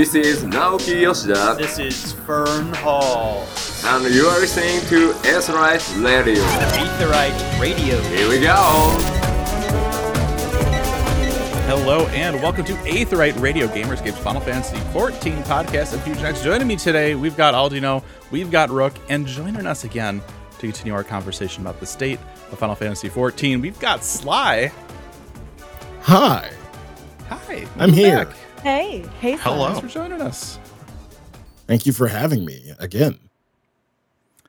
This 0.00 0.14
is 0.14 0.44
Naoki 0.44 1.02
Yoshida, 1.02 1.56
This 1.58 1.78
is 1.78 2.12
Fern 2.12 2.72
Hall. 2.76 3.46
and 3.84 4.14
you 4.14 4.28
are 4.28 4.40
listening 4.40 4.80
to 4.88 5.12
Aetheryte 5.28 6.02
Radio. 6.02 6.42
Aetheryte 6.42 7.60
Radio. 7.60 8.00
Here 8.04 8.26
we 8.26 8.40
go! 8.40 8.54
Hello 11.66 12.06
and 12.14 12.42
welcome 12.42 12.64
to 12.64 12.72
Aetheryte 12.72 13.38
Radio 13.42 13.66
Gamerscape's 13.66 14.16
Final 14.16 14.40
Fantasy 14.40 14.78
14 14.94 15.42
podcast 15.42 15.92
of 15.92 16.02
Fusion 16.02 16.24
X. 16.24 16.42
Joining 16.42 16.66
me 16.66 16.76
today, 16.76 17.14
we've 17.14 17.36
got 17.36 17.52
Aldino, 17.52 18.02
we've 18.30 18.50
got 18.50 18.70
Rook, 18.70 18.94
and 19.10 19.26
joining 19.26 19.66
us 19.66 19.84
again 19.84 20.22
to 20.60 20.66
continue 20.66 20.94
our 20.94 21.04
conversation 21.04 21.60
about 21.62 21.78
the 21.78 21.84
state 21.84 22.18
of 22.50 22.58
Final 22.58 22.74
Fantasy 22.74 23.10
14, 23.10 23.60
we've 23.60 23.78
got 23.78 24.02
Sly. 24.02 24.72
Hi, 26.00 26.50
Hi, 27.28 27.66
I'm 27.78 27.92
here. 27.92 28.24
back. 28.24 28.34
Hey, 28.62 29.04
hey, 29.20 29.36
hello. 29.36 29.66
Thanks 29.72 29.80
for 29.80 29.88
joining 29.88 30.20
us. 30.20 30.58
Thank 31.66 31.86
you 31.86 31.92
for 31.92 32.08
having 32.08 32.44
me 32.44 32.72
again. 32.78 33.18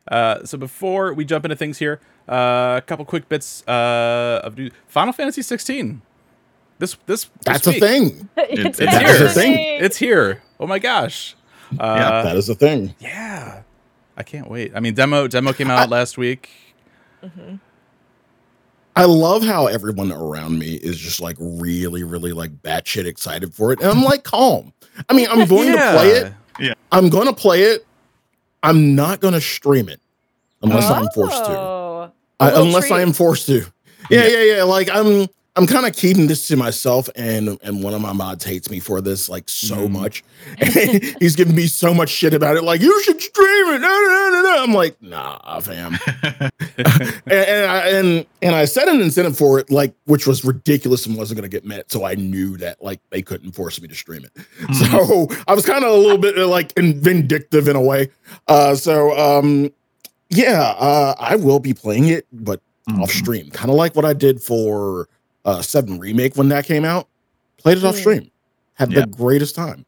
Uh, 0.08 0.44
so 0.44 0.58
before 0.58 1.14
we 1.14 1.24
jump 1.24 1.46
into 1.46 1.56
things 1.56 1.78
here, 1.78 2.02
uh, 2.28 2.76
a 2.78 2.84
couple 2.86 3.06
quick 3.06 3.30
bits 3.30 3.66
uh, 3.68 4.42
of 4.44 4.58
new 4.58 4.70
Final 4.88 5.14
Fantasy 5.14 5.42
16. 5.42 6.02
This 6.80 6.96
this, 7.06 7.26
this 7.26 7.30
That's 7.46 7.68
a 7.68 7.74
thing. 7.74 8.28
It's, 8.38 8.80
It's 8.80 8.92
That 8.92 9.04
is 9.06 9.18
here. 9.20 9.26
a 9.28 9.30
thing. 9.30 9.84
It's 9.84 9.98
here. 9.98 10.42
Oh 10.60 10.68
my 10.68 10.80
gosh. 10.80 11.36
Uh, 11.80 11.96
yeah, 11.98 12.22
that 12.24 12.36
is 12.36 12.50
a 12.50 12.56
thing. 12.56 12.96
Yeah, 13.00 13.62
I 14.18 14.24
can't 14.24 14.50
wait. 14.50 14.74
I 14.76 14.82
mean, 14.82 14.94
demo 14.94 15.28
demo 15.28 15.54
came 15.54 15.70
out 15.70 15.90
last 15.90 16.18
week. 16.18 16.50
I 19.02 19.06
love 19.06 19.44
how 19.44 19.66
everyone 19.66 20.12
around 20.12 20.60
me 20.60 20.76
is 20.76 20.96
just 20.96 21.20
like 21.20 21.36
really, 21.40 22.04
really 22.04 22.34
like 22.34 22.52
batshit 22.62 23.06
excited 23.06 23.52
for 23.52 23.72
it, 23.72 23.80
and 23.82 23.90
I'm 23.90 24.04
like 24.04 24.24
calm. 24.24 24.74
I 25.10 25.14
mean, 25.14 25.28
I'm 25.28 25.48
going 25.48 25.72
to 25.72 25.92
play 25.94 26.10
it. 26.10 26.34
Yeah. 26.60 26.74
I'm 26.92 27.10
going 27.10 27.26
to 27.26 27.34
play 27.34 27.64
it. 27.64 27.84
I'm 28.62 28.94
not 28.94 29.20
going 29.20 29.34
to 29.34 29.42
stream 29.42 29.90
it 29.90 30.00
unless 30.62 30.88
I'm 30.88 31.08
forced 31.16 31.46
to. 31.46 31.50
Oh. 31.50 32.12
I, 32.40 32.50
A 32.50 32.52
little 32.52 32.68
unless 32.68 32.92
I 32.92 33.02
am 33.02 33.12
forced 33.12 33.48
to. 33.48 33.66
Yeah, 34.12 34.28
yeah, 34.28 34.58
yeah. 34.58 34.64
Like 34.64 34.88
I'm 34.94 35.28
I'm 35.58 35.68
kind 35.68 35.86
of 35.86 35.94
keeping 35.94 36.28
this 36.28 36.48
to 36.48 36.56
myself 36.56 37.10
and 37.16 37.60
and 37.62 37.84
one 37.84 37.94
of 37.94 38.00
my 38.00 38.14
mods 38.14 38.46
hates 38.46 38.70
me 38.70 38.80
for 38.80 39.02
this 39.02 39.28
like 39.28 39.50
so 39.50 39.76
Mm. 39.88 39.92
much. 39.92 40.24
He's 41.20 41.36
giving 41.36 41.56
me 41.56 41.68
so 41.68 41.94
much 41.94 42.10
shit 42.10 42.34
about 42.34 42.56
it. 42.56 42.64
Like, 42.64 42.80
you 42.82 43.04
should 43.04 43.22
stream 43.22 43.68
it. 43.74 43.80
No, 43.82 43.88
no, 43.90 44.30
no, 44.32 44.42
no. 44.44 44.64
I'm 44.64 44.74
like, 44.74 45.02
nah, 45.02 45.60
fam. 45.60 45.98
and, 46.78 46.92
and 47.28 47.72
I 47.72 47.90
and 47.90 48.26
and 48.42 48.56
I 48.56 48.64
set 48.66 48.88
an 48.88 49.02
incentive 49.02 49.38
for 49.38 49.60
it, 49.60 49.70
like, 49.70 49.94
which 50.06 50.26
was 50.26 50.46
ridiculous 50.46 51.06
and 51.06 51.18
wasn't 51.18 51.38
gonna 51.40 51.50
get 51.50 51.66
met. 51.66 51.92
So 51.92 52.06
I 52.06 52.16
knew 52.16 52.56
that 52.58 52.82
like 52.82 53.02
they 53.10 53.22
couldn't 53.22 53.52
force 53.52 53.82
me 53.82 53.88
to 53.90 53.96
stream 53.96 54.24
it. 54.26 54.32
So 54.74 55.28
I 55.48 55.54
was 55.54 55.66
kind 55.66 55.84
of 55.84 55.92
a 55.92 55.96
little 55.98 56.18
bit 56.18 56.38
like 56.38 56.72
in- 56.78 57.02
vindictive 57.02 57.68
in 57.68 57.76
a 57.76 57.82
way. 57.82 58.10
Uh 58.48 58.76
so 58.76 59.18
um 59.18 59.70
yeah, 60.30 60.62
uh 60.80 61.14
I 61.20 61.36
will 61.36 61.60
be 61.60 61.74
playing 61.74 62.08
it, 62.08 62.26
but 62.32 62.62
Mhm. 62.90 63.04
off 63.04 63.12
stream, 63.12 63.52
kind 63.52 63.70
of 63.70 63.76
like 63.76 63.96
what 63.96 64.06
I 64.06 64.14
did 64.14 64.42
for 64.42 65.08
uh 65.46 65.62
Seven 65.62 66.00
Remake 66.00 66.36
when 66.36 66.50
that 66.50 66.66
came 66.66 66.86
out. 66.86 67.08
Played 67.58 67.78
it 67.80 67.84
off 67.84 67.96
Mm. 67.96 68.00
stream. 68.00 68.32
Had 68.76 68.92
Yeah. 68.92 69.02
the 69.02 69.08
greatest 69.08 69.56
time. 69.56 69.86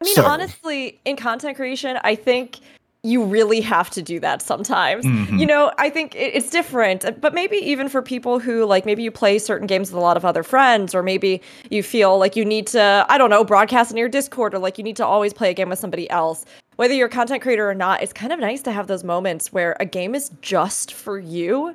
I 0.00 0.04
mean, 0.04 0.14
So- 0.14 0.24
honestly, 0.24 0.98
in 1.04 1.16
content 1.16 1.56
creation, 1.56 1.98
I 2.02 2.14
think 2.14 2.58
you 3.06 3.22
really 3.22 3.60
have 3.60 3.90
to 3.90 4.00
do 4.00 4.18
that 4.18 4.40
sometimes. 4.40 5.04
Mhm. 5.04 5.38
You 5.38 5.44
know, 5.44 5.70
I 5.76 5.90
think 5.90 6.14
it- 6.14 6.34
it's 6.34 6.48
different, 6.48 7.04
uh, 7.04 7.10
but 7.10 7.34
maybe 7.34 7.56
even 7.58 7.88
for 7.90 8.00
people 8.00 8.38
who 8.38 8.64
like 8.64 8.86
maybe 8.86 9.02
you 9.02 9.10
play 9.10 9.38
certain 9.38 9.66
games 9.66 9.90
with 9.92 9.98
a 9.98 10.00
lot 10.02 10.16
of 10.16 10.24
other 10.24 10.42
friends, 10.42 10.94
or 10.94 11.02
maybe 11.02 11.42
you 11.68 11.82
feel 11.82 12.18
like 12.18 12.34
you 12.34 12.46
need 12.46 12.66
to, 12.68 13.04
I 13.08 13.18
don't 13.18 13.28
know, 13.28 13.44
broadcast 13.44 13.90
in 13.90 13.98
your 13.98 14.08
Discord, 14.08 14.54
or 14.54 14.58
like 14.58 14.78
you 14.78 14.84
need 14.84 14.96
to 14.96 15.06
always 15.06 15.34
play 15.34 15.50
a 15.50 15.54
game 15.54 15.68
with 15.68 15.78
somebody 15.78 16.08
else. 16.10 16.46
Whether 16.76 16.94
you're 16.94 17.06
a 17.08 17.10
content 17.10 17.42
creator 17.42 17.68
or 17.68 17.74
not, 17.74 18.02
it's 18.02 18.12
kind 18.14 18.32
of 18.32 18.40
nice 18.40 18.62
to 18.62 18.72
have 18.72 18.86
those 18.86 19.04
moments 19.04 19.52
where 19.52 19.76
a 19.78 19.84
game 19.84 20.14
is 20.14 20.30
just 20.40 20.90
for 20.92 21.18
you. 21.18 21.74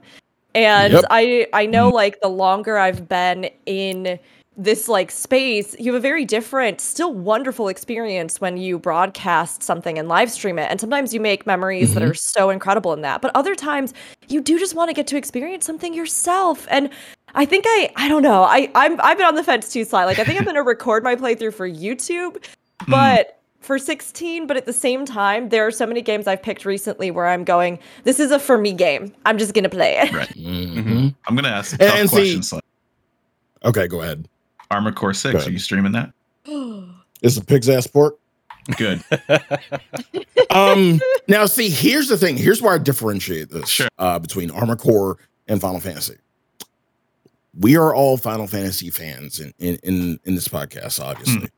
And 0.55 0.93
Yep. 0.93 1.05
I 1.09 1.47
I 1.53 1.65
know 1.65 1.89
like 1.89 2.19
the 2.21 2.27
longer 2.29 2.77
I've 2.77 3.07
been 3.07 3.49
in 3.65 4.19
this 4.57 4.89
like 4.89 5.09
space, 5.09 5.73
you 5.79 5.93
have 5.93 5.99
a 5.99 6.01
very 6.01 6.25
different, 6.25 6.81
still 6.81 7.13
wonderful 7.13 7.69
experience 7.69 8.41
when 8.41 8.57
you 8.57 8.77
broadcast 8.77 9.63
something 9.63 9.97
and 9.97 10.09
live 10.09 10.29
stream 10.29 10.59
it. 10.59 10.69
And 10.69 10.81
sometimes 10.81 11.13
you 11.13 11.21
make 11.21 11.47
memories 11.47 11.93
that 11.93 12.03
Mhm. 12.03 12.09
are 12.09 12.13
so 12.13 12.49
incredible 12.49 12.91
in 12.91 13.01
that. 13.01 13.21
But 13.21 13.31
other 13.35 13.55
times 13.55 13.93
you 14.27 14.41
do 14.41 14.59
just 14.59 14.75
want 14.75 14.89
to 14.89 14.93
get 14.93 15.07
to 15.07 15.17
experience 15.17 15.65
something 15.65 15.93
yourself. 15.93 16.67
And 16.69 16.89
I 17.35 17.45
think 17.45 17.63
I 17.67 17.91
I 17.95 18.09
don't 18.09 18.23
know. 18.23 18.43
I 18.43 18.69
I'm 18.75 18.99
I've 19.01 19.17
been 19.17 19.27
on 19.27 19.35
the 19.35 19.43
fence 19.45 19.71
too, 19.71 19.85
Sly. 19.85 20.03
Like 20.03 20.19
I 20.19 20.25
think 20.25 20.37
I'm 20.39 20.45
gonna 20.45 20.63
record 20.63 21.03
my 21.05 21.15
playthrough 21.15 21.53
for 21.53 21.69
YouTube, 21.69 22.43
but 22.89 23.38
for 23.59 23.77
16, 23.77 24.47
but 24.47 24.57
at 24.57 24.65
the 24.65 24.73
same 24.73 25.05
time, 25.05 25.49
there 25.49 25.65
are 25.67 25.71
so 25.71 25.85
many 25.85 26.01
games 26.01 26.27
I've 26.27 26.41
picked 26.41 26.65
recently 26.65 27.11
where 27.11 27.27
I'm 27.27 27.43
going, 27.43 27.77
this 28.03 28.19
is 28.19 28.31
a 28.31 28.39
for 28.39 28.57
me 28.57 28.71
game. 28.73 29.13
I'm 29.25 29.37
just 29.37 29.53
gonna 29.53 29.69
play 29.69 29.97
it. 29.97 30.11
Right. 30.13 30.29
Mhm. 30.29 31.13
I'm 31.27 31.35
gonna 31.35 31.49
ask 31.49 31.73
a 31.79 31.83
And- 31.83 31.89
tough 31.91 31.99
and 31.99 32.09
see- 32.09 32.35
question. 32.35 32.59
Okay, 33.65 33.87
go 33.87 34.01
ahead. 34.01 34.27
Armored 34.71 34.95
Core 34.95 35.13
Six. 35.13 35.45
Are 35.45 35.51
you 35.51 35.59
streaming 35.59 35.91
that? 35.93 36.11
Is 37.21 37.35
the 37.35 37.43
pig's 37.45 37.67
ass 37.67 37.85
pork? 37.87 38.17
Good. 38.77 39.03
um 40.51 40.99
now 41.27 41.45
see 41.45 41.69
here's 41.69 42.07
the 42.07 42.17
thing 42.17 42.37
here's 42.37 42.61
where 42.61 42.73
i 42.73 42.77
differentiate 42.77 43.49
this 43.49 43.67
Sure. 43.69 43.87
uh 43.97 44.19
between 44.19 44.51
armored 44.51 44.79
core 44.79 45.17
and 45.47 45.59
final 45.61 45.79
fantasy 45.79 46.15
we 47.59 47.77
are 47.77 47.93
all 47.95 48.17
final 48.17 48.45
fantasy 48.47 48.89
fans 48.91 49.39
in 49.39 49.53
in 49.59 49.75
in, 49.83 50.19
in 50.25 50.35
this 50.35 50.47
podcast 50.47 50.99
obviously 50.99 51.49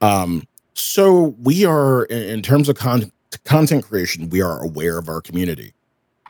um 0.00 0.42
so 0.78 1.34
we 1.42 1.64
are 1.64 2.04
in, 2.04 2.42
terms 2.42 2.68
of 2.68 2.76
con- 2.76 3.10
content 3.44 3.82
creation 3.84 4.28
we 4.28 4.42
are 4.42 4.62
aware 4.62 4.98
of 4.98 5.08
our 5.08 5.20
community 5.22 5.72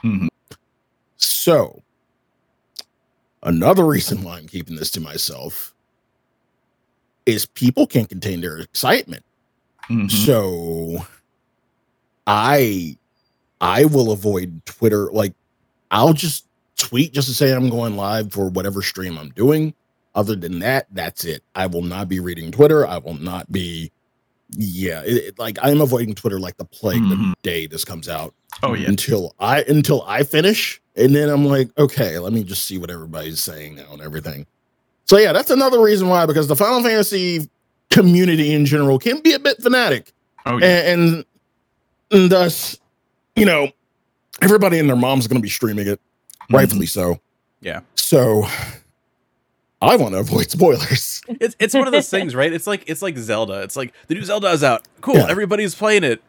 Mhm. 0.04 0.28
so 1.16 1.82
another 3.42 3.84
reason 3.84 4.22
why 4.22 4.38
i'm 4.38 4.46
keeping 4.46 4.76
this 4.76 4.90
to 4.92 5.00
myself 5.00 5.74
is 7.26 7.44
people 7.46 7.86
can't 7.86 8.08
contain 8.08 8.40
their 8.40 8.58
excitement 8.58 9.24
Mhm. 9.90 10.10
so 10.10 11.06
I 12.26 12.96
I 13.60 13.84
will 13.84 14.10
avoid 14.10 14.60
Twitter. 14.66 15.12
Like 15.12 15.32
I'll 15.92 16.12
just 16.12 16.44
tweet 16.76 17.12
just 17.12 17.28
to 17.28 17.34
say 17.34 17.52
I'm 17.52 17.70
going 17.70 17.96
live 17.96 18.32
for 18.32 18.48
whatever 18.48 18.82
stream 18.82 19.16
I'm 19.16 19.28
doing. 19.30 19.74
Other 20.16 20.34
than 20.34 20.58
that, 20.58 20.88
that's 20.90 21.24
it. 21.24 21.44
I 21.54 21.66
will 21.68 21.82
not 21.82 22.08
be 22.08 22.18
reading 22.18 22.50
Twitter. 22.50 22.84
I 22.84 22.98
will 22.98 23.14
not 23.14 23.52
be 23.52 23.92
yeah, 24.50 25.02
it, 25.04 25.16
it- 25.16 25.38
like 25.38 25.58
I'm 25.62 25.80
avoiding 25.80 26.14
Twitter 26.14 26.38
like 26.38 26.56
the 26.56 26.64
plague 26.64 27.02
Mhm. 27.02 27.10
the 27.10 27.34
day 27.42 27.66
this 27.66 27.84
comes 27.84 28.08
out 28.08 28.34
Oh 28.62 28.74
yeah. 28.74 28.88
until 28.88 29.34
I 29.40 29.62
until 29.62 30.02
I 30.06 30.22
finish, 30.22 30.80
and 30.96 31.14
then 31.14 31.28
I'm 31.28 31.44
like, 31.44 31.70
okay, 31.78 32.18
let 32.18 32.32
me 32.32 32.44
just 32.44 32.64
see 32.64 32.78
what 32.78 32.90
everybody's 32.90 33.40
saying 33.42 33.76
now 33.76 33.92
and 33.92 34.00
everything. 34.02 34.46
So 35.04 35.18
yeah, 35.18 35.32
that's 35.32 35.50
another 35.50 35.80
reason 35.80 36.08
why 36.08 36.26
because 36.26 36.48
the 36.48 36.56
Final 36.56 36.82
Fantasy 36.82 37.48
community 37.90 38.52
in 38.52 38.66
general 38.66 38.98
can 38.98 39.20
be 39.20 39.32
a 39.32 39.38
bit 39.38 39.60
fanatic, 39.62 40.12
Oh 40.44 40.58
yeah. 40.58 40.92
and, 40.92 41.24
and, 42.10 42.30
thus, 42.30 42.78
you 43.36 43.44
know, 43.46 43.70
everybody 44.42 44.78
and 44.78 44.88
their 44.88 44.96
mom's 44.96 45.26
going 45.28 45.38
to 45.40 45.42
be 45.42 45.48
streaming 45.48 45.86
it, 45.86 46.00
rightfully 46.50 46.86
so. 46.86 47.20
Yeah. 47.60 47.80
So 47.94 48.46
I 49.82 49.96
want 49.96 50.14
to 50.14 50.20
avoid 50.20 50.50
spoilers. 50.50 51.20
It's 51.28 51.54
it's 51.58 51.74
one 51.74 51.86
of 51.86 51.92
those 51.92 52.08
things, 52.08 52.34
right? 52.34 52.52
It's 52.52 52.66
like 52.66 52.84
it's 52.86 53.02
like 53.02 53.16
Zelda. 53.18 53.62
It's 53.62 53.76
like 53.76 53.92
the 54.08 54.14
new 54.14 54.22
Zelda 54.24 54.48
is 54.50 54.64
out. 54.64 54.86
Cool. 55.00 55.16
Yeah. 55.16 55.26
Everybody's 55.28 55.74
playing 55.74 56.04
it. 56.04 56.22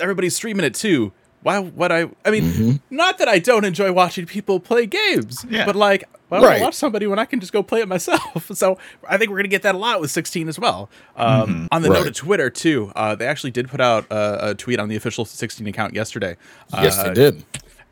Everybody's 0.00 0.34
streaming 0.36 0.64
it 0.64 0.74
too. 0.74 1.12
Why 1.42 1.58
would 1.60 1.92
I? 1.92 2.08
I 2.24 2.30
mean, 2.30 2.44
Mhm. 2.44 2.80
not 2.90 3.18
that 3.18 3.28
I 3.28 3.38
don't 3.38 3.64
enjoy 3.64 3.92
watching 3.92 4.26
people 4.26 4.58
play 4.58 4.86
games, 4.86 5.44
Yeah. 5.48 5.64
but 5.66 5.76
like, 5.76 6.04
why 6.28 6.40
would 6.40 6.46
Right. 6.46 6.60
I 6.60 6.64
watch 6.64 6.74
somebody 6.74 7.06
when 7.06 7.18
I 7.20 7.24
can 7.24 7.38
just 7.40 7.52
go 7.52 7.62
play 7.62 7.80
it 7.80 7.88
myself? 7.88 8.50
So 8.56 8.78
I 9.08 9.16
think 9.18 9.30
we're 9.30 9.36
gonna 9.38 9.48
get 9.48 9.62
that 9.62 9.74
a 9.74 9.78
lot 9.78 10.00
with 10.00 10.10
16 10.10 10.48
as 10.48 10.58
well. 10.58 10.88
Um, 11.16 11.28
Mhm. 11.48 11.68
On 11.72 11.82
the 11.82 11.88
note 11.90 12.06
of 12.08 12.14
Twitter 12.14 12.50
too, 12.50 12.90
uh, 12.96 13.14
they 13.14 13.26
actually 13.26 13.52
did 13.52 13.68
put 13.68 13.80
out 13.80 14.10
uh, 14.10 14.38
a 14.40 14.54
tweet 14.54 14.80
on 14.80 14.88
the 14.88 14.96
official 14.96 15.24
16 15.24 15.66
account 15.68 15.94
yesterday. 15.94 16.36
yes, 16.72 16.98
Uh, 16.98 17.04
they 17.04 17.14
did. 17.14 17.44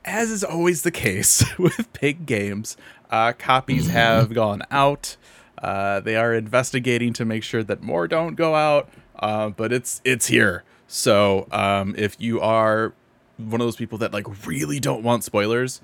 as 0.04 0.30
is 0.30 0.42
always 0.44 0.82
the 0.82 0.90
case 0.92 1.44
with 1.58 1.86
big 2.00 2.26
games, 2.26 2.76
uh, 3.10 3.32
copies 3.38 3.88
have 3.88 4.32
gone 4.34 4.62
out. 4.70 5.16
Uh, 5.62 6.00
they 6.00 6.16
are 6.16 6.34
investigating 6.34 7.12
to 7.14 7.24
make 7.24 7.42
sure 7.42 7.62
that 7.62 7.82
more 7.82 8.06
don't 8.06 8.34
go 8.34 8.54
out, 8.54 8.88
uh, 9.18 9.48
but 9.48 9.72
it's 9.72 10.00
it's 10.04 10.26
here. 10.26 10.64
So 10.86 11.46
um, 11.50 11.94
if 11.96 12.16
you 12.20 12.40
are 12.40 12.92
one 13.38 13.60
of 13.60 13.66
those 13.66 13.76
people 13.76 13.98
that 13.98 14.12
like 14.12 14.46
really 14.46 14.78
don't 14.80 15.02
want 15.02 15.24
spoilers, 15.24 15.80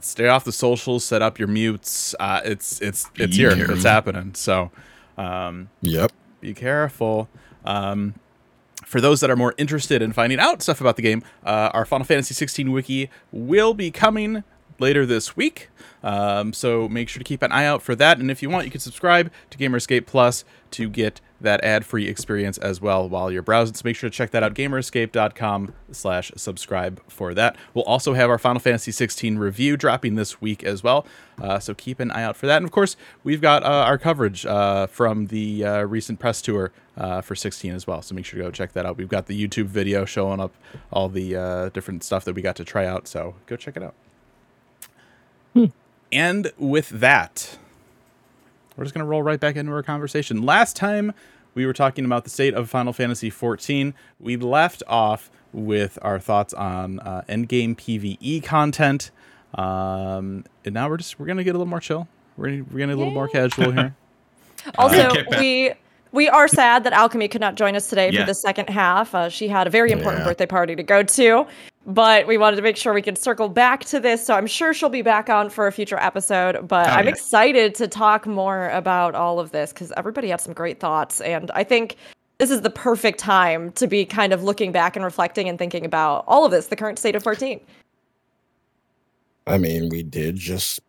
stay 0.00 0.28
off 0.28 0.44
the 0.44 0.52
socials, 0.52 1.04
set 1.04 1.20
up 1.22 1.38
your 1.38 1.48
mutes. 1.48 2.14
Uh, 2.18 2.40
it's 2.44 2.80
it's 2.80 3.10
it's 3.16 3.36
here. 3.36 3.54
careful. 3.54 3.74
It's 3.74 3.84
happening. 3.84 4.34
So 4.34 4.70
um, 5.18 5.68
Yep. 5.82 6.12
be 6.40 6.54
careful. 6.54 7.28
Um, 7.64 8.14
for 8.84 9.00
those 9.00 9.20
that 9.20 9.30
are 9.30 9.36
more 9.36 9.54
interested 9.58 10.02
in 10.02 10.12
finding 10.12 10.38
out 10.40 10.60
stuff 10.62 10.80
about 10.80 10.96
the 10.96 11.02
game, 11.02 11.22
uh, 11.46 11.70
our 11.72 11.84
Final 11.86 12.04
Fantasy 12.04 12.34
16 12.34 12.72
wiki 12.72 13.08
will 13.30 13.72
be 13.74 13.90
coming 13.90 14.42
later 14.82 15.06
this 15.06 15.36
week. 15.36 15.70
Um, 16.02 16.52
so 16.52 16.88
make 16.88 17.08
sure 17.08 17.20
to 17.20 17.24
keep 17.24 17.42
an 17.42 17.52
eye 17.52 17.64
out 17.64 17.80
for 17.80 17.94
that. 17.94 18.18
And 18.18 18.30
if 18.30 18.42
you 18.42 18.50
want, 18.50 18.66
you 18.66 18.70
can 18.70 18.80
subscribe 18.80 19.30
to 19.50 19.58
Gamerscape 19.58 20.04
Plus 20.06 20.44
to 20.72 20.90
get 20.90 21.20
that 21.40 21.62
ad-free 21.64 22.06
experience 22.06 22.56
as 22.58 22.80
well 22.80 23.08
while 23.08 23.30
you're 23.30 23.42
browsing. 23.42 23.74
So 23.74 23.82
make 23.84 23.96
sure 23.96 24.08
to 24.08 24.14
check 24.14 24.30
that 24.30 24.42
out, 24.42 24.54
gamerscape.com 24.54 25.74
slash 25.90 26.30
subscribe 26.36 27.00
for 27.08 27.34
that. 27.34 27.56
We'll 27.74 27.84
also 27.84 28.14
have 28.14 28.30
our 28.30 28.38
Final 28.38 28.60
Fantasy 28.60 28.92
16 28.92 29.38
review 29.38 29.76
dropping 29.76 30.14
this 30.14 30.40
week 30.40 30.62
as 30.64 30.82
well. 30.82 31.06
Uh, 31.40 31.58
so 31.58 31.74
keep 31.74 32.00
an 32.00 32.10
eye 32.12 32.22
out 32.22 32.36
for 32.36 32.46
that. 32.46 32.58
And 32.58 32.64
of 32.64 32.70
course, 32.70 32.96
we've 33.24 33.40
got 33.40 33.64
uh, 33.64 33.66
our 33.66 33.98
coverage 33.98 34.46
uh, 34.46 34.86
from 34.86 35.26
the 35.26 35.64
uh, 35.64 35.82
recent 35.82 36.20
press 36.20 36.40
tour 36.40 36.72
uh, 36.96 37.20
for 37.20 37.34
16 37.34 37.72
as 37.72 37.86
well. 37.86 38.02
So 38.02 38.14
make 38.14 38.24
sure 38.24 38.38
to 38.38 38.44
go 38.44 38.50
check 38.50 38.72
that 38.72 38.86
out. 38.86 38.96
We've 38.96 39.08
got 39.08 39.26
the 39.26 39.48
YouTube 39.48 39.66
video 39.66 40.04
showing 40.04 40.40
up 40.40 40.54
all 40.92 41.08
the 41.08 41.36
uh, 41.36 41.68
different 41.70 42.04
stuff 42.04 42.24
that 42.24 42.34
we 42.34 42.42
got 42.42 42.56
to 42.56 42.64
try 42.64 42.86
out. 42.86 43.08
So 43.08 43.34
go 43.46 43.56
check 43.56 43.76
it 43.76 43.82
out. 43.82 43.94
And 46.12 46.52
with 46.58 46.90
that, 46.90 47.56
we're 48.76 48.84
just 48.84 48.94
going 48.94 49.04
to 49.04 49.08
roll 49.08 49.22
right 49.22 49.40
back 49.40 49.56
into 49.56 49.72
our 49.72 49.82
conversation. 49.82 50.42
Last 50.42 50.76
time 50.76 51.14
we 51.54 51.64
were 51.64 51.72
talking 51.72 52.04
about 52.04 52.24
the 52.24 52.30
state 52.30 52.52
of 52.54 52.68
Final 52.68 52.92
Fantasy 52.92 53.30
XIV, 53.30 53.94
we 54.20 54.36
left 54.36 54.82
off 54.86 55.30
with 55.54 55.98
our 56.02 56.18
thoughts 56.18 56.52
on 56.52 57.00
uh, 57.00 57.22
endgame 57.28 57.74
PVE 57.76 58.42
content. 58.44 59.10
Um, 59.54 60.44
and 60.64 60.74
now 60.74 60.88
we're 60.88 60.96
just 60.98 61.18
we're 61.18 61.26
gonna 61.26 61.44
get 61.44 61.50
a 61.50 61.58
little 61.58 61.66
more 61.66 61.80
chill. 61.80 62.08
We're 62.36 62.46
gonna, 62.50 62.62
we're 62.70 62.78
gonna 62.80 62.92
get 62.92 62.96
a 62.96 62.98
little 62.98 63.12
more 63.12 63.28
casual 63.28 63.70
here. 63.72 63.94
Also, 64.78 65.10
kick 65.10 65.28
we 65.30 65.72
we 66.12 66.28
are 66.28 66.46
sad 66.46 66.84
that 66.84 66.92
Alchemy 66.92 67.26
could 67.28 67.40
not 67.40 67.56
join 67.56 67.74
us 67.74 67.88
today 67.88 68.10
Yeah. 68.10 68.20
for 68.20 68.26
the 68.26 68.34
second 68.34 68.68
half. 68.70 69.12
Uh, 69.14 69.28
she 69.28 69.48
had 69.48 69.66
a 69.66 69.70
very 69.70 69.90
important 69.90 70.20
Yeah. 70.22 70.28
birthday 70.28 70.46
party 70.46 70.76
to 70.76 70.82
go 70.84 71.02
to, 71.02 71.46
but 71.86 72.26
we 72.26 72.38
wanted 72.38 72.56
to 72.56 72.62
make 72.62 72.76
sure 72.76 72.92
we 72.92 73.02
could 73.02 73.18
circle 73.18 73.48
back 73.48 73.84
to 73.86 73.98
this. 74.00 74.24
So 74.24 74.34
I'm 74.34 74.46
sure 74.46 74.72
she'll 74.72 74.88
be 74.88 75.02
back 75.02 75.28
on 75.28 75.50
for 75.50 75.66
a 75.66 75.72
future 75.72 75.98
episode. 75.98 76.68
But 76.68 76.88
Oh, 76.88 76.92
I'm 76.92 77.06
yeah. 77.06 77.10
excited 77.12 77.74
to 77.76 77.88
talk 77.88 78.26
more 78.26 78.68
about 78.70 79.14
all 79.14 79.40
of 79.40 79.52
this 79.52 79.72
because 79.72 79.92
everybody 79.96 80.28
had 80.28 80.40
some 80.40 80.52
great 80.54 80.80
thoughts, 80.80 81.20
and 81.20 81.50
I 81.54 81.64
think 81.64 81.96
this 82.38 82.50
is 82.50 82.62
the 82.62 82.70
perfect 82.70 83.18
time 83.18 83.70
to 83.72 83.86
be 83.86 84.04
kind 84.04 84.32
of 84.32 84.42
looking 84.42 84.72
back 84.72 84.96
and 84.96 85.04
reflecting 85.04 85.48
and 85.48 85.58
thinking 85.58 85.84
about 85.84 86.24
all 86.26 86.44
of 86.44 86.50
this, 86.50 86.68
the 86.68 86.76
current 86.76 86.98
state 86.98 87.14
of 87.14 87.22
14. 87.22 87.60
I 89.46 89.58
mean, 89.58 89.88
we 89.88 90.02
did 90.02 90.36
just 90.36 90.80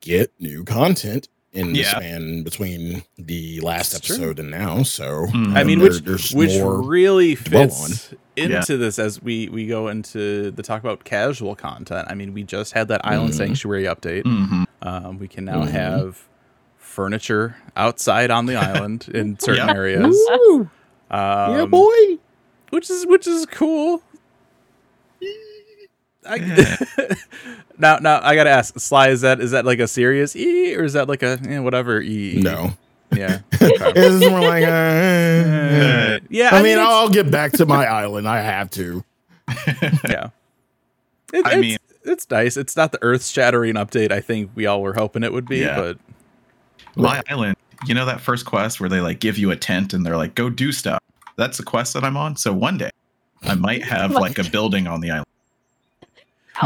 get 0.00 0.32
new 0.40 0.64
content 0.64 1.28
in 1.52 1.72
the 1.72 1.80
Yeah. 1.80 1.90
span 1.96 2.42
between 2.42 3.02
the 3.18 3.60
last 3.60 3.94
It's 3.94 4.06
true. 4.06 4.16
episode 4.16 4.38
and 4.38 4.50
now. 4.50 4.82
So 4.82 5.26
Mm. 5.32 5.56
I 5.56 5.64
mean, 5.64 5.78
there- 5.78 5.88
which 5.90 6.32
which 6.32 6.52
really 6.62 7.34
dwell 7.36 7.68
fits 7.70 8.10
into 8.36 8.72
Yeah. 8.74 8.78
this 8.78 8.98
as 8.98 9.22
we 9.22 9.48
we 9.48 9.66
go 9.66 9.88
into 9.88 10.50
the 10.50 10.62
talk 10.62 10.80
about 10.82 11.04
casual 11.04 11.54
content. 11.56 12.06
I 12.10 12.14
mean, 12.14 12.34
we 12.34 12.42
just 12.44 12.72
had 12.74 12.88
that 12.88 13.00
Island 13.04 13.32
Mhm. 13.32 13.36
Sanctuary 13.36 13.84
update. 13.84 14.24
Mhm. 14.24 14.66
Um, 14.82 15.18
we 15.18 15.26
can 15.28 15.44
now 15.46 15.62
Mhm. 15.64 15.70
have 15.70 16.18
furniture 16.76 17.56
outside 17.76 18.30
on 18.30 18.46
the 18.46 18.56
island 18.56 19.08
in 19.12 19.38
certain 19.38 19.66
Yep. 19.68 19.76
areas. 19.76 20.16
Woo! 20.30 20.60
Um, 21.10 21.56
yeah, 21.56 21.64
boy. 21.66 22.18
which 22.70 22.90
is 22.90 23.06
which 23.06 23.26
is 23.26 23.46
cool. 23.46 24.02
I, 26.28 26.76
now, 27.78 27.96
now 27.98 28.20
I 28.22 28.34
gotta 28.34 28.50
ask, 28.50 28.78
Sly, 28.78 29.08
is 29.08 29.22
that 29.22 29.40
is 29.40 29.50
that 29.52 29.64
like 29.64 29.78
a 29.78 29.88
serious 29.88 30.36
E 30.36 30.74
or 30.76 30.84
is 30.84 30.92
that 30.92 31.08
like 31.08 31.22
a 31.22 31.38
eh, 31.48 31.58
whatever 31.58 32.00
E? 32.00 32.40
No, 32.42 32.72
yeah, 33.14 33.40
it's 33.52 34.28
more 34.30 34.40
like. 34.40 34.64
Uh, 34.64 36.20
yeah. 36.30 36.50
I 36.52 36.62
mean, 36.62 36.72
it's- 36.72 36.86
I'll 36.88 37.08
get 37.08 37.30
back 37.30 37.52
to 37.52 37.66
my 37.66 37.86
island. 37.86 38.28
I 38.28 38.40
have 38.40 38.70
to. 38.72 39.04
yeah. 40.08 40.30
It, 41.32 41.46
I 41.46 41.52
it's, 41.52 41.56
mean- 41.60 41.78
it's 42.04 42.30
nice. 42.30 42.56
It's 42.56 42.76
not 42.76 42.92
the 42.92 42.98
earth 43.02 43.24
shattering 43.26 43.74
update 43.74 44.12
I 44.12 44.20
think 44.20 44.50
we 44.54 44.66
all 44.66 44.80
were 44.82 44.94
hoping 44.94 45.22
it 45.22 45.32
would 45.32 45.46
be, 45.46 45.58
Yeah. 45.58 45.76
but 45.76 45.98
My 46.96 47.22
island. 47.28 47.56
You 47.86 47.94
know 47.94 48.06
that 48.06 48.20
first 48.20 48.44
quest 48.44 48.80
where 48.80 48.88
they 48.88 49.00
like 49.00 49.20
give 49.20 49.38
you 49.38 49.50
a 49.52 49.56
tent 49.56 49.92
and 49.94 50.04
they're 50.04 50.16
like, 50.16 50.34
go 50.34 50.50
do 50.50 50.72
stuff. 50.72 50.98
That's 51.36 51.58
the 51.58 51.62
quest 51.64 51.94
that 51.94 52.02
I'm 52.02 52.16
on. 52.16 52.34
So 52.36 52.52
one 52.52 52.76
day 52.76 52.90
I 53.42 53.54
might 53.54 53.84
have 53.84 54.10
like 54.10 54.38
a 54.38 54.50
building 54.50 54.86
on 54.88 55.00
the 55.00 55.10
island. 55.12 55.26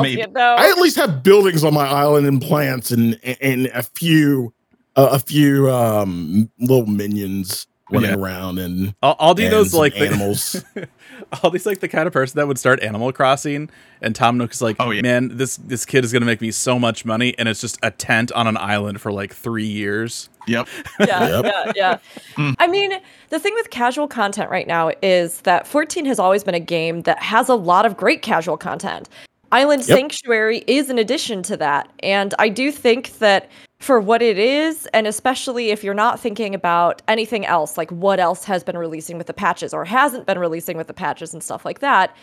Maybe. 0.00 0.20
Alfie, 0.22 0.32
though. 0.34 0.54
I 0.58 0.68
at 0.70 0.78
least 0.78 0.96
have 0.96 1.22
buildings 1.22 1.64
on 1.64 1.74
my 1.74 1.86
island 1.86 2.26
and 2.26 2.40
plants 2.40 2.90
and 2.90 3.18
and 3.40 3.66
a 3.68 3.82
few 3.82 4.52
uh, 4.96 5.08
a 5.12 5.18
few 5.18 5.70
um 5.70 6.50
little 6.58 6.86
minions 6.86 7.66
running 7.90 8.08
Yeah. 8.10 8.16
around 8.16 8.58
and, 8.58 8.94
I'll, 9.02 9.16
I'll 9.20 9.34
do 9.34 9.42
and 9.44 9.52
those 9.52 9.72
some 9.72 9.80
like 9.80 9.92
the, 9.94 10.06
animals. 10.06 10.64
I'll 11.42 11.50
be 11.50 11.58
like 11.58 11.80
the 11.80 11.88
kind 11.88 12.06
of 12.06 12.12
person 12.12 12.38
that 12.38 12.48
would 12.48 12.58
start 12.58 12.82
Animal 12.82 13.12
Crossing, 13.12 13.68
and 14.00 14.14
Tom 14.14 14.38
Nook 14.38 14.52
is 14.52 14.62
like, 14.62 14.76
Oh, 14.80 14.90
yeah. 14.90 15.02
man, 15.02 15.36
this 15.36 15.56
this 15.58 15.84
kid 15.84 16.02
is 16.04 16.10
gonna 16.12 16.24
make 16.24 16.40
me 16.40 16.50
so 16.52 16.78
much 16.78 17.04
money, 17.04 17.34
and 17.38 17.48
it's 17.50 17.60
just 17.60 17.78
a 17.82 17.90
tent 17.90 18.32
on 18.32 18.46
an 18.46 18.56
island 18.56 19.00
for 19.00 19.12
like 19.12 19.34
three 19.34 19.66
years. 19.66 20.30
Yep. 20.46 20.68
yeah, 21.00 21.28
Yep. 21.40 21.44
yeah, 21.44 21.72
yeah. 21.76 21.98
Mm. 22.36 22.54
I 22.58 22.66
mean, 22.66 22.92
the 23.28 23.38
thing 23.38 23.52
with 23.54 23.68
casual 23.70 24.08
content 24.08 24.50
right 24.50 24.66
now 24.66 24.90
is 25.02 25.42
that 25.42 25.66
14 25.66 26.04
has 26.06 26.18
always 26.18 26.42
been 26.44 26.54
a 26.54 26.60
game 26.60 27.02
that 27.02 27.22
has 27.22 27.48
a 27.50 27.54
lot 27.54 27.84
of 27.86 27.96
great 27.96 28.22
casual 28.22 28.56
content. 28.56 29.08
Island 29.52 29.86
Yep. 29.86 29.98
Sanctuary 29.98 30.64
is 30.66 30.90
an 30.90 30.98
addition 30.98 31.42
to 31.44 31.56
that. 31.58 31.92
And 32.00 32.34
I 32.38 32.48
do 32.48 32.72
think 32.72 33.18
that 33.18 33.50
for 33.78 34.00
what 34.00 34.22
it 34.22 34.38
is, 34.38 34.86
and 34.94 35.06
especially 35.06 35.70
if 35.70 35.84
you're 35.84 35.92
not 35.92 36.18
thinking 36.18 36.54
about 36.54 37.02
anything 37.06 37.44
else, 37.44 37.76
like 37.76 37.90
what 37.90 38.18
else 38.18 38.44
has 38.44 38.64
been 38.64 38.78
releasing 38.78 39.18
with 39.18 39.26
the 39.26 39.34
patches 39.34 39.74
or 39.74 39.84
hasn't 39.84 40.24
been 40.24 40.38
releasing 40.38 40.76
with 40.76 40.86
the 40.86 40.94
patches 40.94 41.34
and 41.34 41.42
stuff 41.42 41.64
like 41.64 41.80
that, 41.80 42.16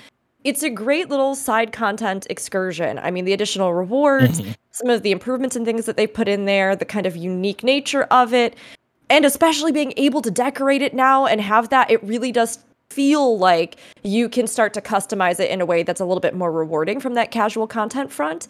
it's 0.44 0.64
a 0.64 0.70
great 0.70 1.10
little 1.10 1.36
side 1.36 1.72
content 1.72 2.26
excursion. 2.30 2.98
I 2.98 3.12
mean, 3.12 3.26
the 3.26 3.34
additional 3.34 3.74
rewards, 3.74 4.42
mm-hmm. 4.42 4.52
some 4.72 4.90
of 4.90 5.04
the 5.04 5.12
improvements 5.12 5.56
and 5.56 5.66
things 5.66 5.86
that 5.86 5.98
they 5.98 6.08
put 6.08 6.28
in 6.28 6.46
there, 6.46 6.76
the 6.76 6.86
kind 6.86 7.06
of 7.06 7.16
unique 7.16 7.64
nature 7.64 8.04
of 8.04 8.34
it, 8.34 8.56
and 9.10 9.26
especially 9.26 9.72
being 9.72 9.94
able 9.98 10.22
to 10.22 10.31
decorate 10.31 10.81
it 10.81 10.94
now 10.94 11.26
and 11.26 11.42
have 11.42 11.70
that, 11.70 11.92
it 11.92 12.02
really 12.04 12.31
does 12.31 12.60
feel 12.92 13.38
like 13.38 13.78
you 14.04 14.28
can 14.28 14.48
start 14.48 14.74
to 14.74 14.82
customize 14.82 15.40
it 15.40 15.52
in 15.52 15.62
a 15.62 15.66
way 15.66 15.84
that's 15.84 16.02
a 16.02 16.06
little 16.06 16.22
bit 16.22 16.36
more 16.36 16.52
rewarding 16.52 17.00
from 17.00 17.14
that 17.14 17.32
casual 17.32 17.68
content 17.68 18.12
front. 18.12 18.48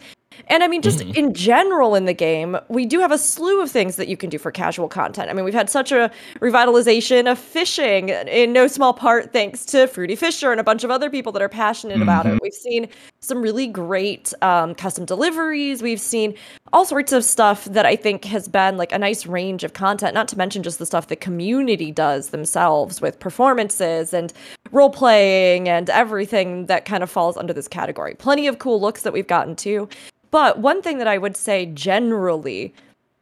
And 0.48 0.62
I 0.62 0.68
mean, 0.68 0.82
just 0.82 1.00
in 1.00 1.34
general 1.34 1.94
in 1.94 2.04
the 2.04 2.14
game, 2.14 2.56
we 2.68 2.86
do 2.86 3.00
have 3.00 3.12
a 3.12 3.18
slew 3.18 3.62
of 3.62 3.70
things 3.70 3.96
that 3.96 4.08
you 4.08 4.16
can 4.16 4.30
do 4.30 4.38
for 4.38 4.50
casual 4.50 4.88
content. 4.88 5.30
I 5.30 5.32
mean, 5.32 5.44
we've 5.44 5.54
had 5.54 5.70
such 5.70 5.92
a 5.92 6.10
revitalization 6.40 7.30
of 7.30 7.38
fishing 7.38 8.08
in 8.08 8.52
no 8.52 8.66
small 8.66 8.92
part 8.92 9.32
thanks 9.32 9.64
to 9.66 9.86
Fruity 9.86 10.16
Fisher 10.16 10.50
and 10.50 10.60
a 10.60 10.64
bunch 10.64 10.84
of 10.84 10.90
other 10.90 11.10
people 11.10 11.32
that 11.32 11.42
are 11.42 11.48
passionate 11.48 12.00
about 12.00 12.26
it. 12.26 12.38
We've 12.42 12.52
seen 12.52 12.88
some 13.20 13.42
really 13.42 13.66
great 13.66 14.32
um, 14.42 14.74
custom 14.74 15.04
deliveries. 15.04 15.82
We've 15.82 16.00
seen 16.00 16.34
all 16.72 16.84
sorts 16.84 17.12
of 17.12 17.24
stuff 17.24 17.64
that 17.66 17.86
I 17.86 17.96
think 17.96 18.24
has 18.24 18.48
been 18.48 18.76
like 18.76 18.92
a 18.92 18.98
nice 18.98 19.26
range 19.26 19.64
of 19.64 19.72
content, 19.72 20.14
not 20.14 20.28
to 20.28 20.38
mention 20.38 20.62
just 20.62 20.78
the 20.78 20.86
stuff 20.86 21.08
the 21.08 21.16
community 21.16 21.92
does 21.92 22.30
themselves 22.30 23.00
with 23.00 23.18
performances 23.18 24.14
and 24.14 24.32
role 24.72 24.90
playing 24.90 25.68
and 25.68 25.90
everything 25.90 26.66
that 26.66 26.84
kind 26.84 27.02
of 27.02 27.10
falls 27.10 27.36
under 27.36 27.52
this 27.52 27.68
category. 27.68 28.14
Plenty 28.14 28.46
of 28.46 28.58
cool 28.58 28.80
looks 28.80 29.02
that 29.02 29.12
we've 29.12 29.26
gotten 29.26 29.56
to. 29.56 29.88
But 30.30 30.58
one 30.58 30.80
thing 30.82 30.98
that 30.98 31.08
I 31.08 31.18
would 31.18 31.36
say 31.36 31.66
generally 31.66 32.72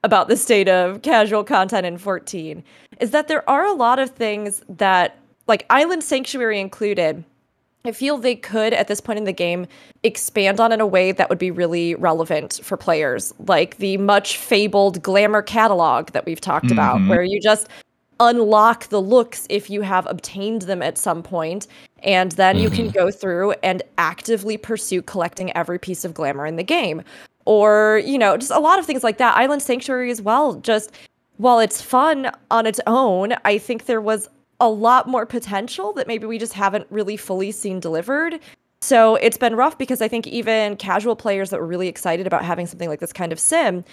about 0.05 0.29
the 0.29 0.37
state 0.37 0.69
of 0.69 1.03
casual 1.03 1.43
content 1.45 1.87
in 1.87 1.99
14 1.99 2.63
is 3.01 3.11
that 3.11 3.29
there 3.29 3.49
are 3.49 3.65
a 3.65 3.73
lot 3.73 3.99
of 3.99 4.11
things 4.11 4.63
that, 4.69 5.17
like 5.47 5.65
Island 5.71 6.05
Sanctuary 6.05 6.61
included, 6.61 7.25
I 7.85 7.93
feel 7.93 8.19
they 8.19 8.35
could 8.35 8.75
at 8.75 8.89
this 8.89 9.01
point 9.01 9.19
in 9.19 9.25
the 9.25 9.33
game 9.33 9.67
expand 10.03 10.61
on 10.61 10.73
in 10.73 10.81
a 10.81 10.87
way 10.87 11.13
that 11.13 11.31
would 11.31 11.39
be 11.39 11.51
really 11.51 11.95
relevant 11.95 12.61
for 12.63 12.77
players, 12.77 13.33
like 13.47 13.79
the 13.79 13.97
much 13.97 14.37
fabled 14.37 15.03
glamour 15.03 15.43
catalog 15.43 16.11
that 16.11 16.27
we've 16.27 16.41
talked 16.41 16.71
about, 16.71 16.99
Mhm. 16.99 17.09
where 17.09 17.23
you 17.23 17.41
just 17.41 17.69
unlock 18.21 18.89
the 18.89 19.01
looks 19.01 19.47
if 19.49 19.71
you 19.71 19.83
have 19.83 20.07
obtained 20.07 20.63
them 20.63 20.83
at 20.83 20.99
some 20.99 21.23
point, 21.23 21.67
and 22.03 22.33
then 22.33 22.59
you 22.59 22.71
can 22.71 22.87
mm-hmm. 22.87 22.99
go 22.99 23.11
through 23.11 23.53
and 23.63 23.83
actively 23.97 24.57
pursue 24.57 25.03
collecting 25.03 25.55
every 25.57 25.79
piece 25.79 26.05
of 26.05 26.15
glamour 26.15 26.47
in 26.47 26.57
the 26.57 26.63
game. 26.63 27.03
Or, 27.45 28.03
you 28.05 28.19
know, 28.19 28.37
just 28.37 28.51
a 28.51 28.59
lot 28.59 28.79
of 28.79 28.87
things 28.87 29.03
like 29.03 29.19
that. 29.19 29.37
Island 29.37 29.63
Sanctuary 29.63 30.11
as 30.11 30.21
well, 30.21 30.55
just 30.55 30.93
while 31.39 31.61
it's 31.61 31.81
fun 31.81 32.31
on 32.51 32.67
its 32.67 32.81
own, 32.87 33.35
I 33.45 33.59
think 33.59 33.87
there 33.87 34.01
was 34.01 34.29
a 34.61 34.69
lot 34.69 35.09
more 35.09 35.25
potential 35.25 35.93
that 35.95 36.07
maybe 36.07 36.27
we 36.27 36.39
just 36.39 36.53
haven't 36.53 36.87
really 36.91 37.17
fully 37.17 37.53
seen 37.53 37.81
delivered. 37.81 38.41
So 38.81 39.17
it's 39.17 39.39
been 39.39 39.57
rough 39.57 39.79
because 39.79 40.03
I 40.03 40.09
think 40.09 40.27
even 40.27 40.77
casual 40.77 41.17
players 41.17 41.51
that 41.51 41.61
were 41.61 41.67
really 41.67 41.89
excited 41.89 42.27
about 42.27 42.45
having 42.45 42.67
something 42.67 42.89
like 42.89 43.01
this 43.01 43.13
kind 43.13 43.33
of 43.33 43.41
sim 43.41 43.85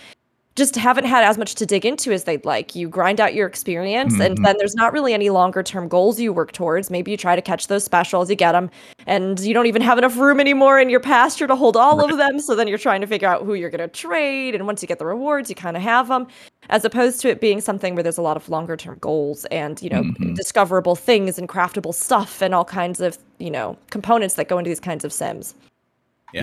just 0.55 0.75
haven't 0.77 1.03
had 1.03 1.23
as 1.23 1.37
much 1.37 1.55
to 1.55 1.65
dig 1.65 1.85
into 1.85 2.13
as 2.13 2.23
they'd 2.23 2.45
like. 2.45 2.75
You 2.75 2.87
grind 2.87 3.19
out 3.19 3.33
your 3.33 3.45
experience, 3.45 4.13
and 4.13 4.35
mm-hmm. 4.35 4.43
then 4.43 4.55
there's 4.57 4.75
not 4.75 4.93
really 4.93 5.13
any 5.13 5.29
longer 5.29 5.61
term 5.61 5.89
goals 5.89 6.19
you 6.19 6.31
work 6.31 6.53
towards. 6.53 6.89
Maybe 6.89 7.11
you 7.11 7.17
try 7.17 7.35
to 7.35 7.41
catch 7.41 7.67
those 7.67 7.83
specials, 7.83 8.29
you 8.29 8.37
get 8.37 8.53
them, 8.53 8.69
and 9.05 9.37
you 9.41 9.53
don't 9.53 9.65
even 9.65 9.81
have 9.81 9.97
enough 9.97 10.15
room 10.17 10.39
anymore 10.39 10.79
in 10.79 10.89
your 10.89 11.01
pasture 11.01 11.45
to 11.47 11.55
hold 11.55 11.75
all 11.75 12.03
of 12.03 12.17
them. 12.17 12.39
So 12.39 12.55
then 12.55 12.67
you're 12.69 12.77
trying 12.77 13.01
to 13.01 13.07
figure 13.07 13.27
out 13.27 13.43
who 13.43 13.53
you're 13.53 13.69
going 13.69 13.79
to 13.79 13.87
trade. 13.89 14.55
And 14.55 14.65
once 14.65 14.81
you 14.81 14.87
get 14.87 14.99
the 14.99 15.05
rewards, 15.05 15.49
you 15.49 15.55
kind 15.55 15.75
of 15.75 15.83
have 15.83 16.07
them, 16.07 16.27
as 16.69 16.85
opposed 16.85 17.19
to 17.21 17.29
it 17.29 17.41
being 17.41 17.59
something 17.59 17.93
where 17.93 18.03
there's 18.03 18.17
a 18.17 18.21
lot 18.21 18.37
of 18.37 18.47
longer 18.47 18.77
term 18.77 18.97
goals 19.01 19.43
and, 19.45 19.81
you 19.81 19.89
know, 19.89 20.03
mm-hmm. 20.03 20.35
discoverable 20.35 20.95
things 20.95 21.37
and 21.37 21.49
craftable 21.49 21.93
stuff 21.93 22.41
and 22.41 22.55
all 22.55 22.65
kinds 22.65 23.01
of, 23.01 23.17
you 23.39 23.51
know, 23.51 23.77
components 23.89 24.35
that 24.35 24.47
go 24.47 24.57
into 24.57 24.69
these 24.69 24.79
kinds 24.79 25.03
of 25.03 25.11
sims. 25.11 25.53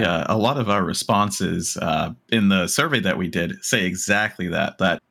Yeah. 0.01 0.27
a 0.29 0.37
lot 0.39 0.59
of 0.59 0.69
our 0.71 0.83
responses 0.85 1.77
uh, 1.77 2.13
in 2.31 2.49
the 2.49 2.67
survey 2.67 3.01
that 3.01 3.19
we 3.19 3.29
did 3.29 3.63
say 3.65 3.85
exactly 3.85 4.49
that. 4.49 4.79
That 4.79 5.03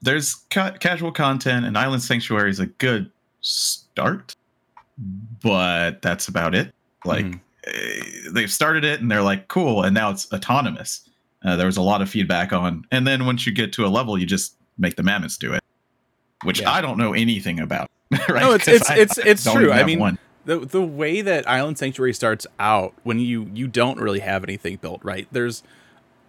there's 0.00 0.34
ca- 0.50 0.72
casual 0.78 1.12
content, 1.12 1.64
and 1.66 1.76
Island 1.78 2.02
Sanctuary 2.02 2.50
is 2.50 2.60
a 2.60 2.66
good 2.66 3.10
start, 3.40 4.34
but 5.42 6.02
that's 6.02 6.28
about 6.28 6.54
it. 6.54 6.72
Like 7.04 7.26
eh, 7.66 8.00
they've 8.32 8.50
started 8.52 8.84
it, 8.84 9.00
and 9.00 9.10
they're 9.10 9.22
like, 9.22 9.48
cool, 9.48 9.82
and 9.82 9.94
now 9.94 10.10
it's 10.10 10.32
autonomous. 10.32 11.08
Uh, 11.44 11.56
there 11.56 11.66
was 11.66 11.76
a 11.76 11.82
lot 11.82 12.00
of 12.02 12.08
feedback 12.08 12.52
on, 12.52 12.84
and 12.92 13.06
then 13.06 13.26
once 13.26 13.46
you 13.46 13.52
get 13.52 13.72
to 13.74 13.84
a 13.84 13.88
level, 13.88 14.16
you 14.16 14.26
just 14.26 14.54
make 14.78 14.94
the 14.96 15.02
mammoths 15.02 15.36
do 15.36 15.52
it, 15.52 15.62
which 16.44 16.60
Yeah. 16.60 16.70
I 16.70 16.80
don't 16.80 16.98
know 16.98 17.12
anything 17.14 17.58
about. 17.60 17.90
right? 18.28 18.42
No, 18.42 18.52
it's 18.52 18.68
it's 18.68 18.90
I- 18.90 18.96
it's 18.98 19.18
it's 19.18 19.44
true. 19.50 19.72
I 19.72 19.84
mean, 19.84 19.98
one. 19.98 20.18
The 20.44 20.60
the 20.60 20.82
way 20.82 21.20
that 21.20 21.48
Island 21.48 21.78
Sanctuary 21.78 22.12
starts 22.12 22.46
out 22.58 22.94
when 23.02 23.18
you 23.18 23.50
you 23.54 23.68
don't 23.68 23.98
really 23.98 24.20
have 24.20 24.42
anything 24.42 24.76
built, 24.76 25.02
right? 25.04 25.26
There's 25.30 25.62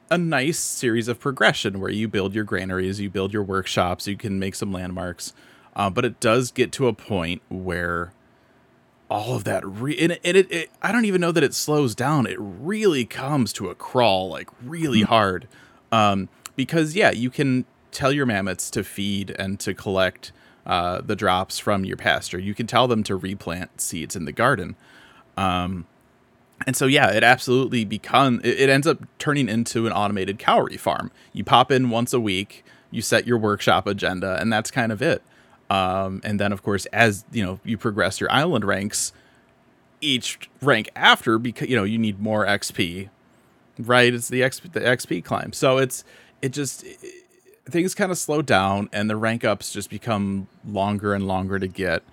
a 0.10 0.18
nice 0.18 0.60
series 0.60 1.08
of 1.08 1.20
progression 1.20 1.80
where 1.80 1.90
you 1.90 2.08
build 2.08 2.36
your 2.36 2.44
granaries, 2.44 3.00
you 3.00 3.10
build 3.10 3.34
your 3.34 3.44
workshops, 3.44 4.08
you 4.08 4.16
can 4.18 4.38
make 4.38 4.54
some 4.54 4.72
landmarks, 4.72 5.34
uh, 5.76 5.90
but 5.90 6.06
it 6.06 6.20
does 6.20 6.52
get 6.52 6.72
to 6.74 6.88
a 6.88 6.94
point 6.94 7.42
where 7.50 8.14
all 9.10 9.36
of 9.36 9.44
that 9.44 9.66
re- 9.66 9.98
and, 9.98 10.12
it, 10.14 10.22
and 10.24 10.38
it, 10.38 10.52
it 10.52 10.70
I 10.82 10.92
don't 10.92 11.06
even 11.06 11.22
know 11.22 11.32
that 11.32 11.44
it 11.44 11.54
slows 11.54 11.96
down. 11.96 12.28
It 12.28 12.38
really 12.40 13.06
comes 13.06 13.54
to 13.54 13.70
a 13.70 13.76
crawl, 13.76 14.30
like 14.30 14.50
really 14.64 15.02
hard, 15.02 15.48
um, 15.92 16.30
because 16.56 16.96
yeah, 16.96 17.12
you 17.12 17.30
can 17.30 17.66
tell 17.92 18.12
your 18.12 18.26
mammoths 18.26 18.70
to 18.72 18.84
feed 18.84 19.32
and 19.32 19.60
to 19.60 19.74
collect 19.74 20.32
uh, 20.66 21.02
the 21.02 21.16
drops 21.16 21.60
from 21.60 21.86
your 21.86 21.98
pasture. 21.98 22.40
You 22.40 22.54
can 22.54 22.68
tell 22.68 22.88
them 22.88 23.04
to 23.04 23.16
replant 23.16 23.82
seeds 23.82 24.16
in 24.16 24.26
the 24.26 24.32
garden. 24.32 24.76
Um, 25.38 25.88
and 26.66 26.76
so 26.76 26.86
yeah, 26.86 27.12
it 27.12 27.24
absolutely 27.24 27.86
become 27.86 28.40
it, 28.44 28.62
it 28.62 28.70
ends 28.70 28.88
up 28.88 29.00
turning 29.20 29.50
into 29.50 29.86
an 29.88 29.94
automated 29.94 30.40
cowrie 30.40 30.78
farm. 30.78 31.12
You 31.34 31.44
pop 31.44 31.72
in 31.72 31.90
once 31.90 32.14
a 32.14 32.20
week, 32.20 32.64
you 32.92 33.02
set 33.02 33.28
your 33.28 33.38
workshop 33.38 33.88
agenda, 33.88 34.38
and 34.40 34.52
that's 34.52 34.72
kind 34.72 34.92
of 34.92 35.02
it. 35.02 35.22
Um, 35.70 36.22
and 36.24 36.40
then 36.40 36.52
of 36.52 36.64
course, 36.64 36.86
as 36.88 37.26
you 37.32 37.44
know, 37.44 37.60
you 37.64 37.78
progress 37.78 38.22
your 38.22 38.32
island 38.32 38.64
ranks, 38.64 39.12
each 40.00 40.50
rank 40.62 40.90
after 40.96 41.38
because 41.38 41.68
you 41.70 41.76
know 41.76 41.84
you 41.84 41.98
need 41.98 42.20
more 42.20 42.46
XP, 42.46 43.10
right? 43.80 44.14
It's 44.14 44.30
the 44.30 44.42
XP 44.42 44.72
the 44.74 44.82
XP 44.82 45.24
climb. 45.26 45.52
So 45.54 45.78
it's 45.78 46.04
it 46.42 46.50
just 46.50 46.86
things 47.66 47.96
kind 47.96 48.12
of 48.12 48.18
slow 48.18 48.42
down 48.42 48.90
and 48.92 49.10
the 49.10 49.16
rank 49.16 49.44
ups 49.44 49.72
just 49.72 49.90
become 49.90 50.48
longer 50.68 51.14
and 51.14 51.28
longer 51.28 51.60
to 51.60 51.68
get. 51.68 52.04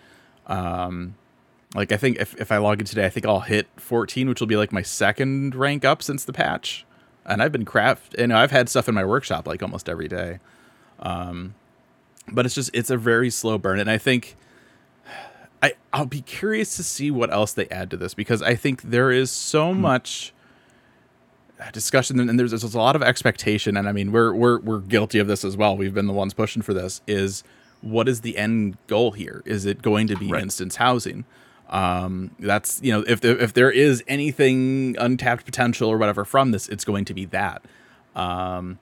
Um, 0.46 1.16
like 1.74 1.92
I 1.92 1.96
think 1.96 2.18
if, 2.18 2.34
if 2.40 2.50
I 2.50 2.58
log 2.58 2.80
in 2.80 2.86
today, 2.86 3.06
I 3.06 3.08
think 3.08 3.26
I'll 3.26 3.40
hit 3.40 3.68
14, 3.76 4.28
which 4.28 4.40
will 4.40 4.46
be 4.46 4.56
like 4.56 4.72
my 4.72 4.82
second 4.82 5.54
rank 5.54 5.84
up 5.84 6.02
since 6.02 6.24
the 6.24 6.32
patch. 6.32 6.84
And 7.24 7.42
I've 7.42 7.52
been 7.52 7.64
craft, 7.64 8.16
you 8.18 8.28
know, 8.28 8.36
I've 8.36 8.50
had 8.50 8.68
stuff 8.68 8.88
in 8.88 8.94
my 8.94 9.04
workshop 9.04 9.46
like 9.46 9.62
almost 9.62 9.88
every 9.88 10.08
day. 10.08 10.40
Um, 11.00 11.54
but 12.32 12.46
it's 12.46 12.54
just 12.54 12.70
it's 12.72 12.90
a 12.90 12.96
very 12.96 13.30
slow 13.30 13.58
burn, 13.58 13.80
and 13.80 13.90
I 13.90 13.98
think 13.98 14.36
I 15.62 15.74
I'll 15.92 16.06
be 16.06 16.22
curious 16.22 16.76
to 16.76 16.82
see 16.82 17.10
what 17.10 17.32
else 17.32 17.52
they 17.52 17.66
add 17.68 17.90
to 17.90 17.96
this 17.96 18.14
because 18.14 18.42
I 18.42 18.54
think 18.54 18.82
there 18.82 19.10
is 19.10 19.30
so 19.30 19.74
much 19.74 20.32
discussion 21.72 22.18
and 22.20 22.38
there's, 22.38 22.50
there's 22.50 22.74
a 22.74 22.78
lot 22.78 22.96
of 22.96 23.02
expectation 23.02 23.76
and 23.76 23.88
I 23.88 23.92
mean 23.92 24.12
we're 24.12 24.32
we're 24.34 24.58
we're 24.60 24.78
guilty 24.80 25.18
of 25.18 25.26
this 25.26 25.44
as 25.44 25.56
well. 25.56 25.76
We've 25.76 25.94
been 25.94 26.06
the 26.06 26.12
ones 26.12 26.34
pushing 26.34 26.62
for 26.62 26.72
this 26.74 27.00
is 27.06 27.44
what 27.82 28.08
is 28.08 28.20
the 28.22 28.36
end 28.36 28.76
goal 28.86 29.12
here? 29.12 29.42
Is 29.46 29.64
it 29.66 29.80
going 29.82 30.06
to 30.08 30.16
be 30.16 30.30
Right. 30.30 30.42
instance 30.42 30.76
housing? 30.76 31.24
Um, 31.68 32.32
that's 32.38 32.80
you 32.82 32.92
know 32.92 33.04
if 33.06 33.20
there, 33.20 33.36
if 33.38 33.52
there 33.52 33.70
is 33.70 34.02
anything 34.08 34.96
untapped 34.98 35.44
potential 35.44 35.88
or 35.88 35.98
whatever 35.98 36.24
from 36.24 36.50
this, 36.50 36.68
it's 36.68 36.84
going 36.84 37.04
to 37.06 37.14
be 37.14 37.24
that. 37.26 37.62
Um, 38.16 38.78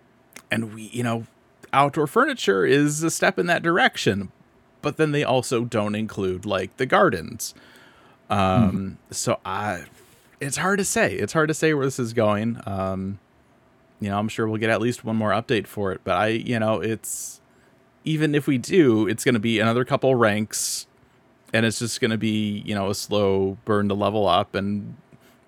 and 0.50 0.74
we 0.74 0.84
you 0.84 1.02
know 1.02 1.26
outdoor 1.72 2.06
furniture 2.06 2.64
is 2.64 3.02
a 3.02 3.10
step 3.10 3.38
in 3.38 3.46
that 3.46 3.62
direction, 3.62 4.32
but 4.80 4.96
then 4.96 5.12
they 5.12 5.22
also 5.22 5.64
don't 5.64 5.94
include 5.94 6.46
like 6.46 6.76
the 6.78 6.86
gardens. 6.86 7.54
Um, 8.30 8.98
so 9.10 9.38
I 9.44 9.84
it's 10.40 10.56
hard 10.56 10.78
to 10.78 10.84
say. 10.84 11.14
It's 11.14 11.32
hard 11.32 11.48
to 11.48 11.54
say 11.54 11.74
where 11.74 11.84
this 11.84 11.98
is 11.98 12.12
going. 12.12 12.60
Um, 12.66 13.18
you 14.00 14.08
know, 14.08 14.18
I'm 14.18 14.28
sure 14.28 14.46
we'll 14.46 14.60
get 14.60 14.70
at 14.70 14.80
least 14.80 15.04
one 15.04 15.16
more 15.16 15.30
update 15.30 15.66
for 15.66 15.92
it, 15.92 16.00
but 16.04 16.16
I, 16.16 16.28
you 16.28 16.58
know, 16.58 16.80
it's 16.80 17.40
even 18.04 18.34
if 18.34 18.46
we 18.46 18.58
do, 18.58 19.08
it's 19.08 19.24
going 19.24 19.34
to 19.34 19.40
be 19.40 19.58
another 19.58 19.84
couple 19.84 20.14
ranks 20.14 20.86
and 21.52 21.66
it's 21.66 21.78
just 21.78 22.00
going 22.00 22.10
to 22.10 22.18
be, 22.18 22.62
you 22.64 22.74
know, 22.74 22.90
a 22.90 22.94
slow 22.94 23.58
burn 23.64 23.88
to 23.88 23.94
level 23.94 24.26
up 24.26 24.54
and 24.54 24.96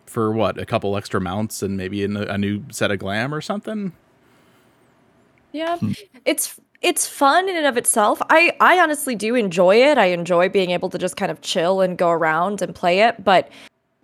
for 0.06 0.32
what, 0.32 0.59
a 0.59 0.66
couple 0.66 0.97
extra 0.97 1.20
mounts 1.20 1.62
and 1.62 1.76
maybe 1.76 2.02
in 2.02 2.16
a, 2.16 2.23
a 2.23 2.38
new 2.38 2.64
set 2.70 2.90
of 2.90 2.99
glam 2.99 3.32
or 3.32 3.40
something. 3.40 3.92
Yeah. 5.52 5.78
It's 6.25 6.59
it's 6.82 7.06
fun 7.06 7.49
in 7.49 7.56
and 7.56 7.66
of 7.66 7.76
itself. 7.76 8.20
I 8.30 8.56
I 8.61 8.80
honestly 8.80 9.14
do 9.14 9.35
enjoy 9.35 9.76
it. 9.76 9.99
I 9.99 10.06
enjoy 10.06 10.49
being 10.49 10.70
able 10.70 10.88
to 10.90 10.99
just 10.99 11.16
kind 11.16 11.30
of 11.30 11.40
chill 11.42 11.80
and 11.80 11.97
go 11.97 12.11
around 12.11 12.62
and 12.62 12.75
play 12.75 13.00
it, 13.00 13.23
but 13.23 13.49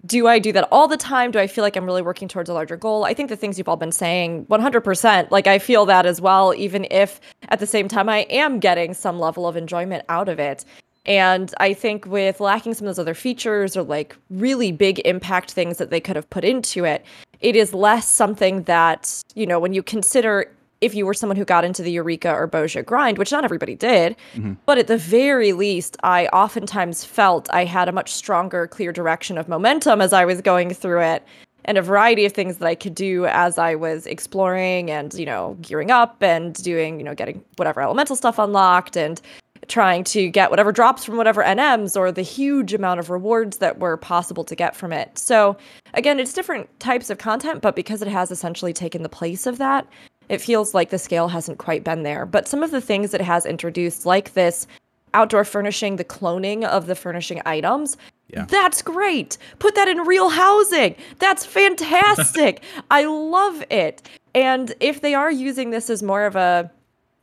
do 0.06 0.26
I 0.28 0.38
do 0.38 0.52
that 0.52 0.68
all 0.70 0.88
the 0.88 0.96
time? 0.96 1.30
Do 1.30 1.38
I 1.38 1.46
feel 1.46 1.62
like 1.62 1.76
I'm 1.76 1.84
really 1.84 2.02
working 2.02 2.28
towards 2.28 2.48
a 2.48 2.54
larger 2.54 2.76
goal? 2.76 3.04
I 3.04 3.14
think 3.14 3.28
the 3.28 3.36
things 3.36 3.58
you've 3.58 3.68
all 3.68 3.76
been 3.76 3.92
saying 3.92 4.46
100%, 4.46 5.30
like 5.30 5.46
I 5.46 5.58
feel 5.58 5.86
that 5.86 6.06
as 6.06 6.20
well 6.20 6.54
even 6.54 6.86
if 6.90 7.20
at 7.48 7.58
the 7.58 7.66
same 7.66 7.88
time 7.88 8.08
I 8.08 8.20
am 8.30 8.60
getting 8.60 8.94
some 8.94 9.18
level 9.18 9.46
of 9.46 9.56
enjoyment 9.56 10.04
out 10.08 10.28
of 10.28 10.38
it. 10.38 10.64
And 11.06 11.54
I 11.60 11.72
think 11.72 12.04
with 12.06 12.40
lacking 12.40 12.74
some 12.74 12.86
of 12.86 12.96
those 12.96 12.98
other 12.98 13.14
features 13.14 13.76
or 13.76 13.84
like 13.84 14.16
really 14.28 14.72
big 14.72 14.98
impact 15.00 15.52
things 15.52 15.78
that 15.78 15.90
they 15.90 16.00
could 16.00 16.16
have 16.16 16.28
put 16.30 16.44
into 16.44 16.84
it, 16.84 17.04
it 17.40 17.54
is 17.54 17.72
less 17.72 18.08
something 18.08 18.64
that, 18.64 19.22
you 19.34 19.46
know, 19.46 19.60
when 19.60 19.72
you 19.72 19.82
consider 19.82 20.50
if 20.80 20.94
you 20.94 21.06
were 21.06 21.14
someone 21.14 21.36
who 21.36 21.44
got 21.44 21.64
into 21.64 21.82
the 21.82 21.90
Eureka 21.90 22.30
or 22.32 22.46
Bozja 22.46 22.84
grind, 22.84 23.18
which 23.18 23.32
not 23.32 23.44
everybody 23.44 23.74
did, 23.74 24.16
mm-hmm. 24.34 24.54
but 24.66 24.78
at 24.78 24.86
the 24.86 24.98
very 24.98 25.52
least, 25.52 25.96
I 26.02 26.26
oftentimes 26.28 27.04
felt 27.04 27.48
I 27.52 27.64
had 27.64 27.88
a 27.88 27.92
much 27.92 28.12
stronger, 28.12 28.66
clear 28.66 28.92
direction 28.92 29.38
of 29.38 29.48
momentum 29.48 30.00
as 30.00 30.12
I 30.12 30.24
was 30.24 30.40
going 30.40 30.72
through 30.74 31.02
it 31.02 31.24
and 31.66 31.78
a 31.78 31.82
variety 31.82 32.24
of 32.24 32.32
things 32.32 32.58
that 32.58 32.66
I 32.66 32.74
could 32.74 32.94
do 32.94 33.26
as 33.26 33.58
I 33.58 33.74
was 33.74 34.06
exploring 34.06 34.90
and, 34.90 35.12
you 35.14 35.26
know, 35.26 35.56
gearing 35.60 35.90
up 35.90 36.22
and 36.22 36.54
doing, 36.54 36.98
you 36.98 37.04
know, 37.04 37.14
getting 37.14 37.44
whatever 37.56 37.82
elemental 37.82 38.16
stuff 38.16 38.38
unlocked 38.38 38.96
and 38.96 39.20
trying 39.68 40.04
to 40.04 40.28
get 40.30 40.50
whatever 40.50 40.70
drops 40.70 41.04
from 41.04 41.16
whatever 41.16 41.42
NMs 41.42 41.96
or 41.96 42.12
the 42.12 42.22
huge 42.22 42.72
amount 42.72 43.00
of 43.00 43.10
rewards 43.10 43.56
that 43.58 43.78
were 43.80 43.96
possible 43.96 44.44
to 44.44 44.54
get 44.54 44.76
from 44.76 44.92
it. 44.92 45.18
So, 45.18 45.56
again, 45.94 46.20
it's 46.20 46.32
different 46.32 46.68
types 46.78 47.10
of 47.10 47.18
content, 47.18 47.62
but 47.62 47.74
because 47.74 48.00
it 48.00 48.08
has 48.08 48.30
essentially 48.30 48.72
taken 48.72 49.02
the 49.02 49.08
place 49.08 49.46
of 49.46 49.58
that, 49.58 49.86
it 50.28 50.40
feels 50.40 50.74
like 50.74 50.90
the 50.90 50.98
scale 50.98 51.28
hasn't 51.28 51.58
quite 51.58 51.84
been 51.84 52.02
there. 52.02 52.26
But 52.26 52.48
some 52.48 52.62
of 52.62 52.70
the 52.70 52.80
things 52.80 53.14
it 53.14 53.20
has 53.20 53.46
introduced, 53.46 54.06
like 54.06 54.34
this 54.34 54.66
outdoor 55.14 55.44
furnishing, 55.44 55.96
the 55.96 56.04
cloning 56.04 56.64
of 56.64 56.86
the 56.86 56.94
furnishing 56.94 57.40
items, 57.46 57.96
Yeah. 58.28 58.44
that's 58.48 58.82
great. 58.82 59.38
Put 59.58 59.74
that 59.76 59.88
in 59.88 59.98
real 60.00 60.28
housing. 60.28 60.94
That's 61.18 61.46
fantastic. 61.46 62.62
I 62.90 63.04
love 63.04 63.62
it. 63.70 64.02
And 64.34 64.74
if 64.80 65.00
they 65.00 65.14
are 65.14 65.30
using 65.30 65.70
this 65.70 65.88
as 65.90 66.02
more 66.02 66.26
of 66.26 66.36
a 66.36 66.70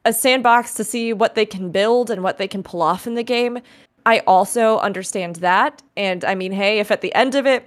a 0.05 0.11
sandbox 0.11 0.73
to 0.73 0.83
see 0.83 1.13
what 1.13 1.33
they 1.35 1.45
can 1.45 1.71
build 1.71 2.09
and 2.09 2.23
what 2.23 2.37
they 2.37 2.47
can 2.47 2.61
pull 2.61 2.81
off 2.81 3.07
in 3.07 3.13
the 3.13 3.23
game, 3.23 3.59
I 4.05 4.19
also 4.27 4.77
understand 4.79 5.37
that. 5.37 5.81
And 5.95 6.25
I 6.25 6.35
mean, 6.35 6.51
hey, 6.51 6.79
if 6.79 6.91
at 6.91 6.99
the 6.99 7.13
end 7.15 7.35
of 7.35 7.45
it 7.45 7.65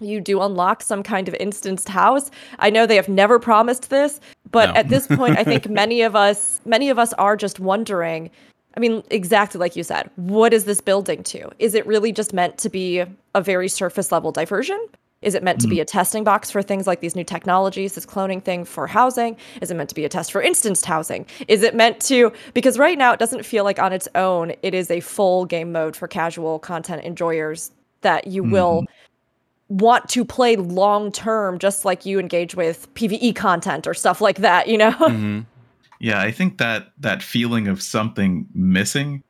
you 0.00 0.20
do 0.20 0.40
unlock 0.40 0.82
some 0.82 1.02
kind 1.02 1.28
of 1.28 1.34
instanced 1.38 1.88
house. 1.88 2.30
I 2.58 2.70
know 2.70 2.86
they 2.86 2.96
have 2.96 3.08
never 3.08 3.38
promised 3.38 3.90
this, 3.90 4.20
but 4.50 4.70
No. 4.70 4.80
at 4.80 4.88
this 4.88 5.06
point 5.06 5.38
I 5.38 5.44
think 5.44 5.68
many 5.70 6.02
of 6.02 6.16
us 6.16 6.60
many 6.64 6.90
of 6.90 6.98
us 6.98 7.12
are 7.14 7.36
just 7.36 7.60
wondering 7.60 8.30
I 8.76 8.80
mean, 8.80 9.02
exactly 9.10 9.58
like 9.58 9.74
you 9.74 9.82
said, 9.82 10.10
what 10.14 10.52
is 10.52 10.64
this 10.64 10.80
building 10.80 11.24
to? 11.24 11.50
Is 11.58 11.74
it 11.74 11.84
really 11.88 12.12
just 12.12 12.32
meant 12.32 12.56
to 12.58 12.68
be 12.68 13.02
a 13.34 13.42
very 13.42 13.68
surface 13.68 14.12
level 14.12 14.30
diversion? 14.30 14.78
Is 15.22 15.34
it 15.34 15.42
meant 15.42 15.60
to 15.60 15.68
be 15.68 15.76
hmm. 15.76 15.82
a 15.82 15.84
testing 15.84 16.24
box 16.24 16.50
for 16.50 16.62
things 16.62 16.86
like 16.86 17.00
these 17.00 17.14
new 17.14 17.24
technologies, 17.24 17.94
this 17.94 18.06
cloning 18.06 18.42
thing 18.42 18.64
for 18.64 18.86
housing? 18.86 19.36
Is 19.60 19.70
it 19.70 19.74
meant 19.74 19.90
to 19.90 19.94
be 19.94 20.04
a 20.04 20.08
test 20.08 20.32
for 20.32 20.40
instanced 20.40 20.86
housing? 20.86 21.26
Is 21.46 21.62
it 21.62 21.74
meant 21.74 22.00
to, 22.02 22.32
because 22.54 22.78
right 22.78 22.96
now 22.96 23.12
it 23.12 23.18
doesn't 23.18 23.44
feel 23.44 23.64
like 23.64 23.78
on 23.78 23.92
its 23.92 24.08
own 24.14 24.54
it 24.62 24.72
is 24.72 24.90
a 24.90 25.00
full 25.00 25.44
game 25.44 25.72
mode 25.72 25.94
for 25.94 26.08
casual 26.08 26.58
content 26.58 27.02
enjoyers 27.04 27.70
that 28.00 28.28
you 28.28 28.42
mm-hmm. 28.42 28.52
will 28.52 28.84
want 29.70 30.08
to 30.10 30.24
play 30.24 30.56
long 30.56 31.10
term, 31.12 31.58
just 31.58 31.84
like 31.84 32.04
you 32.04 32.18
engage 32.18 32.54
with 32.54 32.92
PvE 32.94 33.34
content 33.34 33.86
or 33.86 33.94
stuff 33.94 34.20
like 34.20 34.38
that, 34.38 34.68
you 34.68 34.76
know? 34.76 34.90
Mhm. 34.92 35.46
Yeah, 36.00 36.20
I 36.20 36.30
think 36.30 36.58
that 36.58 36.92
that 36.98 37.22
feeling 37.22 37.68
of 37.68 37.80
something 37.80 38.46
missing 38.54 39.22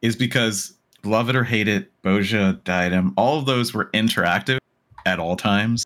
is 0.00 0.16
because 0.16 0.74
love 1.02 1.28
it 1.28 1.36
or 1.36 1.44
hate 1.44 1.66
it, 1.66 1.90
Bozja, 2.02 2.62
Diadem, 2.64 3.12
all 3.16 3.38
of 3.38 3.46
those 3.46 3.74
were 3.74 3.90
interactive 3.92 4.58
at 5.06 5.18
all 5.18 5.36
times. 5.36 5.84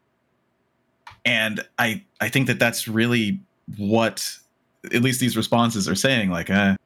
And 1.24 1.64
I 1.78 2.02
I 2.20 2.28
think 2.28 2.46
that 2.48 2.58
that's 2.58 2.86
really 2.86 3.40
what 3.78 4.28
at 4.92 5.02
least 5.02 5.20
these 5.20 5.36
responses 5.36 5.88
are 5.88 5.94
saying 5.94 6.30
like 6.30 6.50
uh, 6.50 6.76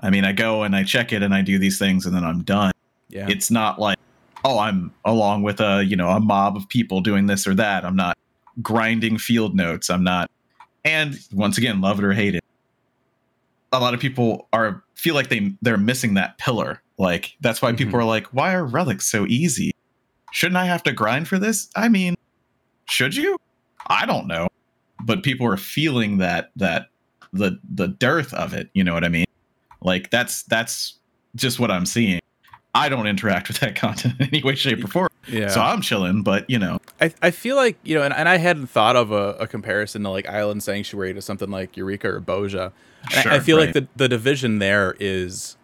I 0.00 0.10
mean, 0.10 0.24
I 0.24 0.32
go 0.32 0.62
and 0.62 0.74
I 0.74 0.82
check 0.84 1.12
it 1.12 1.22
and 1.22 1.34
I 1.34 1.42
do 1.42 1.58
these 1.58 1.78
things 1.78 2.06
and 2.06 2.16
then 2.16 2.24
I'm 2.24 2.42
done. 2.42 2.72
Yeah. 3.08 3.26
It's 3.28 3.50
not 3.50 3.78
like 3.78 3.98
oh, 4.44 4.58
I'm 4.58 4.92
along 5.04 5.42
with 5.42 5.60
a, 5.60 5.84
you 5.84 5.96
know, 5.96 6.08
a 6.08 6.20
mob 6.20 6.56
of 6.56 6.68
people 6.68 7.00
doing 7.00 7.26
this 7.26 7.46
or 7.46 7.54
that. 7.54 7.84
I'm 7.84 7.96
not 7.96 8.16
grinding 8.60 9.18
field 9.18 9.54
notes. 9.54 9.88
I'm 9.90 10.04
not, 10.04 10.30
and 10.84 11.18
once 11.32 11.58
again, 11.58 11.80
love 11.80 11.98
it 11.98 12.04
or 12.04 12.12
hate 12.12 12.34
it. 12.34 12.44
A 13.72 13.80
lot 13.80 13.94
of 13.94 14.00
people 14.00 14.48
are 14.52 14.82
feel 14.94 15.14
like 15.14 15.28
they 15.28 15.52
they're 15.62 15.78
missing 15.78 16.14
that 16.14 16.36
pillar. 16.38 16.82
Like 16.98 17.34
that's 17.40 17.62
why 17.62 17.72
people 17.72 17.94
Mhm. 17.94 18.02
are 18.02 18.04
like, 18.04 18.26
why 18.28 18.52
are 18.54 18.64
relics 18.64 19.10
so 19.10 19.26
easy? 19.26 19.72
Shouldn't 20.32 20.56
I 20.58 20.66
have 20.66 20.82
to 20.84 20.92
grind 20.92 21.28
for 21.28 21.38
this? 21.38 21.68
I 21.76 21.88
mean, 21.88 22.14
should 22.88 23.16
you? 23.16 23.38
I 23.88 24.06
don't 24.06 24.26
know, 24.26 24.48
but 25.04 25.22
people 25.22 25.46
are 25.46 25.56
feeling 25.56 26.18
that 26.18 26.50
that 26.56 26.88
the 27.32 27.58
the 27.74 27.88
dearth 27.88 28.34
of 28.34 28.52
it. 28.52 28.68
You 28.74 28.84
know 28.84 28.92
what 28.94 29.04
I 29.04 29.08
mean? 29.08 29.24
Like 29.80 30.10
that's 30.10 30.42
that's 30.44 30.98
just 31.34 31.58
what 31.58 31.70
I'm 31.70 31.86
seeing. 31.86 32.20
I 32.74 32.88
don't 32.88 33.06
interact 33.06 33.48
with 33.48 33.58
that 33.60 33.74
content 33.76 34.14
in 34.20 34.28
any 34.28 34.42
way, 34.42 34.54
shape, 34.54 34.82
or 34.84 34.88
form. 34.88 35.08
Yeah. 35.28 35.48
So 35.48 35.60
I'm 35.60 35.82
chilling, 35.82 36.22
but 36.22 36.48
you 36.48 36.58
know, 36.58 36.78
I, 37.00 37.12
I 37.22 37.30
feel 37.30 37.56
like 37.56 37.76
you 37.84 37.94
know, 37.94 38.02
and, 38.02 38.14
and 38.14 38.28
I 38.28 38.38
hadn't 38.38 38.66
thought 38.68 38.96
of 38.96 39.12
a, 39.12 39.34
a 39.40 39.46
comparison 39.46 40.02
to 40.04 40.08
like 40.10 40.28
Island 40.28 40.62
Sanctuary 40.62 41.14
to 41.14 41.22
something 41.22 41.50
like 41.50 41.76
Eureka 41.76 42.08
or 42.08 42.20
Bozja. 42.20 42.72
And 43.14 43.14
I- 43.14 43.18
I, 43.18 43.22
Sure, 43.22 43.40
feel 43.40 43.56
like 43.58 43.72
the 43.74 43.86
the 43.96 44.08
division 44.08 44.58
there 44.58 44.96
is 44.98 45.56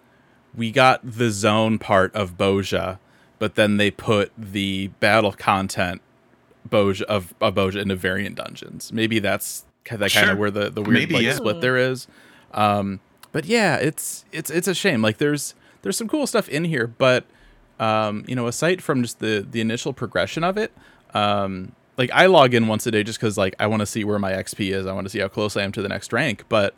we 0.55 0.71
got 0.71 1.00
the 1.03 1.31
zone 1.31 1.79
part 1.79 2.15
of 2.15 2.37
Bozja, 2.37 2.99
but 3.38 3.55
then 3.55 3.77
they 3.79 3.91
put 3.91 4.33
the 4.37 4.88
battle 5.00 5.33
content 5.33 6.03
Bozja 6.69 7.03
of, 7.03 7.33
of 7.41 7.55
Bozja 7.55 7.81
into 7.81 7.97
variant 7.97 8.37
dungeons. 8.37 8.93
Maybe 8.93 9.19
that's 9.19 9.65
that 9.85 9.99
kind 9.99 10.11
Sure. 10.11 10.31
of 10.33 10.38
where 10.38 10.50
the, 10.50 10.69
the 10.71 10.83
weird 10.83 10.95
Maybe, 10.95 11.15
like, 11.15 11.23
yeah. 11.25 11.35
split 11.35 11.61
there 11.62 11.77
is. 11.79 12.07
Um, 12.53 13.00
but 13.33 13.45
yeah, 13.47 13.77
it's 13.77 14.25
it's 14.33 14.50
it's 14.50 14.69
a 14.69 14.75
shame. 14.75 15.00
Like 15.03 15.17
there's 15.19 15.55
there's 15.83 15.97
some 15.97 16.09
cool 16.09 16.27
stuff 16.27 16.49
in 16.49 16.65
here, 16.65 16.87
but 16.87 17.25
um, 17.81 18.25
you 18.27 18.35
know, 18.35 18.47
aside 18.47 18.83
from 18.83 19.03
just 19.03 19.21
the 19.21 19.47
the 19.49 19.61
initial 19.61 19.93
progression 19.93 20.45
of 20.45 20.57
it, 20.57 20.73
um, 21.15 21.73
like 21.97 22.11
I 22.13 22.27
log 22.27 22.55
in 22.55 22.67
once 22.67 22.87
a 22.87 22.91
day 22.91 23.03
just 23.03 23.19
because 23.19 23.39
like 23.39 23.55
I 23.59 23.67
want 23.67 23.81
to 23.81 23.87
see 23.87 24.05
where 24.05 24.19
my 24.19 24.33
XP 24.33 24.73
is. 24.73 24.87
I 24.87 24.93
want 24.93 25.07
to 25.07 25.11
see 25.11 25.21
how 25.21 25.29
close 25.29 25.57
I 25.57 25.63
am 25.63 25.73
to 25.73 25.83
the 25.83 25.89
next 25.89 26.13
rank. 26.13 26.45
But 26.49 26.75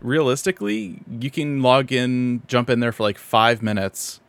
realistically, 0.00 1.00
you 1.20 1.30
can 1.30 1.62
log 1.62 1.92
in, 1.92 2.42
jump 2.46 2.68
in 2.68 2.80
there 2.80 2.92
for 2.92 3.02
like 3.02 3.18
five 3.18 3.62
minutes, 3.62 4.20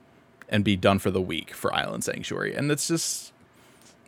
and 0.50 0.64
be 0.64 0.76
done 0.76 1.00
for 1.00 1.12
the 1.12 1.22
week 1.22 1.54
for 1.54 1.74
Island 1.74 2.04
Sanctuary, 2.04 2.54
and 2.56 2.72
it's 2.72 2.88
just 2.88 3.34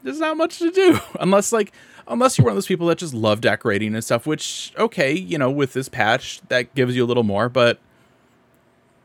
there's 0.04 0.20
not 0.20 0.38
much 0.38 0.60
to 0.60 0.72
do 0.72 1.00
unless 1.20 1.52
like 1.52 1.74
unless 2.08 2.38
you're 2.38 2.46
one 2.46 2.52
of 2.52 2.56
those 2.56 2.68
people 2.68 2.88
that 2.88 3.00
just 3.00 3.14
love 3.14 3.42
decorating 3.42 3.94
and 3.94 4.04
stuff. 4.04 4.28
Which 4.28 4.74
okay, 4.78 5.12
you 5.12 5.38
know, 5.38 5.50
with 5.50 5.74
this 5.74 5.90
patch 5.90 6.42
that 6.50 6.74
gives 6.76 6.96
you 6.96 7.04
a 7.04 7.08
little 7.08 7.24
more, 7.24 7.50
but 7.50 7.80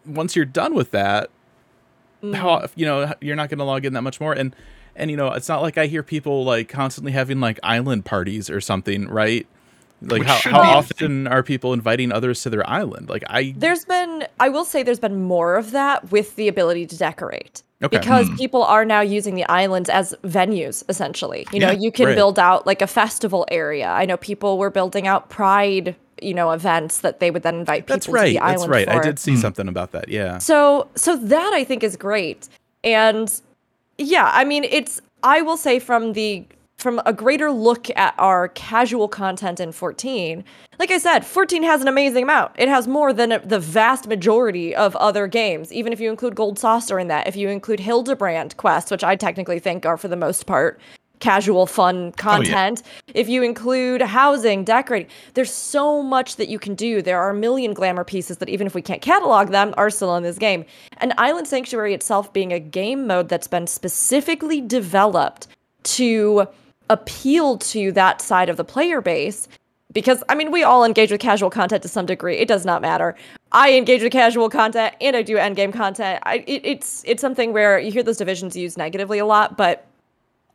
once 0.07 0.37
you're 0.37 0.45
done 0.45 0.75
with 0.75 0.90
that, 0.92 1.30
how 2.35 2.66
you 2.76 2.85
know 2.87 3.12
you're 3.21 3.37
not 3.37 3.49
going 3.49 3.59
to 3.59 3.64
log 3.64 3.85
in 3.85 3.95
that 3.95 4.02
much 4.02 4.21
more 4.21 4.33
and 4.35 4.54
and 4.95 5.11
you 5.11 5.16
know 5.16 5.28
it's 5.33 5.49
not 5.49 5.62
like 5.62 5.78
i 5.78 5.87
hear 5.87 6.02
people 6.02 6.45
like 6.45 6.69
constantly 6.69 7.12
having 7.12 7.40
like 7.40 7.59
island 7.62 8.04
parties 8.04 8.50
or 8.50 8.61
something 8.61 9.09
right 9.09 9.47
like 10.02 10.21
Which 10.21 10.28
how, 10.28 10.38
how 10.38 10.61
often 10.61 11.26
are 11.26 11.42
people 11.42 11.73
inviting 11.73 12.12
others 12.12 12.42
to 12.42 12.50
their 12.50 12.69
island 12.69 13.09
like 13.09 13.25
i 13.28 13.54
There's 13.57 13.85
been, 13.87 14.26
I 14.38 14.49
will 14.50 14.64
say, 14.64 14.83
there's 14.83 15.00
been 15.00 15.23
more 15.23 15.57
of 15.57 15.71
that 15.73 16.11
with 16.11 16.37
the 16.37 16.49
ability 16.49 16.87
to 16.87 16.97
decorate. 16.97 17.62
Okay. 17.83 17.99
Because 17.99 18.28
Hmm. 18.28 18.35
people 18.37 18.62
are 18.62 18.85
now 18.85 19.00
using 19.00 19.35
the 19.35 19.45
islands 19.45 19.88
as 19.90 20.14
venues, 20.25 20.85
essentially. 20.88 21.47
You 21.52 21.61
know, 21.61 21.71
Yeah, 21.71 21.78
you 21.80 21.90
can 21.92 22.07
right. 22.07 22.14
build 22.14 22.38
out 22.38 22.66
like 22.66 22.80
a 22.83 22.87
festival 22.87 23.47
area. 23.50 23.88
I 23.88 24.04
know 24.07 24.16
people 24.19 24.59
were 24.59 24.71
building 24.71 25.07
out 25.07 25.28
pride, 25.30 25.97
you 26.22 26.34
know, 26.34 26.50
events 26.50 27.00
that 27.00 27.20
they 27.20 27.30
would 27.30 27.42
then 27.42 27.56
invite 27.56 27.82
people 27.86 27.96
that's 27.96 28.06
to 28.06 28.12
right 28.12 28.28
the 28.28 28.34
that's 28.34 28.62
island 28.62 28.70
right 28.70 28.88
i 28.88 29.00
did 29.00 29.18
see 29.18 29.32
hmm. 29.34 29.40
something 29.40 29.68
about 29.68 29.92
that 29.92 30.08
yeah 30.08 30.38
So 30.38 30.88
so 30.94 31.16
that 31.16 31.52
I 31.52 31.64
think 31.64 31.82
is 31.82 31.96
great. 31.96 32.48
And 32.84 33.40
yeah, 33.98 34.30
I 34.32 34.44
mean 34.44 34.64
it's 34.64 35.00
I 35.22 35.42
will 35.42 35.56
say 35.56 35.78
from 35.78 36.14
the 36.14 36.46
from 36.78 37.00
a 37.04 37.12
greater 37.12 37.50
look 37.50 37.88
at 37.96 38.14
our 38.18 38.48
casual 38.48 39.06
content 39.06 39.60
in 39.60 39.70
14. 39.70 40.42
Like 40.78 40.90
I 40.90 40.96
said, 40.96 41.26
14 41.26 41.62
has 41.62 41.82
an 41.82 41.88
amazing 41.88 42.22
amount. 42.22 42.52
It 42.56 42.70
has 42.70 42.88
more 42.88 43.12
than 43.12 43.38
the 43.44 43.60
vast 43.60 44.08
majority 44.08 44.74
of 44.74 44.96
other 44.96 45.26
games, 45.26 45.72
even 45.74 45.92
if 45.92 46.00
you 46.00 46.08
include 46.08 46.34
Gold 46.34 46.58
Saucer 46.58 46.98
in 46.98 47.08
that. 47.08 47.26
If 47.26 47.36
you 47.36 47.50
include 47.50 47.80
Hildibrand 47.80 48.56
quests, 48.56 48.90
which 48.90 49.04
I 49.04 49.14
technically 49.14 49.58
think 49.58 49.84
are 49.84 49.98
for 49.98 50.09
the 50.09 50.16
most 50.16 50.46
part 50.46 50.80
casual 51.20 51.66
fun 51.66 52.09
oh, 52.09 52.12
content. 52.16 52.83
If 53.14 53.28
you 53.28 53.42
include 53.42 54.02
housing, 54.02 54.64
decorating, 54.64 55.11
there's 55.35 55.52
so 55.52 56.02
much 56.02 56.37
that 56.37 56.48
you 56.48 56.59
can 56.59 56.74
do. 56.74 57.00
There 57.00 57.20
are 57.20 57.30
a 57.30 57.35
million 57.35 57.72
glamour 57.72 58.04
pieces 58.04 58.38
that 58.38 58.48
even 58.48 58.66
if 58.66 58.74
we 58.74 58.83
can't 58.83 59.02
catalog 59.02 59.48
them, 59.48 59.72
are 59.76 59.90
still 59.90 60.16
in 60.16 60.22
this 60.22 60.38
game. 60.38 60.64
And 60.98 61.12
Island 61.18 61.46
Sanctuary 61.46 61.94
itself 61.94 62.33
being 62.33 62.52
a 62.52 62.59
game 62.59 63.06
mode 63.06 63.28
that's 63.28 63.46
been 63.46 63.66
specifically 63.66 64.61
developed 64.61 65.46
to 65.83 66.48
appeal 66.88 67.56
to 67.59 67.92
that 67.92 68.20
side 68.20 68.48
of 68.48 68.56
the 68.56 68.64
player 68.64 69.00
base. 69.00 69.46
Because 69.92 70.22
I 70.28 70.37
mean, 70.37 70.52
we 70.52 70.62
all 70.62 70.85
engage 70.85 71.11
with 71.11 71.20
casual 71.20 71.50
content 71.50 71.83
to 71.83 71.88
some 71.88 72.06
degree. 72.06 72.37
It 72.37 72.46
does 72.46 72.64
not 72.64 72.80
matter. 72.80 73.16
I 73.50 73.72
engage 73.72 74.02
with 74.02 74.12
casual 74.12 74.48
content, 74.48 74.94
and 75.00 75.16
I 75.16 75.22
do 75.22 75.37
endgame 75.37 75.72
content. 75.72 76.22
I, 76.24 76.44
it, 76.46 76.61
it's 76.64 77.02
it's 77.04 77.20
something 77.20 77.52
where 77.52 77.76
you 77.78 77.90
hear 77.90 78.04
those 78.04 78.16
divisions 78.16 78.54
used 78.54 78.78
negatively 78.78 79.18
a 79.18 79.26
lot, 79.26 79.56
but 79.56 79.89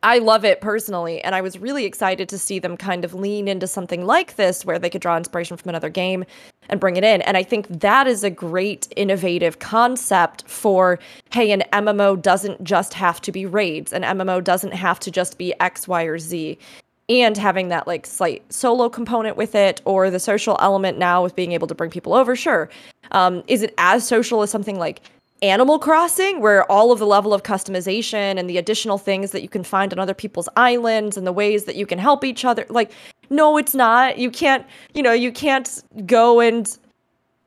I 0.06 0.18
love 0.18 0.44
it 0.44 0.60
personally, 0.60 1.20
and 1.24 1.34
I 1.34 1.40
was 1.40 1.58
really 1.58 1.84
excited 1.84 2.28
to 2.28 2.38
see 2.38 2.60
them 2.60 2.76
kind 2.76 3.04
of 3.04 3.12
lean 3.12 3.48
into 3.48 3.66
something 3.66 4.06
like 4.06 4.36
this 4.36 4.64
where 4.64 4.78
they 4.78 4.88
could 4.88 5.00
draw 5.00 5.16
inspiration 5.16 5.56
from 5.56 5.68
another 5.68 5.88
game 5.88 6.24
and 6.68 6.78
bring 6.78 6.96
it 6.96 7.02
in. 7.02 7.22
And 7.22 7.36
I 7.36 7.42
think 7.42 7.66
that 7.80 8.06
is 8.06 8.22
a 8.22 8.30
great 8.30 8.86
innovative 8.94 9.58
concept 9.58 10.48
for 10.48 11.00
hey, 11.32 11.50
an 11.50 11.64
MMO 11.72 12.22
doesn't 12.22 12.62
just 12.62 12.94
have 12.94 13.20
to 13.22 13.32
be 13.32 13.46
raids, 13.46 13.92
an 13.92 14.02
MMO 14.02 14.44
doesn't 14.44 14.74
have 14.74 15.00
to 15.00 15.10
just 15.10 15.38
be 15.38 15.52
X, 15.58 15.88
Y, 15.88 16.04
or 16.04 16.20
Z. 16.20 16.56
And 17.08 17.36
having 17.36 17.66
that 17.70 17.88
like 17.88 18.06
slight 18.06 18.44
solo 18.52 18.88
component 18.88 19.36
with 19.36 19.56
it, 19.56 19.82
or 19.84 20.08
the 20.08 20.20
social 20.20 20.56
element 20.60 20.98
now 20.98 21.20
with 21.20 21.34
being 21.34 21.50
able 21.50 21.66
to 21.66 21.74
bring 21.74 21.90
people 21.90 22.14
over, 22.14 22.36
sure. 22.36 22.70
Um, 23.10 23.42
is 23.48 23.60
it 23.60 23.74
as 23.76 24.06
social 24.06 24.42
as 24.42 24.52
something 24.52 24.78
like 24.78 25.00
Animal 25.42 25.78
Crossing, 25.78 26.40
where 26.40 26.70
all 26.70 26.92
of 26.92 26.98
the 26.98 27.06
level 27.06 27.34
of 27.34 27.42
customization 27.42 28.38
and 28.38 28.48
the 28.48 28.56
additional 28.58 28.98
things 28.98 29.32
that 29.32 29.42
you 29.42 29.48
can 29.48 29.62
find 29.62 29.92
on 29.92 29.98
other 29.98 30.14
people's 30.14 30.48
islands 30.56 31.16
and 31.16 31.26
the 31.26 31.32
ways 31.32 31.64
that 31.64 31.76
you 31.76 31.86
can 31.86 31.98
help 31.98 32.24
each 32.24 32.44
other. 32.44 32.64
Like, 32.68 32.90
no, 33.28 33.56
it's 33.58 33.74
not. 33.74 34.18
You 34.18 34.30
can't, 34.30 34.64
you 34.94 35.02
know, 35.02 35.12
you 35.12 35.32
can't 35.32 35.82
go 36.06 36.40
and. 36.40 36.76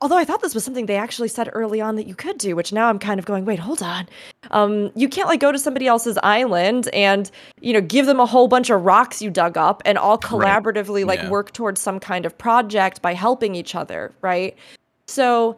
Although 0.01 0.17
I 0.17 0.23
thought 0.23 0.41
this 0.41 0.55
was 0.55 0.63
something 0.63 0.85
they 0.85 0.95
actually 0.95 1.27
said 1.27 1.49
early 1.51 1.81
on 1.81 1.97
that 1.97 2.07
you 2.07 2.15
could 2.15 2.37
do, 2.37 2.55
which 2.55 2.71
now 2.71 2.87
I'm 2.87 2.99
kind 2.99 3.19
of 3.19 3.25
going, 3.25 3.43
wait, 3.43 3.59
hold 3.59 3.83
on. 3.83 4.07
Um, 4.49 4.91
you 4.95 5.09
can't 5.09 5.27
like 5.27 5.41
go 5.41 5.51
to 5.51 5.59
somebody 5.59 5.87
else's 5.87 6.17
island 6.23 6.87
and 6.93 7.29
you 7.59 7.73
know 7.73 7.81
give 7.81 8.05
them 8.05 8.17
a 8.21 8.25
whole 8.25 8.47
bunch 8.47 8.69
of 8.69 8.85
rocks 8.85 9.21
you 9.21 9.29
dug 9.29 9.57
up 9.57 9.81
and 9.83 9.97
all 9.97 10.17
collaboratively 10.17 11.05
like 11.05 11.19
Yeah. 11.19 11.29
work 11.29 11.51
towards 11.51 11.81
some 11.81 11.99
kind 11.99 12.25
of 12.25 12.37
project 12.37 13.01
by 13.01 13.13
helping 13.13 13.55
each 13.55 13.75
other, 13.75 14.13
right? 14.21 14.55
So 15.07 15.57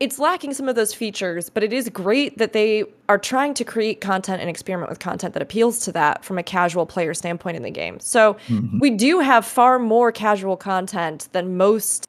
it's 0.00 0.18
lacking 0.18 0.54
some 0.54 0.66
of 0.68 0.76
those 0.76 0.94
features, 0.94 1.50
but 1.50 1.62
it 1.62 1.72
is 1.72 1.88
great 1.90 2.38
that 2.38 2.54
they 2.54 2.84
are 3.10 3.18
trying 3.18 3.52
to 3.54 3.64
create 3.64 4.00
content 4.00 4.40
and 4.40 4.48
experiment 4.48 4.88
with 4.88 4.98
content 4.98 5.34
that 5.34 5.42
appeals 5.42 5.78
to 5.80 5.92
that 5.92 6.24
from 6.24 6.38
a 6.38 6.42
casual 6.42 6.86
player 6.86 7.12
standpoint 7.12 7.56
in 7.56 7.62
the 7.62 7.70
game. 7.70 8.00
So 8.00 8.36
we 8.80 8.88
do 8.90 9.20
have 9.20 9.44
far 9.44 9.78
more 9.78 10.10
casual 10.10 10.56
content 10.56 11.28
than 11.32 11.56
most 11.58 12.06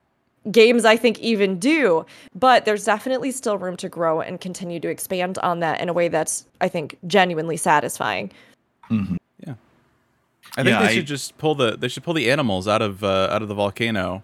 games 0.51 0.85
I 0.85 0.95
think 0.95 1.19
even 1.19 1.59
do, 1.59 2.05
but 2.33 2.63
there's 2.65 2.85
definitely 2.85 3.29
still 3.31 3.57
room 3.57 3.75
to 3.77 3.89
grow 3.89 4.21
and 4.21 4.39
continue 4.39 4.79
to 4.79 4.87
expand 4.87 5.37
on 5.39 5.59
that 5.59 5.81
in 5.81 5.89
a 5.89 5.93
way 5.93 6.07
that's 6.07 6.45
I 6.61 6.69
think 6.69 6.97
genuinely 7.07 7.57
satisfying. 7.57 8.31
Yeah. 8.89 8.97
I 10.57 10.63
think 10.63 10.67
Yeah, 10.73 10.79
they 10.79 10.85
I- 10.87 10.93
should 10.95 11.07
just 11.07 11.37
pull 11.37 11.55
the 11.55 11.75
they 11.77 11.87
should 11.89 12.03
pull 12.03 12.13
the 12.13 12.31
animals 12.31 12.67
out 12.67 12.81
of 12.81 13.03
uh, 13.03 13.27
out 13.31 13.41
of 13.41 13.49
the 13.49 13.53
volcano, 13.53 14.23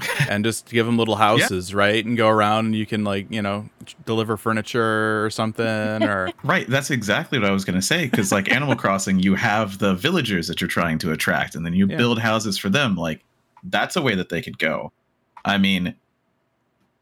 and 0.28 0.44
just 0.44 0.66
give 0.70 0.86
them 0.86 0.96
little 0.98 1.16
houses, 1.16 1.74
right? 1.74 2.04
And 2.04 2.16
go 2.16 2.28
around 2.28 2.66
and 2.66 2.74
you 2.74 2.86
can 2.86 3.04
like 3.04 3.30
you 3.30 3.42
know 3.42 3.68
deliver 4.06 4.36
furniture 4.36 5.24
or 5.24 5.30
something, 5.30 5.66
or 6.02 6.30
Right, 6.44 6.68
that's 6.68 6.90
exactly 6.90 7.38
what 7.38 7.48
I 7.48 7.52
was 7.52 7.64
going 7.64 7.76
to 7.76 7.82
say. 7.82 8.06
Because 8.06 8.30
like 8.32 8.52
Animal 8.52 8.76
Crossing, 8.82 9.18
you 9.18 9.34
have 9.34 9.78
the 9.78 9.94
villagers 9.94 10.48
that 10.48 10.60
you're 10.60 10.68
trying 10.68 10.98
to 10.98 11.12
attract, 11.12 11.54
and 11.54 11.64
then 11.64 11.72
you 11.74 11.86
Yeah. 11.86 11.96
build 11.96 12.18
houses 12.18 12.58
for 12.58 12.68
them. 12.68 12.96
Like 12.96 13.22
that's 13.64 13.96
a 13.96 14.02
way 14.02 14.14
that 14.14 14.28
they 14.28 14.40
could 14.42 14.58
go. 14.58 14.92
I 15.44 15.58
mean, 15.58 15.94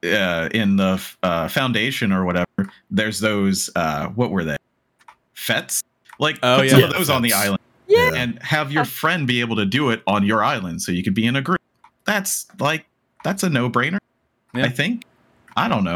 uh, 0.05 0.49
in 0.53 0.77
the 0.77 1.03
uh, 1.23 1.49
foundation 1.49 2.13
or 2.13 2.25
whatever, 2.25 2.47
there's 2.91 3.21
those. 3.21 3.71
Uh, 3.75 4.09
what 4.09 4.31
were 4.31 4.45
they? 4.45 4.57
Fets. 5.35 5.83
Like 6.19 6.39
Oh, 6.43 6.57
put 6.59 6.67
yeah. 6.67 6.71
some 6.71 6.81
Yeah, 6.81 6.87
of 6.87 6.93
those 6.95 7.11
on 7.11 7.23
the 7.23 7.33
island, 7.33 7.61
Yeah. 7.89 8.13
and 8.15 8.43
have 8.43 8.73
your 8.73 8.85
friend 8.85 9.27
be 9.27 9.41
able 9.41 9.57
to 9.57 9.67
do 9.67 9.91
it 9.91 10.03
on 10.07 10.25
your 10.25 10.43
island, 10.43 10.81
so 10.83 10.93
you 10.93 11.03
could 11.03 11.15
be 11.15 11.27
in 11.27 11.37
a 11.37 11.43
group. 11.43 11.61
That's 12.07 12.47
like 12.59 12.87
that's 13.25 13.43
a 13.43 13.51
no 13.51 13.69
brainer. 13.69 13.99
Yeah. 14.55 14.65
I 14.65 14.69
think. 14.69 15.05
I 15.57 15.69
don't 15.69 15.85
know. 15.85 15.95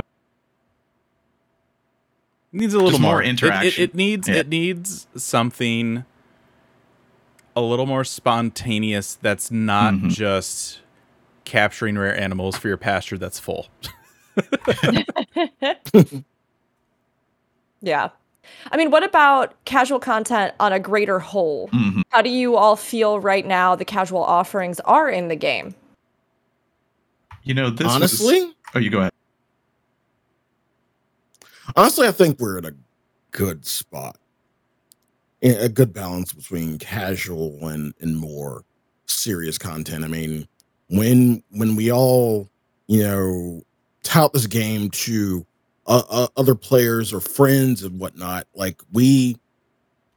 It 2.53 2.61
needs 2.61 2.75
a 2.75 2.79
little 2.79 2.91
Just 2.91 3.03
more 3.03 3.13
more 3.13 3.23
It- 3.23 3.27
It, 3.27 3.31
interaction. 3.31 3.85
it 3.85 3.95
needs 3.95 4.29
Yeah. 4.29 4.35
it 4.37 4.49
needs 4.49 5.07
something 5.17 6.05
a 7.57 7.61
little 7.61 7.87
more 7.87 8.05
spontaneous. 8.05 9.15
That's 9.23 9.51
not 9.51 9.95
Mhm. 9.95 10.11
just 10.11 10.81
capturing 11.45 11.97
rare 11.99 12.19
animals 12.19 12.57
for 12.57 12.69
your 12.69 12.77
pasture 12.77 13.19
that's 13.19 13.39
full. 13.39 13.69
Yeah. 17.83 18.11
I 18.71 18.77
mean, 18.77 18.91
what 18.91 19.03
about 19.03 19.55
casual 19.65 19.99
content 20.01 20.55
on 20.61 20.71
a 20.73 20.79
greater 20.79 21.19
whole? 21.19 21.69
Mhm. 21.69 22.03
How 22.11 22.21
do 22.21 22.29
you 22.29 22.57
all 22.57 22.77
feel 22.77 23.19
right 23.19 23.47
now 23.47 23.75
the 23.75 23.87
casual 23.87 24.23
offerings 24.23 24.81
are 24.81 25.09
in 25.09 25.29
the 25.29 25.37
game? 25.37 25.75
You 27.51 27.55
know, 27.55 27.69
this 27.69 27.85
was- 27.85 27.95
Honestly, 27.97 28.55
oh, 28.77 28.79
you 28.79 28.91
go 28.91 29.01
ahead. 29.01 29.13
honestly, 31.75 32.07
I 32.07 32.13
think 32.13 32.39
we're 32.39 32.59
in 32.59 32.65
a 32.65 32.75
good 33.33 33.67
spot. 33.67 34.19
A 35.43 35.69
good 35.69 35.93
balance 35.93 36.33
between 36.33 36.79
casual 36.79 37.67
and 37.67 37.93
and 38.01 38.17
more 38.17 38.63
serious 39.07 39.59
content. 39.59 40.05
I 40.05 40.07
mean, 40.07 40.47
when 40.91 41.43
when 41.51 41.75
we 41.75 41.91
all 41.91 42.49
you 42.87 43.03
know 43.03 43.65
tout 44.05 44.33
this 44.33 44.47
game 44.47 44.89
to 44.91 45.45
uh, 45.89 46.03
uh, 46.09 46.29
other 46.37 46.55
players 46.55 47.13
or 47.13 47.19
friends 47.19 47.83
and 47.83 47.99
whatnot, 47.99 48.47
like 48.55 48.81
we, 48.93 49.39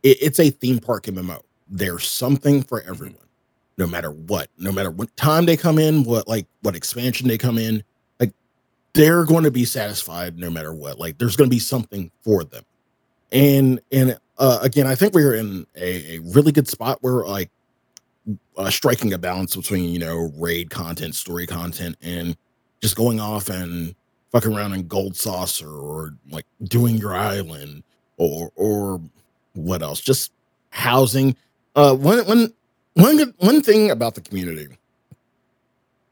it, 0.04 0.17
it's 0.22 0.39
a 0.39 0.52
theme 0.52 0.78
park 0.78 1.06
MMO. 1.06 1.41
There's 1.67 2.06
something 2.06 2.62
for 2.62 2.82
everyone, 2.84 3.26
no 3.77 3.88
matter 3.88 4.12
what, 4.12 4.49
no 4.57 4.71
matter 4.71 4.91
what 4.91 5.15
time 5.17 5.45
they 5.45 5.57
come 5.57 5.79
in, 5.79 6.03
what 6.03 6.27
like 6.27 6.47
what 6.62 6.75
expansion 6.75 7.27
they 7.27 7.38
come 7.38 7.57
in 7.57 7.83
like 8.19 8.33
they're 8.93 9.25
going 9.25 9.43
to 9.43 9.51
be 9.51 9.65
satisfied 9.65 10.38
no 10.38 10.49
matter 10.49 10.73
what. 10.73 10.99
Like 10.99 11.17
there's 11.17 11.36
going 11.36 11.49
to 11.49 11.55
be 11.55 11.59
something 11.59 12.12
for 12.21 12.43
them. 12.43 12.63
And 13.31 13.81
and 13.91 14.17
uh, 14.38 14.59
again, 14.62 14.88
I 14.88 14.95
think 14.95 15.13
we're 15.13 15.36
in 15.36 15.65
a, 15.75 16.15
a 16.15 16.19
really 16.19 16.51
good 16.51 16.67
spot 16.67 16.99
where 17.01 17.25
like 17.25 17.49
uh, 18.57 18.69
striking 18.69 19.13
a 19.13 19.17
balance 19.17 19.55
between 19.55 19.89
you 19.89 19.99
know 19.99 20.31
raid 20.38 20.69
content, 20.69 21.15
story 21.15 21.47
content, 21.47 21.97
and 22.01 22.38
just 22.81 22.95
going 22.95 23.19
off 23.19 23.49
and 23.49 23.95
fucking 24.31 24.55
around 24.55 24.73
in 24.73 24.88
Gold 24.88 25.15
Saucer, 25.15 26.13
like 26.29 26.45
doing 26.63 26.97
your 26.97 27.13
island 27.13 27.83
or 28.17 28.51
or 28.55 29.01
what 29.53 29.81
else? 29.81 29.99
Just 29.99 30.31
housing. 30.69 31.36
Uh, 31.75 31.95
one 31.95 32.19
one 32.25 32.53
one 32.93 33.34
one 33.38 33.62
thing 33.62 33.89
about 33.91 34.15
the 34.15 34.21
community, 34.21 34.67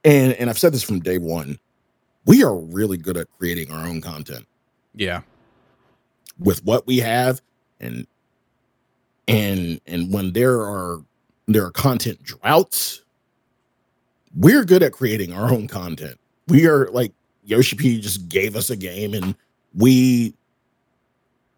and 0.03 0.33
and 0.33 0.49
I've 0.49 0.59
said 0.59 0.73
this 0.73 0.83
from 0.83 0.99
day 0.99 1.17
one 1.17 1.59
we 2.25 2.43
are 2.43 2.55
really 2.55 2.97
good 2.97 3.17
at 3.17 3.27
creating 3.39 3.71
our 3.71 3.87
own 3.87 3.99
content 3.99 4.45
Yeah. 4.93 5.21
with 6.39 6.63
what 6.63 6.85
we 6.85 6.97
have 6.99 7.41
and 7.79 8.05
and 9.27 9.81
and 9.87 10.13
when 10.13 10.33
there 10.33 10.61
are 10.61 10.99
there 11.47 11.65
are 11.65 11.71
content 11.71 12.21
droughts 12.23 13.01
we're 14.35 14.63
good 14.63 14.83
at 14.83 14.91
creating 14.93 15.33
our 15.33 15.51
own 15.51 15.67
content 15.67 16.19
we 16.47 16.67
are 16.67 16.87
like 16.91 17.11
yoshi 17.43 17.75
p 17.75 17.99
just 17.99 18.29
gave 18.29 18.55
us 18.55 18.69
a 18.69 18.75
game 18.75 19.13
and 19.15 19.35
we 19.75 20.33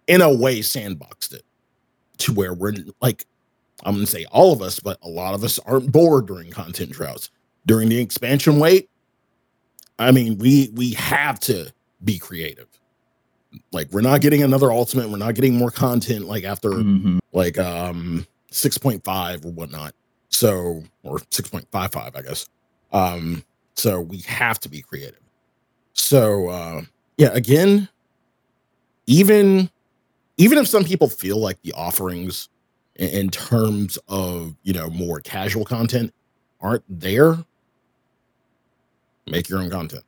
in 0.07 0.21
a 0.21 0.33
way 0.33 0.59
sandboxed 0.59 1.33
it 1.33 1.43
to 2.17 2.33
where 2.33 2.53
we're 2.53 2.73
like 3.01 3.25
i'm 3.85 3.95
gonna 3.95 4.05
say 4.07 4.25
all 4.31 4.51
of 4.53 4.61
us 4.61 4.79
but 4.79 4.97
a 5.03 5.09
lot 5.09 5.33
of 5.33 5.43
us 5.43 5.59
aren't 5.59 5.91
bored 5.91 6.25
during 6.25 6.49
content 6.51 6.91
droughts 6.91 7.29
during 7.65 7.89
the 7.89 7.99
expansion 7.99 8.59
wait 8.59 8.89
I 9.99 10.11
mean, 10.11 10.39
we 10.39 10.69
we 10.73 10.93
have 10.93 11.39
to 11.41 11.71
be 12.03 12.17
creative. 12.17 12.67
Like 13.71 13.89
we're 13.91 14.01
not 14.01 14.21
getting 14.21 14.41
another 14.41 14.71
ultimate, 14.71 15.07
we're 15.07 15.17
not 15.17 15.35
getting 15.35 15.55
more 15.55 15.69
content 15.69 16.25
like 16.25 16.43
after 16.43 16.71
Mhm. 16.71 17.19
like 17.31 17.59
um 17.59 18.25
6.5 18.51 19.45
or 19.45 19.51
whatnot. 19.51 19.93
So 20.29 20.83
or 21.03 21.19
6.55, 21.29 22.15
I 22.15 22.21
guess. 22.23 22.47
Um, 22.91 23.43
so 23.75 24.01
we 24.01 24.17
have 24.21 24.59
to 24.61 24.69
be 24.69 24.81
creative. 24.81 25.21
So 25.93 26.49
uh 26.49 26.81
yeah, 27.17 27.29
again, 27.33 27.87
even 29.05 29.69
even 30.37 30.57
if 30.57 30.67
some 30.67 30.83
people 30.83 31.07
feel 31.07 31.37
like 31.37 31.61
the 31.61 31.73
offerings 31.73 32.49
in, 32.95 33.09
in 33.09 33.29
terms 33.29 33.97
of 34.07 34.55
you 34.63 34.73
know 34.73 34.89
more 34.89 35.19
casual 35.19 35.65
content 35.65 36.13
aren't 36.61 36.83
there, 36.89 37.37
make 39.27 39.49
your 39.49 39.59
own 39.59 39.69
content. 39.69 40.03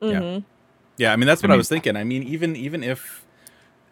Yeah. 0.00 0.20
Mhm. 0.20 0.44
Yeah, 0.96 1.12
I 1.12 1.16
mean 1.16 1.26
that's 1.26 1.42
what 1.42 1.50
I, 1.50 1.54
mean- 1.54 1.58
was 1.58 1.68
thinking. 1.68 1.96
I 1.96 2.04
mean, 2.04 2.22
even 2.22 2.56
even 2.56 2.82
if 2.82 3.24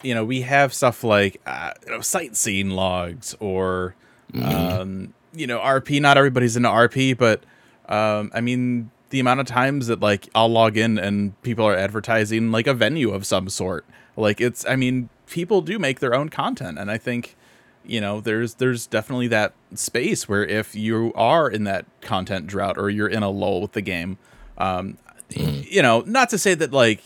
you 0.03 0.15
know 0.15 0.25
we 0.25 0.43
have 0.43 0.73
stuff 0.75 1.03
like 1.05 1.41
uh, 1.47 1.73
you 1.85 1.93
know 1.93 2.01
sightseeing 2.01 2.71
logs 2.71 3.35
or 3.41 3.95
Mhm. 4.33 4.81
um, 4.81 5.15
you 5.35 5.47
know 5.47 5.59
RP. 5.59 6.01
Not 6.01 6.17
everybody's 6.17 6.57
into 6.57 6.69
RP, 6.69 7.17
but 7.17 7.45
um, 7.89 8.31
I 8.35 8.41
mean 8.41 8.91
the 9.11 9.21
amount 9.21 9.41
of 9.41 9.47
times 9.47 9.89
that 9.89 10.01
like 10.01 10.29
I'll 10.35 10.49
log 10.49 10.77
in 10.77 10.99
and 10.99 11.41
people 11.43 11.67
are 11.67 11.77
advertising 11.77 12.51
like 12.51 12.67
a 12.67 12.75
venue 12.75 13.11
of 13.11 13.27
some 13.27 13.49
sort. 13.51 13.85
Like 14.17 14.41
it's, 14.41 14.65
I 14.67 14.77
mean, 14.77 15.09
people 15.27 15.61
do 15.63 15.79
make 15.79 16.01
their 16.01 16.15
own 16.15 16.29
content, 16.29 16.79
and 16.79 16.91
I 16.91 16.97
think 16.99 17.35
you 17.87 18.01
know 18.01 18.21
there's 18.21 18.55
there's 18.55 18.87
definitely 18.87 19.29
that 19.29 19.53
space 19.75 20.29
where 20.29 20.45
if 20.45 20.75
you 20.75 21.13
are 21.15 21.49
in 21.49 21.65
that 21.65 21.85
content 22.01 22.47
drought 22.47 22.79
or 22.79 22.89
you're 22.91 23.09
in 23.09 23.23
a 23.23 23.31
lull 23.31 23.61
with 23.61 23.73
the 23.73 23.81
game 23.83 24.19
um 24.59 24.97
Mhm. 25.31 25.71
you 25.71 25.81
know 25.81 26.03
not 26.07 26.29
to 26.31 26.37
say 26.39 26.55
that 26.55 26.73
like 26.73 27.03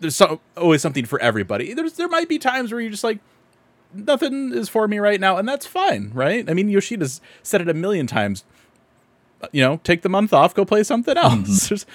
there's 0.00 0.16
so, 0.16 0.40
always 0.56 0.80
something 0.82 1.04
for 1.04 1.20
everybody. 1.20 1.72
There's 1.74 1.92
there 1.92 2.08
might 2.08 2.28
be 2.28 2.38
times 2.38 2.72
where 2.72 2.80
you're 2.80 2.90
just 2.90 3.04
like 3.04 3.18
nothing 3.94 4.52
is 4.52 4.68
for 4.68 4.88
me 4.88 4.98
right 4.98 5.20
now 5.20 5.36
and 5.36 5.48
that's 5.48 5.66
fine 5.66 6.10
right? 6.14 6.48
I 6.48 6.54
mean 6.54 6.68
yoshida's 6.68 7.20
said 7.42 7.60
it 7.60 7.68
a 7.68 7.74
million 7.74 8.06
times. 8.06 8.44
You 9.52 9.62
know 9.62 9.80
take 9.84 10.02
the 10.02 10.08
month 10.08 10.32
off 10.32 10.54
go 10.54 10.64
play 10.64 10.82
something 10.82 11.16
else. 11.16 11.68
There's 11.68 11.86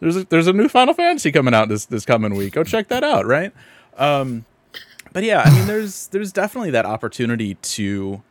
there's 0.00 0.16
a, 0.18 0.24
there's 0.24 0.46
a 0.46 0.52
new 0.52 0.68
final 0.68 0.92
fantasy 0.94 1.32
coming 1.32 1.54
out 1.54 1.68
this 1.68 1.86
this 1.86 2.04
coming 2.04 2.34
week. 2.34 2.52
Go 2.52 2.62
check 2.62 2.88
that 2.88 3.02
out 3.02 3.26
right? 3.26 3.52
Um 3.96 4.44
but 5.16 5.24
yeah 5.24 5.40
i 5.40 5.50
mean 5.50 5.66
there's 5.72 6.08
there's 6.08 6.30
definitely 6.30 6.70
that 6.70 6.84
opportunity 6.84 7.54
to 7.54 8.22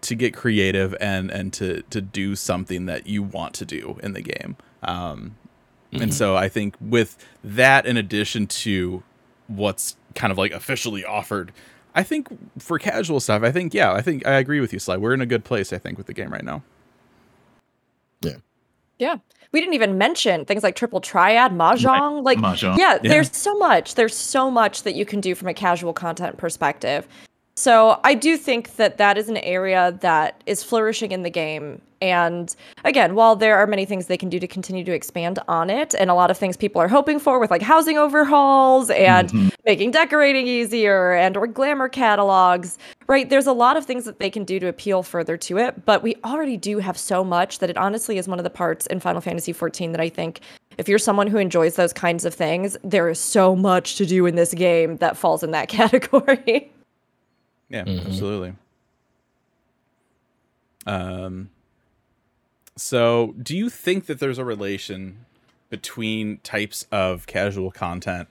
to 0.00 0.14
get 0.14 0.34
creative 0.34 0.96
and 1.02 1.30
and 1.30 1.52
to 1.52 1.82
to 1.90 2.00
do 2.00 2.34
something 2.34 2.86
that 2.86 3.06
you 3.06 3.22
want 3.22 3.52
to 3.52 3.66
do 3.66 3.98
in 4.02 4.14
the 4.14 4.22
game. 4.22 4.56
Um 4.82 5.36
and 5.92 6.14
so 6.14 6.34
i 6.36 6.48
think 6.48 6.76
with 6.80 7.16
that 7.44 7.84
in 7.84 7.96
addition 7.98 8.46
to 8.46 9.02
what's 9.48 9.96
kind 10.14 10.30
of 10.30 10.38
like 10.38 10.52
officially 10.52 11.04
offered 11.04 11.52
i 11.94 12.02
think 12.02 12.28
for 12.58 12.78
casual 12.78 13.20
stuff 13.20 13.42
i 13.42 13.50
think 13.50 13.72
yeah 13.72 13.92
i 13.92 14.02
think 14.02 14.26
i 14.26 14.32
agree 14.32 14.60
with 14.60 14.72
you 14.72 14.78
sly. 14.78 14.96
We're 14.96 15.14
in 15.14 15.22
a 15.22 15.26
good 15.26 15.44
place 15.44 15.72
i 15.72 15.78
think 15.78 15.98
with 15.98 16.06
the 16.06 16.14
game 16.14 16.30
right 16.30 16.44
now. 16.44 16.62
Yeah. 18.22 18.36
We 19.50 19.60
didn't 19.60 19.74
even 19.74 19.96
mention 19.96 20.44
things 20.44 20.62
like 20.62 20.76
triple 20.76 21.00
triad, 21.00 21.52
mahjong. 21.52 22.22
Like, 22.22 22.38
Mahjong. 22.38 22.76
yeah, 22.76 22.98
Yeah. 23.02 23.08
there's 23.08 23.34
so 23.34 23.56
much. 23.56 23.94
There's 23.94 24.14
so 24.14 24.50
much 24.50 24.82
that 24.82 24.94
you 24.94 25.06
can 25.06 25.20
do 25.20 25.34
from 25.34 25.48
a 25.48 25.54
casual 25.54 25.92
content 25.94 26.36
perspective. 26.36 27.08
So 27.58 27.98
I 28.04 28.14
do 28.14 28.36
think 28.36 28.76
that 28.76 28.98
that 28.98 29.18
is 29.18 29.28
an 29.28 29.36
area 29.38 29.98
that 30.00 30.40
is 30.46 30.62
flourishing 30.62 31.10
in 31.10 31.24
the 31.24 31.30
game. 31.30 31.82
And 32.00 32.54
again, 32.84 33.16
while 33.16 33.34
there 33.34 33.56
are 33.58 33.66
many 33.66 33.84
things 33.84 34.06
they 34.06 34.16
can 34.16 34.28
do 34.28 34.38
to 34.38 34.46
continue 34.46 34.84
to 34.84 34.92
expand 34.92 35.40
on 35.48 35.68
it, 35.68 35.92
and 35.98 36.08
a 36.08 36.14
lot 36.14 36.30
of 36.30 36.38
things 36.38 36.56
people 36.56 36.80
are 36.80 36.86
hoping 36.86 37.18
for 37.18 37.40
with 37.40 37.50
like 37.50 37.62
housing 37.62 37.98
overhauls 37.98 38.90
and 38.90 39.28
Mhm. 39.32 39.50
making 39.66 39.90
decorating 39.90 40.46
easier 40.46 41.14
and 41.14 41.36
or 41.36 41.48
glamour 41.48 41.88
catalogs 41.88 42.78
right 43.08 43.28
there's 43.28 43.48
a 43.48 43.52
lot 43.52 43.76
of 43.76 43.84
things 43.84 44.04
that 44.04 44.20
they 44.20 44.30
can 44.30 44.44
do 44.44 44.60
to 44.60 44.68
appeal 44.68 45.02
further 45.02 45.36
to 45.36 45.58
it 45.58 45.84
but 45.84 46.00
we 46.02 46.14
already 46.24 46.56
do 46.56 46.78
have 46.78 46.96
so 46.96 47.24
much 47.24 47.58
that 47.58 47.68
it 47.68 47.76
honestly 47.76 48.18
is 48.18 48.28
one 48.28 48.38
of 48.38 48.44
the 48.44 48.50
parts 48.50 48.86
in 48.86 49.00
final 49.00 49.20
fantasy 49.20 49.52
14 49.52 49.92
that 49.92 50.00
i 50.00 50.08
think 50.08 50.40
if 50.78 50.88
you're 50.88 50.98
someone 50.98 51.26
who 51.26 51.38
enjoys 51.38 51.74
those 51.76 51.92
kinds 51.92 52.24
of 52.24 52.32
things 52.32 52.76
there 52.84 53.08
is 53.08 53.18
so 53.18 53.54
much 53.56 53.96
to 53.96 54.06
do 54.06 54.24
in 54.26 54.36
this 54.36 54.54
game 54.54 54.96
that 54.98 55.16
falls 55.16 55.42
in 55.42 55.50
that 55.50 55.68
category 55.78 56.70
Yeah, 57.68 57.84
Mhm. 57.84 58.06
absolutely. 58.06 58.54
Um 60.86 61.50
so 62.76 63.34
do 63.42 63.56
you 63.56 63.68
think 63.68 64.06
that 64.06 64.20
there's 64.20 64.38
a 64.38 64.44
relation 64.44 65.26
between 65.70 66.38
types 66.38 66.86
of 66.92 67.26
casual 67.26 67.70
content 67.70 68.28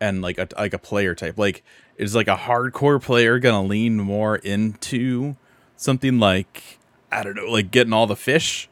and 0.00 0.22
like 0.22 0.38
a 0.38 0.48
like 0.56 0.72
a 0.74 0.78
player 0.78 1.14
type? 1.14 1.38
Like 1.38 1.62
is 1.98 2.14
like 2.14 2.28
a 2.28 2.36
hardcore 2.36 3.00
player 3.00 3.38
going 3.38 3.54
to 3.62 3.68
lean 3.68 3.98
more 3.98 4.36
into 4.36 5.36
something 5.76 6.18
like 6.18 6.78
I 7.12 7.22
don't 7.22 7.36
know, 7.36 7.50
like 7.50 7.70
getting 7.70 7.92
all 7.92 8.06
the 8.06 8.16
fish 8.16 8.68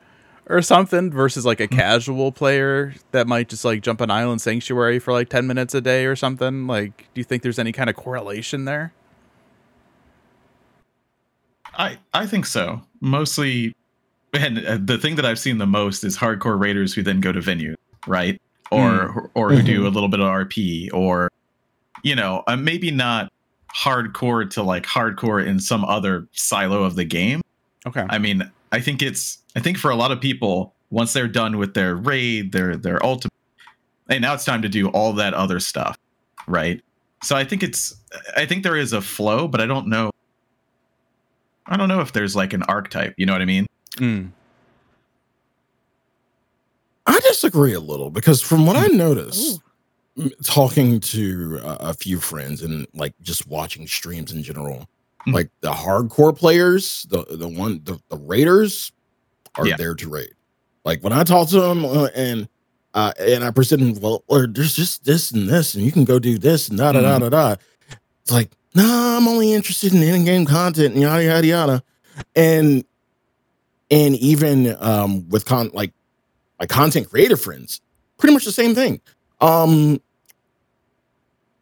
or 0.46 0.62
something 0.62 1.10
versus 1.12 1.44
like 1.46 1.60
a 1.60 1.68
casual 1.68 2.32
player 2.32 2.94
that 3.12 3.26
might 3.28 3.48
just 3.50 3.64
like 3.64 3.82
jump 3.82 4.00
an 4.00 4.10
island 4.10 4.40
sanctuary 4.40 4.98
for 4.98 5.12
like 5.12 5.28
10 5.28 5.46
minutes 5.46 5.74
a 5.74 5.80
day 5.82 6.06
or 6.06 6.16
something? 6.16 6.66
Like 6.66 7.08
do 7.14 7.20
you 7.20 7.24
think 7.24 7.42
there's 7.42 7.58
any 7.58 7.72
kind 7.72 7.90
of 7.90 7.94
correlation 7.96 8.64
there? 8.64 8.92
I 11.80 11.98
I 12.12 12.26
think 12.26 12.44
so. 12.44 12.82
Mostly, 13.00 13.74
and 14.34 14.64
uh, 14.64 14.78
the 14.82 14.98
thing 14.98 15.16
that 15.16 15.24
I've 15.24 15.38
seen 15.38 15.58
the 15.58 15.66
most 15.66 16.04
is 16.04 16.16
hardcore 16.16 16.60
raiders 16.60 16.94
who 16.94 17.02
then 17.02 17.20
go 17.20 17.32
to 17.32 17.40
venue, 17.40 17.74
right? 18.06 18.40
Or 18.70 19.30
or 19.34 19.50
who 19.50 19.62
do 19.62 19.86
a 19.86 19.90
little 19.90 20.08
bit 20.08 20.20
of 20.20 20.26
RP, 20.26 20.92
or 20.92 21.30
you 22.04 22.14
know, 22.14 22.44
uh, 22.46 22.56
maybe 22.56 22.90
not 22.90 23.32
hardcore 23.74 24.48
to 24.50 24.62
like 24.62 24.84
hardcore 24.84 25.44
in 25.44 25.58
some 25.58 25.84
other 25.84 26.28
silo 26.32 26.84
of 26.84 26.96
the 26.96 27.04
game. 27.04 27.40
Okay. 27.86 28.04
I 28.08 28.18
mean, 28.18 28.48
I 28.72 28.80
think 28.80 29.02
it's 29.02 29.38
I 29.56 29.60
think 29.60 29.78
for 29.78 29.90
a 29.90 29.96
lot 29.96 30.12
of 30.12 30.20
people, 30.20 30.74
once 30.90 31.14
they're 31.14 31.28
done 31.28 31.56
with 31.56 31.72
their 31.74 31.96
raid, 31.96 32.52
their 32.52 32.76
their 32.76 33.04
ultimate, 33.04 33.32
and 34.08 34.20
now 34.20 34.34
it's 34.34 34.44
time 34.44 34.62
to 34.62 34.68
do 34.68 34.88
all 34.88 35.14
that 35.14 35.32
other 35.32 35.58
stuff, 35.58 35.98
right? 36.46 36.82
So 37.22 37.36
I 37.36 37.44
think 37.44 37.62
it's 37.62 37.96
I 38.36 38.44
think 38.44 38.64
there 38.64 38.76
is 38.76 38.92
a 38.92 39.00
flow, 39.00 39.48
but 39.48 39.62
I 39.62 39.66
don't 39.66 39.88
know. 39.88 40.10
I 41.70 41.76
don't 41.76 41.88
know 41.88 42.00
if 42.00 42.12
there's 42.12 42.34
like 42.36 42.52
an 42.52 42.62
archetype. 42.64 43.14
You 43.16 43.26
know 43.26 43.32
what 43.32 43.42
I 43.42 43.46
mean? 43.46 43.66
Mm. 43.96 44.30
I 47.06 47.18
disagree 47.20 47.72
a 47.74 47.80
little 47.80 48.10
because 48.10 48.40
from 48.42 48.66
what 48.66 48.76
I 48.76 48.86
noticed, 48.88 49.60
m- 50.18 50.30
talking 50.44 51.00
to 51.00 51.60
uh, 51.62 51.76
a 51.80 51.94
few 51.94 52.18
friends 52.20 52.62
and 52.62 52.86
like 52.94 53.14
just 53.22 53.46
watching 53.48 53.86
streams 53.86 54.32
in 54.32 54.42
general, 54.42 54.86
Mm. 55.26 55.34
like 55.34 55.50
the 55.60 55.70
hardcore 55.70 56.34
players, 56.36 57.06
the 57.10 57.24
the 57.30 57.46
one 57.48 57.80
the, 57.84 57.98
the 58.08 58.16
raiders 58.16 58.90
are 59.56 59.66
Yeah. 59.66 59.76
there 59.76 59.94
to 59.94 60.08
raid. 60.08 60.32
Like 60.86 61.04
when 61.04 61.12
I 61.12 61.24
talk 61.24 61.48
to 61.50 61.60
them 61.60 61.84
uh, 61.84 62.08
and 62.14 62.48
uh, 62.94 63.12
and 63.18 63.44
I 63.44 63.50
present 63.50 63.80
them, 63.82 64.00
well, 64.02 64.24
or 64.28 64.46
there's 64.46 64.74
just 64.74 65.04
this 65.04 65.30
and 65.30 65.46
this, 65.48 65.74
and 65.74 65.84
you 65.84 65.92
can 65.92 66.04
go 66.04 66.18
do 66.18 66.38
this 66.38 66.68
and 66.68 66.78
da 66.78 66.92
da 66.92 67.00
da 67.02 67.18
da 67.18 67.28
da. 67.28 67.56
It's 68.22 68.32
like, 68.32 68.50
nah, 68.74 69.16
I'm 69.16 69.28
only 69.28 69.52
interested 69.52 69.92
in 69.92 70.02
in-game 70.02 70.46
content 70.46 70.94
and 70.94 71.02
yada 71.02 71.24
yada 71.24 71.46
yada, 71.46 71.82
and 72.34 72.84
and 73.90 74.16
even 74.16 74.76
um 74.80 75.28
with 75.28 75.44
con 75.44 75.70
like 75.72 75.92
my 76.58 76.66
content 76.66 77.08
creator 77.10 77.36
friends, 77.36 77.80
pretty 78.18 78.34
much 78.34 78.44
the 78.44 78.52
same 78.52 78.74
thing. 78.74 79.00
Um, 79.40 80.00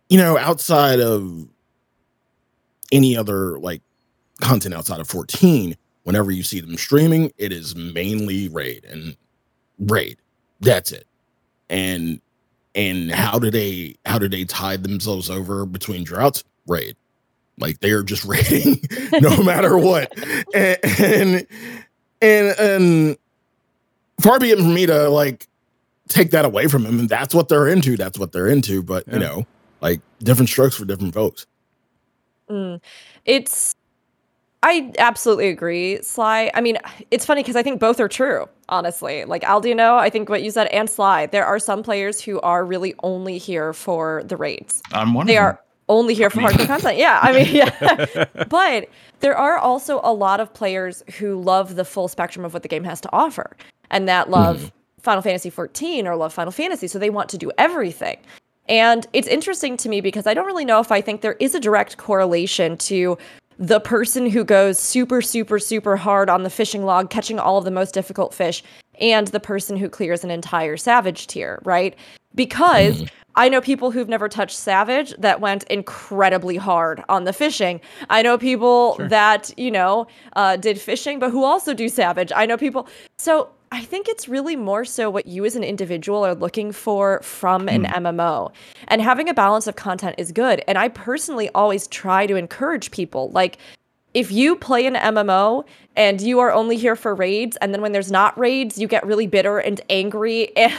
you 0.08 0.18
know, 0.18 0.36
outside 0.36 1.00
of 1.00 1.46
any 2.90 3.16
other 3.16 3.58
like 3.58 3.82
content 4.40 4.74
outside 4.74 5.00
of 5.00 5.08
14, 5.08 5.76
whenever 6.02 6.30
you 6.30 6.42
see 6.42 6.60
them 6.60 6.76
streaming, 6.76 7.30
it 7.38 7.52
is 7.52 7.76
mainly 7.76 8.48
raid 8.48 8.84
and 8.84 9.16
raid. 9.78 10.18
That's 10.60 10.92
it. 10.92 11.06
And 11.70 12.20
and 12.74 13.10
how 13.10 13.38
do 13.38 13.50
they 13.50 13.96
how 14.04 14.18
do 14.18 14.28
they 14.28 14.44
tide 14.44 14.82
themselves 14.82 15.30
over 15.30 15.64
between 15.66 16.04
droughts? 16.04 16.44
Raid. 16.68 16.96
Like 17.58 17.80
they're 17.80 18.02
just 18.02 18.24
raiding 18.26 18.80
no 19.20 19.42
matter 19.42 19.76
what. 19.76 20.12
And 20.54 20.78
and 21.00 21.46
and, 22.20 22.58
and 22.60 23.16
far 24.20 24.38
be 24.38 24.50
it 24.50 24.58
from 24.58 24.74
me 24.74 24.86
to 24.86 25.08
like 25.08 25.48
take 26.08 26.30
that 26.30 26.44
away 26.44 26.68
from 26.68 26.84
them. 26.84 27.00
And 27.00 27.08
that's 27.08 27.34
what 27.34 27.48
they're 27.48 27.68
into. 27.68 27.96
That's 27.96 28.18
what 28.18 28.32
they're 28.32 28.48
into. 28.48 28.82
But 28.82 29.06
you 29.08 29.18
know, 29.18 29.46
like 29.80 30.00
different 30.20 30.48
strokes 30.48 30.76
for 30.76 30.84
different 30.84 31.14
folks. 31.14 31.46
Mm. 32.48 32.80
It's 33.24 33.74
I 34.62 34.92
absolutely 34.98 35.48
agree, 35.48 36.02
Sly. 36.02 36.50
I 36.54 36.60
mean, 36.60 36.78
it's 37.12 37.24
funny 37.24 37.42
because 37.42 37.54
I 37.54 37.62
think 37.62 37.78
both 37.78 38.00
are 38.00 38.08
true, 38.08 38.48
honestly. 38.68 39.24
Like 39.24 39.42
Aldino, 39.42 39.96
I 39.98 40.10
think 40.10 40.28
what 40.28 40.42
you 40.42 40.50
said, 40.50 40.66
and 40.68 40.90
Sly, 40.90 41.26
there 41.26 41.46
are 41.46 41.60
some 41.60 41.82
players 41.82 42.20
who 42.20 42.40
are 42.40 42.64
really 42.64 42.94
only 43.04 43.38
here 43.38 43.72
for 43.72 44.22
the 44.24 44.36
raids. 44.36 44.82
I'm 44.92 45.14
one 45.14 45.26
They 45.26 45.36
of 45.36 45.44
them. 45.44 45.44
are 45.44 45.60
only 45.88 46.14
here 46.14 46.30
for 46.30 46.40
hardcore 46.42 46.66
content. 46.66 46.98
Yeah, 46.98 47.18
I 47.22 47.32
mean, 47.32 47.54
yeah. 47.54 48.24
but 48.48 48.88
there 49.20 49.36
are 49.36 49.58
also 49.58 50.00
a 50.02 50.12
lot 50.12 50.40
of 50.40 50.52
players 50.54 51.02
who 51.18 51.40
love 51.40 51.76
the 51.76 51.84
full 51.84 52.08
spectrum 52.08 52.44
of 52.44 52.52
what 52.52 52.62
the 52.62 52.68
game 52.68 52.84
has 52.84 53.00
to 53.02 53.12
offer, 53.12 53.56
and 53.90 54.08
that 54.08 54.24
mm-hmm. 54.24 54.34
love 54.34 54.72
Final 55.00 55.22
Fantasy 55.22 55.50
14 55.50 56.06
or 56.06 56.16
love 56.16 56.32
Final 56.32 56.52
Fantasy, 56.52 56.86
so 56.86 56.98
they 56.98 57.10
want 57.10 57.28
to 57.30 57.38
do 57.38 57.50
everything. 57.58 58.18
And 58.68 59.06
it's 59.12 59.28
interesting 59.28 59.76
to 59.78 59.88
me 59.88 60.00
because 60.00 60.26
I 60.26 60.34
don't 60.34 60.44
really 60.44 60.64
know 60.64 60.80
if 60.80 60.92
I 60.92 61.00
think 61.00 61.22
there 61.22 61.36
is 61.40 61.54
a 61.54 61.60
direct 61.60 61.96
correlation 61.96 62.76
to 62.78 63.16
the 63.58 63.80
person 63.80 64.28
who 64.30 64.44
goes 64.44 64.78
super, 64.78 65.20
super, 65.20 65.58
super 65.58 65.96
hard 65.96 66.30
on 66.30 66.42
the 66.42 66.50
fishing 66.50 66.84
log, 66.84 67.10
catching 67.10 67.38
all 67.38 67.58
of 67.58 67.64
the 67.64 67.70
most 67.70 67.92
difficult 67.92 68.32
fish, 68.32 68.62
and 69.00 69.28
the 69.28 69.40
person 69.40 69.76
who 69.76 69.88
clears 69.88 70.22
an 70.22 70.30
entire 70.30 70.76
Savage 70.76 71.26
tier, 71.26 71.60
right? 71.64 71.96
Because 72.34 72.96
mm-hmm. 72.96 73.17
I 73.38 73.48
know 73.48 73.60
people 73.60 73.92
who've 73.92 74.08
never 74.08 74.28
touched 74.28 74.56
Savage 74.56 75.14
that 75.16 75.40
went 75.40 75.62
incredibly 75.64 76.56
hard 76.56 77.04
on 77.08 77.22
the 77.22 77.32
fishing. 77.32 77.80
I 78.10 78.20
know 78.20 78.36
people 78.36 78.96
that, 78.98 79.56
you 79.56 79.70
know, 79.70 80.08
uh, 80.34 80.56
did 80.56 80.80
fishing, 80.80 81.20
but 81.20 81.30
who 81.30 81.44
also 81.44 81.72
do 81.72 81.88
Savage. 81.88 82.32
I 82.34 82.46
know 82.46 82.56
people. 82.56 82.88
So 83.16 83.50
I 83.70 83.84
think 83.84 84.08
it's 84.08 84.28
really 84.28 84.56
more 84.56 84.84
so 84.84 85.08
what 85.08 85.26
you 85.26 85.44
as 85.44 85.54
an 85.54 85.62
individual 85.62 86.26
are 86.26 86.34
looking 86.34 86.72
for 86.72 87.20
from 87.22 87.68
an 87.68 87.84
MMO. 87.84 88.50
And 88.88 89.00
having 89.00 89.28
a 89.28 89.34
balance 89.34 89.68
of 89.68 89.76
content 89.76 90.16
is 90.18 90.32
good. 90.32 90.64
And 90.66 90.76
I 90.76 90.88
personally 90.88 91.48
always 91.54 91.86
try 91.86 92.26
to 92.26 92.34
encourage 92.34 92.90
people 92.90 93.30
like, 93.30 93.58
if 94.14 94.32
you 94.32 94.56
play 94.56 94.84
an 94.86 94.94
MMO 94.94 95.64
and 95.98 96.20
you 96.20 96.38
are 96.38 96.52
only 96.52 96.76
here 96.76 96.94
for 96.94 97.12
raids, 97.12 97.56
and 97.56 97.74
then 97.74 97.82
when 97.82 97.90
there's 97.90 98.10
not 98.10 98.38
raids, 98.38 98.78
you 98.78 98.86
get 98.86 99.04
really 99.04 99.26
bitter 99.26 99.58
and 99.58 99.80
angry 99.90 100.56
and 100.56 100.72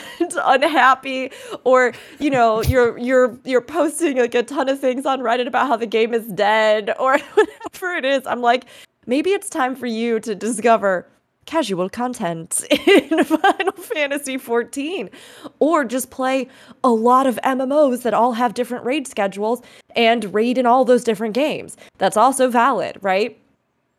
unhappy, 0.43 1.32
or 1.65 1.93
you 2.19 2.32
know 2.32 2.63
you're 2.63 2.97
you're 2.97 3.38
you're 3.43 3.62
posting 3.62 4.17
like 4.17 4.34
a 4.34 4.41
ton 4.41 4.69
of 4.69 4.79
things 4.79 5.05
on 5.05 5.19
Reddit 5.19 5.45
about 5.45 5.67
how 5.67 5.75
the 5.75 5.86
game 5.86 6.13
is 6.13 6.25
dead 6.27 6.95
or 6.99 7.19
whatever 7.19 7.93
it 7.93 8.05
is. 8.05 8.25
I'm 8.25 8.41
like, 8.41 8.65
maybe 9.05 9.32
it's 9.32 9.49
time 9.49 9.75
for 9.75 9.86
you 9.86 10.19
to 10.21 10.34
discover 10.34 11.05
casual 11.45 11.89
content 11.89 12.63
in 12.88 13.23
Final 13.23 13.73
Fantasy 13.73 14.38
14 14.38 15.10
or 15.58 15.84
just 15.84 16.12
play 16.12 16.47
a 16.84 16.91
lot 16.91 17.25
of 17.25 17.39
MMOs 17.43 18.03
that 18.03 18.13
all 18.13 18.34
have 18.34 18.53
different 18.53 18.86
raid 18.86 19.08
schedules 19.08 19.62
and 19.95 20.32
raid 20.32 20.60
in 20.60 20.67
all 20.67 20.86
those 20.86 21.03
different 21.03 21.34
games. 21.34 21.75
That's 21.97 22.15
also 22.15 22.49
valid, 22.49 22.99
right? 23.01 23.39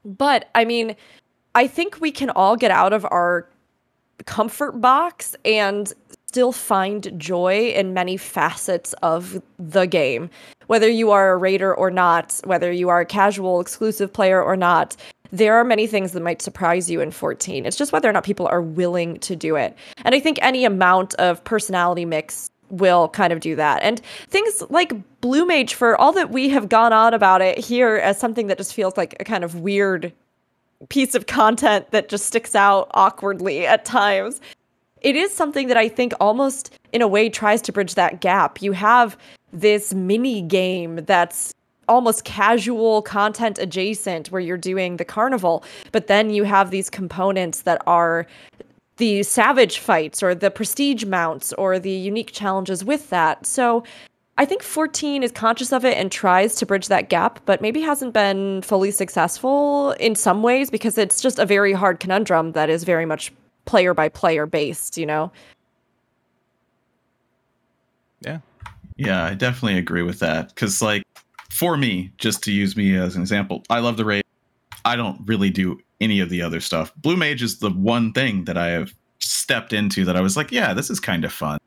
But 0.05 0.49
I 0.55 0.65
mean, 0.65 0.97
I 1.55 1.67
think 1.67 2.01
we 2.01 2.13
can 2.13 2.31
all 2.31 2.57
get 2.57 2.71
out 2.71 2.93
of 2.93 3.05
our 3.07 3.49
comfort 4.27 4.81
box 4.81 5.35
and 5.45 5.93
still 6.27 6.53
find 6.53 7.19
joy 7.19 7.73
in 7.75 7.93
many 7.93 8.17
facets 8.17 8.93
of 9.03 9.43
the 9.59 9.87
game. 9.87 10.31
Whether 10.69 10.89
you 10.89 11.11
are 11.11 11.33
a 11.33 11.37
raider 11.37 11.75
or 11.75 11.91
not, 11.91 12.41
whether 12.45 12.71
you 12.71 12.89
are 12.89 13.01
a 13.01 13.07
casual 13.07 13.61
exclusive 13.61 14.13
player 14.13 14.41
or 14.41 14.57
not, 14.57 14.97
there 15.33 15.57
are 15.57 15.65
many 15.65 15.87
things 15.87 16.13
that 16.13 16.23
might 16.23 16.43
surprise 16.43 16.91
you 16.91 17.01
in 17.01 17.11
14. 17.11 17.67
It's 17.67 17.77
just 17.77 17.93
whether 17.93 18.09
or 18.09 18.13
not 18.13 18.25
people 18.25 18.47
are 18.47 18.63
willing 18.63 19.19
to 19.21 19.35
do 19.35 19.57
it. 19.57 19.77
And 20.05 20.15
I 20.15 20.21
think 20.21 20.39
any 20.43 20.65
amount 20.65 21.15
of 21.15 21.43
personality 21.45 22.05
mix 22.05 22.51
will 22.71 23.09
kind 23.09 23.33
of 23.33 23.41
do 23.41 23.57
that. 23.57 23.83
And 23.83 24.01
things 24.29 24.63
like 24.71 24.93
Blue 25.21 25.45
Mage, 25.45 25.75
for 25.75 26.01
all 26.01 26.13
that 26.13 26.31
we 26.31 26.49
have 26.51 26.69
gone 26.69 26.93
on 26.93 27.15
about 27.15 27.43
it 27.43 27.59
here 27.59 27.97
as 27.97 28.19
something 28.19 28.47
that 28.47 28.59
just 28.59 28.75
feels 28.75 28.97
like 28.97 29.17
a 29.21 29.25
kind 29.25 29.45
of 29.45 29.57
weird 29.57 30.13
piece 30.89 31.15
of 31.15 31.27
content 31.27 31.91
that 31.91 32.09
just 32.09 32.27
sticks 32.27 32.55
out 32.55 32.91
awkwardly 32.95 33.67
at 33.67 33.85
times. 33.85 34.41
It 35.03 35.17
is 35.17 35.35
something 35.35 35.69
that 35.69 35.77
I 35.77 35.89
think 35.89 36.13
almost 36.21 36.73
in 36.93 37.03
a 37.03 37.09
way 37.09 37.29
tries 37.29 37.63
to 37.63 37.73
bridge 37.73 37.95
that 37.95 38.21
gap. 38.21 38.63
You 38.63 38.73
have 38.73 39.17
this 39.53 39.93
mini 39.95 40.43
game 40.43 40.97
that's 41.05 41.55
almost 41.89 42.25
casual 42.25 43.03
content 43.03 43.59
adjacent 43.59 44.31
where 44.31 44.41
you're 44.41 44.57
doing 44.57 44.97
the 44.97 45.05
carnival, 45.05 45.65
but 45.91 46.07
then 46.07 46.31
you 46.31 46.45
have 46.45 46.71
these 46.71 46.89
components 46.89 47.63
that 47.63 47.83
are 47.87 48.27
the 49.01 49.23
savage 49.23 49.79
fights 49.79 50.23
or 50.23 50.35
the 50.35 50.51
prestige 50.51 51.05
mounts 51.05 51.55
or 51.55 51.79
the 51.79 51.91
unique 51.91 52.33
challenges 52.33 52.85
with 52.85 53.09
that. 53.09 53.47
So 53.47 53.83
I 54.37 54.45
think 54.45 54.63
14 54.63 55.23
is 55.23 55.33
conscious 55.33 55.73
of 55.73 55.87
it 55.87 55.97
and 55.97 56.13
tries 56.13 56.55
to 56.57 56.67
bridge 56.67 56.89
that 56.89 57.09
gap, 57.09 57.41
but 57.47 57.63
maybe 57.63 57.81
hasn't 57.81 58.13
been 58.13 58.61
fully 58.61 58.91
successful 58.91 59.93
in 59.93 60.15
some 60.15 60.43
ways 60.43 60.71
because 60.71 60.99
it's 60.99 61.23
just 61.23 61.39
a 61.39 61.47
very 61.47 61.73
hard 61.73 61.99
conundrum 61.99 62.53
that 62.53 62.69
is 62.69 62.85
very 62.85 63.07
much 63.07 63.33
player 63.65 63.95
by 63.95 64.11
player 64.11 64.45
based, 64.45 64.99
you 64.99 65.07
know? 65.07 65.33
Yeah. 68.21 68.41
Yeah, 68.97 69.25
I 69.25 69.33
definitely 69.33 69.79
agree 69.79 70.03
with 70.03 70.19
that. 70.19 70.49
Because, 70.49 70.83
like, 70.83 71.05
for 71.51 71.79
me, 71.79 72.13
just 72.19 72.43
to 72.45 72.53
use 72.53 72.77
me 72.77 72.97
as 72.97 73.17
an 73.17 73.23
example, 73.23 73.63
I 73.71 73.79
love 73.79 73.97
the 73.97 74.05
raid. 74.05 74.25
I 74.85 74.95
don't 74.95 75.21
really 75.27 75.49
do 75.49 75.81
any 76.01 76.21
of 76.21 76.31
the 76.31 76.43
other 76.43 76.61
stuff. 76.61 76.93
Blue 76.97 77.17
Mage 77.17 77.43
is 77.43 77.59
the 77.59 77.71
one 77.71 78.13
thing 78.13 78.45
that 78.45 78.57
I 78.57 78.69
have 78.69 78.95
stepped 79.19 79.73
into 79.73 80.05
that 80.05 80.17
I 80.17 80.21
was 80.21 80.37
like, 80.37 80.51
yeah, 80.51 80.73
this 80.73 80.91
is 80.91 81.01
kind 81.01 81.25
of 81.25 81.33
fun. 81.33 81.59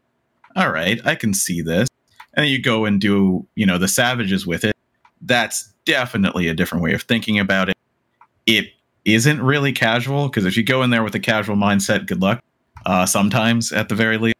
All 0.55 0.71
right, 0.71 0.99
I 1.05 1.15
can 1.15 1.33
see 1.33 1.61
this. 1.61 1.87
And 2.33 2.43
then 2.43 2.51
you 2.51 2.61
go 2.61 2.85
and 2.85 2.99
do, 2.99 3.45
you 3.55 3.65
know, 3.65 3.77
the 3.77 3.87
Savages 3.87 4.47
with 4.47 4.63
it. 4.63 4.75
That's 5.21 5.71
definitely 5.85 6.47
a 6.47 6.53
different 6.53 6.83
way 6.83 6.93
of 6.93 7.03
thinking 7.03 7.39
about 7.39 7.69
it. 7.69 7.77
It 8.45 8.69
isn't 9.05 9.41
really 9.41 9.71
casual 9.71 10.27
because 10.27 10.45
if 10.45 10.57
you 10.57 10.63
go 10.63 10.83
in 10.83 10.89
there 10.89 11.03
with 11.03 11.15
a 11.15 11.19
casual 11.19 11.55
mindset, 11.55 12.07
good 12.07 12.21
luck. 12.21 12.41
Uh, 12.85 13.05
sometimes, 13.05 13.71
at 13.71 13.89
the 13.89 13.95
very 13.95 14.17
least, 14.17 14.35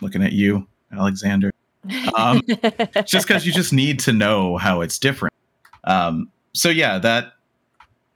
looking 0.00 0.22
at 0.22 0.32
you, 0.32 0.66
Alexander 0.92 1.52
um, 2.16 2.42
just 3.04 3.26
because 3.26 3.46
you 3.46 3.52
just 3.52 3.72
need 3.72 3.98
to 4.00 4.12
know 4.12 4.56
how 4.56 4.80
it's 4.80 4.98
different. 4.98 5.34
Um, 5.84 6.30
so 6.52 6.68
yeah, 6.68 6.98
that 6.98 7.32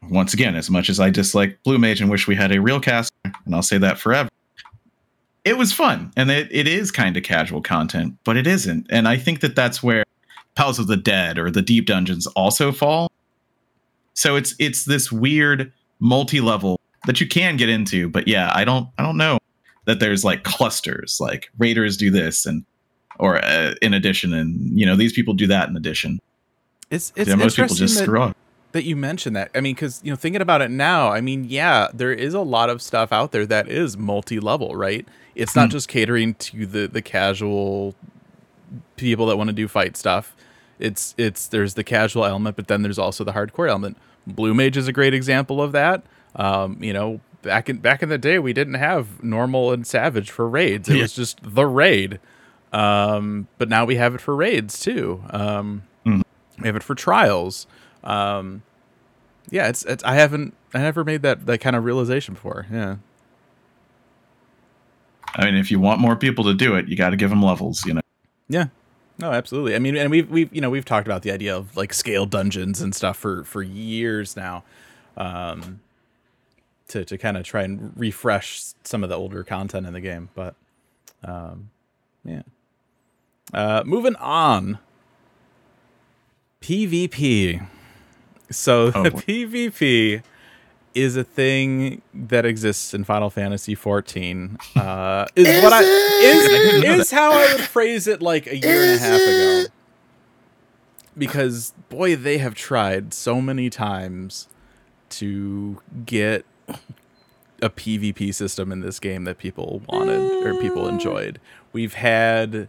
once 0.02 0.34
again, 0.34 0.54
as 0.54 0.70
much 0.70 0.88
as 0.88 1.00
I 1.00 1.10
dislike 1.10 1.58
Blue 1.64 1.78
Mage 1.78 2.00
and 2.00 2.10
wish 2.10 2.26
we 2.26 2.36
had 2.36 2.52
a 2.52 2.60
real 2.60 2.80
caster, 2.80 3.14
and 3.44 3.54
I'll 3.54 3.62
say 3.62 3.78
that 3.78 3.98
forever, 3.98 4.28
it 5.44 5.56
was 5.56 5.72
fun 5.72 6.12
and 6.16 6.30
it, 6.30 6.48
it 6.50 6.66
is 6.66 6.90
kind 6.90 7.16
of 7.16 7.22
casual 7.22 7.62
content, 7.62 8.16
but 8.24 8.36
it 8.36 8.46
isn't. 8.46 8.86
And 8.90 9.06
I 9.06 9.16
think 9.16 9.40
that 9.40 9.54
that's 9.54 9.82
where 9.82 10.04
Palace 10.56 10.78
of 10.78 10.86
the 10.86 10.96
Dead 10.96 11.38
or 11.38 11.50
the 11.50 11.62
Deep 11.62 11.86
Dungeons 11.86 12.26
also 12.28 12.72
fall. 12.72 13.10
So 14.14 14.36
it's 14.36 14.54
it's 14.58 14.86
this 14.86 15.12
weird 15.12 15.72
multi-level 16.00 16.80
that 17.06 17.20
you 17.20 17.28
can 17.28 17.56
get 17.56 17.68
into, 17.68 18.08
but 18.08 18.26
yeah, 18.26 18.50
I 18.54 18.64
don't 18.64 18.88
I 18.98 19.02
don't 19.02 19.16
know 19.16 19.38
that 19.84 20.00
there's 20.00 20.24
like 20.24 20.42
clusters 20.42 21.18
like 21.20 21.50
raiders 21.58 21.96
do 21.96 22.10
this 22.10 22.46
and 22.46 22.64
or 23.18 23.42
uh, 23.44 23.74
in 23.80 23.94
addition, 23.94 24.32
and 24.32 24.78
you 24.78 24.84
know 24.84 24.96
these 24.96 25.12
people 25.12 25.34
do 25.34 25.46
that 25.46 25.68
in 25.68 25.76
addition. 25.76 26.20
It's 26.90 27.12
it's 27.16 27.28
yeah, 27.28 27.36
most 27.36 27.56
people 27.56 27.74
just 27.74 27.96
that, 27.96 28.04
screw 28.04 28.22
up. 28.22 28.36
That 28.72 28.84
you 28.84 28.96
mentioned 28.96 29.34
that. 29.36 29.50
I 29.54 29.60
mean, 29.60 29.74
because 29.74 30.00
you 30.04 30.10
know, 30.10 30.16
thinking 30.16 30.42
about 30.42 30.60
it 30.62 30.70
now, 30.70 31.08
I 31.10 31.20
mean, 31.20 31.44
yeah, 31.48 31.88
there 31.94 32.12
is 32.12 32.34
a 32.34 32.40
lot 32.40 32.68
of 32.70 32.82
stuff 32.82 33.12
out 33.12 33.32
there 33.32 33.46
that 33.46 33.68
is 33.68 33.96
multi-level, 33.96 34.76
right? 34.76 35.06
It's 35.34 35.54
not 35.56 35.66
Hmm. 35.68 35.72
just 35.72 35.88
catering 35.88 36.34
to 36.34 36.66
the 36.66 36.86
the 36.86 37.02
casual 37.02 37.94
people 38.96 39.26
that 39.26 39.36
want 39.36 39.48
to 39.48 39.54
do 39.54 39.68
fight 39.68 39.96
stuff. 39.96 40.34
It's 40.78 41.14
it's 41.16 41.46
there's 41.46 41.74
the 41.74 41.84
casual 41.84 42.24
element, 42.24 42.56
but 42.56 42.68
then 42.68 42.82
there's 42.82 42.98
also 42.98 43.24
the 43.24 43.32
hardcore 43.32 43.68
element. 43.68 43.96
Blue 44.26 44.52
Mage 44.54 44.76
is 44.76 44.88
a 44.88 44.92
great 44.92 45.14
example 45.14 45.62
of 45.62 45.72
that. 45.72 46.02
Um, 46.34 46.78
you 46.82 46.92
know, 46.92 47.20
back 47.42 47.68
in 47.70 47.78
back 47.78 48.02
in 48.02 48.08
the 48.08 48.18
day, 48.18 48.38
we 48.38 48.52
didn't 48.52 48.74
have 48.74 49.22
normal 49.22 49.72
and 49.72 49.86
savage 49.86 50.30
for 50.30 50.48
raids. 50.48 50.88
It 50.88 50.96
Yeah. 50.96 51.02
was 51.02 51.12
just 51.12 51.38
the 51.42 51.66
raid. 51.66 52.18
Um, 52.72 53.46
but 53.58 53.68
now 53.68 53.84
we 53.84 53.96
have 53.96 54.14
it 54.14 54.20
for 54.20 54.34
raids 54.36 54.78
too. 54.80 55.22
Um, 55.30 55.84
Mhm. 56.04 56.22
we 56.60 56.66
have 56.66 56.76
it 56.76 56.82
for 56.82 56.94
trials. 56.94 57.66
Um, 58.06 58.62
yeah, 59.50 59.68
it's, 59.68 59.84
it's 59.84 60.02
I 60.04 60.14
haven't 60.14 60.54
I 60.72 60.78
never 60.78 61.04
made 61.04 61.22
that 61.22 61.46
that 61.46 61.58
kind 61.58 61.76
of 61.76 61.84
realization 61.84 62.34
before. 62.34 62.66
Yeah. 62.72 62.96
I 65.34 65.44
mean, 65.44 65.56
if 65.56 65.70
you 65.70 65.78
want 65.78 66.00
more 66.00 66.16
people 66.16 66.44
to 66.44 66.54
do 66.54 66.76
it, 66.76 66.88
you 66.88 66.96
got 66.96 67.10
to 67.10 67.16
give 67.16 67.30
them 67.30 67.42
levels. 67.42 67.84
You 67.84 67.94
know. 67.94 68.00
Yeah. 68.48 68.66
No, 69.18 69.32
absolutely. 69.32 69.74
I 69.74 69.78
mean, 69.78 69.96
and 69.96 70.10
we've 70.10 70.30
we've 70.30 70.54
you 70.54 70.60
know 70.60 70.70
we've 70.70 70.84
talked 70.84 71.06
about 71.06 71.22
the 71.22 71.30
idea 71.30 71.56
of 71.56 71.76
like 71.76 71.92
scale 71.92 72.26
dungeons 72.26 72.80
and 72.80 72.94
stuff 72.94 73.16
for 73.16 73.44
for 73.44 73.62
years 73.62 74.36
now, 74.36 74.64
um, 75.16 75.80
to 76.88 77.04
to 77.04 77.18
kind 77.18 77.36
of 77.36 77.44
try 77.44 77.62
and 77.62 77.92
refresh 77.96 78.62
some 78.84 79.02
of 79.02 79.08
the 79.08 79.16
older 79.16 79.42
content 79.42 79.86
in 79.86 79.92
the 79.92 80.00
game. 80.00 80.28
But, 80.34 80.54
um, 81.24 81.70
yeah. 82.24 82.42
Uh, 83.52 83.82
moving 83.86 84.16
on. 84.16 84.78
PvP. 86.60 87.66
So 88.50 88.92
Oh, 88.94 89.02
the. 89.04 89.10
PvP 89.10 90.22
is 90.94 91.16
a 91.16 91.24
thing 91.24 92.00
that 92.14 92.46
exists 92.46 92.94
in 92.94 93.04
Final 93.04 93.28
Fantasy 93.28 93.74
14. 93.74 94.56
Uh, 94.76 95.26
is, 95.36 95.46
Is 95.46 95.62
what 95.62 95.72
I 95.72 95.80
it? 95.82 96.84
is 96.84 97.00
is 97.00 97.10
how 97.10 97.32
I 97.32 97.52
would 97.52 97.60
phrase 97.62 98.06
it 98.06 98.22
like 98.22 98.46
a 98.46 98.56
year 98.56 98.80
and 98.82 98.90
a 98.90 98.92
Is 98.94 99.00
half 99.00 99.20
ago. 99.20 99.64
Because 101.18 101.72
boy, 101.88 102.16
they 102.16 102.38
have 102.38 102.54
tried 102.54 103.12
so 103.14 103.40
many 103.40 103.68
times 103.70 104.48
to 105.10 105.80
get 106.04 106.44
a 107.62 107.70
PvP 107.70 108.34
system 108.34 108.70
in 108.70 108.80
this 108.80 109.00
game 109.00 109.24
that 109.24 109.38
people 109.38 109.82
wanted 109.88 110.46
or 110.46 110.60
people 110.60 110.88
enjoyed. 110.88 111.40
We've 111.72 111.94
had 111.94 112.68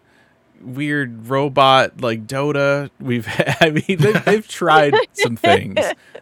weird 0.62 1.28
robot 1.28 2.02
like 2.02 2.28
Dota. 2.28 2.90
We've 3.00 3.28
I 3.62 3.70
mean 3.70 3.98
they've, 4.00 4.26
they've 4.26 4.48
tried 4.48 4.96
some 5.14 5.36
things. 5.38 5.80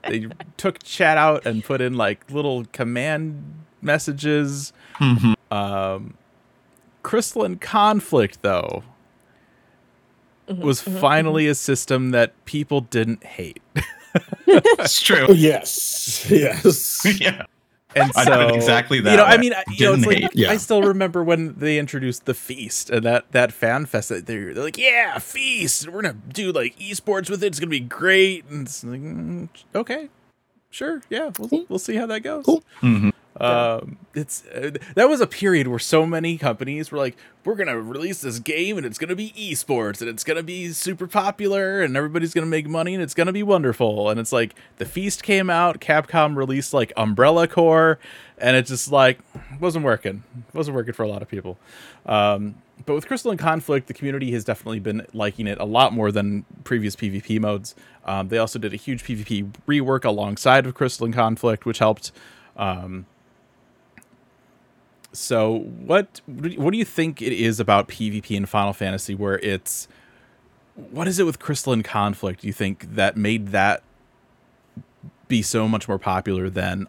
They 0.08 0.28
took 0.58 0.84
chat 0.84 1.18
out 1.18 1.46
and 1.46 1.64
put 1.64 1.82
in 1.82 1.96
like 1.96 2.30
little 2.32 2.66
command 2.72 3.64
messages. 3.82 4.74
Mm-hmm. 4.96 5.34
Um, 5.54 6.18
Crystalline 7.04 7.58
Conflict 7.58 8.42
though 8.42 8.84
mm-hmm, 10.48 10.62
was 10.62 10.82
mm-hmm, 10.82 10.98
finally 10.98 11.48
a 11.48 11.56
system 11.56 12.12
that 12.12 12.46
people 12.46 12.82
didn't 12.82 13.24
hate. 13.24 13.62
It's 14.48 15.02
true. 15.02 15.34
Yes, 15.34 16.26
yes. 16.30 17.20
yeah. 17.20 17.46
And 17.96 18.12
I 18.16 18.24
so 18.26 18.32
put 18.48 18.50
it 18.54 18.56
exactly 18.56 18.98
You 18.98 19.04
that 19.04 19.16
know, 19.16 19.24
I 19.24 19.38
mean, 19.38 19.54
I- 19.54 19.64
you 19.72 19.86
know, 19.86 19.94
it's 19.94 20.06
like. 20.06 20.30
Yeah. 20.34 20.52
I 20.52 20.58
still 20.58 20.82
remember 20.84 21.24
when 21.24 21.56
they 21.58 21.78
introduced 21.80 22.26
the 22.26 22.34
feast 22.34 22.90
and 22.90 23.06
that 23.06 23.32
that 23.32 23.52
fan 23.54 23.86
fest. 23.86 24.10
That 24.10 24.26
they're, 24.26 24.54
they're 24.54 24.64
like, 24.64 24.78
yeah, 24.78 25.18
feast. 25.20 25.88
We're 25.90 26.02
gonna 26.02 26.18
do 26.34 26.52
like 26.52 26.78
esports 26.78 27.30
with 27.30 27.42
it. 27.44 27.48
It's 27.48 27.60
gonna 27.60 27.70
be 27.70 27.80
great. 27.80 28.46
And 28.50 28.68
it's 28.68 28.84
like, 28.84 29.00
mm, 29.02 29.48
okay, 29.74 30.10
sure, 30.72 31.02
yeah, 31.10 31.32
we'll 31.40 31.66
we'll 31.70 31.80
see 31.80 31.96
how 31.96 32.06
that 32.08 32.20
goes. 32.22 32.46
Cool. 32.46 32.64
Mhm. 32.82 33.14
Um, 33.38 33.98
it's 34.14 34.46
uh, 34.48 34.72
that 34.94 35.10
was 35.10 35.20
a 35.20 35.28
period 35.28 35.68
where 35.68 35.80
so 35.80 36.06
many 36.06 36.38
companies 36.38 36.90
were 36.92 36.98
like, 36.98 37.18
we're 37.44 37.56
gonna 37.56 37.80
release 37.80 38.22
this 38.22 38.40
game 38.40 38.78
and 38.78 38.86
it's 38.86 38.98
gonna 38.98 39.16
be 39.16 39.32
esports 39.32 40.00
and 40.00 40.10
it's 40.10 40.24
gonna 40.24 40.44
be 40.44 40.72
super 40.72 41.06
popular 41.06 41.82
and 41.82 41.98
everybody's 41.98 42.34
gonna 42.34 42.48
make 42.48 42.68
money 42.68 42.94
and 42.94 43.04
it's 43.04 43.14
gonna 43.14 43.34
be 43.34 43.44
wonderful. 43.44 44.10
And 44.10 44.20
it's 44.20 44.32
like 44.32 44.56
the 44.78 44.86
feast 44.86 45.22
came 45.22 45.50
out, 45.50 45.82
Capcom 45.82 46.38
released 46.38 46.74
like 46.74 46.94
Umbrella 46.96 47.48
Corps, 47.48 48.00
and 48.38 48.56
it 48.56 48.68
just 48.68 48.92
like 48.92 49.20
wasn't 49.60 49.84
working. 49.84 50.24
wasn't 50.54 50.76
working 50.76 50.94
for 50.94 51.04
a 51.04 51.10
lot 51.10 51.22
of 51.22 51.28
people. 51.28 51.58
Um, 52.06 52.56
but 52.86 52.94
with 52.94 53.08
Crystalline 53.08 53.38
Conflict, 53.38 53.88
the 53.88 53.94
community 53.94 54.32
has 54.32 54.44
definitely 54.44 54.80
been 54.80 55.06
liking 55.14 55.48
it 55.48 55.60
a 55.60 55.66
lot 55.66 55.94
more 55.94 56.12
than 56.12 56.46
previous 56.64 56.96
PvP 56.96 57.40
modes. 57.40 57.76
Um, 58.06 58.30
they 58.30 58.38
also 58.38 58.60
did 58.60 58.74
a 58.74 58.78
huge 58.78 59.04
PvP 59.04 59.52
rework 59.68 60.06
alongside 60.06 60.66
of 60.66 60.74
Crystalline 60.74 61.14
Conflict, 61.14 61.66
which 61.66 61.80
helped. 61.80 62.14
Um, 62.56 63.06
so 65.18 65.60
what 65.60 66.22
what 66.26 66.72
do 66.72 66.78
you 66.78 66.86
think 66.86 67.22
it 67.22 67.34
is 67.34 67.60
about 67.60 67.88
PvP 67.88 68.32
in 68.32 68.46
Final 68.46 68.74
Fantasy 68.74 69.16
where 69.16 69.40
it's 69.40 69.88
what 70.76 71.08
is 71.08 71.20
it 71.20 71.24
with 71.24 71.40
Crystalline 71.40 71.84
Conflict 71.84 72.44
you 72.44 72.54
think 72.54 72.96
that 72.96 73.16
made 73.18 73.50
that 73.50 73.84
be 75.28 75.42
so 75.42 75.68
much 75.68 75.88
more 75.88 76.00
popular 76.00 76.50
than 76.50 76.88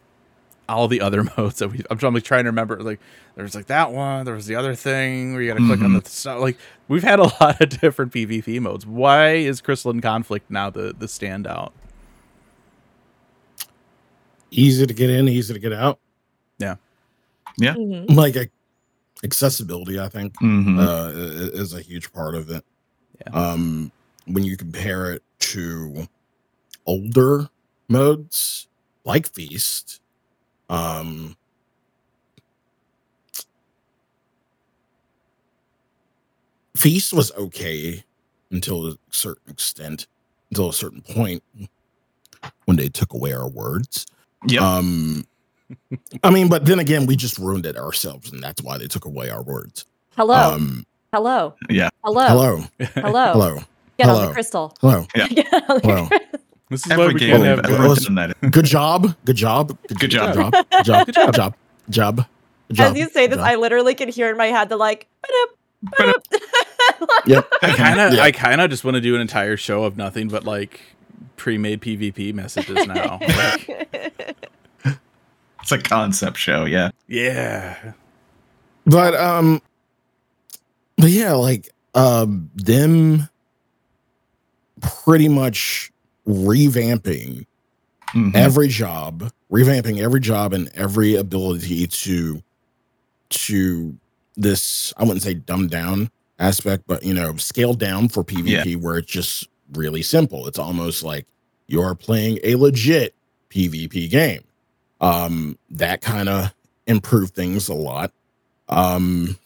all 0.69 0.89
the 0.89 1.01
other 1.01 1.25
modes 1.37 1.59
that 1.59 1.69
we 1.69 1.83
I'm 1.91 1.99
trying, 1.99 2.15
like, 2.15 2.25
trying 2.25 2.45
to 2.45 2.51
remember 2.51 2.81
like 2.83 3.01
there's 3.35 3.55
like 3.55 3.67
that 3.67 3.93
one 3.93 4.25
there 4.25 4.35
was 4.35 4.47
the 4.47 4.57
other 4.57 4.75
thing 4.75 5.33
where 5.33 5.43
you 5.43 5.49
got 5.49 5.59
to 5.59 5.67
click 5.67 5.81
on 5.81 5.93
the 5.93 6.01
mm-hmm. 6.01 6.07
stuff 6.07 6.41
like 6.41 6.57
we've 6.89 7.05
had 7.05 7.19
a 7.19 7.25
lot 7.41 7.61
of 7.61 7.69
different 7.81 8.13
PvP 8.13 8.61
modes. 8.61 8.87
Why 8.87 9.35
is 9.35 9.61
Crystalline 9.61 10.01
Conflict 10.01 10.51
now 10.51 10.71
the 10.71 10.95
the 10.97 11.07
standout? 11.07 11.73
Easy 14.51 14.87
to 14.87 14.95
get 14.95 15.11
in, 15.11 15.29
easy 15.29 15.53
to 15.53 15.59
get 15.59 15.73
out. 15.73 15.99
Yeah 17.59 17.75
Mhm. 17.75 18.15
Like 18.15 18.37
a, 18.37 18.49
accessibility, 19.25 19.99
I 20.01 20.09
think, 20.09 20.35
Mhm. 20.41 20.79
uh, 20.79 21.11
is 21.59 21.73
a 21.75 21.81
huge 21.81 22.13
part 22.13 22.35
of 22.35 22.51
it. 22.51 22.65
Yeah. 23.27 23.33
Um, 23.53 23.93
when 24.27 24.45
you 24.45 24.57
compare 24.57 25.13
it 25.13 25.23
to 25.41 26.07
older 26.87 27.49
modes 27.89 28.69
like 29.05 29.29
Feast, 29.33 30.01
um, 30.71 31.37
Feast 36.77 37.13
was 37.13 37.33
okay 37.33 38.05
until 38.51 38.87
a 38.87 38.99
certain 39.11 39.51
extent, 39.51 40.07
until 40.51 40.69
a 40.69 40.73
certain 40.75 41.01
point 41.03 41.43
when 42.67 42.77
they 42.77 42.89
took 42.89 43.13
away 43.13 43.33
our 43.33 43.49
words. 43.49 44.07
Yep. 44.47 44.63
Um, 44.63 45.27
I 46.23 46.31
mean, 46.31 46.49
but 46.49 46.65
then 46.67 46.79
again, 46.79 47.07
we 47.07 47.17
just 47.17 47.39
ruined 47.39 47.67
it 47.67 47.77
ourselves, 47.77 48.33
and 48.33 48.43
that's 48.43 48.63
why 48.63 48.79
they 48.79 48.87
took 48.87 49.05
away 49.05 49.31
our 49.31 49.43
words. 49.43 49.85
Hello. 50.17 50.35
Um, 50.55 50.87
hello. 51.13 51.55
yeah. 51.69 51.89
Hello. 52.05 52.27
hello, 52.27 52.65
Hello. 52.79 53.33
hello, 53.33 53.59
Get 53.99 54.09
on 54.09 54.15
Hello. 54.17 54.27
the 54.29 54.33
crystal. 54.33 54.75
hello, 54.81 55.07
Yeah. 55.15 55.27
Get 55.29 55.53
on 55.53 55.61
the 55.61 55.81
hello. 55.83 56.09
this 56.71 56.85
is 56.87 56.89
why 56.89 57.03
Every 57.05 57.15
we 57.15 57.21
game 57.21 57.31
can't 57.31 57.43
we've 57.43 57.65
good- 57.65 57.81
ever 57.81 57.95
done 57.95 58.15
that. 58.17 58.51
Good 58.53 58.65
job, 58.67 59.15
good 59.25 59.37
job, 59.37 59.77
Good 59.89 60.11
job. 60.11 60.35
job, 60.35 60.53
good 60.53 60.85
job, 60.85 61.07
good 61.07 61.15
job, 61.15 61.35
job, 61.35 61.55
job. 61.91 62.27
As 62.93 62.97
you 62.99 63.09
say 63.09 63.27
this, 63.27 63.37
job. 63.39 63.47
I 63.47 63.55
literally 63.57 63.95
can 63.95 64.09
hear 64.09 64.29
in 64.31 64.37
my 64.37 64.47
head 64.47 64.69
the 64.69 64.77
like. 64.77 65.07
"Ba-dup, 65.23 65.57
ba-dup." 65.99 67.27
Yep. 67.27 67.49
I 67.63 67.73
kind 67.77 68.01
of, 68.01 68.13
Yeah. 68.15 68.23
I 68.23 68.33
kind 68.33 68.61
of 68.61 68.71
just 68.71 68.85
want 68.85 68.95
to 68.97 69.01
do 69.01 69.15
an 69.15 69.21
entire 69.21 69.57
show 69.57 69.85
of 69.85 69.97
nothing 69.97 70.29
but 70.29 70.45
like 70.45 70.81
pre-made 71.37 71.81
PvP 71.81 72.33
messages 72.35 72.87
now. 72.87 73.19
Like, 73.21 74.37
It's 75.67 75.73
a 75.73 75.79
concept 75.79 76.39
show. 76.39 76.65
Yeah. 76.65 76.91
yeah, 77.09 77.93
But 78.87 79.17
um, 79.17 79.61
but 80.97 81.11
yeah, 81.11 81.33
like 81.33 81.71
um, 81.97 82.49
them 82.55 83.29
pretty 84.81 85.29
much 85.29 85.91
revamping 86.25 87.47
Mhm. 88.15 88.33
every 88.37 88.69
job, 88.69 89.33
revamping 89.51 89.99
every 89.99 90.21
job 90.21 90.53
and 90.53 90.71
every 90.75 91.17
ability 91.17 91.89
to 91.89 92.41
to 93.31 93.97
this 94.37 94.95
I 94.97 95.03
wouldn't 95.03 95.23
say 95.23 95.35
dumb 95.35 95.67
down 95.67 96.11
aspect, 96.39 96.85
but 96.87 97.03
you 97.03 97.13
know, 97.13 97.37
scale 97.39 97.75
down 97.75 98.09
for 98.09 98.23
PvP 98.23 98.77
where 98.81 98.99
it's 98.99 99.11
just 99.11 99.49
really 99.73 100.03
simple. 100.03 100.47
It's 100.47 100.61
almost 100.61 101.03
like 101.03 101.27
you're 101.67 101.97
playing 101.97 102.39
a 102.45 102.55
legit 102.55 103.17
PvP 103.51 104.09
game. 104.09 104.45
Um 105.01 105.59
that 105.71 106.01
kind 106.01 106.29
of 106.29 106.55
improved 106.87 107.35
things 107.35 107.69
a 107.69 107.75
lot. 107.75 108.13
Um 108.69 109.37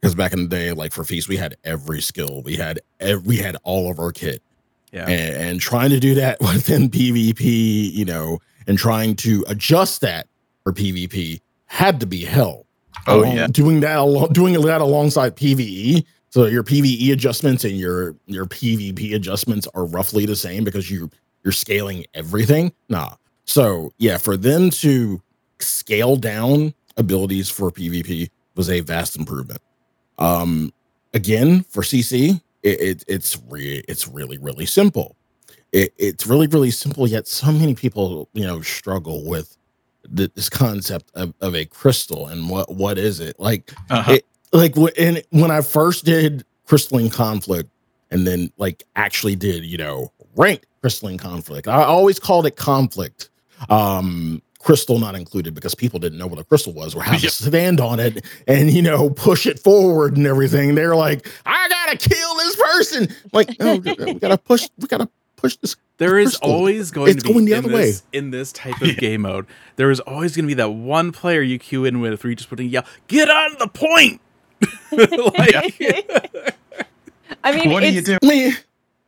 because 0.00 0.14
back 0.16 0.32
in 0.32 0.42
the 0.42 0.48
day, 0.48 0.72
like 0.72 0.92
for 0.92 1.04
Feast, 1.04 1.28
we 1.28 1.36
had 1.36 1.56
every 1.64 2.00
skill. 2.02 2.42
We 2.44 2.56
had 2.56 2.80
ev- 2.98 3.24
we 3.24 3.36
had 3.36 3.56
all 3.62 3.88
of 3.90 4.00
our 4.00 4.10
kit 4.10 4.42
yeah, 4.92 5.08
and, 5.08 5.36
and 5.50 5.60
trying 5.60 5.90
to 5.90 6.00
do 6.00 6.14
that 6.16 6.40
within 6.40 6.90
PvP, 6.90 7.92
you 7.92 8.04
know, 8.04 8.40
and 8.66 8.76
trying 8.76 9.14
to 9.16 9.44
adjust 9.48 10.00
that 10.00 10.26
for 10.64 10.72
PvP 10.72 11.40
had 11.66 12.00
to 12.00 12.06
be 12.06 12.24
hell. 12.24 12.66
Oh, 13.06 13.20
Along- 13.22 13.36
yeah. 13.36 13.46
doing 13.46 13.80
that 13.80 13.98
along, 13.98 14.32
doing 14.32 14.60
that 14.60 14.80
alongside 14.80 15.36
PVE 15.36 16.04
So 16.30 16.46
your 16.46 16.62
PVE 16.64 17.12
adjustments 17.12 17.64
and 17.64 17.76
your 17.78 18.16
your 18.26 18.46
PvP 18.46 19.14
adjustments 19.14 19.68
are 19.74 19.84
roughly 19.84 20.26
the 20.26 20.36
same 20.36 20.64
because 20.64 20.90
you 20.90 21.10
you're 21.44 21.52
scaling 21.52 22.04
everything. 22.14 22.72
Nah. 22.88 23.14
So 23.52 23.92
yeah, 23.98 24.16
for 24.16 24.38
them 24.38 24.70
to 24.70 25.20
scale 25.58 26.16
down 26.16 26.72
abilities 26.96 27.50
for 27.50 27.70
PvP 27.70 28.30
was 28.54 28.70
a 28.70 28.80
vast 28.80 29.14
improvement. 29.14 29.60
Um, 30.18 30.72
again 31.12 31.62
for 31.64 31.82
CC, 31.82 32.40
it, 32.62 32.80
it 32.80 33.04
it's 33.08 33.38
re- 33.50 33.84
it's 33.86 34.08
really 34.08 34.38
really 34.38 34.64
simple. 34.64 35.16
It, 35.70 35.92
it's 35.98 36.26
really 36.26 36.46
really 36.46 36.70
simple. 36.70 37.06
Yet 37.06 37.28
so 37.28 37.52
many 37.52 37.74
people 37.74 38.26
you 38.32 38.46
know 38.46 38.62
struggle 38.62 39.22
with 39.28 39.54
th- 40.16 40.32
this 40.34 40.48
concept 40.48 41.10
of, 41.14 41.34
of 41.42 41.54
a 41.54 41.66
crystal 41.66 42.28
and 42.28 42.48
what 42.48 42.74
what 42.74 42.96
is 42.96 43.20
it 43.20 43.38
like 43.38 43.70
Uh-huh. 43.90 44.12
it, 44.14 44.24
like 44.54 44.74
wh- 44.76 44.98
and 44.98 45.22
when 45.28 45.50
I 45.50 45.60
first 45.60 46.06
did 46.06 46.46
crystalline 46.66 47.10
conflict 47.10 47.68
and 48.10 48.26
then 48.26 48.50
like 48.56 48.82
actually 48.96 49.36
did 49.36 49.62
you 49.66 49.76
know 49.76 50.10
ranked 50.36 50.64
crystalline 50.80 51.18
conflict 51.18 51.68
I 51.68 51.84
always 51.84 52.18
called 52.18 52.46
it 52.46 52.56
conflict 52.56 53.28
um 53.70 54.40
crystal 54.58 54.98
not 55.00 55.14
included 55.16 55.54
because 55.54 55.74
people 55.74 55.98
didn't 55.98 56.18
know 56.18 56.26
what 56.28 56.38
a 56.38 56.44
crystal 56.44 56.72
was 56.72 56.94
or 56.94 57.02
how 57.02 57.16
to 57.18 57.28
stand 57.28 57.80
on 57.80 57.98
it 57.98 58.24
and 58.46 58.70
you 58.70 58.80
know 58.80 59.10
push 59.10 59.44
it 59.46 59.58
forward 59.58 60.16
and 60.16 60.24
everything 60.26 60.74
they're 60.76 60.94
like 60.94 61.28
I 61.44 61.68
gotta 61.68 61.96
kill 61.96 62.36
this 62.36 62.56
person 62.56 63.08
like 63.32 63.58
no 63.58 63.76
we 63.76 64.14
gotta 64.14 64.38
push 64.38 64.68
we 64.78 64.86
gotta 64.86 65.08
push 65.34 65.56
this 65.56 65.74
There 65.98 66.16
is 66.20 66.30
crystal. 66.36 66.50
always 66.52 66.92
going 66.92 67.10
It's 67.10 67.22
to 67.24 67.28
be 67.28 67.32
going 67.34 67.44
the 67.46 67.52
in 67.54 67.64
other 67.64 67.74
way. 67.74 67.92
in 68.12 68.30
this 68.30 68.52
type 68.52 68.80
of 68.80 68.96
game 68.98 69.22
mode. 69.22 69.46
There 69.74 69.90
is 69.90 69.98
always 69.98 70.36
going 70.36 70.44
to 70.44 70.46
be 70.46 70.54
that 70.54 70.70
one 70.70 71.10
player 71.10 71.42
you 71.42 71.58
queue 71.58 71.84
in 71.84 72.00
with 72.00 72.22
where 72.22 72.30
you 72.30 72.36
just 72.36 72.48
put 72.48 72.60
in 72.60 72.68
yell, 72.68 72.84
"Get 73.08 73.28
on 73.28 73.56
the 73.58 73.66
point!" 73.66 74.20
like, 74.92 76.54
I 77.42 77.56
mean, 77.56 77.70
what 77.72 77.80
do 77.82 77.90
you 77.92 78.02
do? 78.02 78.18
Man, 78.22 78.52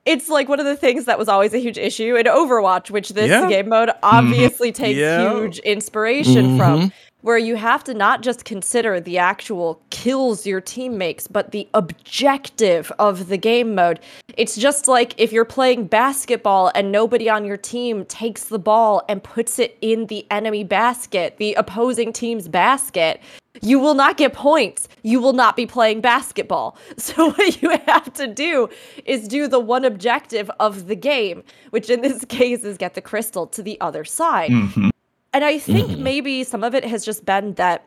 it's 0.07 0.28
like 0.28 0.48
one 0.48 0.61
of 0.61 0.66
the 0.66 0.76
things 0.76 1.05
that 1.07 1.18
was 1.18 1.28
always 1.28 1.55
a 1.55 1.59
huge 1.59 1.78
issue 1.78 2.16
in 2.16 2.26
Overwatch, 2.26 2.90
which 2.90 3.11
this 3.11 3.28
Yeah. 3.30 3.48
game 3.48 3.68
mode 3.68 3.90
obviously 4.02 4.70
takes 4.72 4.98
Yeah. 4.98 5.30
huge 5.30 5.59
inspiration 5.61 6.59
from, 6.59 6.80
Mhm. 6.82 6.92
where 7.22 7.38
you 7.38 7.57
have 7.57 7.82
to 7.84 7.94
not 7.94 8.20
just 8.20 8.44
consider 8.44 9.00
the 9.00 9.16
actual 9.16 9.80
kills 9.90 10.46
your 10.46 10.61
team 10.61 10.98
makes, 10.98 11.26
but 11.26 11.52
the 11.52 11.66
objective 11.72 12.92
of 12.98 13.28
the 13.28 13.38
game 13.38 13.74
mode. 13.74 13.98
It's 14.36 14.57
just 14.57 14.88
like 14.88 15.14
if 15.16 15.32
you're 15.32 15.44
playing 15.46 15.84
basketball 15.84 16.70
and 16.74 16.92
nobody 16.92 17.30
on 17.30 17.44
your 17.46 17.57
team 17.57 18.05
takes 18.05 18.44
the 18.44 18.59
ball 18.59 19.02
and 19.09 19.22
puts 19.22 19.59
it 19.59 19.78
in 19.80 20.07
the 20.07 20.26
enemy 20.30 20.64
basket, 20.64 21.36
the 21.38 21.55
opposing 21.55 22.12
team's 22.12 22.46
basket. 22.48 23.20
You 23.62 23.78
will 23.78 23.94
not 23.94 24.16
get 24.16 24.32
points. 24.32 24.88
You 25.02 25.20
will 25.20 25.32
not 25.32 25.57
be 25.57 25.66
playing 25.66 26.00
basketball. 26.00 26.76
So, 26.96 27.30
what 27.30 27.62
you 27.62 27.70
have 27.86 28.12
to 28.14 28.26
do 28.26 28.68
is 29.05 29.28
do 29.28 29.46
the 29.48 29.61
one 29.61 29.84
objective 29.84 30.50
of 30.61 30.86
the 30.86 30.96
game, 30.96 31.42
which 31.70 31.90
in 31.90 32.00
this 32.02 32.24
case 32.24 32.64
is 32.64 32.76
get 32.78 32.94
the 32.94 33.00
crystal 33.02 33.46
to 33.48 33.62
the 33.62 33.80
other 33.80 34.05
side. 34.05 34.50
Mhm. 34.50 34.90
And 35.32 35.44
I 35.44 35.59
think 35.59 35.90
Mhm. 35.90 35.98
maybe 35.98 36.44
some 36.44 36.62
of 36.64 36.74
it 36.74 36.84
has 36.84 37.05
just 37.05 37.24
been 37.24 37.55
that 37.55 37.84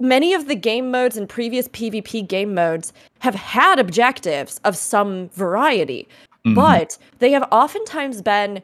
many 0.00 0.34
of 0.34 0.46
the 0.48 0.56
game 0.56 0.90
modes 0.90 1.16
and 1.16 1.28
previous 1.28 1.68
PvP 1.68 2.22
game 2.26 2.54
modes 2.54 2.92
have 3.20 3.34
had 3.34 3.78
objectives 3.78 4.60
of 4.64 4.76
some 4.76 5.28
variety, 5.30 6.08
Mhm. 6.44 6.54
but 6.54 6.98
they 7.20 7.30
have 7.30 7.46
oftentimes 7.52 8.20
been 8.22 8.60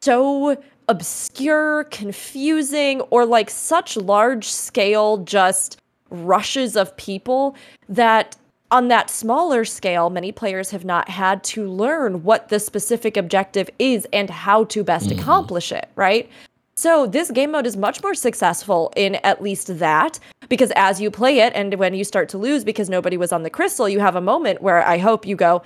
so 0.00 0.56
obscure, 0.90 1.84
confusing, 1.84 3.00
or 3.02 3.24
like 3.24 3.48
such 3.48 3.96
large 3.96 4.44
scale 4.44 5.18
just 5.18 5.80
rushes 6.10 6.76
of 6.76 6.94
people 6.96 7.54
that 7.88 8.36
on 8.72 8.88
that 8.88 9.08
smaller 9.08 9.64
scale, 9.64 10.10
many 10.10 10.32
players 10.32 10.70
have 10.70 10.84
not 10.84 11.08
had 11.08 11.42
to 11.44 11.68
learn 11.68 12.24
what 12.24 12.48
the 12.48 12.58
specific 12.58 13.16
objective 13.16 13.70
is 13.78 14.06
and 14.12 14.30
how 14.30 14.64
to 14.64 14.82
best 14.82 15.08
mm-hmm. 15.08 15.20
accomplish 15.20 15.70
it, 15.70 15.88
right? 15.94 16.28
So 16.74 17.06
this 17.06 17.30
game 17.30 17.52
mode 17.52 17.66
is 17.66 17.76
much 17.76 18.02
more 18.02 18.14
successful 18.14 18.92
in 18.96 19.16
at 19.16 19.40
least 19.40 19.78
that 19.78 20.18
because 20.48 20.72
as 20.76 21.00
you 21.00 21.10
play 21.10 21.38
it 21.38 21.52
and 21.54 21.74
when 21.74 21.94
you 21.94 22.04
start 22.04 22.28
to 22.30 22.38
lose 22.38 22.64
because 22.64 22.90
nobody 22.90 23.16
was 23.16 23.32
on 23.32 23.44
the 23.44 23.50
crystal, 23.50 23.88
you 23.88 24.00
have 24.00 24.16
a 24.16 24.20
moment 24.20 24.60
where 24.60 24.84
I 24.86 24.98
hope 24.98 25.26
you 25.26 25.36
go, 25.36 25.62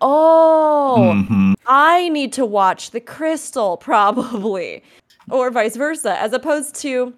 "Oh, 0.00 1.12
Mhm. 1.28 1.54
I 1.66 2.08
need 2.10 2.32
to 2.34 2.44
watch 2.46 2.90
the 2.90 3.00
crystal 3.00 3.76
probably." 3.90 4.82
Or 5.30 5.50
vice 5.50 5.74
versa, 5.76 6.16
as 6.20 6.32
opposed 6.32 6.74
to 6.82 7.12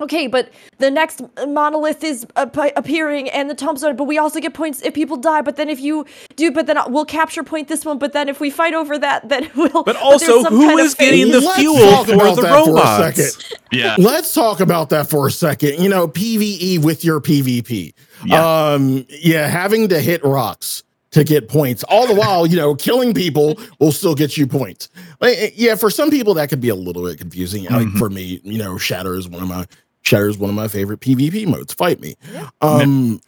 Okay, 0.00 0.28
but 0.28 0.50
the 0.78 0.92
next 0.92 1.20
monolith 1.48 2.04
is 2.04 2.24
ap- 2.36 2.56
appearing 2.76 3.28
and 3.30 3.50
the 3.50 3.54
tombstone, 3.56 3.96
but 3.96 4.04
we 4.04 4.16
also 4.16 4.38
get 4.38 4.54
points 4.54 4.80
if 4.82 4.94
people 4.94 5.16
die. 5.16 5.40
But 5.42 5.56
then 5.56 5.68
if 5.68 5.80
you 5.80 6.06
do, 6.36 6.52
but 6.52 6.68
then 6.68 6.76
we'll 6.86 7.04
capture 7.04 7.42
point 7.42 7.66
this 7.66 7.84
one. 7.84 7.98
But 7.98 8.12
then 8.12 8.28
if 8.28 8.38
we 8.38 8.48
fight 8.48 8.74
over 8.74 8.96
that, 8.96 9.28
then 9.28 9.50
we'll. 9.56 9.82
but 9.82 9.86
there's 9.86 9.96
also, 9.96 10.42
some 10.44 10.52
who 10.54 10.68
kind 10.68 10.78
of 10.78 10.86
is 10.86 10.94
getting 10.94 11.32
the 11.32 11.40
Let's 11.40 11.56
fuel 11.58 11.74
talk 11.78 12.06
for 12.06 12.14
about 12.14 12.36
the 12.36 12.42
that 12.42 12.64
for 12.64 12.78
a 12.78 13.12
second. 13.12 13.44
Yeah. 13.72 13.96
Let's 13.98 14.32
talk 14.32 14.60
about 14.60 14.90
that 14.90 15.10
for 15.10 15.26
a 15.26 15.32
second. 15.32 15.82
You 15.82 15.88
know, 15.88 16.06
PVE 16.06 16.78
with 16.82 17.04
your 17.04 17.20
PvP. 17.20 17.92
Yeah. 18.24 18.70
Um, 18.74 19.04
yeah, 19.10 19.48
having 19.48 19.88
to 19.88 20.00
hit 20.00 20.22
rocks 20.22 20.84
to 21.12 21.24
get 21.24 21.48
points. 21.48 21.82
All 21.84 22.06
the 22.06 22.14
while, 22.14 22.46
you 22.46 22.56
know, 22.56 22.74
killing 22.74 23.14
people 23.14 23.58
will 23.78 23.92
still 23.92 24.14
get 24.14 24.36
you 24.36 24.46
points. 24.46 24.88
Like, 25.20 25.36
eh, 25.38 25.50
yeah, 25.54 25.74
for 25.74 25.90
some 25.90 26.10
people 26.10 26.34
that 26.34 26.48
could 26.50 26.60
be 26.60 26.68
a 26.68 26.74
little 26.74 27.02
bit 27.04 27.18
confusing. 27.18 27.64
Like 27.64 27.86
Mhm. 27.86 27.98
for 27.98 28.10
me, 28.10 28.40
you 28.44 28.58
know, 28.58 28.76
Shatter 28.78 29.14
is 29.14 29.28
one 29.28 29.42
of 29.42 29.48
my 29.48 29.66
Shatter 30.02 30.28
is 30.28 30.38
one 30.38 30.50
of 30.50 30.56
my 30.56 30.68
favorite 30.68 31.00
PvP 31.00 31.46
modes. 31.46 31.72
Fight 31.74 32.00
me. 32.00 32.14
Um 32.60 33.20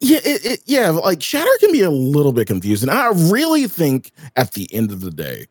yeah, 0.00 0.18
it, 0.24 0.44
it, 0.44 0.60
yeah, 0.66 0.90
like 0.90 1.22
Shatter 1.22 1.50
can 1.60 1.72
be 1.72 1.80
a 1.82 1.90
little 1.90 2.32
bit 2.32 2.46
confusing. 2.46 2.88
I 2.88 3.08
really 3.14 3.66
think 3.66 4.12
at 4.36 4.52
the 4.52 4.72
end 4.74 4.90
of 4.92 5.00
the 5.00 5.10
day, 5.10 5.46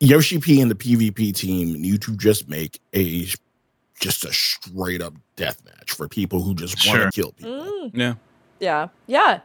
Yoshi 0.00 0.38
P 0.38 0.60
and 0.60 0.70
the 0.70 0.74
PvP 0.74 1.34
team 1.34 1.74
need 1.80 2.02
to 2.02 2.16
just 2.16 2.48
make 2.48 2.80
a 2.94 3.26
just 4.00 4.24
a 4.24 4.32
straight 4.32 5.00
up 5.00 5.14
death 5.36 5.62
match 5.64 5.92
for 5.92 6.08
people 6.08 6.42
who 6.42 6.54
just 6.54 6.74
want 6.86 6.96
Sure. 6.98 7.04
to 7.06 7.10
kill 7.12 7.32
people. 7.32 7.52
Mm, 7.52 7.90
Yeah. 7.94 8.14
Yeah, 8.62 8.88
yeah. 9.06 9.40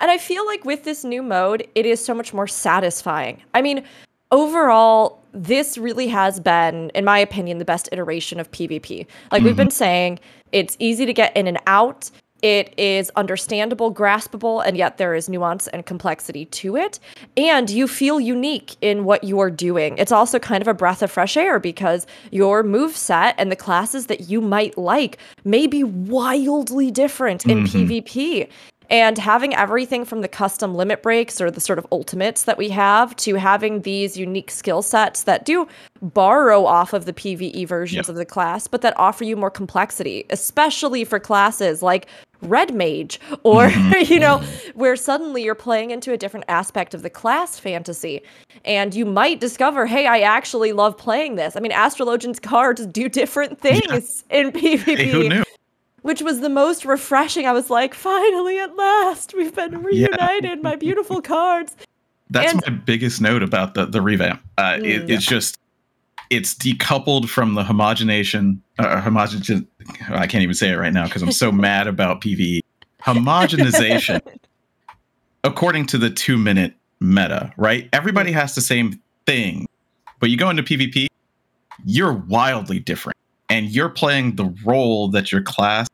And 0.00 0.10
I 0.10 0.18
feel 0.18 0.44
like 0.46 0.64
with 0.64 0.84
this 0.84 1.04
new 1.04 1.22
mode, 1.22 1.68
it 1.74 1.86
is 1.86 2.04
so 2.04 2.14
much 2.14 2.32
more 2.32 2.46
satisfying. 2.46 3.42
I 3.54 3.62
mean, 3.62 3.84
overall, 4.30 5.22
this 5.32 5.78
really 5.78 6.08
has 6.08 6.40
been, 6.40 6.90
in 6.94 7.04
my 7.04 7.18
opinion, 7.18 7.58
the 7.58 7.64
best 7.64 7.88
iteration 7.92 8.40
of 8.40 8.50
PvP. 8.50 9.06
Like 9.30 9.42
we've 9.42 9.50
mm-hmm. 9.50 9.58
been 9.58 9.70
saying, 9.70 10.18
it's 10.50 10.76
easy 10.78 11.06
to 11.06 11.12
get 11.12 11.36
in 11.36 11.46
and 11.46 11.58
out. 11.66 12.10
It 12.42 12.74
is 12.76 13.10
understandable, 13.14 13.94
graspable, 13.94 14.64
and 14.66 14.76
yet 14.76 14.98
there 14.98 15.14
is 15.14 15.28
nuance 15.28 15.68
and 15.68 15.86
complexity 15.86 16.44
to 16.46 16.76
it. 16.76 16.98
And 17.36 17.70
you 17.70 17.86
feel 17.86 18.20
unique 18.20 18.74
in 18.80 19.04
what 19.04 19.22
you 19.22 19.38
are 19.38 19.50
doing. 19.50 19.96
It's 19.96 20.10
also 20.12 20.40
kind 20.40 20.60
of 20.60 20.66
a 20.66 20.74
breath 20.74 21.02
of 21.02 21.10
fresh 21.12 21.36
air 21.36 21.60
because 21.60 22.04
your 22.32 22.64
move 22.64 22.96
set 22.96 23.36
and 23.38 23.52
the 23.52 23.56
classes 23.56 24.06
that 24.06 24.28
you 24.28 24.40
might 24.40 24.76
like 24.76 25.18
may 25.44 25.68
be 25.68 25.84
wildly 25.84 26.90
different 26.90 27.46
in 27.46 27.64
Mhm. 27.64 27.86
PvP. 27.88 28.48
And 28.92 29.16
having 29.16 29.54
everything 29.54 30.04
from 30.04 30.20
the 30.20 30.28
custom 30.28 30.74
limit 30.74 31.02
breaks 31.02 31.40
or 31.40 31.50
the 31.50 31.60
sort 31.60 31.78
of 31.78 31.86
ultimates 31.90 32.42
that 32.42 32.58
we 32.58 32.68
have 32.68 33.16
to 33.16 33.36
having 33.36 33.80
these 33.80 34.18
unique 34.18 34.50
skill 34.50 34.82
sets 34.82 35.22
that 35.22 35.46
do 35.46 35.66
borrow 36.02 36.66
off 36.66 36.92
of 36.92 37.06
the 37.06 37.14
PvE 37.14 37.66
versions 37.66 38.06
Yeah. 38.06 38.12
of 38.12 38.16
the 38.16 38.26
class, 38.26 38.66
but 38.66 38.82
that 38.82 38.92
offer 38.98 39.24
you 39.24 39.34
more 39.34 39.50
complexity, 39.50 40.26
especially 40.28 41.04
for 41.04 41.18
classes 41.18 41.82
like 41.82 42.06
Red 42.42 42.74
Mage, 42.74 43.18
or, 43.44 43.68
mm-hmm. 43.68 44.12
you 44.12 44.20
know, 44.20 44.38
mm-hmm. 44.38 44.78
where 44.78 44.94
suddenly 44.96 45.42
you're 45.42 45.54
playing 45.54 45.90
into 45.90 46.12
a 46.12 46.18
different 46.18 46.44
aspect 46.48 46.92
of 46.92 47.00
the 47.00 47.08
class 47.10 47.58
fantasy. 47.58 48.20
And 48.66 48.94
you 48.94 49.06
might 49.06 49.40
discover, 49.40 49.86
hey, 49.86 50.06
I 50.06 50.20
actually 50.20 50.72
love 50.72 50.98
playing 50.98 51.36
this. 51.36 51.56
I 51.56 51.60
mean, 51.60 51.72
Astrologian's 51.72 52.40
cards 52.52 52.84
do 52.84 53.08
different 53.08 53.58
things 53.58 54.24
in 54.28 54.52
PvP 54.52 54.96
Hey, 54.96 55.10
who 55.10 55.28
knew? 55.30 55.44
Which 56.02 56.22
was 56.22 56.40
the 56.40 56.48
most 56.48 56.84
refreshing. 56.84 57.46
I 57.46 57.52
was 57.52 57.70
like, 57.70 57.94
finally, 57.94 58.58
at 58.58 58.76
last, 58.76 59.34
we've 59.34 59.54
been 59.54 59.82
reunited, 59.82 60.62
my 60.62 60.76
beautiful 60.76 61.20
cards. 61.34 61.76
That's 62.30 62.52
And- 62.52 62.62
my 62.66 62.72
biggest 62.72 63.20
note 63.20 63.42
about 63.42 63.74
the 63.74 63.86
the 63.86 64.00
revamp. 64.00 64.42
Uh, 64.58 64.78
it, 64.82 65.06
Mm. 65.06 65.10
it's 65.10 65.24
just 65.26 65.58
it's 66.30 66.54
decoupled 66.54 67.28
from 67.28 67.54
the 67.54 67.62
homogenation. 67.62 68.58
Uh, 68.78 69.00
homogen. 69.02 69.66
I 70.08 70.26
can't 70.26 70.42
even 70.42 70.54
say 70.54 70.70
it 70.70 70.76
right 70.76 70.92
now 70.92 71.04
because 71.04 71.22
I'm 71.22 71.32
so 71.32 71.52
mad 71.68 71.86
about 71.86 72.20
PVE. 72.22 72.60
Homogenization, 73.02 74.20
according 75.44 75.86
to 75.86 75.98
the 75.98 76.08
two 76.10 76.38
minute 76.38 76.74
meta, 77.00 77.52
right? 77.56 77.88
Everybody 77.92 78.32
has 78.32 78.54
the 78.54 78.60
same 78.60 79.00
thing, 79.26 79.66
but 80.20 80.30
you 80.30 80.36
go 80.36 80.48
into 80.50 80.62
PvP, 80.62 81.08
you're 81.84 82.12
wildly 82.12 82.78
different, 82.78 83.16
and 83.50 83.66
you're 83.68 83.88
playing 83.88 84.36
the 84.36 84.54
role 84.64 85.08
that 85.08 85.32
your 85.32 85.42
class 85.42 85.88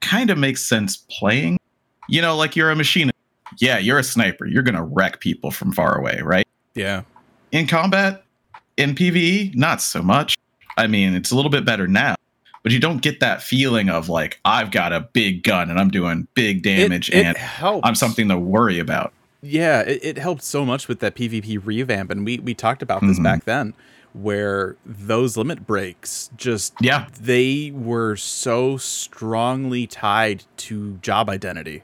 kind 0.00 0.30
of 0.30 0.38
makes 0.38 0.64
sense 0.64 0.96
playing. 1.10 1.58
You 2.08 2.22
know, 2.22 2.36
like 2.36 2.56
you're 2.56 2.70
a 2.70 2.76
machine 2.76 3.10
yeah, 3.58 3.78
you're 3.78 3.98
a 3.98 4.04
sniper. 4.04 4.46
You're 4.46 4.62
gonna 4.62 4.84
wreck 4.84 5.20
people 5.20 5.50
from 5.50 5.72
far 5.72 5.98
away, 5.98 6.20
right? 6.22 6.46
Yeah. 6.74 7.02
In 7.52 7.66
combat, 7.66 8.24
in 8.76 8.94
PvE, 8.94 9.54
not 9.56 9.82
so 9.82 10.02
much. 10.02 10.36
I 10.76 10.86
mean, 10.86 11.14
it's 11.14 11.30
a 11.30 11.36
little 11.36 11.50
bit 11.50 11.64
better 11.64 11.86
now, 11.88 12.14
but 12.62 12.70
you 12.72 12.78
don't 12.78 13.02
get 13.02 13.20
that 13.20 13.42
feeling 13.42 13.90
of 13.90 14.08
like 14.08 14.38
I've 14.44 14.70
got 14.70 14.92
a 14.92 15.00
big 15.00 15.42
gun 15.42 15.68
and 15.68 15.80
I'm 15.80 15.90
doing 15.90 16.26
big 16.34 16.62
damage 16.62 17.08
it, 17.10 17.16
it 17.16 17.26
and 17.26 17.36
helps. 17.36 17.86
I'm 17.86 17.96
something 17.96 18.28
to 18.28 18.38
worry 18.38 18.78
about. 18.78 19.12
Yeah, 19.42 19.80
it, 19.80 20.00
it 20.04 20.18
helped 20.18 20.42
so 20.42 20.64
much 20.64 20.86
with 20.86 21.00
that 21.00 21.16
PvP 21.16 21.60
revamp, 21.64 22.10
and 22.10 22.24
we 22.24 22.38
we 22.38 22.54
talked 22.54 22.82
about 22.82 23.00
this 23.02 23.18
Mhm. 23.18 23.24
back 23.24 23.44
then, 23.44 23.74
where 24.12 24.76
those 24.84 25.36
limit 25.36 25.66
breaks 25.66 26.30
just 26.36 26.74
Yeah. 26.80 27.06
they 27.20 27.70
were 27.74 28.16
so 28.16 28.76
strongly 28.76 29.86
tied 29.86 30.44
to 30.58 30.94
job 31.02 31.28
identity 31.30 31.82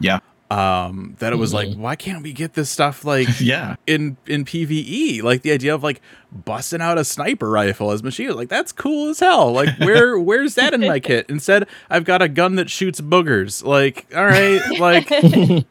Yeah. 0.00 0.20
um 0.50 1.16
that 1.18 1.32
it 1.32 1.36
was 1.36 1.52
like 1.52 1.74
why 1.74 1.96
can't 1.96 2.22
we 2.22 2.32
get 2.32 2.54
this 2.54 2.70
stuff 2.70 3.04
like 3.04 3.28
Yeah. 3.40 3.76
in 3.86 4.16
in 4.26 4.44
PvE 4.44 5.22
like 5.22 5.42
the 5.42 5.52
idea 5.52 5.74
of 5.74 5.82
like 5.82 6.00
busting 6.32 6.80
out 6.80 6.98
a 6.98 7.04
sniper 7.04 7.50
rifle 7.50 7.90
as 7.90 8.02
machine 8.02 8.34
like 8.34 8.48
that's 8.48 8.70
cool 8.72 9.08
as 9.10 9.20
hell 9.20 9.52
like 9.52 9.68
where 9.78 10.18
where's 10.18 10.54
that 10.54 10.72
in 10.72 10.80
my 10.82 11.00
kit 11.00 11.26
instead 11.28 11.66
I've 11.90 12.04
got 12.04 12.22
a 12.22 12.28
gun 12.28 12.54
that 12.56 12.70
shoots 12.70 13.00
boogers 13.00 13.64
like 13.64 14.06
all 14.14 14.24
right 14.24 14.60
like 14.80 15.66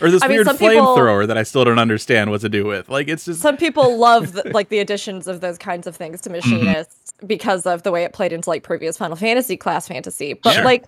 or 0.00 0.10
this 0.10 0.22
I 0.22 0.28
weird 0.28 0.46
flamethrower 0.46 1.26
that 1.26 1.38
I 1.38 1.42
still 1.42 1.64
don't 1.64 1.78
understand 1.78 2.30
what 2.30 2.40
to 2.42 2.48
do 2.48 2.64
with 2.64 2.88
like 2.88 3.08
it's 3.08 3.24
just 3.24 3.40
Some 3.40 3.56
people 3.56 3.96
love 3.96 4.32
the, 4.34 4.48
like 4.50 4.68
the 4.68 4.78
additions 4.78 5.26
of 5.26 5.40
those 5.40 5.58
kinds 5.58 5.86
of 5.86 5.96
things 5.96 6.20
to 6.22 6.30
mm-hmm. 6.30 6.50
machinists 6.50 7.14
because 7.26 7.66
of 7.66 7.82
the 7.82 7.90
way 7.90 8.04
it 8.04 8.12
played 8.12 8.32
into 8.32 8.50
like 8.50 8.62
previous 8.62 8.96
Final 8.96 9.16
Fantasy 9.16 9.56
class 9.56 9.88
fantasy. 9.88 10.34
But 10.34 10.54
Sure. 10.54 10.64
like 10.64 10.84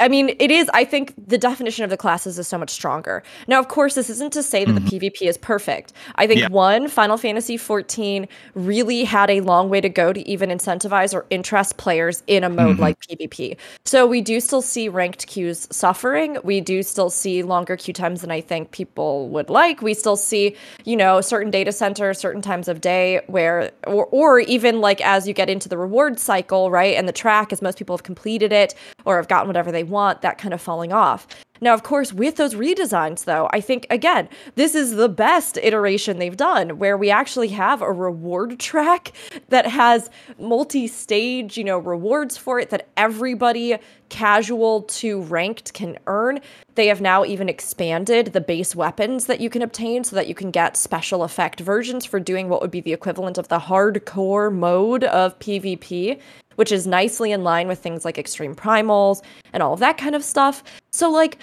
I 0.00 0.08
mean, 0.08 0.34
it 0.38 0.50
is. 0.50 0.70
I 0.74 0.84
think 0.84 1.14
the 1.28 1.38
definition 1.38 1.84
of 1.84 1.90
the 1.90 1.96
classes 1.96 2.38
is 2.38 2.48
so 2.48 2.58
much 2.58 2.70
stronger. 2.70 3.22
Now, 3.46 3.58
of 3.60 3.68
course, 3.68 3.94
this 3.94 4.10
isn't 4.10 4.32
to 4.32 4.42
say 4.42 4.64
that 4.64 4.72
the 4.72 4.80
mm-hmm. 4.80 5.06
PvP 5.06 5.28
is 5.28 5.36
perfect. 5.38 5.92
I 6.16 6.26
think 6.26 6.40
Yeah. 6.40 6.48
one, 6.48 6.88
Final 6.88 7.16
Fantasy 7.16 7.56
XIV 7.58 8.26
really 8.54 9.04
had 9.04 9.30
a 9.30 9.40
long 9.40 9.68
way 9.68 9.80
to 9.80 9.88
go 9.88 10.12
to 10.12 10.28
even 10.28 10.50
incentivize 10.50 11.14
or 11.14 11.26
interest 11.30 11.76
players 11.76 12.22
in 12.26 12.44
a 12.44 12.48
mode 12.48 12.74
mm-hmm. 12.74 12.82
like 12.82 13.00
PvP. 13.00 13.56
So 13.84 14.06
we 14.06 14.20
do 14.20 14.40
still 14.40 14.62
see 14.62 14.88
ranked 14.88 15.26
queues 15.26 15.68
suffering. 15.70 16.38
We 16.42 16.60
do 16.60 16.82
still 16.82 17.10
see 17.10 17.42
longer 17.42 17.76
queue 17.76 17.94
times 17.94 18.22
than 18.22 18.30
I 18.30 18.40
think 18.40 18.70
people 18.70 19.28
would 19.28 19.50
like. 19.50 19.82
We 19.82 19.94
still 19.94 20.16
see, 20.16 20.56
you 20.84 20.96
know, 20.96 21.20
certain 21.20 21.50
data 21.50 21.72
centers, 21.72 22.18
certain 22.18 22.42
times 22.42 22.68
of 22.68 22.80
day 22.80 23.20
where, 23.26 23.70
or, 23.86 24.06
or 24.06 24.40
even 24.40 24.80
like 24.80 25.00
as 25.00 25.28
you 25.28 25.34
get 25.34 25.50
into 25.50 25.68
the 25.68 25.76
reward 25.76 26.18
cycle, 26.18 26.70
right, 26.70 26.96
and 26.96 27.08
the 27.08 27.12
track, 27.12 27.52
as 27.52 27.60
most 27.60 27.78
people 27.78 27.96
have 27.96 28.02
completed 28.02 28.52
it 28.52 28.74
or 29.04 29.16
have 29.16 29.28
gotten 29.28 29.46
whatever 29.46 29.70
they 29.70 29.82
want, 29.90 30.22
that 30.22 30.38
kind 30.38 30.54
of 30.54 30.60
falling 30.60 30.92
off. 30.92 31.26
Now, 31.62 31.74
of 31.74 31.82
course, 31.82 32.12
with 32.12 32.36
those 32.36 32.54
redesigns, 32.54 33.24
though, 33.24 33.48
I 33.52 33.60
think, 33.60 33.86
again, 33.90 34.28
this 34.54 34.74
is 34.74 34.92
the 34.92 35.10
best 35.10 35.58
iteration 35.58 36.18
they've 36.18 36.36
done 36.36 36.78
where 36.78 36.96
we 36.96 37.10
actually 37.10 37.48
have 37.48 37.82
a 37.82 37.92
reward 37.92 38.58
track 38.58 39.12
that 39.50 39.66
has 39.66 40.08
multi 40.38 40.86
stage, 40.86 41.58
you 41.58 41.64
know, 41.64 41.78
rewards 41.78 42.38
for 42.38 42.58
it 42.58 42.70
that 42.70 42.88
everybody 42.96 43.76
casual 44.08 44.82
to 44.82 45.20
ranked 45.22 45.74
can 45.74 45.98
earn. 46.06 46.40
They 46.76 46.86
have 46.86 47.02
now 47.02 47.24
even 47.24 47.48
expanded 47.48 48.28
the 48.28 48.40
base 48.40 48.74
weapons 48.74 49.26
that 49.26 49.40
you 49.40 49.50
can 49.50 49.62
obtain 49.62 50.02
so 50.02 50.16
that 50.16 50.28
you 50.28 50.34
can 50.34 50.50
get 50.50 50.76
special 50.76 51.22
effect 51.22 51.60
versions 51.60 52.06
for 52.06 52.18
doing 52.18 52.48
what 52.48 52.62
would 52.62 52.70
be 52.70 52.80
the 52.80 52.94
equivalent 52.94 53.36
of 53.36 53.48
the 53.48 53.58
hardcore 53.58 54.52
mode 54.52 55.04
of 55.04 55.38
PvP 55.38 56.18
which 56.60 56.72
is 56.72 56.86
nicely 56.86 57.32
in 57.32 57.42
line 57.42 57.68
with 57.68 57.78
things 57.78 58.04
like 58.04 58.18
extreme 58.18 58.54
primals 58.54 59.22
and 59.54 59.62
all 59.62 59.72
of 59.72 59.80
that 59.80 59.96
kind 59.96 60.14
of 60.14 60.22
stuff. 60.22 60.62
So, 60.90 61.10
like, 61.10 61.38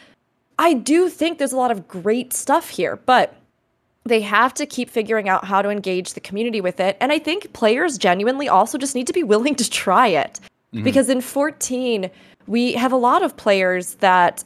I 0.59 0.75
do 0.75 1.09
think 1.09 1.39
there's 1.39 1.53
a 1.53 1.57
lot 1.57 1.71
of 1.71 1.87
great 1.87 2.33
stuff 2.33 2.69
here, 2.69 2.97
but 2.97 3.33
they 4.05 4.21
have 4.21 4.53
to 4.53 4.67
keep 4.67 4.91
figuring 4.91 5.27
out 5.27 5.43
how 5.43 5.63
to 5.63 5.69
engage 5.69 6.13
the 6.13 6.19
community 6.19 6.61
with 6.61 6.79
it. 6.79 6.97
And 7.01 7.11
I 7.11 7.17
think 7.17 7.51
players 7.53 7.97
genuinely 7.97 8.47
also 8.47 8.77
just 8.77 8.93
need 8.93 9.07
to 9.07 9.13
be 9.13 9.23
willing 9.33 9.55
to 9.55 9.67
try 9.67 10.05
it. 10.05 10.39
Mm-hmm. 10.71 10.83
Because 10.83 11.09
in 11.09 11.21
14, 11.21 12.11
we 12.45 12.73
have 12.73 12.91
a 12.91 12.95
lot 12.95 13.23
of 13.23 13.35
players 13.37 13.95
that, 13.95 14.43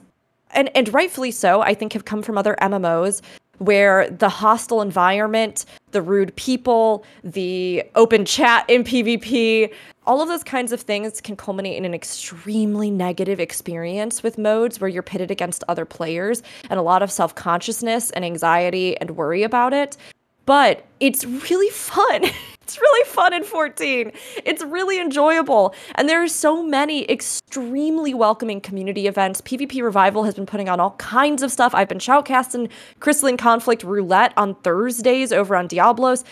and, 0.52 0.70
and 0.74 0.94
rightfully 0.94 1.32
so, 1.32 1.60
I 1.60 1.74
think 1.74 1.92
have 1.92 2.06
come 2.06 2.22
from 2.22 2.38
other 2.38 2.56
MMOs 2.62 3.22
where 3.58 4.10
the 4.10 4.30
hostile 4.30 4.82
environment, 4.82 5.66
the 5.92 6.02
rude 6.02 6.36
people, 6.36 7.06
the 7.26 7.84
open 7.94 8.24
chat 8.24 8.66
in 8.68 8.84
PvP, 8.84 9.72
all 10.06 10.22
of 10.22 10.28
those 10.28 10.44
kinds 10.44 10.72
of 10.72 10.82
things 10.82 11.22
can 11.22 11.36
culminate 11.36 11.78
in 11.78 11.86
an 11.86 11.94
extremely 11.94 12.90
negative 12.90 13.40
experience 13.40 14.24
with 14.24 14.38
modes 14.38 14.80
where 14.80 14.90
you're 14.90 15.04
pitted 15.04 15.30
against 15.30 15.64
other 15.68 15.86
players 15.86 16.42
and 16.70 16.80
a 16.80 16.84
lot 16.84 17.04
of 17.04 17.12
self 17.12 17.36
consciousness 17.36 18.10
and 18.12 18.26
anxiety 18.26 18.98
and 18.98 19.12
worry 19.12 19.44
about 19.44 19.74
it. 19.74 19.98
But 20.46 20.86
it's 21.00 21.24
really 21.24 21.70
fun. 21.70 22.24
it's 22.62 22.80
really 22.80 23.10
fun 23.10 23.34
in 23.34 23.44
14. 23.44 24.12
It's 24.44 24.64
really 24.64 25.00
enjoyable. 25.00 25.76
And 25.96 26.10
there 26.10 26.24
are 26.24 26.28
so 26.28 26.64
many 26.64 27.10
extremely 27.10 28.16
welcoming 28.16 28.60
community 28.60 29.06
events. 29.06 29.40
PvP 29.42 29.84
Revival 29.84 30.24
has 30.24 30.34
been 30.34 30.48
putting 30.48 30.68
on 30.68 30.80
all 30.80 30.92
kinds 30.92 31.44
of 31.44 31.52
stuff. 31.52 31.76
I've 31.76 31.90
been 31.90 32.00
shoutcasting 32.00 32.72
Crystalline 33.00 33.38
Conflict 33.38 33.84
Roulette 33.84 34.34
on 34.36 34.56
Thursdays 34.56 35.32
over 35.32 35.56
on 35.56 35.68
Diablos 35.68 36.24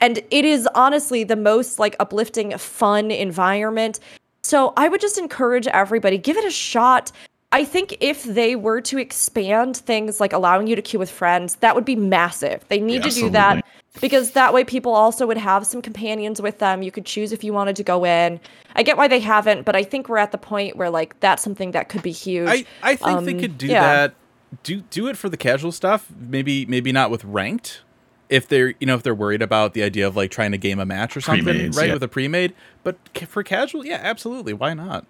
and 0.00 0.18
it 0.30 0.44
is 0.44 0.68
honestly 0.74 1.24
the 1.24 1.36
most 1.36 1.78
like 1.78 1.96
uplifting 2.00 2.56
fun 2.58 3.10
environment 3.10 3.98
so 4.42 4.72
i 4.76 4.88
would 4.88 5.00
just 5.00 5.18
encourage 5.18 5.66
everybody 5.68 6.18
give 6.18 6.36
it 6.36 6.44
a 6.44 6.50
shot 6.50 7.10
i 7.52 7.64
think 7.64 7.96
if 8.00 8.24
they 8.24 8.56
were 8.56 8.80
to 8.80 8.98
expand 8.98 9.76
things 9.76 10.20
like 10.20 10.32
allowing 10.32 10.66
you 10.66 10.76
to 10.76 10.82
queue 10.82 10.98
with 10.98 11.10
friends 11.10 11.56
that 11.56 11.74
would 11.74 11.84
be 11.84 11.96
massive 11.96 12.64
they 12.68 12.80
need 12.80 13.02
to 13.02 13.10
do 13.10 13.30
that 13.30 13.64
because 14.02 14.32
that 14.32 14.52
way 14.52 14.62
people 14.62 14.92
also 14.94 15.26
would 15.26 15.38
have 15.38 15.66
some 15.66 15.80
companions 15.80 16.42
with 16.42 16.58
them 16.58 16.82
you 16.82 16.90
could 16.90 17.06
choose 17.06 17.32
if 17.32 17.42
you 17.42 17.52
wanted 17.52 17.74
to 17.76 17.82
go 17.82 18.04
in 18.04 18.38
i 18.74 18.82
get 18.82 18.96
why 18.96 19.08
they 19.08 19.20
haven't 19.20 19.64
but 19.64 19.74
i 19.74 19.82
think 19.82 20.08
we're 20.08 20.18
at 20.18 20.32
the 20.32 20.38
point 20.38 20.76
where 20.76 20.90
like 20.90 21.18
that's 21.20 21.42
something 21.42 21.70
that 21.70 21.88
could 21.88 22.02
be 22.02 22.12
huge 22.12 22.48
I, 22.48 22.64
I 22.82 22.96
think 22.96 23.24
they 23.24 23.32
Um, 23.34 23.40
could 23.40 23.58
do 23.58 23.66
yeah. 23.68 23.80
that. 23.82 24.14
Do 24.62 24.80
do 24.82 25.08
it 25.08 25.16
for 25.16 25.28
the 25.28 25.36
casual 25.36 25.72
stuff. 25.72 26.06
Maybe 26.16 26.64
maybe 26.66 26.92
not 26.92 27.10
with 27.10 27.24
ranked. 27.24 27.80
If 28.28 28.48
they're 28.48 28.74
you 28.80 28.86
know 28.86 28.94
if 28.96 29.02
they're 29.02 29.14
worried 29.14 29.42
about 29.42 29.74
the 29.74 29.82
idea 29.82 30.06
of 30.06 30.16
like 30.16 30.30
trying 30.30 30.52
to 30.52 30.58
game 30.58 30.78
a 30.80 30.84
match 30.86 31.16
or 31.16 31.20
something, 31.20 31.44
Pre-mades, 31.44 31.76
right? 31.76 31.88
yeah. 31.88 31.92
With 31.94 32.02
a 32.02 32.08
pre-made, 32.08 32.54
but 32.82 32.96
for 33.28 33.42
casual, 33.42 33.86
yeah, 33.86 34.00
absolutely. 34.02 34.52
Why 34.52 34.74
not? 34.74 35.04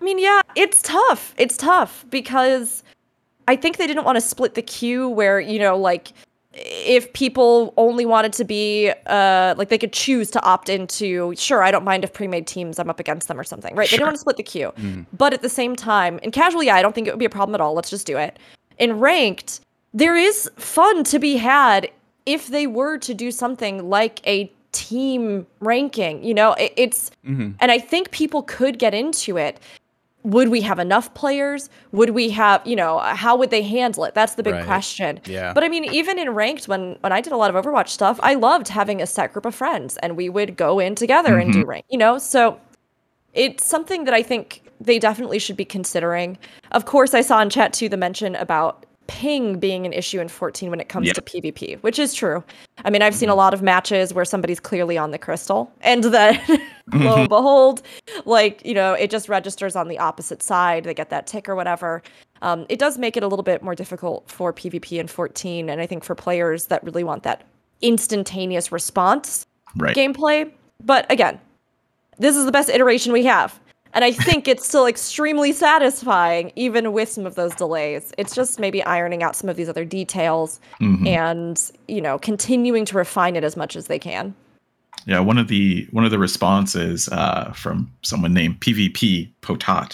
I 0.00 0.04
mean, 0.04 0.18
yeah, 0.18 0.40
it's 0.56 0.82
tough. 0.82 1.34
It's 1.38 1.56
tough 1.56 2.04
because 2.10 2.82
I 3.48 3.56
think 3.56 3.76
they 3.76 3.86
didn't 3.86 4.04
want 4.04 4.16
to 4.16 4.20
split 4.20 4.54
the 4.54 4.62
queue 4.62 5.08
where, 5.08 5.38
you 5.40 5.58
know, 5.58 5.76
like 5.78 6.12
if 6.52 7.12
people 7.14 7.72
only 7.76 8.04
wanted 8.06 8.32
to 8.32 8.44
be 8.44 8.92
uh 9.06 9.54
like 9.58 9.70
they 9.70 9.78
could 9.78 9.92
choose 9.92 10.30
to 10.30 10.40
opt 10.44 10.68
into 10.68 11.34
sure 11.36 11.64
i 11.64 11.70
don't 11.72 11.82
mind 11.82 12.04
if 12.04 12.12
pre-made 12.12 12.46
teams 12.46 12.78
i'm 12.78 12.88
up 12.88 13.00
against 13.00 13.26
them 13.26 13.40
or 13.40 13.42
something 13.42 13.74
right 13.74 13.86
they 13.90 13.96
Sure. 13.96 13.98
didn't 13.98 14.06
want 14.06 14.14
to 14.14 14.20
split 14.20 14.36
the 14.36 14.44
queue 14.44 14.72
but 15.18 15.32
at 15.32 15.42
the 15.42 15.48
same 15.48 15.74
time 15.74 16.20
in 16.22 16.30
casual 16.30 16.62
yeah 16.62 16.76
i 16.76 16.80
don't 16.80 16.94
think 16.94 17.08
it 17.08 17.10
would 17.12 17.18
be 17.18 17.24
a 17.24 17.28
problem 17.30 17.56
at 17.56 17.60
all 17.60 17.74
let's 17.74 17.90
just 17.90 18.06
do 18.06 18.16
it 18.16 18.38
in 18.78 19.00
ranked 19.00 19.62
there 19.94 20.16
is 20.16 20.50
fun 20.56 21.04
to 21.04 21.18
be 21.18 21.36
had 21.36 21.88
if 22.26 22.48
they 22.48 22.66
were 22.66 22.98
to 22.98 23.14
do 23.14 23.30
something 23.30 23.88
like 23.88 24.26
a 24.26 24.52
team 24.72 25.46
ranking 25.60 26.22
you 26.24 26.34
know? 26.34 26.52
It, 26.54 26.72
it's 26.76 27.10
mm-hmm. 27.24 27.52
and 27.60 27.70
i 27.70 27.78
think 27.78 28.10
people 28.10 28.42
could 28.42 28.78
get 28.78 28.92
into 28.92 29.38
it. 29.38 29.58
Would 30.24 30.48
we 30.48 30.62
have 30.62 30.78
enough 30.78 31.12
players? 31.12 31.68
Would 31.92 32.10
we 32.10 32.30
have 32.30 32.66
you 32.66 32.74
know 32.74 32.98
how 32.98 33.36
would 33.36 33.50
they 33.50 33.62
handle 33.62 34.04
it? 34.04 34.14
That's 34.14 34.34
the 34.34 34.42
big 34.42 34.54
Right. 34.54 34.64
question. 34.64 35.20
Yeah. 35.26 35.52
but 35.52 35.62
i 35.62 35.68
mean 35.68 35.84
even 35.84 36.18
in 36.18 36.30
ranked 36.30 36.66
when 36.66 36.96
when 37.00 37.12
i 37.12 37.20
did 37.20 37.32
a 37.32 37.36
lot 37.36 37.54
of 37.54 37.64
overwatch 37.64 37.88
stuff 37.88 38.18
i 38.22 38.34
loved 38.34 38.68
having 38.68 39.00
a 39.00 39.06
set 39.06 39.32
group 39.32 39.46
of 39.46 39.54
friends 39.54 39.96
and 39.98 40.16
we 40.16 40.28
would 40.28 40.56
go 40.56 40.80
in 40.80 40.94
together 40.96 41.38
and 41.38 41.52
do 41.52 41.60
mm-hmm. 41.60 41.70
rank 41.70 41.84
you 41.88 41.98
know? 41.98 42.18
So 42.18 42.58
it's 43.32 43.64
something 43.64 44.04
that 44.04 44.14
i 44.14 44.22
think 44.24 44.62
they 44.80 44.98
definitely 44.98 45.38
should 45.38 45.56
be 45.56 45.64
considering. 45.64 46.36
Of 46.72 46.84
course 46.84 47.14
i 47.14 47.20
saw 47.20 47.40
in 47.40 47.48
chat 47.48 47.72
too 47.72 47.88
the 47.88 47.96
mention 47.96 48.34
about 48.34 48.86
ping 49.06 49.58
being 49.58 49.84
an 49.86 49.92
issue 49.92 50.20
in 50.20 50.28
14 50.28 50.70
when 50.70 50.80
it 50.80 50.88
comes 50.88 51.06
Yeah. 51.06 51.12
to 51.14 51.22
pvp 51.22 51.78
which 51.82 51.98
is 51.98 52.14
true. 52.14 52.42
I 52.84 52.90
mean 52.90 53.02
i've 53.02 53.14
seen 53.14 53.28
a 53.28 53.34
lot 53.34 53.52
of 53.54 53.62
matches 53.62 54.12
where 54.14 54.24
somebody's 54.24 54.60
clearly 54.60 54.96
on 54.98 55.10
the 55.10 55.18
crystal 55.18 55.72
and 55.82 56.04
then 56.04 56.40
lo 56.94 57.14
and 57.16 57.28
behold 57.28 57.82
like 58.24 58.64
you 58.64 58.74
know 58.74 58.94
it 58.94 59.10
just 59.10 59.28
registers 59.28 59.76
on 59.76 59.88
the 59.88 59.98
opposite 59.98 60.42
side. 60.42 60.84
They 60.84 60.94
get 60.94 61.10
that 61.10 61.26
tick 61.26 61.48
or 61.48 61.54
whatever. 61.54 62.02
Um, 62.42 62.66
it 62.68 62.78
does 62.78 62.98
make 62.98 63.16
it 63.16 63.22
a 63.22 63.28
little 63.28 63.42
bit 63.42 63.62
more 63.62 63.74
difficult 63.74 64.30
for 64.30 64.52
pvp 64.52 64.98
in 64.98 65.06
14 65.08 65.68
and 65.70 65.80
i 65.80 65.86
think 65.86 66.04
for 66.04 66.14
players 66.14 66.66
that 66.66 66.82
really 66.84 67.04
want 67.04 67.22
that 67.24 67.44
instantaneous 67.82 68.72
response 68.72 69.46
Right. 69.76 69.94
gameplay. 69.96 70.50
But 70.82 71.10
again 71.10 71.40
this 72.18 72.36
is 72.36 72.44
the 72.44 72.52
best 72.52 72.68
iteration 72.68 73.12
we 73.12 73.24
have 73.24 73.58
and 73.94 74.04
i 74.04 74.12
think 74.12 74.46
it's 74.48 74.66
still 74.66 74.86
extremely 74.86 75.52
satisfying 75.52 76.52
even 76.56 76.92
with 76.92 77.08
some 77.08 77.26
of 77.26 77.34
those 77.34 77.54
delays 77.54 78.12
it's 78.18 78.34
just 78.34 78.58
maybe 78.60 78.82
ironing 78.84 79.22
out 79.22 79.34
some 79.36 79.48
of 79.48 79.56
these 79.56 79.68
other 79.68 79.84
details 79.84 80.60
Mhm. 80.80 81.06
and 81.08 81.70
you 81.88 82.00
know 82.00 82.18
continuing 82.18 82.84
to 82.86 82.96
refine 82.96 83.36
it 83.36 83.44
as 83.44 83.56
much 83.56 83.76
as 83.76 83.86
they 83.86 83.98
can 83.98 84.34
Yeah, 85.06 85.20
one 85.20 85.36
of 85.38 85.48
the 85.48 85.86
one 85.90 86.04
of 86.04 86.10
the 86.10 86.18
responses 86.18 87.08
uh, 87.10 87.52
from 87.52 87.90
someone 88.02 88.32
named 88.32 88.60
PvP 88.60 89.28
Potat, 89.42 89.92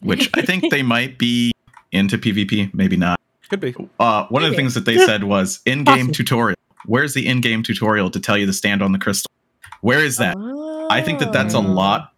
which 0.00 0.30
I 0.34 0.42
think 0.42 0.70
they 0.70 0.82
might 0.96 1.18
be 1.18 1.50
into 1.90 2.16
PvP, 2.16 2.72
maybe 2.72 2.96
not. 2.96 3.18
Could 3.50 3.58
be. 3.60 3.74
Uh, 3.98 4.26
one 4.28 4.44
of 4.44 4.50
the 4.50 4.56
things 4.56 4.74
that 4.74 4.84
they 4.84 4.98
said 4.98 5.24
was 5.24 5.60
in-game 5.66 5.84
Possible. 5.84 6.14
tutorial. 6.14 6.56
Where's 6.86 7.12
the 7.14 7.26
in-game 7.26 7.62
tutorial 7.64 8.08
to 8.10 8.20
tell 8.20 8.38
you 8.38 8.46
to 8.46 8.52
stand 8.52 8.82
on 8.82 8.92
the 8.92 8.98
crystal? 9.00 9.28
Where 9.80 9.98
is 10.04 10.16
that? 10.18 10.36
I 10.90 11.02
think 11.02 11.18
that 11.18 11.32
that's 11.32 11.54
a 11.54 11.58
Oh. 11.58 11.62
lot 11.62 12.11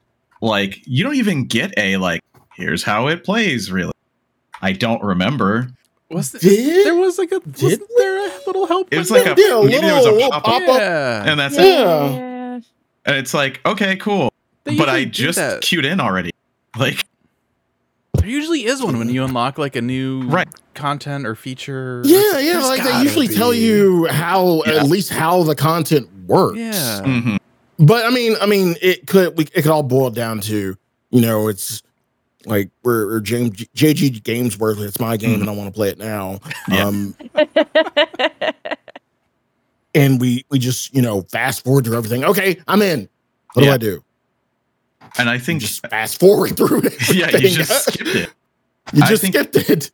like 0.45 0.80
you 0.86 1.03
don't 1.05 1.14
even 1.16 1.45
get 1.47 1.72
a 1.78 1.97
like 1.97 2.20
here's 2.57 2.82
how 2.82 3.09
it 3.09 3.24
plays 3.24 3.70
really. 3.72 3.92
I 4.62 4.72
don't 4.72 5.03
remember. 5.03 5.68
Was 6.11 6.30
the, 6.32 6.38
Did- 6.38 6.86
there 6.86 6.95
was 6.95 7.18
like 7.18 7.32
a 7.32 7.40
did 7.40 7.62
wasn't 7.62 7.90
there 7.99 8.18
a 8.28 8.40
little 8.47 8.66
help? 8.66 8.88
It 8.92 8.99
was 8.99 9.11
window? 9.11 9.30
like 9.30 9.38
a 9.38 9.42
Yeah, 9.42 9.59
a 9.59 9.64
maybe 9.64 9.80
there 9.80 9.95
was 9.95 10.05
little- 10.05 10.14
a 10.14 10.16
little 10.18 10.30
pop 10.32 10.45
pop- 10.45 10.62
up 10.62 10.68
up. 10.68 10.76
yeah. 10.78 11.24
and 11.30 11.40
that's 11.40 11.57
it. 11.57 11.64
Yeah. 11.64 12.61
And 13.07 13.16
it's 13.16 13.34
like, 13.34 13.61
okay, 13.66 13.97
cool. 13.97 14.32
They 14.64 14.76
But 14.78 14.88
I 14.88 15.05
just 15.05 15.36
that. 15.38 15.61
queued 15.62 15.84
in 15.84 16.01
already. 16.01 16.30
Like 16.78 17.05
There 18.14 18.28
usually 18.28 18.64
is 18.64 18.82
one 18.82 18.99
when 18.99 19.09
you 19.11 19.24
unlock 19.24 19.59
like 19.59 19.76
a 19.76 19.82
new 19.82 20.22
Right. 20.22 20.49
content 20.74 21.26
or 21.26 21.34
feature. 21.34 22.01
Yeah, 22.05 22.38
yeah. 22.38 22.53
There's 22.55 22.64
Like 22.68 22.82
they 22.82 22.90
gotta 22.90 23.05
usually 23.05 23.28
tell 23.28 23.53
you 23.53 24.07
how 24.07 24.62
Yeah. 24.66 24.74
at 24.76 24.84
least 24.86 25.11
how 25.11 25.42
the 25.42 25.55
content 25.55 26.09
works. 26.26 26.59
Yeah. 26.59 27.01
mhm. 27.05 27.38
But 27.85 28.05
I 28.07 28.11
mean, 28.11 28.37
I 28.41 28.47
mean, 28.47 28.76
it 28.80 29.07
could 29.07 29.37
we, 29.37 29.45
it 29.55 29.62
could 29.62 29.68
all 29.68 29.82
boil 29.82 30.11
down 30.11 30.41
to 30.43 30.76
you 31.11 31.20
know 31.20 31.49
it's 31.49 31.82
like 32.47 32.70
we're, 32.82 33.07
we're 33.07 33.20
James 33.20 33.51
JG 33.51 34.22
Games 34.22 34.59
worth. 34.59 34.78
It's 34.80 35.01
my 35.01 35.16
game, 35.16 35.41
and 35.41 35.51
I 35.51 35.53
want 35.53 35.68
to 35.68 35.76
play 35.76 35.89
it 35.89 35.99
now. 35.99 36.41
Yeah. 36.68 36.85
Um, 36.85 37.14
and 39.95 40.20
we 40.20 40.45
we 40.51 40.59
just 40.59 40.95
you 40.95 41.03
know 41.03 41.22
fast 41.22 41.64
forward 41.64 41.85
through 41.85 41.97
everything. 41.97 42.24
Okay, 42.24 42.61
I'm 42.68 42.82
in. 42.82 43.09
What 43.55 43.64
Yeah. 43.64 43.70
do 43.70 43.74
I 43.74 43.78
do? 43.78 44.05
And 45.18 45.30
I 45.30 45.35
You 45.35 45.41
think 45.41 45.61
just 45.61 45.87
fast 45.87 46.18
forward 46.18 46.57
through 46.57 46.82
it. 46.85 46.95
yeah, 47.14 47.30
you 47.37 47.51
just 47.51 47.89
skipped 47.89 48.14
it. 48.14 48.30
You 48.93 49.05
just 49.07 49.24
skipped 49.26 49.57
it. 49.57 49.91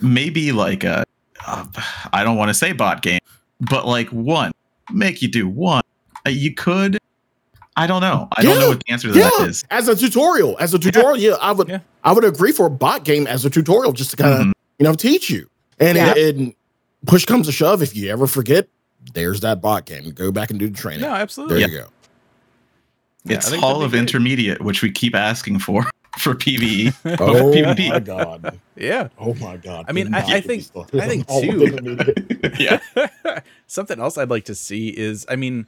Maybe 0.00 0.50
like 0.52 0.82
a, 0.82 1.04
uh, 1.46 1.64
I 2.12 2.24
don't 2.24 2.36
want 2.36 2.48
to 2.48 2.54
say 2.54 2.72
bot 2.72 3.02
game, 3.02 3.20
but 3.60 3.86
like 3.86 4.08
one 4.08 4.52
make 4.92 5.20
you 5.22 5.28
do 5.28 5.48
one. 5.48 5.82
Uh, 6.26 6.30
You 6.30 6.54
could. 6.54 6.98
I 7.76 7.86
don't 7.86 8.00
know. 8.02 8.28
I 8.36 8.42
don't 8.42 8.60
know 8.60 8.68
what 8.68 8.82
the 8.86 8.92
answer 8.92 9.10
to 9.12 9.18
Yeah, 9.18 9.30
that 9.38 9.48
is. 9.48 9.64
as 9.70 9.88
a 9.88 9.96
tutorial, 9.96 10.56
as 10.60 10.74
a 10.74 10.78
tutorial, 10.78 11.16
yeah, 11.16 11.36
I 11.40 11.52
would 11.52 11.68
Yeah. 11.68 11.78
I 12.04 12.12
would 12.12 12.24
agree 12.24 12.52
for 12.52 12.66
a 12.66 12.70
bot 12.70 13.04
game 13.04 13.26
as 13.26 13.44
a 13.46 13.50
tutorial 13.50 13.92
just 13.92 14.10
to 14.10 14.16
kind 14.16 14.34
of 14.34 14.46
Mhm. 14.48 14.52
you 14.78 14.84
know 14.84 14.94
teach 14.94 15.30
you. 15.30 15.48
And 15.80 15.96
Yeah. 15.96 16.12
it, 16.16 16.38
it- 16.40 16.56
push 17.06 17.24
comes 17.24 17.46
to 17.46 17.52
shove, 17.52 17.82
if 17.82 17.96
you 17.96 18.10
ever 18.10 18.26
forget, 18.26 18.68
there's 19.14 19.40
that 19.40 19.60
bot 19.62 19.86
game. 19.86 20.10
Go 20.10 20.30
back 20.30 20.50
and 20.50 20.58
do 20.60 20.68
the 20.68 20.76
training. 20.76 21.00
No, 21.02 21.08
absolutely. 21.14 21.56
there 21.56 21.64
absolutely. 21.64 21.80
you 21.80 21.86
go. 21.86 21.92
Yeah, 23.24 23.34
I 23.34 23.38
It's 23.38 23.48
think 23.48 23.62
Hall 23.62 23.82
of 23.82 23.90
be 23.92 23.96
great. 23.96 24.00
Intermediate, 24.02 24.62
which 24.62 24.82
we 24.82 24.90
keep 24.90 25.14
asking 25.14 25.60
for 25.60 25.84
for 26.18 26.34
PVE. 26.34 26.92
Oh 27.20 27.50
PvP. 27.52 27.88
my 27.88 27.98
god. 28.00 28.58
Yeah. 28.76 29.08
Oh 29.18 29.32
my 29.34 29.56
god. 29.56 29.86
I 29.88 29.92
mean, 29.92 30.12
I- 30.14 30.18
I 30.36 30.40
think- 30.42 30.64
I 30.94 31.08
think 31.08 31.24
on 31.28 31.48
all 31.48 31.62
of 31.62 31.78
too- 31.78 32.14
yeah. 32.58 32.80
Something 33.66 33.98
else 33.98 34.18
I'd 34.18 34.28
like 34.30 34.44
to 34.44 34.54
see 34.54 34.88
is, 34.88 35.24
I 35.28 35.36
mean, 35.36 35.66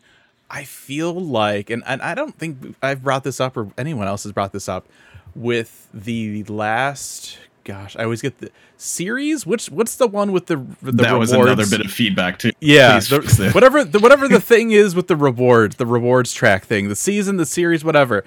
I 0.51 0.65
feel 0.65 1.15
like, 1.15 1.71
and, 1.71 1.83
and 1.87 2.01
I 2.03 2.15
don't 2.15 2.37
think 2.39 2.77
I've 2.83 3.03
brought 3.03 3.25
this 3.25 3.41
up 3.41 3.57
or 3.57 3.71
anyone 3.79 4.07
else 4.07 4.23
has 4.25 4.33
brought 4.33 4.53
this 4.53 4.69
up 4.69 4.87
with 5.35 5.89
the 5.93 6.45
last. 6.45 7.39
Gosh, 7.65 7.97
I 7.97 8.05
always 8.05 8.21
get 8.21 8.39
the 8.39 8.51
series. 8.77 9.47
Which 9.47 9.71
what's 9.71 9.97
the 9.97 10.07
one 10.07 10.33
with 10.33 10.47
the 10.47 10.57
the 10.83 10.93
that 10.93 11.11
rewards? 11.11 11.33
was 11.33 11.33
another 11.33 11.67
bit 11.67 11.81
of 11.85 11.91
feedback 11.91 12.39
too. 12.39 12.53
yeah, 12.61 12.99
the- 13.01 13.51
whatever 13.55 13.83
the, 13.85 13.99
whatever 13.99 14.29
the 14.29 14.41
thing 14.53 14.71
is 14.71 14.95
with 14.95 15.09
the 15.09 15.17
rewards, 15.17 15.77
the 15.77 15.87
rewards 15.87 16.33
track 16.35 16.67
thing, 16.67 16.89
the 16.89 16.97
season, 16.97 17.39
the 17.39 17.47
series, 17.47 17.83
whatever. 17.83 18.23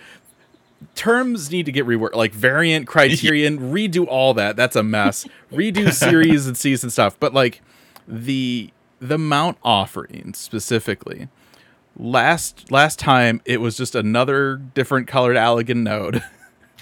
Terms 0.95 1.51
need 1.51 1.65
to 1.67 1.71
get 1.71 1.85
reworked, 1.85 2.13
like 2.15 2.33
variant 2.33 2.87
criterion, 2.87 3.59
redo 3.73 4.05
all 4.07 4.33
that. 4.35 4.55
That's 4.55 4.75
a 4.75 4.83
mess. 4.83 5.27
redo 5.51 5.91
series 5.93 6.47
and 6.47 6.57
season 6.57 6.89
stuff, 6.89 7.15
but 7.19 7.33
like 7.33 7.61
the 8.07 8.71
the 8.99 9.17
mount 9.19 9.57
offering 9.63 10.33
specifically. 10.35 11.29
Last 11.99 12.71
last 12.71 12.99
time 12.99 13.41
it 13.45 13.59
was 13.59 13.75
just 13.75 13.95
another 13.95 14.57
different 14.57 15.07
colored 15.07 15.35
Allagan 15.35 15.77
node. 15.83 16.23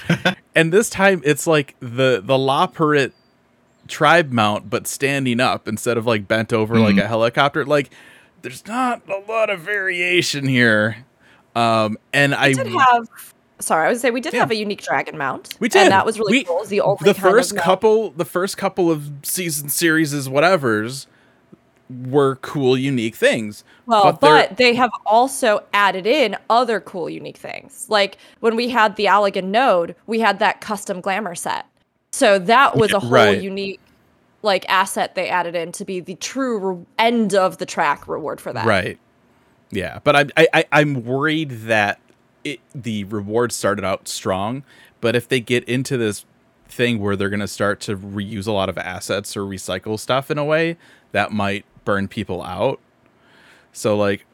and 0.55 0.73
this 0.73 0.89
time 0.89 1.21
it's 1.23 1.47
like 1.47 1.75
the 1.79 2.21
the 2.23 2.33
Loporrit 2.37 3.13
tribe 3.87 4.31
mount 4.31 4.69
but 4.69 4.87
standing 4.87 5.39
up 5.39 5.67
instead 5.67 5.97
of 5.97 6.05
like 6.05 6.27
bent 6.27 6.51
over 6.51 6.79
like 6.79 6.95
Mhm. 6.95 7.03
a 7.03 7.07
helicopter. 7.07 7.63
Like 7.65 7.91
there's 8.41 8.65
not 8.67 9.03
a 9.07 9.19
lot 9.31 9.49
of 9.49 9.61
variation 9.61 10.47
here. 10.47 11.05
Um 11.55 11.97
and 12.11 12.35
I 12.35 12.51
did 12.51 12.67
have. 12.67 13.07
Sorry, 13.59 13.85
I 13.85 13.91
would 13.91 14.01
say 14.01 14.11
we 14.11 14.19
did 14.19 14.33
Yeah. 14.33 14.41
have 14.41 14.51
a 14.51 14.55
unique 14.55 14.83
dragon 14.83 15.17
mount. 15.17 15.55
We 15.61 15.69
did. 15.69 15.83
and 15.83 15.91
that 15.93 16.05
was 16.05 16.19
really 16.19 16.31
We- 16.39 16.43
cool. 16.43 16.57
It 16.57 16.59
was 16.61 16.69
the 16.69 16.81
only 16.81 16.97
the 16.99 17.13
kind 17.13 17.25
of 17.25 17.31
first 17.31 17.53
mount. 17.53 17.63
couple 17.63 18.09
the 18.11 18.25
first 18.25 18.57
couple 18.57 18.91
of 18.91 19.09
season 19.23 19.69
series 19.69 20.11
is 20.11 20.27
whatever's 20.27 21.07
were 21.89 22.37
cool 22.37 22.77
unique 22.77 23.15
things. 23.15 23.63
Well, 23.85 24.03
but 24.13 24.19
but, 24.21 24.57
they're- 24.57 24.73
have 24.75 24.91
also 25.05 25.63
added 25.73 26.07
in 26.07 26.35
other 26.49 26.79
cool, 26.79 27.09
unique 27.09 27.37
things. 27.37 27.85
Like 27.89 28.17
when 28.39 28.55
we 28.55 28.69
had 28.69 28.95
the 28.95 29.05
Allagan 29.05 29.45
node, 29.45 29.95
we 30.07 30.19
had 30.19 30.39
that 30.39 30.61
custom 30.61 31.01
glamour 31.01 31.35
set. 31.35 31.65
So 32.11 32.39
that 32.39 32.75
was 32.77 32.91
a 32.93 32.99
whole 32.99 33.09
Right. 33.11 33.41
unique, 33.41 33.79
like 34.41 34.65
asset 34.69 35.15
they 35.15 35.29
added 35.29 35.53
in 35.55 35.71
to 35.73 35.85
be 35.85 35.99
the 35.99 36.15
true 36.15 36.57
re- 36.57 36.85
end 36.97 37.35
of 37.35 37.57
the 37.57 37.65
track 37.65 38.07
reward 38.07 38.39
for 38.41 38.53
that. 38.53 38.65
Right. 38.65 38.97
Yeah, 39.71 39.99
but 40.03 40.15
I, 40.15 40.25
I, 40.37 40.47
I 40.53 40.65
I'm 40.71 41.03
worried 41.03 41.49
that 41.51 41.99
it 42.43 42.59
the 42.73 43.03
reward 43.05 43.51
started 43.51 43.83
out 43.83 44.07
strong, 44.07 44.63
but 45.01 45.15
if 45.15 45.27
they 45.27 45.39
get 45.39 45.63
into 45.65 45.97
this 45.97 46.25
thing 46.67 46.99
where 46.99 47.15
they're 47.15 47.29
gonna 47.29 47.47
start 47.47 47.79
to 47.81 47.97
reuse 47.97 48.47
a 48.47 48.51
lot 48.51 48.69
of 48.69 48.77
assets 48.77 49.35
or 49.35 49.41
recycle 49.41 49.99
stuff 49.99 50.31
in 50.31 50.37
a 50.37 50.45
way, 50.45 50.77
that 51.11 51.31
might 51.31 51.65
burn 51.85 52.07
people 52.07 52.43
out. 52.43 52.79
So 53.73 53.95
like, 53.97 54.25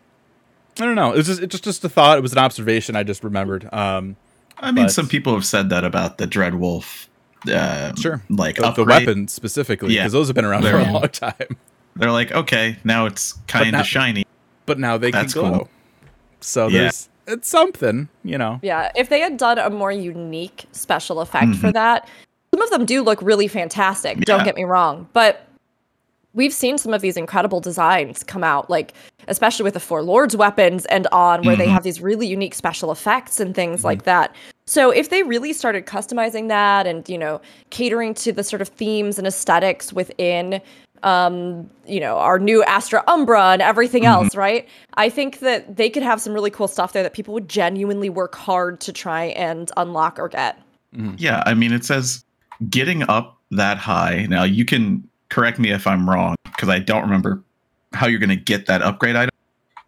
I 0.79 0.85
don't 0.85 0.95
know. 0.95 1.11
It's 1.13 1.27
just 1.27 1.41
it's 1.41 1.51
just 1.51 1.63
just 1.63 1.83
a 1.83 1.89
thought. 1.89 2.17
It 2.17 2.21
was 2.21 2.31
an 2.31 2.39
observation 2.39 2.95
I 2.95 3.03
just 3.03 3.23
remembered. 3.23 3.71
Um, 3.73 4.15
I 4.57 4.71
mean, 4.71 4.85
But- 4.85 4.91
some 4.91 5.07
people 5.07 5.33
have 5.33 5.45
said 5.45 5.69
that 5.69 5.83
about 5.83 6.17
the 6.17 6.27
Dreadwolf. 6.27 7.07
Uh, 7.51 7.93
sure. 7.95 8.21
Like 8.29 8.55
The, 8.57 8.61
the 8.61 8.67
upgrade. 8.69 8.87
weapons 8.87 9.33
specifically, 9.33 9.95
Yeah. 9.95 10.01
because 10.03 10.13
those 10.13 10.27
have 10.27 10.35
been 10.35 10.45
around 10.45 10.61
for 10.61 10.69
They're- 10.69 10.89
a 10.89 10.91
long 10.91 11.07
time. 11.09 11.57
They're 11.95 12.11
like, 12.11 12.31
okay, 12.31 12.77
now 12.83 13.05
it's 13.07 13.33
kind 13.47 13.75
of 13.75 13.85
shiny. 13.85 14.25
But 14.65 14.79
now 14.79 14.97
they 14.97 15.11
That's 15.11 15.33
can 15.33 15.41
glow. 15.41 15.51
cool. 15.59 15.69
So 16.39 16.67
Yeah. 16.67 16.81
there's 16.81 17.09
it's 17.27 17.49
something, 17.49 18.09
you 18.23 18.37
know. 18.37 18.59
Yeah, 18.63 18.91
if 18.95 19.09
they 19.09 19.19
had 19.19 19.37
done 19.37 19.57
a 19.57 19.69
more 19.69 19.91
unique 19.91 20.65
special 20.71 21.19
effect 21.21 21.55
for 21.55 21.67
Mhm. 21.69 21.73
that, 21.73 22.07
some 22.53 22.61
of 22.61 22.69
them 22.69 22.85
do 22.85 23.01
look 23.03 23.21
really 23.21 23.47
fantastic. 23.47 24.17
Yeah. 24.17 24.23
Don't 24.25 24.43
get 24.45 24.55
me 24.55 24.63
wrong, 24.63 25.07
but 25.13 25.47
we've 26.33 26.53
seen 26.53 26.77
some 26.77 26.93
of 26.93 27.01
these 27.01 27.17
incredible 27.17 27.59
designs 27.59 28.23
come 28.23 28.43
out, 28.43 28.69
like 28.69 28.93
especially 29.27 29.63
with 29.63 29.73
the 29.73 29.79
Four 29.79 30.01
Lords 30.03 30.35
weapons 30.35 30.85
and 30.85 31.07
on, 31.11 31.43
where 31.43 31.55
they 31.55 31.67
Mhm. 31.67 31.71
have 31.73 31.83
these 31.83 32.01
really 32.01 32.27
unique 32.27 32.53
special 32.55 32.91
effects 32.91 33.39
and 33.39 33.53
things 33.53 33.83
like 33.83 34.03
that. 34.03 34.33
So 34.65 34.89
if 34.91 35.09
they 35.09 35.23
really 35.23 35.51
started 35.53 35.85
customizing 35.85 36.47
that 36.47 36.87
and 36.87 37.07
you 37.09 37.17
know 37.17 37.41
catering 37.69 38.13
to 38.15 38.31
the 38.31 38.43
sort 38.43 38.61
of 38.61 38.69
themes 38.69 39.17
and 39.17 39.27
aesthetics 39.27 39.91
within 39.91 40.61
um 41.03 41.67
you 41.87 41.99
know 41.99 42.17
our 42.17 42.37
new 42.37 42.63
astra 42.65 43.03
umbra 43.07 43.41
and 43.53 43.61
everything 43.63 44.05
else 44.05 44.35
right 44.35 44.67
i 44.97 45.09
think 45.09 45.39
that 45.39 45.75
they 45.75 45.89
could 45.89 46.03
have 46.03 46.21
some 46.21 46.31
really 46.31 46.51
cool 46.51 46.67
stuff 46.67 46.93
there 46.93 47.01
that 47.01 47.13
people 47.13 47.33
would 47.33 47.49
genuinely 47.49 48.07
work 48.07 48.35
hard 48.35 48.79
to 48.79 48.93
try 48.93 49.25
and 49.25 49.71
unlock 49.77 50.19
or 50.19 50.29
get 50.29 50.59
Yeah, 51.17 51.41
I 51.47 51.55
mean, 51.55 51.73
it 51.73 51.83
says 51.85 52.23
getting 52.69 53.01
up 53.09 53.37
that 53.49 53.77
high. 53.77 54.27
Now, 54.29 54.43
you 54.43 54.63
can 54.63 55.03
correct 55.31 55.57
me 55.57 55.71
if 55.71 55.87
I'm 55.87 56.07
wrong 56.07 56.35
because 56.43 56.69
I 56.69 56.77
don't 56.77 57.01
remember 57.01 57.41
how 57.93 58.05
you're 58.05 58.19
going 58.19 58.29
to 58.29 58.35
get 58.35 58.67
that 58.67 58.83
upgrade 58.83 59.15
item. 59.15 59.31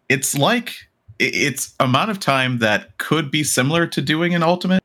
It's 0.08 0.36
like 0.36 0.74
it's 1.20 1.72
amount 1.78 2.10
of 2.10 2.18
time 2.18 2.58
that 2.58 2.98
could 2.98 3.30
be 3.30 3.44
similar 3.44 3.86
to 3.86 4.02
doing 4.02 4.34
an 4.34 4.42
ultimate, 4.42 4.82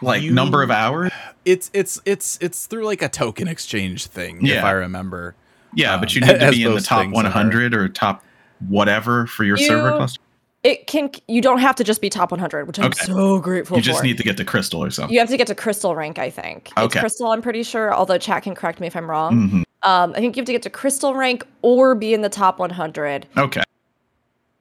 like 0.00 0.22
You- 0.22 0.32
number 0.32 0.62
of 0.62 0.70
hours. 0.70 1.10
It's 1.44 1.70
it's 1.74 2.00
it's 2.06 2.38
it's 2.40 2.66
through 2.66 2.84
like 2.86 3.02
a 3.02 3.08
token 3.08 3.48
exchange 3.48 4.06
thing, 4.06 4.46
if 4.46 4.64
I 4.64 4.70
remember. 4.70 5.34
Yeah, 5.74 5.94
Um, 5.94 6.00
but 6.00 6.14
you 6.14 6.20
need 6.20 6.38
to 6.40 6.50
be 6.52 6.62
in 6.62 6.74
the 6.74 6.80
top 6.80 7.02
things 7.02 7.12
are. 7.18 7.22
100 7.24 7.74
or 7.74 7.88
top 7.88 8.22
whatever 8.68 9.26
for 9.26 9.44
your 9.44 9.56
server 9.56 9.90
cluster. 9.96 10.20
It 10.64 10.86
can 10.88 11.10
you 11.28 11.40
don't 11.40 11.58
have 11.58 11.76
to 11.76 11.84
just 11.84 12.00
be 12.00 12.10
top 12.10 12.30
100 12.32 12.66
which 12.66 12.78
i'm 12.80 12.92
so 12.92 13.38
grateful 13.38 13.76
You 13.76 13.82
just 13.82 13.98
for 14.00 14.04
need 14.04 14.16
to 14.18 14.24
get 14.24 14.36
to 14.38 14.44
crystal 14.44 14.82
or 14.82 14.90
something. 14.90 15.12
you 15.14 15.20
have 15.20 15.28
to 15.28 15.36
get 15.36 15.46
to 15.48 15.54
crystal 15.54 15.94
rank 15.94 16.18
i 16.18 16.28
think 16.30 16.68
it's 16.68 16.78
Okay. 16.78 17.00
crystal 17.00 17.30
i'm 17.30 17.42
pretty 17.42 17.62
sure 17.62 17.94
although 17.94 18.18
chat 18.18 18.42
can 18.42 18.54
correct 18.54 18.80
me 18.80 18.86
if 18.88 18.96
i'm 18.96 19.08
wrong 19.08 19.50
Mhm. 19.50 19.62
um 19.88 20.12
i 20.16 20.20
think 20.20 20.36
you 20.36 20.40
have 20.40 20.46
to 20.46 20.52
get 20.52 20.62
to 20.62 20.70
crystal 20.70 21.14
rank 21.14 21.44
or 21.62 21.94
be 21.94 22.12
in 22.14 22.22
the 22.22 22.28
top 22.28 22.58
100 22.58 23.26
Okay, 23.36 23.62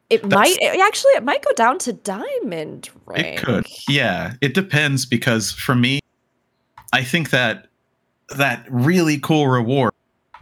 it 0.10 0.22
That's- 0.24 0.34
might 0.34 0.58
it, 0.62 0.80
actually 0.80 1.12
it 1.14 1.24
might 1.24 1.43
go 1.43 1.51
down 1.56 1.78
to 1.80 1.93
diamond 1.93 2.89
rank 3.06 3.26
it 3.26 3.38
could. 3.43 3.66
Yeah, 3.89 4.34
it 4.41 4.54
depends 4.54 5.06
because 5.06 5.51
for 5.51 5.74
me, 5.74 5.99
I 6.91 7.04
think 7.04 7.30
that 7.32 7.68
that 8.38 8.66
really 8.70 9.18
cool 9.20 9.47
reward. 9.47 9.91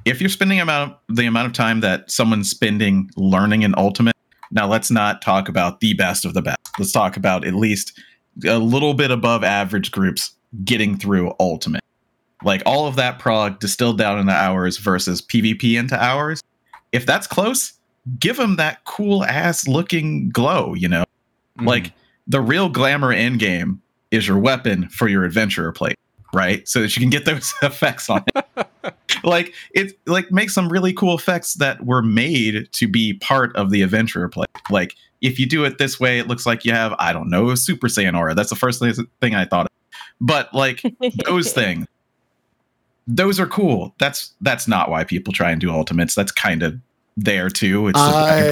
If 0.04 0.20
you're 0.20 0.30
spending 0.30 0.60
amount 0.60 0.96
the 1.10 1.26
amount 1.26 1.46
of 1.48 1.54
time 1.54 1.80
that 1.82 2.10
someone's 2.12 2.50
spending 2.50 3.10
learning 3.16 3.64
an 3.64 3.74
ultimate, 3.78 4.16
now 4.52 4.68
let's 4.68 4.92
not 4.92 5.22
talk 5.22 5.50
about 5.50 5.80
the 5.80 5.94
best 5.94 6.26
of 6.26 6.34
the 6.34 6.42
best. 6.42 6.60
Let's 6.78 6.92
talk 6.92 7.18
about 7.18 7.46
at 7.46 7.56
least 7.56 8.00
a 8.46 8.60
little 8.60 8.94
bit 8.94 9.12
above 9.12 9.44
average 9.44 9.92
groups 9.92 10.34
getting 10.64 10.98
through 10.98 11.34
ultimate. 11.40 11.82
Like 12.44 12.62
all 12.66 12.88
of 12.88 12.96
that 12.96 13.20
prog 13.20 13.60
distilled 13.60 13.98
down 13.98 14.20
into 14.20 14.34
hours 14.34 14.78
versus 14.78 15.22
PvP 15.22 15.78
into 15.78 16.02
hours. 16.02 16.42
If 16.92 17.06
that's 17.06 17.28
close, 17.28 17.74
give 18.20 18.38
them 18.38 18.56
that 18.58 18.84
cool 18.86 19.24
ass 19.24 19.68
looking 19.68 20.30
glow, 20.30 20.74
you 20.74 20.88
know? 20.88 21.04
Mm-hmm. 21.58 21.68
Like 21.68 21.94
the 22.28 22.42
real 22.42 22.70
glamour 22.70 23.14
in 23.14 23.38
game 23.38 23.82
is 24.10 24.28
your 24.28 24.40
weapon 24.40 24.90
for 24.90 25.08
your 25.08 25.24
adventurer 25.24 25.72
plate, 25.72 25.98
right? 26.34 26.68
So 26.68 26.82
that 26.82 26.96
you 26.96 27.02
can 27.02 27.10
get 27.10 27.26
those 27.26 27.54
effects 27.62 28.10
on 28.10 28.24
it. 28.36 28.46
like 29.24 29.54
it 29.74 29.94
like 30.08 30.32
makes 30.32 30.54
some 30.54 30.70
really 30.70 30.94
cool 30.94 31.16
effects 31.16 31.56
that 31.56 31.86
were 31.86 32.02
made 32.02 32.72
to 32.74 32.88
be 32.88 33.14
part 33.16 33.56
of 33.56 33.70
the 33.70 33.82
adventurer 33.82 34.28
play. 34.30 34.46
Like 34.70 34.96
if 35.22 35.40
you 35.40 35.46
do 35.46 35.64
it 35.66 35.78
this 35.78 36.00
way, 36.00 36.18
it 36.20 36.28
looks 36.28 36.46
like 36.46 36.66
you 36.66 36.72
have, 36.74 36.94
I 36.98 37.14
don't 37.14 37.30
know, 37.30 37.52
a 37.52 37.58
Super 37.58 37.88
Saiyan 37.88 38.18
aura. 38.18 38.34
That's 38.34 38.50
the 38.50 38.56
first 38.56 38.80
thing 39.20 39.36
I 39.36 39.46
thought 39.46 39.66
of. 39.68 39.72
But 40.20 40.54
like 40.54 40.82
those 41.26 41.52
things, 41.54 41.86
those 43.08 43.40
are 43.40 43.48
cool. 43.48 43.94
That's 44.00 44.34
that's 44.42 44.68
not 44.68 44.90
why 44.90 45.04
people 45.04 45.34
try 45.34 45.52
and 45.52 45.60
do 45.60 45.70
ultimates. 45.72 46.16
That's 46.16 46.32
kind 46.32 46.64
of 46.64 46.76
there 47.18 47.50
too. 47.50 47.88
It's 47.90 48.00
just 48.00 48.16
I 48.16 48.50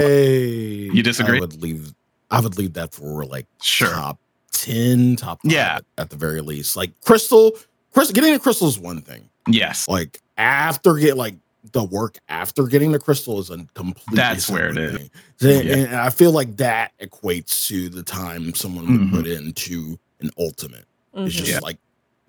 you 0.92 1.02
disagree? 1.02 1.38
I 1.38 1.40
would 1.40 1.60
leave. 1.62 1.94
I 2.30 2.40
would 2.40 2.58
leave 2.58 2.74
that 2.74 2.94
for 2.94 3.24
like 3.24 3.46
Sure. 3.62 3.88
top 3.88 4.18
ten, 4.52 5.16
top 5.16 5.40
five 5.42 5.52
Yeah. 5.52 5.76
at, 5.76 5.84
at 5.98 6.10
the 6.10 6.16
very 6.16 6.40
least. 6.40 6.76
Like 6.76 6.92
crystal, 7.02 7.52
crystal. 7.92 8.14
Getting 8.14 8.34
a 8.34 8.38
crystal 8.38 8.68
is 8.68 8.78
one 8.78 9.00
thing. 9.02 9.28
yes. 9.48 9.88
Like 9.88 10.20
after 10.38 10.94
get 10.94 11.16
like 11.16 11.34
the 11.72 11.84
work 11.84 12.18
after 12.28 12.64
getting 12.64 12.90
the 12.92 12.98
crystal 12.98 13.38
is 13.38 13.50
a 13.50 13.58
complete. 13.74 14.16
That's 14.16 14.48
where 14.48 14.68
it 14.68 14.74
separate 14.74 14.84
is. 14.94 14.96
thing. 14.98 15.10
Then- 15.38 15.66
Yeah. 15.66 15.74
And 15.76 15.96
I 15.96 16.10
feel 16.10 16.32
like 16.32 16.56
that 16.56 16.92
equates 17.00 17.66
to 17.68 17.88
the 17.90 18.02
time 18.02 18.54
someone 18.54 18.86
would 18.86 19.00
Mhm. 19.08 19.10
put 19.12 19.26
into 19.26 19.98
an 20.20 20.30
ultimate. 20.38 20.86
It's 21.14 21.34
Mhm. 21.34 21.38
just 21.38 21.50
Yeah. 21.52 21.58
like 21.62 21.78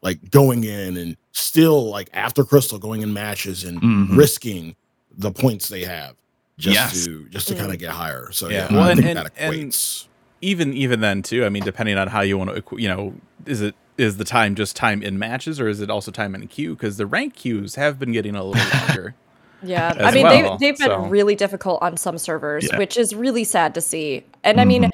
like 0.03 0.31
going 0.31 0.63
in 0.63 0.97
and 0.97 1.15
still 1.31 1.87
like 1.89 2.09
after 2.13 2.43
crystal 2.43 2.79
going 2.79 3.03
in 3.03 3.13
matches 3.13 3.63
and 3.63 3.79
Mhm. 3.79 4.17
risking 4.17 4.75
the 5.15 5.31
points 5.31 5.67
they 5.69 5.83
have 5.85 6.15
just 6.57 6.73
Yes. 6.73 7.05
to 7.05 7.27
just 7.29 7.47
to 7.49 7.53
Mm. 7.53 7.57
kind 7.59 7.71
of 7.71 7.77
get 7.77 7.91
higher. 7.91 8.31
So 8.31 8.49
Yeah. 8.49 8.65
yeah, 8.67 8.73
Well, 8.75 8.83
I 8.83 8.91
and- 8.91 8.97
think 8.99 9.09
and- 9.09 9.17
that 9.19 9.31
and- 9.37 9.53
equates. 9.53 10.05
Even 10.41 10.73
even 10.73 10.99
then 11.01 11.21
too. 11.21 11.45
I 11.45 11.49
mean, 11.49 11.63
depending 11.63 11.97
on 11.97 12.07
how 12.07 12.21
you 12.21 12.37
want 12.37 12.55
to, 12.55 12.77
you 12.77 12.87
know, 12.87 13.13
is 13.45 13.61
it 13.61 13.75
is 13.97 14.17
the 14.17 14.23
time 14.23 14.55
just 14.55 14.75
time 14.75 15.03
in 15.03 15.19
matches 15.19 15.59
or 15.59 15.67
is 15.67 15.79
it 15.81 15.89
also 15.89 16.11
time 16.11 16.33
in 16.35 16.47
queue? 16.47 16.75
Because 16.75 16.97
the 16.97 17.05
rank 17.05 17.35
queues 17.35 17.75
have 17.75 17.99
been 17.99 18.11
getting 18.11 18.35
a 18.35 18.43
little 18.43 18.79
longer. 18.79 19.15
Yeah, 19.63 19.93
I 19.99 20.09
mean 20.11 20.23
well, 20.23 20.57
they 20.57 20.71
they've 20.71 20.77
been 20.79 20.87
so- 20.87 21.05
really 21.05 21.35
difficult 21.35 21.83
on 21.83 21.95
some 21.95 22.17
servers, 22.17 22.67
Yeah. 22.67 22.79
which 22.79 22.97
is 22.97 23.13
really 23.13 23.43
sad 23.43 23.75
to 23.75 23.81
see. 23.81 24.23
And 24.43 24.59
I 24.59 24.65
mean, 24.65 24.85
Mhm. 24.85 24.89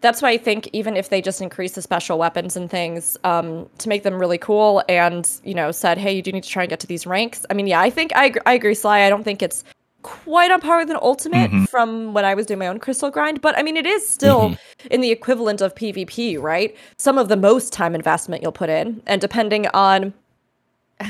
that's 0.00 0.22
why 0.22 0.30
I 0.30 0.38
think 0.38 0.70
even 0.72 0.96
if 0.96 1.10
they 1.10 1.20
just 1.20 1.42
increase 1.42 1.72
the 1.72 1.82
special 1.82 2.16
weapons 2.18 2.56
and 2.56 2.70
things 2.70 3.18
um, 3.24 3.68
to 3.76 3.90
make 3.90 4.04
them 4.04 4.14
really 4.18 4.38
cool, 4.38 4.82
and 4.88 5.28
you 5.44 5.52
know 5.52 5.70
said, 5.70 5.98
hey, 5.98 6.16
you 6.16 6.22
do 6.22 6.32
need 6.32 6.44
to 6.44 6.48
try 6.48 6.62
and 6.62 6.70
get 6.70 6.80
to 6.80 6.86
these 6.86 7.06
ranks. 7.06 7.44
I 7.50 7.52
mean, 7.52 7.66
yeah, 7.66 7.78
I 7.78 7.90
think 7.90 8.10
I 8.16 8.32
I 8.46 8.54
agree, 8.54 8.74
Sly. 8.74 9.02
I 9.02 9.10
don't 9.10 9.22
think 9.22 9.42
it's 9.42 9.64
quite 10.06 10.50
on 10.50 10.60
par 10.60 10.78
with 10.78 10.90
an 10.90 10.98
ultimate 11.02 11.50
Mhm. 11.50 11.68
from 11.68 12.14
when 12.14 12.24
I 12.24 12.34
was 12.34 12.46
doing 12.46 12.58
my 12.60 12.68
own 12.68 12.78
crystal 12.78 13.10
grind, 13.10 13.40
but 13.40 13.58
I 13.58 13.62
mean, 13.62 13.76
it 13.76 13.86
is 13.86 14.08
still 14.08 14.56
in 14.90 15.00
the 15.00 15.10
equivalent 15.10 15.60
of 15.60 15.74
PvP, 15.74 16.38
right? 16.40 16.74
Some 16.96 17.18
of 17.18 17.28
the 17.28 17.36
most 17.36 17.72
time 17.72 17.94
investment 17.94 18.42
you'll 18.42 18.52
put 18.52 18.68
in, 18.70 19.02
and 19.06 19.20
depending 19.20 19.66
on 19.74 20.14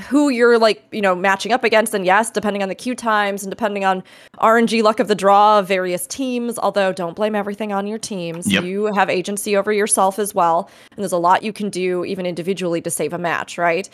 who 0.08 0.30
you're 0.30 0.58
like, 0.58 0.82
you 0.90 1.00
know, 1.00 1.14
matching 1.14 1.52
up 1.52 1.62
against, 1.62 1.94
and 1.94 2.04
yes, 2.04 2.30
depending 2.30 2.60
on 2.62 2.68
the 2.68 2.74
queue 2.74 2.94
times 2.96 3.44
and 3.44 3.50
depending 3.52 3.84
on 3.84 4.02
RNG 4.40 4.82
luck 4.82 4.98
of 4.98 5.06
the 5.06 5.14
draw 5.14 5.60
of 5.60 5.68
various 5.68 6.08
teams. 6.08 6.58
Although, 6.58 6.92
don't 6.92 7.14
blame 7.14 7.36
everything 7.36 7.72
on 7.72 7.86
your 7.86 7.98
teams. 7.98 8.50
Yep. 8.50 8.64
You 8.64 8.86
have 8.94 9.08
agency 9.08 9.56
over 9.56 9.72
yourself 9.72 10.18
as 10.18 10.34
well, 10.34 10.68
and 10.90 10.98
there's 11.04 11.12
a 11.12 11.18
lot 11.18 11.44
you 11.44 11.52
can 11.52 11.70
do 11.70 12.04
even 12.04 12.26
individually 12.26 12.80
to 12.80 12.90
save 12.90 13.12
a 13.12 13.18
match, 13.18 13.58
right? 13.58 13.88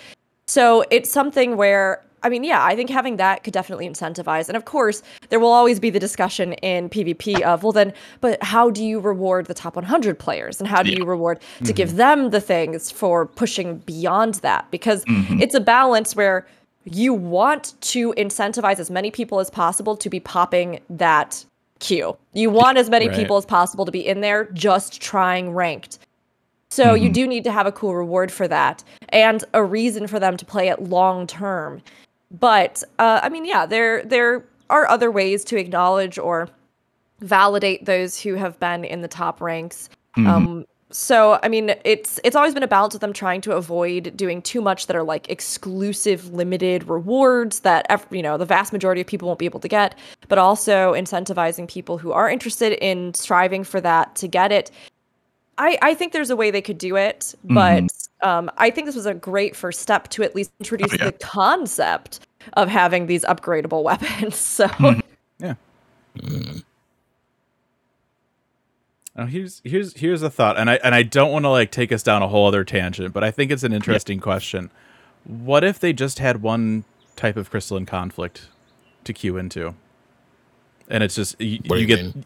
So 0.46 0.84
it's 0.90 1.10
something 1.10 1.56
where 1.58 2.02
I 2.22 2.28
mean, 2.28 2.44
yeah, 2.44 2.64
I 2.64 2.76
think 2.76 2.88
having 2.90 3.16
that 3.16 3.42
could 3.44 3.52
definitely 3.52 3.88
incentivize. 3.88 4.48
And 4.48 4.56
of 4.56 4.64
course, 4.64 5.02
there 5.28 5.40
will 5.40 5.50
always 5.52 5.80
be 5.80 5.90
the 5.90 5.98
discussion 5.98 6.52
in 6.54 6.88
PvP 6.88 7.42
of, 7.42 7.62
well, 7.62 7.72
then, 7.72 7.92
but 8.20 8.42
how 8.42 8.70
do 8.70 8.84
you 8.84 9.00
reward 9.00 9.46
the 9.46 9.54
top 9.54 9.76
100 9.76 10.18
players? 10.18 10.60
And 10.60 10.68
how 10.68 10.82
do 10.82 10.90
Yeah. 10.90 10.98
you 10.98 11.04
reward 11.04 11.40
to 11.64 11.72
give 11.72 11.96
them 11.96 12.30
the 12.30 12.40
things 12.40 12.90
for 12.90 13.26
pushing 13.26 13.78
beyond 13.78 14.34
that? 14.36 14.70
Because 14.70 15.04
Mhm. 15.06 15.40
it's 15.40 15.54
a 15.54 15.60
balance 15.60 16.14
where 16.14 16.46
you 16.84 17.14
want 17.14 17.74
to 17.80 18.12
incentivize 18.14 18.78
as 18.78 18.90
many 18.90 19.10
people 19.10 19.38
as 19.40 19.50
possible 19.50 19.96
to 19.96 20.10
be 20.10 20.18
popping 20.20 20.80
that 20.90 21.44
queue. 21.78 22.16
You 22.32 22.50
want 22.50 22.78
as 22.78 22.88
many 22.90 23.08
Right. 23.08 23.16
people 23.16 23.36
as 23.36 23.46
possible 23.46 23.84
to 23.84 23.92
be 23.92 24.06
in 24.06 24.20
there 24.20 24.44
just 24.52 25.00
trying 25.00 25.52
ranked. 25.54 25.98
So 26.70 26.94
you 26.94 27.10
Mhm. 27.10 27.12
do 27.12 27.26
need 27.26 27.44
to 27.44 27.52
have 27.52 27.66
a 27.66 27.72
cool 27.72 27.94
reward 27.94 28.32
for 28.32 28.48
that 28.48 28.82
and 29.10 29.44
a 29.52 29.62
reason 29.62 30.06
for 30.06 30.18
them 30.18 30.36
to 30.38 30.44
play 30.44 30.68
it 30.68 30.82
long 30.82 31.26
term. 31.26 31.82
But 32.32 32.82
uh, 32.98 33.20
I 33.22 33.28
mean, 33.28 33.44
yeah, 33.44 33.66
there 33.66 34.02
there 34.04 34.44
are 34.70 34.88
other 34.88 35.10
ways 35.10 35.44
to 35.44 35.56
acknowledge 35.56 36.18
or 36.18 36.48
validate 37.20 37.84
those 37.84 38.20
who 38.20 38.34
have 38.34 38.58
been 38.58 38.84
in 38.84 39.02
the 39.02 39.08
top 39.08 39.40
ranks. 39.40 39.88
Mhm. 40.16 40.26
Um, 40.26 40.66
so 40.90 41.38
I 41.42 41.48
mean, 41.48 41.74
it's 41.84 42.20
it's 42.24 42.36
always 42.36 42.54
been 42.54 42.62
a 42.62 42.68
balance 42.68 42.94
with 42.94 43.00
them 43.00 43.12
trying 43.12 43.40
to 43.42 43.52
avoid 43.52 44.14
doing 44.16 44.42
too 44.42 44.60
much 44.60 44.86
that 44.86 44.96
are 44.96 45.02
like 45.02 45.28
exclusive, 45.30 46.32
limited 46.32 46.88
rewards 46.88 47.60
that 47.60 47.86
you 48.10 48.22
know 48.22 48.36
the 48.36 48.44
vast 48.44 48.72
majority 48.72 49.00
of 49.00 49.06
people 49.06 49.26
won't 49.28 49.38
be 49.38 49.46
able 49.46 49.60
to 49.60 49.68
get, 49.68 49.98
but 50.28 50.38
also 50.38 50.92
incentivizing 50.92 51.68
people 51.68 51.98
who 51.98 52.12
are 52.12 52.28
interested 52.28 52.72
in 52.84 53.14
striving 53.14 53.64
for 53.64 53.80
that 53.80 54.14
to 54.16 54.28
get 54.28 54.52
it. 54.52 54.70
I, 55.58 55.78
I 55.82 55.94
think 55.94 56.12
there's 56.12 56.30
a 56.30 56.36
way 56.36 56.50
they 56.50 56.62
could 56.62 56.78
do 56.78 56.96
it, 56.96 57.34
but 57.44 57.84
um, 58.22 58.50
I 58.56 58.70
think 58.70 58.86
this 58.86 58.96
was 58.96 59.06
a 59.06 59.14
great 59.14 59.54
first 59.54 59.80
step 59.80 60.08
to 60.08 60.22
at 60.22 60.34
least 60.34 60.50
introduce 60.60 60.92
yeah. 60.98 61.06
the 61.06 61.12
concept 61.12 62.20
of 62.54 62.68
having 62.68 63.06
these 63.06 63.24
upgradable 63.24 63.82
weapons. 63.84 64.36
So 64.36 64.66
Mhm. 64.68 65.02
Mm. 66.18 66.62
Now 69.16 69.26
here's 69.26 69.60
here's 69.64 69.94
here's 69.96 70.22
a 70.22 70.30
thought, 70.30 70.58
and 70.58 70.70
I 70.70 70.74
and 70.84 70.94
I 70.94 71.02
don't 71.02 71.32
want 71.32 71.44
to 71.44 71.48
like 71.50 71.70
take 71.70 71.92
us 71.92 72.02
down 72.02 72.22
a 72.22 72.28
whole 72.28 72.46
other 72.46 72.64
tangent, 72.64 73.12
but 73.14 73.22
I 73.24 73.30
think 73.30 73.50
it's 73.50 73.62
an 73.62 73.72
interesting 73.72 74.20
question. 74.20 74.70
What 75.24 75.64
if 75.64 75.78
they 75.78 75.92
just 75.92 76.18
had 76.18 76.42
one 76.42 76.84
type 77.16 77.36
of 77.36 77.50
crystalline 77.50 77.86
conflict 77.86 78.48
to 79.04 79.12
cue 79.12 79.36
into, 79.36 79.74
and 80.88 81.02
it's 81.02 81.14
just 81.14 81.40
you, 81.40 81.60
What 81.66 81.76
you 81.76 81.82
you 81.82 81.86
get 81.86 82.02
mean? 82.02 82.24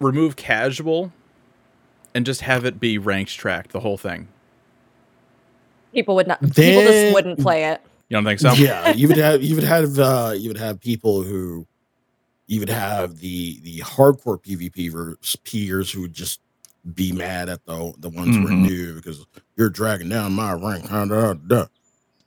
remove 0.00 0.36
casual, 0.36 1.12
and 2.16 2.24
just 2.24 2.40
have 2.40 2.64
it 2.64 2.80
be 2.80 2.96
ranked 2.96 3.36
tracked 3.36 3.72
the 3.72 3.80
whole 3.80 3.98
thing. 3.98 4.28
people 5.92 6.14
would 6.16 6.26
not, 6.26 6.40
people 6.40 6.82
just 6.82 7.12
wouldn't 7.14 7.38
play 7.38 7.64
it. 7.66 7.80
You 8.08 8.16
don't 8.16 8.24
think 8.24 8.40
so? 8.40 8.52
yeah, 8.56 8.88
you 8.90 9.08
would 9.08 9.16
have 9.18 9.42
you 9.42 9.54
would 9.54 9.64
have 9.64 9.98
uh, 9.98 10.32
you 10.36 10.48
would 10.48 10.58
have 10.58 10.80
people 10.80 11.22
who 11.22 11.66
you 12.46 12.60
would 12.60 12.70
have 12.70 13.18
the 13.18 13.60
the 13.62 13.80
hardcore 13.80 14.40
PvP 14.42 15.16
peers 15.44 15.90
who 15.90 16.02
would 16.02 16.14
just 16.14 16.40
be 16.94 17.12
mad 17.12 17.48
at 17.48 17.64
the 17.66 17.92
the 17.98 18.08
ones 18.08 18.36
who 18.36 18.46
are 18.46 18.50
Mhm. 18.50 18.62
new 18.62 18.94
because 18.94 19.26
you're 19.56 19.68
dragging 19.70 20.08
down 20.08 20.32
my 20.32 20.52
rank. 20.52 20.86
huh, 20.88 21.04
duh, 21.06 21.34
duh. 21.34 21.66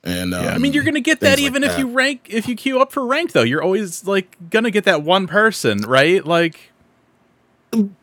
And 0.03 0.33
um, 0.33 0.47
I 0.47 0.57
mean, 0.57 0.73
you're 0.73 0.83
gonna 0.83 0.99
get 0.99 1.19
things 1.19 1.37
that 1.37 1.41
like 1.41 1.47
even 1.47 1.63
if 1.63 1.71
that. 1.71 1.79
you 1.79 1.87
rank 1.89 2.27
if 2.29 2.47
you 2.47 2.55
queue 2.55 2.79
up 2.81 2.91
for 2.91 3.05
rank 3.05 3.31
though. 3.31 3.43
You're 3.43 3.63
always 3.63 4.05
like 4.05 4.37
gonna 4.49 4.71
get 4.71 4.83
that 4.85 5.03
one 5.03 5.27
person, 5.27 5.79
right? 5.81 6.25
Like, 6.25 6.68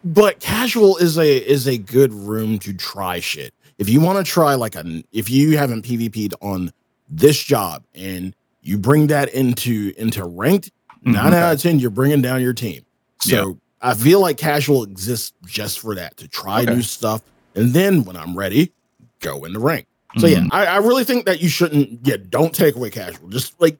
but 0.04 0.40
casual 0.40 0.96
is 0.98 1.18
a 1.18 1.36
is 1.36 1.66
a 1.66 1.78
good 1.78 2.12
room 2.12 2.58
to 2.60 2.72
try 2.72 3.20
shit. 3.20 3.52
If 3.78 3.88
you 3.88 4.00
want 4.00 4.24
to 4.24 4.30
try 4.30 4.54
like 4.54 4.74
a 4.74 5.02
if 5.12 5.28
you 5.28 5.56
haven't 5.58 5.84
PvP'd 5.84 6.34
on 6.40 6.72
this 7.08 7.40
job 7.42 7.82
and 7.94 8.34
you 8.62 8.78
bring 8.78 9.08
that 9.08 9.28
into 9.34 9.92
into 9.96 10.24
ranked, 10.24 10.70
nine 11.02 11.32
Mhm. 11.32 11.36
out 11.36 11.54
of 11.54 11.60
ten 11.62 11.78
you're 11.78 11.90
bringing 11.90 12.22
down 12.22 12.40
your 12.42 12.52
team. 12.54 12.82
So 13.20 13.58
I 13.82 13.94
feel 13.94 14.20
like 14.20 14.36
casual 14.38 14.82
exists 14.84 15.32
just 15.46 15.80
for 15.80 15.94
that 15.94 16.16
to 16.18 16.28
try 16.28 16.62
Okay. 16.62 16.74
new 16.74 16.82
stuff, 16.82 17.22
and 17.54 17.72
then 17.74 18.04
when 18.04 18.16
I'm 18.16 18.36
ready, 18.36 18.72
go 19.20 19.44
into 19.44 19.58
rank. 19.60 19.86
So 20.18 20.26
yeah, 20.26 20.40
Mhm. 20.40 20.48
I, 20.52 20.66
I 20.66 20.76
really 20.78 21.04
think 21.04 21.26
that 21.26 21.42
you 21.42 21.48
shouldn't. 21.48 22.00
Yeah, 22.06 22.16
don't 22.30 22.54
take 22.54 22.74
away 22.76 22.90
casual. 22.90 23.28
Just 23.28 23.60
like 23.60 23.78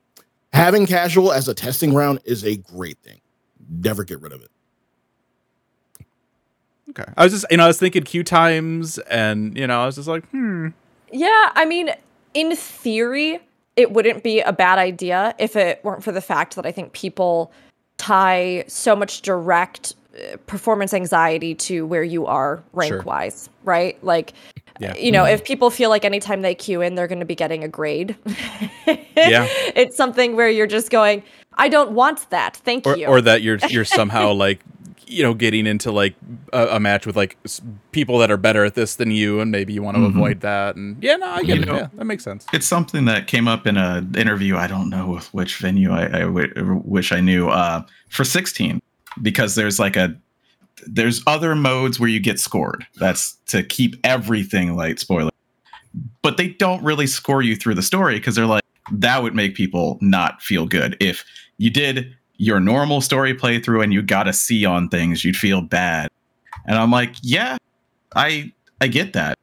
having 0.53 0.87
casual 0.87 1.33
as 1.33 1.49
a 1.49 1.55
testing 1.55 1.95
round 1.95 2.21
is 2.25 2.45
a 2.45 2.57
great 2.57 2.99
thing. 3.03 3.21
Never 3.71 4.05
get 4.05 4.21
rid 4.21 4.33
of 4.33 4.43
it. 4.43 4.51
Okay, 6.99 7.11
I 7.17 7.25
was 7.25 7.33
just 7.33 7.47
you 7.51 7.57
know 7.57 7.65
I 7.65 7.69
was 7.69 7.79
thinking 7.79 8.03
queue 8.03 8.25
times, 8.25 8.99
and 8.99 9.57
you 9.57 9.67
know 9.67 9.83
I 9.83 9.87
was 9.87 9.97
just 9.97 10.09
like, 10.09 10.27
hmm. 10.31 10.69
Yeah, 11.13 11.53
I 11.55 11.65
mean, 11.65 11.91
in 12.35 12.57
theory, 12.57 13.39
it 13.77 13.93
wouldn't 13.93 14.23
be 14.23 14.41
a 14.41 14.53
bad 14.53 14.79
idea 14.79 15.35
if 15.39 15.55
it 15.57 15.81
weren't 15.85 16.03
for 16.03 16.13
the 16.13 16.21
fact 16.21 16.57
that 16.57 16.67
I 16.67 16.73
think 16.73 16.93
people 16.93 17.53
tie 17.99 18.65
so 18.67 18.97
much 18.97 19.23
direct 19.23 19.95
uh, 20.15 20.37
performance 20.47 20.93
anxiety 20.93 21.55
to 21.55 21.87
where 21.87 22.03
you 22.03 22.27
are 22.27 22.63
rank 22.73 22.91
Sure. 22.93 23.03
wise, 23.03 23.49
right? 23.65 24.03
Like, 24.05 24.33
Yeah. 24.81 24.95
you 24.97 25.13
know, 25.13 25.25
if 25.25 25.45
people 25.45 25.71
feel 25.71 25.89
like 25.91 26.05
anytime 26.05 26.43
they 26.43 26.55
queue 26.55 26.83
in, 26.83 26.95
they're 26.95 27.07
going 27.07 27.21
to 27.21 27.25
be 27.27 27.35
getting 27.35 27.65
a 27.65 27.69
grade. 27.69 28.17
Yeah. 29.17 29.47
It's 29.75 29.97
something 29.97 30.37
where 30.37 30.49
you're 30.51 30.67
just 30.67 30.91
going, 30.91 31.23
I 31.55 31.69
don't 31.69 31.93
want 31.93 32.29
that. 32.31 32.57
Thank 32.59 32.87
or 32.87 32.97
you. 32.99 33.07
or 33.07 33.21
that 33.23 33.41
you're 33.43 33.59
you're 33.71 33.85
somehow 34.01 34.33
like 34.33 34.61
you 35.07 35.23
know 35.23 35.35
getting 35.35 35.67
into 35.67 35.93
like 35.93 36.15
a, 36.53 36.67
a 36.69 36.81
match 36.81 37.07
with 37.07 37.17
like 37.17 37.37
people 37.93 38.19
that 38.19 38.31
are 38.31 38.37
better 38.37 38.65
at 38.65 38.75
this 38.75 38.97
than 38.97 39.11
you, 39.11 39.41
and 39.41 39.51
maybe 39.51 39.73
you 39.73 39.83
want 39.83 39.97
to 39.97 40.01
Mhm. 40.03 40.09
avoid 40.09 40.41
that. 40.41 40.77
And 40.77 41.03
yeah, 41.03 41.17
no, 41.17 41.27
I 41.29 41.43
get 41.43 41.57
You 41.57 41.63
it. 41.63 41.67
know- 41.69 41.77
yeah, 41.77 41.89
that 41.95 42.05
makes 42.05 42.25
sense. 42.25 42.45
It's 42.53 42.67
something 42.67 43.05
that 43.07 43.27
came 43.27 43.47
up 43.49 43.67
in 43.67 43.77
a 43.77 44.07
interview. 44.17 44.57
I 44.57 44.67
don't 44.67 44.91
know 44.91 45.09
with 45.09 45.33
which 45.33 45.57
venue. 45.59 45.93
I, 45.93 46.07
I 46.07 46.21
w- 46.23 46.83
wish 46.85 47.13
I 47.13 47.21
knew. 47.21 47.49
Uh, 47.49 47.83
for 48.09 48.25
16, 48.25 48.81
because 49.23 49.55
there's 49.55 49.79
like 49.79 49.97
a 49.97 50.15
there's 50.87 51.23
other 51.27 51.55
modes 51.55 51.99
where 51.99 52.09
you 52.09 52.21
get 52.21 52.39
scored. 52.39 52.87
That's 52.97 53.37
to 53.47 53.63
keep 53.63 53.97
everything 54.05 54.77
light. 54.77 54.99
Spoiler, 54.99 55.31
but 56.23 56.37
they 56.37 56.49
don't 56.49 56.83
really 56.85 57.07
score 57.07 57.43
you 57.43 57.57
through 57.57 57.75
the 57.75 57.83
story 57.83 58.17
because 58.17 58.35
they're 58.35 58.47
like 58.47 58.63
that 58.93 59.23
would 59.23 59.35
make 59.35 59.55
people 59.55 59.99
not 60.01 60.43
feel 60.43 60.67
good 60.67 60.97
if 61.01 61.25
you 61.59 61.71
did 61.71 62.15
your 62.39 62.61
normal 62.61 63.01
story 63.01 63.35
playthrough 63.35 63.83
and 63.83 63.93
you 63.93 64.03
got 64.03 64.29
a 64.29 64.33
C 64.33 64.65
on 64.65 64.89
things, 64.89 65.25
you'd 65.25 65.37
feel 65.37 65.63
bad. 65.63 66.11
And 66.67 66.79
I'm 66.79 66.91
like, 66.91 67.15
yeah, 67.23 67.57
I 68.15 68.53
I 68.81 68.89
get 68.89 69.13
that. 69.15 69.39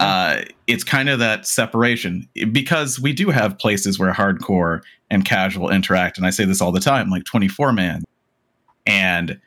Uh, 0.00 0.42
it's 0.68 0.84
kind 0.84 1.08
of 1.08 1.18
that 1.18 1.44
separation 1.44 2.28
because 2.52 3.00
we 3.00 3.12
do 3.12 3.30
have 3.30 3.58
places 3.58 3.98
where 3.98 4.12
hardcore 4.12 4.80
and 5.10 5.24
casual 5.24 5.70
interact, 5.70 6.18
and 6.18 6.26
I 6.26 6.30
say 6.30 6.44
this 6.44 6.60
all 6.60 6.70
the 6.70 6.78
time, 6.80 7.10
like 7.10 7.24
24 7.24 7.72
man, 7.72 8.04
and 8.86 9.40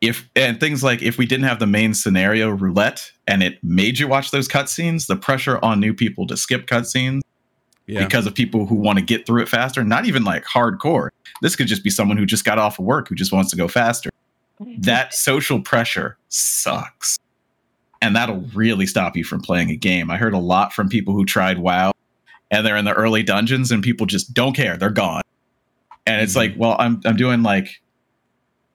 if 0.00 0.28
and 0.34 0.60
things 0.60 0.82
like 0.82 1.02
if 1.02 1.18
we 1.18 1.26
didn't 1.26 1.44
have 1.44 1.58
the 1.58 1.66
main 1.66 1.92
scenario 1.92 2.48
roulette 2.50 3.10
and 3.26 3.42
it 3.42 3.62
made 3.62 3.98
you 3.98 4.08
watch 4.08 4.30
those 4.30 4.48
cutscenes, 4.48 5.08
the 5.08 5.16
pressure 5.16 5.62
on 5.62 5.80
new 5.80 5.92
people 5.92 6.26
to 6.28 6.36
skip 6.36 6.66
cutscenes 6.66 7.20
Yeah. 7.88 8.04
because 8.04 8.26
of 8.26 8.34
people 8.34 8.66
who 8.66 8.74
want 8.74 8.98
to 8.98 9.04
get 9.04 9.26
through 9.26 9.42
it 9.42 9.48
faster, 9.48 9.82
not 9.82 10.04
even 10.06 10.22
like 10.22 10.44
hardcore. 10.44 11.08
This 11.42 11.56
could 11.56 11.66
just 11.66 11.82
be 11.82 11.90
someone 11.90 12.16
who 12.18 12.26
just 12.26 12.44
got 12.44 12.58
off 12.58 12.78
of 12.78 12.84
work 12.84 13.08
who 13.08 13.14
just 13.14 13.32
wants 13.32 13.50
to 13.50 13.56
go 13.56 13.66
faster. 13.66 14.10
That 14.78 15.14
social 15.14 15.60
pressure 15.60 16.18
sucks. 16.28 17.18
And 18.02 18.14
that'll 18.14 18.42
really 18.54 18.86
stop 18.86 19.16
you 19.16 19.24
from 19.24 19.40
playing 19.40 19.70
a 19.70 19.76
game. 19.76 20.10
I 20.10 20.18
heard 20.18 20.34
a 20.34 20.38
lot 20.38 20.72
from 20.72 20.88
people 20.88 21.14
who 21.14 21.24
tried 21.24 21.58
WoW 21.58 21.92
and 22.50 22.64
they're 22.66 22.76
in 22.76 22.84
the 22.84 22.92
early 22.92 23.22
dungeons 23.22 23.72
and 23.72 23.82
people 23.82 24.06
just 24.06 24.34
don't 24.34 24.54
care. 24.54 24.76
They're 24.76 24.90
gone. 24.90 25.22
And 26.06 26.20
it's 26.22 26.34
Mhm. 26.34 26.36
like, 26.36 26.54
well, 26.56 26.76
I'm 26.78 27.00
I'm 27.04 27.16
doing 27.16 27.42
like 27.42 27.80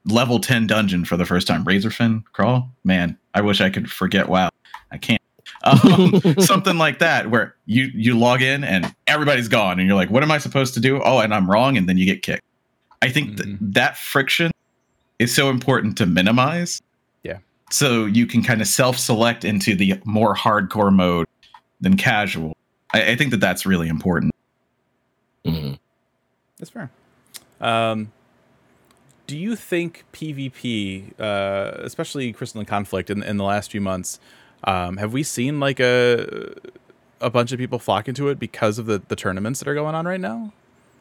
level 0.05 0.39
10 0.39 0.68
dungeon 0.68 1.05
for 1.05 1.18
the 1.18 1.26
first 1.26 1.47
time. 1.47 1.64
Razorfen 1.66 2.24
Kraul? 2.34 2.68
Man, 2.84 3.18
I 3.34 3.41
wish 3.41 3.61
I 3.61 3.70
could 3.70 3.89
forget 3.91 4.28
WoW. 4.28 4.49
I 4.91 4.97
can't. 4.97 5.22
Um, 5.64 6.22
something 6.39 6.78
like 6.78 6.99
that 6.99 7.30
where 7.32 7.55
you 7.66 7.89
you 7.93 8.18
log 8.18 8.41
in 8.41 8.64
and 8.64 8.93
everybody's 9.07 9.47
gone 9.47 9.80
and 9.80 9.88
you're 9.88 9.95
like, 9.95 10.09
what 10.09 10.22
am 10.24 10.32
I 10.32 10.38
supposed 10.38 10.74
to 10.74 10.80
do? 10.80 11.01
Oh, 11.03 11.20
and 11.20 11.34
I'm 11.34 11.49
wrong, 11.49 11.78
and 11.78 11.88
then 11.88 11.97
you 11.97 12.05
get 12.05 12.22
kicked. 12.22 12.43
I 13.01 13.09
think 13.09 13.38
th- 13.38 13.49
Mhm. 13.49 13.74
that 13.74 13.97
friction 13.97 14.51
is 15.20 15.34
so 15.34 15.49
important 15.49 15.97
to 15.99 16.05
minimize. 16.05 16.82
Yeah. 17.24 17.38
So 17.72 18.05
you 18.05 18.26
can 18.26 18.43
kind 18.43 18.61
of 18.61 18.68
self-select 18.68 19.45
into 19.45 19.76
the 19.76 19.99
more 20.05 20.36
hardcore 20.36 20.93
mode 20.93 21.28
than 21.82 21.95
casual. 21.97 22.55
I, 22.93 23.11
I 23.11 23.16
think 23.16 23.32
that 23.32 23.39
that's 23.39 23.66
really 23.66 23.88
important. 23.88 24.34
Mhm. 25.45 25.80
That's 26.57 26.70
fair. 26.72 26.89
Um, 27.61 28.11
do 29.28 29.38
you 29.38 29.55
think 29.55 30.03
PvP, 30.14 31.14
uh, 31.20 31.72
especially 31.84 32.32
Crystalline 32.34 32.66
Conflict, 32.66 33.09
in, 33.09 33.24
in 33.24 33.38
the 33.38 33.43
last 33.43 33.72
few 33.72 33.82
months, 33.82 34.20
um, 34.66 34.97
have 34.97 35.14
we 35.14 35.24
seen 35.24 35.59
like 35.59 35.80
a 35.80 36.53
a 37.22 37.30
bunch 37.30 37.51
of 37.53 37.59
people 37.59 37.80
flock 37.80 38.07
into 38.09 38.28
it 38.28 38.38
because 38.38 38.78
of 38.78 38.86
the, 38.86 39.01
the 39.07 39.16
tournaments 39.16 39.59
that 39.59 39.68
are 39.68 39.74
going 39.76 39.95
on 39.95 40.05
right 40.05 40.20
now? 40.20 40.51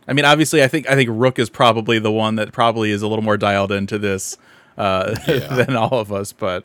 I 0.07 0.13
mean, 0.13 0.25
obviously, 0.25 0.63
I 0.63 0.69
think 0.69 0.89
I 0.91 0.95
think 0.95 1.09
Rook 1.13 1.39
is 1.39 1.49
probably 1.51 1.99
the 1.99 2.13
one 2.13 2.37
that 2.37 2.53
probably 2.53 2.91
is 2.91 3.03
a 3.03 3.09
little 3.09 3.25
more 3.25 3.37
dialed 3.37 3.73
into 3.73 3.99
this 3.99 4.37
uh, 4.79 5.17
Yeah. 5.29 5.55
than 5.65 5.77
all 5.77 5.99
of 6.01 6.13
us. 6.13 6.33
But 6.33 6.65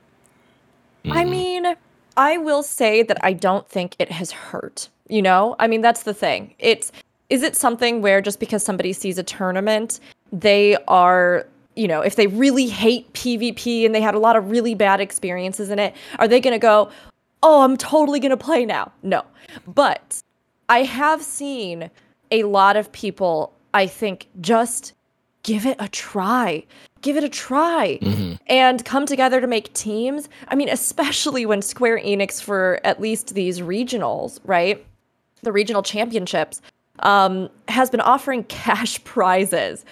I 1.05 1.23
Mhm. 1.23 1.29
mean, 1.29 1.75
I 2.17 2.37
will 2.37 2.63
say 2.63 3.03
that 3.03 3.17
I 3.23 3.33
don't 3.33 3.67
think 3.69 3.95
it 3.99 4.11
has 4.11 4.31
hurt. 4.31 4.89
You 5.07 5.21
know, 5.21 5.55
I 5.59 5.67
mean, 5.67 5.81
that's 5.81 6.03
the 6.03 6.13
thing. 6.13 6.53
It's 6.59 6.91
is 7.29 7.43
it 7.43 7.55
something 7.55 8.01
where 8.01 8.21
just 8.21 8.39
because 8.39 8.63
somebody 8.63 8.93
sees 8.93 9.17
a 9.17 9.23
tournament, 9.23 9.99
they 10.31 10.77
are, 10.87 11.45
you 11.77 11.87
know, 11.87 12.01
if 12.01 12.15
they 12.15 12.27
really 12.27 12.67
hate 12.67 13.11
PvP 13.13 13.85
and 13.85 13.93
they 13.93 14.01
had 14.01 14.15
a 14.15 14.19
lot 14.19 14.35
of 14.35 14.49
really 14.49 14.73
bad 14.73 14.99
experiences 14.99 15.69
in 15.69 15.79
it, 15.79 15.93
are 16.19 16.27
they 16.27 16.39
going 16.41 16.53
to 16.53 16.59
go, 16.59 16.89
"Oh, 17.43 17.61
I'm 17.61 17.77
totally 17.77 18.19
going 18.19 18.31
to 18.31 18.37
play 18.37 18.65
now"? 18.65 18.91
No. 19.03 19.23
But 19.67 20.21
I 20.69 20.83
have 20.83 21.21
seen 21.21 21.89
a 22.31 22.43
lot 22.43 22.75
of 22.75 22.91
people, 22.91 23.53
I 23.73 23.87
think, 23.87 24.27
just 24.41 24.93
give 25.43 25.65
it 25.65 25.77
a 25.79 25.87
try. 25.87 26.63
Give 27.01 27.15
it 27.15 27.23
a 27.23 27.29
try 27.29 27.99
Mhm. 28.01 28.39
and 28.47 28.83
come 28.83 29.05
together 29.05 29.39
to 29.39 29.47
make 29.47 29.71
teams. 29.73 30.27
I 30.49 30.55
mean, 30.55 30.67
especially 30.67 31.45
when 31.45 31.61
Square 31.61 31.99
Enix, 31.99 32.41
for 32.41 32.79
at 32.83 32.99
least 32.99 33.33
these 33.35 33.61
regionals, 33.61 34.39
right? 34.43 34.83
The 35.43 35.51
regional 35.53 35.83
championships, 35.83 36.59
um, 36.99 37.49
has 37.69 37.89
been 37.91 38.01
offering 38.01 38.43
cash 38.49 39.01
prizes. 39.03 39.85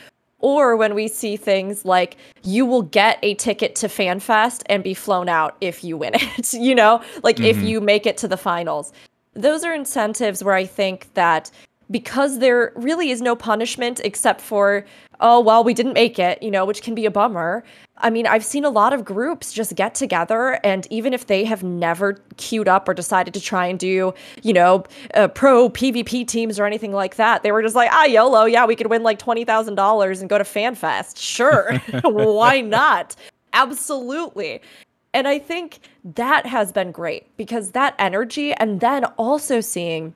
Or 0.46 0.76
when 0.78 0.94
we 0.94 1.08
see 1.08 1.38
things 1.38 1.86
like 1.86 2.18
you 2.44 2.68
will 2.68 2.84
get 2.84 3.18
a 3.24 3.34
ticket 3.34 3.74
to 3.78 3.88
FanFest 3.88 4.62
and 4.68 4.84
be 4.84 4.94
flown 4.94 5.28
out 5.28 5.58
if 5.60 5.84
you 5.84 5.98
win 5.98 6.14
it, 6.16 6.54
you 6.54 6.76
know, 6.76 7.02
like 7.24 7.40
if 7.40 7.58
Mhm. 7.58 7.68
you 7.68 7.82
make 7.82 8.06
it 8.06 8.16
to 8.18 8.28
the 8.28 8.38
finals. 8.38 8.94
Those 9.34 9.64
are 9.64 9.74
incentives 9.74 10.44
where 10.44 10.54
I 10.54 10.68
think 10.68 11.12
that 11.16 11.50
because 11.90 12.38
there 12.38 12.72
really 12.76 13.10
is 13.10 13.24
no 13.24 13.36
punishment 13.36 14.00
except 14.04 14.40
for 14.40 14.86
oh 15.20 15.40
well 15.40 15.64
we 15.64 15.74
didn't 15.74 15.94
make 15.94 16.20
it 16.20 16.42
you 16.42 16.52
know 16.52 16.66
which 16.66 16.82
can 16.82 16.96
be 16.96 17.06
a 17.06 17.12
bummer. 17.12 17.64
I 17.98 18.10
mean 18.10 18.28
i've 18.28 18.44
seen 18.44 18.66
a 18.66 18.70
lot 18.70 18.92
of 18.92 19.06
groups 19.06 19.54
just 19.54 19.76
get 19.76 19.96
together 19.96 20.60
and 20.64 20.86
even 20.90 21.14
if 21.14 21.28
they 21.28 21.46
have 21.46 21.64
never 21.64 22.22
queued 22.38 22.68
up 22.68 22.90
or 22.90 22.94
decided 22.94 23.34
to 23.34 23.40
try 23.40 23.68
and 23.68 23.80
do 23.80 24.14
you 24.44 24.54
know 24.54 24.84
uh, 25.14 25.30
pro 25.30 25.70
pvp 25.70 26.28
teams 26.28 26.60
or 26.60 26.66
anything 26.66 26.92
like 26.92 27.16
that 27.16 27.44
they 27.44 27.52
were 27.52 27.62
just 27.62 27.76
like 27.76 27.90
ah 27.94 28.04
yolo 28.06 28.44
yeah 28.46 28.66
we 28.66 28.76
could 28.76 28.88
win 28.88 29.04
like 29.04 29.18
$20000 29.20 30.20
and 30.20 30.30
go 30.30 30.38
to 30.38 30.44
fanfest 30.44 31.18
sure 31.18 31.80
why 32.04 32.62
not? 32.62 33.16
Absolutely. 33.54 34.62
And 35.14 35.28
i 35.28 35.40
think 35.40 35.80
that 36.04 36.46
has 36.46 36.74
been 36.74 36.92
great 36.92 37.26
because 37.38 37.72
that 37.72 37.96
energy 37.98 38.54
and 38.54 38.82
then 38.82 39.06
also 39.18 39.62
seeing 39.62 40.14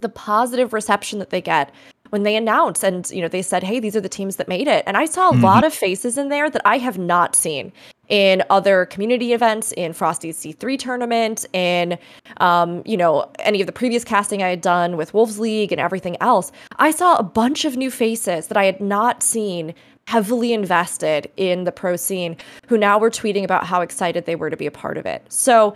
the 0.00 0.08
positive 0.08 0.72
reception 0.72 1.18
that 1.18 1.30
they 1.30 1.40
get 1.40 1.72
when 2.10 2.22
they 2.22 2.36
announced 2.36 2.82
and 2.82 3.10
you 3.10 3.20
know 3.20 3.28
they 3.28 3.42
said 3.42 3.62
hey 3.62 3.80
these 3.80 3.96
are 3.96 4.00
the 4.00 4.08
teams 4.08 4.36
that 4.36 4.48
made 4.48 4.68
it. 4.68 4.84
And 4.86 4.96
i 4.96 5.04
saw 5.04 5.30
a 5.30 5.36
lot 5.36 5.64
of 5.64 5.72
faces 5.72 6.18
in 6.18 6.28
there 6.28 6.50
that 6.50 6.62
i 6.64 6.78
have 6.78 6.98
not 6.98 7.34
seen 7.34 7.72
in 8.08 8.42
other 8.48 8.86
community 8.86 9.32
events 9.32 9.72
in 9.72 9.92
frosty's 9.92 10.38
c3 10.38 10.78
tournament 10.78 11.44
in 11.52 11.98
um, 12.38 12.82
you 12.86 12.96
know 12.96 13.30
any 13.40 13.60
of 13.60 13.66
the 13.66 13.72
previous 13.72 14.04
casting 14.04 14.42
i 14.42 14.48
had 14.48 14.60
done 14.60 14.96
with 14.96 15.12
wolves 15.14 15.38
league 15.38 15.72
and 15.72 15.80
everything 15.80 16.16
else. 16.20 16.52
I 16.78 16.90
saw 16.90 17.16
a 17.16 17.22
bunch 17.22 17.64
of 17.64 17.76
new 17.76 17.90
faces 17.90 18.48
that 18.48 18.56
i 18.56 18.64
had 18.64 18.80
not 18.80 19.22
seen 19.22 19.74
heavily 20.08 20.54
invested 20.54 21.30
in 21.36 21.64
the 21.64 21.72
pro 21.72 21.94
scene 21.94 22.34
who 22.66 22.78
now 22.78 22.98
were 22.98 23.10
tweeting 23.10 23.44
about 23.44 23.66
how 23.66 23.82
excited 23.82 24.24
they 24.24 24.36
were 24.36 24.48
to 24.48 24.56
be 24.56 24.64
a 24.64 24.70
part 24.70 24.96
of 24.96 25.04
it. 25.04 25.22
So 25.28 25.74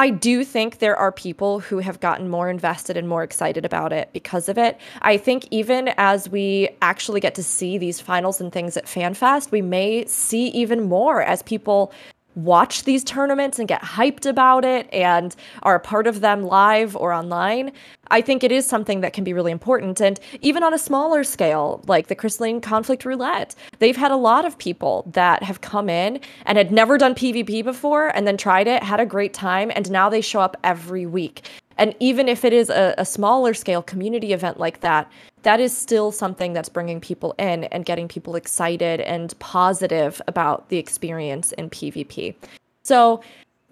I 0.00 0.08
do 0.08 0.44
think 0.44 0.78
there 0.78 0.96
are 0.96 1.12
people 1.12 1.60
who 1.60 1.80
have 1.80 2.00
gotten 2.00 2.30
more 2.30 2.48
invested 2.48 2.96
and 2.96 3.06
more 3.06 3.22
excited 3.22 3.66
about 3.66 3.92
it 3.92 4.08
because 4.14 4.48
of 4.48 4.56
it. 4.56 4.80
I 5.02 5.18
think 5.18 5.46
even 5.50 5.88
as 5.98 6.26
we 6.26 6.70
actually 6.80 7.20
get 7.20 7.34
to 7.34 7.42
see 7.42 7.76
these 7.76 8.00
finals 8.00 8.40
and 8.40 8.50
things 8.50 8.78
at 8.78 8.86
FanFest, 8.86 9.50
we 9.50 9.60
may 9.60 10.06
see 10.06 10.46
even 10.46 10.88
more 10.88 11.20
as 11.20 11.42
people 11.42 11.92
watch 12.34 12.84
these 12.84 13.04
tournaments 13.04 13.58
and 13.58 13.68
get 13.68 13.82
hyped 13.82 14.26
about 14.26 14.64
it 14.64 14.88
and 14.92 15.34
are 15.62 15.74
a 15.74 15.80
part 15.80 16.06
of 16.06 16.20
them 16.20 16.42
live 16.42 16.96
or 16.96 17.12
online. 17.12 17.72
I 18.10 18.20
think 18.20 18.42
it 18.42 18.52
is 18.52 18.66
something 18.66 19.00
that 19.00 19.12
can 19.12 19.24
be 19.24 19.32
really 19.32 19.52
important. 19.52 20.00
And 20.00 20.18
even 20.40 20.62
on 20.62 20.74
a 20.74 20.78
smaller 20.78 21.24
scale, 21.24 21.82
like 21.86 22.08
the 22.08 22.14
Crystalline 22.14 22.60
Conflict 22.60 23.04
Roulette, 23.04 23.54
they've 23.78 23.96
had 23.96 24.10
a 24.10 24.16
lot 24.16 24.44
of 24.44 24.58
people 24.58 25.08
that 25.12 25.42
have 25.42 25.60
come 25.60 25.88
in 25.88 26.20
and 26.46 26.58
had 26.58 26.72
never 26.72 26.98
done 26.98 27.14
PvP 27.14 27.62
before 27.64 28.08
and 28.08 28.26
then 28.26 28.36
tried 28.36 28.66
it, 28.66 28.82
had 28.82 29.00
a 29.00 29.06
great 29.06 29.32
time, 29.32 29.70
and 29.74 29.90
now 29.90 30.08
they 30.08 30.20
show 30.20 30.40
up 30.40 30.56
every 30.64 31.06
week. 31.06 31.42
And 31.80 31.94
even 31.98 32.28
if 32.28 32.44
it 32.44 32.52
is 32.52 32.68
a, 32.70 32.94
a 32.98 33.04
smaller 33.06 33.54
scale 33.54 33.82
community 33.82 34.32
event 34.34 34.60
like 34.60 34.80
that, 34.80 35.10
that 35.42 35.58
is 35.60 35.76
still 35.76 36.12
something 36.12 36.52
that's 36.52 36.68
bringing 36.68 37.00
people 37.00 37.34
in 37.38 37.64
and 37.64 37.86
getting 37.86 38.06
people 38.06 38.36
excited 38.36 39.00
and 39.00 39.36
positive 39.38 40.20
about 40.28 40.68
the 40.68 40.76
experience 40.76 41.52
in 41.52 41.70
PvP. 41.70 42.34
So, 42.82 43.22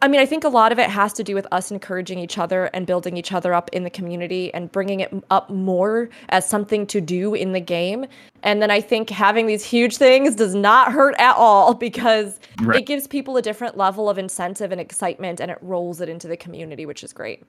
I 0.00 0.08
mean, 0.08 0.20
I 0.20 0.26
think 0.26 0.44
a 0.44 0.48
lot 0.48 0.72
of 0.72 0.78
it 0.78 0.88
has 0.88 1.12
to 1.14 1.24
do 1.24 1.34
with 1.34 1.46
us 1.52 1.70
encouraging 1.70 2.18
each 2.18 2.38
other 2.38 2.66
and 2.72 2.86
building 2.86 3.16
each 3.16 3.32
other 3.32 3.52
up 3.52 3.68
in 3.72 3.82
the 3.84 3.90
community 3.90 4.54
and 4.54 4.72
bringing 4.72 5.00
it 5.00 5.12
up 5.30 5.50
more 5.50 6.08
as 6.30 6.48
something 6.48 6.86
to 6.86 7.00
do 7.02 7.34
in 7.34 7.52
the 7.52 7.60
game. 7.60 8.06
And 8.42 8.62
then 8.62 8.70
I 8.70 8.80
think 8.80 9.10
having 9.10 9.46
these 9.46 9.64
huge 9.64 9.96
things 9.98 10.34
does 10.34 10.54
not 10.54 10.92
hurt 10.92 11.14
at 11.18 11.36
all 11.36 11.74
because 11.88 12.40
Right. 12.62 12.80
it 12.80 12.86
gives 12.86 13.06
people 13.06 13.36
a 13.36 13.42
different 13.42 13.76
level 13.76 14.08
of 14.08 14.18
incentive 14.18 14.72
and 14.72 14.80
excitement 14.80 15.40
and 15.40 15.50
it 15.50 15.58
rolls 15.60 16.00
it 16.00 16.08
into 16.08 16.26
the 16.28 16.36
community, 16.36 16.86
which 16.86 17.04
is 17.04 17.12
great. 17.12 17.42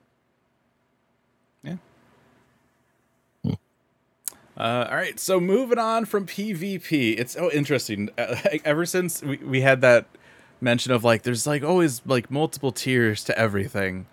Uh, 4.60 4.86
all 4.90 4.96
right, 4.96 5.18
so 5.18 5.40
moving 5.40 5.78
on 5.78 6.04
from 6.04 6.26
PvP, 6.26 7.18
it's 7.18 7.32
so 7.32 7.50
interesting. 7.50 8.10
Uh, 8.18 8.36
ever 8.66 8.84
since 8.84 9.22
we, 9.22 9.38
we 9.38 9.62
had 9.62 9.80
that 9.80 10.04
mention 10.60 10.92
of 10.92 11.02
like, 11.02 11.22
there's 11.22 11.46
like 11.46 11.62
always 11.62 12.02
like 12.04 12.30
multiple 12.30 12.70
tiers 12.70 13.24
to 13.24 13.38
everything. 13.38 14.04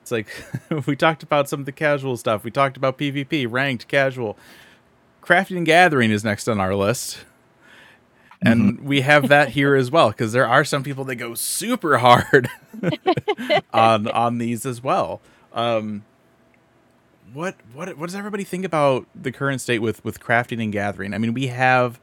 It's 0.00 0.12
like 0.12 0.28
we 0.86 0.94
talked 0.94 1.24
about 1.24 1.48
some 1.48 1.58
of 1.58 1.66
the 1.66 1.72
casual 1.72 2.16
stuff. 2.16 2.44
We 2.44 2.52
talked 2.52 2.76
about 2.76 2.96
PvP, 2.96 3.48
ranked, 3.50 3.88
casual. 3.88 4.38
Crafting 5.20 5.56
and 5.56 5.66
gathering 5.66 6.12
is 6.12 6.22
next 6.22 6.46
on 6.48 6.60
our 6.60 6.76
list. 6.76 7.24
and 8.40 8.78
we 8.82 9.00
have 9.00 9.26
that 9.28 9.48
here 9.48 9.74
as 9.74 9.90
well 9.90 10.10
because 10.10 10.32
there 10.32 10.46
are 10.46 10.64
some 10.64 10.84
people 10.84 11.02
that 11.06 11.16
go 11.16 11.34
super 11.34 11.98
hard 11.98 12.48
on 13.74 14.06
on 14.06 14.38
these 14.38 14.64
as 14.64 14.80
well. 14.80 15.20
Um, 15.52 16.04
what 17.32 17.56
what 17.74 17.96
what 17.98 18.06
does 18.06 18.14
everybody 18.14 18.44
think 18.44 18.64
about 18.64 19.06
the 19.14 19.32
current 19.32 19.60
state 19.60 19.80
with 19.80 20.04
with 20.04 20.20
crafting 20.20 20.62
and 20.62 20.72
gathering? 20.72 21.14
I 21.14 21.18
mean, 21.18 21.34
we 21.34 21.48
have 21.48 22.00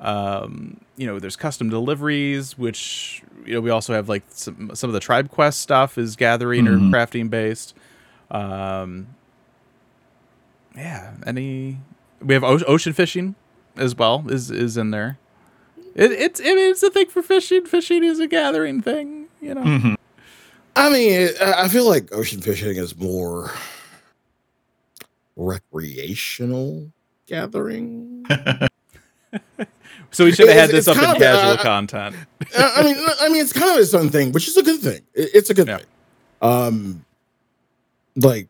um, 0.00 0.80
you 0.96 1.06
know, 1.06 1.18
there's 1.18 1.34
custom 1.36 1.70
deliveries, 1.70 2.56
which 2.56 3.22
you 3.44 3.54
know 3.54 3.60
we 3.60 3.70
also 3.70 3.92
have 3.94 4.08
like 4.08 4.22
some 4.28 4.70
some 4.74 4.88
of 4.90 4.94
the 4.94 5.00
tribe 5.00 5.30
quest 5.30 5.60
stuff 5.60 5.98
is 5.98 6.14
gathering 6.16 6.66
Mhm. 6.66 6.92
or 6.92 6.96
crafting 6.96 7.28
based. 7.30 7.74
Um, 8.30 9.08
yeah, 10.76 11.14
any 11.26 11.78
we 12.22 12.34
have 12.34 12.44
o- 12.44 12.62
ocean 12.66 12.92
fishing 12.92 13.34
as 13.76 13.96
well 13.96 14.24
is 14.28 14.50
is 14.50 14.76
in 14.76 14.90
there. 14.90 15.18
It, 15.94 16.12
it's 16.12 16.40
I 16.40 16.44
mean, 16.44 16.70
it's 16.70 16.82
a 16.82 16.90
thing 16.90 17.06
for 17.08 17.22
fishing. 17.22 17.66
Fishing 17.66 18.04
is 18.04 18.20
a 18.20 18.28
gathering 18.28 18.80
thing, 18.82 19.26
you 19.40 19.54
know. 19.54 19.62
Mhm. 19.62 19.96
I 20.76 20.90
mean, 20.92 21.30
I 21.40 21.64
I 21.64 21.68
feel 21.68 21.88
like 21.88 22.12
ocean 22.12 22.40
fishing 22.40 22.76
is 22.76 22.96
more 22.96 23.50
recreational 25.38 26.90
gathering. 27.26 28.26
So 30.10 30.24
we 30.24 30.32
should 30.32 30.48
have 30.48 30.56
had 30.56 30.70
It's- 30.70 30.86
this 30.86 30.88
it's 30.88 30.96
up 30.96 31.04
in 31.04 31.10
of, 31.10 31.18
casual 31.18 31.50
uh, 31.52 31.62
content. 31.62 32.16
I 32.56 32.82
mean, 32.82 32.96
I 33.20 33.28
mean, 33.28 33.42
it's 33.42 33.52
kind 33.52 33.70
of 33.72 33.76
its 33.78 33.92
own 33.92 34.08
thing, 34.08 34.32
which 34.32 34.48
is 34.48 34.56
a 34.56 34.62
good 34.62 34.80
thing. 34.80 35.02
It's 35.12 35.50
a 35.50 35.54
good 35.54 35.68
Yeah. 35.68 35.78
thing. 35.78 35.86
Um, 36.40 37.04
like 38.16 38.48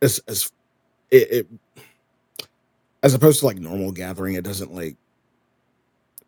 as 0.00 0.18
as 0.26 0.50
it, 1.12 1.30
it 1.30 1.46
as 3.04 3.14
opposed 3.14 3.40
to 3.40 3.46
like 3.46 3.58
normal 3.58 3.92
gathering, 3.92 4.34
it 4.34 4.42
doesn't 4.42 4.74
like 4.74 4.96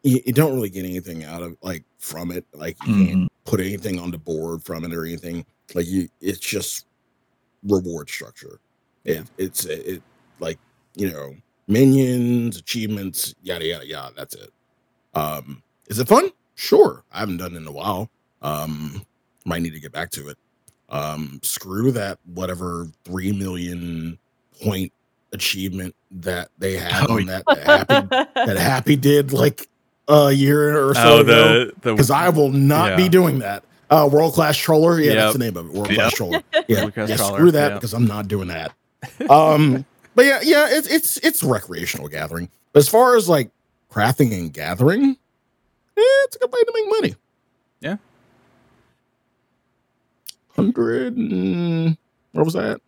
you, 0.04 0.20
you 0.24 0.32
don't 0.32 0.54
really 0.54 0.70
get 0.70 0.84
anything 0.84 1.24
out 1.24 1.42
of 1.42 1.56
like 1.60 1.82
from 1.98 2.30
it. 2.30 2.44
Like 2.54 2.76
you 2.86 2.94
Mhm. 2.94 3.06
can't 3.08 3.32
put 3.44 3.58
anything 3.58 3.98
on 3.98 4.12
the 4.12 4.18
board 4.18 4.62
from 4.62 4.84
it 4.84 4.94
or 4.94 5.04
anything. 5.04 5.44
Like 5.74 5.86
you, 5.88 6.08
it's 6.20 6.38
just 6.38 6.86
reward 7.64 8.08
structure. 8.08 8.60
It, 9.04 9.24
it's 9.38 9.64
it, 9.66 9.86
it 9.86 10.02
like 10.40 10.58
you 10.94 11.10
know 11.10 11.34
minions, 11.68 12.58
achievements, 12.58 13.34
yada 13.42 13.66
yada 13.66 13.86
yada. 13.86 14.14
That's 14.16 14.34
it. 14.34 14.50
Um, 15.14 15.62
is 15.88 15.98
it 15.98 16.08
fun? 16.08 16.30
Sure. 16.54 17.04
I 17.12 17.20
haven't 17.20 17.38
done 17.38 17.54
it 17.54 17.58
in 17.58 17.66
a 17.66 17.72
while. 17.72 18.08
Um, 18.42 19.04
might 19.44 19.62
need 19.62 19.72
to 19.74 19.80
get 19.80 19.92
back 19.92 20.10
to 20.12 20.28
it. 20.28 20.38
Um, 20.88 21.40
screw 21.42 21.90
that 21.92 22.18
whatever 22.34 22.88
three 23.04 23.32
million 23.32 24.18
point 24.62 24.92
achievement 25.32 25.94
that 26.12 26.48
they 26.58 26.76
had 26.76 27.06
Oh, 27.08 27.16
on 27.16 27.26
that 27.26 27.42
happy 27.48 28.06
that 28.34 28.56
happy 28.58 28.94
did 28.96 29.32
like 29.32 29.68
a 30.06 30.30
year 30.30 30.86
or 30.88 30.94
so 30.94 31.00
Oh, 31.18 31.20
ago. 31.20 31.24
the 31.66 31.72
the 31.80 31.92
Because 31.92 32.10
I 32.10 32.28
will 32.28 32.50
not 32.52 32.96
be 32.96 33.08
doing 33.08 33.40
that. 33.40 33.64
Uh, 33.90 34.08
world 34.10 34.32
class 34.34 34.56
troller. 34.56 34.98
Yeah, 35.00 35.12
Yep. 35.12 35.16
that's 35.16 35.32
the 35.34 35.38
name 35.40 35.56
of 35.56 35.66
it. 35.66 35.72
World 35.72 35.88
class 35.88 35.98
Yep. 35.98 36.12
troller. 36.12 36.42
Yeah, 36.68 36.88
yeah 36.96 37.16
troller, 37.16 37.36
screw 37.36 37.50
that 37.50 37.68
yeah. 37.70 37.74
because 37.74 37.92
I'm 37.94 38.06
not 38.06 38.28
doing 38.28 38.48
that. 38.48 38.72
Um, 39.28 39.84
but 40.14 40.26
yeah, 40.26 40.40
yeah, 40.42 40.68
it's 40.70 40.88
it's 40.88 41.16
it's 41.18 41.42
recreational 41.42 42.08
gathering. 42.08 42.48
As 42.74 42.88
far 42.88 43.16
as 43.16 43.28
like 43.28 43.50
crafting 43.90 44.32
and 44.32 44.52
gathering, 44.52 45.10
eh, 45.10 45.14
it's 45.96 46.36
a 46.36 46.38
good 46.40 46.52
way 46.52 46.62
to 46.62 46.72
make 46.74 46.90
money. 46.90 47.14
Yeah. 47.80 47.96
Hundred 50.54 51.16
and 51.16 51.96
what 52.32 52.44
was 52.44 52.54
that? 52.54 52.80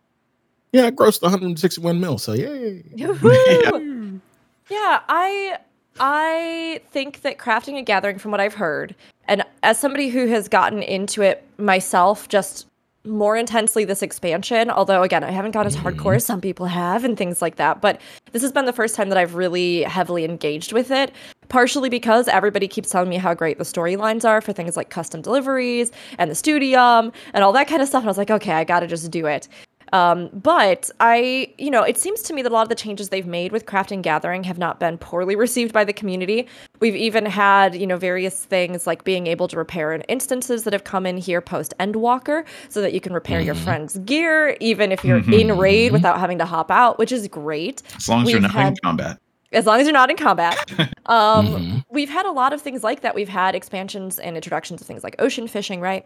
Yeah, 0.71 0.87
it 0.87 0.95
grossed 0.95 1.21
161 1.21 1.99
mil. 1.99 2.17
So 2.17 2.33
yay. 2.33 2.83
Woohoo! 2.95 4.19
yeah, 4.69 4.99
I 5.09 5.57
I 5.99 6.81
think 6.91 7.21
that 7.21 7.37
crafting 7.37 7.77
and 7.77 7.85
gathering, 7.85 8.19
from 8.19 8.31
what 8.31 8.39
I've 8.39 8.53
heard, 8.53 8.95
and 9.27 9.43
as 9.63 9.79
somebody 9.79 10.09
who 10.09 10.27
has 10.27 10.47
gotten 10.47 10.81
into 10.83 11.21
it 11.21 11.43
myself, 11.57 12.27
just 12.29 12.66
more 13.07 13.35
intensely 13.35 13.85
this 13.85 14.01
expansion. 14.01 14.69
Although 14.69 15.03
again, 15.03 15.23
I 15.23 15.31
haven't 15.31 15.51
got 15.51 15.65
as 15.65 15.75
hardcore 15.75 16.15
as 16.15 16.25
some 16.25 16.41
people 16.41 16.65
have 16.67 17.03
and 17.03 17.17
things 17.17 17.41
like 17.41 17.55
that. 17.55 17.81
But 17.81 17.99
this 18.31 18.41
has 18.41 18.51
been 18.51 18.65
the 18.65 18.73
first 18.73 18.95
time 18.95 19.09
that 19.09 19.17
I've 19.17 19.35
really 19.35 19.83
heavily 19.83 20.25
engaged 20.25 20.73
with 20.73 20.91
it. 20.91 21.11
Partially 21.49 21.89
because 21.89 22.27
everybody 22.27 22.67
keeps 22.67 22.89
telling 22.89 23.09
me 23.09 23.15
how 23.15 23.33
great 23.33 23.57
the 23.57 23.63
storylines 23.63 24.25
are 24.25 24.41
for 24.41 24.51
things 24.51 24.75
like 24.75 24.89
custom 24.89 25.21
deliveries 25.21 25.91
and 26.17 26.29
the 26.29 26.35
studium 26.35 27.13
and 27.33 27.43
all 27.43 27.53
that 27.53 27.67
kind 27.67 27.81
of 27.81 27.87
stuff. 27.87 28.01
And 28.01 28.07
I 28.07 28.11
was 28.11 28.17
like, 28.17 28.31
okay, 28.31 28.51
I 28.51 28.63
got 28.65 28.81
to 28.81 28.87
just 28.87 29.09
do 29.11 29.25
it. 29.25 29.47
Um, 29.93 30.29
but 30.33 30.89
I, 30.99 31.53
you 31.57 31.69
know, 31.71 31.83
it 31.83 31.97
seems 31.97 32.21
to 32.23 32.33
me 32.33 32.41
that 32.41 32.51
a 32.51 32.53
lot 32.53 32.63
of 32.63 32.69
the 32.69 32.75
changes 32.75 33.09
they've 33.09 33.25
made 33.25 33.51
with 33.51 33.65
craft 33.65 33.91
and 33.91 34.03
gathering 34.03 34.43
have 34.43 34.57
not 34.57 34.79
been 34.79 34.97
poorly 34.97 35.35
received 35.45 35.73
by 35.73 35.83
the 35.83 35.93
community. 35.93 36.47
We've 36.79 36.95
even 36.95 37.25
had, 37.25 37.75
you 37.75 37.87
know, 37.87 37.97
various 37.97 38.43
things 38.45 38.85
like 38.85 39.03
being 39.03 39.27
able 39.27 39.47
to 39.47 39.57
repair 39.57 39.93
in 39.93 40.01
instances 40.01 40.63
that 40.65 40.73
have 40.73 40.83
come 40.83 41.05
in 41.05 41.17
here 41.17 41.41
post 41.41 41.73
Endwalker 41.79 42.45
so 42.69 42.81
that 42.81 42.93
you 42.93 42.99
can 43.01 43.13
repair 43.13 43.39
your 43.41 43.55
friend's 43.55 43.97
gear, 43.99 44.57
even 44.59 44.91
if 44.91 45.03
you're 45.03 45.17
in 45.31 45.57
raid 45.57 45.91
without 45.91 46.19
having 46.19 46.37
to 46.39 46.45
hop 46.45 46.69
out, 46.71 46.99
which 46.99 47.11
is 47.11 47.27
great 47.27 47.81
As 47.95 48.07
long 48.09 48.23
as 48.23 48.31
you're 48.31 48.41
We've 48.41 48.53
not 48.53 48.65
in 48.67 48.75
combat. 48.83 49.17
as 49.53 49.65
long 49.65 49.79
as 49.79 49.85
you're 49.85 49.93
not 49.93 50.09
in 50.09 50.17
combat. 50.17 50.57
Um, 51.07 51.47
Mhm. 51.47 51.83
We've 51.89 52.09
had 52.09 52.25
a 52.25 52.31
lot 52.31 52.51
of 52.51 52.61
things 52.61 52.83
like 52.83 52.99
that. 52.99 53.15
We've 53.15 53.29
had 53.29 53.55
expansions 53.55 54.19
and 54.19 54.35
introductions 54.35 54.81
of 54.81 54.87
things 54.87 55.05
like 55.05 55.15
ocean 55.19 55.47
fishing, 55.47 55.79
right? 55.79 56.05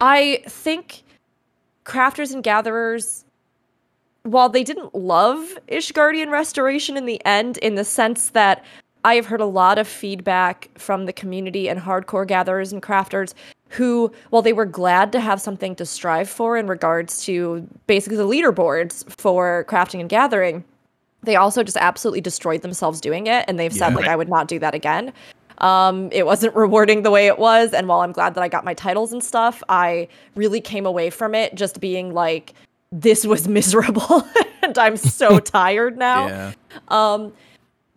I 0.00 0.42
think 0.48 1.02
crafters 1.84 2.32
and 2.32 2.42
gatherers, 2.42 3.24
while 4.22 4.48
they 4.48 4.62
didn't 4.64 4.94
love 4.94 5.58
Ishgardian 5.68 6.30
restoration 6.30 6.96
in 6.96 7.06
the 7.06 7.24
end, 7.24 7.56
in 7.58 7.74
the 7.74 7.84
sense 7.84 8.30
that 8.30 8.64
I 9.04 9.14
have 9.14 9.26
heard 9.26 9.40
a 9.40 9.46
lot 9.46 9.78
of 9.78 9.88
feedback 9.88 10.68
from 10.76 11.06
the 11.06 11.12
community 11.12 11.68
and 11.68 11.80
hardcore 11.80 12.26
gatherers 12.26 12.72
and 12.72 12.82
crafters 12.82 13.32
who, 13.70 14.12
while 14.28 14.42
they 14.42 14.52
were 14.52 14.66
glad 14.66 15.10
to 15.12 15.20
have 15.20 15.40
something 15.40 15.74
to 15.76 15.86
strive 15.86 16.28
for 16.28 16.56
in 16.58 16.66
regards 16.66 17.24
to 17.24 17.66
basically 17.86 18.16
the 18.18 18.26
leaderboards 18.26 19.04
for 19.18 19.64
crafting 19.68 20.00
and 20.00 20.10
gathering, 20.10 20.64
they 21.22 21.36
also 21.36 21.62
just 21.62 21.76
absolutely 21.76 22.20
destroyed 22.20 22.62
themselves 22.62 23.00
doing 23.00 23.26
it 23.26 23.44
and 23.48 23.58
they've 23.58 23.72
said 23.72 23.90
Yeah. 23.90 23.96
like 23.96 24.08
i 24.08 24.16
would 24.16 24.28
not 24.28 24.48
do 24.48 24.58
that 24.58 24.74
again 24.74 25.12
um, 25.60 26.08
it 26.12 26.24
wasn't 26.26 26.54
rewarding 26.64 27.02
the 27.02 27.10
way 27.10 27.26
it 27.26 27.38
was 27.38 27.72
and 27.72 27.88
while 27.88 28.00
i'm 28.00 28.12
glad 28.12 28.34
that 28.34 28.42
i 28.42 28.48
got 28.48 28.64
my 28.64 28.74
titles 28.74 29.12
and 29.12 29.22
stuff 29.22 29.62
i 29.68 30.08
really 30.34 30.60
came 30.60 30.86
away 30.86 31.10
from 31.10 31.34
it 31.34 31.54
just 31.54 31.80
being 31.80 32.12
like 32.14 32.54
this 32.92 33.24
was 33.26 33.46
miserable 33.58 34.26
and 34.62 34.78
i'm 34.78 34.96
so 34.96 35.38
tired 35.38 35.96
now 35.98 36.26
Yeah. 36.28 36.52
um, 36.88 37.32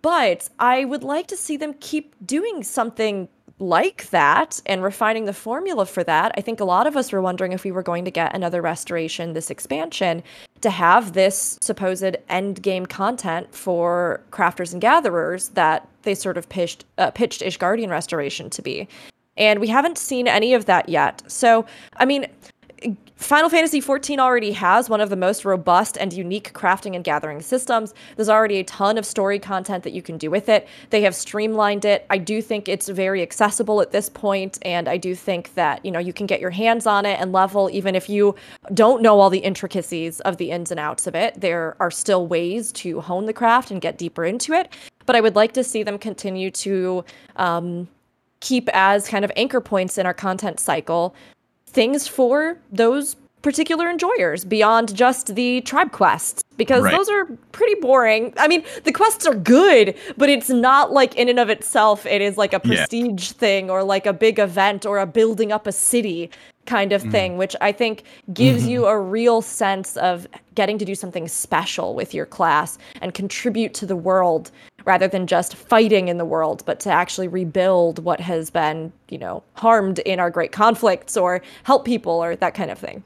but 0.01 0.49
I 0.59 0.83
would 0.83 1.03
like 1.03 1.27
to 1.27 1.37
see 1.37 1.55
them 1.55 1.75
keep 1.79 2.13
doing 2.25 2.61
something 2.61 3.29
like 3.57 4.09
that 4.09 4.59
and 4.65 4.83
refining 4.83 5.23
the 5.23 5.31
formula 5.33 5.85
for 5.85 6.03
that. 6.03 6.33
I 6.35 6.41
think 6.41 6.59
a 6.59 6.65
lot 6.65 6.87
of 6.87 6.97
us 6.97 7.13
were 7.13 7.21
wondering 7.21 7.53
if 7.53 7.63
we 7.63 7.71
were 7.71 7.83
going 7.83 8.03
to 8.03 8.11
get 8.11 8.35
another 8.35 8.61
restoration, 8.61 9.31
this 9.31 9.49
expansion, 9.49 10.21
to 10.59 10.69
have 10.69 11.13
this 11.13 11.57
supposed 11.61 12.17
end 12.27 12.61
game 12.61 12.85
content 12.85 13.55
for 13.55 14.19
crafters 14.31 14.73
and 14.73 14.81
gatherers 14.81 15.49
that 15.49 15.87
they 16.03 16.15
sort 16.15 16.37
of 16.37 16.49
pitched 16.49 16.85
uh, 16.97 17.11
pitched 17.11 17.41
Ishgardian 17.41 17.89
restoration 17.89 18.49
to 18.51 18.61
be. 18.61 18.87
And 19.35 19.59
we 19.59 19.67
haven't 19.67 19.97
seen 19.97 20.27
any 20.27 20.53
of 20.53 20.65
that 20.65 20.89
yet. 20.89 21.23
So, 21.27 21.65
I 21.97 22.05
mean, 22.05 22.27
Final 23.23 23.49
Fantasy 23.49 23.79
XIV 23.79 24.19
already 24.19 24.51
has 24.51 24.89
one 24.89 24.99
of 24.99 25.09
the 25.09 25.15
most 25.15 25.45
robust 25.45 25.97
and 25.97 26.11
unique 26.11 26.51
crafting 26.51 26.93
and 26.93 27.05
gathering 27.05 27.41
systems. 27.41 27.93
There's 28.17 28.27
already 28.27 28.59
a 28.59 28.65
ton 28.65 28.97
of 28.97 29.05
story 29.05 29.39
content 29.39 29.85
that 29.85 29.93
you 29.93 30.01
can 30.01 30.17
do 30.17 30.29
with 30.29 30.49
it. 30.49 30.67
They 30.89 31.01
have 31.03 31.15
streamlined 31.15 31.85
it. 31.85 32.05
I 32.09 32.17
do 32.17 32.41
think 32.41 32.67
it's 32.67 32.89
very 32.89 33.21
accessible 33.21 33.81
at 33.81 33.91
this 33.91 34.09
point, 34.09 34.59
and 34.63 34.89
I 34.89 34.97
do 34.97 35.15
think 35.15 35.53
that 35.53 35.85
you 35.85 35.91
know 35.91 35.99
you 35.99 36.11
can 36.11 36.25
get 36.25 36.41
your 36.41 36.49
hands 36.49 36.85
on 36.85 37.05
it 37.05 37.17
and 37.19 37.31
level 37.31 37.69
even 37.71 37.95
if 37.95 38.09
you 38.09 38.35
don't 38.73 39.01
know 39.01 39.19
all 39.21 39.29
the 39.29 39.39
intricacies 39.39 40.19
of 40.21 40.35
the 40.35 40.51
ins 40.51 40.69
and 40.69 40.79
outs 40.79 41.07
of 41.07 41.15
it. 41.15 41.39
There 41.39 41.77
are 41.79 41.91
still 41.91 42.27
ways 42.27 42.73
to 42.73 42.99
hone 42.99 43.25
the 43.25 43.33
craft 43.33 43.71
and 43.71 43.79
get 43.79 43.97
deeper 43.97 44.25
into 44.25 44.51
it. 44.51 44.73
But 45.05 45.15
I 45.15 45.21
would 45.21 45.35
like 45.35 45.53
to 45.53 45.63
see 45.63 45.83
them 45.83 45.97
continue 45.97 46.51
to 46.51 47.03
um, 47.35 47.87
keep 48.39 48.69
as 48.73 49.07
kind 49.07 49.23
of 49.25 49.31
anchor 49.35 49.61
points 49.61 49.97
in 49.97 50.05
our 50.05 50.13
content 50.13 50.59
cycle 50.59 51.15
things 51.67 52.07
for 52.07 52.57
those 52.71 53.15
particular 53.41 53.89
enjoyers 53.89 54.45
beyond 54.45 54.95
just 54.95 55.35
the 55.35 55.59
tribe 55.61 55.91
quests 55.91 56.43
because 56.55 56.83
Right. 56.83 56.95
those 56.95 57.09
are 57.09 57.25
pretty 57.51 57.75
boring. 57.81 58.33
I 58.37 58.47
mean, 58.47 58.63
the 58.85 58.91
quests 58.93 59.25
are 59.25 59.33
good, 59.33 59.95
but 60.15 60.29
it's 60.29 60.49
not 60.49 60.93
like 60.93 61.15
in 61.15 61.27
and 61.27 61.39
of 61.39 61.49
itself 61.49 62.05
it 62.05 62.21
is 62.21 62.37
like 62.37 62.53
a 62.53 62.61
Yeah. 62.63 62.85
prestige 62.85 63.31
thing 63.31 63.69
or 63.69 63.83
like 63.83 64.05
a 64.05 64.13
big 64.13 64.39
event 64.39 64.85
or 64.85 64.99
a 64.99 65.05
building 65.05 65.51
up 65.51 65.67
a 65.67 65.73
city 65.73 66.29
kind 66.65 66.93
of 66.93 67.01
thing, 67.11 67.37
which 67.37 67.55
I 67.61 67.71
think 67.71 68.03
gives 68.33 68.65
you 68.67 68.85
a 68.85 68.99
real 68.99 69.41
sense 69.41 69.97
of 69.97 70.27
getting 70.55 70.77
to 70.77 70.85
do 70.85 70.95
something 70.95 71.27
special 71.27 71.93
with 71.93 72.13
your 72.13 72.25
class 72.25 72.77
and 73.01 73.13
contribute 73.13 73.73
to 73.75 73.85
the 73.85 73.95
world 73.95 74.51
rather 74.85 75.07
than 75.07 75.27
just 75.27 75.55
fighting 75.55 76.07
in 76.07 76.17
the 76.17 76.25
world, 76.25 76.63
but 76.65 76.79
to 76.81 76.89
actually 76.89 77.27
rebuild 77.27 77.99
what 78.03 78.19
has 78.19 78.49
been, 78.49 78.91
you 79.09 79.17
know, 79.17 79.43
harmed 79.55 79.99
in 79.99 80.19
our 80.19 80.29
great 80.29 80.51
conflicts 80.51 81.17
or 81.17 81.41
help 81.63 81.85
people 81.85 82.13
or 82.23 82.35
that 82.35 82.53
kind 82.53 82.71
of 82.71 82.79
thing. 82.79 83.03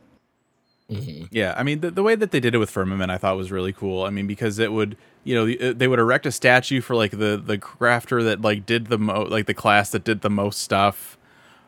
Mhm. 0.92 1.28
Yeah, 1.32 1.54
I 1.58 1.64
mean 1.64 1.82
the, 1.82 1.92
the 1.92 2.04
way 2.04 2.16
that 2.16 2.32
they 2.32 2.40
did 2.40 2.56
it 2.56 2.60
with 2.60 2.70
Firmament, 2.70 3.12
I 3.12 3.18
thought 3.18 3.36
was 3.36 3.52
really 3.52 3.74
cool. 3.74 4.04
I 4.04 4.10
mean 4.10 4.26
because 4.26 4.58
it 4.58 4.72
would, 4.72 4.96
you 5.26 5.36
know, 5.36 5.74
they 5.74 5.88
would 5.88 6.00
erect 6.00 6.26
a 6.26 6.32
statue 6.32 6.80
for 6.80 6.96
like 6.96 7.12
the 7.12 7.42
the 7.44 7.58
crafter 7.58 8.24
that 8.24 8.42
like 8.42 8.66
did 8.66 8.88
the 8.88 8.98
mo 8.98 9.24
like 9.24 9.48
the 9.48 9.54
class 9.54 9.90
that 9.92 10.04
did 10.06 10.22
the 10.22 10.30
most 10.30 10.62
stuff. 10.62 11.18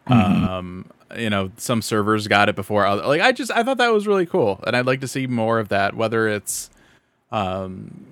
Um, 0.07 0.85
you 1.17 1.29
know, 1.29 1.51
some 1.57 1.81
servers 1.81 2.27
got 2.27 2.49
it 2.49 2.55
before. 2.55 2.85
Other, 2.85 3.05
like 3.05 3.21
I 3.21 3.31
just 3.31 3.51
I 3.51 3.63
thought 3.63 3.77
that 3.77 3.91
was 3.93 4.07
really 4.07 4.25
cool, 4.25 4.59
and 4.65 4.75
I'd 4.75 4.85
like 4.85 5.01
to 5.01 5.07
see 5.07 5.27
more 5.27 5.59
of 5.59 5.69
that. 5.69 5.95
Whether 5.95 6.27
it's, 6.27 6.69
um, 7.31 8.05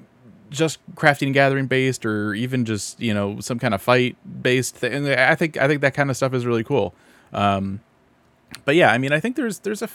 just 0.50 0.80
crafting 0.96 1.28
and 1.28 1.34
gathering 1.34 1.68
based, 1.68 2.06
or 2.06 2.34
even 2.34 2.66
just 2.66 3.00
you 3.00 3.14
know 3.14 3.40
some 3.40 3.60
kind 3.60 3.74
of 3.74 3.82
fight 3.82 4.16
based 4.42 4.76
thing. 4.76 5.08
I 5.10 5.36
think 5.36 5.58
I 5.58 5.68
think 5.68 5.82
that 5.82 5.94
kind 5.94 6.10
of 6.10 6.18
stuff 6.18 6.34
is 6.34 6.46
really 6.46 6.64
cool. 6.64 6.94
Um, 7.34 7.82
but 8.66 8.76
yeah, 8.76 8.92
I 8.92 8.98
mean 8.98 9.12
I 9.12 9.20
think 9.20 9.36
there's 9.36 9.60
there's 9.60 9.82
a 9.82 9.90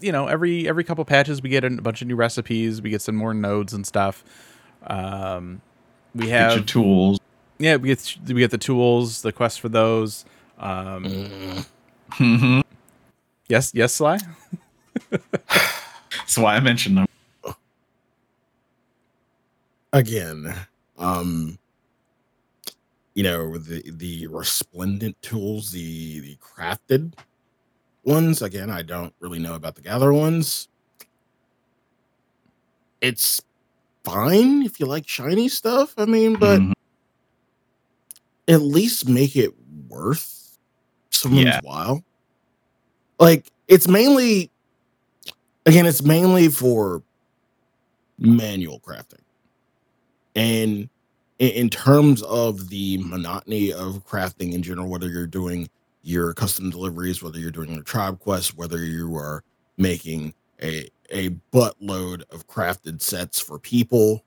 you 0.00 0.12
know 0.12 0.26
every 0.26 0.68
every 0.68 0.84
couple 0.84 1.04
patches 1.04 1.40
we 1.42 1.48
get 1.48 1.64
a 1.64 1.70
bunch 1.70 2.02
of 2.02 2.08
new 2.08 2.16
recipes 2.16 2.82
we 2.82 2.90
get 2.90 3.00
some 3.00 3.16
more 3.16 3.32
nodes 3.32 3.72
and 3.72 3.86
stuff 3.86 4.22
um 4.88 5.62
we 6.14 6.28
have 6.28 6.66
tools. 6.66 7.18
yeah 7.58 7.76
we 7.76 7.88
get 7.88 8.16
we 8.28 8.34
get 8.40 8.50
the 8.50 8.58
tools 8.58 9.22
the 9.22 9.32
quest 9.32 9.58
for 9.58 9.70
those 9.70 10.26
um 10.58 11.04
Mm. 11.04 11.66
Mhm. 12.12 12.62
yes 13.48 13.72
yes 13.74 13.94
sly 13.94 14.18
That's 15.10 16.38
why 16.38 16.56
I 16.56 16.60
mentioned 16.60 16.98
them. 16.98 17.06
again 19.92 20.54
um 20.98 21.58
you 23.14 23.22
know 23.22 23.56
the 23.56 23.82
the 23.92 24.26
resplendent 24.26 25.20
tools 25.22 25.70
the 25.70 26.20
the 26.20 26.36
crafted 26.36 27.14
ones 28.04 28.42
again 28.42 28.68
i 28.70 28.82
don't 28.82 29.14
really 29.20 29.38
know 29.38 29.54
about 29.54 29.74
the 29.74 29.80
gather 29.82 30.12
ones 30.12 30.68
it's 33.00 33.40
fine 34.04 34.62
if 34.62 34.78
you 34.80 34.86
like 34.86 35.08
shiny 35.08 35.48
stuff 35.48 35.94
i 35.98 36.04
mean 36.04 36.34
but 36.36 36.60
Mhm. 36.60 36.72
at 38.48 38.60
least 38.62 39.08
make 39.08 39.36
it 39.36 39.52
worth 39.88 40.45
someone's 41.26 41.44
Yeah. 41.46 41.60
while 41.62 42.02
like 43.18 43.46
it's 43.68 43.88
mainly 43.88 44.50
again 45.66 45.86
it's 45.86 46.02
mainly 46.02 46.48
for 46.48 47.02
manual 48.18 48.80
crafting 48.80 49.20
and 50.34 50.88
in, 51.38 51.50
in 51.50 51.70
terms 51.70 52.22
of 52.22 52.68
the 52.70 52.98
monotony 52.98 53.72
of 53.72 54.06
crafting 54.06 54.52
in 54.54 54.62
general 54.62 54.88
whether 54.88 55.08
you're 55.08 55.26
doing 55.26 55.68
your 56.02 56.32
custom 56.34 56.70
deliveries 56.70 57.22
whether 57.22 57.38
you're 57.38 57.50
doing 57.50 57.72
your 57.74 57.82
tribe 57.82 58.18
quests 58.20 58.54
whether 58.54 58.84
you 58.84 59.14
are 59.16 59.42
making 59.76 60.32
a 60.62 60.88
a 61.10 61.30
buttload 61.52 62.22
of 62.32 62.46
crafted 62.48 63.00
sets 63.00 63.38
for 63.38 63.58
people 63.58 64.24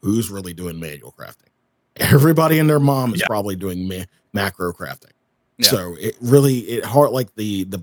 who's 0.00 0.30
really 0.30 0.54
doing 0.54 0.78
manual 0.80 1.12
crafting 1.18 1.48
everybody 1.96 2.58
and 2.58 2.68
their 2.70 2.80
mom 2.80 3.14
is 3.14 3.20
Yeah. 3.20 3.26
probably 3.26 3.56
doing 3.56 3.86
ma- 3.88 4.04
macro 4.32 4.72
crafting 4.72 5.12
Yeah. 5.58 5.68
so 5.68 5.96
it 5.98 6.16
really 6.20 6.58
it 6.60 6.84
hard 6.84 7.10
like 7.10 7.34
the 7.34 7.64
the 7.64 7.82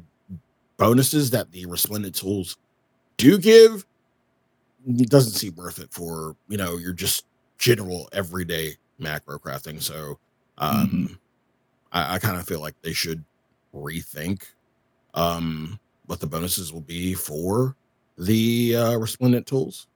bonuses 0.77 1.29
that 1.31 1.51
the 1.51 1.65
resplendent 1.65 2.15
tools 2.15 2.57
do 3.17 3.37
give 3.37 3.85
it 4.87 5.09
doesn't 5.09 5.33
seem 5.33 5.55
worth 5.55 5.79
it 5.79 5.91
for 5.91 6.35
you 6.47 6.57
know 6.57 6.77
your 6.77 6.93
just 6.93 7.25
general 7.57 8.07
everyday 8.13 8.75
macro 8.99 9.37
crafting. 9.39 9.81
So 9.81 10.19
um 10.57 11.19
i, 11.91 12.15
I 12.15 12.19
kind 12.19 12.37
of 12.37 12.47
feel 12.47 12.61
like 12.61 12.75
they 12.81 12.93
should 12.93 13.23
rethink 13.73 14.43
um 15.13 15.79
what 16.05 16.19
the 16.19 16.27
bonuses 16.27 16.71
will 16.71 16.81
be 16.81 17.13
for 17.13 17.75
the 18.17 18.75
uh 18.75 18.97
resplendent 18.97 19.47
tools. 19.47 19.87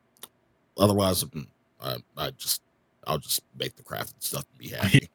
Otherwise 0.77 1.23
mm, 1.23 1.47
I, 1.81 1.97
I 2.17 2.31
just 2.31 2.61
i'll 3.07 3.17
just 3.19 3.41
make 3.57 3.75
the 3.77 3.83
crafted 3.83 4.15
stuff 4.19 4.45
and 4.51 4.57
be 4.59 4.67
happy 4.75 5.09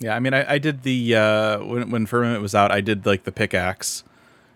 yeah 0.00 0.14
i 0.14 0.20
mean 0.20 0.34
i, 0.34 0.54
I 0.54 0.58
did 0.58 0.82
the 0.82 1.14
uh 1.16 1.64
when, 1.64 1.90
when 1.90 2.06
firmament 2.06 2.42
was 2.42 2.54
out 2.54 2.70
i 2.70 2.80
did 2.80 3.06
like 3.06 3.24
the 3.24 3.32
pickaxe 3.32 4.04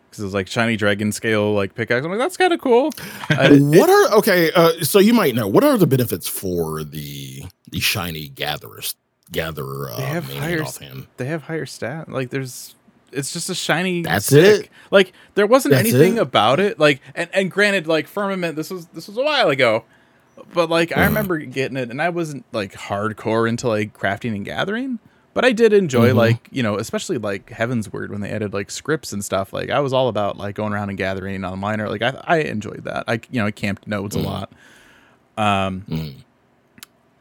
because 0.09 0.21
it 0.21 0.25
was 0.25 0.35
like 0.35 0.47
shiny 0.49 0.77
dragon 0.77 1.13
scale 1.13 1.53
like 1.55 1.75
pickaxe 1.75 2.05
i'm 2.05 2.11
like 2.11 2.21
that's 2.21 2.37
kind 2.37 2.53
of 2.53 2.61
cool 2.61 2.91
Uh, 3.31 3.57
what 3.59 3.89
are 3.89 4.19
okay 4.19 4.51
uh 4.53 4.73
so 4.83 4.99
you 4.99 5.15
might 5.15 5.35
know 5.35 5.49
what 5.49 5.65
are 5.65 5.79
the 5.79 5.87
benefits 5.87 6.29
for 6.29 6.85
the 6.85 7.45
the 7.71 7.81
shiny 7.81 8.29
gatherers 8.29 8.95
gatherer 9.31 9.91
uh 9.91 9.97
They 9.97 10.03
have 10.05 10.33
higher 10.33 10.63
offhand 10.63 11.07
they 11.17 11.25
have 11.27 11.43
higher 11.45 11.65
stat. 11.67 12.09
Like 12.11 12.29
there's 12.31 12.75
it's 13.11 13.33
just 13.33 13.49
a 13.51 13.55
shiny 13.55 14.03
That's 14.03 14.27
stick. 14.27 14.65
it? 14.65 14.71
Like 14.91 15.13
there 15.35 15.47
wasn't 15.47 15.73
That's 15.75 15.89
anything 15.89 16.17
it? 16.17 16.21
about 16.23 16.61
it. 16.61 16.79
Like 16.79 17.01
and, 17.15 17.29
and 17.33 17.51
granted, 17.51 17.87
like 17.87 18.07
firmament, 18.07 18.57
this 18.57 18.69
was 18.71 18.87
this 18.89 19.09
was 19.09 19.17
a 19.17 19.23
while 19.23 19.49
ago. 19.49 19.85
But 20.53 20.69
like 20.69 20.95
I 20.97 21.05
remember 21.07 21.39
getting 21.39 21.77
it 21.79 21.91
and 21.91 22.01
I 22.03 22.11
wasn't 22.11 22.45
like 22.53 22.73
hardcore 22.75 23.49
into 23.49 23.69
like 23.69 23.97
crafting 23.99 24.35
and 24.35 24.45
gathering. 24.45 24.99
But 25.35 25.45
I 25.47 25.53
did 25.53 25.73
enjoy 25.73 26.11
Mhm. 26.11 26.17
like, 26.17 26.49
you 26.51 26.63
know, 26.63 26.77
especially 26.77 27.17
like 27.19 27.47
Heavensward 27.51 28.11
when 28.11 28.21
they 28.21 28.31
added 28.31 28.53
like 28.53 28.71
scripts 28.71 29.13
and 29.13 29.25
stuff. 29.25 29.53
Like 29.53 29.71
I 29.71 29.81
was 29.81 29.93
all 29.93 30.09
about 30.09 30.37
like 30.37 30.55
going 30.55 30.73
around 30.73 30.91
and 30.91 30.99
gathering 30.99 31.43
on 31.45 31.53
a 31.53 31.57
miner. 31.57 31.89
Like 31.89 32.03
I 32.03 32.13
I 32.27 32.37
enjoyed 32.39 32.85
that. 32.85 33.05
I 33.09 33.15
you 33.31 33.41
know, 33.41 33.47
I 33.47 33.51
camped 33.51 33.87
nodes 33.87 34.15
Mhm. 34.17 34.21
a 34.21 34.23
lot. 34.27 34.53
Um 35.39 35.85
Mm. 35.89 36.15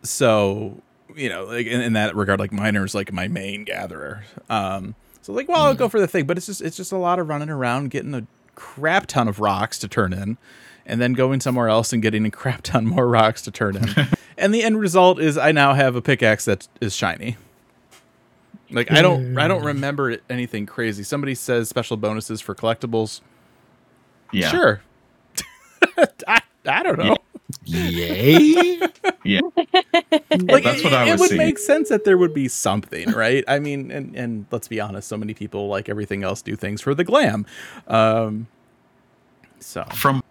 so 0.04 0.82
you 1.16 1.30
know 1.30 1.46
like 1.46 1.68
in, 1.68 1.82
in 1.82 1.94
that 1.94 2.16
regard 2.16 2.40
like 2.40 2.52
miner's 2.52 2.96
like 2.96 3.12
my 3.12 3.28
main 3.28 3.64
gatherer 3.66 4.24
um 4.50 4.96
so 5.22 5.34
like 5.34 5.48
well 5.48 5.62
i'll 5.64 5.76
go 5.76 5.88
for 5.90 6.00
the 6.00 6.08
thing 6.08 6.26
but 6.26 6.38
it's 6.38 6.46
just 6.46 6.62
it's 6.62 6.78
just 6.78 6.92
a 6.92 6.98
lot 6.98 7.20
of 7.20 7.28
running 7.28 7.50
around 7.50 7.90
getting 7.92 8.14
a 8.14 8.26
crap 8.56 9.06
ton 9.08 9.28
of 9.28 9.40
rocks 9.40 9.78
to 9.78 9.88
turn 9.88 10.14
in 10.14 10.38
and 10.86 11.00
then 11.02 11.14
going 11.14 11.40
somewhere 11.40 11.68
else 11.68 11.92
and 11.94 12.02
getting 12.02 12.26
a 12.26 12.32
crap 12.32 12.62
ton 12.64 12.86
more 12.86 13.08
rocks 13.08 13.42
to 13.42 13.52
turn 13.52 13.76
in 13.76 13.90
and 14.38 14.54
the 14.54 14.64
end 14.64 14.80
result 14.80 15.20
is 15.20 15.38
i 15.38 15.52
now 15.52 15.74
have 15.74 15.96
a 15.96 16.02
pickaxe 16.02 16.46
that 16.46 16.68
is 16.80 16.96
shiny 16.96 17.36
like 18.72 18.92
i 18.92 19.02
don't 19.02 19.38
i 19.38 19.48
don't 19.48 19.64
remember 19.64 20.18
anything 20.30 20.66
crazy. 20.66 21.04
Somebody 21.04 21.36
says 21.36 21.70
special 21.70 21.98
bonuses 21.98 22.42
for 22.42 22.56
collectibles. 22.56 23.22
Yeah. 24.32 24.50
sure. 24.50 24.82
I, 26.28 26.42
I 26.66 26.84
don't 26.84 26.98
know. 27.00 27.18
Yay. 27.66 28.80
Yeah. 29.24 29.42
like 29.52 30.64
That's 30.64 30.80
it, 30.80 30.84
what 30.84 30.94
I 30.94 31.08
it 31.08 31.12
was 31.12 31.22
would 31.22 31.30
seeing. 31.30 31.38
make 31.38 31.60
sense 31.60 31.90
that 31.90 32.06
there 32.06 32.18
would 32.18 32.34
be 32.34 32.48
something 32.48 33.12
right? 33.12 33.44
I 33.48 33.60
mean 33.60 33.92
and 33.92 34.16
and 34.16 34.46
let's 34.52 34.68
be 34.68 34.80
honest 34.80 35.08
so 35.08 35.16
many 35.18 35.36
people 35.36 35.68
like 35.68 35.88
everything 35.88 36.24
else 36.24 36.42
do 36.42 36.56
things 36.56 36.82
for 36.82 36.96
the 36.96 37.04
glam. 37.04 37.46
Um 37.88 38.48
so. 39.60 39.84
From 39.94 40.24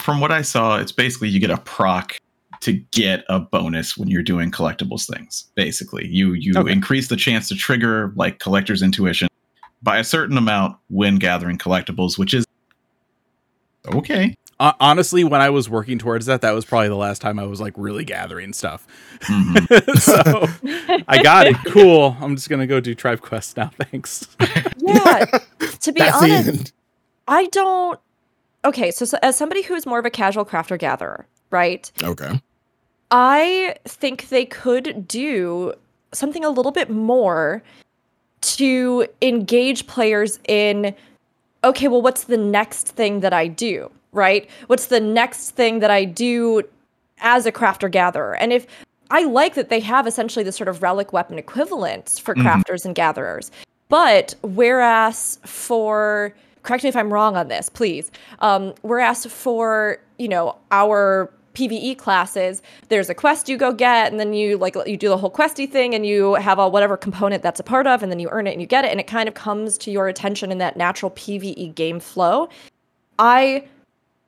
from 0.00 0.20
what 0.20 0.30
I 0.30 0.42
saw, 0.42 0.78
it's 0.78 0.92
basically 0.92 1.28
you 1.30 1.40
get 1.40 1.50
a 1.50 1.58
proc 1.58 2.16
to 2.60 2.72
get 2.92 3.24
a 3.28 3.38
bonus 3.40 3.96
when 3.96 4.08
you're 4.08 4.22
doing 4.22 4.50
collectibles 4.50 5.06
things. 5.12 5.50
Basically, 5.54 6.06
you 6.08 6.32
you 6.34 6.52
Okay. 6.56 6.72
increase 6.72 7.08
the 7.08 7.16
chance 7.16 7.48
to 7.48 7.54
trigger 7.54 8.12
like 8.16 8.38
collector's 8.38 8.82
intuition 8.82 9.28
by 9.82 9.98
a 9.98 10.04
certain 10.04 10.36
amount 10.36 10.76
when 10.88 11.16
gathering 11.16 11.56
collectibles, 11.58 12.18
which 12.18 12.34
is 12.34 12.44
okay. 13.94 14.34
uh, 14.60 14.72
honestly 14.80 15.22
when 15.24 15.40
i 15.40 15.48
was 15.48 15.70
working 15.70 15.98
towards 15.98 16.26
that 16.26 16.40
that 16.42 16.50
was 16.52 16.64
probably 16.64 16.88
the 16.88 16.96
last 16.96 17.22
time 17.22 17.38
i 17.38 17.44
was 17.44 17.60
like 17.60 17.72
really 17.76 18.04
gathering 18.04 18.52
stuff 18.52 18.86
Mhm. 19.22 19.98
so 20.00 21.02
i 21.08 21.22
got 21.22 21.46
it 21.46 21.56
cool 21.66 22.16
i'm 22.20 22.34
just 22.36 22.48
gonna 22.50 22.66
go 22.66 22.80
do 22.80 22.94
tribe 22.94 23.20
quest 23.20 23.56
now 23.56 23.70
thanks 23.80 24.26
Yeah. 24.78 25.24
to 25.80 25.92
be 25.92 26.00
that's 26.00 26.20
honest, 26.22 26.72
I 27.30 27.44
don't. 27.46 28.00
Okay, 28.64 28.90
so, 28.90 29.04
so 29.04 29.18
as 29.22 29.36
somebody 29.36 29.62
who's 29.62 29.84
more 29.86 29.98
of 29.98 30.06
a 30.06 30.10
casual 30.10 30.44
crafter 30.46 30.78
gatherer, 30.78 31.26
right? 31.50 31.90
okay 32.02 32.40
I 33.10 33.76
think 33.84 34.28
they 34.28 34.44
could 34.44 35.08
do 35.08 35.72
something 36.12 36.44
a 36.44 36.50
little 36.50 36.72
bit 36.72 36.90
more 36.90 37.62
to 38.40 39.06
engage 39.22 39.86
players 39.86 40.38
in 40.48 40.94
okay, 41.64 41.88
well, 41.88 42.00
what's 42.00 42.24
the 42.24 42.36
next 42.36 42.86
thing 42.88 43.20
that 43.20 43.32
I 43.32 43.48
do, 43.48 43.90
right? 44.12 44.48
What's 44.68 44.86
the 44.86 45.00
next 45.00 45.50
thing 45.50 45.80
that 45.80 45.90
I 45.90 46.04
do 46.04 46.62
as 47.18 47.46
a 47.46 47.52
crafter 47.52 47.90
gatherer? 47.90 48.36
And 48.36 48.52
if 48.52 48.66
I 49.10 49.24
like 49.24 49.54
that 49.54 49.68
they 49.68 49.80
have 49.80 50.06
essentially 50.06 50.44
the 50.44 50.52
sort 50.52 50.68
of 50.68 50.82
relic 50.82 51.12
weapon 51.12 51.38
equivalents 51.38 52.18
for 52.18 52.34
Mhm. 52.34 52.42
crafters 52.44 52.84
and 52.84 52.94
gatherers. 52.94 53.50
But 53.88 54.34
whereas 54.42 55.38
for 55.44 56.32
correct 56.62 56.84
me 56.84 56.90
if 56.90 56.96
I'm 56.96 57.12
wrong 57.12 57.36
on 57.36 57.48
this, 57.48 57.68
please. 57.70 58.10
Um, 58.40 58.74
whereas 58.82 59.24
for 59.26 59.98
you 60.18 60.28
know 60.28 60.56
our 60.70 61.30
PVE 61.58 61.98
classes, 61.98 62.62
there's 62.88 63.10
a 63.10 63.14
quest 63.14 63.48
you 63.48 63.56
go 63.56 63.72
get, 63.72 64.10
and 64.12 64.20
then 64.20 64.32
you 64.32 64.56
like 64.56 64.76
you 64.86 64.96
do 64.96 65.08
the 65.08 65.16
whole 65.16 65.30
questy 65.30 65.68
thing, 65.70 65.94
and 65.94 66.06
you 66.06 66.34
have 66.34 66.58
all 66.58 66.70
whatever 66.70 66.96
component 66.96 67.42
that's 67.42 67.58
a 67.58 67.64
part 67.64 67.86
of, 67.86 68.02
and 68.02 68.12
then 68.12 68.20
you 68.20 68.28
earn 68.30 68.46
it 68.46 68.52
and 68.52 68.60
you 68.60 68.66
get 68.66 68.84
it, 68.84 68.90
and 68.90 69.00
it 69.00 69.06
kind 69.06 69.28
of 69.28 69.34
comes 69.34 69.76
to 69.78 69.90
your 69.90 70.06
attention 70.08 70.52
in 70.52 70.58
that 70.58 70.76
natural 70.76 71.10
PVE 71.10 71.74
game 71.74 71.98
flow. 71.98 72.48
I 73.18 73.64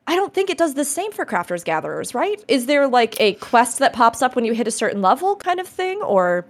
I 0.06 0.16
don't 0.16 0.34
think 0.34 0.50
it 0.50 0.58
does 0.58 0.74
the 0.74 0.84
same 0.84 1.12
for 1.12 1.24
crafters 1.24 1.64
gatherers, 1.64 2.14
right? 2.14 2.42
Is 2.48 2.66
there 2.66 2.88
like 2.88 3.20
a 3.20 3.34
quest 3.34 3.78
that 3.78 3.92
pops 3.92 4.22
up 4.22 4.34
when 4.34 4.44
you 4.44 4.52
hit 4.52 4.66
a 4.66 4.72
certain 4.72 5.00
level 5.02 5.36
kind 5.36 5.60
of 5.60 5.68
thing 5.68 6.02
or 6.02 6.44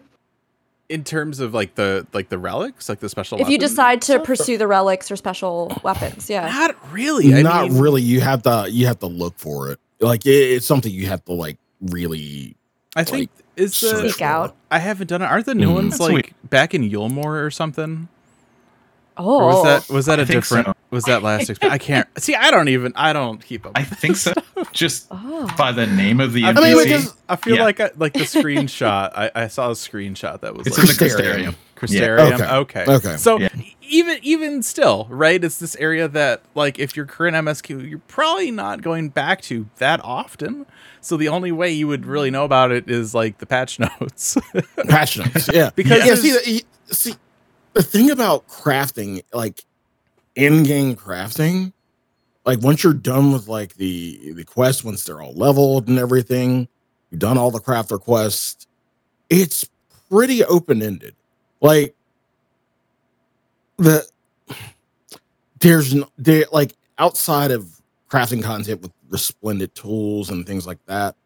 in 0.89 1.05
terms 1.05 1.40
of 1.40 1.55
like 1.55 1.77
the 1.77 2.07
like 2.12 2.31
the 2.31 2.39
relics, 2.39 2.89
like 2.89 2.98
the 2.98 3.09
special. 3.09 3.40
If 3.40 3.48
you 3.48 3.59
decide 3.59 4.02
to 4.02 4.12
stuff? 4.12 4.24
pursue 4.24 4.59
the 4.59 4.66
relics 4.66 5.11
or 5.11 5.16
special 5.16 5.78
weapons, 5.85 6.28
yeah. 6.28 6.48
not 6.48 6.93
really. 6.93 7.32
I 7.35 7.43
not 7.43 7.69
mean, 7.69 7.78
really. 7.78 8.02
You 8.02 8.20
have 8.20 8.43
to 8.43 8.66
you 8.69 8.86
have 8.86 8.98
to 8.98 9.07
look 9.07 9.39
for 9.39 9.70
it. 9.70 9.78
Like 10.01 10.27
it, 10.27 10.31
it's 10.31 10.67
something 10.67 10.93
you 10.93 11.07
have 11.07 11.25
to 11.27 11.33
like 11.33 11.59
really. 11.81 12.57
I 12.97 13.05
think 13.05 13.31
is 13.57 13.79
the 13.81 13.89
search 13.89 14.11
Speak 14.13 14.23
out. 14.23 14.57
I 14.71 14.79
haven't 14.79 15.09
done 15.09 15.23
it. 15.23 15.27
Aren't 15.27 15.47
the 15.47 15.55
new 15.55 15.69
Mm. 15.71 15.75
ones 15.75 15.91
That's 15.99 16.01
like 16.01 16.13
weird. 16.13 16.35
back 16.51 16.75
in 16.75 16.89
Yulmore 16.89 17.45
or 17.45 17.51
something? 17.51 18.09
Oh, 19.17 19.39
Or 19.41 19.47
was 19.49 19.65
that 19.65 19.95
was 19.95 20.07
that 20.07 20.19
I 20.19 20.23
a 20.23 20.25
different? 20.27 20.67
so. 20.67 20.75
Was 20.91 21.05
that 21.05 21.23
last? 21.23 21.51
Exp- 21.51 21.69
I 21.71 21.77
can't 21.79 22.09
see. 22.19 22.35
I 22.35 22.51
don't 22.51 22.69
even. 22.69 22.93
I 22.97 23.13
don't 23.13 23.45
keep 23.45 23.67
up. 23.67 23.73
I 23.75 23.85
think 23.85 24.17
so. 24.17 24.33
Just 24.73 25.09
oh. 25.11 25.53
by 25.59 25.73
the 25.73 25.87
name 25.87 26.21
of 26.21 26.33
the 26.33 26.45
I 26.45 26.53
mean, 26.53 26.83
because- 26.83 27.15
I 27.29 27.37
feel 27.37 27.57
Yeah. 27.57 27.65
like 27.65 27.81
I, 27.81 27.91
like 27.97 28.15
the 28.15 28.21
screenshot. 28.21 29.13
I, 29.15 29.31
I 29.35 29.47
saw 29.49 29.69
a 29.69 29.75
screenshot 29.75 30.41
that 30.41 30.57
was 30.57 30.67
it's 30.67 30.79
like 30.79 30.89
in 30.89 30.97
the 30.97 31.23
Crystarium. 31.23 31.55
Crystarium. 31.81 32.32
Crystarium. 32.32 32.61
Okay. 32.62 32.85
Okay. 32.85 32.93
Okay. 32.93 33.16
So 33.16 33.39
Yeah. 33.39 33.48
even 33.82 34.19
even 34.23 34.62
still, 34.62 35.07
right? 35.11 35.43
It's 35.43 35.59
this 35.59 35.74
area 35.77 36.07
that 36.09 36.43
like 36.55 36.78
if 36.78 36.94
you're 36.97 37.07
current 37.07 37.35
MSQ, 37.36 37.89
you're 37.89 37.98
probably 38.07 38.51
not 38.51 38.82
going 38.82 39.09
back 39.09 39.40
to 39.43 39.66
that 39.78 40.01
often. 40.05 40.66
So 41.01 41.16
the 41.16 41.28
only 41.28 41.51
way 41.52 41.70
you 41.73 41.89
would 41.89 42.05
really 42.05 42.31
know 42.31 42.44
about 42.44 42.70
it 42.73 42.90
is 42.90 43.15
like 43.15 43.39
the 43.39 43.47
patch 43.47 43.78
notes. 44.01 44.36
patch 44.89 45.19
notes. 45.19 45.48
Yeah, 45.52 45.70
Because 45.74 46.07
yeah. 46.07 46.15
See, 46.16 46.31
the, 46.32 46.94
see, 46.94 47.15
the 47.73 47.82
thing 47.82 48.11
about 48.11 48.47
crafting, 48.48 49.23
like 49.32 49.65
in-game 50.36 50.97
crafting, 50.97 51.73
like 52.44 52.61
once 52.61 52.85
you're 52.85 52.93
done 52.93 53.32
with 53.32 53.48
like 53.48 53.74
the 53.77 54.32
the 54.35 54.44
quest, 54.44 54.85
once 54.85 55.05
they're 55.05 55.23
all 55.23 55.32
leveled 55.35 55.89
and 55.89 55.98
everything, 55.98 56.69
you've 57.11 57.20
done 57.20 57.39
all 57.39 57.51
the 57.51 57.61
crafter 57.61 57.98
quests. 57.98 58.66
It's 59.31 59.65
pretty 60.11 60.44
open-ended. 60.44 61.15
Like 61.61 61.95
the 63.77 64.07
there's 65.61 65.95
no, 65.95 66.09
there 66.19 66.45
like 66.53 66.74
outside 66.99 67.51
of 67.51 67.81
crafting 68.11 68.43
content 68.43 68.81
with 68.82 68.93
resplendent 69.09 69.74
tools 69.74 70.31
and 70.31 70.47
things 70.47 70.66
like 70.66 70.78
that 70.87 71.16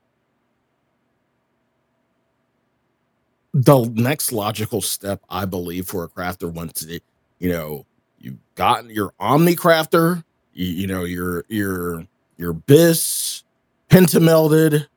the 3.54 3.88
next 3.94 4.32
logical 4.32 4.82
step, 4.82 5.22
I 5.30 5.44
believe, 5.44 5.86
for 5.86 6.02
a 6.04 6.08
crafter 6.08 6.52
once 6.52 6.82
it, 6.82 7.04
you 7.38 7.50
know, 7.50 7.86
you've 8.18 8.38
gotten 8.56 8.90
your 8.90 9.14
Omni 9.20 9.54
crafter, 9.54 10.24
you, 10.52 10.66
you 10.66 10.86
know, 10.88 11.04
your 11.04 11.44
your 11.48 12.04
your 12.36 12.52
bis, 12.52 13.44
pentamelded, 13.88 14.88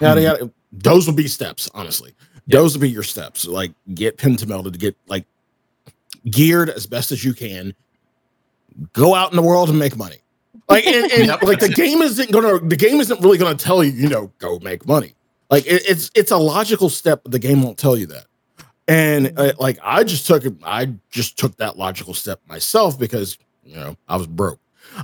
yada 0.00 0.20
hmm. 0.20 0.26
yada. 0.26 0.50
Those 0.72 1.06
will 1.06 1.14
be 1.14 1.28
steps, 1.28 1.70
honestly. 1.74 2.14
Those 2.48 2.74
would 2.74 2.80
be 2.80 2.90
your 2.90 3.02
steps. 3.02 3.46
Like 3.46 3.72
get 3.94 4.16
pentamelded 4.18 4.72
to 4.72 4.78
get 4.78 4.96
like 5.06 5.24
geared 6.30 6.70
as 6.70 6.86
best 6.86 7.12
as 7.12 7.24
you 7.24 7.34
can. 7.34 7.74
Go 8.92 9.14
out 9.14 9.30
in 9.30 9.36
the 9.36 9.42
world 9.42 9.68
and 9.68 9.78
make 9.78 9.96
money. 9.96 10.18
Like 10.68 10.86
and, 10.86 11.10
and 11.12 11.26
Yep, 11.26 11.42
like 11.42 11.60
the 11.60 11.66
it. 11.66 11.74
game 11.76 12.00
isn't 12.02 12.30
gonna 12.30 12.58
the 12.60 12.76
game 12.76 13.00
isn't 13.00 13.20
really 13.20 13.38
gonna 13.38 13.54
tell 13.56 13.82
you, 13.84 13.92
you 13.92 14.08
know, 14.08 14.32
go 14.38 14.58
make 14.60 14.86
money. 14.86 15.14
Like 15.50 15.66
it, 15.66 15.82
it's 15.88 16.10
it's 16.14 16.30
a 16.30 16.36
logical 16.36 16.88
step, 16.88 17.22
but 17.22 17.32
the 17.32 17.38
game 17.38 17.62
won't 17.62 17.78
tell 17.78 17.96
you 17.96 18.06
that. 18.06 18.26
And 18.86 19.32
uh, 19.38 19.52
like 19.58 19.78
I 19.82 20.04
just 20.04 20.26
took 20.26 20.44
it, 20.44 20.54
I 20.64 20.92
just 21.10 21.38
took 21.38 21.56
that 21.58 21.76
logical 21.78 22.14
step 22.14 22.40
myself 22.48 22.98
because 22.98 23.36
you 23.64 23.76
know 23.76 23.96
I 24.08 24.16
was 24.16 24.26
broke. 24.26 24.60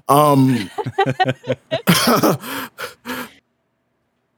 Um, 0.08 0.70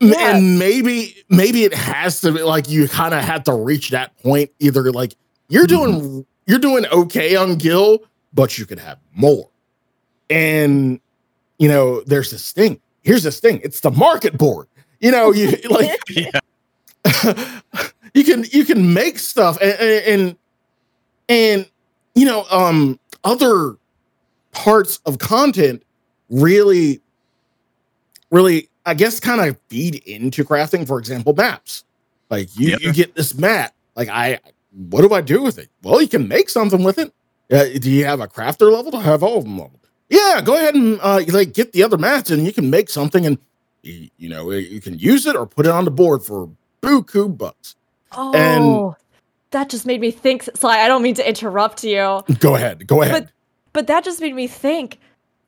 Yeah. 0.01 0.37
and 0.37 0.59
maybe 0.59 1.17
maybe 1.31 1.65
it 1.65 1.73
has 1.73 2.21
to 2.21 2.33
be 2.33 2.43
like 2.43 2.69
you 2.69 2.87
kind 2.89 3.15
of 3.15 3.23
have 3.23 3.45
to 3.45 3.55
reach 3.55 3.91
that 3.91 4.17
point. 4.23 4.51
Either 4.59 4.93
like 4.93 5.17
you're 5.49 5.67
doing 5.67 6.27
you're 6.47 6.59
doing 6.59 6.87
okay 6.87 7.35
on 7.37 7.57
Gil, 7.57 8.01
but 8.35 8.59
you 8.59 8.67
could 8.67 8.79
have 8.79 8.99
more. 9.15 9.49
And 10.29 11.01
you 11.59 11.69
know, 11.69 12.03
there's 12.03 12.31
this 12.31 12.53
thing. 12.53 12.81
Here's 13.03 13.23
this 13.23 13.41
thing. 13.41 13.61
It's 13.65 13.81
the 13.81 13.91
market 13.91 14.37
board. 14.37 14.67
You 15.01 15.11
know, 15.13 15.33
you 15.33 15.51
like 15.71 15.99
Yeah. 16.11 16.31
you 18.15 18.25
can 18.25 18.45
you 18.51 18.65
can 18.65 18.93
make 18.93 19.19
stuff 19.19 19.57
and, 19.63 19.73
and 19.81 20.37
and 21.29 21.71
you 22.15 22.25
know 22.27 22.45
um 22.51 22.99
other 23.25 23.77
parts 24.53 25.01
of 25.07 25.19
content 25.19 25.83
really 26.31 27.01
really 28.31 28.69
i 28.87 28.95
guess 28.95 29.21
kind 29.21 29.41
of 29.41 29.59
feed 29.69 29.97
into 30.07 30.45
crafting 30.45 30.87
for 30.87 30.99
example 30.99 31.35
maps 31.35 31.85
like 32.31 32.49
you 32.57 32.71
Yep. 32.71 32.81
you 32.81 32.93
get 32.93 33.15
this 33.15 33.35
map 33.37 33.75
like 33.95 34.09
i 34.09 34.39
what 34.89 35.03
do 35.03 35.13
i 35.15 35.21
do 35.21 35.43
with 35.43 35.59
it 35.59 35.69
well 35.83 36.01
you 36.01 36.09
can 36.09 36.27
make 36.29 36.49
something 36.49 36.83
with 36.83 36.99
it 36.99 37.13
uh, 37.53 37.65
do 37.79 37.91
you 37.91 38.05
have 38.05 38.21
a 38.21 38.27
crafter 38.27 38.73
level 38.73 38.91
to 38.93 38.99
have 39.01 39.23
all 39.23 39.39
of 39.39 39.45
them 39.45 39.59
leveled 39.59 39.81
yeah 40.09 40.41
go 40.43 40.55
ahead 40.57 40.75
and 40.75 40.99
uh 41.03 41.21
like 41.29 41.53
get 41.53 41.73
the 41.73 41.83
other 41.83 41.99
mats 41.99 42.31
and 42.31 42.45
you 42.47 42.53
can 42.53 42.71
make 42.71 42.89
something 42.89 43.27
and 43.27 43.39
you, 43.83 44.09
you 44.17 44.29
know 44.29 44.51
you 44.51 44.81
can 44.81 44.99
use 44.99 45.27
it 45.27 45.37
or 45.37 45.47
put 45.47 45.67
it 45.67 45.73
on 45.73 45.85
the 45.85 45.91
board 45.91 46.23
for 46.23 46.49
buku 46.83 47.37
bucks 47.37 47.75
Oh, 48.19 48.97
that 49.51 49.69
just 49.69 49.85
made 49.85 50.01
me 50.01 50.11
think. 50.11 50.45
Sly, 50.55 50.79
I 50.79 50.89
don't 50.89 51.03
mean 51.03 51.17
to 51.17 51.29
interrupt 51.29 51.85
you, 51.85 52.23
go 52.39 52.55
ahead 52.55 52.87
go 52.87 53.03
ahead 53.03 53.25
but 53.25 53.33
but 53.73 53.87
that 53.89 54.05
just 54.05 54.21
made 54.21 54.35
me 54.35 54.47
think. 54.47 54.99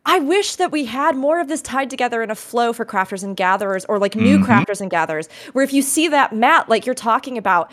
I 0.09 0.21
wish 0.21 0.57
that 0.57 0.73
we 0.73 0.87
had 0.87 1.17
more 1.17 1.39
of 1.39 1.49
this 1.49 1.61
tied 1.61 1.91
together 1.91 2.23
in 2.23 2.31
a 2.31 2.35
flow 2.35 2.73
for 2.73 2.87
crafters 2.87 3.23
and 3.23 3.37
gatherers, 3.37 3.85
or 3.91 3.99
like 3.99 4.17
new 4.17 4.39
Mhm. 4.39 4.47
crafters 4.47 4.81
and 4.81 4.91
gatherers, 4.91 5.29
where 5.53 5.63
if 5.63 5.73
you 5.73 5.83
see 5.83 6.09
that 6.09 6.33
mat, 6.33 6.67
like 6.67 6.87
you're 6.87 6.95
talking 6.95 7.37
about, 7.37 7.71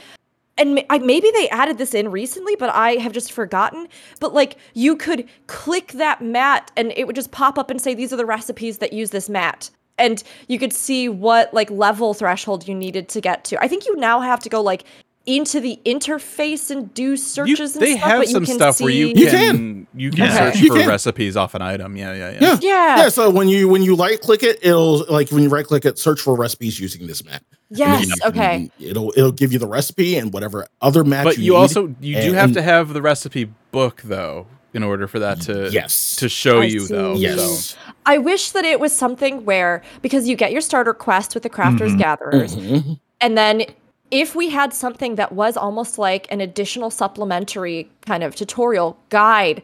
and 0.58 0.84
I, 0.90 1.00
maybe 1.00 1.32
they 1.32 1.48
added 1.50 1.78
this 1.78 1.94
in 1.94 2.12
recently, 2.12 2.56
but 2.58 2.70
I 2.76 2.96
have 2.96 3.14
just 3.14 3.32
forgotten. 3.32 3.88
But 4.20 4.34
like 4.34 4.58
you 4.74 4.98
could 4.98 5.28
click 5.48 5.94
that 5.94 6.22
mat, 6.22 6.72
and 6.76 6.92
it 6.98 7.08
would 7.08 7.16
just 7.16 7.32
pop 7.32 7.58
up 7.58 7.70
and 7.70 7.82
say, 7.82 7.94
"These 7.94 8.12
are 8.12 8.18
the 8.18 8.26
recipes 8.26 8.80
that 8.80 8.92
use 8.92 9.12
this 9.12 9.30
mat." 9.30 9.70
And 9.98 10.22
you 10.50 10.60
could 10.60 10.74
see 10.74 11.08
what 11.08 11.54
like 11.54 11.72
level 11.72 12.14
threshold 12.14 12.68
you 12.68 12.76
needed 12.76 13.08
to 13.10 13.22
get 13.22 13.46
to. 13.46 13.64
I 13.64 13.70
think 13.70 13.86
you 13.86 13.96
now 13.96 14.20
have 14.20 14.42
to 14.42 14.50
go 14.50 14.62
like 14.62 14.84
into 15.26 15.60
the 15.60 15.80
interface 15.86 16.70
and 16.70 16.94
do 16.94 17.12
You- 17.12 17.18
searches 17.18 17.76
and 17.76 17.82
they 17.82 17.96
stuff. 17.98 18.10
have 18.10 18.20
but 18.22 18.28
some 18.30 18.44
you 18.44 18.48
can 18.48 18.56
stuff 18.56 18.80
where 18.82 18.90
you 18.92 19.08
can 19.14 19.18
You 19.18 19.28
can 19.30 19.88
you 19.96 20.12
can 20.12 20.20
Yeah. 20.26 20.38
search 20.52 20.62
You 20.62 20.68
for 20.74 20.80
can. 20.80 20.88
recipes 20.88 21.36
off 21.36 21.56
an 21.56 21.62
item. 21.64 21.98
Yeah, 21.98 22.14
yeah, 22.14 22.32
yeah. 22.32 22.38
yeah 22.42 22.58
Yeah. 22.62 22.98
yeah 22.98 23.10
so 23.10 23.30
when 23.32 23.48
you 23.50 23.68
when 23.68 23.82
you 23.82 23.96
right 23.96 24.20
click 24.22 24.44
it 24.44 24.60
it'll 24.62 25.04
like 25.10 25.32
when 25.32 25.42
you 25.44 25.50
right 25.50 25.66
click 25.66 25.84
it 25.86 25.98
search 25.98 26.22
for 26.22 26.36
recipes 26.36 26.80
using 26.80 27.08
this 27.08 27.26
map 27.26 27.42
Yes. 27.72 28.06
can- 28.06 28.30
Okay. 28.30 28.70
it'll 28.80 29.12
it'll 29.18 29.32
give 29.32 29.52
you 29.52 29.58
the 29.60 29.68
recipe 29.68 30.16
and 30.18 30.32
whatever 30.32 30.68
other 30.82 31.04
map 31.04 31.24
But 31.24 31.38
you, 31.38 31.46
you 31.46 31.52
need. 31.54 31.58
also 31.58 31.96
you 32.02 32.22
do 32.22 32.34
have 32.34 32.54
to 32.54 32.62
have 32.62 32.94
the 32.94 33.02
recipe 33.02 33.50
book 33.72 34.02
though 34.06 34.46
in 34.76 34.84
order 34.84 35.08
for 35.08 35.20
that 35.20 35.42
to 35.42 35.70
yes 35.72 36.18
to 36.18 36.30
show 36.30 36.62
I 36.62 36.66
you 36.66 36.82
see. 36.82 36.94
though. 36.94 37.16
yes 37.16 37.40
So 37.40 37.78
I 38.06 38.20
wish 38.20 38.52
that 38.52 38.64
it 38.66 38.80
was 38.80 38.94
something 38.96 39.44
where 39.46 39.82
because 40.04 40.28
you 40.28 40.36
get 40.36 40.52
your 40.52 40.62
starter 40.62 40.94
quest 40.94 41.34
with 41.34 41.42
the 41.42 41.50
crafters 41.50 41.96
Mhm. 41.96 41.98
gatherers, 41.98 42.56
Mhm. 42.56 43.00
and 43.22 43.36
then 43.36 43.64
if 44.12 44.36
we 44.36 44.50
had 44.50 44.74
something 44.74 45.16
that 45.16 45.32
was 45.32 45.58
almost 45.58 45.98
like 45.98 46.28
an 46.32 46.40
additional 46.40 46.90
supplementary 46.90 47.90
kind 48.02 48.24
of 48.24 48.36
tutorial 48.36 48.98
guide, 49.10 49.64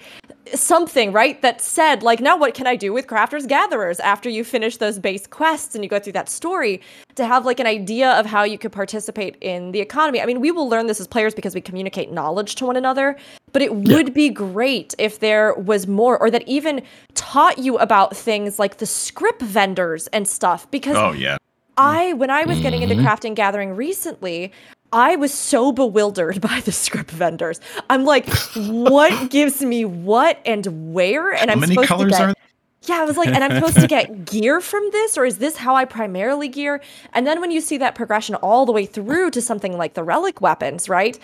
something 0.53 1.11
right 1.11 1.41
that 1.41 1.61
said 1.61 2.01
like, 2.01 2.19
now 2.19 2.35
what 2.35 2.53
can 2.53 2.65
I 2.65 2.75
do 2.75 2.91
with 2.91 3.05
crafters 3.07 3.47
gatherers 3.47 3.99
after 3.99 4.29
you 4.29 4.43
finish 4.43 4.77
those 4.77 4.97
base 4.97 5.27
quests 5.27 5.75
and 5.75 5.83
you 5.83 5.89
go 5.89 5.99
through 5.99 6.13
that 6.13 6.27
story 6.27 6.81
to 7.15 7.25
have 7.25 7.45
like 7.45 7.59
an 7.59 7.67
idea 7.67 8.11
of 8.11 8.25
how 8.25 8.43
you 8.43 8.57
could 8.57 8.71
participate 8.71 9.37
in 9.41 9.71
the 9.71 9.79
economy. 9.79 10.21
I 10.21 10.25
mean, 10.25 10.41
we 10.41 10.51
will 10.51 10.67
learn 10.67 10.87
this 10.87 10.99
as 10.99 11.07
players 11.07 11.35
because 11.35 11.53
we 11.53 11.61
communicate 11.61 12.11
knowledge 12.11 12.55
to 12.55 12.65
one 12.65 12.75
another, 12.75 13.17
but 13.51 13.61
it 13.61 13.75
would 13.75 14.13
be 14.13 14.29
great 14.29 14.95
if 14.97 15.19
there 15.19 15.53
was 15.53 15.85
more 15.87 16.17
or 16.19 16.31
that 16.31 16.47
even 16.47 16.81
taught 17.13 17.59
you 17.59 17.77
about 17.77 18.17
things 18.17 18.57
like 18.57 18.77
the 18.77 18.85
script 18.87 19.41
vendors 19.41 20.07
and 20.07 20.27
stuff 20.27 20.69
because 20.71 20.97
Oh 20.97 21.11
yeah. 21.11 21.37
I, 21.77 22.13
when 22.13 22.29
I 22.29 22.45
was 22.45 22.59
getting 22.59 22.83
into 22.83 22.95
Mhm. 22.95 23.03
crafting 23.03 23.35
gathering 23.35 23.75
recently, 23.75 24.51
I 24.93 25.15
was 25.15 25.33
so 25.33 25.71
bewildered 25.71 26.41
by 26.49 26.61
the 26.61 26.71
script 26.71 27.11
vendors. 27.11 27.59
I'm 27.89 28.05
like, 28.05 28.29
what 28.55 29.29
gives 29.29 29.61
me 29.61 29.85
what 29.85 30.39
and 30.45 30.93
where? 30.93 31.33
And 31.33 31.49
How 31.49 31.55
I'm 31.55 31.59
many 31.59 31.75
supposed 31.75 31.87
colors 31.87 32.17
to 32.17 32.23
get, 32.23 32.29
are 32.29 32.35
yeah, 32.87 33.01
I 33.01 33.05
was 33.05 33.17
like, 33.17 33.31
and 33.33 33.43
I'm 33.43 33.53
supposed 33.53 33.79
to 33.81 33.87
get 33.87 34.25
gear 34.25 34.61
from 34.61 34.87
this, 34.91 35.17
or 35.17 35.25
is 35.25 35.37
this 35.39 35.57
how 35.57 35.75
I 35.75 35.85
primarily 35.85 36.47
gear? 36.49 36.81
And 37.13 37.27
then 37.27 37.39
when 37.41 37.51
you 37.51 37.61
see 37.61 37.77
that 37.77 37.95
progression 37.95 38.35
all 38.35 38.65
the 38.65 38.71
way 38.73 38.85
through 38.85 39.31
to 39.31 39.41
something 39.41 39.77
like 39.77 39.93
the 39.93 40.03
relic 40.03 40.41
weapons, 40.41 40.89
right? 40.89 41.17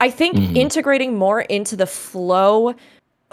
I 0.00 0.10
think 0.10 0.40
Mhm. 0.40 0.56
integrating 0.56 1.16
more 1.16 1.42
into 1.42 1.76
the 1.76 1.86
flow 1.86 2.74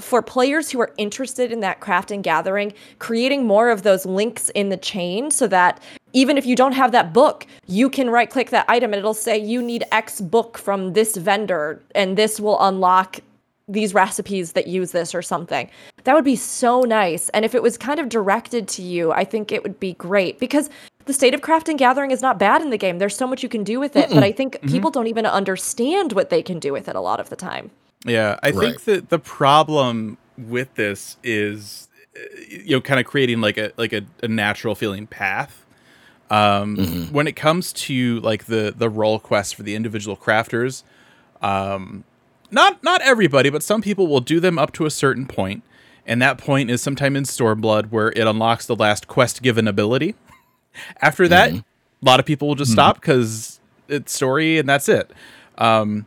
for 0.01 0.21
players 0.21 0.71
who 0.71 0.79
are 0.81 0.93
interested 0.97 1.51
in 1.51 1.59
that 1.61 1.79
craft 1.79 2.11
and 2.11 2.23
gathering, 2.23 2.73
creating 2.99 3.45
more 3.45 3.69
of 3.69 3.83
those 3.83 4.05
links 4.05 4.49
in 4.49 4.69
the 4.69 4.77
chain 4.77 5.31
so 5.31 5.47
that 5.47 5.81
even 6.13 6.37
if 6.37 6.45
you 6.45 6.55
don't 6.55 6.73
have 6.73 6.91
that 6.91 7.13
book, 7.13 7.45
you 7.67 7.89
can 7.89 8.09
right 8.09 8.29
click 8.29 8.49
that 8.49 8.65
item 8.67 8.93
and 8.93 8.99
it'll 8.99 9.13
say 9.13 9.37
you 9.37 9.61
need 9.61 9.83
X 9.91 10.19
book 10.19 10.57
from 10.57 10.93
this 10.93 11.15
vendor 11.15 11.81
and 11.95 12.17
this 12.17 12.39
will 12.39 12.61
unlock 12.61 13.19
these 13.67 13.93
recipes 13.93 14.51
that 14.51 14.67
use 14.67 14.91
this 14.91 15.15
or 15.15 15.21
something. 15.21 15.69
That 16.03 16.13
would 16.13 16.25
be 16.25 16.35
so 16.35 16.81
nice. 16.81 17.29
And 17.29 17.45
if 17.45 17.55
it 17.55 17.63
was 17.63 17.77
kind 17.77 17.99
of 17.99 18.09
directed 18.09 18.67
to 18.69 18.81
you, 18.81 19.13
I 19.13 19.23
think 19.23 19.51
it 19.51 19.63
would 19.63 19.79
be 19.79 19.93
great 19.93 20.39
because 20.39 20.69
the 21.05 21.13
state 21.13 21.33
of 21.33 21.41
craft 21.41 21.69
and 21.69 21.79
gathering 21.79 22.11
is 22.11 22.21
not 22.21 22.37
bad 22.37 22.61
in 22.61 22.69
the 22.69 22.77
game. 22.77 22.99
There's 22.99 23.15
so 23.15 23.25
much 23.27 23.43
you 23.43 23.49
can 23.49 23.63
do 23.63 23.79
with 23.79 23.95
it, 23.95 24.09
but 24.09 24.23
I 24.23 24.31
think 24.31 24.57
Mhm. 24.61 24.71
people 24.71 24.91
don't 24.91 25.07
even 25.07 25.25
understand 25.25 26.13
what 26.13 26.29
they 26.29 26.43
can 26.43 26.59
do 26.59 26.73
with 26.73 26.89
it 26.89 26.95
a 26.95 26.99
lot 26.99 27.19
of 27.19 27.29
the 27.29 27.35
time. 27.35 27.71
Yeah, 28.05 28.37
I 28.41 28.51
Right. 28.51 28.59
think 28.59 28.83
that 28.85 29.09
the 29.09 29.19
problem 29.19 30.17
with 30.37 30.73
this 30.75 31.17
is 31.23 31.87
uh, 32.15 32.19
you 32.49 32.75
know 32.77 32.81
kind 32.81 32.99
of 32.99 33.05
creating 33.05 33.41
like 33.41 33.57
a 33.57 33.71
like 33.77 33.93
a, 33.93 34.01
a 34.23 34.27
natural 34.27 34.75
feeling 34.75 35.07
path. 35.07 35.65
Um, 36.29 36.77
Mhm. 36.77 37.11
When 37.11 37.27
it 37.27 37.35
comes 37.35 37.73
to 37.73 38.19
like 38.21 38.45
the 38.45 38.73
the 38.75 38.89
role 38.89 39.19
quests 39.19 39.53
for 39.53 39.63
the 39.63 39.75
individual 39.75 40.15
crafters, 40.17 40.83
um, 41.41 42.03
not 42.49 42.83
not 42.83 43.01
everybody, 43.01 43.49
but 43.49 43.61
some 43.63 43.81
people 43.81 44.07
will 44.07 44.21
do 44.21 44.39
them 44.39 44.57
up 44.57 44.71
to 44.73 44.85
a 44.85 44.89
certain 44.89 45.27
point, 45.27 45.63
and 46.07 46.21
that 46.21 46.37
point 46.37 46.69
is 46.71 46.81
sometime 46.81 47.15
in 47.15 47.23
Stormblood 47.23 47.91
where 47.91 48.09
it 48.13 48.25
unlocks 48.27 48.65
the 48.65 48.75
last 48.75 49.07
quest 49.07 49.41
given 49.41 49.67
ability. 49.67 50.15
After 51.01 51.27
that, 51.27 51.51
a 51.51 51.63
lot 52.01 52.19
of 52.21 52.25
people 52.25 52.47
will 52.47 52.55
just 52.55 52.71
stop 52.71 52.95
because 53.01 53.59
it's 53.89 54.13
story 54.13 54.57
and 54.57 54.67
that's 54.69 54.87
it. 54.87 55.11
Um, 55.57 56.05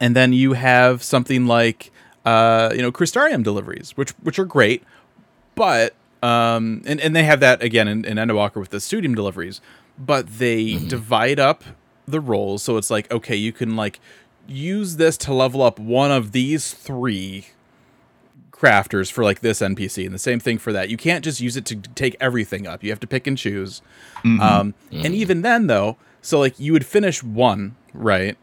and 0.00 0.16
then 0.16 0.32
you 0.32 0.54
have 0.54 1.02
something 1.02 1.46
like 1.46 1.92
uh, 2.24 2.70
you 2.74 2.82
know 2.82 2.90
Crystarium 2.90 3.42
deliveries, 3.42 3.96
which 3.96 4.10
which 4.22 4.38
are 4.38 4.44
great, 4.44 4.82
but 5.54 5.94
um, 6.22 6.82
and 6.86 7.00
and 7.00 7.14
they 7.14 7.24
have 7.24 7.40
that 7.40 7.62
again 7.62 7.86
in, 7.86 8.04
in 8.04 8.16
Endwalker 8.16 8.56
with 8.56 8.70
the 8.70 8.80
studium 8.80 9.14
deliveries, 9.14 9.60
but 9.98 10.26
they 10.38 10.74
divide 10.88 11.38
up 11.38 11.64
the 12.06 12.20
roles 12.20 12.62
so 12.62 12.76
it's 12.76 12.90
like 12.90 13.10
okay, 13.12 13.36
you 13.36 13.52
can 13.52 13.76
like 13.76 14.00
use 14.48 14.96
this 14.96 15.16
to 15.16 15.32
level 15.32 15.62
up 15.62 15.78
one 15.78 16.10
of 16.10 16.32
these 16.32 16.74
three 16.74 17.46
crafters 18.50 19.10
for 19.10 19.24
like 19.24 19.40
this 19.40 19.60
NPC, 19.60 20.04
and 20.04 20.14
the 20.14 20.18
same 20.18 20.40
thing 20.40 20.58
for 20.58 20.72
that. 20.72 20.90
You 20.90 20.96
can't 20.96 21.24
just 21.24 21.40
use 21.40 21.56
it 21.56 21.64
to 21.66 21.76
take 21.76 22.16
everything 22.20 22.66
up. 22.66 22.82
You 22.82 22.90
have 22.90 23.00
to 23.00 23.06
pick 23.06 23.26
and 23.26 23.38
choose. 23.38 23.80
Um, 24.40 24.74
and 25.04 25.14
even 25.14 25.42
then, 25.42 25.66
though, 25.66 25.96
so 26.20 26.38
like 26.38 26.58
you 26.60 26.72
would 26.72 26.84
finish 26.84 27.22
one 27.22 27.76
right, 27.94 28.36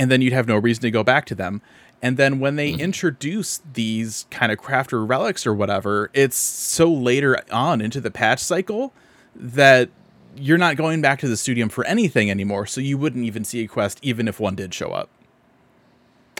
and 0.00 0.10
then 0.10 0.22
you'd 0.22 0.32
have 0.32 0.48
no 0.48 0.56
reason 0.56 0.80
to 0.80 0.90
go 0.90 1.04
back 1.04 1.26
to 1.26 1.34
them. 1.34 1.60
And 2.00 2.16
then 2.16 2.40
when 2.40 2.56
they 2.56 2.72
mm-hmm. 2.72 2.80
introduce 2.80 3.60
these 3.74 4.26
kind 4.30 4.50
of 4.50 4.56
crafter 4.56 5.06
relics 5.06 5.46
or 5.46 5.52
whatever, 5.52 6.10
it's 6.14 6.38
so 6.38 6.90
later 6.90 7.42
on 7.52 7.82
into 7.82 8.00
the 8.00 8.10
patch 8.10 8.40
cycle 8.40 8.94
that 9.36 9.90
you're 10.34 10.56
not 10.56 10.76
going 10.76 11.02
back 11.02 11.20
to 11.20 11.28
the 11.28 11.36
studium 11.36 11.68
for 11.68 11.84
anything 11.84 12.30
anymore. 12.30 12.64
So 12.64 12.80
you 12.80 12.96
wouldn't 12.96 13.26
even 13.26 13.44
see 13.44 13.62
a 13.62 13.68
quest, 13.68 13.98
even 14.00 14.26
if 14.26 14.40
one 14.40 14.54
did 14.54 14.72
show 14.72 14.92
up. 14.92 15.10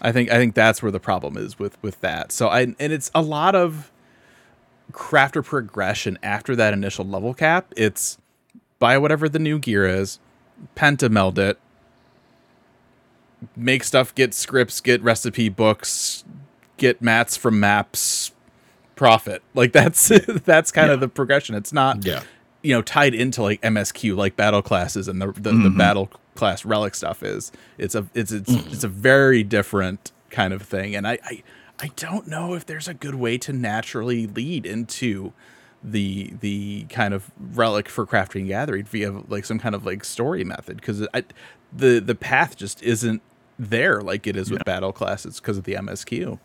I 0.01 0.11
think 0.11 0.31
I 0.31 0.39
think 0.39 0.55
that's 0.55 0.82
where 0.82 0.91
the 0.91 0.99
problem 0.99 1.37
is 1.37 1.59
with 1.59 1.77
with 1.82 2.01
that. 2.01 2.32
So 2.32 2.49
I 2.49 2.61
and 2.61 2.77
it's 2.81 3.11
a 3.15 3.20
lot 3.20 3.55
of 3.55 3.93
crafter 4.91 5.45
progression 5.45 6.19
after 6.23 6.57
that 6.57 6.73
initial 6.73 7.05
level 7.05 7.35
cap. 7.35 7.74
It's 7.77 8.16
buy 8.78 8.97
whatever 8.97 9.28
the 9.28 9.39
new 9.39 9.59
gear 9.59 9.87
is, 9.87 10.19
pentameld 10.74 11.37
it, 11.37 11.59
make 13.56 13.84
stuff, 13.84 14.14
get 14.14 14.34
scripts, 14.34 14.80
get 14.80 15.02
recipe 15.02 15.48
books, 15.48 16.24
get 16.76 17.00
mats 17.02 17.36
from 17.36 17.58
maps, 17.60 18.32
profit. 18.96 19.42
Like 19.54 19.72
that's 19.78 20.08
that's 20.44 20.70
kind 20.72 20.90
of 20.90 21.00
the 21.00 21.08
progression. 21.08 21.54
It's 21.54 21.72
not 21.72 22.04
Yeah. 22.04 22.22
you 22.62 22.74
know 22.74 22.82
tied 22.82 23.14
into 23.14 23.42
like 23.42 23.60
MSQ 23.62 24.16
like 24.16 24.36
battle 24.36 24.62
classes 24.62 25.08
and 25.08 25.20
the 25.20 25.26
the, 25.32 25.50
the 25.50 25.70
Mhm. 25.70 25.78
battle 25.78 26.10
class 26.34 26.64
relic 26.64 26.94
stuff 26.94 27.22
is. 27.22 27.50
It's 27.78 27.94
a 27.94 28.06
it's 28.14 28.32
it's 28.32 28.50
it's 28.52 28.84
a 28.84 28.88
very 28.88 29.42
different 29.42 30.12
kind 30.30 30.52
of 30.52 30.62
thing, 30.62 30.94
and 30.94 31.06
I, 31.08 31.18
I 31.24 31.42
I 31.80 31.90
don't 31.96 32.26
know 32.28 32.54
if 32.54 32.66
there's 32.66 32.88
a 32.88 32.94
good 32.94 33.14
way 33.14 33.38
to 33.38 33.52
naturally 33.52 34.26
lead 34.26 34.66
into 34.66 35.32
the 35.82 36.34
the 36.40 36.84
kind 36.90 37.14
of 37.14 37.30
relic 37.54 37.88
for 37.88 38.04
crafting 38.06 38.46
gathering 38.48 38.84
via 38.84 39.10
like 39.28 39.46
some 39.46 39.58
kind 39.58 39.74
of 39.74 39.86
like 39.86 40.04
story 40.04 40.44
method 40.44 40.76
because 40.76 41.06
I 41.14 41.24
the 41.72 41.98
the 42.00 42.14
path 42.14 42.54
just 42.56 42.82
isn't 42.82 43.22
there 43.61 44.01
like 44.01 44.27
it 44.27 44.37
is 44.37 44.51
with 44.51 44.65
battle 44.65 44.93
classes 44.93 45.39
because 45.41 45.59
of 45.59 45.65
the 45.65 45.74
MSQ. 45.74 46.39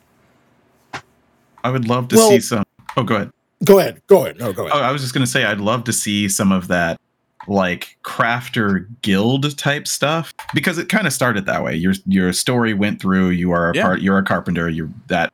I 1.64 1.70
would 1.72 1.88
love 1.88 2.10
to 2.10 2.16
Well- 2.16 2.30
see 2.30 2.40
some. 2.40 2.64
Oh, 2.98 3.04
go 3.04 3.16
ahead. 3.16 3.32
Go 3.64 3.80
ahead. 3.80 4.02
Go 4.08 4.24
ahead. 4.24 4.38
No, 4.40 4.54
go 4.54 4.64
Oh, 4.64 4.68
ahead. 4.68 4.84
I 4.84 4.92
was 4.92 5.02
just 5.02 5.14
gonna 5.14 5.26
say 5.28 5.46
I'd 5.46 5.60
love 5.62 5.84
to 5.86 5.94
see 5.94 6.28
some 6.30 6.52
of 6.52 6.68
that 6.68 7.00
like 7.48 7.98
crafter 8.04 8.88
guild 9.02 9.58
type 9.58 9.88
stuff 9.88 10.34
because 10.54 10.78
it 10.78 10.90
kind 10.90 11.08
of 11.08 11.14
started 11.14 11.46
that 11.46 11.64
way. 11.64 11.76
Your 11.76 11.94
your 12.06 12.34
story 12.34 12.74
went 12.74 13.02
through. 13.02 13.30
You 13.30 13.52
are 13.52 13.72
a 13.72 13.76
Yeah. 13.76 13.84
part. 13.84 14.02
You're 14.02 14.18
a 14.18 14.24
carpenter. 14.24 14.68
You're 14.70 14.90
that. 15.08 15.32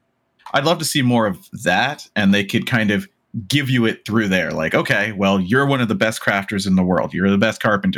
I'd 0.54 0.66
love 0.66 0.78
to 0.80 0.86
see 0.86 1.02
more 1.02 1.26
of 1.26 1.40
that, 1.64 2.08
and 2.16 2.34
they 2.34 2.44
could 2.44 2.68
kind 2.68 2.92
of 2.92 3.08
give 3.48 3.70
you 3.70 3.86
it 3.86 4.04
through 4.06 4.28
there. 4.28 4.52
Like, 4.52 4.76
okay, 4.76 5.14
well, 5.14 5.40
you're 5.40 5.66
one 5.66 5.80
of 5.80 5.88
the 5.88 5.96
best 5.96 6.22
crafters 6.22 6.68
in 6.68 6.76
the 6.76 6.84
world. 6.84 7.14
You're 7.14 7.30
the 7.30 7.38
best 7.38 7.62
carpenter. 7.62 7.98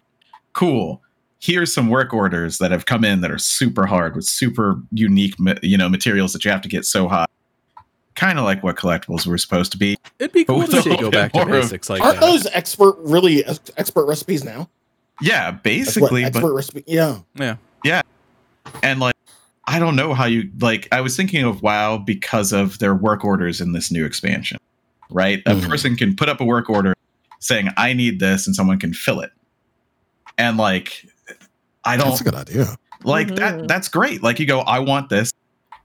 Cool. 0.54 1.02
Here's 1.44 1.74
some 1.74 1.90
work 1.90 2.14
orders 2.14 2.60
that 2.60 2.72
have 2.72 2.86
come 2.86 3.04
in 3.04 3.20
that 3.20 3.30
are 3.30 3.38
super 3.38 3.86
hard 3.86 4.16
with 4.16 4.24
super 4.24 4.80
unique, 4.94 5.36
you 5.62 5.78
know, 5.78 5.90
materials 5.90 6.32
that 6.32 6.46
you 6.46 6.52
have 6.52 6.62
to 6.62 6.70
get 6.70 6.86
so 6.86 7.10
high. 7.10 7.26
Kind 8.16 8.40
of 8.40 8.46
like 8.46 8.64
what 8.64 8.78
collectibles 8.78 9.28
were 9.28 9.38
supposed 9.38 9.74
to 9.74 9.78
be. 9.78 9.98
It'd 10.20 10.32
be 10.32 10.46
cool 10.46 10.66
to 10.66 10.82
see 10.82 10.96
go 10.96 11.12
back 11.12 11.34
to 11.34 11.40
more 11.40 11.48
basics 11.60 11.90
like 11.90 12.02
Aren't 12.02 12.22
that. 12.22 12.26
those 12.26 12.46
expert 12.54 12.96
really 13.00 13.44
ex- 13.44 13.60
expert 13.76 14.06
recipes 14.06 14.46
now? 14.46 14.70
Yeah, 15.22 15.52
That's 15.52 15.56
what 15.58 15.64
basically, 15.64 16.22
but 16.24 16.28
expert 16.38 16.54
recipe. 16.54 16.84
Yeah. 16.88 17.20
yeah. 17.36 17.58
Yeah. 17.84 18.02
And 18.82 19.02
like 19.02 19.14
i 19.66 19.80
don't 19.80 19.96
know 19.96 20.14
how 20.14 20.26
you 20.26 20.50
like 20.60 20.90
i 20.92 21.00
was 21.00 21.16
thinking 21.16 21.44
of 21.46 21.62
wow 21.62 21.98
because 21.98 22.52
of 22.52 22.80
their 22.80 22.94
work 22.94 23.24
orders 23.24 23.62
in 23.62 23.72
this 23.72 23.92
new 23.92 24.04
expansion 24.06 24.58
right 25.10 25.42
a 25.46 25.52
Mhm. 25.56 25.70
person 25.70 25.96
can 25.96 26.18
put 26.18 26.28
up 26.28 26.42
a 26.42 26.46
work 26.46 26.70
order 26.70 26.94
saying 27.40 27.70
i 27.78 27.94
need 27.94 28.20
this 28.20 28.46
and 28.46 28.58
someone 28.58 28.78
can 28.78 28.94
fill 28.94 29.22
it 29.22 29.32
and 30.38 30.58
like 30.58 31.06
i 31.86 31.98
don't. 31.98 32.10
That's 32.10 32.22
a 32.22 32.24
good 32.24 32.36
idea. 32.36 32.76
like 33.04 33.28
Mhm. 33.28 33.36
that 33.38 33.68
that's 33.68 33.88
great 33.90 34.24
like 34.24 34.40
you 34.40 34.46
go 34.46 34.60
i 34.62 34.80
want 34.80 35.10
this 35.10 35.34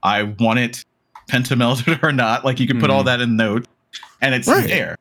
i 0.03 0.23
want 0.23 0.59
it 0.59 0.85
pentamelded 1.27 1.99
or 2.03 2.11
not 2.11 2.45
like 2.45 2.59
you 2.59 2.67
can 2.67 2.79
put 2.79 2.89
all 2.89 3.01
Mhm. 3.01 3.05
that 3.05 3.21
in 3.21 3.35
note 3.35 3.67
and 4.21 4.33
it's 4.35 4.47
Right. 4.47 4.67
there 4.67 4.95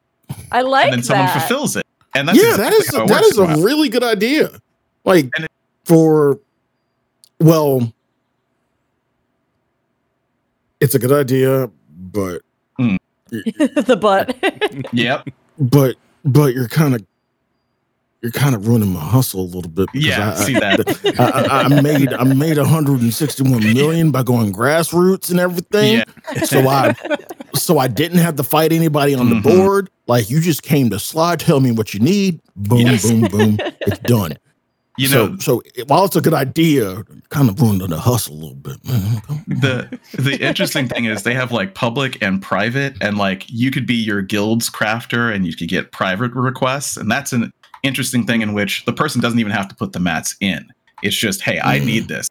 I 0.53 0.61
like 0.62 0.87
it. 0.89 0.95
and 0.95 0.99
then 0.99 1.05
someone 1.05 1.27
that. 1.27 1.39
fulfills 1.41 1.77
it 1.77 1.87
and 2.15 2.29
that's 2.29 2.39
yeah, 2.43 2.57
that 2.57 2.73
exactly 2.73 2.79
is 2.79 2.95
how 2.97 3.05
it 3.05 3.09
that 3.09 3.23
works 3.23 3.27
is 3.29 3.39
a 3.39 3.43
in 3.55 3.62
really 3.62 3.89
good 3.89 4.03
idea. 4.05 4.61
Like 5.05 5.27
it- 5.39 5.51
for 5.85 6.39
well, 7.41 7.93
it's 10.81 10.95
a 10.95 10.99
good 10.99 11.12
idea, 11.12 11.70
but 12.12 12.43
the 13.31 13.99
butt. 14.01 14.37
yep 14.93 15.29
but 15.59 15.97
but 16.25 16.55
you're 16.55 16.69
kind 16.69 16.95
of 16.95 17.05
you're 18.23 18.32
kind 18.32 18.55
of 18.55 18.66
ruining 18.66 18.93
my 18.93 19.01
hustle 19.01 19.40
a 19.43 19.51
little 19.55 19.70
bit. 19.70 19.89
yeah 19.95 20.32
I, 20.32 20.35
see 20.35 20.55
that 20.55 20.81
I, 21.20 21.24
I, 21.24 21.62
I 21.77 21.81
made 21.82 22.12
I 22.12 22.24
made 22.24 22.59
161 22.59 23.61
million 23.74 24.11
by 24.11 24.23
going 24.23 24.53
grassroots 24.53 25.31
and 25.31 25.39
everything. 25.40 25.99
yeah 25.99 26.45
So 26.45 26.69
I 26.69 26.95
so 27.55 27.78
I 27.78 27.89
didn't 27.89 28.19
have 28.19 28.36
to 28.36 28.43
fight 28.43 28.73
anybody 28.73 29.15
on 29.15 29.28
Mhm. 29.28 29.43
the 29.43 29.49
board. 29.51 29.90
Like 30.07 30.31
you 30.31 30.40
just 30.40 30.62
came 30.62 30.90
to 30.90 30.99
slide, 30.99 31.40
tell 31.40 31.61
me 31.61 31.70
what 31.70 31.93
you 31.95 32.01
need, 32.01 32.40
boom, 32.57 32.78
Yes. 32.81 33.03
boom, 33.09 33.20
boom, 33.23 33.59
it's 33.81 33.99
done. 34.01 34.32
you 34.97 35.07
so 35.07 35.27
know 35.28 35.36
so 35.39 35.62
it- 35.74 35.86
while 35.89 36.05
it's 36.05 36.16
a 36.16 36.20
good 36.20 36.35
idea, 36.35 37.05
kind 37.28 37.49
of 37.49 37.61
ruined 37.61 37.81
the 37.82 37.99
hustle 37.99 38.35
a 38.35 38.40
little 38.40 38.55
bit. 38.57 38.85
man. 38.85 39.23
the 39.47 39.99
the 40.15 40.36
interesting 40.45 40.89
thing 40.89 41.05
is 41.05 41.23
they 41.23 41.35
have 41.35 41.53
like 41.53 41.74
public 41.74 42.20
and 42.23 42.43
private 42.43 42.95
and 43.01 43.16
like 43.19 43.45
you 43.49 43.70
could 43.70 43.86
be 43.86 43.95
your 43.95 44.23
guild's 44.23 44.69
crafter 44.70 45.32
and 45.35 45.47
you 45.47 45.55
could 45.55 45.69
get 45.69 45.93
private 45.93 46.32
requests 46.32 46.97
and 46.97 47.11
that's 47.11 47.32
an 47.32 47.53
interesting 47.82 48.26
thing 48.26 48.42
in 48.42 48.52
which 48.52 48.84
the 48.84 48.92
person 48.92 49.20
doesn't 49.20 49.38
even 49.38 49.52
have 49.52 49.68
to 49.68 49.74
put 49.74 49.92
the 49.92 50.00
mats 50.00 50.36
in 50.40 50.66
it's 51.02 51.16
just 51.16 51.40
hey 51.42 51.60
i 51.60 51.78
Mm. 51.78 51.84
need 51.86 52.09
this 52.09 52.28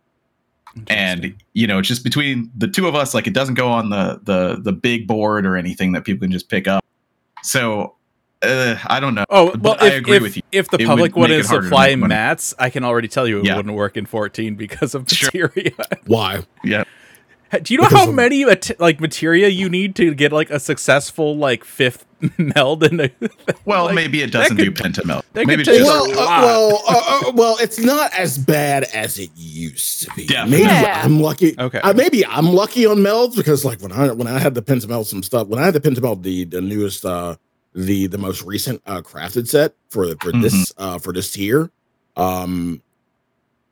and 0.90 1.34
you 1.54 1.66
know 1.66 1.80
it's 1.80 1.88
just 1.88 2.04
between 2.04 2.52
the 2.58 2.68
two 2.68 2.88
of 2.88 2.94
us 2.96 3.14
like 3.14 3.26
it 3.28 3.34
doesn't 3.34 3.56
go 3.56 3.68
on 3.70 3.90
the 3.90 4.20
the 4.24 4.60
the 4.62 4.72
big 4.72 5.08
board 5.08 5.46
or 5.46 5.58
anything 5.58 5.92
that 5.94 6.04
people 6.06 6.22
can 6.26 6.32
just 6.32 6.50
pick 6.50 6.68
up 6.68 6.84
so 7.44 7.96
uh, 8.44 8.76
i 8.88 9.00
don't 9.00 9.16
know 9.16 9.24
Oh 9.30 9.52
But 9.52 9.62
well, 9.62 9.78
I 9.80 9.88
agree 9.96 10.18
if, 10.18 10.22
with 10.22 10.36
you. 10.38 10.44
if 10.52 10.70
the 10.70 10.78
It 10.82 10.86
public 10.86 11.16
would 11.16 11.30
make 11.30 11.30
wouldn't 11.32 11.40
it 11.46 11.48
harder 11.48 11.62
to 11.64 11.68
supply 11.70 11.96
mats, 11.96 12.54
I 12.60 12.70
can 12.70 12.84
already 12.84 13.08
tell 13.08 13.28
you 13.28 13.40
it 13.40 13.46
Yeah. 13.46 13.56
wouldn't 13.56 13.74
work 13.74 13.98
in 13.98 14.06
14 14.06 14.56
because 14.56 14.94
of 14.94 15.10
Sure. 15.10 15.52
Why? 16.06 16.44
yeah 16.64 16.84
Do 17.64 17.74
you 17.74 17.80
know 17.80 17.88
Because 17.88 18.06
how 18.06 18.12
many 18.12 18.46
like 18.80 19.00
materia 19.00 19.48
you 19.48 19.70
need 19.70 19.96
to 19.96 20.14
get 20.14 20.32
like 20.32 20.50
a 20.50 20.60
successful 20.60 21.36
like 21.38 21.64
fifth 21.64 22.06
meld 22.38 22.84
in 22.84 23.00
a 23.00 23.12
well 23.66 23.86
like, 23.86 23.96
maybe 23.96 24.22
it 24.22 24.32
doesn't 24.32 24.58
do 24.58 24.72
could- 24.72 24.76
pentamel 24.94 25.22
that 25.34 25.46
maybe 25.48 25.64
could 25.64 25.68
it's 25.76 25.78
take 25.78 25.86
just 25.86 26.10
a 26.10 26.16
Well, 26.16 26.20
uh, 26.20 26.42
well, 26.42 26.84
uh, 26.88 27.30
uh, 27.30 27.32
well, 27.36 27.58
it's 27.62 27.80
not 27.80 28.12
as 28.14 28.38
bad 28.38 28.84
as 28.86 29.20
it 29.20 29.30
used 29.36 30.02
to 30.04 30.12
be. 30.16 30.26
Definitely. 30.26 30.66
Maybe 30.66 30.70
Yeah. 30.74 31.02
I'm 31.06 31.20
lucky. 31.22 31.56
Okay. 31.60 31.80
uh, 31.80 31.94
maybe 31.94 32.26
I'm 32.26 32.48
lucky 32.48 32.86
on 32.86 32.98
melds 32.98 33.36
because, 33.36 33.64
like, 33.64 33.80
when 33.82 33.92
I 33.92 34.12
when 34.12 34.28
I 34.28 34.40
had 34.40 34.56
the 34.56 34.62
Pentameld 34.64 35.06
some 35.06 35.22
stuff, 35.24 35.48
when 35.48 35.60
I 35.62 35.66
had 35.66 35.74
the 35.76 35.80
Pentameld 35.80 36.24
the 36.24 36.44
the 36.46 36.60
newest, 36.62 37.06
uh 37.06 37.36
the 37.76 38.08
the 38.08 38.18
most 38.18 38.42
recent 38.44 38.82
uh 38.88 39.02
crafted 39.02 39.48
set 39.48 39.76
for 39.90 40.16
for 40.22 40.32
this 40.32 40.74
uh 40.78 40.98
for 40.98 41.14
this 41.14 41.32
tier, 41.32 41.70
um, 42.16 42.82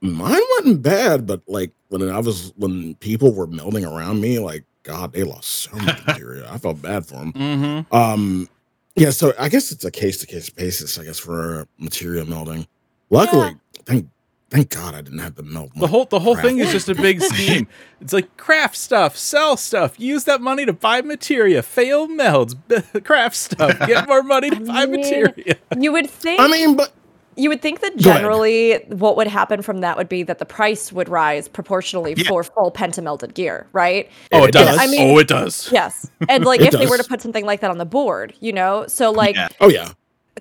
mine 0.01 0.41
wasn't 0.59 0.81
bad, 0.83 1.25
but 1.25 1.41
like 1.47 1.71
when 1.89 2.09
I 2.09 2.19
was 2.19 2.53
when 2.55 2.95
people 2.95 3.33
were 3.33 3.47
melding 3.47 3.89
around 3.89 4.21
me, 4.21 4.39
like 4.39 4.63
God, 4.83 5.13
they 5.13 5.23
lost 5.23 5.49
so 5.49 5.75
much 5.77 6.05
material. 6.07 6.47
I 6.49 6.57
felt 6.57 6.81
bad 6.81 7.05
for 7.05 7.15
them. 7.15 7.33
Mm-hmm. 7.33 7.95
Um, 7.95 8.49
yeah, 8.95 9.09
so 9.09 9.33
I 9.37 9.49
guess 9.49 9.71
it's 9.71 9.83
a 9.83 9.91
case 9.91 10.17
to 10.19 10.27
case 10.27 10.49
basis. 10.49 10.97
I 10.97 11.03
guess 11.03 11.19
for 11.19 11.67
material 11.77 12.25
melding. 12.25 12.67
Luckily, 13.09 13.55
thank 13.85 14.07
thank 14.49 14.69
God 14.69 14.95
I 14.95 15.01
didn't 15.01 15.19
have 15.19 15.35
to 15.35 15.43
melt. 15.43 15.71
The 15.75 15.87
whole 15.87 16.05
the 16.05 16.19
whole 16.19 16.35
crap. 16.35 16.45
thing 16.45 16.59
is 16.59 16.71
just 16.71 16.89
a 16.89 16.95
big 16.95 17.21
scheme. 17.33 17.67
It's 17.99 18.13
like 18.13 18.37
craft 18.37 18.77
stuff, 18.77 19.17
sell 19.17 19.57
stuff, 19.57 19.99
use 19.99 20.23
that 20.25 20.41
money 20.41 20.65
to 20.65 20.73
buy 20.73 21.01
materia, 21.01 21.61
fail 21.61 22.07
melds, 22.07 22.55
craft 23.03 23.35
stuff, 23.35 23.77
get 23.87 24.07
more 24.07 24.23
money 24.23 24.49
to 24.49 24.59
buy 24.61 24.83
I 24.83 24.85
mean, 24.85 25.01
materia. 25.01 25.57
You 25.77 25.91
would 25.91 26.09
think 26.09 26.39
I 26.39 26.47
mean, 26.47 26.75
but 26.75 26.93
you 27.35 27.49
would 27.49 27.61
think 27.61 27.81
that 27.81 27.97
generally 27.97 28.75
what 28.89 29.17
would 29.17 29.27
happen 29.27 29.61
from 29.61 29.79
that 29.81 29.97
would 29.97 30.07
be 30.09 30.23
that 30.23 30.39
the 30.39 30.45
price 30.45 30.91
would 30.93 31.09
rise 31.09 31.47
proportionally 31.47 32.13
Yeah. 32.17 32.27
for 32.29 32.43
full 32.43 32.71
pentamelded 32.71 33.33
gear, 33.33 33.67
right? 33.73 34.09
Oh, 34.31 34.43
it 34.43 34.49
It 34.49 34.51
does. 34.53 34.67
does. 34.67 34.77
I 34.79 34.87
mean- 34.87 35.15
oh, 35.15 35.19
it 35.19 35.27
does. 35.27 35.69
Yes. 35.71 36.09
And 36.29 36.45
like 36.51 36.61
It 36.61 36.73
if 36.73 36.79
they 36.79 36.87
were 36.87 36.97
to 36.97 37.03
put 37.03 37.21
something 37.21 37.45
like 37.45 37.61
that 37.61 37.71
on 37.71 37.77
the 37.77 37.85
board, 37.85 38.33
you 38.39 38.53
know? 38.53 38.85
So 38.87 39.11
like 39.11 39.35
Yeah. 39.35 39.49
oh 39.59 39.69
yeah, 39.69 39.89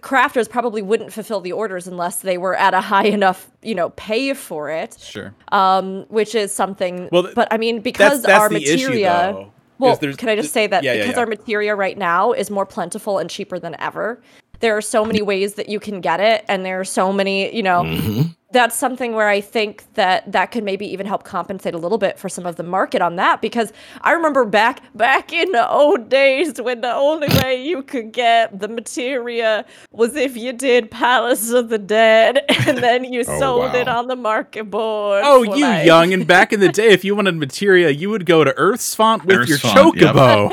crafters 0.01 0.49
probably 0.49 0.83
wouldn't 0.83 1.13
fulfill 1.13 1.41
the 1.41 1.53
orders 1.53 1.87
unless 1.87 2.21
they 2.21 2.39
were 2.39 2.55
at 2.57 2.75
a 2.75 2.81
high 2.81 3.07
enough, 3.07 3.51
you 3.63 3.75
know, 3.75 3.91
pay 3.91 4.35
for 4.35 4.71
it. 4.71 4.97
Sure. 5.01 5.35
Um, 5.53 6.05
which 6.09 6.35
is 6.35 6.53
something 6.53 7.09
Well, 7.13 7.23
th- 7.25 7.35
but 7.35 7.49
I 7.51 7.57
mean 7.59 7.81
because 7.81 8.23
That's 8.23 8.27
that's 8.27 8.41
our 8.41 8.49
the 8.51 8.65
issue, 8.65 9.01
though. 9.03 9.51
Well, 9.81 9.97
can 9.97 10.29
I 10.29 10.37
just 10.37 10.53
say 10.53 10.69
that 10.69 10.85
yeah, 10.85 10.93
yeah, 10.93 11.03
because 11.03 11.15
yeah. 11.15 11.21
our 11.21 11.27
materia 11.27 11.75
right 11.75 11.99
now 11.99 12.33
is 12.33 12.49
more 12.51 12.65
plentiful 12.65 13.19
and 13.19 13.29
cheaper 13.29 13.59
than 13.59 13.75
ever, 13.81 14.21
there 14.65 14.77
are 14.77 14.81
so 14.83 15.05
many 15.05 15.21
ways 15.21 15.55
that 15.55 15.69
you 15.69 15.79
can 15.79 16.01
get 16.01 16.21
it, 16.21 16.45
and 16.49 16.65
there 16.65 16.81
are 16.81 16.85
so 16.85 17.13
many, 17.13 17.55
you 17.55 17.63
know, 17.63 17.83
Mhm. 17.83 18.35
that's 18.51 18.75
something 18.77 19.15
where 19.15 19.29
I 19.29 19.41
think 19.41 19.83
that 19.95 20.31
that 20.33 20.53
could 20.53 20.65
maybe 20.65 20.87
even 20.93 21.07
help 21.07 21.23
compensate 21.25 21.75
a 21.75 21.79
little 21.79 21.99
bit 21.99 22.19
for 22.19 22.29
some 22.31 22.47
of 22.47 22.57
the 22.57 22.63
market 22.63 23.03
on 23.03 23.17
that 23.17 23.43
because 23.43 23.73
I 24.01 24.13
remember 24.13 24.45
back 24.45 24.81
back 24.95 25.33
in 25.33 25.51
the 25.53 25.69
old 25.69 26.09
days 26.09 26.61
when 26.63 26.81
the 26.81 26.95
only 26.95 27.29
way 27.43 27.63
you 27.63 27.83
could 27.83 28.13
get 28.13 28.59
the 28.61 28.69
materia 28.69 29.65
was 29.91 30.15
if 30.17 30.37
you 30.37 30.53
did 30.53 30.91
Palace 30.91 31.51
of 31.51 31.69
the 31.69 31.79
Dead 31.79 32.43
and 32.69 32.79
then 32.79 33.05
you 33.05 33.25
Oh, 33.27 33.39
sold 33.41 33.75
it 33.75 33.89
on 33.89 34.07
the 34.07 34.17
market 34.17 34.71
board. 34.71 35.23
Oh, 35.27 35.43
you 35.43 35.61
like- 35.67 35.85
young 35.85 36.13
and 36.15 36.27
back 36.27 36.53
in 36.53 36.61
the 36.61 36.69
day, 36.81 36.89
if 36.89 37.05
you 37.05 37.15
wanted 37.17 37.35
materia, 37.37 37.91
you 37.91 38.09
would 38.11 38.25
go 38.25 38.45
to 38.45 38.55
Earth's 38.57 38.95
font 38.95 39.25
with 39.27 39.37
Earth's 39.37 39.51
your 39.51 39.59
Font, 39.59 39.97
yep. 40.01 40.15
chocobo. 40.15 40.51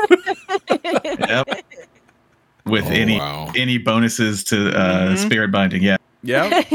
Yep. 1.30 1.48
With 2.66 2.86
Oh, 2.86 2.90
any 2.90 3.18
wow. 3.18 3.52
any 3.56 3.78
bonuses 3.78 4.44
to 4.46 4.70
uh, 4.78 5.10
Mhm. 5.14 5.18
spirit 5.18 5.52
binding, 5.52 5.82
yeah. 5.84 5.98
yeah. 6.24 6.64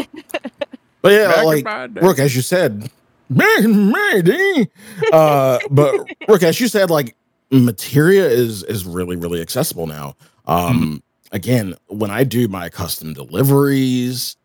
But 1.02 1.12
yeah, 1.12 1.28
Back 1.28 1.44
like 1.44 1.64
my. 1.64 1.84
Rook, 2.00 2.18
as 2.18 2.34
you 2.34 2.42
said, 2.42 2.90
maybe. 3.30 4.68
Uh, 5.12 5.58
but 5.70 5.94
Rook, 6.26 6.42
as 6.42 6.58
you 6.60 6.66
said, 6.66 6.90
like 6.90 7.14
materia 7.50 8.26
is 8.28 8.64
is 8.64 8.84
really 8.84 9.14
really 9.14 9.40
accessible 9.40 9.86
now. 9.86 10.16
Um, 10.46 11.00
again, 11.30 11.74
when 11.86 12.10
I 12.10 12.24
do 12.24 12.48
my 12.48 12.68
custom 12.68 13.12
deliveries, 13.14 14.36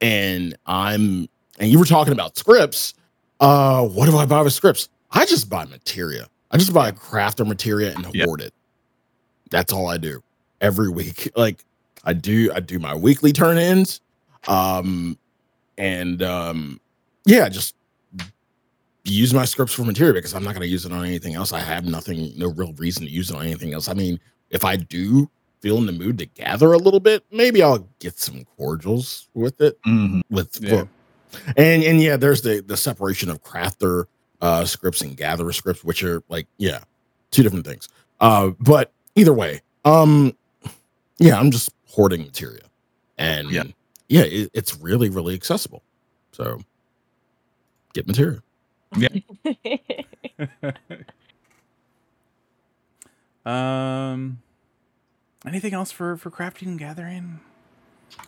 and 0.00 0.56
I'm 0.66 1.28
and 1.60 1.70
you 1.70 1.78
were 1.78 1.84
talking 1.84 2.12
about 2.12 2.36
scripts. 2.36 2.94
Uh, 3.38 3.86
what 3.86 4.06
do 4.06 4.16
I 4.18 4.26
buy 4.26 4.42
with 4.42 4.52
scripts? 4.52 4.88
I 5.12 5.26
just 5.26 5.48
buy 5.48 5.64
materia. 5.64 6.26
I 6.50 6.58
just 6.58 6.72
buy 6.74 6.88
a 6.88 6.92
crafter 6.92 7.46
materia 7.46 7.94
and 7.94 8.06
Yeah. 8.12 8.24
hoard 8.24 8.40
it. 8.40 8.52
That's 9.50 9.72
all 9.72 9.88
I 9.88 9.98
do 9.98 10.22
every 10.60 10.88
week. 10.90 11.30
Like 11.36 11.64
I 12.04 12.12
do, 12.14 12.50
I 12.54 12.60
do 12.60 12.78
my 12.78 12.94
weekly 12.94 13.32
turn 13.32 13.58
ins. 13.58 14.00
Um, 14.48 15.18
and 15.78 16.22
um, 16.22 16.80
yeah, 17.26 17.48
just 17.48 17.74
use 19.04 19.32
my 19.34 19.44
scripts 19.44 19.72
for 19.74 19.84
material 19.84 20.14
because 20.14 20.34
I'm 20.34 20.44
not 20.44 20.50
going 20.54 20.62
to 20.62 20.68
use 20.68 20.84
it 20.86 20.92
on 20.92 21.04
anything 21.04 21.34
else. 21.34 21.52
I 21.52 21.60
have 21.60 21.84
nothing, 21.84 22.32
no 22.36 22.48
real 22.48 22.72
reason 22.74 23.04
to 23.06 23.10
use 23.10 23.30
it 23.30 23.36
on 23.36 23.42
anything 23.44 23.74
else. 23.74 23.88
I 23.88 23.94
mean, 23.94 24.20
if 24.50 24.64
I 24.64 24.76
do 24.76 25.28
feel 25.60 25.78
in 25.78 25.86
the 25.86 25.92
mood 25.92 26.18
to 26.18 26.26
gather 26.26 26.72
a 26.72 26.78
little 26.78 27.00
bit, 27.00 27.24
maybe 27.30 27.62
I'll 27.62 27.86
get 27.98 28.18
some 28.18 28.44
cordials 28.56 29.28
with 29.34 29.60
it. 29.60 29.78
Mhm. 29.82 30.22
With 30.30 30.58
Yeah. 30.62 30.84
and 31.56 31.82
and 31.82 32.00
yeah, 32.00 32.16
there's 32.16 32.42
the 32.42 32.62
the 32.66 32.76
separation 32.76 33.30
of 33.30 33.42
crafter 33.42 34.04
uh 34.40 34.64
scripts 34.64 35.02
and 35.02 35.16
gatherer 35.16 35.52
scripts, 35.52 35.84
which 35.84 36.02
are 36.02 36.22
like 36.28 36.46
yeah, 36.58 36.80
two 37.30 37.42
different 37.42 37.66
things. 37.66 37.88
Uh, 38.20 38.50
but 38.60 38.92
either 39.14 39.32
way, 39.34 39.60
um, 39.84 40.34
yeah, 41.18 41.38
I'm 41.38 41.50
just 41.50 41.70
hoarding 41.88 42.22
material, 42.22 42.66
and 43.18 43.50
Yeah. 43.50 43.64
yeah, 44.08 44.22
it, 44.22 44.50
it's 44.54 44.78
really 44.78 45.10
really 45.10 45.34
accessible. 45.34 45.82
So 46.32 46.60
get 47.94 48.06
material. 48.06 48.40
um, 53.46 54.40
anything 55.46 55.74
else 55.74 55.90
for 55.90 56.16
for 56.16 56.30
crafting 56.30 56.68
and 56.68 56.78
gathering? 56.78 57.40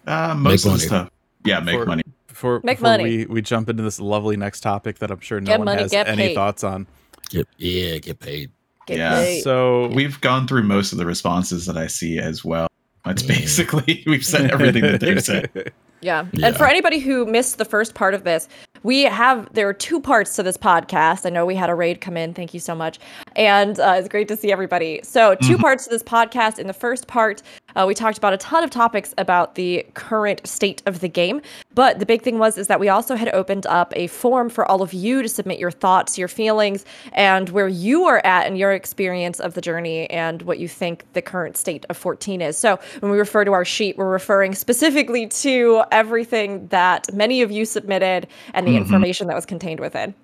Uh, 0.07 0.35
most 0.35 0.65
of 0.65 0.73
the 0.73 0.79
stuff. 0.79 1.11
Yeah, 1.45 1.61
make 1.61 1.79
For- 1.79 1.87
money. 1.87 2.03
Before, 2.29 2.61
Make 2.65 2.79
before 2.79 2.93
money. 2.93 3.05
we 3.05 3.27
we 3.27 3.43
jump 3.43 3.69
into 3.69 3.83
this 3.83 4.01
lovely 4.01 4.39
next 4.39 4.63
topic 4.63 4.99
that 5.01 5.11
I'm 5.11 5.21
sure 5.21 5.39
no 5.39 5.47
Get 5.53 5.59
one 5.61 5.67
money, 5.67 5.83
has 5.83 5.93
any 5.93 6.17
paid. 6.17 6.35
thoughts 6.35 6.65
on. 6.65 6.87
Get 7.29 7.47
yeah, 7.59 7.99
get 7.99 8.19
paid. 8.21 8.51
Get 8.87 8.99
Yeah. 8.99 9.15
paid. 9.15 9.43
So 9.43 9.89
We've 9.89 10.21
gone 10.21 10.47
through 10.47 10.65
most 10.65 10.93
of 10.93 10.99
the 10.99 11.07
responses 11.07 11.67
that 11.67 11.77
I 11.77 11.87
see 11.87 12.19
as 12.19 12.45
well. 12.45 12.69
That's 13.05 13.23
Mm. 13.23 13.29
basically 13.29 14.03
we've 14.07 14.25
said 14.25 14.51
everything 14.51 14.83
that 14.83 15.01
they've 15.01 15.23
said. 15.23 15.51
Yeah. 15.55 15.63
Yeah. 16.05 16.25
And 16.43 16.57
for 16.57 16.67
anybody 16.67 16.99
who 16.99 17.25
missed 17.27 17.59
the 17.59 17.65
first 17.65 17.95
part 17.95 18.13
of 18.13 18.25
this, 18.25 18.49
we 18.83 19.03
have 19.05 19.49
there 19.55 19.69
are 19.69 19.73
two 19.73 20.01
parts 20.01 20.35
to 20.35 20.43
this 20.43 20.57
podcast. 20.57 21.25
I 21.25 21.31
know 21.31 21.47
we 21.47 21.55
had 21.55 21.71
a 21.71 21.77
raid 21.77 22.01
come 22.01 22.17
in. 22.17 22.35
Thank 22.35 22.53
you 22.53 22.59
so 22.59 22.75
much. 22.75 22.99
And 23.37 23.79
uh, 23.79 23.95
it's 23.99 24.09
great 24.09 24.27
to 24.27 24.37
see 24.37 24.51
everybody. 24.51 24.99
So, 25.05 25.37
2 25.37 25.57
Mhm. 25.59 25.61
parts 25.61 25.85
to 25.85 25.91
this 25.91 26.03
podcast. 26.03 26.59
In 26.59 26.67
the 26.67 26.73
first 26.73 27.07
part, 27.07 27.41
uh, 27.77 27.85
we 27.87 27.95
talked 27.95 28.19
about 28.19 28.33
a 28.33 28.37
ton 28.37 28.63
of 28.63 28.71
topics 28.71 29.15
about 29.19 29.55
the 29.55 29.85
current 29.95 30.47
state 30.47 30.83
of 30.87 31.01
the 31.01 31.09
game. 31.09 31.41
But 31.75 31.99
the 31.99 32.07
big 32.07 32.23
thing 32.23 32.39
was 32.39 32.59
is 32.59 32.67
that 32.67 32.79
we 32.81 32.89
also 32.89 33.15
had 33.17 33.29
opened 33.35 33.67
up 33.67 33.93
a 33.97 34.07
form 34.09 34.49
for 34.51 34.65
all 34.71 34.83
of 34.83 34.93
you 34.93 35.23
to 35.23 35.29
submit 35.29 35.59
your 35.59 35.71
thoughts, 35.71 36.19
your 36.19 36.29
feelings, 36.29 36.85
and 37.13 37.49
where 37.51 37.69
you 37.69 38.05
are 38.05 38.21
at 38.25 38.47
in 38.47 38.57
your 38.57 38.73
experience 38.73 39.41
of 39.41 39.55
the 39.55 39.61
journey 39.61 40.09
and 40.11 40.43
what 40.43 40.59
you 40.59 40.69
think 40.69 41.05
the 41.15 41.23
current 41.23 41.57
state 41.57 41.87
of 41.89 41.97
14 41.97 42.41
is. 42.43 42.57
So 42.59 42.79
when 43.01 43.11
we 43.11 43.19
refer 43.19 43.45
to 43.45 43.53
our 43.53 43.65
sheet, 43.65 43.97
we're 43.97 44.11
referring 44.11 44.55
specifically 44.55 45.27
to 45.29 45.83
everything 45.91 46.67
that 46.69 47.13
many 47.13 47.43
of 47.43 47.51
you 47.51 47.65
submitted 47.65 48.27
and 48.55 48.67
the 48.67 48.73
Mhm. 48.73 48.77
information 48.79 49.27
that 49.29 49.35
was 49.37 49.47
contained 49.47 49.81
within. 49.81 50.15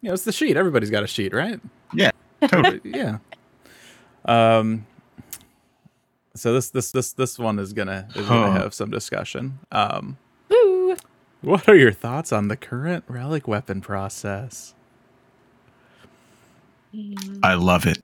you 0.00 0.08
know, 0.08 0.14
it's 0.14 0.24
the 0.24 0.32
sheet. 0.32 0.56
Everybody's 0.56 0.90
got 0.90 1.02
a 1.02 1.06
sheet, 1.08 1.32
right? 1.32 1.58
Yeah, 1.92 2.10
totally. 2.46 2.80
yeah. 2.84 3.18
Um. 4.24 4.86
So 6.38 6.52
this 6.54 6.70
this 6.70 6.92
this 6.92 7.12
this 7.12 7.38
one 7.38 7.58
is 7.58 7.72
gonna 7.72 8.08
is 8.14 8.26
gonna 8.26 8.52
Huh. 8.52 8.60
have 8.62 8.74
some 8.74 8.90
discussion. 8.90 9.58
Um. 9.72 10.16
Woo! 10.48 10.96
What 11.42 11.68
are 11.68 11.76
your 11.76 11.92
thoughts 11.92 12.32
on 12.32 12.48
the 12.48 12.56
current 12.56 13.04
relic 13.08 13.46
weapon 13.46 13.80
process? 13.80 14.74
I 17.42 17.54
love 17.54 17.86
it. 17.86 17.98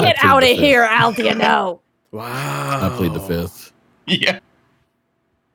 Get 0.00 0.16
out 0.22 0.42
of 0.42 0.48
fifth. 0.50 0.58
here, 0.58 0.86
Aldiano. 0.86 1.80
Wow. 2.12 2.92
I 2.92 2.96
plead 2.96 3.12
the 3.12 3.18
fifth. 3.18 3.72
Yeah. 4.06 4.38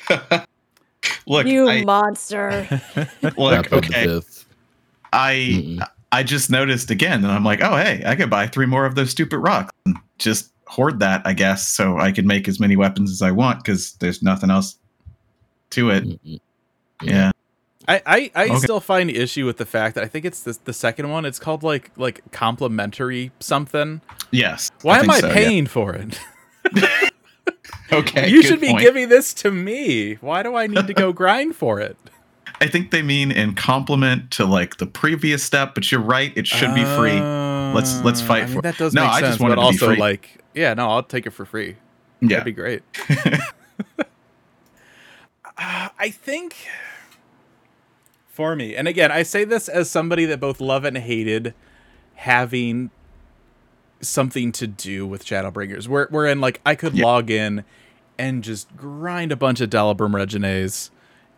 look, 1.25 1.47
you 1.47 1.69
I, 1.69 1.85
monster. 1.85 2.67
I 2.97 3.07
look, 3.37 3.67
plead 3.67 3.77
okay. 3.85 4.07
the 4.07 4.21
fifth. 4.21 4.45
I 5.13 5.33
Mm-mm. 5.33 5.87
I 6.11 6.23
just 6.23 6.49
noticed 6.49 6.91
again, 6.91 7.23
and 7.23 7.31
I'm 7.31 7.45
like, 7.45 7.61
oh 7.63 7.77
hey, 7.77 8.03
I 8.05 8.15
could 8.17 8.29
buy 8.29 8.47
three 8.47 8.65
more 8.65 8.85
of 8.85 8.95
those 8.95 9.09
stupid 9.11 9.37
rocks. 9.39 9.71
And 9.85 9.95
just 10.17 10.51
hoard 10.69 10.99
that, 10.99 11.21
I 11.25 11.33
guess, 11.33 11.67
so 11.67 11.97
I 11.97 12.11
can 12.11 12.27
make 12.27 12.47
as 12.47 12.59
many 12.59 12.75
weapons 12.75 13.11
as 13.11 13.21
I 13.23 13.31
want 13.31 13.63
because 13.63 13.93
there's 13.93 14.21
nothing 14.21 14.51
else 14.51 14.77
to 15.71 15.89
it. 15.89 16.03
Mm-mm. 16.05 16.39
Yeah. 17.01 17.31
I 17.87 18.01
I, 18.05 18.31
I 18.35 18.45
Okay. 18.49 18.57
still 18.57 18.79
find 18.79 19.09
issue 19.09 19.45
with 19.47 19.57
the 19.57 19.65
fact 19.65 19.95
that 19.95 20.03
I 20.03 20.07
think 20.07 20.25
it's 20.25 20.43
the 20.43 20.57
the 20.65 20.73
second 20.73 21.09
one. 21.09 21.25
It's 21.25 21.39
called 21.39 21.63
like 21.63 21.89
like 21.97 22.21
complimentary 22.31 23.31
something. 23.39 24.01
Yes. 24.31 24.69
Why 24.83 24.99
am 24.99 25.09
I 25.09 25.19
so, 25.21 25.27
yeah. 25.27 25.33
paying 25.33 25.65
for 25.65 25.93
it? 25.95 26.19
Okay. 27.91 28.29
you 28.29 28.43
good 28.43 28.47
should 28.47 28.61
be 28.61 28.69
point. 28.69 28.81
giving 28.81 29.09
this 29.09 29.33
to 29.35 29.49
me. 29.49 30.13
Why 30.21 30.43
do 30.43 30.55
I 30.55 30.67
need 30.67 30.85
to 30.85 30.93
go 30.93 31.11
grind 31.23 31.55
for 31.55 31.79
it? 31.79 31.97
I 32.61 32.67
think 32.67 32.91
they 32.91 33.01
mean 33.01 33.31
in 33.31 33.55
compliment 33.55 34.29
to 34.31 34.45
like 34.45 34.77
the 34.77 34.85
previous 34.85 35.41
step, 35.43 35.73
but 35.73 35.91
you're 35.91 35.99
right. 36.01 36.31
It 36.35 36.45
should 36.45 36.75
be 36.75 36.83
free. 36.83 37.17
Oh. 37.17 37.48
Let's- 37.73 38.01
let's 38.03 38.21
fight 38.21 38.43
I 38.43 38.45
mean, 38.47 38.55
for- 38.55 38.61
that. 38.63 38.77
Does 38.77 38.93
No, 38.93 39.01
make 39.03 39.11
I 39.11 39.21
just 39.21 39.39
want 39.39 39.51
to 39.51 39.55
be 39.57 39.61
also 39.61 39.87
free. 39.87 39.97
like, 39.97 40.43
yeah, 40.53 40.73
no, 40.73 40.89
I'll 40.89 41.03
take 41.03 41.25
it 41.25 41.31
for 41.31 41.45
free. 41.45 41.75
Yeah. 42.21 42.39
That'd 42.39 42.45
be 42.45 42.51
great. 42.51 42.83
Uh, 45.61 45.89
I 45.99 46.09
think 46.09 46.55
for 48.29 48.55
me, 48.55 48.75
and 48.77 48.87
again, 48.87 49.11
I 49.11 49.23
say 49.23 49.43
this 49.43 49.67
as 49.67 49.89
somebody 49.89 50.23
that 50.25 50.39
both 50.39 50.61
love 50.61 50.85
and 50.85 50.97
hated 50.97 51.53
having 52.15 52.91
something 53.99 54.53
to 54.53 54.67
do 54.67 55.05
with 55.05 55.25
Shadowbringers. 55.25 55.87
Where 55.89 56.25
in 56.25 56.39
like 56.39 56.61
I 56.65 56.75
could 56.75 56.93
Yeah. 56.95 57.03
log 57.05 57.29
in 57.29 57.65
and 58.17 58.41
just 58.41 58.73
grind 58.77 59.33
a 59.33 59.35
bunch 59.35 59.59
of 59.59 59.69
Delubrum 59.69 60.11
Reginae, 60.11 60.89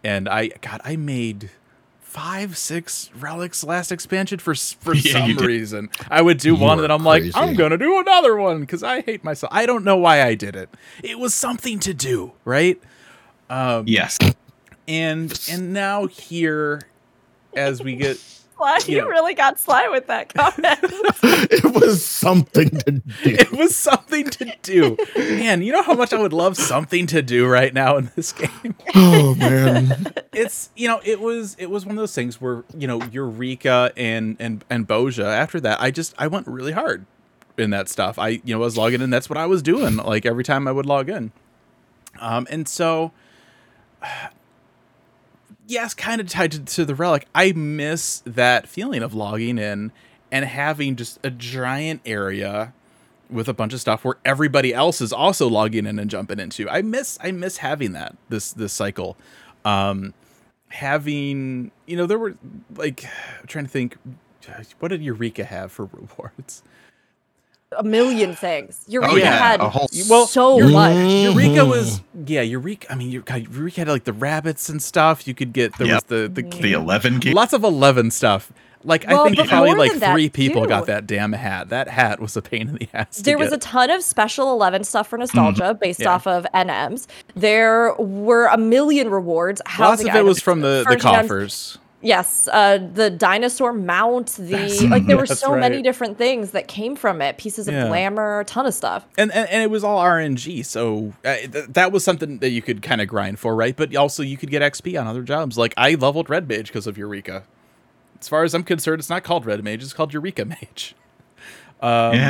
and 0.04 0.30
I 0.30 0.50
God, 0.62 0.82
I 0.84 0.96
made 0.98 1.50
five, 2.12 2.58
six 2.58 3.10
relics 3.18 3.64
last 3.64 3.90
expansion 3.92 4.38
for 4.38 4.54
for 4.54 4.94
Yeah, 4.96 5.14
some 5.14 5.38
reason. 5.38 5.90
I 6.10 6.22
would 6.22 6.40
do 6.40 6.50
You 6.50 6.56
one, 6.56 6.84
and 6.84 6.92
I'm 6.92 7.06
like, 7.06 7.24
I'm 7.36 7.56
gonna 7.56 7.78
do 7.78 8.00
another 8.00 8.36
one 8.36 8.60
because 8.60 8.84
I 8.84 9.00
hate 9.02 9.24
myself. 9.24 9.52
I 9.54 9.66
don't 9.66 9.86
know 9.86 9.96
why 9.96 10.22
I 10.22 10.36
did 10.36 10.56
it. 10.56 10.70
It 11.04 11.20
was 11.20 11.34
something 11.34 11.80
to 11.80 11.94
do, 11.94 12.34
right? 12.44 12.82
Um, 13.50 13.86
Yes. 13.88 14.18
And 14.88 15.40
and 15.50 15.72
now 15.72 16.08
here, 16.08 16.82
as 17.56 17.82
we 17.82 17.96
get 17.96 18.20
Sly, 18.62 18.80
you 18.88 18.98
Yeah. 18.98 19.04
really 19.04 19.34
got 19.34 19.60
Sly 19.60 19.88
with 19.90 20.08
that 20.08 20.34
comment. 20.34 20.80
it 21.52 21.64
was 21.74 22.04
something 22.06 22.70
to 22.70 22.92
do. 22.92 23.02
it 23.24 23.52
was 23.52 23.76
something 23.76 24.30
to 24.30 24.54
do. 24.62 24.98
Man, 25.18 25.62
you 25.64 25.72
know 25.72 25.82
how 25.84 25.94
much 25.96 26.14
I 26.14 26.20
would 26.22 26.34
love 26.34 26.58
something 26.58 27.08
to 27.08 27.22
do 27.22 27.48
right 27.48 27.74
now 27.74 27.98
in 27.98 28.12
this 28.16 28.32
game. 28.34 28.76
Oh 28.96 29.36
man. 29.36 30.14
It's 30.34 30.70
you 30.78 30.88
know, 30.88 31.02
it 31.04 31.20
was 31.20 31.56
it 31.60 31.70
was 31.70 31.86
one 31.86 31.98
of 31.98 32.02
those 32.02 32.16
things 32.16 32.40
where, 32.40 32.64
you 32.78 32.88
know, 32.88 33.02
Eureka 33.12 33.92
and 33.98 34.38
and 34.40 34.64
and 34.70 34.88
Bozja, 34.88 35.26
after 35.26 35.60
that, 35.60 35.82
I 35.82 35.92
just 35.92 36.14
I 36.18 36.28
went 36.28 36.48
really 36.48 36.72
hard 36.72 37.06
in 37.58 37.72
that 37.72 37.90
stuff. 37.90 38.18
I 38.18 38.30
you 38.30 38.54
know, 38.56 38.60
was 38.60 38.78
logging 38.78 39.02
in, 39.02 39.10
that's 39.10 39.30
what 39.30 39.38
I 39.38 39.46
was 39.46 39.62
doing, 39.62 39.98
like 39.98 40.26
every 40.26 40.44
time 40.46 40.68
I 40.68 40.72
would 40.72 40.86
log 40.86 41.10
in. 41.10 41.32
Um 42.20 42.48
and 42.50 42.66
so 42.68 43.12
yes, 45.72 45.94
kind 45.94 46.22
of 46.22 46.28
tied 46.28 46.52
to, 46.52 46.60
to 46.60 46.86
the 46.86 46.94
relic. 46.94 47.26
I 47.34 47.54
miss 47.54 48.22
that 48.26 48.68
feeling 48.68 49.02
of 49.02 49.14
logging 49.14 49.58
in 49.58 49.92
and 50.32 50.46
having 50.46 50.96
just 50.96 51.20
a 51.24 51.32
giant 51.32 52.02
area 52.06 52.74
with 53.30 53.48
a 53.48 53.54
bunch 53.54 53.74
of 53.74 53.80
stuff 53.80 54.04
where 54.04 54.16
everybody 54.26 54.74
else 54.74 55.00
is 55.00 55.14
also 55.14 55.48
logging 55.48 55.86
in 55.86 55.98
and 55.98 56.12
jumping 56.12 56.40
into. 56.40 56.70
I 56.70 56.82
miss 56.82 57.18
I 57.22 57.32
miss 57.32 57.58
having 57.58 57.94
that 57.94 58.16
this 58.30 58.52
this 58.52 58.74
cycle. 58.74 59.18
Um 59.64 60.14
having 60.68 61.72
you 61.86 61.98
know 61.98 62.06
there 62.06 62.20
were 62.20 62.36
like 62.76 63.06
I'm 63.40 63.48
trying 63.48 63.66
to 63.66 63.72
think 63.72 63.98
what 64.80 64.90
did 64.90 65.02
Eureka 65.02 65.46
have 65.46 65.72
for 65.72 65.86
rewards? 65.86 66.64
A 67.78 67.84
million 67.84 68.36
things. 68.36 68.84
Eureka 68.88 69.14
Oh, 69.14 69.16
yeah, 69.18 69.38
had 69.38 69.60
a 69.62 69.70
whole- 69.70 69.90
Well, 70.10 70.28
so 70.28 70.58
Eureka- 70.58 70.74
much. 70.74 70.96
Eureka 71.36 71.66
was 71.66 72.02
yeah, 72.26 72.42
Eureka 72.42 72.92
I 72.92 72.96
mean 72.96 73.10
Eureka, 73.12 73.40
Eureka 73.42 73.82
had 73.82 73.88
like 73.88 74.04
the 74.04 74.14
rabbits 74.14 74.70
and 74.70 74.82
stuff. 74.82 75.28
You 75.28 75.34
could 75.34 75.54
get 75.54 75.78
there 75.78 75.88
Yep. 75.88 75.96
was 75.96 76.04
the 76.06 76.28
the 76.28 76.42
The 76.62 76.74
11 76.74 77.20
game. 77.20 77.34
lots 77.34 77.54
of 77.54 77.64
11 77.64 78.12
stuff. 78.12 78.52
Like 78.84 79.08
I 79.08 79.24
think 79.30 79.48
probably 79.48 79.76
like 79.76 79.92
than 79.92 80.00
that, 80.00 80.12
three 80.14 80.28
people 80.28 80.64
too. 80.64 80.70
got 80.70 80.88
that 80.88 81.06
damn 81.06 81.34
hat. 81.34 81.70
That 81.70 81.88
hat 81.88 82.20
was 82.20 82.36
a 82.36 82.42
pain 82.42 82.68
in 82.68 82.74
the 82.76 82.90
ass. 82.96 83.18
to 83.18 83.24
There 83.24 83.38
was 83.38 83.52
a 83.52 83.60
ton 83.60 83.92
of 83.92 84.02
special 84.04 84.52
11 84.54 84.86
stuff 84.86 85.08
for 85.08 85.20
nostalgia 85.20 85.78
based 85.80 86.00
Mm-hmm. 86.00 86.08
Yeah. 86.08 86.14
off 86.16 86.26
of 86.26 86.48
NMs. 86.56 87.06
There 87.36 87.94
were 88.00 88.48
a 88.48 88.58
million 88.58 89.10
rewards. 89.12 89.62
Lots 89.66 89.72
housing 89.78 90.10
of 90.10 90.16
it 90.16 90.26
was 90.26 90.42
from 90.42 90.62
the, 90.62 90.82
for 90.84 90.94
the 90.94 91.00
gems. 91.00 91.04
coffers. 91.04 91.78
Yes, 92.04 92.50
uh, 92.52 92.80
the 92.80 93.10
dinosaur 93.12 93.74
mount, 93.74 94.28
the 94.40 94.88
like 94.90 95.06
there 95.06 95.18
were 95.18 95.28
That's 95.28 95.40
so 95.40 95.56
many 95.56 95.82
different 95.84 96.18
things 96.18 96.52
that 96.52 96.68
came 96.68 96.96
from 96.96 97.22
it. 97.22 97.38
Pieces 97.38 97.68
of 97.68 97.74
Yeah. 97.76 97.88
glamour, 97.88 98.40
a 98.40 98.46
ton 98.46 98.66
of 98.66 98.74
stuff. 98.74 99.06
and, 99.18 99.32
and 99.32 99.48
and 99.50 99.62
it 99.62 99.70
was 99.70 99.84
all 99.84 100.00
RNG, 100.00 100.66
so 100.66 101.14
uh, 101.24 101.36
th- 101.36 101.68
that 101.70 101.92
was 101.92 102.04
something 102.04 102.40
that 102.40 102.50
you 102.50 102.62
could 102.64 102.82
kind 102.82 103.02
of 103.02 103.08
grind 103.08 103.38
for, 103.40 103.56
right? 103.56 103.76
But 103.76 103.96
also 103.96 104.24
you 104.24 104.36
could 104.38 104.50
get 104.50 104.62
XP 104.64 105.00
on 105.00 105.06
other 105.06 105.22
jobs. 105.22 105.58
Like 105.58 105.74
I 105.78 105.94
leveled 105.94 106.30
Red 106.30 106.48
Mage 106.48 106.68
because 106.68 106.88
of 106.88 106.98
Eureka. 106.98 107.44
As 108.20 108.28
far 108.28 108.44
as 108.44 108.54
I'm 108.56 108.64
concerned, 108.64 109.00
it's 109.00 109.10
not 109.10 109.24
called 109.24 109.46
Red 109.46 109.64
Mage; 109.64 109.84
it's 109.84 109.94
called 109.94 110.14
Eureka 110.14 110.46
Mage. 110.46 110.96
Um, 111.84 112.14
Yeah. 112.14 112.30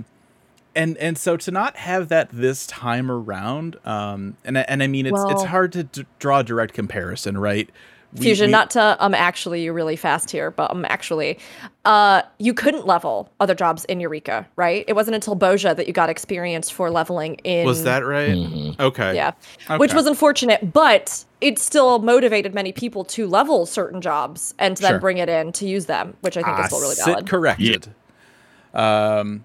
and 0.75 0.97
and 0.97 1.17
so 1.17 1.35
to 1.35 1.51
not 1.51 1.75
have 1.75 2.07
that 2.07 2.29
this 2.31 2.65
time 2.67 3.11
around, 3.11 3.75
um, 3.85 4.37
and 4.45 4.57
I- 4.57 4.61
and 4.67 4.81
I 4.81 4.87
mean 4.87 5.05
it's 5.05 5.21
it's 5.29 5.43
hard 5.43 5.73
to 5.73 5.83
d- 5.83 6.05
draw 6.19 6.39
a 6.39 6.43
direct 6.45 6.73
comparison, 6.73 7.37
right? 7.37 7.69
We- 8.15 8.21
Fusion, 8.25 8.47
we- 8.47 8.51
not 8.51 8.69
to 8.71 8.97
um 8.99 9.13
actually 9.13 9.63
you 9.63 9.71
really 9.73 9.95
fast 9.95 10.29
here, 10.31 10.51
but 10.51 10.69
um 10.71 10.85
actually, 10.85 11.39
uh 11.85 12.21
you 12.39 12.53
couldn't 12.53 12.85
level 12.85 13.29
other 13.39 13.55
jobs 13.55 13.85
in 13.85 13.99
Eureka, 13.99 14.45
right? 14.57 14.83
It 14.87 14.93
wasn't 14.93 15.15
until 15.15 15.35
Bozja 15.35 15.75
that 15.75 15.87
you 15.87 15.93
got 15.93 16.09
experience 16.09 16.69
for 16.69 16.91
leveling 16.91 17.35
in 17.43 17.65
was 17.65 17.83
that 17.83 18.05
right? 18.05 18.35
Okay, 18.79 19.15
Yeah. 19.15 19.31
Which 19.77 19.93
was 19.93 20.05
unfortunate, 20.07 20.73
but 20.73 21.23
it 21.39 21.57
still 21.57 21.99
motivated 21.99 22.53
many 22.53 22.71
people 22.71 23.03
to 23.05 23.27
level 23.27 23.65
certain 23.65 24.01
jobs 24.01 24.53
and 24.59 24.75
to 24.77 24.81
then 24.83 24.99
bring 24.99 25.17
it 25.17 25.29
in 25.29 25.51
to 25.53 25.65
use 25.67 25.85
them, 25.85 26.15
which 26.21 26.35
I 26.37 26.43
think 26.43 26.57
Ah, 26.57 26.61
is 26.61 26.67
still 26.67 26.81
really 26.81 26.95
sit 26.95 27.05
valid. 27.05 27.27
corrected. 27.29 27.87
Um, 28.73 29.43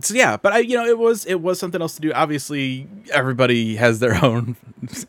so 0.00 0.14
yeah, 0.14 0.36
but 0.36 0.52
I, 0.52 0.58
you 0.58 0.76
know, 0.76 0.84
it 0.84 0.98
was 0.98 1.24
it 1.26 1.40
was 1.40 1.58
something 1.58 1.80
else 1.80 1.94
to 1.94 2.00
do. 2.02 2.12
Obviously, 2.12 2.86
everybody 3.12 3.76
has 3.76 3.98
their 4.00 4.22
own 4.24 4.56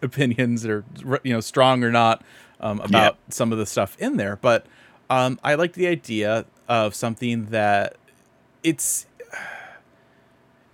opinions, 0.01 0.65
or 0.65 0.85
you 1.23 1.33
know, 1.33 1.41
strong 1.41 1.83
or 1.83 1.91
not, 1.91 2.23
um, 2.59 2.79
about 2.81 3.17
some 3.29 3.51
of 3.51 3.57
the 3.57 3.65
stuff 3.65 3.97
in 3.99 4.17
there. 4.17 4.37
But 4.37 4.65
um, 5.09 5.39
I 5.43 5.55
like 5.55 5.73
the 5.73 5.87
idea 5.87 6.45
of 6.67 6.95
something 6.95 7.47
that 7.47 7.95
it's. 8.63 9.05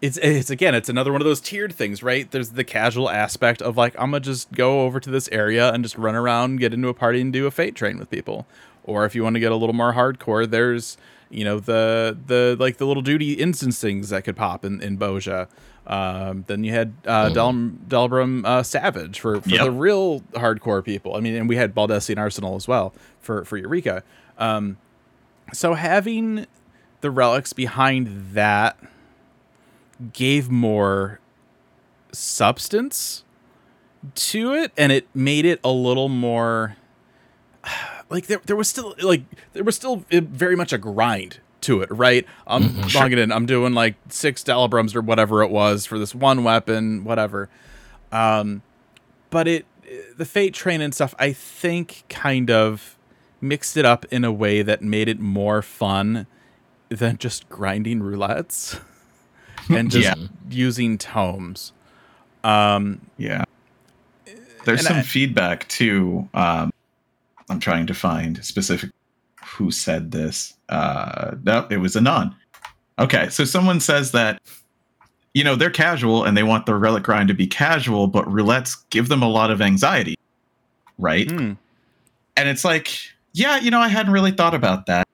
It's, 0.01 0.17
it's 0.17 0.49
again 0.49 0.75
it's 0.75 0.89
another 0.89 1.13
one 1.13 1.21
of 1.21 1.25
those 1.25 1.39
tiered 1.39 1.73
things 1.73 2.03
right 2.03 2.29
there's 2.29 2.49
the 2.49 2.65
casual 2.65 3.09
aspect 3.09 3.61
of 3.61 3.77
like 3.77 3.95
i'm 3.97 4.11
gonna 4.11 4.19
just 4.19 4.51
go 4.51 4.81
over 4.81 4.99
to 4.99 5.09
this 5.09 5.29
area 5.31 5.71
and 5.71 5.81
just 5.81 5.97
run 5.97 6.13
around 6.13 6.57
get 6.57 6.73
into 6.73 6.89
a 6.89 6.93
party 6.93 7.21
and 7.21 7.31
do 7.31 7.47
a 7.47 7.51
fate 7.51 7.73
train 7.73 7.97
with 7.97 8.09
people 8.09 8.45
or 8.83 9.05
if 9.05 9.15
you 9.15 9.23
want 9.23 9.35
to 9.35 9.39
get 9.39 9.53
a 9.53 9.55
little 9.55 9.71
more 9.71 9.93
hardcore 9.93 10.49
there's 10.49 10.97
you 11.33 11.43
know 11.43 11.59
the 11.59 12.17
the 12.27 12.55
like 12.59 12.77
the 12.77 12.85
little 12.85 13.03
duty 13.03 13.33
instance 13.33 13.79
things 13.81 14.09
that 14.09 14.23
could 14.23 14.35
pop 14.35 14.63
in 14.63 14.81
in 14.81 14.97
Bozja. 14.97 15.47
Um, 15.85 16.45
then 16.47 16.63
you 16.63 16.71
had 16.71 16.93
uh, 17.05 17.27
Del- 17.29 17.51
Delubrum 17.89 18.45
uh, 18.45 18.63
Savage 18.63 19.19
for, 19.19 19.41
for 19.41 19.49
Yep. 19.49 19.65
the 19.65 19.71
real 19.71 20.21
hardcore 20.31 20.81
people. 20.83 21.15
I 21.15 21.19
mean, 21.19 21.35
and 21.35 21.49
we 21.49 21.57
had 21.57 21.75
Baldesion 21.75 22.17
Arsenal 22.17 22.55
as 22.55 22.67
well 22.69 22.93
for 23.19 23.43
for 23.43 23.57
Eureka. 23.57 24.01
Um, 24.37 24.77
so 25.51 25.73
having 25.73 26.45
the 27.01 27.11
relics 27.11 27.51
behind 27.51 28.31
that 28.33 28.77
gave 30.13 30.49
more 30.49 31.19
substance 32.13 33.23
to 34.15 34.53
it, 34.53 34.71
and 34.77 34.91
it 34.91 35.07
made 35.13 35.45
it 35.45 35.59
a 35.65 35.71
little 35.71 36.07
more 36.09 36.77
like 38.13 38.27
there, 38.27 38.39
there 38.45 38.55
was 38.55 38.69
still 38.69 38.95
like 39.01 39.23
there 39.51 39.63
was 39.65 39.75
still 39.75 40.05
uh, 40.13 40.21
very 40.21 40.55
much 40.55 40.71
a 40.71 40.77
grind 40.77 41.39
to 41.61 41.81
it, 41.81 41.89
right? 41.91 42.25
I'm 42.47 42.81
logging 42.93 43.17
in. 43.17 43.31
I'm 43.31 43.45
doing 43.45 43.73
like 43.73 43.95
six 44.09 44.43
Delubrums 44.43 44.95
or 44.95 45.01
whatever 45.01 45.43
it 45.43 45.49
was 45.49 45.85
for 45.85 45.97
this 45.99 46.13
one 46.15 46.43
weapon, 46.45 47.03
whatever. 47.03 47.49
Um, 48.11 48.61
but 49.29 49.47
it 49.47 49.65
the 50.17 50.25
Fate 50.25 50.53
Train 50.53 50.79
and 50.81 50.93
stuff, 50.93 51.13
I 51.19 51.33
think, 51.33 52.03
kind 52.09 52.49
of 52.51 52.97
mixed 53.41 53.75
it 53.75 53.85
up 53.85 54.05
in 54.11 54.23
a 54.23 54.31
way 54.31 54.61
that 54.61 54.81
made 54.81 55.07
it 55.09 55.19
more 55.19 55.61
fun 55.61 56.27
than 56.89 57.17
just 57.17 57.49
grinding 57.49 57.99
roulettes 58.01 58.79
and 59.69 59.89
just 59.91 60.05
Yeah. 60.17 60.27
using 60.49 60.97
tomes. 60.97 61.73
Um, 62.43 63.01
Yeah. 63.17 63.43
There's 64.65 64.85
some 64.87 64.97
I- 64.97 65.01
feedback 65.01 65.67
too. 65.67 66.29
Um, 66.33 66.71
I'm 67.49 67.59
trying 67.59 67.87
to 67.87 67.93
find 67.93 68.43
specific 68.43 68.91
who 69.45 69.71
said 69.71 70.11
this. 70.11 70.55
Uh, 70.69 71.35
no, 71.43 71.67
it 71.69 71.77
was 71.77 71.95
Anon. 71.95 72.35
Okay, 72.99 73.29
so 73.29 73.43
someone 73.43 73.79
says 73.79 74.11
that 74.11 74.39
you 75.33 75.43
know 75.43 75.55
they're 75.55 75.69
casual 75.69 76.23
and 76.23 76.37
they 76.37 76.43
want 76.43 76.65
the 76.65 76.75
relic 76.75 77.03
grind 77.03 77.27
to 77.29 77.33
be 77.33 77.47
casual, 77.47 78.07
but 78.07 78.25
roulettes 78.25 78.77
give 78.89 79.09
them 79.09 79.21
a 79.23 79.27
lot 79.29 79.51
of 79.51 79.61
anxiety, 79.61 80.15
right? 80.97 81.29
hmm, 81.29 81.53
And 82.37 82.49
it's 82.49 82.63
like, 82.63 82.89
yeah, 83.33 83.57
you 83.57 83.71
know, 83.71 83.79
I 83.79 83.87
hadn't 83.87 84.13
really 84.13 84.31
thought 84.31 84.53
about 84.53 84.85
that. 84.87 85.07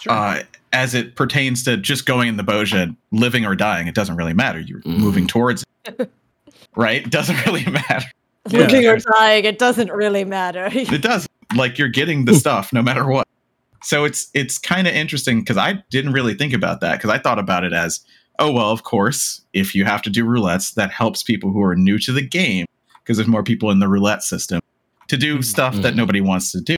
sure. 0.00 0.12
Uh, 0.12 0.42
as 0.74 0.94
it 0.94 1.16
pertains 1.16 1.62
to 1.64 1.76
just 1.76 2.06
going 2.06 2.28
in 2.28 2.36
the 2.38 2.42
Bozja, 2.42 2.96
living 3.10 3.44
or 3.44 3.54
dying, 3.54 3.88
it 3.88 3.94
doesn't 3.94 4.16
really 4.16 4.32
matter. 4.32 4.58
You're 4.60 4.80
Mhm. 4.80 4.98
moving 4.98 5.26
towards 5.26 5.64
it, 5.84 6.10
right? 6.76 7.04
It 7.04 7.10
doesn't 7.10 7.44
really 7.46 7.64
matter. 7.70 8.06
Yeah. 8.48 8.60
Looking 8.60 8.86
or 8.86 8.96
dying, 8.96 9.44
it 9.44 9.58
doesn't 9.58 9.90
really 9.92 10.24
matter. 10.24 10.68
It 10.72 11.02
does. 11.02 11.26
Like 11.56 11.78
you're 11.78 11.88
getting 11.88 12.24
the 12.24 12.34
stuff 12.34 12.72
no 12.72 12.82
matter 12.82 13.06
what. 13.06 13.26
So 13.82 14.04
it's 14.04 14.28
it's 14.34 14.58
kind 14.58 14.86
of 14.86 14.94
interesting 14.94 15.40
because 15.40 15.56
I 15.56 15.82
didn't 15.90 16.12
really 16.12 16.34
think 16.34 16.52
about 16.52 16.80
that 16.80 16.98
because 16.98 17.10
I 17.10 17.18
thought 17.18 17.38
about 17.38 17.64
it 17.64 17.72
as, 17.72 18.00
oh 18.38 18.52
well, 18.52 18.70
of 18.70 18.84
course, 18.84 19.42
if 19.52 19.74
you 19.74 19.84
have 19.84 20.02
to 20.02 20.10
do 20.10 20.24
roulettes, 20.24 20.74
that 20.74 20.90
helps 20.90 21.22
people 21.22 21.50
who 21.52 21.62
are 21.62 21.74
new 21.74 21.98
to 21.98 22.12
the 22.12 22.22
game 22.26 22.66
because 23.02 23.16
there's 23.16 23.28
more 23.28 23.42
people 23.42 23.70
in 23.70 23.80
the 23.80 23.88
roulette 23.88 24.22
system 24.22 24.60
to 25.08 25.16
do 25.16 25.38
Mhm. 25.38 25.44
stuff 25.44 25.74
that 25.76 25.94
Mhm. 25.94 25.96
nobody 25.96 26.20
wants 26.20 26.52
to 26.52 26.60
do. 26.60 26.76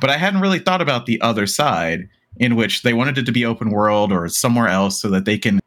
But 0.00 0.10
I 0.10 0.16
hadn't 0.16 0.40
really 0.40 0.58
thought 0.58 0.82
about 0.82 1.06
the 1.06 1.20
other 1.20 1.46
side 1.46 2.08
in 2.38 2.56
which 2.56 2.82
they 2.82 2.92
wanted 2.92 3.18
it 3.18 3.26
to 3.26 3.32
be 3.32 3.44
open 3.44 3.70
world 3.70 4.10
or 4.10 4.28
somewhere 4.28 4.66
else 4.68 5.00
so 5.00 5.08
that 5.10 5.24
they 5.26 5.38
can 5.38 5.60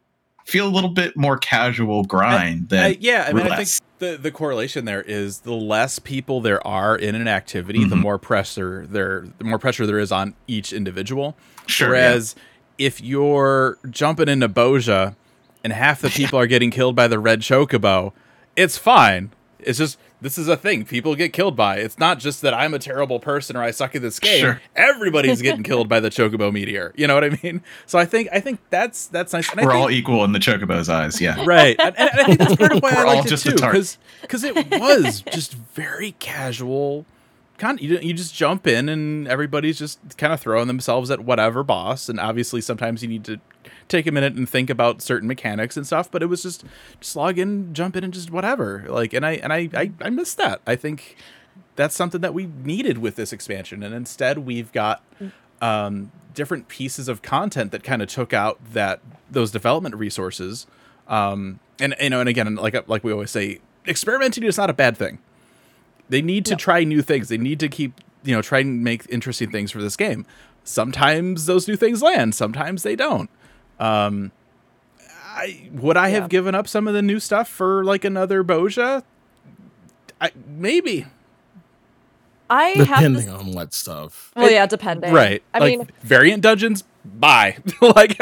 feel 0.46 0.66
a 0.66 0.70
little 0.70 0.90
bit 0.90 1.16
more 1.16 1.36
casual 1.36 2.04
grind 2.04 2.68
than 2.68 2.84
I- 2.84 2.96
yeah, 3.00 3.26
I 3.28 3.32
mean, 3.32 3.46
I 3.48 3.64
think 3.64 3.68
the 3.98 4.16
the 4.16 4.30
correlation 4.30 4.84
there 4.84 5.02
is 5.02 5.40
the 5.40 5.52
less 5.54 5.98
people 5.98 6.40
there 6.40 6.64
are 6.66 6.96
in 6.96 7.14
an 7.14 7.26
activity, 7.28 7.84
the 7.84 7.96
Mhm. 7.96 8.00
more 8.02 8.18
pressure 8.18 8.86
there, 8.88 9.24
the 9.38 9.44
more 9.44 9.58
pressure 9.58 9.86
there 9.86 9.98
is 9.98 10.12
on 10.12 10.34
each 10.46 10.72
individual. 10.72 11.36
Sure, 11.66 11.88
yeah. 11.88 11.92
Whereas 12.10 12.34
if 12.78 13.00
you're 13.00 13.78
jumping 13.90 14.28
into 14.28 14.48
Bozja 14.48 15.16
and 15.64 15.72
half 15.72 16.00
the 16.00 16.10
people 16.20 16.38
are 16.38 16.46
getting 16.46 16.70
killed 16.70 16.94
by 16.94 17.08
the 17.08 17.18
red 17.18 17.40
chocobo, 17.40 18.12
it's 18.54 18.76
fine. 18.78 19.30
It's 19.58 19.78
just 19.78 19.98
this 20.20 20.38
is 20.38 20.48
a 20.48 20.56
thing 20.56 20.84
people 20.84 21.14
get 21.14 21.32
killed 21.32 21.56
by. 21.56 21.76
It's 21.76 21.98
not 21.98 22.18
just 22.18 22.42
that 22.42 22.54
I'm 22.54 22.72
a 22.74 22.78
terrible 22.78 23.20
person 23.20 23.56
or 23.56 23.62
I 23.62 23.70
suck 23.70 23.94
at 23.94 24.02
this 24.02 24.18
game. 24.18 24.40
Sure. 24.40 24.60
Everybody's 24.74 25.42
getting 25.42 25.62
killed 25.64 25.88
by 25.88 26.00
the 26.00 26.08
chocobo 26.08 26.52
meteor. 26.52 26.92
You 26.96 27.06
know 27.06 27.14
what 27.14 27.24
I 27.24 27.38
mean? 27.42 27.62
So 27.84 27.98
I 27.98 28.06
think 28.06 28.28
I 28.32 28.40
think 28.40 28.60
that's 28.70 29.06
that's 29.08 29.32
nice. 29.32 29.50
And 29.52 29.60
We're 29.60 29.72
think, 29.72 29.82
all 29.82 29.90
equal 29.90 30.24
in 30.24 30.32
the 30.32 30.38
chocobo's 30.38 30.88
eyes. 30.88 31.20
Yeah. 31.20 31.44
right, 31.46 31.76
and, 31.78 31.96
and 31.98 32.10
I 32.10 32.24
think 32.24 32.38
that's 32.38 32.56
part 32.56 32.72
of 32.72 32.82
why 32.82 32.90
I 32.92 32.94
We're 32.94 33.06
all 33.06 33.16
liked 33.16 33.32
it 33.32 33.36
too, 33.36 33.54
because 33.54 33.98
because 34.22 34.44
it 34.44 34.54
was 34.70 35.22
just 35.22 35.54
very 35.54 36.12
casual. 36.12 37.04
Con- 37.58 37.78
you 37.78 37.98
you 37.98 38.12
just 38.12 38.34
jump 38.34 38.66
in 38.66 38.88
and 38.88 39.26
everybody's 39.28 39.78
just 39.78 40.18
kind 40.18 40.32
of 40.32 40.40
throwing 40.40 40.66
themselves 40.66 41.10
at 41.10 41.20
whatever 41.20 41.62
boss, 41.62 42.08
and 42.08 42.20
obviously 42.20 42.60
sometimes 42.60 43.02
you 43.02 43.08
need 43.08 43.24
to 43.24 43.40
take 43.88 44.06
a 44.06 44.12
minute 44.12 44.34
and 44.34 44.48
think 44.48 44.70
about 44.70 45.02
certain 45.02 45.28
mechanics 45.28 45.76
and 45.76 45.86
stuff. 45.86 46.10
But 46.10 46.22
it 46.22 46.26
was 46.26 46.42
just 46.42 46.64
just 47.00 47.16
log 47.16 47.38
in, 47.38 47.74
jump 47.74 47.96
in, 47.96 48.04
and 48.04 48.12
just 48.12 48.30
whatever. 48.30 48.84
Like, 48.88 49.12
and 49.12 49.24
I 49.24 49.32
and 49.34 49.52
I 49.52 49.68
I, 49.74 49.92
I 50.00 50.10
miss 50.10 50.34
that. 50.34 50.60
I 50.66 50.76
think 50.76 51.16
that's 51.76 51.94
something 51.94 52.20
that 52.22 52.34
we 52.34 52.46
needed 52.46 52.98
with 52.98 53.16
this 53.16 53.32
expansion, 53.32 53.82
and 53.82 53.94
instead 53.94 54.38
we've 54.38 54.72
got 54.72 55.02
um, 55.60 56.10
different 56.34 56.68
pieces 56.68 57.08
of 57.08 57.22
content 57.22 57.72
that 57.72 57.82
kind 57.82 58.02
of 58.02 58.08
took 58.08 58.32
out 58.32 58.58
that 58.72 59.00
those 59.30 59.50
development 59.50 59.94
resources. 59.94 60.66
Um, 61.08 61.60
and 61.78 61.94
you 62.00 62.10
know, 62.10 62.20
and 62.20 62.28
again, 62.28 62.54
like 62.56 62.88
like 62.88 63.04
we 63.04 63.12
always 63.12 63.30
say, 63.30 63.60
experimenting 63.86 64.44
is 64.44 64.56
not 64.56 64.70
a 64.70 64.74
bad 64.74 64.96
thing. 64.96 65.18
They 66.08 66.22
need 66.22 66.44
to 66.46 66.56
try 66.56 66.84
new 66.84 67.02
things. 67.02 67.28
They 67.28 67.38
need 67.38 67.60
to 67.60 67.68
keep 67.68 68.00
you 68.24 68.34
know 68.34 68.42
try 68.42 68.60
and 68.60 68.82
make 68.82 69.06
interesting 69.08 69.50
things 69.50 69.70
for 69.70 69.80
this 69.80 69.96
game. 69.96 70.26
Sometimes 70.64 71.46
those 71.46 71.68
new 71.68 71.76
things 71.76 72.02
land. 72.02 72.34
Sometimes 72.34 72.82
they 72.82 72.96
don't. 72.96 73.30
Um, 73.78 74.32
I 75.34 75.68
would 75.72 75.96
I 75.96 76.08
Yeah. 76.08 76.14
have 76.20 76.28
given 76.28 76.54
up 76.54 76.66
some 76.68 76.88
of 76.88 76.94
the 76.94 77.02
new 77.02 77.20
stuff 77.20 77.48
for 77.48 77.84
like 77.84 78.04
another 78.04 78.42
Bozja? 78.42 79.02
I, 80.20 80.30
maybe 80.46 81.04
I 82.48 82.68
have 82.70 82.86
Depending 82.86 83.28
on 83.28 83.52
what 83.52 83.74
stuff. 83.74 84.32
well, 84.36 84.50
yeah, 84.50 84.66
depending. 84.66 85.12
right. 85.12 85.42
I 85.52 85.58
like, 85.58 85.78
mean, 85.78 85.88
variant 86.02 86.42
dungeons. 86.42 86.84
Bye. 87.04 87.58
like 87.80 88.16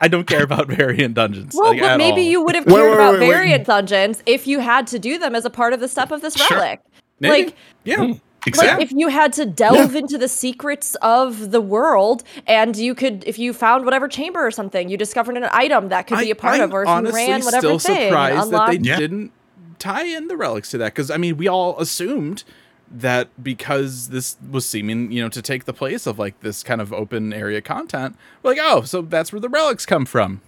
I, 0.00 0.08
don't 0.08 0.26
care 0.26 0.42
about 0.44 0.66
variant 0.68 1.14
dungeons. 1.14 1.54
well, 1.56 1.70
like, 1.72 1.80
but 1.80 1.96
maybe 1.98 2.20
all. 2.22 2.26
you 2.28 2.42
would 2.44 2.54
have 2.54 2.66
cared 2.66 2.80
wait, 2.88 2.94
about 2.94 3.12
wait, 3.14 3.20
wait. 3.20 3.28
variant 3.30 3.66
dungeons 3.66 4.22
if 4.26 4.46
you 4.46 4.60
had 4.60 4.86
to 4.88 4.98
do 4.98 5.18
them 5.18 5.34
as 5.34 5.44
a 5.44 5.50
part 5.50 5.72
of 5.72 5.80
the 5.80 5.88
step 5.88 6.10
of 6.10 6.20
this 6.20 6.34
Sure. 6.34 6.56
relic. 6.58 6.80
Maybe. 7.20 7.46
Like, 7.46 7.56
yeah. 7.84 8.14
Like 8.56 8.80
if 8.80 8.92
you 8.92 9.08
had 9.08 9.32
to 9.34 9.46
delve 9.46 9.94
into 9.94 10.18
the 10.18 10.28
secrets 10.28 10.94
of 11.02 11.50
the 11.50 11.60
world 11.60 12.22
and 12.46 12.76
you 12.76 12.94
could 12.94 13.24
if 13.26 13.38
you 13.38 13.52
found 13.52 13.84
whatever 13.84 14.08
chamber 14.08 14.44
or 14.46 14.50
something 14.50 14.88
you 14.88 14.96
discovered 14.96 15.36
an 15.36 15.48
item 15.52 15.88
that 15.88 16.06
could 16.06 16.18
be 16.18 16.30
a 16.30 16.34
part 16.34 16.56
I'm 16.56 16.62
of 16.62 16.74
or 16.74 16.82
if 16.82 16.88
you 16.88 16.94
honestly 16.94 17.20
ran 17.26 17.44
whatever 17.44 17.60
still 17.60 17.78
thing 17.78 18.08
surprised 18.08 18.50
that 18.50 18.70
they 18.70 18.78
Yeah. 18.78 18.96
didn't 18.96 19.32
tie 19.78 20.04
in 20.04 20.28
the 20.28 20.36
relics 20.36 20.70
to 20.70 20.78
that 20.78 20.94
because 20.94 21.10
I 21.10 21.16
mean 21.16 21.36
we 21.36 21.48
all 21.48 21.78
assumed 21.80 22.44
that 22.90 23.28
because 23.42 24.08
this 24.10 24.36
was 24.50 24.64
seeming 24.66 25.10
you 25.10 25.22
know 25.22 25.28
to 25.28 25.42
take 25.42 25.64
the 25.64 25.72
place 25.72 26.06
of 26.06 26.18
like 26.18 26.38
this 26.40 26.62
kind 26.62 26.80
of 26.80 26.92
open 26.92 27.32
area 27.32 27.60
content 27.60 28.16
we're 28.42 28.50
like 28.52 28.60
oh 28.62 28.82
so 28.82 29.02
that's 29.02 29.32
where 29.32 29.40
the 29.40 29.48
relics 29.48 29.84
come 29.86 30.04
from 30.06 30.40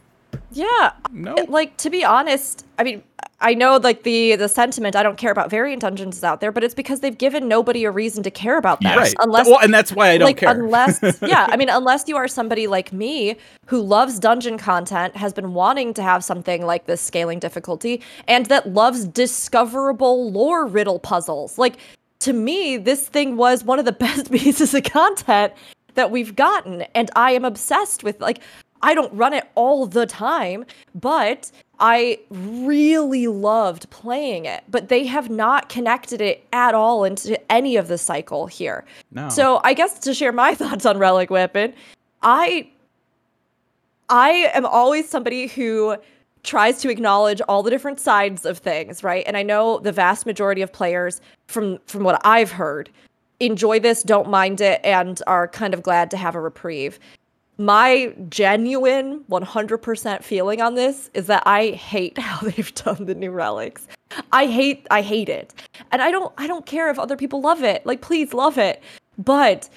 yeah. 0.53 0.93
No. 1.13 1.35
Like 1.49 1.77
to 1.79 1.91
be 1.91 2.05
honest 2.05 2.65
i 2.79 2.85
mean 2.85 3.03
i 3.41 3.55
know 3.55 3.77
like 3.77 4.03
the 4.03 4.37
the 4.37 4.49
sentiment 4.49 4.95
i 4.97 5.03
don't 5.03 5.17
care 5.17 5.31
about 5.31 5.51
variant 5.51 5.81
dungeons 5.81 6.17
is 6.17 6.25
out 6.25 6.41
there 6.41 6.53
but 6.53 6.63
it's 6.63 6.75
because 6.75 7.01
they've 7.01 7.19
given 7.19 7.49
nobody 7.49 7.85
a 7.85 7.91
reason 7.91 8.23
to 8.23 8.31
care 8.31 8.59
about 8.59 8.81
that. 8.81 8.97
Right. 8.97 9.15
Unless 9.21 9.47
well 9.47 9.61
and 9.61 9.73
that's 9.73 9.93
why 9.93 10.11
I 10.11 10.19
don't 10.19 10.27
like 10.27 10.39
care. 10.39 10.51
unless 10.51 11.01
yeah 11.23 11.47
i 11.51 11.57
mean 11.57 11.69
unless 11.69 12.09
you 12.09 12.17
are 12.17 12.29
somebody 12.29 12.67
like 12.67 12.93
me 12.93 13.37
who 13.67 13.81
loves 13.81 14.19
dungeon 14.19 14.59
content 14.59 15.17
has 15.17 15.33
been 15.33 15.55
wanting 15.55 15.95
to 15.95 16.03
have 16.03 16.23
something 16.25 16.65
like 16.65 16.87
this 16.87 17.01
scaling 17.01 17.39
difficulty 17.39 18.01
and 18.29 18.47
that 18.47 18.69
loves 18.71 19.05
discoverable 19.07 20.31
lore 20.31 20.67
riddle 20.67 20.99
puzzles. 20.99 21.59
Like 21.59 21.77
to 22.21 22.33
me 22.33 22.77
this 22.77 23.09
thing 23.09 23.37
was 23.37 23.65
one 23.65 23.79
of 23.79 23.85
the 23.85 23.93
best 24.07 24.31
pieces 24.31 24.75
of 24.75 24.85
content 24.85 25.53
that 25.95 26.11
we've 26.11 26.37
gotten 26.37 26.83
and 26.95 27.11
i 27.17 27.33
am 27.33 27.45
obsessed 27.45 28.05
with 28.05 28.21
like 28.21 28.41
i 28.83 28.95
don't 28.95 29.13
run 29.13 29.33
it 29.33 29.45
all 29.55 29.87
the 29.87 30.07
time 30.07 30.65
but 30.95 31.51
I 31.79 32.21
really 32.31 33.27
loved 33.27 33.91
playing 33.91 34.47
it, 34.47 34.65
but 34.69 34.89
they 34.89 35.05
have 35.07 35.29
not 35.29 35.69
connected 35.69 36.21
it 36.21 36.47
at 36.53 36.75
all 36.75 37.05
into 37.05 37.39
any 37.53 37.77
of 37.77 37.89
the 37.89 37.99
cycle 37.99 38.47
here. 38.47 38.85
no 39.13 39.29
So 39.29 39.61
I 39.63 39.75
guess 39.75 39.99
to 40.01 40.15
share 40.15 40.33
my 40.33 40.55
thoughts 40.61 40.87
on 40.87 40.99
Relic 40.99 41.31
Weapon, 41.31 41.75
I 42.23 42.69
I 44.09 44.51
am 44.55 44.65
always 44.65 45.09
somebody 45.09 45.49
who 45.49 45.97
tries 46.45 46.81
to 46.81 46.89
acknowledge 46.89 47.41
all 47.49 47.63
the 47.63 47.71
different 47.71 47.99
sides 47.99 48.47
of 48.47 48.59
things, 48.59 49.03
right? 49.03 49.25
And 49.27 49.37
I 49.37 49.43
know 49.43 49.81
the 49.81 49.93
vast 49.93 50.27
majority 50.27 50.63
of 50.63 50.73
players 50.73 51.21
from 51.47 51.79
from 51.87 52.05
what 52.05 52.21
I've 52.25 52.53
heard 52.53 52.89
enjoy 53.39 53.79
this, 53.81 54.03
don't 54.03 54.31
mind 54.31 54.63
it 54.63 54.81
and 54.83 55.21
are 55.27 55.47
kind 55.47 55.75
of 55.75 55.83
glad 55.83 56.11
to 56.11 56.17
have 56.17 56.35
a 56.35 56.41
reprieve. 56.41 56.99
My 57.59 58.15
genuine 58.29 59.25
100% 59.31 60.23
feeling 60.23 60.61
on 60.61 60.75
this 60.75 61.11
is 61.15 61.27
that 61.27 61.43
I 61.47 61.71
hate 61.71 62.19
how 62.27 62.47
they've 62.47 62.75
done 62.75 63.07
the 63.07 63.15
new 63.15 63.31
relics. 63.31 63.87
I 64.33 64.47
hate 64.47 64.87
I 64.91 65.03
hate 65.03 65.29
it. 65.29 65.55
And 65.91 66.01
I 66.01 66.11
don't 66.11 66.33
I 66.39 66.47
don't 66.47 66.67
care 66.67 66.91
if 66.91 66.99
other 66.99 67.17
people 67.17 67.41
love 67.41 67.63
it. 67.63 67.85
Like 67.87 68.01
please 68.01 68.33
love 68.33 68.57
it. 68.59 68.83
But 69.19 69.69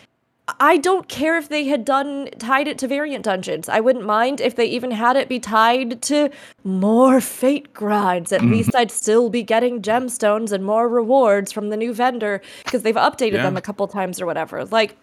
I 0.60 0.77
don't 0.77 1.07
care 1.07 1.38
if 1.38 1.49
they 1.49 1.65
had 1.65 1.85
done 1.85 2.30
tied 2.39 2.68
it 2.68 2.77
to 2.80 2.88
variant 2.88 3.23
dungeons. 3.23 3.69
I 3.69 3.80
wouldn't 3.80 4.06
mind 4.06 4.41
if 4.41 4.56
they 4.56 4.65
even 4.65 4.91
had 4.91 5.15
it 5.15 5.30
be 5.30 5.39
tied 5.39 6.01
to 6.03 6.30
more 6.64 7.22
fate 7.22 7.73
grinds. 7.73 8.31
At 8.31 8.41
least 8.41 8.69
mm-hmm. 8.69 8.77
I'd 8.77 8.91
still 8.91 9.30
be 9.30 9.43
getting 9.43 9.81
gemstones 9.81 10.51
and 10.51 10.65
more 10.65 10.89
rewards 10.89 11.51
from 11.51 11.69
the 11.69 11.77
new 11.77 11.93
vendor 11.93 12.41
because 12.64 12.81
they've 12.84 12.95
updated 12.95 13.34
Yeah. 13.34 13.43
them 13.43 13.57
a 13.57 13.61
couple 13.61 13.88
times 13.88 14.19
or 14.19 14.26
whatever. 14.26 14.65
Like 14.65 14.95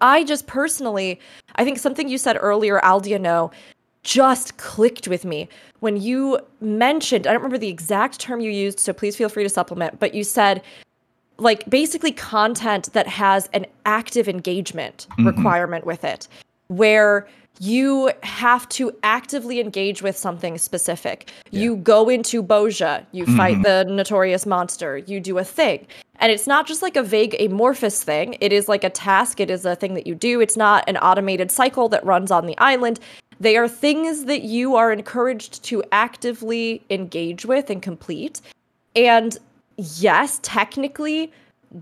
I 0.00 0.24
just 0.24 0.46
personally, 0.46 1.20
I 1.56 1.64
think 1.64 1.78
something 1.78 2.08
you 2.08 2.18
said 2.18 2.36
earlier, 2.40 2.80
Aldiano, 2.80 3.52
just 4.02 4.56
clicked 4.56 5.08
with 5.08 5.24
me. 5.24 5.48
When 5.80 6.00
you 6.00 6.38
mentioned, 6.60 7.26
I 7.26 7.32
don't 7.32 7.42
remember 7.42 7.58
the 7.58 7.68
exact 7.68 8.20
term 8.20 8.40
you 8.40 8.50
used, 8.50 8.78
so 8.78 8.92
please 8.92 9.16
feel 9.16 9.28
free 9.28 9.42
to 9.42 9.48
supplement, 9.48 9.98
but 9.98 10.14
you 10.14 10.22
said 10.22 10.62
like 11.38 11.68
basically 11.68 12.12
content 12.12 12.92
that 12.92 13.06
has 13.06 13.48
an 13.52 13.66
active 13.84 14.28
engagement 14.28 15.06
mm-hmm. 15.12 15.26
requirement 15.26 15.84
with 15.84 16.04
it 16.04 16.28
where 16.68 17.28
you 17.58 18.10
have 18.22 18.68
to 18.70 18.92
actively 19.02 19.60
engage 19.60 20.02
with 20.02 20.16
something 20.16 20.58
specific. 20.58 21.30
You 21.50 21.76
go 21.76 22.08
into 22.08 22.42
Bozja, 22.42 23.06
you 23.12 23.24
mm-hmm. 23.24 23.36
fight 23.36 23.62
the 23.62 23.84
notorious 23.84 24.46
monster, 24.46 24.98
you 24.98 25.20
do 25.20 25.38
a 25.38 25.44
thing. 25.44 25.86
And 26.18 26.32
it's 26.32 26.46
not 26.46 26.66
just 26.66 26.82
like 26.82 26.96
a 26.96 27.02
vague 27.02 27.34
amorphous 27.40 28.02
thing, 28.02 28.36
it 28.40 28.52
is 28.52 28.68
like 28.68 28.84
a 28.84 28.90
task, 28.90 29.40
it 29.40 29.50
is 29.50 29.64
a 29.64 29.76
thing 29.76 29.94
that 29.94 30.06
you 30.06 30.14
do. 30.14 30.40
It's 30.40 30.56
not 30.56 30.84
an 30.88 30.96
automated 30.98 31.50
cycle 31.50 31.88
that 31.90 32.04
runs 32.04 32.30
on 32.30 32.46
the 32.46 32.56
island. 32.58 33.00
They 33.38 33.56
are 33.56 33.68
things 33.68 34.24
that 34.24 34.42
you 34.42 34.76
are 34.76 34.92
encouraged 34.92 35.62
to 35.64 35.84
actively 35.92 36.82
engage 36.88 37.44
with 37.44 37.68
and 37.68 37.82
complete. 37.82 38.40
And 38.94 39.36
yes, 39.76 40.40
technically, 40.42 41.32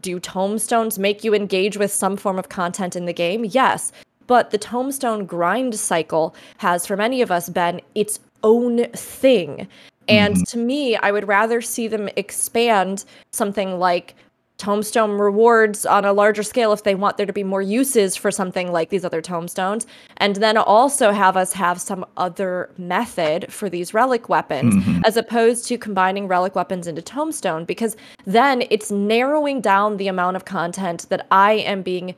do 0.00 0.18
tomestones 0.18 0.98
make 0.98 1.22
you 1.22 1.34
engage 1.34 1.76
with 1.76 1.92
some 1.92 2.16
form 2.16 2.38
of 2.38 2.48
content 2.48 2.96
in 2.96 3.04
the 3.04 3.12
game? 3.12 3.44
Yes. 3.44 3.92
But 4.26 4.50
the 4.50 4.58
tomestone 4.58 5.26
grind 5.26 5.74
cycle 5.74 6.34
has, 6.58 6.86
for 6.86 6.96
many 6.96 7.22
of 7.22 7.30
us, 7.30 7.48
been 7.48 7.80
its 7.94 8.20
own 8.42 8.84
thing. 8.92 9.68
And 10.08 10.34
mm-hmm. 10.34 10.44
to 10.44 10.58
me, 10.58 10.96
I 10.96 11.10
would 11.12 11.28
rather 11.28 11.60
see 11.60 11.88
them 11.88 12.08
expand 12.16 13.04
something 13.32 13.78
like 13.78 14.14
tomestone 14.56 15.18
rewards 15.18 15.84
on 15.84 16.04
a 16.04 16.12
larger 16.12 16.42
scale 16.42 16.72
if 16.72 16.84
they 16.84 16.94
want 16.94 17.16
there 17.16 17.26
to 17.26 17.32
be 17.32 17.42
more 17.42 17.60
uses 17.60 18.14
for 18.14 18.30
something 18.30 18.70
like 18.70 18.88
these 18.88 19.04
other 19.04 19.20
tomestones 19.20 19.84
and 20.18 20.36
then 20.36 20.56
also 20.56 21.10
have 21.10 21.36
us 21.36 21.52
have 21.52 21.80
some 21.80 22.06
other 22.16 22.70
method 22.78 23.52
for 23.52 23.68
these 23.68 23.92
relic 23.92 24.28
weapons 24.28 24.76
mm-hmm. 24.76 25.00
as 25.04 25.16
opposed 25.16 25.66
to 25.66 25.76
combining 25.76 26.28
relic 26.28 26.54
weapons 26.54 26.86
into 26.86 27.02
tomestone 27.02 27.64
because 27.64 27.96
then 28.26 28.62
it's 28.70 28.92
narrowing 28.92 29.60
down 29.60 29.96
the 29.96 30.06
amount 30.06 30.36
of 30.36 30.44
content 30.44 31.06
that 31.08 31.26
I 31.32 31.54
am 31.54 31.82
being 31.82 32.14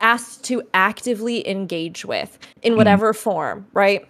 asked 0.00 0.44
to 0.44 0.62
actively 0.74 1.46
engage 1.48 2.04
with 2.04 2.38
in 2.62 2.76
whatever 2.76 3.12
form 3.12 3.66
right? 3.72 4.06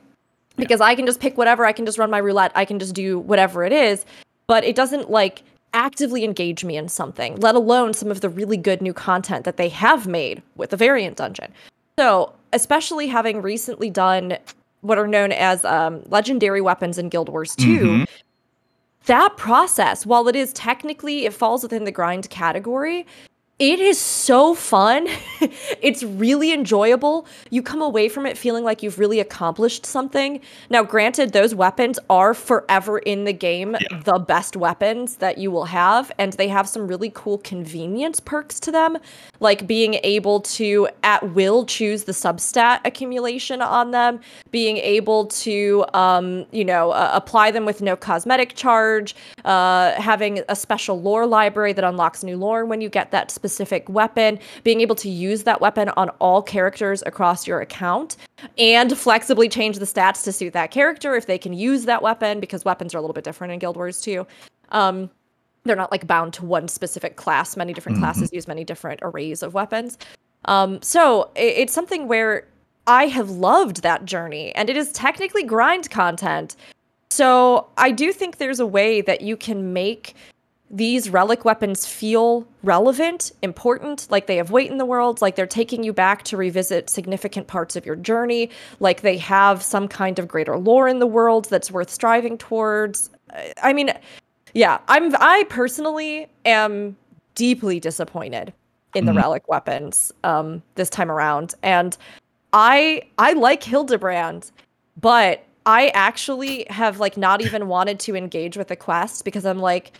Because 0.56 0.81
I 0.81 0.94
can 0.94 1.06
just 1.06 1.20
pick 1.20 1.36
whatever, 1.39 1.65
I 1.65 1.73
can 1.73 1.86
just 1.86 1.98
run 1.98 2.10
my 2.10 2.19
roulette, 2.19 2.52
I 2.55 2.65
can 2.65 2.78
just 2.78 2.94
do 2.94 3.19
whatever 3.20 3.65
it 3.65 3.73
is, 3.73 4.05
but 4.47 4.65
it 4.65 4.74
doesn't 4.74 5.10
like 5.10 5.43
actively 5.74 6.24
engage 6.24 6.65
me 6.65 6.77
in 6.77 6.89
something, 6.89 7.36
let 7.36 7.55
alone 7.55 7.94
some 7.94 8.10
of 8.10 8.20
the 8.20 8.28
really 8.28 8.56
good 8.56 8.82
new 8.82 8.93
content 8.93 9.44
that 9.44 9.56
they 9.56 9.69
have 9.69 10.06
made 10.06 10.43
with 10.56 10.70
the 10.70 10.77
variant 10.77 11.16
dungeon. 11.16 11.52
So, 11.98 12.32
especially 12.52 13.06
having 13.06 13.43
recently 13.43 13.90
done 13.90 14.39
what 14.81 14.98
are 14.98 15.06
known 15.06 15.32
as 15.32 15.65
um, 15.65 16.02
legendary 16.06 16.60
weapons 16.60 16.98
in 16.98 17.09
Guild 17.09 17.28
Wars 17.28 17.55
2, 17.56 18.06
that 19.06 19.36
process, 19.36 20.06
while 20.06 20.28
it 20.28 20.36
is 20.36 20.52
technically, 20.52 21.27
it 21.27 21.35
falls 21.35 21.62
within 21.62 21.85
the 21.85 21.93
grind 21.93 22.31
category, 22.31 23.06
it 23.59 23.80
is 23.80 23.98
so 23.98 24.55
fun. 24.55 25.09
it's 25.82 26.05
really 26.05 26.52
enjoyable. 26.52 27.26
You 27.51 27.60
come 27.60 27.82
away 27.82 28.09
from 28.09 28.24
it 28.24 28.39
feeling 28.39 28.62
like 28.62 28.85
you've 28.85 29.01
really 29.01 29.18
accomplished 29.18 29.85
something. 29.85 30.40
Now, 30.70 30.85
granted, 30.85 31.32
those 31.32 31.56
weapons 31.56 31.98
are 32.09 32.35
forever 32.35 32.98
in 33.01 33.24
the 33.24 33.32
game 33.32 33.76
Yeah. 33.80 34.01
the 34.05 34.20
best 34.20 34.56
weapons 34.56 35.16
that 35.16 35.39
you 35.39 35.51
will 35.51 35.64
have, 35.64 36.12
and 36.18 36.35
they 36.35 36.47
have 36.47 36.68
some 36.68 36.86
really 36.86 37.10
cool 37.12 37.39
convenience 37.39 38.20
perks 38.20 38.60
to 38.60 38.70
them, 38.70 38.97
like 39.40 39.66
being 39.66 39.94
able 40.05 40.39
to 40.40 40.86
at 41.02 41.32
will 41.35 41.66
choose 41.66 42.05
the 42.05 42.12
substat 42.12 42.78
accumulation 42.85 43.60
on 43.60 43.90
them, 43.90 44.20
being 44.52 44.76
able 44.76 45.26
to, 45.26 45.85
um, 45.94 46.47
you 46.52 46.64
know, 46.64 46.93
uh, 46.93 47.10
apply 47.12 47.51
them 47.51 47.64
with 47.64 47.82
no 47.82 47.97
cosmetic 47.97 48.55
charge, 48.55 49.16
uh, 49.44 50.01
having 50.01 50.43
a 50.48 50.55
special 50.55 51.01
lore 51.02 51.26
library 51.26 51.72
that 51.72 51.82
unlocks 51.82 52.22
new 52.22 52.36
lore 52.36 52.64
when 52.64 52.80
you 52.80 52.89
get 52.89 53.10
that 53.10 53.32
specific 53.32 53.48
weapon, 53.89 54.39
being 54.65 54.81
able 54.81 54.95
to 54.97 55.09
use 55.09 55.43
that 55.45 55.61
weapon 55.61 55.89
on 55.91 56.11
all 56.20 56.43
characters 56.43 57.03
across 57.07 57.47
your 57.47 57.61
account, 57.61 58.16
and 58.59 58.97
flexibly 58.97 59.49
change 59.49 59.79
the 59.79 59.85
stats 59.85 60.25
to 60.25 60.33
suit 60.33 60.53
that 60.53 60.70
character 60.70 61.15
if 61.15 61.27
they 61.27 61.39
can 61.39 61.53
use 61.53 61.85
that 61.85 62.03
weapon, 62.03 62.41
because 62.41 62.65
weapons 62.65 62.95
are 62.95 62.99
a 62.99 63.01
little 63.01 63.15
bit 63.15 63.25
different 63.25 63.53
in 63.53 63.59
Guild 63.59 63.77
Wars 63.77 64.01
2. 64.01 64.27
Um, 64.70 65.11
they're 65.65 65.77
not 65.77 65.91
like 65.91 66.07
bound 66.07 66.33
to 66.35 66.45
one 66.45 66.69
specific 66.69 67.16
class. 67.16 67.57
Many 67.57 67.73
different 67.73 67.99
classes 67.99 68.31
use 68.33 68.49
many 68.49 68.65
different 68.65 69.01
arrays 69.03 69.43
of 69.43 69.55
weapons. 69.55 69.99
Um, 70.45 70.81
so 70.83 71.31
i- 71.37 71.41
it's 71.41 71.73
something 71.73 72.09
where 72.09 72.47
I 72.87 73.07
have 73.09 73.29
loved 73.31 73.83
that 73.83 74.05
journey, 74.07 74.55
and 74.55 74.70
it 74.70 74.77
is 74.77 74.93
technically 74.93 75.43
grind 75.43 75.91
content. 75.91 76.57
So 77.11 77.66
I 77.77 77.91
do 77.91 78.12
think 78.12 78.39
there's 78.39 78.61
a 78.61 78.66
way 78.66 79.01
that 79.03 79.20
you 79.20 79.37
can 79.37 79.73
make 79.73 80.15
these 80.70 81.09
relic 81.09 81.45
weapons 81.45 81.86
feel 81.86 82.47
relevant, 82.62 83.32
important, 83.43 84.07
like 84.11 84.27
they 84.27 84.36
have 84.36 84.51
weight 84.51 84.70
in 84.70 84.78
the 84.78 84.85
world, 84.85 85.20
like 85.23 85.35
they're 85.35 85.47
taking 85.47 85.82
you 85.82 85.93
back 85.93 86.24
to 86.24 86.36
revisit 86.36 86.90
significant 86.90 87.47
parts 87.47 87.74
of 87.74 87.86
your 87.86 87.97
journey, 87.97 88.51
like 88.81 89.01
they 89.01 89.16
have 89.16 89.62
some 89.62 89.89
kind 89.89 90.19
of 90.19 90.28
greater 90.28 90.59
lore 90.59 90.86
in 90.86 90.99
the 90.99 91.07
world 91.07 91.47
that's 91.47 91.70
worth 91.70 91.89
striving 91.90 92.36
towards. 92.36 93.11
I- 93.62 93.73
mean, 93.73 93.93
yeah, 94.53 94.78
I'm 94.89 95.15
I 95.20 95.45
personally 95.49 96.28
am 96.45 96.97
deeply 97.35 97.81
disappointed 97.81 98.53
in 98.95 99.05
the 99.07 99.12
Mhm. 99.12 99.16
relic 99.16 99.49
weapons 99.49 100.12
um 100.24 100.62
this 100.74 100.90
time 100.90 101.11
around 101.11 101.55
and 101.62 101.97
I 102.53 103.03
I 103.19 103.35
like 103.35 103.62
Hildibrand, 103.62 104.51
but 105.01 105.45
I 105.66 105.89
actually 105.89 106.66
have 106.70 106.99
like 106.99 107.16
not 107.16 107.40
even 107.43 107.69
wanted 107.69 108.01
to 108.01 108.16
engage 108.16 108.57
with 108.57 108.69
the 108.69 108.77
quest 108.77 109.24
because 109.24 109.45
I'm 109.47 109.59
like, 109.61 109.93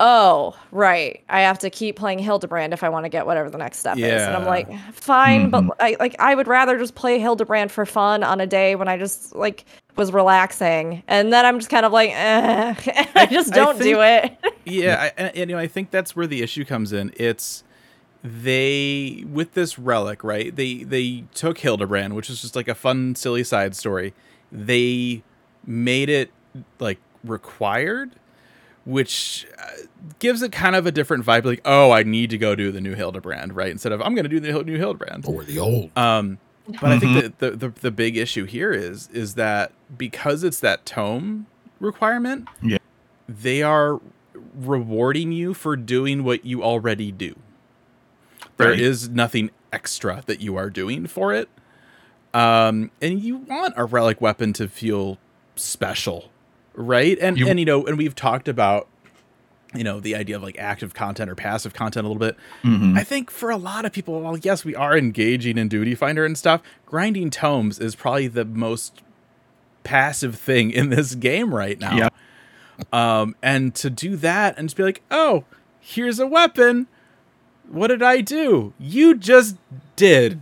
oh, 0.00 0.56
right. 0.70 1.22
I 1.28 1.40
have 1.40 1.58
to 1.60 1.70
keep 1.70 1.96
playing 1.96 2.18
Hildibrand 2.20 2.72
if 2.72 2.84
I 2.84 2.88
want 2.88 3.04
to 3.04 3.08
get 3.08 3.26
whatever 3.26 3.50
the 3.50 3.58
next 3.58 3.78
step 3.78 3.96
is. 3.98 4.22
And 4.22 4.36
I'm 4.36 4.44
like, 4.44 4.68
fine, 4.92 5.50
Mhm. 5.50 5.66
but 5.68 5.76
I 5.80 5.96
like 5.98 6.14
I 6.20 6.34
would 6.34 6.46
rather 6.46 6.78
just 6.78 6.94
play 6.94 7.18
Hildibrand 7.18 7.70
for 7.70 7.84
fun 7.84 8.22
on 8.22 8.40
a 8.40 8.46
day 8.46 8.74
when 8.76 8.86
I 8.88 8.96
just 8.96 9.34
like 9.34 9.64
was 9.96 10.12
relaxing. 10.12 11.02
And 11.08 11.32
then 11.32 11.44
I'm 11.44 11.58
just 11.58 11.70
kind 11.70 11.84
of 11.84 11.92
like, 11.92 12.10
eh, 12.12 12.74
I 13.14 13.26
just 13.26 13.52
don't 13.52 13.78
do 13.80 14.00
it. 14.02 14.36
yeah, 14.64 15.10
I, 15.18 15.32
you 15.34 15.46
know, 15.46 15.58
I 15.58 15.66
think 15.66 15.90
that's 15.90 16.14
where 16.14 16.26
the 16.26 16.42
issue 16.42 16.64
comes 16.64 16.92
in. 16.92 17.12
It's 17.16 17.64
they 18.24 19.24
with 19.30 19.54
this 19.54 19.78
relic, 19.78 20.22
right? 20.24 20.54
They 20.54 20.84
they 20.84 21.24
took 21.34 21.58
Hildibrand, 21.58 22.12
which 22.14 22.30
is 22.30 22.40
just 22.40 22.54
like 22.56 22.68
a 22.68 22.74
fun, 22.74 23.14
silly 23.14 23.44
side 23.44 23.74
story. 23.74 24.14
They 24.52 25.22
made 25.66 26.08
it 26.08 26.30
like 26.78 26.98
required, 27.24 28.12
which 28.88 29.46
uh, 29.58 29.66
gives 30.18 30.40
it 30.42 30.50
kind 30.50 30.74
of 30.74 30.86
a 30.86 30.90
different 30.90 31.24
vibe. 31.24 31.44
Like, 31.44 31.60
oh, 31.64 31.90
I 31.92 32.02
need 32.02 32.30
to 32.30 32.38
go 32.38 32.54
do 32.54 32.72
the 32.72 32.80
new 32.80 32.96
Hildibrand, 32.96 33.50
right? 33.54 33.70
Instead 33.70 33.92
of 33.92 34.00
I'm 34.00 34.14
going 34.14 34.24
to 34.24 34.28
do 34.30 34.40
the 34.40 34.48
Hil- 34.48 34.64
new 34.64 34.78
Hildibrand. 34.78 35.28
Or 35.28 35.44
the 35.44 35.58
old. 35.58 35.90
Um, 35.96 36.38
but 36.80 36.84
I 36.92 36.98
think 36.98 37.22
that 37.22 37.38
the, 37.38 37.50
the 37.52 37.68
the 37.80 37.90
big 37.90 38.16
issue 38.16 38.44
here 38.44 38.72
is 38.72 39.08
is 39.12 39.34
that 39.34 39.72
because 39.96 40.42
it's 40.42 40.60
that 40.60 40.84
tome 40.86 41.46
requirement, 41.80 42.48
Yeah. 42.62 42.78
they 43.28 43.62
are 43.62 44.00
rewarding 44.54 45.32
you 45.32 45.54
for 45.54 45.76
doing 45.76 46.24
what 46.24 46.44
you 46.44 46.62
already 46.62 47.12
do. 47.12 47.34
There 48.56 48.72
is 48.72 49.06
Right. 49.08 49.16
nothing 49.16 49.50
extra 49.72 50.22
that 50.26 50.40
you 50.40 50.56
are 50.56 50.70
doing 50.70 51.06
for 51.06 51.32
it. 51.32 51.48
Um, 52.34 52.90
and 53.00 53.20
you 53.20 53.36
want 53.38 53.74
a 53.76 53.84
relic 53.84 54.20
weapon 54.20 54.52
to 54.54 54.68
feel 54.68 55.18
special, 55.56 56.30
right? 56.74 57.18
And 57.20 57.38
You- 57.38 57.48
and 57.48 57.58
you 57.58 57.66
know, 57.66 57.86
and 57.86 57.96
we've 57.98 58.14
talked 58.14 58.48
about 58.48 58.88
you 59.74 59.84
know 59.84 60.00
the 60.00 60.14
idea 60.14 60.36
of 60.36 60.42
like 60.42 60.58
active 60.58 60.94
content 60.94 61.28
or 61.30 61.34
passive 61.34 61.74
content 61.74 62.06
a 62.06 62.08
little 62.08 62.18
bit. 62.20 62.36
Mhm. 62.64 62.96
I 62.96 63.04
think 63.04 63.30
for 63.30 63.50
a 63.50 63.56
lot 63.58 63.84
of 63.84 63.92
people, 63.92 64.18
while 64.20 64.36
yes, 64.38 64.64
we 64.64 64.74
are 64.74 64.96
engaging 64.96 65.58
in 65.58 65.68
Duty 65.68 65.94
Finder 65.94 66.24
and 66.24 66.38
stuff, 66.38 66.62
grinding 66.86 67.28
tomes 67.30 67.78
is 67.78 67.94
probably 67.94 68.28
the 68.28 68.44
most 68.46 69.02
passive 69.84 70.36
thing 70.36 70.70
in 70.70 70.88
this 70.90 71.14
game 71.14 71.54
right 71.54 71.78
now. 71.78 71.96
Yeah. 71.96 72.08
Um, 72.92 73.34
and 73.42 73.74
to 73.76 73.90
do 73.90 74.16
that 74.16 74.56
and 74.56 74.68
just 74.68 74.76
be 74.76 74.82
like, 74.84 75.02
oh, 75.10 75.44
here's 75.80 76.18
a 76.18 76.26
weapon. 76.26 76.86
What 77.68 77.88
did 77.88 78.02
I 78.02 78.20
do? 78.22 78.72
You 78.78 79.14
just 79.14 79.56
did. 79.96 80.40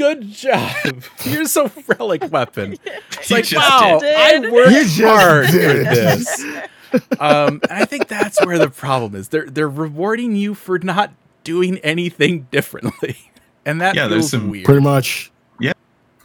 Good 0.00 0.30
job. 0.30 0.72
Here's 1.18 1.54
a 1.58 1.70
relic 1.86 2.32
weapon. 2.32 2.76
It's 3.20 3.30
like, 3.30 3.52
wow, 3.52 3.98
did. 4.00 4.16
I 4.16 4.34
You 4.36 4.50
worked 4.50 4.70
just 4.70 4.98
hard 4.98 5.46
for 5.48 5.52
this. 5.52 6.42
um, 7.20 7.60
and 7.68 7.70
I 7.70 7.84
think 7.84 8.08
that's 8.08 8.42
where 8.46 8.58
the 8.58 8.70
problem 8.70 9.14
is. 9.14 9.28
They're 9.28 9.44
they're 9.44 9.68
rewarding 9.68 10.34
you 10.36 10.54
for 10.54 10.78
not 10.78 11.12
doing 11.44 11.76
anything 11.80 12.46
differently, 12.50 13.30
and 13.66 13.78
that 13.82 13.94
Yeah, 13.94 14.08
there's 14.08 14.22
feels 14.22 14.30
some 14.30 14.48
weird. 14.48 14.64
Pretty 14.64 14.80
much. 14.80 15.30
Yeah, 15.60 15.74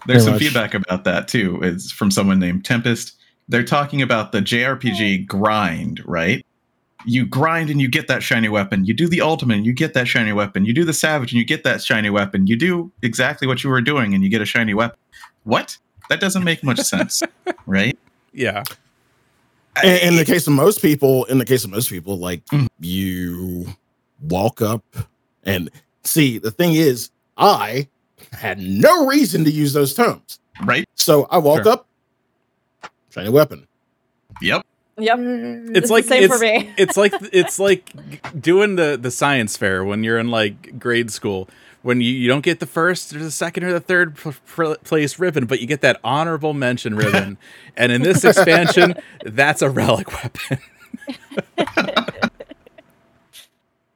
there's 0.08 0.24
Pretty 0.24 0.24
some 0.24 0.34
much. 0.36 0.42
feedback 0.42 0.74
about 0.74 1.04
that 1.04 1.28
too. 1.28 1.60
It's 1.62 1.92
from 1.92 2.12
someone 2.12 2.40
named 2.40 2.64
Tempest. 2.64 3.18
They're 3.50 3.66
talking 3.66 4.02
about 4.02 4.32
the 4.32 4.40
JRPG 4.40 5.28
grind, 5.28 6.02
right? 6.06 6.46
You 7.06 7.26
grind 7.26 7.70
and 7.70 7.80
you 7.80 7.88
get 7.88 8.08
that 8.08 8.24
shiny 8.24 8.50
weapon. 8.50 8.86
You 8.86 8.94
do 8.94 9.08
the 9.08 9.22
ultimate 9.22 9.58
and 9.58 9.66
you 9.66 9.74
get 9.74 9.94
that 9.94 10.08
shiny 10.08 10.34
weapon. 10.34 10.66
You 10.66 10.74
do 10.74 10.84
the 10.84 10.94
savage 10.94 11.32
and 11.32 11.40
you 11.40 11.46
get 11.46 11.64
that 11.64 11.82
shiny 11.84 12.10
weapon. 12.10 12.48
You 12.48 12.56
do 12.56 12.92
exactly 13.02 13.48
what 13.48 13.64
you 13.64 13.70
were 13.70 13.82
doing 13.82 14.14
and 14.14 14.24
you 14.24 14.30
get 14.30 14.42
a 14.42 14.46
shiny 14.46 14.74
weapon. 14.74 14.98
What? 15.44 15.78
That 16.10 16.20
doesn't 16.20 16.44
make 16.44 16.64
much 16.64 16.80
sense, 16.80 17.22
right? 17.66 17.98
yeah, 18.34 18.64
In, 19.84 20.10
in 20.10 20.16
the 20.18 20.26
case 20.26 20.46
of 20.48 20.54
most 20.54 20.82
people, 20.82 21.26
in 21.26 21.38
the 21.38 21.46
case 21.46 21.64
of 21.64 21.70
most 21.72 21.90
people, 21.90 22.18
like 22.18 22.44
Mhm. 22.48 22.68
you 22.80 23.68
walk 24.22 24.62
up 24.62 24.84
and 25.44 25.70
see, 26.04 26.38
the 26.38 26.52
thing 26.52 26.74
is, 26.74 27.10
I 27.38 27.88
had 28.34 28.60
no 28.60 29.06
reason 29.06 29.44
to 29.46 29.52
use 29.52 29.74
those 29.74 29.94
tomes. 29.94 30.40
Right? 30.64 30.86
So 30.96 31.28
I 31.32 31.38
walk 31.38 31.64
Sure. 31.64 31.74
up, 31.74 31.88
shiny 33.10 33.30
weapon. 33.30 33.68
Yep. 34.42 34.65
Yep. 34.98 35.20
Mm, 35.20 35.76
it's 35.76 35.88
the 35.88 35.94
like 35.94 36.06
same 36.06 36.24
it's, 36.24 36.34
for 36.34 36.40
me. 36.40 36.74
it's 36.78 36.96
like 36.96 37.14
it's 37.34 37.60
like 37.60 38.42
doing 38.42 38.76
the 38.76 38.98
the 39.02 39.12
science 39.12 39.58
fair 39.58 39.84
when 39.84 40.04
you're 40.04 40.18
in 40.18 40.30
like 40.32 40.80
grade 40.80 41.12
school 41.12 41.50
when 41.82 42.02
you, 42.02 42.12
you 42.12 42.28
don't 42.28 42.44
get 42.44 42.60
the 42.60 42.66
first 42.66 43.14
or 43.14 43.20
the 43.20 43.30
second 43.30 43.64
or 43.64 43.74
the 43.74 43.80
third 43.80 44.16
pl- 44.16 44.34
pl- 44.48 44.76
place 44.84 45.20
ribbon 45.20 45.46
but 45.46 45.60
you 45.60 45.68
get 45.68 45.82
that 45.82 46.00
honorable 46.04 46.54
mention 46.54 46.96
ribbon 46.96 47.38
and 47.78 47.92
in 47.92 48.02
this 48.02 48.24
expansion 48.24 48.96
that's 49.26 49.62
a 49.62 49.70
relic 49.70 50.12
weapon 50.14 50.60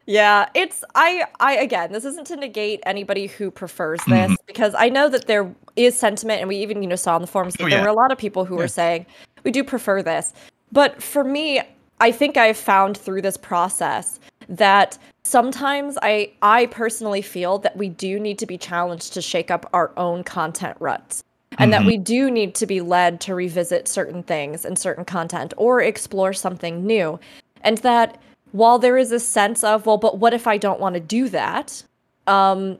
Yeah, 0.10 0.50
it's 0.56 0.84
I 0.96 1.26
I 1.40 1.58
again, 1.58 1.92
this 1.92 2.04
isn't 2.04 2.26
to 2.28 2.36
negate 2.36 2.80
anybody 2.84 3.28
who 3.28 3.52
prefers 3.52 4.00
this 4.08 4.32
mm-hmm. 4.32 4.34
because 4.48 4.74
I 4.76 4.90
know 4.90 5.08
that 5.08 5.28
there 5.28 5.54
is 5.76 5.96
sentiment 5.96 6.40
and 6.40 6.50
we 6.50 6.58
even, 6.58 6.82
you 6.82 6.90
know, 6.90 6.96
saw 6.96 7.14
on 7.14 7.22
the 7.22 7.28
forums 7.28 7.54
oh, 7.54 7.58
that 7.60 7.66
Oh, 7.66 7.70
there 7.70 7.78
yeah. 7.78 7.84
were 7.84 7.90
a 7.90 7.94
lot 7.94 8.12
of 8.12 8.18
people 8.18 8.44
who 8.44 8.56
Yeah. 8.56 8.62
were 8.62 8.68
saying 8.68 9.06
we 9.44 9.52
do 9.52 9.64
prefer 9.64 10.02
this. 10.02 10.34
But 10.72 11.02
for 11.02 11.24
me, 11.24 11.62
I 12.00 12.12
think 12.12 12.38
I've 12.38 12.58
found 12.58 12.98
through 12.98 13.22
this 13.22 13.38
process 13.38 14.20
that 14.48 14.98
sometimes 15.24 15.98
I 16.02 16.32
I 16.42 16.68
personally 16.68 17.22
feel 17.22 17.58
that 17.60 17.76
we 17.78 17.90
do 17.90 18.20
need 18.20 18.40
to 18.40 18.46
be 18.46 18.58
challenged 18.58 19.14
to 19.14 19.22
shake 19.22 19.52
up 19.52 19.70
our 19.74 19.92
own 19.98 20.24
content 20.24 20.78
ruts. 20.80 21.24
And 21.58 21.74
that 21.74 21.82
Mhm. 21.82 21.88
we 21.88 21.98
do 21.98 22.32
need 22.32 22.56
to 22.56 22.66
be 22.66 22.80
led 22.80 23.20
to 23.22 23.36
revisit 23.36 23.88
certain 23.88 24.24
things 24.24 24.64
and 24.64 24.78
certain 24.80 25.04
content 25.04 25.54
or 25.58 25.82
explore 25.82 26.32
something 26.32 26.86
new. 26.86 27.20
And 27.64 27.80
that 27.80 28.18
while 28.54 28.80
there 28.80 28.98
is 28.98 29.12
a 29.12 29.20
sense 29.20 29.64
of, 29.64 29.86
well, 29.86 29.98
but 29.98 30.18
what 30.20 30.34
if 30.34 30.48
I 30.48 30.58
don't 30.58 30.80
want 30.80 30.94
to 30.94 31.00
do 31.02 31.28
that? 31.30 31.84
Um, 32.28 32.78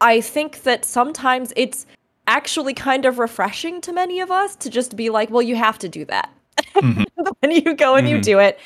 I 0.00 0.20
think 0.20 0.62
that 0.62 0.84
sometimes 0.84 1.52
it's 1.56 1.86
actually 2.26 2.72
kind 2.72 3.04
of 3.04 3.18
refreshing 3.18 3.80
to 3.80 3.92
many 3.92 4.20
of 4.20 4.30
us 4.30 4.54
to 4.56 4.70
just 4.70 4.94
be 4.96 5.10
like, 5.10 5.28
well, 5.30 5.42
you 5.42 5.56
have 5.56 5.78
to 5.80 5.88
do 5.88 6.04
that. 6.04 6.30
Mhm. 6.76 7.06
when 7.40 7.50
you 7.52 7.74
go 7.74 7.96
and 7.96 8.08
you 8.08 8.18
Mhm. 8.18 8.22
do 8.22 8.38
it. 8.38 8.58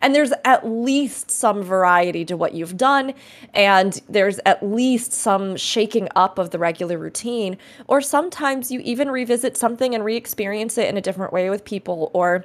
And 0.00 0.16
there's 0.16 0.32
at 0.44 0.66
least 0.66 1.30
some 1.30 1.62
variety 1.62 2.24
to 2.24 2.36
what 2.36 2.54
you've 2.54 2.76
done, 2.76 3.14
and 3.54 4.00
there's 4.08 4.40
at 4.44 4.60
least 4.60 5.12
some 5.12 5.56
shaking 5.56 6.08
up 6.16 6.38
of 6.40 6.50
the 6.50 6.58
regular 6.58 6.98
routine. 6.98 7.56
Or 7.86 8.00
sometimes 8.00 8.72
you 8.72 8.80
even 8.80 9.12
revisit 9.12 9.56
something 9.56 9.94
and 9.94 10.04
re 10.04 10.16
experience 10.16 10.76
it 10.76 10.88
in 10.88 10.96
a 10.96 11.00
different 11.00 11.32
way 11.32 11.50
with 11.50 11.64
people, 11.64 12.10
or 12.14 12.44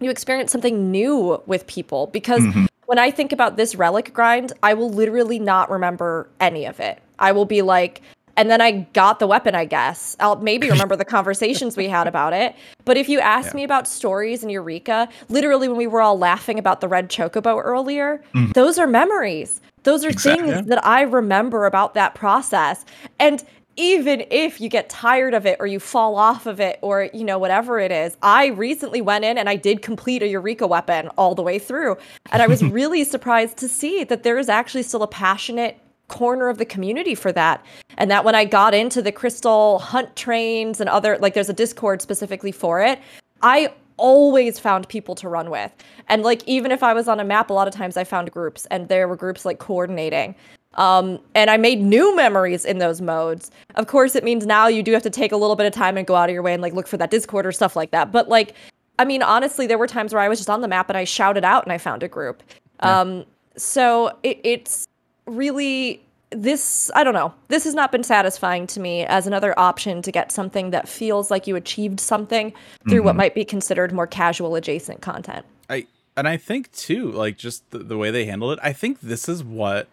you 0.00 0.08
experience 0.08 0.52
something 0.52 0.92
new 0.92 1.42
with 1.46 1.66
people 1.66 2.06
because 2.08 2.44
Mhm. 2.44 2.68
when 2.86 3.00
I 3.00 3.10
think 3.10 3.32
about 3.32 3.56
this 3.56 3.74
relic 3.74 4.14
grind, 4.14 4.52
I 4.62 4.74
will 4.74 4.90
literally 4.90 5.40
not 5.40 5.70
remember 5.70 6.28
any 6.38 6.64
of 6.64 6.78
it. 6.78 7.00
I 7.18 7.32
will 7.32 7.44
be 7.44 7.60
like, 7.62 8.02
and 8.36 8.50
then 8.50 8.60
I 8.60 8.86
got 8.92 9.18
the 9.18 9.26
weapon, 9.26 9.54
I 9.54 9.64
guess. 9.64 10.16
I'll 10.20 10.36
maybe 10.36 10.68
remember 10.74 10.96
the 10.96 11.04
conversations 11.04 11.76
we 11.76 11.88
had 11.88 12.06
about 12.06 12.32
it. 12.32 12.54
But 12.84 12.96
if 12.96 13.08
you 13.08 13.20
ask 13.20 13.52
Yeah. 13.52 13.56
me 13.56 13.64
about 13.64 13.86
stories 13.88 14.42
in 14.42 14.50
Eureka, 14.50 15.08
literally 15.28 15.68
when 15.68 15.76
we 15.76 15.86
were 15.86 16.00
all 16.00 16.18
laughing 16.18 16.58
about 16.58 16.80
the 16.80 16.88
red 16.88 17.08
chocobo 17.08 17.60
earlier, 17.62 18.22
mm-hmm. 18.34 18.52
those 18.52 18.78
are 18.78 18.86
memories. 18.86 19.60
Those 19.84 20.04
are 20.04 20.10
Exactly. 20.10 20.52
things 20.52 20.66
that 20.68 20.84
I 20.84 21.02
remember 21.02 21.66
about 21.66 21.94
that 21.94 22.14
process. 22.14 22.84
And 23.18 23.44
even 23.76 24.24
if 24.30 24.60
you 24.60 24.68
get 24.68 24.88
tired 24.88 25.34
of 25.34 25.46
it 25.46 25.56
or 25.58 25.66
you 25.66 25.80
fall 25.80 26.16
off 26.16 26.46
of 26.46 26.60
it 26.60 26.78
or 26.80 27.10
you 27.12 27.24
know 27.24 27.38
whatever 27.38 27.80
it 27.80 27.90
is 27.90 28.16
i 28.22 28.46
recently 28.46 29.00
went 29.00 29.24
in 29.24 29.36
and 29.36 29.48
i 29.48 29.56
did 29.56 29.82
complete 29.82 30.22
a 30.22 30.28
eureka 30.28 30.66
weapon 30.66 31.08
all 31.18 31.34
the 31.34 31.42
way 31.42 31.58
through 31.58 31.96
and 32.30 32.40
i 32.40 32.46
was 32.46 32.62
really 32.70 33.02
surprised 33.02 33.56
to 33.56 33.68
see 33.68 34.04
that 34.04 34.22
there 34.22 34.38
is 34.38 34.48
actually 34.48 34.82
still 34.82 35.02
a 35.02 35.08
passionate 35.08 35.78
corner 36.08 36.48
of 36.48 36.58
the 36.58 36.64
community 36.64 37.14
for 37.14 37.32
that 37.32 37.64
and 37.96 38.10
that 38.10 38.24
when 38.24 38.34
i 38.34 38.44
got 38.44 38.74
into 38.74 39.00
the 39.00 39.12
crystal 39.12 39.78
hunt 39.78 40.14
trains 40.16 40.80
and 40.80 40.88
other 40.88 41.18
like 41.18 41.34
there's 41.34 41.48
a 41.48 41.54
discord 41.54 42.02
specifically 42.02 42.52
for 42.52 42.82
it 42.82 43.00
i 43.42 43.72
always 43.96 44.58
found 44.58 44.88
people 44.88 45.14
to 45.14 45.28
run 45.28 45.50
with 45.50 45.72
and 46.08 46.22
like 46.22 46.42
even 46.46 46.70
if 46.70 46.82
i 46.82 46.92
was 46.92 47.08
on 47.08 47.20
a 47.20 47.24
map 47.24 47.48
a 47.48 47.52
lot 47.52 47.66
of 47.66 47.74
times 47.74 47.96
i 47.96 48.04
found 48.04 48.30
groups 48.30 48.66
and 48.66 48.88
there 48.88 49.08
were 49.08 49.16
groups 49.16 49.44
like 49.44 49.58
coordinating 49.58 50.34
um, 50.76 51.20
and 51.34 51.50
I 51.50 51.56
made 51.56 51.80
new 51.80 52.14
memories 52.16 52.64
in 52.64 52.78
those 52.78 53.00
modes. 53.00 53.50
Of 53.76 53.86
course, 53.86 54.14
it 54.16 54.24
means 54.24 54.46
now 54.46 54.66
you 54.66 54.82
do 54.82 54.92
have 54.92 55.02
to 55.02 55.10
take 55.10 55.32
a 55.32 55.36
little 55.36 55.56
bit 55.56 55.66
of 55.66 55.72
time 55.72 55.96
and 55.96 56.06
go 56.06 56.14
out 56.14 56.28
of 56.28 56.32
your 56.32 56.42
way 56.42 56.52
and 56.52 56.62
like 56.62 56.72
look 56.72 56.86
for 56.86 56.96
that 56.96 57.10
Discord 57.10 57.46
or 57.46 57.52
stuff 57.52 57.76
like 57.76 57.90
that. 57.92 58.10
But 58.12 58.28
like, 58.28 58.54
I 58.98 59.04
mean, 59.04 59.22
honestly, 59.22 59.66
there 59.66 59.78
were 59.78 59.86
times 59.86 60.12
where 60.12 60.22
I 60.22 60.28
was 60.28 60.38
just 60.38 60.50
on 60.50 60.60
the 60.60 60.68
map 60.68 60.88
and 60.88 60.98
I 60.98 61.04
shouted 61.04 61.44
out 61.44 61.64
and 61.64 61.72
I 61.72 61.78
found 61.78 62.02
a 62.02 62.08
group. 62.08 62.42
Um, 62.80 63.24
so 63.56 64.16
it, 64.22 64.40
it's 64.42 64.88
really 65.26 66.02
this. 66.30 66.90
I 66.94 67.04
don't 67.04 67.14
know. 67.14 67.32
This 67.48 67.64
has 67.64 67.74
not 67.74 67.92
been 67.92 68.02
satisfying 68.02 68.66
to 68.68 68.80
me 68.80 69.04
as 69.04 69.26
another 69.26 69.58
option 69.58 70.02
to 70.02 70.12
get 70.12 70.32
something 70.32 70.70
that 70.70 70.88
feels 70.88 71.30
like 71.30 71.46
you 71.46 71.56
achieved 71.56 72.00
something 72.00 72.52
through 72.88 73.02
what 73.02 73.12
mm-hmm. 73.12 73.18
might 73.18 73.34
be 73.34 73.44
considered 73.44 73.92
more 73.92 74.06
casual 74.06 74.54
adjacent 74.56 75.00
content. 75.00 75.46
I 75.68 75.86
and 76.16 76.28
I 76.28 76.36
think 76.36 76.72
too, 76.72 77.10
like 77.10 77.36
just 77.36 77.68
the, 77.70 77.78
the 77.78 77.96
way 77.96 78.10
they 78.10 78.24
handle 78.26 78.50
it, 78.52 78.58
I 78.62 78.72
think 78.72 79.00
this 79.00 79.28
is 79.28 79.42
what 79.42 79.88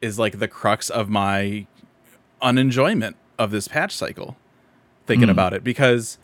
is 0.00 0.18
like 0.18 0.38
the 0.38 0.48
crux 0.48 0.90
of 0.90 1.08
my 1.08 1.66
unenjoyment 2.42 3.16
of 3.38 3.50
this 3.50 3.68
patch 3.68 3.94
cycle. 3.94 4.36
Thinking 5.06 5.28
mm. 5.28 5.32
about 5.32 5.52
it 5.52 5.62
because 5.62 6.16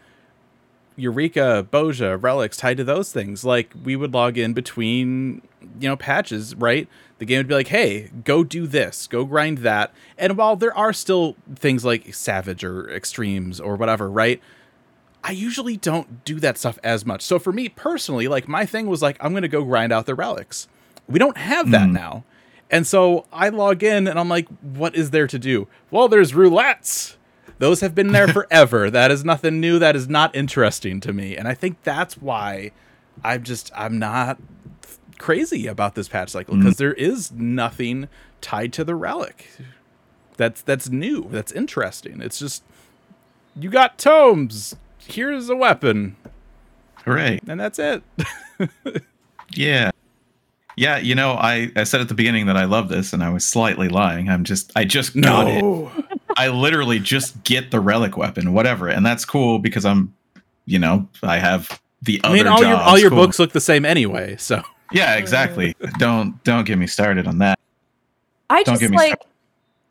Eureka, 1.01 1.67
Bozja, 1.71 2.23
relics 2.23 2.57
tied 2.57 2.77
to 2.77 2.85
those 2.85 3.13
things. 3.13 3.45
Like 3.45 3.73
we 3.83 3.97
would 3.97 4.13
log 4.13 4.39
in 4.39 4.53
between, 4.53 5.43
you 5.81 5.89
know, 5.89 5.97
patches, 5.97 6.55
right? 6.55 6.89
The 7.19 7.25
game 7.25 7.39
would 7.39 7.49
be 7.49 7.55
like, 7.55 7.69
"Hey, 7.69 8.11
go 8.25 8.45
do 8.45 8.67
this, 8.67 9.07
go 9.07 9.25
grind 9.25 9.59
that." 9.59 9.93
And 10.17 10.37
while 10.37 10.57
there 10.57 10.77
are 10.77 10.93
still 10.93 11.37
things 11.55 11.85
like 11.85 12.15
Savage 12.15 12.65
or 12.65 12.91
Extremes 12.91 13.61
or 13.61 13.77
whatever, 13.77 14.11
right? 14.11 14.41
I 15.23 15.33
usually 15.33 15.77
don't 15.77 16.25
do 16.25 16.41
that 16.41 16.57
stuff 16.57 16.79
as 16.83 17.05
much. 17.05 17.23
So 17.23 17.39
for 17.39 17.53
me 17.53 17.69
personally, 17.69 18.27
like 18.29 18.49
my 18.49 18.65
thing 18.65 18.87
was 18.87 19.03
like, 19.03 19.17
I'm 19.21 19.35
gonna 19.35 19.49
go 19.49 19.65
grind 19.65 19.93
out 19.93 20.07
the 20.07 20.15
relics. 20.15 20.67
We 21.09 21.19
don't 21.19 21.37
have 21.37 21.71
that 21.73 21.89
hmm. 21.89 21.93
now. 21.93 22.25
And 22.71 22.87
so 22.87 23.27
I 23.33 23.49
log 23.49 23.83
in 23.83 24.07
and 24.07 24.19
I'm 24.19 24.29
like, 24.29 24.47
what 24.61 24.95
is 24.95 25.11
there 25.11 25.27
to 25.27 25.39
do? 25.39 25.67
Well, 25.91 26.09
there's 26.09 26.33
roulettes. 26.33 27.17
Those 27.61 27.81
have 27.81 27.95
been 27.95 28.13
there 28.13 28.27
forever. 28.33 28.91
that 28.91 29.11
is 29.11 29.25
nothing 29.25 29.61
new. 29.61 29.79
That 29.79 29.95
is 29.95 30.09
not 30.09 30.35
interesting 30.35 30.99
to 31.01 31.13
me. 31.13 31.37
And 31.37 31.47
I 31.47 31.55
think 31.55 31.83
that's 31.83 32.17
why 32.17 32.73
I'm 33.23 33.45
just 33.45 33.71
I'm 33.75 33.99
not 33.99 34.39
crazy 35.19 35.67
about 35.67 35.95
this 35.95 36.09
patch 36.09 36.31
cycle 36.31 36.55
mm. 36.55 36.61
because 36.61 36.79
there 36.79 36.95
is 36.95 37.31
nothing 37.31 38.09
tied 38.41 38.73
to 38.73 38.85
the 38.85 38.95
relic. 38.95 39.49
That's 40.37 40.63
that's 40.63 40.89
new. 40.89 41.29
That's 41.31 41.53
interesting. 41.53 42.21
It's 42.21 42.39
just 42.39 42.65
you 43.55 43.71
got 43.71 43.99
tomes. 43.99 44.75
Here's 44.99 45.49
a 45.49 45.57
weapon, 45.57 46.17
Hooray. 47.05 47.41
and 47.47 47.61
that's 47.61 47.79
it. 47.79 48.03
Yeah. 49.55 49.91
Yeah, 50.77 50.99
you 50.99 51.15
know, 51.15 51.33
I, 51.33 51.71
I 51.77 51.85
said 51.85 52.01
at 52.01 52.09
the 52.09 52.15
beginning 52.15 52.47
that 52.47 52.57
I 52.57 52.65
love 52.65 52.89
this 52.89 53.13
and 53.13 53.23
I 53.23 53.31
was 53.31 53.45
slightly 53.45 53.89
lying. 53.89 54.29
I'm 54.29 54.45
just 54.45 54.73
I 54.77 54.85
just 54.85 55.21
got 55.21 55.47
it. 55.49 55.63
I 56.41 56.49
literally 56.49 56.99
just 56.99 57.45
get 57.45 57.71
the 57.71 57.81
relic 57.81 58.17
weapon, 58.17 58.55
whatever. 58.55 58.89
And 58.89 59.05
that's 59.05 59.27
cool 59.27 59.59
because 59.59 59.85
I'm 59.85 60.15
you 60.65 60.79
know, 60.79 61.07
I 61.23 61.39
have 61.39 61.81
the 62.03 62.21
other. 62.25 62.35
I 62.35 62.39
mean, 62.39 62.47
all 62.47 62.65
your 62.65 62.77
all 62.77 62.99
your 62.99 63.11
cool. 63.11 63.27
books 63.27 63.39
look 63.39 63.53
the 63.53 63.61
same 63.61 63.85
anyway. 63.85 64.37
So 64.39 64.63
Yeah, 64.93 65.17
exactly. 65.17 65.75
don't 65.99 66.43
don't 66.45 66.65
get 66.65 66.79
me 66.79 66.87
started 66.87 67.27
on 67.27 67.39
that. 67.39 67.59
I 68.49 68.63
Don't 68.63 68.75
just 68.75 68.81
get 68.81 68.91
me 68.91 68.97
like 68.97 69.21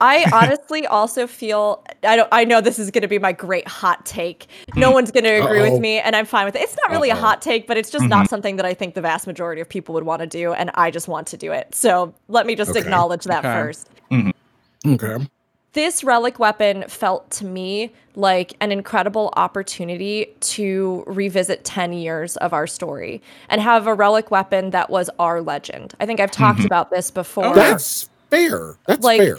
I 0.02 0.26
honestly 0.34 0.88
also 0.88 1.28
feel 1.28 1.84
I 2.04 2.16
don't 2.16 2.30
I 2.32 2.46
know 2.46 2.62
this 2.62 2.80
is 2.80 2.90
going 2.90 3.04
to 3.04 3.08
be 3.08 3.20
my 3.20 3.32
great 3.32 3.68
hot 3.68 4.06
take. 4.06 4.48
No 4.76 4.88
mm-hmm. 4.88 4.94
one's 4.96 5.12
going 5.12 5.26
to 5.26 5.46
agree 5.46 5.60
Uh-oh. 5.60 5.72
with 5.72 5.82
me 5.82 6.00
and 6.00 6.16
I'm 6.16 6.26
fine 6.26 6.46
with 6.46 6.56
it. 6.56 6.62
It's 6.64 6.78
not 6.78 6.90
really 6.90 7.12
Uh-oh. 7.12 7.20
a 7.20 7.22
hot 7.22 7.44
take, 7.44 7.68
but 7.68 7.78
it's 7.78 7.92
just 7.92 8.06
not 8.06 8.22
mm-hmm. 8.24 8.30
something 8.30 8.56
that 8.56 8.66
I 8.66 8.74
think 8.74 8.96
the 8.96 9.02
vast 9.02 9.28
majority 9.28 9.62
of 9.62 9.70
people 9.70 9.94
would 9.94 10.06
want 10.06 10.22
to 10.22 10.28
do 10.28 10.54
and 10.54 10.72
I 10.74 10.90
just 10.90 11.08
want 11.08 11.28
to 11.28 11.38
do 11.38 11.52
it. 11.52 11.76
So, 11.76 12.14
let 12.28 12.48
me 12.48 12.56
just 12.56 12.72
Okay. 12.72 12.80
acknowledge 12.80 13.26
that 13.26 13.46
Okay. 13.46 13.54
first. 13.54 13.90
Mm-hmm. 14.10 14.94
Okay. 14.94 15.28
This 15.74 16.04
relic 16.04 16.40
weapon 16.40 16.84
felt 16.88 17.30
to 17.32 17.46
me 17.46 17.92
like 18.16 18.56
an 18.60 18.72
incredible 18.72 19.32
opportunity 19.36 20.34
to 20.40 21.04
revisit 21.06 21.64
10 21.64 21.94
years 21.94 22.38
of 22.38 22.54
our 22.54 22.66
story 22.66 23.22
and 23.50 23.62
have 23.62 23.86
a 23.86 23.94
relic 23.94 24.32
weapon 24.32 24.72
that 24.72 24.90
was 24.90 25.12
our 25.20 25.42
legend. 25.42 25.94
I 26.00 26.08
think 26.08 26.20
I've 26.20 26.32
talked 26.32 26.60
mm-hmm. 26.60 26.66
about 26.66 26.90
this 26.90 27.12
before. 27.12 27.46
Oh, 27.46 27.54
that's 27.54 28.10
fair. 28.32 28.78
That's 28.88 29.04
Like, 29.04 29.22
fair. 29.22 29.38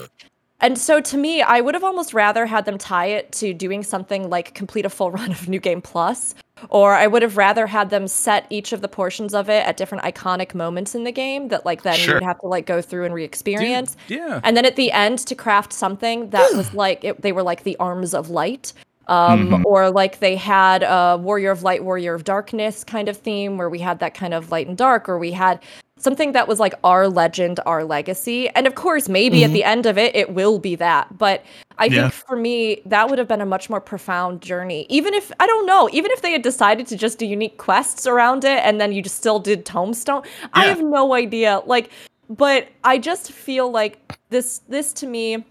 And 0.61 0.77
so 0.77 1.01
to 1.01 1.17
me, 1.17 1.41
I 1.41 1.59
would 1.59 1.73
have 1.73 1.83
almost 1.83 2.13
rather 2.13 2.45
had 2.45 2.65
them 2.65 2.77
tie 2.77 3.07
it 3.07 3.31
to 3.33 3.53
doing 3.53 3.83
something 3.83 4.29
like 4.29 4.53
complete 4.53 4.85
a 4.85 4.89
full 4.89 5.11
run 5.19 5.31
of 5.31 5.49
New 5.49 5.59
Game 5.59 5.81
Plus, 5.81 6.33
or 6.69 6.93
I 6.93 7.07
would 7.07 7.21
have 7.21 7.37
rather 7.37 7.67
had 7.67 7.89
them 7.89 8.07
set 8.07 8.45
each 8.49 8.73
of 8.73 8.81
the 8.81 8.87
portions 8.87 9.33
of 9.33 9.49
it 9.49 9.65
at 9.65 9.77
different 9.77 10.03
iconic 10.03 10.53
moments 10.53 10.95
in 10.95 11.03
the 11.03 11.11
game 11.11 11.47
that 11.49 11.65
like 11.65 11.83
then 11.83 11.99
you'd 11.99 12.23
have 12.23 12.39
to 12.41 12.47
like 12.47 12.65
go 12.65 12.81
through 12.81 13.05
and 13.05 13.13
re-experience. 13.13 13.97
yeah. 14.07 14.39
And 14.43 14.55
then 14.55 14.65
at 14.65 14.75
the 14.75 14.91
end 14.91 15.19
to 15.19 15.35
craft 15.35 15.73
something 15.73 16.29
that 16.29 16.51
was 16.55 16.73
like 16.73 17.03
it, 17.03 17.21
they 17.21 17.31
were 17.31 17.43
like 17.43 17.63
the 17.63 17.77
arms 17.77 18.13
of 18.13 18.29
light. 18.29 18.73
Um, 19.07 19.65
or 19.65 19.89
like 19.89 20.19
they 20.19 20.37
had 20.37 20.83
a 20.83 21.17
warrior 21.21 21.51
of 21.51 21.63
light, 21.63 21.83
warrior 21.83 22.13
of 22.13 22.23
darkness 22.23 22.85
kind 22.85 23.09
of 23.09 23.17
theme 23.17 23.57
where 23.57 23.69
we 23.69 23.79
had 23.79 23.99
that 23.99 24.13
kind 24.13 24.33
of 24.33 24.51
light 24.51 24.67
and 24.67 24.77
dark, 24.77 25.09
or 25.09 25.17
we 25.17 25.33
had 25.33 25.59
something 26.01 26.31
that 26.31 26.47
was 26.47 26.59
like 26.59 26.73
our 26.83 27.07
legend, 27.07 27.59
our 27.65 27.83
legacy. 27.83 28.49
And 28.49 28.67
of 28.67 28.75
course, 28.75 29.07
maybe 29.07 29.43
at 29.43 29.47
mm-hmm. 29.47 29.53
the 29.53 29.63
end 29.63 29.85
of 29.85 29.97
it, 29.97 30.15
it 30.15 30.33
will 30.33 30.59
be 30.59 30.75
that. 30.75 31.17
But 31.17 31.43
I 31.77 31.85
Yeah. 31.85 32.09
think 32.09 32.13
for 32.13 32.35
me, 32.35 32.81
that 32.85 33.09
would 33.09 33.19
have 33.19 33.27
been 33.27 33.41
a 33.41 33.45
much 33.45 33.69
more 33.69 33.81
profound 33.81 34.41
journey. 34.41 34.85
Even 34.89 35.13
if, 35.13 35.31
I 35.39 35.47
don't 35.47 35.65
know, 35.65 35.89
even 35.91 36.11
if 36.11 36.21
they 36.21 36.31
had 36.31 36.41
decided 36.41 36.87
to 36.87 36.97
just 36.97 37.19
do 37.19 37.25
unique 37.25 37.57
quests 37.57 38.05
around 38.07 38.43
it 38.43 38.59
and 38.63 38.79
then 38.79 38.91
you 38.91 39.01
just 39.01 39.17
still 39.17 39.39
did 39.39 39.65
Tomestone, 39.65 40.25
I 40.53 40.65
have 40.65 40.81
no 40.81 41.13
idea. 41.13 41.61
Like, 41.65 41.89
but 42.29 42.67
I 42.83 42.97
just 42.97 43.31
feel 43.31 43.69
like 43.69 44.17
this, 44.29 44.61
this 44.69 44.93
to 44.93 45.07
me, 45.07 45.45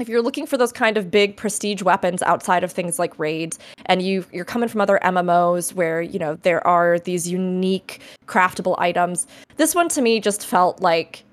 if 0.00 0.08
you're 0.08 0.22
looking 0.22 0.46
for 0.46 0.56
those 0.56 0.72
kind 0.72 0.96
of 0.96 1.10
big 1.10 1.36
prestige 1.36 1.82
weapons 1.82 2.22
outside 2.22 2.64
of 2.64 2.72
things 2.72 2.98
like 2.98 3.18
raids 3.18 3.58
and 3.86 4.00
you 4.02 4.24
you're 4.32 4.44
coming 4.44 4.68
from 4.68 4.80
other 4.80 4.98
MMOs 5.02 5.74
where 5.74 6.00
you 6.00 6.18
know 6.18 6.36
there 6.36 6.66
are 6.66 6.98
these 6.98 7.28
unique 7.28 8.00
craftable 8.26 8.74
items 8.78 9.26
this 9.56 9.74
one 9.74 9.88
to 9.90 10.00
me 10.00 10.18
just 10.20 10.46
felt 10.46 10.80
like 10.80 11.24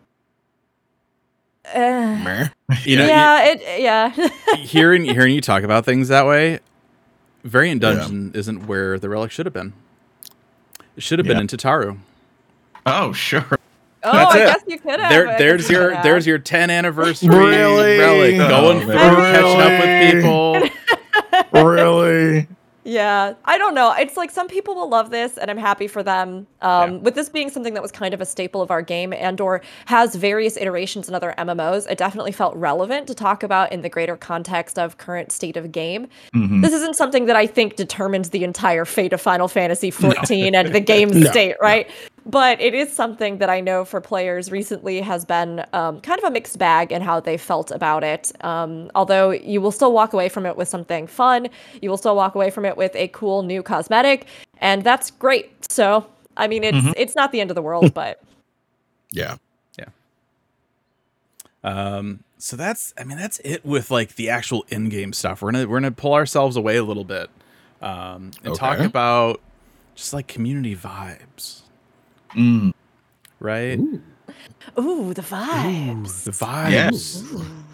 uh, 1.74 2.48
You 2.84 2.98
know, 2.98 3.06
yeah 3.08 3.44
it 3.46 3.82
yeah 3.82 4.56
hearing 4.58 5.06
hearing 5.06 5.34
you 5.34 5.42
talk 5.42 5.64
about 5.64 5.86
things 5.86 6.08
that 6.08 6.26
way, 6.26 6.60
Variant 7.44 7.82
Dungeon 7.82 8.32
isn't 8.34 8.66
where 8.68 8.98
the 9.00 9.08
relic 9.10 9.32
should 9.32 9.46
have 9.46 9.54
been. 9.54 9.74
It 10.98 11.04
should 11.04 11.20
have 11.20 11.26
been 11.28 11.38
Yeah. 11.38 11.42
in 11.42 11.48
Tataru. 11.48 11.98
Oh, 12.86 13.14
sure. 13.14 13.59
Oh 14.04 14.12
That's 14.12 14.36
I 14.36 14.40
it. 14.40 14.46
guess 14.46 14.64
you 14.68 14.80
could 14.80 15.00
have 15.00 15.10
There, 15.12 15.38
there's 15.38 15.70
your 15.70 15.92
have. 15.94 16.04
there's 16.04 16.26
your 16.28 16.40
10 16.40 16.70
anniversary 16.70 17.30
Really? 17.30 17.98
relic 18.00 18.36
Oh, 18.40 18.48
going 18.50 18.80
through, 18.82 18.96
man. 18.96 19.34
catching 19.34 19.62
up 19.62 20.64
with 20.64 20.72
people. 21.52 21.64
really? 21.64 22.48
Yeah, 22.86 23.34
I 23.46 23.60
don't 23.60 23.76
know. 23.76 23.94
It's 24.00 24.18
like 24.18 24.32
some 24.32 24.48
people 24.48 24.74
will 24.74 24.90
love 24.90 25.12
this, 25.12 25.38
and 25.38 25.52
I'm 25.52 25.58
happy 25.58 25.86
for 25.88 26.02
them. 26.02 26.48
Um, 26.62 26.92
Yeah. 26.94 26.98
With 27.00 27.14
this 27.14 27.30
being 27.30 27.50
something 27.52 27.76
that 27.76 27.84
was 27.84 27.92
kind 27.92 28.16
of 28.16 28.22
a 28.22 28.26
staple 28.26 28.64
of 28.64 28.72
our 28.72 28.82
game, 28.82 29.14
and/or 29.14 29.62
has 29.86 30.16
various 30.16 30.58
iterations 30.58 31.08
in 31.08 31.14
other 31.14 31.36
MMOs, 31.38 31.86
it 31.92 32.00
definitely 32.00 32.32
felt 32.32 32.56
relevant 32.56 33.06
to 33.08 33.14
talk 33.14 33.44
about 33.44 33.72
in 33.72 33.82
the 33.82 33.90
greater 33.90 34.16
context 34.18 34.80
of 34.80 34.98
current 34.98 35.32
state 35.32 35.56
of 35.56 35.72
game. 35.72 36.08
Mhm. 36.34 36.64
This 36.64 36.74
isn't 36.74 36.96
something 36.96 37.26
that 37.28 37.36
I 37.36 37.46
think 37.46 37.76
determines 37.76 38.30
the 38.32 38.44
entire 38.44 38.86
fate 38.86 39.14
of 39.14 39.22
Final 39.22 39.48
Fantasy 39.50 39.92
14 39.92 40.56
and 40.56 40.74
the 40.74 40.80
game's 40.94 41.16
No. 41.16 41.30
state, 41.30 41.58
right? 41.62 41.88
But 42.26 42.60
it 42.62 42.74
is 42.74 42.92
something 42.92 43.38
that 43.40 43.50
I 43.50 43.60
know 43.60 43.86
for 43.86 44.02
players 44.02 44.52
recently 44.52 45.02
has 45.02 45.26
been 45.26 45.66
um, 45.74 46.02
kind 46.02 46.20
of 46.20 46.26
a 46.26 46.32
mixed 46.32 46.58
bag 46.58 46.92
in 46.92 47.02
how 47.02 47.20
they 47.20 47.38
felt 47.38 47.72
about 47.72 48.04
it. 48.04 48.32
Um, 48.42 48.92
although 48.96 49.32
you 49.32 49.62
will 49.62 49.72
still 49.72 49.94
walk 49.94 50.14
away 50.14 50.30
from 50.30 50.46
it 50.46 50.56
with 50.56 50.68
something 50.68 51.08
fun, 51.08 51.50
you 51.82 51.90
will 51.90 51.98
still 51.98 52.16
walk 52.16 52.36
away 52.36 52.50
from 52.50 52.66
it 52.66 52.78
with 52.78 52.96
a 52.96 53.08
cool 53.10 53.44
new 53.44 53.64
cosmetic, 53.64 54.28
and 54.60 54.84
that's 54.84 55.12
great. 55.12 55.72
So, 55.72 56.06
I 56.38 56.48
mean, 56.48 56.64
it's 56.64 56.94
it's 56.98 57.16
not 57.16 57.32
the 57.32 57.42
end 57.42 57.52
of 57.52 57.56
the 57.56 57.62
world, 57.62 57.94
but 57.96 58.22
Yeah. 59.12 59.38
Yeah. 59.78 59.86
Um, 61.64 62.24
so 62.38 62.56
that's 62.56 62.94
I 62.98 63.04
mean 63.04 63.18
that's 63.18 63.40
it 63.44 63.66
with 63.66 63.92
like 63.92 64.16
the 64.16 64.30
actual 64.30 64.66
in-game 64.70 65.14
stuff. 65.14 65.42
We're 65.42 65.52
gonna 65.52 65.68
we're 65.68 65.80
gonna 65.80 65.92
pull 65.92 66.14
ourselves 66.14 66.56
away 66.56 66.78
a 66.78 66.84
little 66.84 67.04
bit, 67.04 67.30
um, 67.82 68.32
and 68.44 68.56
talk 68.56 68.80
about 68.80 69.42
just 69.96 70.14
like 70.14 70.28
community 70.28 70.76
vibes, 70.76 71.62
Mm, 72.36 72.74
right? 73.40 73.80
Ooh. 73.80 74.02
Ooh, 74.78 75.14
the 75.14 75.22
vibes. 75.22 76.24
The 76.26 76.32
vibes. 76.32 76.72
yes. 76.72 77.24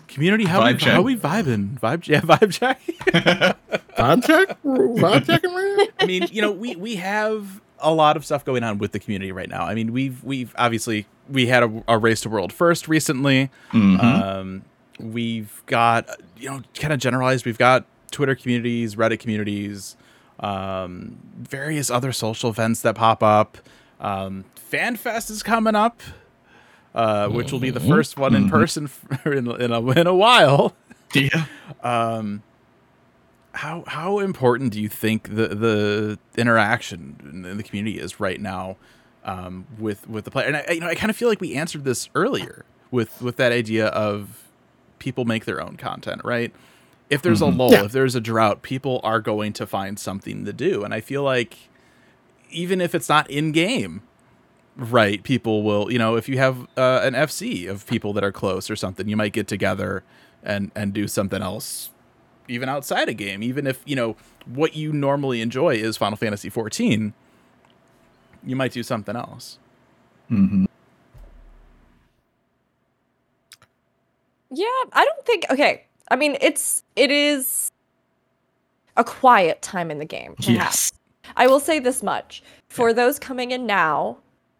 Community, 0.07 0.45
how 0.45 0.61
Vibe 0.61 0.73
we 0.73 0.77
check. 0.79 0.93
how 0.93 1.01
we 1.01 1.15
vibing? 1.17 1.79
Vibe, 1.79 2.07
yeah, 2.07 2.21
vibe 2.21 2.51
check. 2.53 2.81
Vibe 3.97 4.25
check? 4.25 4.57
Vibe 4.63 5.25
checking 5.25 5.53
right 5.53 5.75
now? 5.77 5.85
I 5.99 6.05
mean, 6.05 6.27
you 6.31 6.41
know, 6.41 6.51
we 6.51 6.75
we 6.77 6.95
have 6.95 7.59
a 7.79 7.93
lot 7.93 8.15
of 8.15 8.23
stuff 8.25 8.45
going 8.45 8.63
on 8.63 8.77
with 8.77 8.93
the 8.93 8.99
community 8.99 9.31
right 9.33 9.49
now. 9.49 9.63
I 9.65 9.73
mean, 9.75 9.91
we've 9.91 10.23
we've 10.23 10.53
obviously 10.57 11.05
we 11.29 11.47
had 11.47 11.63
a, 11.63 11.83
a 11.89 11.97
race 11.97 12.21
to 12.21 12.29
world 12.29 12.53
first 12.53 12.87
recently. 12.87 13.49
Mhm. 13.71 14.01
Um, 14.01 14.61
we've 14.99 15.61
got 15.65 16.07
you 16.37 16.49
know 16.49 16.61
kind 16.75 16.93
of 16.93 16.99
generalized. 16.99 17.45
We've 17.45 17.57
got 17.57 17.85
Twitter 18.11 18.35
communities, 18.35 18.95
Reddit 18.95 19.19
communities, 19.19 19.97
um, 20.39 21.17
various 21.37 21.89
other 21.89 22.13
social 22.13 22.49
events 22.49 22.81
that 22.81 22.95
pop 22.95 23.21
up. 23.21 23.57
Um, 23.99 24.45
FanFest 24.71 25.29
is 25.31 25.41
coming 25.43 25.75
up, 25.75 26.01
uh, 26.93 27.27
which 27.29 27.51
will 27.51 27.59
be 27.59 27.69
the 27.71 27.79
first 27.79 28.17
one 28.17 28.35
in 28.35 28.45
Mhm. 28.47 28.49
person 28.49 28.89
in, 29.25 29.49
in, 29.61 29.71
a, 29.71 29.81
in 29.91 30.07
a 30.07 30.15
while. 30.15 30.75
yeah. 31.13 31.45
Um, 31.83 32.41
how 33.53 33.85
how 33.87 34.19
important 34.19 34.73
do 34.73 34.81
you 34.81 34.89
think 34.89 35.29
the 35.35 35.47
the 35.47 36.19
interaction 36.37 37.45
in, 37.49 37.55
the 37.57 37.63
community 37.63 37.99
is 37.99 38.19
right 38.19 38.41
now 38.41 38.75
um, 39.23 39.65
with 39.79 40.09
with 40.09 40.25
the 40.25 40.31
player? 40.31 40.47
And 40.47 40.57
I, 40.57 40.71
you 40.73 40.81
know, 40.81 40.87
I 40.87 40.95
kind 40.95 41.09
of 41.09 41.15
feel 41.15 41.29
like 41.29 41.39
we 41.39 41.55
answered 41.55 41.85
this 41.85 42.09
earlier 42.15 42.65
with 42.91 43.21
with 43.21 43.37
that 43.37 43.53
idea 43.53 43.87
of 43.87 44.43
people 44.99 45.23
make 45.23 45.45
their 45.45 45.61
own 45.61 45.77
content, 45.77 46.21
right? 46.25 46.53
If 47.09 47.21
there's 47.21 47.41
a 47.41 47.45
Mhm. 47.45 47.57
lull, 47.57 47.71
Yeah. 47.71 47.83
if 47.85 47.91
there's 47.93 48.15
a 48.15 48.19
drought, 48.21 48.61
people 48.61 48.99
are 49.03 49.21
going 49.21 49.53
to 49.53 49.65
find 49.67 49.97
something 49.99 50.43
to 50.43 50.51
do, 50.51 50.83
and 50.83 50.93
I 50.93 50.99
feel 51.01 51.23
like 51.23 51.55
even 52.49 52.81
if 52.81 52.95
it's 52.95 53.09
not 53.09 53.29
in 53.29 53.51
game, 53.51 54.01
right? 54.75 55.21
People 55.23 55.63
will, 55.63 55.91
you 55.91 55.99
know, 55.99 56.15
if 56.15 56.27
you 56.29 56.37
have 56.37 56.67
uh, 56.77 57.01
an 57.03 57.13
FC 57.13 57.69
of 57.69 57.85
people 57.87 58.13
that 58.13 58.23
are 58.23 58.31
close 58.31 58.69
or 58.69 58.75
something, 58.75 59.07
you 59.07 59.17
might 59.17 59.33
get 59.33 59.47
together 59.47 60.03
and 60.43 60.71
and 60.75 60.93
do 60.93 61.07
something 61.07 61.41
else, 61.41 61.89
even 62.47 62.69
outside 62.69 63.09
a 63.09 63.13
game. 63.13 63.41
Even 63.43 63.67
if 63.67 63.81
you 63.85 63.95
know 63.95 64.15
what 64.45 64.75
you 64.75 64.93
normally 64.93 65.41
enjoy 65.41 65.75
is 65.75 65.97
Final 65.97 66.17
Fantasy 66.17 66.49
14, 66.49 67.13
you 68.45 68.55
might 68.55 68.71
do 68.71 68.83
something 68.83 69.15
else. 69.15 69.57
mm-hmm. 70.29 70.65
Yeah, 74.51 74.65
I 74.93 75.03
don't 75.03 75.25
think. 75.25 75.45
Okay, 75.49 75.85
I 76.09 76.15
mean, 76.15 76.37
it's 76.39 76.83
it 76.95 77.11
is 77.11 77.71
a 78.95 79.03
quiet 79.03 79.61
time 79.61 79.91
in 79.91 79.99
the 79.99 80.05
game. 80.05 80.35
Perhaps. 80.35 80.49
Yes. 80.49 80.91
I 81.37 81.47
will 81.47 81.59
say 81.59 81.79
this 81.79 82.01
much 82.03 82.41
for 82.69 82.93
those 82.93 83.19
coming 83.19 83.51
in 83.51 83.65
now 83.65 84.17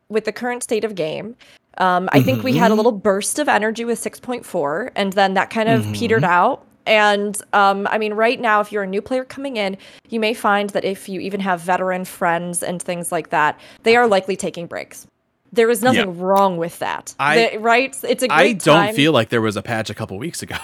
with 0.10 0.26
the 0.26 0.32
current 0.32 0.64
state 0.64 0.84
of 0.84 0.96
game. 0.96 1.36
Um, 1.78 2.08
I 2.14 2.22
think 2.22 2.44
we 2.44 2.54
had 2.56 2.72
a 2.72 2.74
Mhm. 2.74 2.78
little 2.78 2.92
burst 2.92 3.40
of 3.40 3.50
energy 3.50 3.84
with 3.84 4.00
6.4, 4.00 4.92
and 4.96 5.14
then 5.14 5.34
that 5.34 5.50
kind 5.50 5.68
of 5.68 5.84
Mhm. 5.84 5.94
petered 5.96 6.24
out. 6.24 6.64
And 6.86 7.38
um, 7.54 7.88
I 7.90 7.98
mean, 7.98 8.14
right 8.14 8.40
now, 8.40 8.62
if 8.62 8.72
you're 8.72 8.84
a 8.84 8.88
new 8.88 9.02
player 9.02 9.26
coming 9.26 9.58
in, 9.58 9.76
you 10.10 10.20
may 10.20 10.34
find 10.34 10.70
that 10.72 10.86
if 10.86 11.10
you 11.10 11.20
even 11.20 11.40
have 11.42 11.60
veteran 11.62 12.06
friends 12.06 12.62
and 12.62 12.82
things 12.82 13.12
like 13.12 13.30
that, 13.32 13.60
they 13.84 13.96
are 13.96 14.08
likely 14.08 14.36
taking 14.36 14.68
breaks. 14.68 15.08
There 15.52 15.70
is 15.70 15.82
nothing 15.82 16.18
wrong 16.20 16.58
with 16.58 16.80
that, 16.80 17.16
I- 17.20 17.50
The- 17.54 17.58
right? 17.60 17.96
It's 18.08 18.24
a 18.24 18.28
great 18.28 18.38
I 18.38 18.52
don't 18.54 18.60
time. 18.88 18.96
feel 18.96 19.12
like 19.14 19.30
there 19.30 19.42
was 19.42 19.58
a 19.58 19.62
patch 19.62 19.90
a 19.90 19.94
couple 19.96 20.18
weeks 20.18 20.42
ago. 20.44 20.58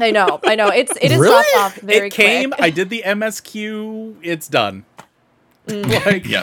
I 0.00 0.12
know, 0.12 0.38
I 0.46 0.54
know. 0.54 0.68
It's 0.68 0.92
it 1.00 1.10
is 1.10 1.18
Really? 1.18 1.44
off 1.56 1.74
very 1.76 2.06
it 2.06 2.12
came. 2.12 2.50
quick. 2.52 2.62
I 2.62 2.70
did 2.70 2.88
the 2.88 3.02
MSQ. 3.04 4.14
It's 4.22 4.46
done. 4.46 4.84
Mm. 5.68 6.06
like, 6.06 6.26
Yeah. 6.26 6.42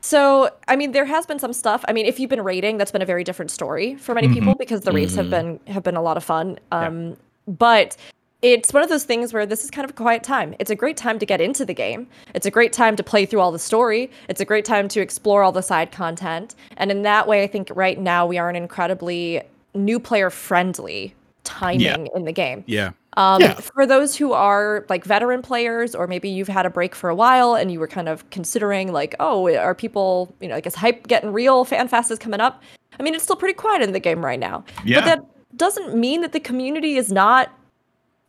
So, 0.00 0.50
I 0.66 0.76
mean, 0.76 0.92
there 0.92 1.04
has 1.04 1.26
been 1.26 1.38
some 1.38 1.52
stuff. 1.52 1.84
I 1.88 1.92
mean, 1.92 2.06
if 2.06 2.18
you've 2.18 2.30
been 2.30 2.42
raiding, 2.42 2.78
that's 2.78 2.90
been 2.90 3.02
a 3.02 3.06
very 3.06 3.24
different 3.24 3.50
story 3.50 3.94
for 3.96 4.14
many 4.14 4.28
people 4.28 4.54
because 4.54 4.82
the 4.82 4.92
raids 4.92 5.14
have 5.14 5.30
been 5.30 5.60
have 5.66 5.82
been 5.82 5.96
a 5.96 6.02
lot 6.02 6.16
of 6.16 6.24
fun. 6.24 6.58
Um, 6.72 7.16
but 7.46 7.96
it's 8.40 8.72
one 8.72 8.82
of 8.82 8.88
those 8.88 9.04
things 9.04 9.32
where 9.32 9.46
this 9.46 9.64
is 9.64 9.70
kind 9.70 9.84
of 9.84 9.90
a 9.90 9.94
quiet 9.94 10.22
time. 10.22 10.54
It's 10.58 10.70
a 10.70 10.76
great 10.76 10.96
time 10.96 11.18
to 11.18 11.26
get 11.26 11.40
into 11.40 11.64
the 11.64 11.74
game. 11.74 12.06
It's 12.34 12.46
a 12.46 12.50
great 12.50 12.72
time 12.72 12.94
to 12.96 13.02
play 13.02 13.26
through 13.26 13.40
all 13.40 13.50
the 13.50 13.58
story. 13.58 14.10
It's 14.28 14.40
a 14.40 14.44
great 14.44 14.64
time 14.64 14.88
to 14.88 15.00
explore 15.00 15.42
all 15.42 15.52
the 15.52 15.62
side 15.62 15.90
content. 15.90 16.54
And 16.76 16.90
in 16.90 17.02
that 17.02 17.26
way, 17.26 17.42
I 17.42 17.46
think 17.46 17.70
right 17.74 17.98
now 17.98 18.26
we 18.26 18.38
are 18.38 18.48
an 18.48 18.56
incredibly 18.56 19.42
new 19.74 19.98
player 19.98 20.30
friendly 20.30 21.14
timing 21.44 22.08
in 22.14 22.24
the 22.24 22.32
game. 22.32 22.64
yeah. 22.66 22.90
Um, 23.16 23.40
Yeah. 23.42 23.54
For 23.54 23.86
those 23.86 24.14
who 24.16 24.32
are 24.32 24.84
like 24.88 25.04
veteran 25.04 25.42
players, 25.42 25.94
or 25.94 26.06
maybe 26.06 26.28
you've 26.28 26.48
had 26.48 26.66
a 26.66 26.70
break 26.70 26.94
for 26.94 27.10
a 27.10 27.14
while 27.14 27.54
and 27.54 27.72
you 27.72 27.80
were 27.80 27.88
kind 27.88 28.08
of 28.08 28.28
considering, 28.30 28.92
like, 28.92 29.14
oh, 29.18 29.48
are 29.56 29.74
people, 29.74 30.34
you 30.40 30.48
know, 30.48 30.54
I 30.56 30.60
guess 30.60 30.74
hype 30.74 31.06
getting 31.08 31.32
real? 31.32 31.64
FanFest 31.64 32.10
is 32.10 32.18
coming 32.18 32.40
up. 32.40 32.62
I 32.98 33.02
mean, 33.02 33.14
it's 33.14 33.24
still 33.24 33.36
pretty 33.36 33.54
quiet 33.54 33.82
in 33.82 33.92
the 33.92 34.00
game 34.00 34.24
right 34.24 34.38
now. 34.38 34.64
Yeah. 34.84 35.00
But 35.00 35.04
that 35.06 35.56
doesn't 35.56 35.94
mean 35.96 36.20
that 36.20 36.32
the 36.32 36.40
community 36.40 36.96
is 36.96 37.10
not 37.10 37.50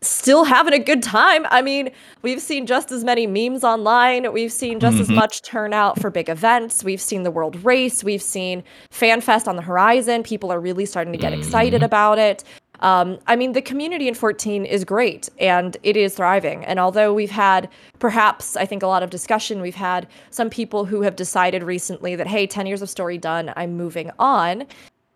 still 0.01 0.45
having 0.45 0.73
a 0.73 0.80
good 0.80 1.03
time. 1.03 1.45
I 1.49 1.61
mean, 1.61 1.89
we've 2.22 2.41
seen 2.41 2.65
just 2.65 2.89
as 2.89 3.03
many 3.03 3.27
memes 3.27 3.65
online. 3.65 4.31
We've 4.31 4.51
seen 4.51 4.80
just 4.80 4.97
as 4.97 5.10
Mhm. 5.10 5.15
much 5.15 5.41
turnout 5.41 5.99
for 5.99 6.10
big 6.10 6.30
events. 6.30 6.85
We've 6.85 7.01
seen 7.01 7.23
the 7.23 7.31
World 7.31 7.64
Race. 7.65 8.01
We've 8.01 8.22
seen 8.22 8.64
FanFest 8.91 9.45
on 9.47 9.57
the 9.57 9.61
horizon. 9.61 10.23
People 10.23 10.53
are 10.53 10.60
really 10.60 10.85
starting 10.85 11.11
to 11.11 11.19
get 11.19 11.34
excited 11.34 11.84
about 11.84 12.18
it. 12.18 12.45
Um, 12.81 13.19
I 13.27 13.35
mean, 13.35 13.51
the 13.53 13.61
community 13.61 14.07
in 14.07 14.14
14 14.14 14.65
is 14.65 14.85
great 14.85 15.27
and 15.39 15.76
it 15.84 15.97
is 15.97 16.15
thriving. 16.15 16.64
And 16.65 16.80
although 16.80 17.14
we've 17.14 17.30
had 17.31 17.69
perhaps, 17.99 18.56
I 18.56 18.65
think, 18.65 18.84
a 18.84 18.88
lot 18.88 19.03
of 19.03 19.10
discussion, 19.10 19.61
we've 19.61 19.76
had 19.76 20.07
some 20.30 20.49
people 20.49 20.85
who 20.85 21.01
have 21.01 21.15
decided 21.15 21.61
recently 21.64 22.15
that, 22.15 22.27
hey, 22.27 22.47
10 22.47 22.65
years 22.68 22.81
of 22.81 22.89
story 22.89 23.18
done, 23.18 23.51
I'm 23.57 23.76
moving 23.76 24.11
on. 24.18 24.65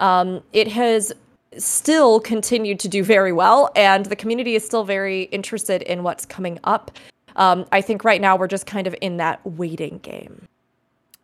Um, 0.01 0.41
it 0.51 0.67
has 0.69 1.13
still 1.57 2.19
continued 2.19 2.79
to 2.81 2.87
do 2.89 3.03
very 3.03 3.31
well, 3.31 3.71
and 3.75 4.07
the 4.07 4.15
community 4.15 4.55
is 4.55 4.65
still 4.65 4.83
very 4.83 5.23
interested 5.23 5.83
in 5.83 6.03
what's 6.03 6.25
coming 6.25 6.59
up. 6.63 6.91
Um, 7.35 7.65
I 7.71 7.81
think 7.81 8.03
right 8.03 8.19
now 8.19 8.35
we're 8.35 8.47
just 8.47 8.65
kind 8.65 8.87
of 8.87 8.95
in 9.01 9.17
that 9.17 9.39
waiting 9.45 9.99
game. 9.99 10.47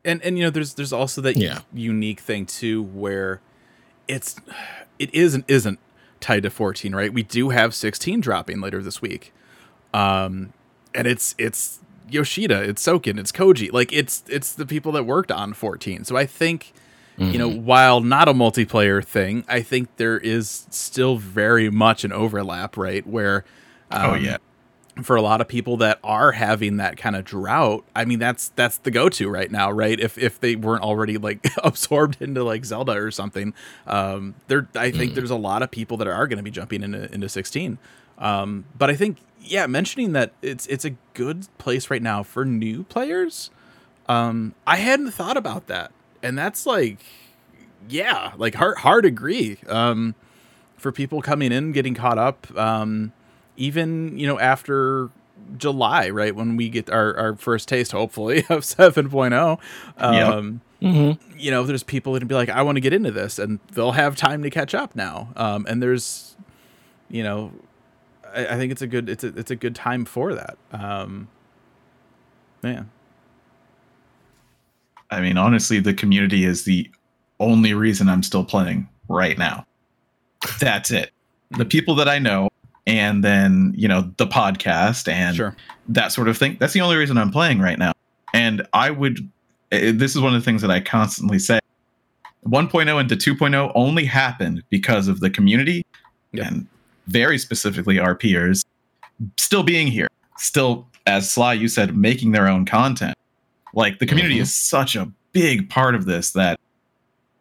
and 0.05 0.21
and 0.23 0.37
you 0.37 0.43
know 0.45 0.49
there's 0.49 0.75
there's 0.75 0.93
also 0.93 1.19
that 1.21 1.35
Yeah. 1.35 1.59
unique 1.73 2.19
thing 2.21 2.45
too 2.45 2.81
where 2.83 3.41
it's 4.07 4.35
it 4.97 5.13
is 5.13 5.33
and 5.33 5.43
isn't 5.47 5.77
tied 6.19 6.43
to 6.43 6.49
14 6.49 6.93
right? 6.95 7.13
We 7.13 7.23
do 7.23 7.49
have 7.49 7.73
16 7.73 8.19
dropping 8.21 8.61
later 8.61 8.81
this 8.81 9.01
week. 9.01 9.33
Um 9.93 10.53
and 10.95 11.07
it's 11.07 11.35
it's 11.37 11.79
yoshida 12.09 12.63
it's 12.63 12.85
soken 12.85 13.19
it's 13.19 13.31
koji. 13.31 13.71
Like 13.71 13.93
it's 13.93 14.23
it's 14.27 14.53
the 14.53 14.65
people 14.65 14.91
that 14.93 15.03
worked 15.05 15.31
on 15.31 15.53
14 15.53 16.03
so 16.05 16.17
i 16.17 16.25
think 16.25 16.73
you 17.19 17.37
know 17.37 17.49
while 17.49 17.99
not 17.99 18.29
a 18.29 18.33
multiplayer 18.33 19.03
thing 19.03 19.43
i 19.49 19.61
think 19.61 19.89
there 19.97 20.17
is 20.17 20.65
still 20.69 21.17
very 21.17 21.69
much 21.69 22.05
an 22.05 22.13
overlap 22.13 22.77
right? 22.77 23.05
Where 23.05 23.43
Oh, 23.91 24.11
um, 24.13 24.23
yeah. 24.23 24.37
For 25.03 25.15
a 25.15 25.21
lot 25.21 25.41
of 25.41 25.47
people 25.47 25.77
that 25.77 25.99
are 26.03 26.31
having 26.33 26.77
that 26.77 26.97
kind 26.97 27.15
of 27.15 27.25
drought 27.25 27.83
i 27.95 28.05
mean 28.05 28.19
that's 28.19 28.49
that's 28.49 28.77
the 28.79 28.91
go-to 28.91 29.29
right 29.29 29.51
now 29.51 29.71
right? 29.71 29.99
If 29.99 30.17
if 30.17 30.39
they 30.39 30.55
weren't 30.55 30.83
already 30.83 31.17
like 31.17 31.45
absorbed 31.63 32.21
into 32.21 32.43
like 32.43 32.65
zelda 32.65 32.93
or 32.93 33.11
something 33.11 33.53
um 33.87 34.35
there 34.47 34.67
i 34.75 34.91
think 34.91 35.13
there's 35.15 35.31
a 35.31 35.35
lot 35.35 35.61
of 35.61 35.71
people 35.71 35.97
that 35.97 36.07
are 36.07 36.27
going 36.27 36.37
to 36.37 36.43
be 36.43 36.51
jumping 36.51 36.83
into 36.83 37.11
into 37.13 37.29
16 37.29 37.77
um 38.17 38.65
but 38.77 38.89
i 38.89 38.95
think 38.95 39.17
yeah 39.41 39.65
mentioning 39.67 40.13
that 40.13 40.33
it's 40.41 40.65
it's 40.67 40.85
a 40.85 40.91
good 41.13 41.47
place 41.57 41.89
right 41.89 42.01
now 42.01 42.23
for 42.23 42.45
new 42.45 42.83
players 42.83 43.49
um 44.07 44.53
i 44.67 44.75
hadn't 44.77 45.11
thought 45.11 45.37
about 45.37 45.67
that. 45.67 45.91
And 46.21 46.37
that's 46.37 46.65
like 46.65 46.99
yeah 47.87 48.33
like 48.37 48.55
hard 48.55 48.79
hard 48.79 49.05
agree 49.05 49.57
um 49.67 50.15
for 50.77 50.91
people 50.91 51.21
coming 51.21 51.51
in 51.51 51.71
getting 51.71 51.93
caught 51.93 52.17
up 52.17 52.45
um 52.57 53.13
even 53.59 54.17
you 54.17 54.25
know 54.25 54.39
after 54.39 55.09
july 55.57 56.09
right 56.09 56.35
when 56.35 56.55
we 56.55 56.69
get 56.69 56.89
our, 56.89 57.15
our 57.17 57.35
first 57.35 57.67
taste 57.67 57.91
hopefully 57.91 58.39
of 58.49 58.61
7.0 58.61 59.59
um 59.97 60.61
Mm-hmm. 60.81 61.37
you 61.37 61.51
know 61.51 61.63
there's 61.63 61.83
people 61.83 62.13
that 62.13 62.25
be 62.25 62.35
like 62.35 62.47
i 62.47 62.61
want 62.61 62.77
to 62.77 62.79
get 62.79 62.93
into 62.93 63.11
this 63.11 63.37
and 63.37 63.59
they'll 63.73 63.91
have 63.91 64.15
time 64.15 64.43
to 64.43 64.49
catch 64.49 64.73
up 64.73 64.95
now 64.95 65.27
um 65.35 65.65
and 65.67 65.83
there's 65.83 66.37
you 67.09 67.21
know 67.21 67.51
i, 68.33 68.47
I 68.47 68.55
think 68.55 68.71
it's 68.71 68.81
a 68.81 68.87
good 68.87 69.09
it's 69.09 69.25
a, 69.25 69.37
it's 69.37 69.51
a 69.51 69.57
good 69.57 69.75
time 69.75 70.05
for 70.05 70.33
that 70.33 70.57
um 70.71 71.27
yeah 72.63 72.83
I 75.11 75.21
mean, 75.21 75.37
honestly, 75.37 75.79
the 75.79 75.93
community 75.93 76.45
is 76.45 76.65
the 76.65 76.89
only 77.39 77.73
reason 77.73 78.09
I'm 78.09 78.23
still 78.23 78.43
playing 78.43 78.87
right 79.07 79.37
now. 79.37 79.65
That's 80.59 80.91
it. 80.91 81.11
The 81.51 81.65
people 81.65 81.95
that 81.95 82.07
I 82.07 82.19
know, 82.19 82.49
and 82.87 83.23
then, 83.23 83.73
you 83.75 83.87
know, 83.87 84.11
the 84.17 84.27
podcast 84.27 85.07
and 85.07 85.35
sure 85.35 85.55
that 85.87 86.11
sort 86.11 86.27
of 86.27 86.37
thing. 86.37 86.57
That's 86.59 86.73
the 86.73 86.81
only 86.81 86.95
reason 86.97 87.17
I'm 87.17 87.31
playing 87.31 87.59
right 87.59 87.77
now. 87.79 87.91
And 88.33 88.65
I 88.73 88.91
would, 88.91 89.27
this 89.71 90.15
is 90.15 90.21
one 90.21 90.33
of 90.35 90.41
the 90.41 90.45
things 90.45 90.61
that 90.61 90.69
I 90.71 90.79
constantly 90.79 91.39
say. 91.39 91.59
1.0 92.47 92.99
into 93.01 93.15
2.0 93.15 93.71
only 93.75 94.05
happened 94.05 94.63
because 94.69 95.07
of 95.07 95.19
the 95.19 95.29
community 95.29 95.85
Yep. 96.31 96.47
and 96.47 96.67
very 97.07 97.37
specifically 97.39 97.97
our 97.99 98.13
peers 98.15 98.63
still 99.37 99.63
being 99.63 99.87
here, 99.87 100.07
still, 100.37 100.87
as 101.07 101.29
Sly, 101.29 101.53
you 101.53 101.67
said, 101.67 101.97
making 101.97 102.31
their 102.31 102.47
own 102.47 102.65
content. 102.65 103.15
Like 103.73 103.99
the 103.99 104.05
community 104.05 104.37
Mhm. 104.37 104.41
is 104.41 104.55
such 104.55 104.95
a 104.95 105.11
big 105.33 105.69
part 105.69 105.95
of 105.95 106.05
this 106.05 106.31
that, 106.31 106.59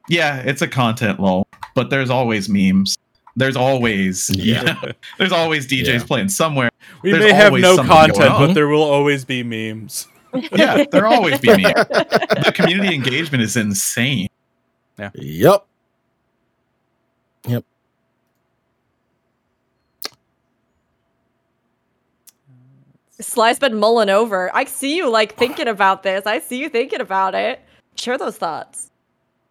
yeah, 0.08 0.38
it's 0.38 0.62
a 0.62 0.68
content 0.68 1.20
lull, 1.20 1.46
but 1.74 1.90
there's 1.90 2.10
always 2.10 2.48
memes. 2.48 2.96
There's 3.38 3.56
always, 3.56 4.28
Yeah. 4.30 4.62
yeah, 4.82 4.92
there's 5.18 5.32
always 5.32 5.66
DJs 5.68 5.86
Yeah. 5.86 6.04
playing 6.04 6.28
somewhere. 6.28 6.70
We 7.02 7.12
There's 7.12 7.24
may 7.24 7.32
have 7.32 7.46
always 7.52 7.62
no 7.62 7.76
content, 7.76 8.18
but 8.18 8.52
there 8.54 8.66
will 8.66 8.82
always 8.82 9.24
be 9.24 9.42
memes. 9.42 10.08
Yeah, 10.52 10.84
there'll 10.90 11.14
always 11.14 11.38
be 11.38 11.48
memes. 11.48 11.62
the 12.44 12.52
community 12.54 12.94
engagement 12.94 13.42
is 13.42 13.56
insane. 13.56 14.28
Yeah. 14.98 15.10
Yep. 15.14 15.66
Yep. 17.46 17.64
Sly's 23.20 23.58
been 23.58 23.78
mulling 23.78 24.10
over. 24.10 24.54
I 24.54 24.64
see 24.64 24.96
you 24.96 25.08
like 25.10 25.34
thinking 25.36 25.66
about 25.68 26.02
this. 26.02 26.26
I 26.26 26.38
see 26.40 26.58
you 26.58 26.68
thinking 26.68 27.00
about 27.00 27.34
it. 27.34 27.60
Share 27.96 28.18
those 28.18 28.36
thoughts. 28.36 28.90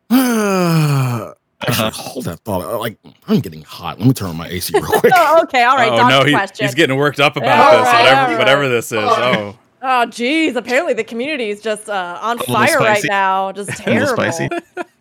Actually, 1.62 1.92
hold 1.92 2.26
that 2.26 2.40
thought. 2.42 2.80
Like, 2.80 2.98
I'm 3.28 3.40
getting 3.40 3.64
hot. 3.64 3.98
Let 4.00 4.08
me 4.08 4.14
turn 4.14 4.30
on 4.30 4.38
my 4.38 4.48
AC 4.48 4.72
real 4.74 4.86
quick. 4.86 5.12
Oh, 5.16 5.42
okay, 5.44 5.64
all 5.64 5.76
right. 5.76 5.92
oh 5.92 6.08
no, 6.08 6.24
he- 6.24 6.32
question. 6.34 6.66
he's 6.66 6.76
getting 6.76 6.98
worked 6.98 7.20
up 7.20 7.36
about 7.36 7.74
All 7.74 7.80
this. 7.80 7.88
right, 7.88 8.00
whatever, 8.04 8.22
all 8.22 8.28
right. 8.28 8.38
whatever 8.40 8.70
this 8.70 8.92
is. 8.92 9.00
Oh, 9.02 9.58
Oh, 9.82 10.06
geez. 10.08 10.56
Apparently, 10.56 10.94
the 10.94 11.04
community 11.04 11.50
is 11.52 11.62
just 11.62 11.88
uh, 11.88 12.18
on 12.22 12.38
little 12.38 12.56
fire 12.56 12.80
right 12.80 13.04
now. 13.06 13.52
Just 13.52 13.70
terrible. 13.78 14.08
spicy. 14.16 14.50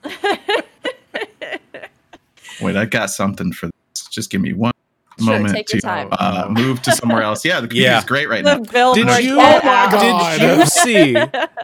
Wait, 2.61 2.77
I 2.77 2.85
got 2.85 3.11
something 3.11 3.53
for 3.53 3.67
this. 3.67 4.07
Just 4.09 4.31
give 4.31 4.41
me 4.43 4.53
one 4.53 4.73
Sure, 5.19 5.39
moment 5.39 5.67
to 5.69 5.81
time. 5.81 6.09
uh, 6.13 6.47
move 6.51 6.83
to 6.83 6.93
somewhere 6.93 7.23
else. 7.23 7.43
Yeah, 7.43 7.61
the 7.61 7.69
community 7.69 7.91
Yeah. 7.91 7.99
is 7.99 8.05
great 8.05 8.29
right 8.29 8.45
The 8.45 8.57
now. 8.57 8.63
billboard. 8.71 9.07
Did 9.09 9.25
you? 9.25 9.33
Oh 9.35 9.37
my. 9.37 9.61
God. 9.91 10.39
Did 10.39 10.59
you 10.59 10.67
see? 10.67 11.17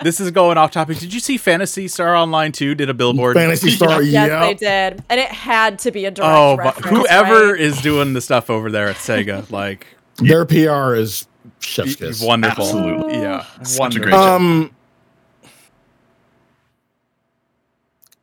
This 0.03 0.21
is 0.21 0.31
going 0.31 0.57
off 0.57 0.71
topic. 0.71 0.99
Did 0.99 1.13
you 1.13 1.21
see 1.21 1.37
Phantasy 1.37 1.87
Star 1.87 2.17
Online 2.17 2.51
2 2.53 2.75
did 2.75 2.89
a 2.89 2.95
billboard? 2.95 3.35
Phantasy 3.37 3.71
Star, 3.77 4.03
Yes, 4.03 4.29
yeah. 4.29 4.41
they 4.41 4.55
did, 4.55 5.05
and 5.11 5.21
it 5.21 5.29
had 5.29 5.79
to 5.81 5.91
be 5.91 6.07
a 6.07 6.11
direct 6.11 6.33
Oh, 6.35 6.57
but 6.57 6.77
whoever 6.87 7.53
right? 7.53 7.61
is 7.61 7.81
doing 7.83 8.15
the 8.15 8.23
stuff 8.23 8.49
over 8.49 8.71
there 8.71 8.89
at 8.89 8.97
Sega, 8.97 9.51
like 9.51 9.87
Their 10.17 10.47
PR 10.47 10.95
is 10.95 11.27
chef's 11.61 12.01
y- 12.01 12.07
kiss. 12.07 12.23
wonderful. 12.23 12.65
Absolutely. 12.65 13.21
Yeah, 13.21 13.45
Such 13.65 13.97
a 13.97 14.01
great 14.01 14.13
job. 14.13 14.41
Um, 14.41 14.71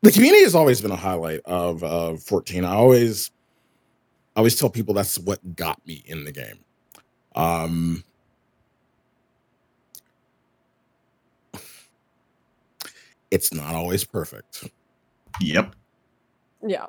the 0.01 0.11
community 0.11 0.43
has 0.43 0.55
always 0.55 0.81
been 0.81 0.91
a 0.91 0.95
highlight 0.95 1.41
of 1.45 1.83
uh, 1.83 2.15
14. 2.15 2.63
I 2.65 2.73
always, 2.73 3.31
I 4.39 4.41
always 4.41 4.55
tell 4.55 4.69
people 4.69 4.93
that's 4.93 5.19
what 5.19 5.57
got 5.57 5.85
me 5.85 6.01
in 6.05 6.23
the 6.23 6.31
game. 6.31 6.59
Um, 7.35 8.05
it's 13.31 13.53
not 13.53 13.75
always 13.75 14.05
perfect. 14.05 14.69
Yep. 15.41 15.75
Yeah, 16.65 16.85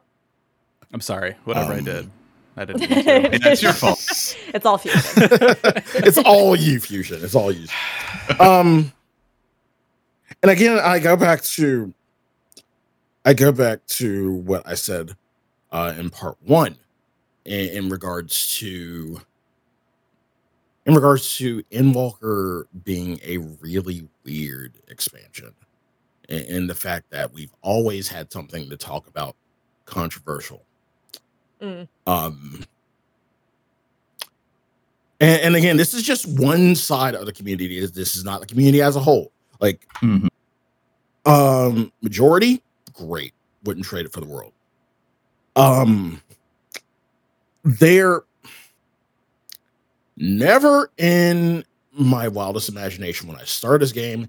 I'm 0.93 1.01
sorry. 1.01 1.35
Whatever 1.43 1.73
I 1.73 1.79
Um, 1.79 1.85
did, 1.85 2.11
I 2.57 2.65
didn't. 2.67 2.81
mean 2.83 2.89
to. 2.91 2.95
Hey, 3.31 3.39
that's 3.39 3.63
your 3.63 3.73
fault. 3.73 3.99
it's 4.55 4.65
all 4.65 4.79
fusion. 4.79 5.01
it's 6.05 6.19
all 6.19 6.55
you 6.55 6.79
fusion. 6.79 7.19
It's 7.21 7.35
all 7.35 7.51
you. 7.51 7.67
Um, 8.39 8.93
and 10.41 10.53
again, 10.53 10.79
I 10.79 11.01
go 11.01 11.17
back 11.17 11.43
to, 11.43 11.93
I 13.25 13.35
go 13.35 13.51
back 13.51 13.85
to 13.87 14.35
what 14.35 14.63
I 14.69 14.75
said 14.75 15.17
uh, 15.73 15.95
in 15.99 16.11
part 16.11 16.37
one, 16.45 16.77
in, 17.51 17.85
in 17.85 17.89
regards 17.91 18.57
to, 18.59 19.21
in 20.87 20.95
regards 20.95 21.37
to 21.39 21.63
Endwalker 21.65 22.65
being 22.85 23.19
a 23.25 23.39
really 23.61 24.09
weird 24.25 24.75
expansion, 24.89 25.53
and, 26.29 26.45
and 26.47 26.71
the 26.71 26.75
fact 26.75 27.11
that 27.11 27.33
we've 27.33 27.53
always 27.63 28.09
had 28.09 28.33
something 28.33 28.71
to 28.71 28.77
talk 28.77 29.09
about 29.09 29.35
controversial. 29.85 30.63
Mm. 31.61 31.89
Um, 32.07 32.65
and, 35.21 35.41
and 35.43 35.57
again, 35.57 35.77
this 35.77 35.93
is 35.93 36.03
just 36.03 36.27
one 36.39 36.75
side 36.77 37.15
of 37.15 37.27
the 37.27 37.33
community. 37.33 37.79
Is 37.79 37.93
This 37.93 38.15
is 38.15 38.25
not 38.25 38.41
the 38.41 38.47
community 38.47 38.81
as 38.81 38.97
a 38.97 39.01
whole. 39.01 39.33
Like, 39.61 39.87
Mhm. 40.01 40.29
um, 41.27 41.93
majority, 42.01 42.63
great. 42.95 43.35
Wouldn't 43.65 43.85
trade 43.85 44.07
it 44.07 44.13
for 44.13 44.21
the 44.21 44.27
world. 44.27 44.53
Um, 45.57 46.23
they're 47.65 48.23
never 50.17 50.91
in 50.99 51.65
my 51.93 52.29
wildest 52.29 52.69
imagination 52.69 53.29
when 53.29 53.37
I 53.39 53.45
start 53.45 53.81
this 53.81 53.93
game 53.93 54.29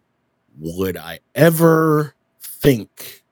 would 0.60 0.98
I 0.98 1.20
ever 1.36 2.14
think 2.42 3.24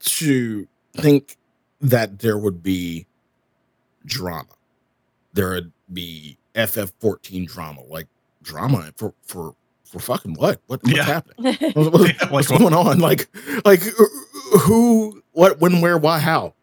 to 0.00 0.66
think 0.96 1.36
that 1.80 2.18
there 2.20 2.38
would 2.38 2.62
be 2.62 3.06
drama. 4.06 4.48
There 5.32 5.50
would 5.50 5.72
be 5.92 6.38
FF14 6.54 7.46
drama, 7.46 7.82
like 7.88 8.06
drama 8.42 8.92
for 8.96 9.12
for 9.26 9.54
for 9.84 9.98
fucking 9.98 10.34
what? 10.34 10.60
What 10.66 10.82
what's 10.82 10.96
Yeah. 10.96 11.04
happening? 11.04 11.54
What- 11.74 11.92
what- 11.92 12.08
Yeah, 12.14 12.28
what's 12.30 12.50
what? 12.50 12.60
going 12.60 12.74
on? 12.74 12.98
Like 13.00 13.28
like 13.64 13.82
uh, 13.86 14.58
who, 14.60 15.22
what, 15.32 15.60
when, 15.60 15.80
where, 15.80 15.98
why, 15.98 16.20
how? 16.20 16.54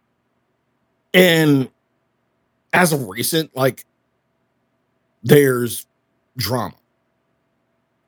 And 1.13 1.69
as 2.73 2.93
of 2.93 3.07
recent, 3.07 3.55
like 3.55 3.85
there's 5.23 5.87
drama, 6.37 6.75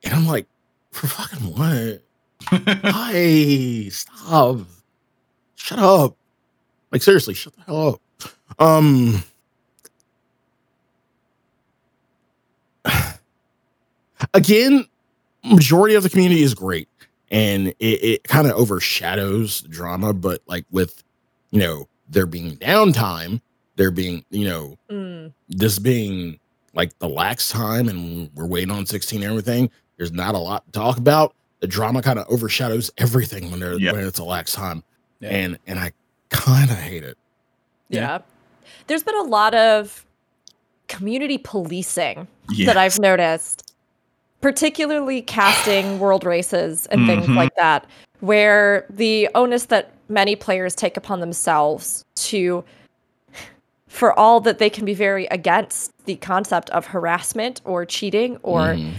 and 0.04 0.14
I'm 0.14 0.28
like, 0.28 0.48
for 0.92 1.08
fucking 1.08 1.56
what? 1.56 2.02
Why? 2.84 3.90
Stop. 3.90 4.60
Shut 5.56 5.80
up. 5.80 6.18
Like 6.92 7.02
seriously, 7.02 7.34
shut 7.34 7.56
the 7.56 7.62
hell 7.64 7.88
up. 7.88 8.02
Um 8.60 9.24
again, 14.34 14.86
majority 15.44 15.96
of 15.96 16.04
the 16.04 16.10
community 16.10 16.44
is 16.44 16.54
great 16.54 16.88
and 17.32 17.70
it, 17.70 17.76
it 17.80 18.24
kind 18.26 18.46
of 18.46 18.54
overshadows 18.54 19.62
drama, 19.62 20.14
but 20.14 20.42
like 20.46 20.66
with 20.70 21.04
you 21.52 21.60
know, 21.60 21.88
there 22.10 22.26
being 22.26 22.58
downtime, 22.58 23.42
there 23.76 23.92
being, 23.92 24.24
you 24.30 24.46
know, 24.48 24.78
Mm. 24.90 25.34
this 25.50 25.80
being 25.80 26.40
like 26.76 26.98
the 27.00 27.08
lax 27.10 27.50
time 27.50 27.88
and 27.90 28.30
we're 28.36 28.46
waiting 28.48 28.72
on 28.72 28.86
16 28.86 29.22
and 29.22 29.30
everything, 29.30 29.70
there's 29.98 30.12
not 30.12 30.36
a 30.36 30.38
lot 30.40 30.66
to 30.66 30.72
talk 30.72 30.98
about. 30.98 31.34
The 31.60 31.68
drama 31.68 32.02
kind 32.02 32.20
of 32.20 32.26
overshadows 32.30 32.92
everything 32.98 33.50
when 33.52 33.60
they're 33.60 33.80
Yep. 33.80 33.96
when 33.96 34.06
it's 34.06 34.20
a 34.20 34.24
lax 34.24 34.54
time. 34.54 34.84
Yeah. 35.20 35.30
And 35.30 35.60
and 35.68 35.80
I 35.80 35.92
kind 36.30 36.70
of 36.70 36.78
hate 36.78 37.04
it. 37.04 37.18
Yeah. 37.90 38.00
Yeah. 38.02 38.18
There's 38.88 39.04
been 39.04 39.16
a 39.18 39.24
lot 39.24 39.54
of 39.56 40.06
community 40.88 41.38
policing 41.38 42.28
Yeah. 42.50 42.66
that 42.68 42.78
I've 42.78 43.00
noticed, 43.00 43.74
particularly 44.42 45.22
casting 45.22 46.00
world 46.00 46.26
races 46.26 46.86
and 46.88 47.08
things 47.08 47.28
Mhm. 47.28 47.36
like 47.36 47.56
that, 47.56 47.86
where 48.20 48.86
the 48.90 49.30
onus 49.36 49.66
that 49.66 49.92
many 50.10 50.36
players 50.36 50.76
take 50.76 50.98
upon 50.98 51.20
themselves 51.22 52.04
to, 52.16 52.64
for 53.94 54.18
all 54.18 54.40
that 54.42 54.58
they 54.58 54.72
can 54.72 54.86
be 54.86 54.96
very 54.96 55.28
against 55.28 55.92
the 56.06 56.16
concept 56.16 56.68
of 56.72 56.88
harassment 56.88 57.62
or 57.64 57.86
cheating 57.86 58.38
or 58.42 58.60
Mhm. 58.74 58.94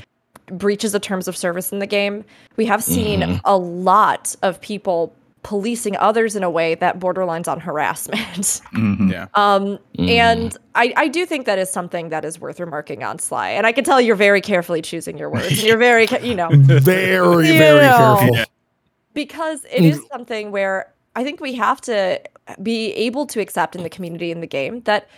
breaches 0.46 0.94
of 0.94 1.02
terms 1.02 1.26
of 1.26 1.36
service 1.36 1.72
in 1.72 1.80
the 1.80 1.86
game, 1.86 2.24
we 2.56 2.64
have 2.66 2.80
seen 2.82 3.20
Mhm. 3.20 3.40
a 3.44 3.56
lot 3.56 4.36
of 4.42 4.60
people 4.60 5.12
policing 5.42 5.96
others 5.96 6.36
in 6.36 6.42
a 6.44 6.48
way 6.48 6.76
that 6.76 7.00
borderlines 7.00 7.48
on 7.48 7.58
harassment. 7.60 8.60
Mhm. 8.72 9.10
Yeah. 9.10 9.26
Um, 9.34 9.78
Mhm. 9.98 10.08
and 10.10 10.56
I, 10.76 10.94
I 10.96 11.08
do 11.08 11.26
think 11.26 11.44
that 11.46 11.58
is 11.58 11.68
something 11.70 12.10
that 12.10 12.24
is 12.24 12.40
worth 12.40 12.60
remarking 12.60 13.02
on 13.02 13.18
Sly. 13.18 13.50
And 13.50 13.66
I 13.66 13.72
can 13.72 13.82
tell 13.84 14.00
you're 14.00 14.14
very 14.16 14.40
carefully 14.40 14.80
choosing 14.80 15.18
your 15.18 15.28
words. 15.28 15.48
And 15.48 15.62
you're 15.64 15.76
very, 15.76 16.06
you 16.22 16.34
know, 16.36 16.48
very, 16.52 17.48
very 17.58 17.80
Yeah. 17.80 17.96
careful. 18.16 18.36
Yeah. 18.36 18.44
because 19.12 19.64
it 19.72 19.84
is 19.84 20.00
something 20.10 20.50
where 20.52 20.92
I 21.16 21.22
think 21.24 21.40
we 21.40 21.52
have 21.54 21.80
to 21.82 22.20
be 22.62 22.92
able 22.92 23.26
to 23.26 23.40
accept 23.40 23.74
in 23.76 23.82
the 23.82 23.90
community 23.90 24.30
in 24.30 24.40
the 24.40 24.46
game 24.46 24.80
that 24.82 25.08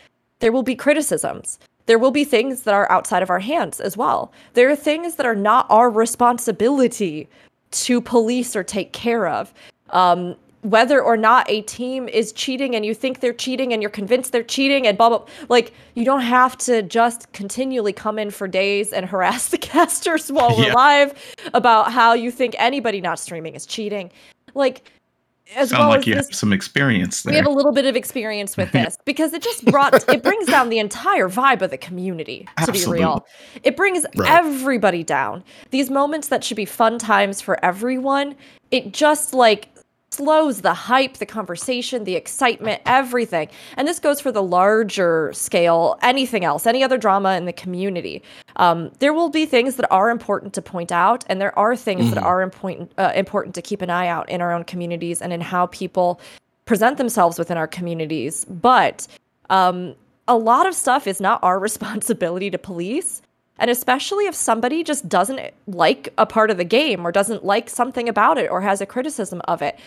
there 0.40 0.52
will 0.52 0.62
be 0.62 0.74
criticisms. 0.74 1.58
There 1.86 1.98
will 1.98 2.10
be 2.10 2.24
things 2.24 2.62
that 2.62 2.74
are 2.74 2.90
outside 2.90 3.22
of 3.22 3.30
our 3.30 3.38
hands 3.38 3.80
as 3.80 3.96
well. 3.96 4.32
There 4.54 4.68
are 4.70 4.76
things 4.76 5.14
that 5.16 5.26
are 5.26 5.36
not 5.36 5.66
our 5.70 5.88
responsibility 5.88 7.28
to 7.70 8.00
police 8.00 8.56
or 8.56 8.64
take 8.64 8.92
care 8.92 9.28
of. 9.28 9.52
Um, 9.90 10.36
whether 10.62 11.00
or 11.00 11.16
not 11.16 11.48
a 11.48 11.62
team 11.62 12.08
is 12.08 12.32
cheating 12.32 12.74
and 12.74 12.84
you 12.84 12.92
think 12.92 13.20
they're 13.20 13.32
cheating 13.32 13.72
and 13.72 13.80
you're 13.80 13.90
convinced 13.90 14.32
they're 14.32 14.42
cheating 14.42 14.84
and 14.84 14.98
blah 14.98 15.08
blah 15.08 15.24
like 15.48 15.72
you 15.94 16.04
don't 16.04 16.22
have 16.22 16.58
to 16.58 16.82
just 16.82 17.30
continually 17.32 17.92
come 17.92 18.18
in 18.18 18.30
for 18.30 18.48
days 18.48 18.92
and 18.92 19.06
harass 19.10 19.48
the 19.48 19.58
casters 19.58 20.32
while 20.32 20.56
we're 20.56 20.72
live 20.72 21.36
about 21.54 21.92
how 21.92 22.14
you 22.14 22.32
think 22.32 22.56
anybody 22.58 23.00
not 23.00 23.18
streaming 23.20 23.54
is 23.54 23.64
cheating 23.64 24.10
like 24.54 24.90
as 25.54 25.70
Sound 25.70 25.80
well 25.80 25.88
like 25.90 26.00
as 26.00 26.06
you 26.06 26.14
this 26.14 26.26
have 26.26 26.34
some 26.34 26.52
experience 26.52 27.22
there. 27.22 27.32
we 27.32 27.36
have 27.36 27.46
a 27.46 27.50
little 27.50 27.72
bit 27.72 27.86
of 27.86 27.94
experience 27.96 28.56
with 28.56 28.72
this 28.72 28.96
because 29.04 29.32
it 29.32 29.42
just 29.42 29.64
brought 29.66 29.94
it 30.12 30.22
brings 30.22 30.46
down 30.46 30.68
the 30.70 30.78
entire 30.78 31.28
vibe 31.28 31.62
of 31.62 31.70
the 31.70 31.78
community 31.78 32.48
to 32.64 32.72
be 32.72 32.84
real 32.86 33.24
it 33.62 33.76
brings 33.76 34.04
Right. 34.16 34.30
everybody 34.30 35.04
down 35.04 35.44
these 35.70 35.90
moments 35.90 36.28
that 36.28 36.42
should 36.42 36.56
be 36.56 36.64
fun 36.64 36.98
times 36.98 37.40
for 37.40 37.64
everyone 37.64 38.34
it 38.70 38.92
just 38.92 39.32
like 39.34 39.68
slows 40.10 40.62
the 40.62 40.72
hype 40.72 41.16
the 41.18 41.26
conversation 41.26 42.04
the 42.04 42.14
excitement 42.14 42.80
everything 42.86 43.48
and 43.76 43.86
this 43.86 43.98
goes 43.98 44.20
for 44.20 44.32
the 44.32 44.42
larger 44.42 45.32
scale 45.32 45.98
anything 46.00 46.44
else 46.44 46.66
any 46.66 46.82
other 46.82 46.96
drama 46.96 47.36
in 47.36 47.44
the 47.44 47.52
community 47.52 48.22
um, 48.56 48.90
there 49.00 49.12
will 49.12 49.28
be 49.28 49.44
things 49.44 49.76
that 49.76 49.90
are 49.90 50.08
important 50.10 50.54
to 50.54 50.62
point 50.62 50.90
out 50.92 51.24
and 51.28 51.40
there 51.40 51.56
are 51.58 51.76
things 51.76 52.10
that 52.10 52.22
are 52.22 52.40
important 52.40 52.90
uh, 52.98 53.12
important 53.14 53.54
to 53.54 53.60
keep 53.60 53.82
an 53.82 53.90
eye 53.90 54.06
out 54.06 54.28
in 54.30 54.40
our 54.40 54.52
own 54.52 54.64
communities 54.64 55.20
and 55.20 55.32
in 55.32 55.40
how 55.40 55.66
people 55.66 56.20
present 56.66 56.98
themselves 56.98 57.38
within 57.38 57.56
our 57.56 57.66
communities. 57.66 58.44
But 58.44 59.06
um, 59.48 59.94
a 60.28 60.36
lot 60.36 60.66
of 60.66 60.74
stuff 60.74 61.06
is 61.06 61.20
not 61.20 61.42
our 61.42 61.58
responsibility 61.68 62.50
to 62.50 62.58
police. 62.58 63.22
And 63.58 63.70
especially 63.70 64.26
if 64.26 64.34
somebody 64.34 64.84
just 64.84 65.08
doesn't 65.08 65.40
like 65.66 66.12
a 66.18 66.26
part 66.26 66.50
of 66.50 66.56
the 66.56 66.64
game 66.64 67.06
or 67.06 67.12
doesn't 67.12 67.44
like 67.44 67.70
something 67.70 68.08
about 68.08 68.38
it 68.38 68.50
or 68.50 68.60
has 68.60 68.80
a 68.80 68.86
criticism 68.86 69.40
of 69.48 69.62
it, 69.62 69.78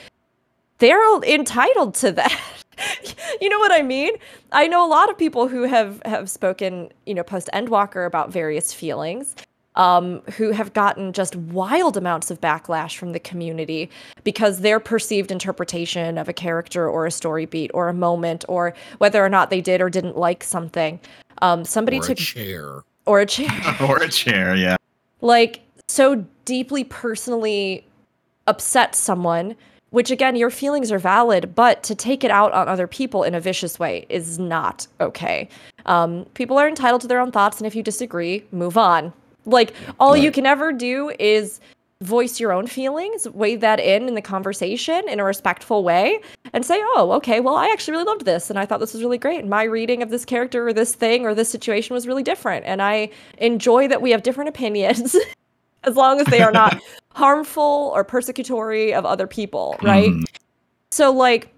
they're 0.79 1.21
entitled 1.23 1.93
to 1.95 2.11
that. 2.13 2.39
you 3.41 3.49
know 3.49 3.59
what 3.59 3.71
I 3.71 3.81
mean? 3.81 4.13
I 4.51 4.67
know 4.67 4.85
a 4.85 4.89
lot 4.89 5.09
of 5.09 5.17
people 5.17 5.47
who 5.47 5.63
have 5.63 6.01
have 6.05 6.29
spoken, 6.29 6.89
you 7.05 7.13
know, 7.13 7.23
post 7.23 7.49
Endwalker 7.53 8.07
about 8.07 8.31
various 8.31 8.73
feelings, 8.73 9.35
um, 9.75 10.21
who 10.35 10.51
have 10.51 10.73
gotten 10.73 11.13
just 11.13 11.35
wild 11.35 11.95
amounts 11.95 12.31
of 12.31 12.41
backlash 12.41 12.97
from 12.97 13.11
the 13.11 13.19
community 13.19 13.89
because 14.23 14.59
their 14.59 14.79
perceived 14.79 15.31
interpretation 15.31 16.17
of 16.17 16.27
a 16.27 16.33
character 16.33 16.87
or 16.89 17.05
a 17.05 17.11
story 17.11 17.45
beat 17.45 17.71
or 17.73 17.87
a 17.87 17.93
moment 17.93 18.45
or 18.47 18.73
whether 18.97 19.23
or 19.23 19.29
not 19.29 19.49
they 19.49 19.61
did 19.61 19.81
or 19.81 19.89
didn't 19.89 20.17
like 20.17 20.43
something. 20.43 20.99
Um, 21.41 21.63
somebody 21.63 21.99
took 21.99 22.17
chair. 22.17 22.83
Or 23.09 23.19
a 23.19 23.25
chair. 23.25 23.49
Or 23.81 23.97
a 23.97 24.07
chair, 24.07 24.55
yeah. 24.55 24.77
like 25.21 25.61
so 25.87 26.23
deeply 26.45 26.83
personally 26.83 27.83
upset 28.45 28.95
someone 28.95 29.55
which 29.89 30.11
again 30.11 30.35
your 30.35 30.51
feelings 30.51 30.91
are 30.91 30.99
valid 30.99 31.55
but 31.55 31.81
to 31.81 31.95
take 31.95 32.23
it 32.23 32.29
out 32.29 32.51
on 32.53 32.67
other 32.67 32.85
people 32.85 33.23
in 33.23 33.33
a 33.33 33.39
vicious 33.39 33.79
way 33.79 34.05
is 34.09 34.37
not 34.37 34.85
okay. 35.01 35.49
Um, 35.87 36.25
people 36.35 36.59
are 36.59 36.67
entitled 36.67 37.01
to 37.01 37.07
their 37.07 37.19
own 37.19 37.31
thoughts 37.31 37.57
and 37.57 37.65
if 37.65 37.75
you 37.75 37.81
disagree 37.81 38.43
move 38.51 38.77
on. 38.77 39.11
Like 39.45 39.73
all 39.99 40.15
you 40.15 40.31
can 40.31 40.45
ever 40.45 40.71
do 40.71 41.11
is 41.19 41.59
voice 42.01 42.39
your 42.39 42.53
own 42.53 42.65
feelings 42.65 43.27
weigh 43.29 43.57
that 43.57 43.79
in 43.79 44.07
in 44.07 44.15
the 44.15 44.21
conversation 44.21 45.07
in 45.09 45.19
a 45.19 45.23
respectful 45.23 45.83
way 45.83 46.17
and 46.53 46.65
say 46.65 46.79
oh 46.95 47.11
okay 47.11 47.41
well 47.41 47.55
i 47.55 47.67
actually 47.67 47.91
really 47.91 48.05
loved 48.05 48.23
this 48.23 48.49
and 48.49 48.57
i 48.57 48.65
thought 48.65 48.79
this 48.79 48.93
was 48.93 49.03
really 49.03 49.17
great 49.17 49.45
my 49.45 49.63
reading 49.63 50.01
of 50.01 50.09
this 50.09 50.23
character 50.23 50.65
or 50.65 50.71
this 50.71 50.95
thing 50.95 51.25
or 51.25 51.35
this 51.35 51.49
situation 51.49 51.93
was 51.93 52.07
really 52.07 52.23
different 52.23 52.65
and 52.65 52.81
i 52.81 53.09
enjoy 53.39 53.85
that 53.85 54.01
we 54.01 54.11
have 54.11 54.23
different 54.23 54.47
opinions 54.47 55.13
as 55.83 55.95
long 55.95 56.19
as 56.19 56.27
they 56.27 56.41
are 56.41 56.51
not 56.51 56.81
harmful 57.13 57.91
or 57.93 58.03
persecutory 58.05 58.93
of 58.93 59.05
other 59.05 59.27
people, 59.27 59.75
right? 59.81 60.11
Mhm. 60.11 60.23
So, 60.91 61.11
like, 61.11 61.49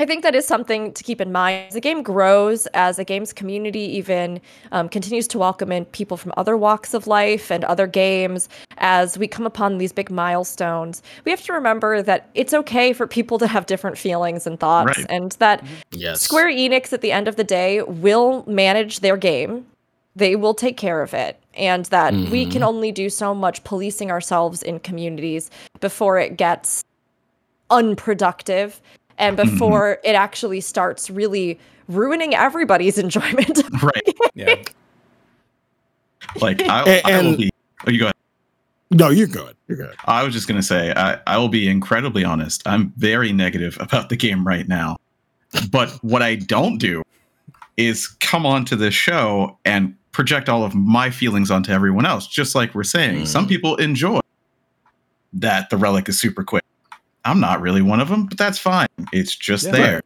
I 0.00 0.06
think 0.06 0.22
that 0.22 0.36
is 0.36 0.46
something 0.46 0.92
to 0.92 1.02
keep 1.02 1.20
in 1.20 1.32
mind. 1.32 1.66
As 1.68 1.74
the 1.74 1.80
game 1.80 2.02
grows, 2.04 2.66
as 2.68 2.98
the 2.98 3.04
game's 3.04 3.32
community 3.32 3.80
even 3.80 4.40
um, 4.70 4.88
continues 4.88 5.26
to 5.28 5.38
welcome 5.40 5.72
in 5.72 5.86
people 5.86 6.16
from 6.16 6.32
other 6.36 6.56
walks 6.56 6.94
of 6.94 7.08
life 7.08 7.50
and 7.50 7.64
other 7.64 7.88
games, 7.88 8.48
as 8.76 9.18
we 9.18 9.26
come 9.26 9.44
upon 9.44 9.78
these 9.78 9.92
big 9.92 10.08
milestones, 10.08 11.02
we 11.24 11.32
have 11.32 11.42
to 11.42 11.52
remember 11.52 12.00
that 12.00 12.30
it's 12.34 12.54
okay 12.54 12.92
for 12.92 13.08
people 13.08 13.38
to 13.38 13.48
have 13.48 13.66
different 13.66 13.98
feelings 13.98 14.46
and 14.46 14.60
thoughts, 14.60 14.98
Right. 14.98 15.06
and 15.10 15.32
that 15.32 15.64
Yes. 15.90 16.20
Square 16.20 16.50
Enix 16.52 16.92
at 16.92 17.00
the 17.00 17.10
end 17.10 17.26
of 17.26 17.34
the 17.34 17.44
day 17.44 17.82
will 17.82 18.44
manage 18.46 19.00
their 19.00 19.16
game. 19.16 19.66
They 20.14 20.36
will 20.36 20.54
take 20.54 20.76
care 20.76 21.02
of 21.02 21.12
it. 21.12 21.40
And 21.54 21.86
that 21.86 22.14
we 22.14 22.46
can 22.46 22.62
only 22.62 22.92
do 22.92 23.10
so 23.10 23.34
much 23.34 23.64
policing 23.64 24.12
ourselves 24.12 24.62
in 24.62 24.78
communities 24.78 25.50
before 25.80 26.18
it 26.18 26.36
gets 26.36 26.84
unproductive 27.68 28.80
and 29.18 29.36
before 29.36 29.98
it 30.04 30.14
actually 30.14 30.60
starts 30.60 31.10
really 31.10 31.58
ruining 31.88 32.34
everybody's 32.34 32.98
enjoyment. 33.04 33.62
Right. 33.82 34.16
Yeah. 34.34 34.54
Like 36.40 36.60
I, 36.62 36.82
And- 36.82 37.06
I 37.06 37.22
will 37.22 37.36
be. 37.36 37.50
Oh, 37.86 37.90
you 37.90 37.98
go 38.00 38.04
ahead. 38.06 38.14
No, 38.90 39.08
you're 39.10 39.26
good. 39.26 39.54
You're 39.66 39.76
good. 39.78 39.94
I 40.06 40.22
was 40.24 40.32
just 40.34 40.48
gonna 40.48 40.62
say 40.62 40.92
I, 40.96 41.18
I 41.26 41.38
will 41.38 41.48
be 41.48 41.68
incredibly 41.68 42.24
honest. 42.24 42.62
I'm 42.66 42.92
very 42.96 43.32
negative 43.32 43.76
about 43.80 44.08
the 44.08 44.16
game 44.16 44.46
right 44.46 44.66
now. 44.68 44.96
But 45.70 45.90
what 46.02 46.22
I 46.22 46.34
don't 46.36 46.78
do 46.78 47.02
is 47.76 48.06
come 48.08 48.44
onto 48.44 48.76
this 48.76 48.94
show 48.94 49.58
and 49.64 49.94
project 50.12 50.48
all 50.48 50.64
of 50.64 50.74
my 50.74 51.10
feelings 51.10 51.50
onto 51.50 51.70
everyone 51.70 52.04
else. 52.06 52.26
Just 52.26 52.54
like 52.54 52.74
we're 52.74 52.82
saying, 52.84 53.26
some 53.26 53.44
Mm. 53.46 53.48
people 53.48 53.76
enjoy 53.76 54.20
that 55.34 55.70
the 55.70 55.76
relic 55.76 56.08
is 56.08 56.18
super 56.18 56.42
quick. 56.42 56.64
I'm 57.28 57.40
not 57.40 57.60
really 57.60 57.82
one 57.82 58.00
of 58.00 58.08
them, 58.08 58.26
but 58.26 58.38
that's 58.38 58.58
fine. 58.58 58.88
It's 59.12 59.34
just 59.36 59.66
Yeah. 59.66 59.72
there. 59.72 60.02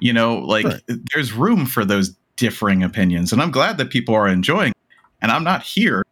You 0.00 0.12
know, 0.12 0.38
like 0.38 0.64
Right. 0.66 0.80
there's 1.12 1.32
room 1.32 1.66
for 1.66 1.84
those 1.84 2.16
differing 2.36 2.82
opinions, 2.82 3.32
and 3.32 3.40
I'm 3.40 3.50
glad 3.52 3.78
that 3.78 3.90
people 3.90 4.14
are 4.14 4.26
enjoying. 4.28 4.72
And 5.20 5.30
I'm 5.30 5.44
not 5.44 5.62
here 5.62 6.02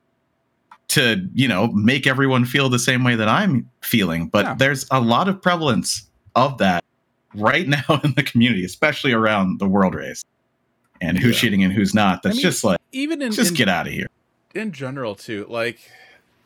to 0.88 1.24
you 1.34 1.46
know 1.46 1.68
make 1.68 2.06
everyone 2.06 2.44
feel 2.44 2.68
the 2.68 2.78
same 2.78 3.04
way 3.04 3.14
that 3.14 3.28
i'm 3.28 3.64
feeling 3.80 4.26
but 4.26 4.44
Yeah. 4.44 4.54
there's 4.54 4.86
a 4.90 5.00
lot 5.00 5.28
of 5.28 5.40
prevalence 5.40 6.04
of 6.34 6.58
that 6.58 6.82
right 7.32 7.68
now 7.76 8.00
in 8.02 8.12
the 8.14 8.24
community 8.24 8.64
especially 8.64 9.12
around 9.12 9.60
the 9.60 9.68
world 9.68 9.94
race 9.94 10.24
and 11.00 11.16
who's 11.16 11.36
Yeah. 11.36 11.40
cheating 11.42 11.62
and 11.62 11.72
who's 11.72 11.94
not 11.94 12.24
that's 12.24 12.34
mean, 12.36 12.42
just 12.42 12.64
like 12.64 12.80
Even 12.90 13.22
in, 13.22 13.30
just 13.30 13.50
in 13.50 13.56
get 13.56 13.68
out 13.68 13.86
of 13.86 13.92
here 13.92 14.08
in 14.52 14.72
general 14.72 15.14
too 15.14 15.46
like 15.48 15.78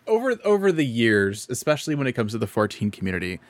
over 0.07 0.37
over 0.45 0.71
the 0.73 0.85
years 0.85 1.47
especially 1.49 1.95
when 1.95 2.07
it 2.07 2.13
comes 2.13 2.33
to 2.33 2.39
the 2.39 2.47
14 2.47 2.91
community 2.91 3.41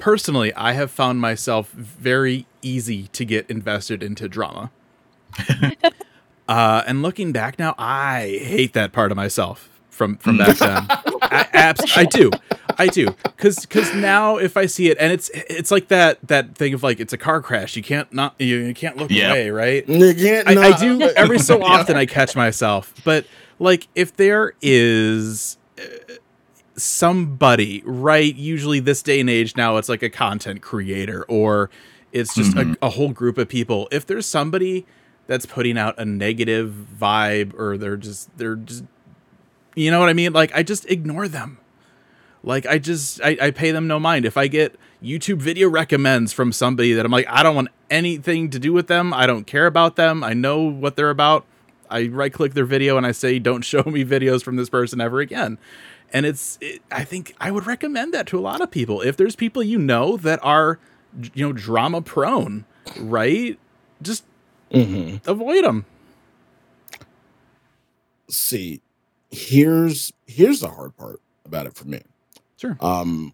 personally 0.00 0.52
i 0.54 0.72
have 0.72 0.90
found 0.90 1.20
myself 1.20 1.70
very 1.72 2.46
easy 2.62 3.06
to 3.08 3.24
get 3.24 3.48
invested 3.50 4.02
into 4.02 4.28
drama. 4.28 4.70
Uh 6.48 6.82
and 6.88 7.00
looking 7.00 7.30
back 7.30 7.60
now 7.60 7.76
i 7.78 8.40
hate 8.42 8.72
that 8.72 8.90
part 8.92 9.12
of 9.12 9.16
myself 9.16 9.68
from 9.88 10.16
from 10.16 10.36
back 10.38 10.56
then. 10.56 10.84
I, 11.22 11.46
abs- 11.52 11.96
I 11.96 12.04
do. 12.04 12.30
I 12.76 12.88
do. 12.88 13.06
Because 13.22 13.60
because 13.60 13.94
now 13.94 14.36
if 14.38 14.56
i 14.56 14.66
see 14.66 14.90
it 14.90 14.96
and 14.98 15.12
it's 15.12 15.30
it's 15.34 15.70
like 15.70 15.86
that 15.88 16.18
that 16.26 16.56
thing 16.56 16.74
of 16.74 16.82
like 16.82 16.98
it's 16.98 17.12
a 17.12 17.18
car 17.18 17.40
crash. 17.40 17.76
You 17.76 17.84
can't 17.84 18.12
not 18.12 18.34
you, 18.40 18.56
you 18.56 18.74
can't 18.74 18.96
look 18.96 19.10
Yeah. 19.12 19.28
away 19.30 19.50
right? 19.50 19.88
You 19.88 20.12
can't 20.14 20.48
I, 20.48 20.70
I 20.72 20.76
do 20.76 21.00
every 21.14 21.38
so 21.38 21.62
often 21.74 21.96
I 21.96 22.06
catch 22.06 22.34
myself. 22.34 22.92
But 23.04 23.26
like 23.60 23.86
if 23.94 24.16
there 24.16 24.54
is 24.60 25.56
uh, 25.78 25.82
somebody, 26.82 27.82
right, 27.84 28.34
usually 28.34 28.80
this 28.80 29.02
day 29.02 29.20
and 29.20 29.30
age 29.30 29.56
now 29.56 29.76
it's 29.76 29.88
like 29.88 30.02
a 30.02 30.10
content 30.10 30.62
creator 30.62 31.24
or 31.28 31.70
it's 32.12 32.34
just 32.34 32.52
Mhm. 32.56 32.76
a, 32.80 32.86
a 32.86 32.90
whole 32.90 33.10
group 33.10 33.38
of 33.38 33.48
people. 33.48 33.88
If 33.92 34.06
there's 34.06 34.26
somebody 34.26 34.86
that's 35.26 35.46
putting 35.46 35.78
out 35.78 35.94
a 35.98 36.04
negative 36.04 36.74
vibe 37.00 37.56
or 37.58 37.78
they're 37.78 37.96
just 37.96 38.36
they're 38.36 38.56
just 38.56 38.84
you 39.76 39.90
know 39.90 40.00
what 40.00 40.08
I 40.08 40.12
mean? 40.12 40.32
Like 40.32 40.50
I 40.54 40.62
just 40.64 40.90
ignore 40.90 41.28
them. 41.28 41.58
Like 42.42 42.66
I 42.66 42.78
just 42.78 43.20
I, 43.22 43.36
I 43.40 43.50
pay 43.50 43.70
them 43.70 43.86
no 43.86 44.00
mind. 44.00 44.24
If 44.24 44.36
I 44.36 44.48
get 44.48 44.74
YouTube 45.02 45.38
video 45.38 45.68
recommends 45.68 46.32
from 46.32 46.52
somebody 46.52 46.92
that 46.94 47.06
I'm 47.06 47.12
like, 47.12 47.26
I 47.28 47.42
don't 47.42 47.54
want 47.54 47.68
anything 47.90 48.50
to 48.50 48.58
do 48.58 48.72
with 48.72 48.88
them. 48.88 49.14
I 49.14 49.26
don't 49.26 49.46
care 49.46 49.66
about 49.66 49.96
them. 49.96 50.24
I 50.24 50.32
know 50.32 50.60
what 50.62 50.96
they're 50.96 51.10
about. 51.10 51.44
I 51.88 52.06
right 52.08 52.32
click 52.32 52.54
their 52.54 52.64
video 52.64 52.96
and 52.96 53.04
I 53.06 53.12
say, 53.12 53.38
don't 53.38 53.62
show 53.62 53.82
me 53.84 54.04
videos 54.16 54.42
from 54.42 54.56
this 54.56 54.68
person 54.68 55.00
ever 55.00 55.20
again. 55.20 55.58
And 56.12 56.26
it's, 56.26 56.58
it, 56.60 56.82
I 56.90 57.04
think 57.04 57.34
I 57.40 57.50
would 57.50 57.66
recommend 57.66 58.12
that 58.14 58.26
to 58.28 58.38
a 58.38 58.40
lot 58.40 58.60
of 58.60 58.70
people. 58.70 59.00
If 59.00 59.16
there's 59.16 59.36
people 59.36 59.62
you 59.62 59.78
know 59.78 60.16
that 60.18 60.40
are, 60.42 60.78
you 61.34 61.46
know, 61.46 61.52
drama 61.52 62.02
prone, 62.02 62.64
right? 62.98 63.58
Just 64.02 64.24
Mhm. 64.72 65.24
avoid 65.26 65.64
them. 65.64 65.84
See, 68.28 68.80
here's 69.30 70.12
here's 70.26 70.60
the 70.60 70.68
hard 70.68 70.96
part 70.96 71.20
about 71.44 71.66
it 71.66 71.74
for 71.76 71.84
me. 71.86 72.00
Sure. 72.56 72.76
um 72.80 73.32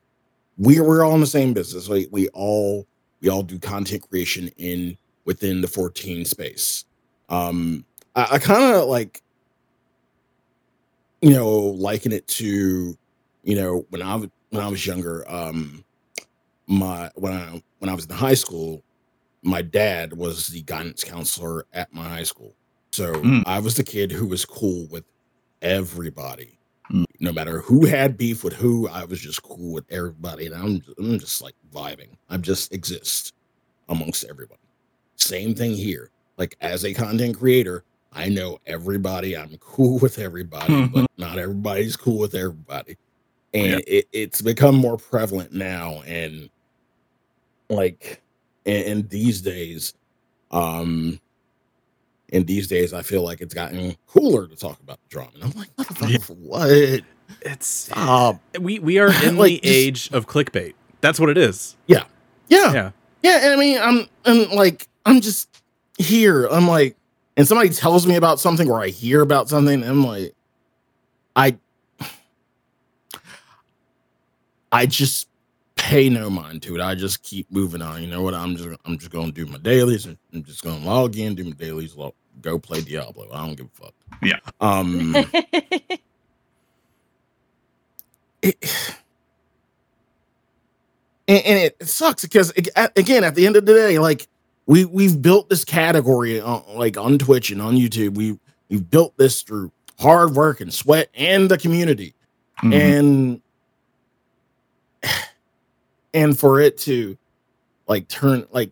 we 0.56 0.80
we're 0.80 1.04
all 1.04 1.14
in 1.14 1.20
the 1.20 1.26
same 1.26 1.52
business 1.52 1.88
like 1.88 2.06
we 2.12 2.28
all 2.28 2.86
we 3.20 3.28
all 3.28 3.42
do 3.42 3.58
content 3.58 4.08
creation 4.08 4.50
in 4.56 4.96
within 5.24 5.60
the 5.62 5.66
14 5.68 6.24
space 6.24 6.84
um 7.28 7.84
i, 8.14 8.26
I 8.32 8.38
kind 8.38 8.74
of 8.76 8.86
like 8.88 9.22
you 11.26 11.34
know 11.34 11.48
liken 11.50 12.12
it 12.12 12.26
to 12.28 12.96
you 13.42 13.56
know 13.56 13.84
when 13.90 14.00
i 14.02 14.14
was 14.14 14.28
when 14.50 14.62
i 14.62 14.68
was 14.68 14.86
younger 14.86 15.24
um 15.28 15.84
my 16.68 17.10
when 17.16 17.32
i 17.32 17.62
when 17.80 17.88
i 17.88 17.94
was 17.94 18.06
in 18.06 18.14
high 18.14 18.34
school 18.34 18.82
my 19.42 19.60
dad 19.62 20.12
was 20.12 20.46
the 20.48 20.62
guidance 20.62 21.02
counselor 21.02 21.66
at 21.72 21.92
my 21.92 22.08
high 22.08 22.22
school 22.22 22.54
so 22.92 23.12
Mm. 23.14 23.42
i 23.46 23.58
was 23.58 23.74
the 23.74 23.82
kid 23.84 24.12
who 24.12 24.26
was 24.26 24.44
cool 24.44 24.86
with 24.90 25.04
everybody 25.62 26.52
Mm. 26.92 27.04
no 27.18 27.32
matter 27.32 27.60
who 27.62 27.84
had 27.84 28.16
beef 28.16 28.44
with 28.44 28.52
who, 28.52 28.86
I 28.86 29.04
was 29.06 29.18
just 29.18 29.42
cool 29.42 29.72
with 29.74 29.84
everybody, 29.90 30.46
and 30.46 30.54
I'm 30.54 30.80
I'm 31.00 31.18
just 31.18 31.42
like 31.42 31.56
vibing. 31.74 32.10
I'm 32.30 32.42
just 32.42 32.72
exist 32.72 33.32
amongst 33.88 34.22
everyone. 34.30 34.60
Same 35.16 35.52
thing 35.52 35.72
here. 35.74 36.10
Like 36.38 36.56
as 36.60 36.84
a 36.84 36.94
content 36.94 37.36
creator, 37.40 37.82
I 38.16 38.28
know 38.28 38.58
everybody. 38.66 39.36
I'm 39.36 39.56
cool 39.60 39.98
with 40.02 40.18
everybody, 40.18 40.86
but 40.86 41.06
not 41.18 41.38
everybody's 41.38 41.96
cool 41.96 42.18
with 42.18 42.34
everybody. 42.34 42.96
And 43.54 43.66
Yeah. 43.72 43.78
it, 43.86 44.08
it's 44.12 44.42
become 44.42 44.74
more 44.76 44.96
prevalent 44.96 45.52
now. 45.52 46.02
And 46.06 46.50
like 47.68 48.22
and, 48.64 48.84
and 48.86 49.08
these 49.10 49.40
days, 49.40 49.94
um, 50.50 51.20
in 52.30 52.44
these 52.44 52.66
days, 52.66 52.92
I 52.92 53.02
feel 53.02 53.22
like 53.22 53.40
it's 53.40 53.54
gotten 53.54 53.94
cooler 54.08 54.46
to 54.48 54.56
talk 54.56 54.80
about 54.80 54.98
the 55.02 55.08
drama. 55.08 55.30
And 55.34 55.44
I'm 55.44 55.50
like, 55.52 55.76
motherfucker, 55.76 56.10
Yeah. 56.28 56.34
what? 56.36 57.02
It's 57.42 57.66
Stop. 57.66 58.40
we 58.60 58.78
we 58.78 58.98
are 58.98 59.08
in 59.24 59.36
Like, 59.36 59.60
the 59.62 59.68
age 59.68 60.10
of 60.12 60.26
clickbait. 60.26 60.74
That's 61.00 61.18
what 61.20 61.28
it 61.28 61.38
is. 61.38 61.76
Yeah. 61.86 62.04
Yeah. 62.48 62.90
Yeah, 63.22 63.44
and 63.44 63.52
I 63.52 63.56
mean, 63.56 63.78
I'm 63.78 64.06
I'm 64.24 64.50
like 64.56 64.88
I'm 65.04 65.20
just 65.20 65.48
here. 65.98 66.46
I'm 66.46 66.68
like, 66.68 66.96
and 67.36 67.46
somebody 67.46 67.68
tells 67.70 68.06
me 68.06 68.16
about 68.16 68.40
something 68.40 68.70
or 68.70 68.82
I 68.82 68.88
hear 68.88 69.20
about 69.20 69.48
something, 69.48 69.82
and 69.82 69.90
I'm 69.90 70.04
like, 70.04 70.34
I 71.34 71.56
I 74.72 74.86
just 74.86 75.28
pay 75.76 76.08
no 76.08 76.28
mind 76.28 76.62
to 76.62 76.74
it. 76.74 76.80
I 76.80 76.94
just 76.94 77.22
keep 77.22 77.50
moving 77.50 77.82
on. 77.82 78.02
You 78.02 78.08
know 78.08 78.22
what? 78.22 78.34
I'm 78.34 78.56
just 78.56 78.68
I'm 78.84 78.98
just 78.98 79.10
gonna 79.10 79.32
do 79.32 79.46
my 79.46 79.58
dailies 79.58 80.06
and 80.06 80.18
I'm 80.34 80.42
just 80.42 80.62
gonna 80.62 80.84
log 80.84 81.16
in, 81.16 81.34
do 81.34 81.44
my 81.44 81.50
dailies, 81.52 81.94
lo- 81.94 82.14
go 82.42 82.58
play 82.58 82.80
Diablo. 82.80 83.28
I 83.32 83.46
don't 83.46 83.56
give 83.56 83.66
a 83.66 83.84
fuck. 83.84 83.94
Yeah. 84.22 84.38
Um 84.60 85.14
it, 88.42 88.56
and, 91.28 91.44
and 91.44 91.58
it 91.58 91.88
sucks 91.88 92.22
because 92.22 92.52
ag- 92.56 92.92
again 92.96 93.24
at 93.24 93.34
the 93.34 93.46
end 93.46 93.56
of 93.56 93.66
the 93.66 93.74
day 93.74 93.98
like 93.98 94.26
we 94.66 94.84
we've 94.84 95.20
built 95.22 95.48
this 95.48 95.64
category 95.64 96.40
on, 96.40 96.62
like 96.74 96.96
on 96.96 97.18
twitch 97.18 97.50
and 97.50 97.62
on 97.62 97.76
youtube. 97.76 98.14
We 98.16 98.38
we've 98.68 98.88
built 98.90 99.16
this 99.16 99.42
through 99.42 99.70
hard 99.98 100.34
work 100.34 100.60
and 100.60 100.72
sweat 100.72 101.08
and 101.14 101.48
the 101.50 101.58
community. 101.58 102.14
Mhm. 102.62 102.72
and 102.74 103.42
and 106.14 106.38
for 106.38 106.60
it 106.60 106.78
to 106.78 107.16
like 107.86 108.08
turn 108.08 108.46
like 108.50 108.70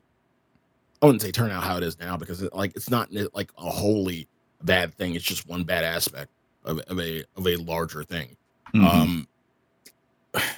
i 1.03 1.07
wouldn't 1.07 1.23
say 1.23 1.31
turn 1.31 1.51
out 1.51 1.62
how 1.62 1.77
it 1.77 1.83
is 1.83 1.99
now 2.01 2.16
because 2.16 2.43
it, 2.43 2.55
like 2.55 2.75
it's 2.75 2.89
not 2.91 3.09
like 3.35 3.51
a 3.59 3.69
wholly 3.71 4.27
bad 4.62 4.95
thing. 4.95 5.15
It's 5.15 5.25
just 5.25 5.47
one 5.47 5.62
bad 5.65 5.85
aspect 5.85 6.31
of, 6.65 6.79
of 6.81 6.99
a 6.99 7.23
of 7.37 7.47
a 7.47 7.57
larger 7.57 8.03
thing. 8.05 8.35
Mhm. 8.75 8.85
um 8.89 9.29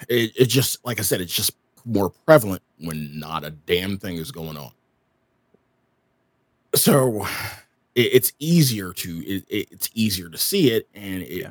it, 0.08 0.32
it 0.36 0.46
just 0.46 0.82
like 0.86 0.98
i 1.00 1.02
said 1.02 1.20
it's 1.20 1.34
just 1.34 1.50
more 1.84 2.10
prevalent 2.10 2.62
when 2.78 3.18
not 3.18 3.44
a 3.44 3.50
damn 3.50 3.98
thing 3.98 4.16
is 4.16 4.30
going 4.32 4.56
on 4.56 4.70
so 6.76 7.26
it, 7.94 8.00
it's 8.12 8.32
easier 8.38 8.92
to 8.92 9.18
it, 9.26 9.44
it- 9.48 9.68
it's 9.70 9.90
easier 9.94 10.28
to 10.28 10.38
see 10.38 10.70
it 10.70 10.88
and 10.94 11.22
it 11.22 11.30
Yeah. 11.42 11.50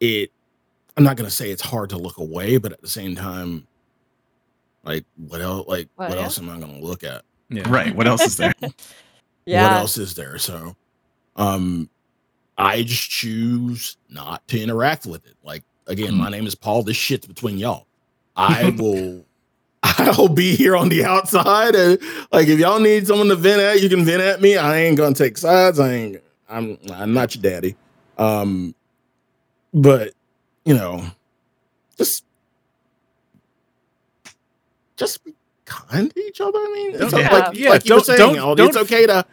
it 0.00 0.30
i'm 0.96 1.04
not 1.04 1.16
going 1.16 1.28
to 1.28 1.34
say 1.34 1.50
it's 1.50 1.62
hard 1.62 1.90
to 1.90 1.96
look 1.98 2.18
away 2.18 2.56
but 2.58 2.72
at 2.72 2.80
the 2.82 2.88
same 2.88 3.14
time 3.14 3.66
like 4.84 5.04
what 5.28 5.40
else 5.40 5.66
like 5.68 5.88
Well, 5.96 6.08
what 6.08 6.18
yeah. 6.18 6.24
else 6.24 6.38
am 6.38 6.48
i 6.50 6.58
going 6.58 6.80
to 6.80 6.84
look 6.86 7.04
at 7.04 7.22
Yeah. 7.50 7.62
right. 7.68 7.94
What 7.94 8.06
else 8.06 8.22
is 8.22 8.36
there? 8.36 8.52
yeah. 9.46 9.62
what 9.64 9.72
else 9.76 9.98
is 9.98 10.14
there 10.14 10.38
so 10.38 10.76
um 11.36 11.88
i 12.58 12.82
just 12.82 13.10
choose 13.10 13.96
not 14.08 14.46
to 14.48 14.60
interact 14.60 15.06
with 15.06 15.26
it 15.26 15.34
like 15.42 15.62
again 15.86 16.12
Mm. 16.12 16.18
my 16.18 16.28
name 16.30 16.46
is 16.46 16.54
paul 16.54 16.82
this 16.82 16.96
shit's 16.96 17.26
between 17.26 17.58
y'all 17.58 17.86
i 18.36 18.70
will 18.78 19.24
i'll 19.98 20.28
be 20.28 20.54
here 20.54 20.76
on 20.76 20.88
the 20.88 21.04
outside 21.04 21.74
and 21.74 21.98
like 22.32 22.46
if 22.48 22.58
y'all 22.58 22.78
need 22.80 23.06
someone 23.06 23.28
to 23.28 23.34
vent 23.36 23.60
at 23.60 23.80
you 23.82 23.88
can 23.88 24.04
vent 24.04 24.22
at 24.22 24.40
me 24.40 24.56
i 24.56 24.78
ain't 24.78 24.96
gonna 24.96 25.14
take 25.14 25.36
sides 25.36 25.80
i 25.80 25.92
ain't 25.92 26.22
i'm 26.48 26.78
i'm 26.92 27.12
not 27.12 27.34
your 27.34 27.42
daddy 27.42 27.74
um 28.18 28.74
but 29.74 30.12
you 30.64 30.74
know 30.74 31.04
just 31.98 32.24
just 34.96 35.24
be 35.24 35.34
kind 35.64 36.12
to 36.14 36.20
each 36.20 36.40
other 36.40 36.58
i 36.58 36.72
mean 36.74 37.02
it's 37.02 37.12
Yeah. 37.12 37.32
like, 37.34 37.56
Yeah, 37.56 37.70
like 37.70 37.88
you 37.88 37.94
were 37.94 38.00
saying 38.00 38.18
don't- 38.34 38.58
Aldi, 38.58 38.68
it's 38.68 38.76
okay 38.76 39.06
to 39.06 39.24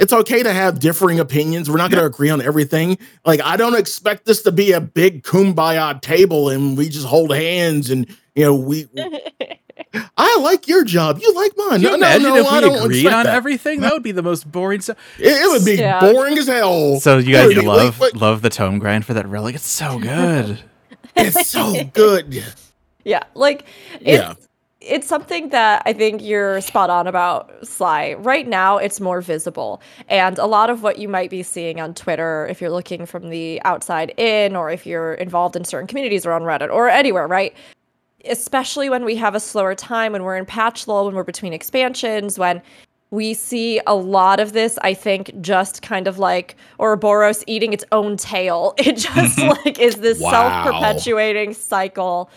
it's 0.00 0.12
okay 0.12 0.42
to 0.42 0.50
have 0.52 0.80
differing 0.80 1.20
opinions. 1.20 1.68
We're 1.68 1.76
not 1.76 1.90
going 1.90 2.00
to 2.00 2.06
agree 2.06 2.30
on 2.30 2.40
everything. 2.40 2.96
Like 3.26 3.42
I 3.42 3.58
don't 3.58 3.76
expect 3.78 4.24
this 4.24 4.40
to 4.42 4.50
be 4.50 4.72
a 4.72 4.80
big 4.80 5.22
kumbaya 5.22 6.00
table 6.00 6.48
and 6.48 6.78
we 6.78 6.88
just 6.88 7.06
hold 7.06 7.30
hands 7.32 7.90
and 7.90 8.06
you 8.34 8.44
know 8.44 8.54
we. 8.54 8.88
I 10.16 10.38
like 10.40 10.68
your 10.68 10.84
job. 10.84 11.18
You 11.20 11.34
like 11.34 11.52
mine. 11.56 11.70
Can 11.70 11.80
you 11.82 11.88
no, 11.90 11.96
no, 11.96 11.96
imagine 11.96 12.28
no. 12.30 12.36
if 12.36 12.46
I 12.46 12.54
we 12.54 12.60
don't 12.62 12.84
agreed 12.84 13.06
on 13.06 13.24
that. 13.24 13.34
everything? 13.34 13.80
That 13.80 13.92
would 13.92 14.02
be 14.02 14.12
the 14.12 14.22
most 14.22 14.50
boring 14.50 14.80
stuff. 14.80 14.96
It, 15.18 15.26
it 15.28 15.48
would 15.50 15.64
be 15.64 15.74
Yeah. 15.74 16.00
boring 16.00 16.38
as 16.38 16.46
hell. 16.46 16.98
So 17.00 17.18
you 17.18 17.34
guys 17.34 17.48
would 17.48 17.56
be- 17.56 17.66
love 17.66 18.00
wait, 18.00 18.12
wait. 18.14 18.20
love 18.22 18.40
the 18.42 18.48
tome 18.50 18.78
grind 18.78 19.04
for 19.04 19.12
that 19.14 19.26
relic. 19.28 19.54
It's 19.54 19.66
so 19.66 19.98
good. 19.98 20.58
It's 21.14 21.48
so 21.50 21.74
good. 21.92 22.42
Yeah, 23.04 23.22
like 23.34 23.66
it's 24.00 24.06
Yeah. 24.22 24.32
it's 24.80 25.06
something 25.06 25.50
that 25.50 25.82
I 25.84 25.92
think 25.92 26.22
you're 26.22 26.62
spot 26.62 26.88
on 26.88 27.06
about, 27.06 27.52
Sly. 27.66 28.14
Right 28.14 28.48
now, 28.48 28.78
it's 28.78 28.98
more 28.98 29.20
visible, 29.20 29.82
and 30.08 30.38
a 30.38 30.46
lot 30.46 30.70
of 30.70 30.82
what 30.82 30.96
you 30.96 31.08
might 31.10 31.28
be 31.28 31.42
seeing 31.42 31.80
on 31.82 31.92
Twitter, 31.92 32.46
if 32.48 32.62
you're 32.62 32.70
looking 32.70 33.04
from 33.04 33.28
the 33.28 33.60
outside 33.66 34.14
in, 34.16 34.56
or 34.56 34.70
if 34.70 34.86
you're 34.86 35.12
involved 35.14 35.54
in 35.54 35.66
certain 35.66 35.86
communities 35.86 36.24
or 36.24 36.32
on 36.32 36.42
Reddit 36.44 36.72
or 36.72 36.88
anywhere, 36.88 37.26
right? 37.28 37.54
Especially 38.24 38.88
when 38.88 39.04
we 39.04 39.16
have 39.16 39.34
a 39.34 39.40
slower 39.40 39.74
time, 39.74 40.12
when 40.12 40.22
we're 40.22 40.36
in 40.36 40.46
patch 40.46 40.86
lull, 40.86 41.06
when 41.06 41.14
we're 41.14 41.24
between 41.24 41.52
expansions, 41.52 42.38
when 42.38 42.62
we 43.10 43.34
see 43.34 43.80
a 43.86 43.94
lot 43.94 44.40
of 44.40 44.52
this, 44.52 44.78
I 44.82 44.94
think, 44.94 45.30
just 45.40 45.82
kind 45.82 46.06
of 46.06 46.18
like 46.18 46.56
Ouroboros 46.80 47.44
eating 47.46 47.72
its 47.72 47.84
own 47.92 48.16
tail. 48.16 48.74
It 48.78 48.96
just 48.96 49.38
like 49.64 49.78
is 49.78 49.96
this 49.96 50.18
Wow. 50.20 50.30
self-perpetuating 50.30 51.54
cycle. 51.54 52.30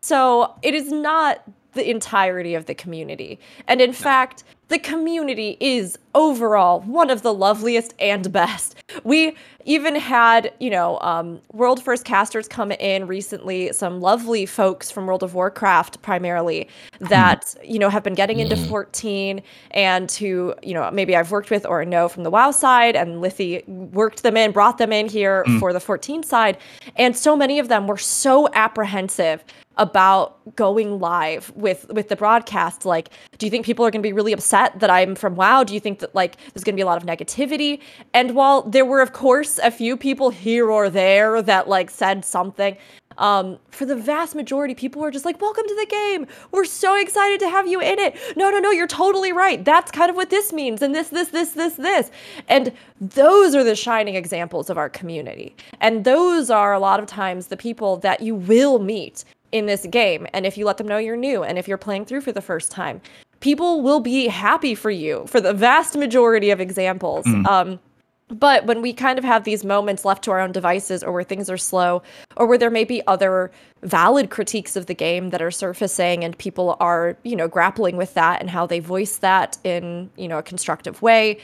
So 0.00 0.54
it 0.62 0.74
is 0.74 0.90
not 0.90 1.42
the 1.74 1.88
entirety 1.90 2.54
of 2.54 2.64
the 2.66 2.74
community. 2.74 3.38
And 3.68 3.80
in 3.82 3.92
fact, 3.92 4.44
the 4.68 4.78
community 4.78 5.56
is 5.60 5.98
overall 6.14 6.80
one 6.80 7.10
of 7.10 7.22
the 7.22 7.32
loveliest 7.32 7.94
and 8.00 8.32
best. 8.32 8.74
We 9.04 9.36
even 9.64 9.96
had, 9.96 10.52
you 10.58 10.70
know, 10.70 10.98
um, 11.00 11.40
World 11.52 11.82
First 11.82 12.04
Casters 12.04 12.48
come 12.48 12.72
in 12.72 13.06
recently, 13.06 13.72
some 13.72 14.00
lovely 14.00 14.46
folks 14.46 14.90
from 14.90 15.06
World 15.06 15.22
of 15.22 15.34
Warcraft 15.34 16.02
primarily 16.02 16.68
hmm. 16.98 17.06
that, 17.06 17.54
you 17.64 17.78
know, 17.78 17.90
have 17.90 18.02
been 18.02 18.14
getting 18.14 18.40
into 18.40 18.56
hmm. 18.56 18.64
14 18.64 19.42
and 19.72 20.10
who, 20.12 20.54
you 20.62 20.74
know, 20.74 20.90
maybe 20.90 21.14
I've 21.14 21.30
worked 21.30 21.50
with 21.50 21.66
or 21.66 21.84
know 21.84 22.08
from 22.08 22.22
the 22.22 22.30
WoW 22.30 22.50
side 22.50 22.96
and 22.96 23.22
Lithy 23.22 23.66
worked 23.68 24.22
them 24.22 24.36
in, 24.36 24.52
brought 24.52 24.78
them 24.78 24.92
in 24.92 25.08
here 25.08 25.44
hmm. 25.44 25.58
for 25.58 25.72
the 25.72 25.80
14 25.80 26.22
side. 26.22 26.58
And 26.96 27.16
so 27.16 27.36
many 27.36 27.58
of 27.58 27.68
them 27.68 27.86
were 27.86 27.98
so 27.98 28.48
apprehensive 28.52 29.44
about 29.78 30.56
going 30.56 30.98
live 31.00 31.52
with 31.54 31.86
with 31.90 32.08
the 32.08 32.16
broadcast 32.16 32.86
like 32.86 33.10
do 33.36 33.44
you 33.44 33.50
think 33.50 33.66
people 33.66 33.84
are 33.84 33.90
going 33.90 34.00
to 34.00 34.06
be 34.06 34.12
really 34.12 34.32
upset 34.32 34.55
that 34.80 34.90
i'm 34.90 35.14
from 35.14 35.34
wow 35.34 35.62
do 35.62 35.74
you 35.74 35.80
think 35.80 35.98
that 36.00 36.14
like 36.14 36.36
there's 36.52 36.64
going 36.64 36.74
to 36.74 36.76
be 36.76 36.82
a 36.82 36.86
lot 36.86 37.00
of 37.00 37.06
negativity? 37.06 37.80
And 38.14 38.34
while 38.34 38.62
there 38.62 38.84
were 38.84 39.00
of 39.00 39.12
course 39.12 39.58
a 39.58 39.70
few 39.70 39.96
people 39.96 40.30
here 40.30 40.70
or 40.70 40.90
there 40.90 41.42
that 41.42 41.68
like 41.68 41.90
said 41.90 42.24
something 42.24 42.76
um 43.18 43.58
for 43.70 43.86
the 43.86 43.96
vast 43.96 44.34
majority 44.34 44.74
people 44.74 45.00
were 45.00 45.10
just 45.10 45.24
like 45.24 45.40
welcome 45.40 45.64
to 45.66 45.74
the 45.74 45.86
game. 45.86 46.26
We're 46.52 46.64
so 46.64 47.00
excited 47.00 47.40
to 47.40 47.48
have 47.48 47.66
you 47.66 47.80
in 47.80 47.98
it. 47.98 48.16
No 48.36 48.50
no 48.50 48.58
no 48.58 48.70
you're 48.70 48.86
totally 48.86 49.32
right. 49.32 49.64
That's 49.64 49.90
kind 49.90 50.10
of 50.10 50.16
what 50.16 50.30
this 50.30 50.52
means 50.52 50.82
and 50.82 50.94
this 50.94 51.08
this 51.08 51.28
this 51.28 51.50
this 51.52 51.74
this. 51.74 52.10
And 52.48 52.72
those 53.00 53.54
are 53.54 53.64
the 53.64 53.76
shining 53.76 54.16
examples 54.16 54.70
of 54.70 54.78
our 54.78 54.88
community. 54.88 55.56
And 55.80 56.04
those 56.04 56.50
are 56.50 56.72
a 56.74 56.78
lot 56.78 57.00
of 57.00 57.06
times 57.06 57.46
the 57.46 57.56
people 57.56 57.96
that 57.98 58.20
you 58.20 58.34
will 58.34 58.78
meet 58.78 59.24
in 59.52 59.66
this 59.66 59.86
game. 59.86 60.26
And 60.32 60.44
if 60.44 60.58
you 60.58 60.66
let 60.66 60.76
them 60.76 60.88
know 60.88 60.98
you're 60.98 61.16
new 61.16 61.42
and 61.42 61.58
if 61.58 61.68
you're 61.68 61.78
playing 61.78 62.04
through 62.04 62.20
for 62.20 62.32
the 62.32 62.42
first 62.42 62.70
time, 62.70 63.00
people 63.46 63.80
will 63.80 64.00
be 64.00 64.26
happy 64.26 64.74
for 64.74 64.90
you 64.90 65.24
for 65.28 65.40
the 65.40 65.52
vast 65.52 65.96
majority 65.96 66.50
of 66.50 66.60
examples. 66.60 67.24
Um, 67.46 67.78
but 68.26 68.66
when 68.66 68.82
we 68.82 68.92
kind 68.92 69.20
of 69.20 69.24
have 69.24 69.44
these 69.44 69.64
moments 69.64 70.04
left 70.04 70.24
to 70.24 70.32
our 70.32 70.40
own 70.40 70.50
devices 70.50 71.04
or 71.04 71.12
where 71.12 71.22
things 71.22 71.48
are 71.48 71.56
slow 71.56 72.02
or 72.36 72.44
where 72.48 72.58
there 72.58 72.70
may 72.70 72.82
be 72.82 73.06
other 73.06 73.52
valid 73.82 74.30
critiques 74.30 74.74
of 74.74 74.86
the 74.86 74.94
game 74.94 75.30
that 75.30 75.40
are 75.40 75.52
surfacing 75.52 76.24
and 76.24 76.36
people 76.36 76.76
are, 76.80 77.16
you 77.22 77.36
know, 77.36 77.46
grappling 77.46 77.96
with 77.96 78.14
that 78.14 78.40
and 78.40 78.50
how 78.50 78.66
they 78.66 78.80
voice 78.80 79.18
that 79.18 79.58
in, 79.62 80.10
you 80.16 80.26
know, 80.26 80.38
a 80.38 80.42
constructive 80.42 81.00
way, 81.00 81.38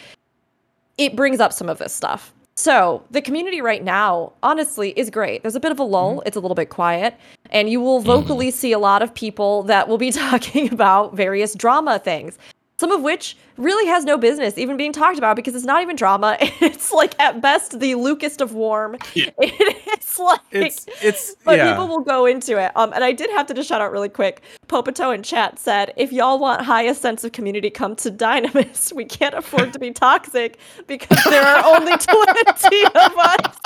it 0.98 1.14
brings 1.14 1.38
up 1.38 1.52
some 1.52 1.68
of 1.68 1.78
this 1.78 1.92
stuff. 1.92 2.34
So 2.54 3.02
the 3.10 3.22
community 3.22 3.60
right 3.60 3.82
now, 3.82 4.32
honestly, 4.42 4.90
is 4.90 5.10
great. 5.10 5.42
There's 5.42 5.56
a 5.56 5.60
bit 5.60 5.72
of 5.72 5.78
a 5.78 5.84
lull. 5.84 6.16
Mm-hmm. 6.16 6.26
It's 6.26 6.36
a 6.36 6.40
little 6.40 6.54
bit 6.54 6.68
quiet. 6.68 7.14
And 7.50 7.70
you 7.70 7.80
will 7.80 7.98
mm-hmm. 7.98 8.06
vocally 8.06 8.50
see 8.50 8.72
a 8.72 8.78
lot 8.78 9.02
of 9.02 9.14
people 9.14 9.62
that 9.64 9.88
will 9.88 9.98
be 9.98 10.10
talking 10.12 10.72
about 10.72 11.14
various 11.14 11.54
drama 11.54 11.98
things. 11.98 12.38
Some 12.82 12.90
of 12.90 13.00
which 13.00 13.36
really 13.58 13.86
has 13.86 14.04
no 14.04 14.18
business 14.18 14.58
even 14.58 14.76
being 14.76 14.92
talked 14.92 15.16
about 15.16 15.36
because 15.36 15.54
it's 15.54 15.64
not 15.64 15.82
even 15.82 15.94
drama. 15.94 16.36
It's 16.60 16.90
like 16.90 17.14
at 17.20 17.40
best 17.40 17.78
the 17.78 17.94
Lucas 17.94 18.38
of 18.38 18.54
Warm. 18.54 18.96
it's 19.14 20.18
like 20.18 20.40
It's 20.50 20.86
it's 21.00 21.36
but 21.44 21.58
yeah. 21.58 21.70
people 21.70 21.86
will 21.86 22.00
go 22.00 22.26
into 22.26 22.58
it. 22.58 22.72
Um, 22.74 22.92
and 22.92 23.04
I 23.04 23.12
did 23.12 23.30
have 23.30 23.46
to 23.46 23.54
just 23.54 23.68
shout 23.68 23.80
out 23.80 23.92
really 23.92 24.08
quick. 24.08 24.42
Popoto 24.66 25.14
in 25.14 25.22
chat 25.22 25.60
said, 25.60 25.92
"If 25.96 26.12
y'all 26.12 26.40
want 26.40 26.62
highest 26.62 27.00
sense 27.02 27.22
of 27.22 27.30
community, 27.30 27.70
come 27.70 27.94
to 27.96 28.10
Dynamis. 28.10 28.92
We 28.92 29.04
can't 29.04 29.34
afford 29.34 29.72
to 29.74 29.78
be 29.78 29.92
toxic 29.92 30.58
because 30.88 31.22
there 31.30 31.46
are 31.46 31.64
only 31.64 31.96
twenty 31.98 32.84
of 32.86 33.16
us." 33.16 33.58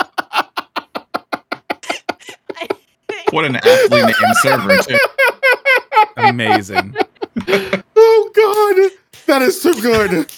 What 3.31 3.45
an 3.45 3.55
aptly 3.55 4.01
named 4.03 4.15
server, 4.41 4.77
too. 4.77 4.97
amazing. 6.17 6.95
Oh 7.49 8.31
God, 8.35 8.91
that 9.27 9.41
is 9.41 9.61
too 9.61 9.79
good. 9.81 10.31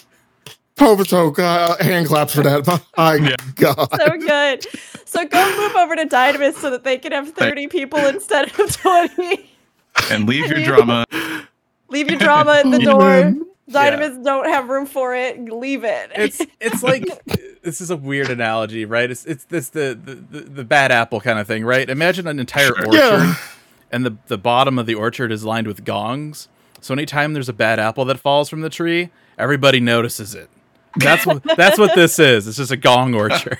Povato, 0.75 1.29
God, 1.33 1.71
uh, 1.79 1.83
hand 1.83 2.07
claps 2.07 2.33
for 2.33 2.41
that. 2.43 2.65
My 2.97 3.15
Yeah. 3.15 3.35
God. 3.55 3.87
so 3.97 4.17
good. 4.17 4.65
So 5.05 5.25
go 5.27 5.57
move 5.57 5.75
over 5.75 5.95
to 5.95 6.05
Dynamis 6.05 6.53
so 6.55 6.69
that 6.69 6.83
they 6.85 6.97
can 6.97 7.11
have 7.11 7.29
thirty 7.33 7.67
people 7.67 7.99
instead 7.99 8.47
of 8.59 8.71
twenty. 8.77 9.49
And 10.09 10.27
leave 10.27 10.47
your 10.47 10.63
drama. 10.63 11.05
Leave 11.89 12.09
your 12.09 12.19
drama 12.19 12.61
at 12.63 12.71
the 12.71 12.79
door. 12.83 12.99
man. 12.99 13.45
Dynamis 13.69 14.23
don't 14.23 14.45
have 14.47 14.69
room 14.69 14.85
for 14.85 15.13
it. 15.13 15.39
Leave 15.51 15.83
it. 15.83 16.11
It's 16.15 16.41
it's 16.61 16.81
like 16.81 17.03
this 17.61 17.81
is 17.81 17.91
a 17.91 17.97
weird 17.97 18.29
analogy, 18.29 18.85
right? 18.85 19.11
It's 19.11 19.25
it's 19.25 19.43
this 19.45 19.69
the 19.69 19.99
the, 20.01 20.15
the, 20.15 20.39
the 20.49 20.63
bad 20.63 20.91
apple 20.93 21.19
kind 21.19 21.39
of 21.39 21.45
thing, 21.47 21.65
right? 21.65 21.89
Imagine 21.89 22.25
an 22.25 22.39
entire 22.39 22.67
Sure. 22.67 22.85
orchard 22.85 22.93
Yeah. 22.93 23.35
and 23.91 24.05
the 24.05 24.15
the 24.27 24.37
bottom 24.37 24.79
of 24.79 24.85
the 24.85 24.95
orchard 24.95 25.31
is 25.33 25.43
lined 25.43 25.67
with 25.67 25.83
gongs. 25.83 26.47
So 26.81 26.93
anytime 26.93 27.33
there's 27.33 27.49
a 27.49 27.53
bad 27.53 27.79
apple 27.79 28.05
that 28.05 28.19
falls 28.19 28.49
from 28.49 28.61
the 28.61 28.69
tree, 28.69 29.09
everybody 29.37 29.79
notices 29.79 30.35
it. 30.35 30.49
That's 30.97 31.25
what 31.25 31.43
that's 31.57 31.77
what 31.77 31.93
this 31.95 32.17
is. 32.19 32.47
It's 32.47 32.57
just 32.57 32.71
a 32.71 32.77
gong 32.77 33.13
orchard. 33.13 33.57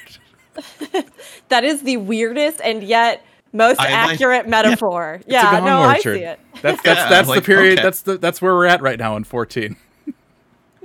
that 1.49 1.63
is 1.63 1.83
the 1.83 1.97
weirdest 1.97 2.61
and 2.61 2.83
yet 2.83 3.23
most 3.53 3.79
I 3.79 3.83
like- 4.05 4.13
accurate 4.13 4.47
metaphor. 4.47 5.15
It's 5.21 5.27
a 5.27 5.31
Yeah, 5.31 5.51
gong 5.51 5.65
no, 5.65 5.81
I 5.81 5.99
see 5.99 6.09
it. 6.23 6.39
That's 6.61 6.81
that's 6.81 6.99
Yeah, 7.01 7.09
that's 7.09 7.27
the 7.27 7.35
like, 7.35 7.43
period. 7.43 7.73
okay. 7.79 7.83
That's 7.83 8.01
the 8.01 8.17
that's 8.17 8.41
where 8.41 8.53
we're 8.55 8.65
at 8.65 8.81
right 8.81 8.97
now 8.99 9.15
in 9.15 9.23
14. 9.23 9.75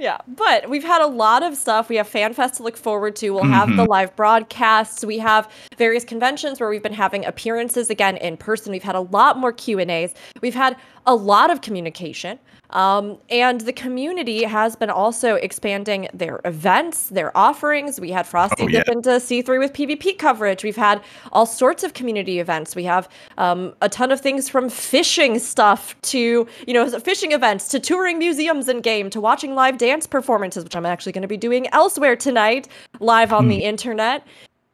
Yeah, 0.05 0.19
but 0.29 0.69
we've 0.69 0.85
had 0.85 1.01
a 1.01 1.07
lot 1.07 1.43
of 1.43 1.57
stuff. 1.57 1.89
We 1.89 1.97
have 1.97 2.07
FanFest 2.07 2.57
to 2.57 2.63
look 2.63 2.77
forward 2.77 3.17
to. 3.17 3.31
We'll 3.31 3.45
have 3.45 3.69
the 3.69 3.77
mm-hmm. 3.77 3.91
live 3.91 4.15
broadcasts. 4.15 5.03
We 5.03 5.17
have 5.17 5.51
various 5.79 6.05
conventions 6.05 6.61
where 6.61 6.69
we've 6.69 6.83
been 6.83 6.93
having 6.93 7.25
appearances 7.25 7.89
again 7.89 8.19
in 8.19 8.37
person. 8.37 8.71
We've 8.71 8.83
had 8.83 8.97
a 8.97 9.01
lot 9.01 9.39
more 9.39 9.51
Q 9.51 9.79
and 9.79 9.91
A's. 9.91 10.13
We've 10.43 10.55
had 10.55 10.77
a 11.07 11.15
lot 11.15 11.51
of 11.51 11.63
communication. 11.63 12.39
Um, 12.75 13.19
and 13.31 13.61
the 13.63 13.73
community 13.73 14.43
has 14.45 14.77
been 14.77 14.91
also 14.91 15.37
expanding 15.37 16.09
their 16.13 16.41
events, 16.45 17.09
their 17.09 17.35
offerings. 17.37 18.01
We 18.01 18.11
had 18.11 18.27
Frosty 18.27 18.65
Oh, 18.65 18.69
yeah. 18.69 18.83
dip 18.85 18.89
into 18.89 19.11
C3 19.11 19.59
with 19.59 19.73
PvP 19.73 20.19
coverage. 20.19 20.65
We've 20.65 20.77
had 20.77 21.01
all 21.33 21.47
sorts 21.47 21.85
of 21.85 21.95
community 21.95 22.41
events. 22.41 22.75
We 22.75 22.85
have 22.85 23.09
um, 23.39 23.75
a 23.81 23.89
ton 23.89 24.11
of 24.11 24.21
things 24.21 24.49
from 24.49 24.69
fishing 24.69 25.39
stuff 25.39 25.95
to, 26.03 26.47
you 26.67 26.75
know, 26.75 26.89
fishing 27.01 27.33
events 27.33 27.69
to 27.69 27.81
touring 27.81 28.19
museums 28.19 28.69
in 28.69 28.81
game 28.81 29.09
to 29.11 29.21
watching 29.21 29.55
live 29.55 29.79
dance 29.79 30.07
performances, 30.07 30.65
which 30.65 30.75
I'm 30.77 30.87
actually 30.87 31.13
going 31.13 31.23
to 31.23 31.29
be 31.29 31.37
doing 31.37 31.69
elsewhere 31.73 32.17
tonight, 32.17 32.69
live 33.01 33.33
on 33.33 33.49
the 33.49 33.63
internet. 33.65 34.27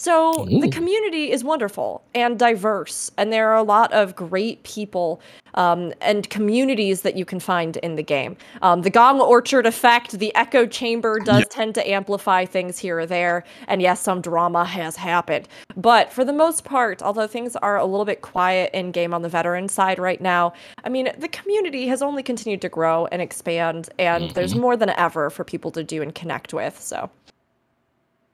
So 0.03 0.47
the 0.63 0.67
community 0.69 1.31
is 1.31 1.45
wonderful 1.45 2.03
and 2.15 2.39
diverse, 2.39 3.11
and 3.19 3.31
there 3.31 3.51
are 3.51 3.57
a 3.57 3.63
lot 3.63 3.93
of 3.93 4.17
great 4.17 4.63
people 4.63 5.21
um, 5.57 5.93
and 6.01 6.29
communities 6.31 7.03
that 7.03 7.17
you 7.17 7.27
can 7.27 7.39
find 7.39 7.77
in 7.79 7.97
the 7.97 8.03
game. 8.03 8.39
Um, 8.63 8.81
the 8.81 8.89
Gong 8.89 9.21
Orchard 9.21 9.67
effect, 9.67 10.13
the 10.13 10.35
echo 10.35 10.65
chamber 10.67 11.21
does 11.21 11.47
tend 11.49 11.75
to 11.75 11.87
amplify 11.87 12.47
things 12.47 12.79
here 12.79 13.01
or 13.01 13.05
there, 13.05 13.45
and 13.69 13.83
yes, 13.83 14.01
some 14.01 14.23
drama 14.23 14.65
has 14.65 14.97
happened. 14.97 15.47
But 15.77 16.11
for 16.11 16.25
the 16.25 16.33
most 16.33 16.65
part, 16.65 17.03
although 17.03 17.27
things 17.27 17.55
are 17.57 17.77
a 17.77 17.85
little 17.85 18.07
bit 18.07 18.23
quiet 18.23 18.71
in 18.73 18.93
game 18.93 19.13
on 19.13 19.21
the 19.21 19.29
veteran 19.29 19.69
side 19.69 19.99
right 19.99 20.21
now, 20.23 20.55
I 20.83 20.89
mean, 20.89 21.11
the 21.19 21.29
community 21.29 21.87
has 21.89 22.01
only 22.01 22.23
continued 22.23 22.63
to 22.63 22.71
grow 22.71 23.05
and 23.13 23.21
expand, 23.21 23.91
and 23.99 24.31
there's 24.31 24.55
more 24.55 24.79
than 24.79 24.89
ever 24.97 25.29
for 25.29 25.45
people 25.45 25.71
to 25.73 25.85
do 25.85 26.01
and 26.01 26.15
connect 26.15 26.55
with. 26.55 26.81
So. 26.81 27.11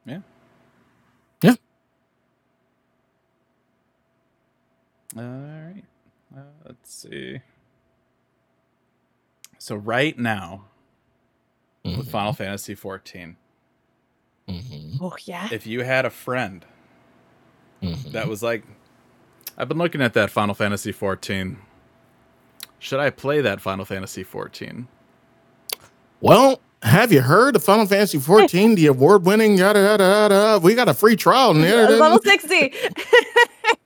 Yeah. 0.05 0.21
Yeah. 1.43 1.55
All 5.17 5.23
right. 5.23 5.83
Uh, 6.37 6.41
let's 6.67 6.93
see. 6.95 7.41
So 9.59 9.75
right 9.77 10.19
now, 10.19 10.65
with 11.85 12.11
Final 12.11 12.33
Fantasy 12.33 12.75
14, 12.75 13.37
Mhm. 14.49 14.99
Oh 15.01 15.17
yeah. 15.25 15.49
if 15.53 15.67
you 15.67 15.83
had 15.85 16.05
a 16.05 16.11
friend 16.11 16.65
Mhm. 17.83 18.13
that 18.13 18.29
was 18.29 18.43
like, 18.43 18.65
I've 19.57 19.69
been 19.69 19.79
looking 19.79 20.03
at 20.03 20.13
that 20.15 20.31
Final 20.31 20.55
Fantasy 20.55 20.93
14. 20.93 21.59
Should 22.79 23.01
I 23.01 23.11
play 23.11 23.41
that 23.41 23.61
Final 23.61 23.85
Fantasy 23.85 24.23
14? 24.23 24.89
Well, 26.21 26.61
have 26.83 27.11
you 27.13 27.23
heard 27.23 27.57
of 27.57 27.65
Final 27.65 27.87
Fantasy 27.87 28.19
14, 28.19 28.75
the 28.75 28.87
award 28.87 29.25
winning 29.25 29.57
yada 29.59 29.81
yada 29.81 30.05
yada? 30.05 30.59
We 30.63 30.75
got 30.75 30.89
a 30.89 30.95
free 30.95 31.17
trial. 31.17 31.53
and 31.53 31.61
yada, 31.65 31.83
yada. 31.83 31.97
level 31.97 32.19
60 32.23 32.73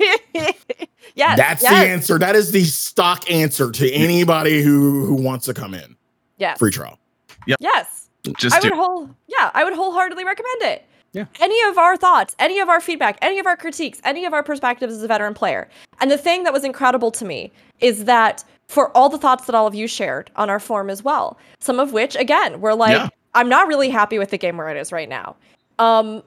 yes 1.14 1.36
That's 1.36 1.62
yes, 1.62 1.72
the 1.72 1.90
answer. 1.90 2.18
That 2.18 2.36
is 2.36 2.52
the 2.52 2.64
stock 2.64 3.30
answer 3.30 3.70
to 3.70 3.90
anybody 3.92 4.62
who 4.62 5.04
who 5.06 5.14
wants 5.14 5.46
to 5.46 5.54
come 5.54 5.74
in. 5.74 5.96
Yeah. 6.38 6.54
Free 6.54 6.70
trial. 6.70 6.98
Yeah. 7.46 7.56
Yes 7.60 8.08
Just 8.38 8.54
i 8.56 8.60
would 8.60 8.72
whole 8.74 9.08
yeah 9.28 9.50
i 9.54 9.64
would 9.64 9.72
wholeheartedly 9.72 10.24
recommend 10.24 10.62
it 10.62 10.84
Yeah. 11.12 11.24
any 11.40 11.58
of 11.70 11.78
our 11.78 11.96
thoughts 11.96 12.36
any 12.38 12.58
of 12.60 12.68
our 12.68 12.80
feedback 12.80 13.16
any 13.22 13.38
of 13.38 13.46
our 13.46 13.56
critiques 13.56 13.98
any 14.04 14.26
of 14.26 14.34
our 14.34 14.42
perspectives 14.42 14.92
as 14.94 15.02
a 15.02 15.06
veteran 15.08 15.32
player 15.32 15.68
and 16.00 16.10
the 16.10 16.18
thing 16.18 16.44
that 16.44 16.52
was 16.52 16.62
incredible 16.64 17.10
to 17.12 17.24
me 17.24 17.50
is 17.80 18.04
that 18.04 18.44
for 18.68 18.94
all 18.96 19.08
the 19.08 19.16
thoughts 19.18 19.46
that 19.46 19.54
all 19.54 19.66
of 19.66 19.74
you 19.74 19.86
shared 19.88 20.30
on 20.36 20.50
our 20.50 20.60
forum 20.60 20.90
as 20.90 21.02
well 21.02 21.38
some 21.60 21.80
of 21.80 21.92
which 21.94 22.14
again 22.16 22.60
were 22.60 22.74
like 22.74 22.92
Yeah. 22.92 23.08
i'm 23.34 23.48
not 23.48 23.66
really 23.66 23.88
happy 23.88 24.18
with 24.18 24.28
the 24.30 24.38
game 24.38 24.58
where 24.58 24.68
it 24.68 24.76
is 24.76 24.92
right 24.92 25.08
now 25.08 25.34
um 25.78 26.22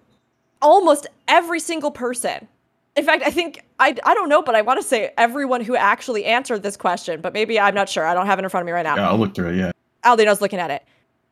almost 0.63 1.05
every 1.27 1.59
single 1.59 1.91
person 1.91 2.47
in 2.95 3.05
fact 3.05 3.23
i 3.25 3.31
think 3.31 3.63
i, 3.79 3.95
I 4.03 4.13
don't 4.13 4.29
know 4.29 4.41
but 4.41 4.55
i 4.55 4.61
want 4.61 4.81
to 4.81 4.87
say 4.87 5.11
everyone 5.17 5.61
who 5.61 5.75
actually 5.75 6.25
answered 6.25 6.63
this 6.63 6.77
question 6.77 7.21
but 7.21 7.33
maybe 7.33 7.59
i'm 7.59 7.75
not 7.75 7.89
sure 7.89 8.05
i 8.05 8.13
don't 8.13 8.25
have 8.25 8.39
it 8.39 8.43
in 8.43 8.49
front 8.49 8.63
of 8.63 8.65
me 8.67 8.71
right 8.71 8.83
now 8.83 8.95
yeah, 8.95 9.09
I'll 9.09 9.17
look 9.17 9.35
through 9.35 9.49
it. 9.49 9.57
Yeah. 9.57 9.71
Aldino's 10.03 10.41
looking 10.41 10.59
at 10.59 10.71
it. 10.71 10.83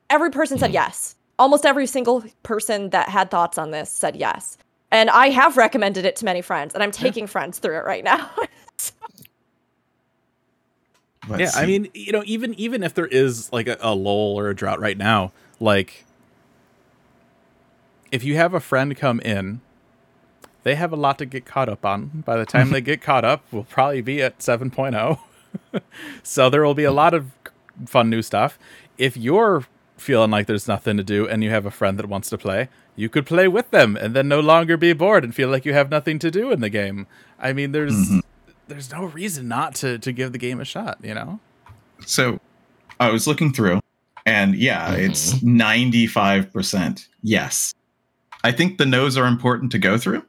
Every 0.09 0.31
person 0.31 0.57
said 0.57 0.67
mm-hmm. 0.67 0.75
yes. 0.75 1.15
Almost 1.39 1.65
every 1.65 1.87
single 1.87 2.23
person 2.43 2.89
that 2.91 3.09
had 3.09 3.31
thoughts 3.31 3.57
on 3.57 3.71
this 3.71 3.89
said 3.89 4.15
yes. 4.15 4.57
And 4.91 5.09
I 5.09 5.29
have 5.29 5.57
recommended 5.57 6.05
it 6.05 6.17
to 6.17 6.25
many 6.25 6.41
friends, 6.41 6.73
and 6.73 6.83
I'm 6.83 6.91
taking 6.91 7.25
friends 7.25 7.59
through 7.59 7.77
it 7.77 7.85
right 7.85 8.03
now. 8.03 8.29
Let's 11.29 11.55
yeah, 11.55 11.61
I 11.61 11.65
mean, 11.65 11.87
you 11.93 12.11
know, 12.11 12.23
even 12.25 12.53
even 12.55 12.83
if 12.83 12.93
there 12.93 13.05
is 13.05 13.51
like 13.53 13.67
a, 13.67 13.77
a 13.79 13.95
lull 13.95 14.37
or 14.37 14.49
a 14.49 14.55
drought 14.55 14.79
right 14.79 14.97
now, 14.97 15.31
like 15.59 16.03
if 18.11 18.23
you 18.23 18.35
have 18.35 18.53
a 18.53 18.59
friend 18.59 18.97
come 18.97 19.19
in, 19.21 19.61
they 20.63 20.75
have 20.75 20.91
a 20.93 20.95
lot 20.95 21.17
to 21.19 21.25
get 21.25 21.45
caught 21.45 21.69
up 21.69 21.85
on. 21.85 22.23
By 22.25 22.37
the 22.37 22.45
time 22.45 22.71
they 22.71 22.81
get 22.91 23.01
caught 23.01 23.25
up, 23.25 23.43
we'll 23.51 23.63
probably 23.63 24.01
be 24.01 24.21
at 24.21 24.39
7.0. 24.39 25.19
so 26.23 26.49
there 26.49 26.63
will 26.63 26.73
be 26.73 26.83
a 26.83 26.91
lot 26.91 27.13
of 27.13 27.31
fun 27.85 28.09
new 28.09 28.21
stuff. 28.21 28.59
If 28.97 29.17
you're 29.17 29.65
feeling 29.97 30.31
like 30.31 30.47
there's 30.47 30.67
nothing 30.67 30.97
to 30.97 31.03
do 31.03 31.27
and 31.27 31.43
you 31.43 31.49
have 31.49 31.65
a 31.65 31.71
friend 31.71 31.97
that 31.99 32.07
wants 32.07 32.29
to 32.29 32.37
play, 32.37 32.69
you 32.95 33.09
could 33.09 33.25
play 33.25 33.47
with 33.47 33.71
them 33.71 33.95
and 33.95 34.15
then 34.15 34.27
no 34.27 34.39
longer 34.39 34.77
be 34.77 34.93
bored 34.93 35.23
and 35.23 35.33
feel 35.33 35.49
like 35.49 35.65
you 35.65 35.73
have 35.73 35.89
nothing 35.89 36.19
to 36.19 36.31
do 36.31 36.51
in 36.51 36.59
the 36.59 36.69
game. 36.69 37.07
I 37.39 37.53
mean, 37.53 37.71
there's 37.71 37.93
mm-hmm. 37.93 38.19
there's 38.67 38.91
no 38.91 39.05
reason 39.05 39.47
not 39.47 39.75
to 39.75 39.97
to 39.99 40.11
give 40.11 40.31
the 40.31 40.37
game 40.37 40.59
a 40.59 40.65
shot, 40.65 40.97
you 41.01 41.13
know? 41.13 41.39
So 42.05 42.39
I 42.99 43.11
was 43.11 43.27
looking 43.27 43.53
through, 43.53 43.79
and 44.25 44.55
yeah, 44.55 44.93
mm-hmm. 44.93 45.11
it's 45.11 45.33
95% 45.35 47.07
yes. 47.21 47.73
I 48.43 48.51
think 48.51 48.77
the 48.77 48.85
no's 48.85 49.17
are 49.17 49.27
important 49.27 49.71
to 49.73 49.79
go 49.79 49.97
through, 49.97 50.23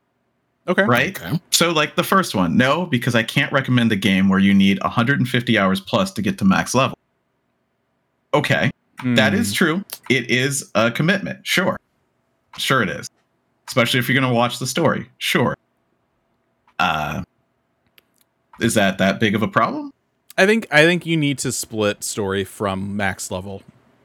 Okay. 0.69 0.85
right? 0.85 1.21
Okay. 1.21 1.41
So, 1.51 1.73
like 1.73 1.97
the 1.97 2.05
first 2.05 2.35
one, 2.35 2.57
no, 2.57 2.87
because 2.87 3.15
I 3.17 3.23
can't 3.25 3.53
recommend 3.53 3.91
a 3.91 3.97
game 3.97 4.29
where 4.29 4.39
you 4.39 4.55
need 4.55 4.81
150 4.83 5.59
hours 5.59 5.81
plus 5.81 6.13
to 6.13 6.23
get 6.23 6.39
to 6.39 6.45
max 6.45 6.75
level. 6.75 6.97
Okay, 8.35 8.71
that 9.05 9.35
is 9.35 9.53
true. 9.53 9.85
It 10.09 10.31
is 10.31 10.71
a 10.75 10.91
commitment. 10.91 11.45
Sure. 11.47 11.79
Sure, 12.59 12.83
it 12.83 12.89
is. 12.91 13.09
Especially 13.67 13.99
if 13.99 14.09
you're 14.09 14.19
going 14.19 14.31
to 14.31 14.35
watch 14.35 14.59
the 14.59 14.67
story. 14.67 15.09
Sure. 15.19 15.57
Uh, 16.79 17.23
is 18.61 18.75
that 18.75 18.99
that 18.99 19.19
big 19.21 19.35
of 19.35 19.43
a 19.43 19.49
problem? 19.49 19.93
I 20.39 20.47
think 20.47 20.67
I 20.71 20.85
think 20.85 21.05
you 21.07 21.17
need 21.17 21.39
to 21.39 21.53
split 21.53 22.05
story 22.05 22.45
from 22.45 22.97
max 22.97 23.31
level. 23.31 23.63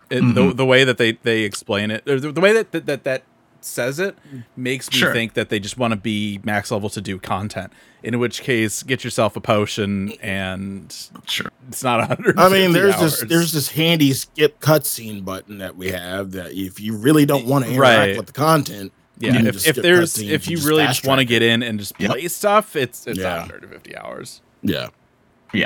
It, 0.09 0.21
the, 0.21 0.41
Mhm. 0.41 0.57
the 0.57 0.65
way 0.65 0.83
that 0.85 0.97
they, 0.97 1.13
they 1.13 1.41
explain 1.43 1.91
it, 1.91 2.05
the, 2.05 2.17
the 2.17 2.39
way 2.41 2.53
that 2.53 2.71
that, 2.71 2.85
that 2.85 3.03
that 3.03 3.23
says 3.67 3.99
it 3.99 4.17
makes 4.55 4.89
me 4.91 4.97
Sure. 4.97 5.13
think 5.13 5.33
that 5.35 5.49
they 5.49 5.59
just 5.59 5.77
want 5.77 5.91
to 5.91 5.97
be 5.97 6.39
max 6.43 6.71
level 6.71 6.89
to 6.89 7.01
do 7.01 7.19
content. 7.19 7.71
In 8.03 8.19
which 8.19 8.41
case, 8.41 8.83
get 8.83 9.03
yourself 9.03 9.35
a 9.35 9.41
potion, 9.41 10.13
and 10.21 10.95
Sure. 11.27 11.51
it's 11.67 11.83
not 11.83 11.99
a 11.99 12.05
hundred. 12.05 12.39
I 12.39 12.49
mean, 12.49 12.71
there's 12.71 12.97
this 12.99 13.21
there's 13.21 13.51
this 13.51 13.69
handy 13.69 14.13
skip 14.13 14.59
cutscene 14.59 15.25
button 15.25 15.57
that 15.59 15.75
we 15.75 15.89
have 15.91 16.31
that 16.31 16.53
if 16.53 16.79
you 16.79 16.95
really 16.95 17.25
don't 17.25 17.45
want 17.45 17.65
to 17.65 17.71
interact 17.71 17.99
Right. 17.99 18.17
with 18.17 18.27
the 18.27 18.33
content, 18.33 18.91
yeah. 19.17 19.31
you 19.31 19.37
can 19.37 19.47
If, 19.47 19.53
just 19.55 19.67
if 19.67 19.75
there's 19.77 20.15
cutscenes 20.15 20.29
if 20.29 20.47
and 20.47 20.59
you 20.59 20.67
really 20.67 20.85
just 20.85 21.05
want 21.07 21.19
to 21.19 21.25
get 21.25 21.41
in 21.41 21.63
and 21.63 21.79
just 21.79 21.93
Yep. 21.99 22.11
play 22.11 22.27
stuff, 22.27 22.75
it's 22.75 23.05
it's 23.07 23.19
Yeah. 23.19 23.39
150 23.39 23.97
hours. 23.97 24.41
Yeah, 24.61 24.87
yeah. 25.53 25.65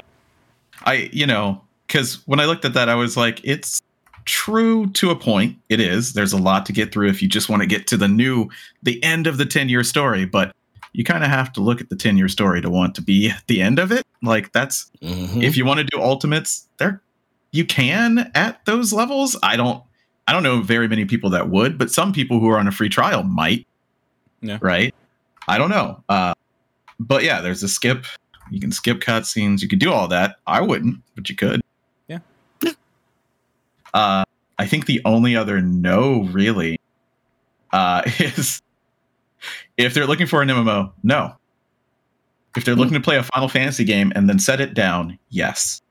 I, 0.84 1.10
you 1.14 1.28
know, 1.28 1.62
because 1.86 2.20
when 2.26 2.40
I 2.40 2.46
looked 2.46 2.66
at 2.66 2.74
that, 2.74 2.88
I 2.90 2.96
was 2.96 3.16
like, 3.18 3.42
it's 3.44 3.82
true 4.26 4.88
to 4.92 5.10
a 5.10 5.16
point. 5.16 5.58
It 5.70 5.80
is. 5.80 6.14
There's 6.14 6.34
a 6.34 6.38
lot 6.38 6.66
to 6.68 6.74
get 6.74 6.92
through 6.92 7.10
if 7.10 7.22
you 7.22 7.28
just 7.28 7.50
want 7.50 7.62
to 7.62 7.68
get 7.68 7.88
to 7.88 7.98
the 7.98 8.08
new, 8.08 8.50
the 8.84 9.04
end 9.04 9.28
of 9.28 9.38
the 9.38 9.46
10 9.46 9.70
year 9.70 9.84
story. 9.84 10.26
But 10.26 10.56
you 10.94 11.04
kind 11.04 11.24
of 11.24 11.30
have 11.30 11.52
to 11.54 11.62
look 11.62 11.80
at 11.82 11.90
the 11.90 11.96
10 11.96 12.18
year 12.18 12.28
story 12.28 12.62
to 12.62 12.70
want 12.70 12.96
to 12.96 13.02
be 13.02 13.30
at 13.30 13.44
the 13.48 13.62
end 13.62 13.80
of 13.80 13.92
it. 13.92 14.06
Like, 14.22 14.52
that's, 14.52 14.92
Mhm. 15.02 15.42
if 15.44 15.56
you 15.58 15.66
want 15.66 15.80
to 15.80 15.84
do 15.86 16.02
ultimates, 16.02 16.68
there, 16.78 17.02
you 17.52 17.66
can 17.66 18.32
at 18.36 18.64
those 18.66 18.92
levels. 18.94 19.36
I 19.44 19.56
don't, 19.56 19.82
I 20.28 20.34
don't 20.34 20.44
know 20.44 20.62
very 20.62 20.88
many 20.88 21.06
people 21.06 21.30
that 21.32 21.50
would, 21.50 21.78
but 21.78 21.92
some 21.92 22.14
people 22.14 22.40
who 22.40 22.50
are 22.50 22.58
on 22.60 22.68
a 22.68 22.72
free 22.72 22.90
trial 22.90 23.24
might. 23.24 23.66
Yeah. 24.42 24.58
Right. 24.62 24.94
I 25.48 25.58
don't 25.58 25.70
know. 25.70 26.04
Uh, 26.10 26.34
but 27.00 27.24
yeah, 27.24 27.42
there's 27.42 27.64
a 27.64 27.68
skip. 27.70 28.06
You 28.52 28.60
can 28.60 28.72
skip 28.72 29.00
cutscenes. 29.00 29.62
You 29.62 29.68
could 29.68 29.80
do 29.80 29.92
all 29.92 30.08
that. 30.10 30.36
I 30.46 30.62
wouldn't, 30.62 30.98
but 31.16 31.30
you 31.30 31.36
could. 31.36 31.62
Uh, 33.94 34.24
I 34.60 34.66
think 34.68 34.86
the 34.86 35.02
only 35.06 35.36
other 35.36 35.62
no 35.62 36.24
really 36.32 36.80
uh, 37.74 38.04
is 38.20 38.62
if 39.78 39.94
they're 39.94 40.08
looking 40.08 40.28
for 40.28 40.42
an 40.42 40.50
MMO, 40.50 40.92
no. 41.04 41.36
If 42.56 42.66
they're 42.66 42.76
looking 42.76 42.94
to 42.96 43.00
play 43.00 43.16
a 43.18 43.24
Final 43.24 43.48
Fantasy 43.48 43.86
game 43.86 44.12
and 44.14 44.28
then 44.28 44.38
set 44.38 44.60
it 44.60 44.74
down, 44.74 45.18
yes. 45.30 45.82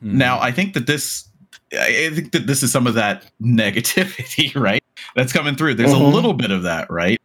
Hmm. 0.00 0.18
Now, 0.18 0.40
I 0.40 0.50
think 0.50 0.74
that 0.74 0.86
this, 0.88 1.28
I 1.72 2.10
think 2.12 2.32
that 2.32 2.46
this 2.48 2.62
is 2.64 2.72
some 2.72 2.86
of 2.88 2.94
that 2.94 3.30
negativity, 3.42 4.54
right? 4.60 4.82
That's 5.14 5.32
coming 5.32 5.54
through. 5.54 5.74
There's 5.74 5.92
Mhm. 5.92 6.00
a 6.00 6.04
little 6.14 6.32
bit 6.34 6.50
of 6.50 6.64
that, 6.64 6.90
right? 6.90 7.20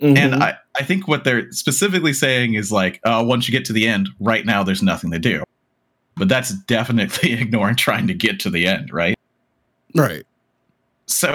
Mhm. 0.00 0.18
And 0.18 0.34
I, 0.42 0.56
I 0.78 0.82
think 0.82 1.06
what 1.06 1.22
they're 1.22 1.50
specifically 1.52 2.12
saying 2.12 2.54
is 2.54 2.72
like, 2.72 2.98
uh, 3.04 3.22
once 3.24 3.46
you 3.46 3.52
get 3.52 3.64
to 3.66 3.72
the 3.72 3.86
end, 3.86 4.08
right 4.18 4.44
now 4.44 4.64
there's 4.64 4.82
nothing 4.82 5.12
to 5.12 5.20
do. 5.20 5.44
But 6.16 6.28
that's 6.28 6.50
definitely 6.52 7.32
ignoring 7.40 7.76
trying 7.76 8.06
to 8.06 8.14
get 8.14 8.38
to 8.40 8.50
the 8.50 8.66
end, 8.66 8.92
right? 8.92 9.18
right. 9.96 10.24
So 11.06 11.34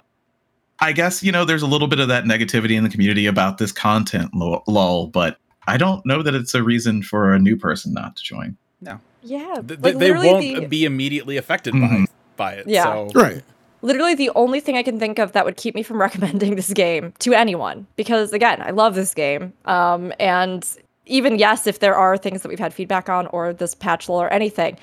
I 0.80 0.92
guess, 0.92 1.24
you 1.24 1.32
know, 1.32 1.46
there's 1.46 1.62
a 1.64 1.68
little 1.68 1.88
bit 1.88 2.00
of 2.00 2.08
that 2.08 2.24
negativity 2.26 2.76
in 2.78 2.84
the 2.84 2.90
community 2.90 3.26
about 3.26 3.58
this 3.58 3.72
content 3.72 4.34
lu- 4.34 4.62
lull, 4.68 5.08
but 5.08 5.38
I 5.68 5.78
don't 5.78 6.06
know 6.06 6.22
that 6.24 6.34
it's 6.36 6.54
a 6.54 6.64
reason 6.64 7.02
for 7.04 7.34
a 7.34 7.40
new 7.40 7.58
person 7.58 7.94
not 7.94 8.16
to 8.16 8.24
join. 8.24 8.56
No. 8.82 9.00
Yeah, 9.24 9.56
Th- 9.68 9.80
like 9.80 9.98
they 9.98 10.12
won't 10.12 10.42
the, 10.42 10.66
be 10.68 10.86
immediately 10.86 11.38
affected 11.38 11.74
Mhm. 11.74 12.06
by 12.06 12.08
by 12.38 12.54
it. 12.54 12.68
Yeah. 12.68 12.84
So 12.84 13.10
Right. 13.16 13.44
literally 13.82 14.14
the 14.14 14.30
only 14.36 14.60
thing 14.60 14.78
I 14.78 14.84
can 14.84 15.00
think 15.00 15.18
of 15.18 15.32
that 15.32 15.44
would 15.44 15.58
keep 15.58 15.74
me 15.74 15.82
from 15.82 16.00
recommending 16.02 16.56
this 16.56 16.72
game 16.72 17.14
to 17.20 17.34
anyone 17.34 17.88
because 17.96 18.32
again, 18.32 18.62
I 18.62 18.70
love 18.70 18.94
this 18.96 19.14
game. 19.16 19.54
Um, 19.66 20.14
and 20.20 20.64
even 21.08 21.38
yes, 21.40 21.68
if 21.68 21.80
there 21.80 21.96
are 21.96 22.18
things 22.18 22.42
that 22.42 22.50
we've 22.50 22.60
had 22.60 22.74
feedback 22.74 23.10
on 23.10 23.28
or 23.28 23.54
this 23.54 23.74
patch 23.76 24.08
lull 24.10 24.22
or 24.22 24.30
anything, 24.32 24.78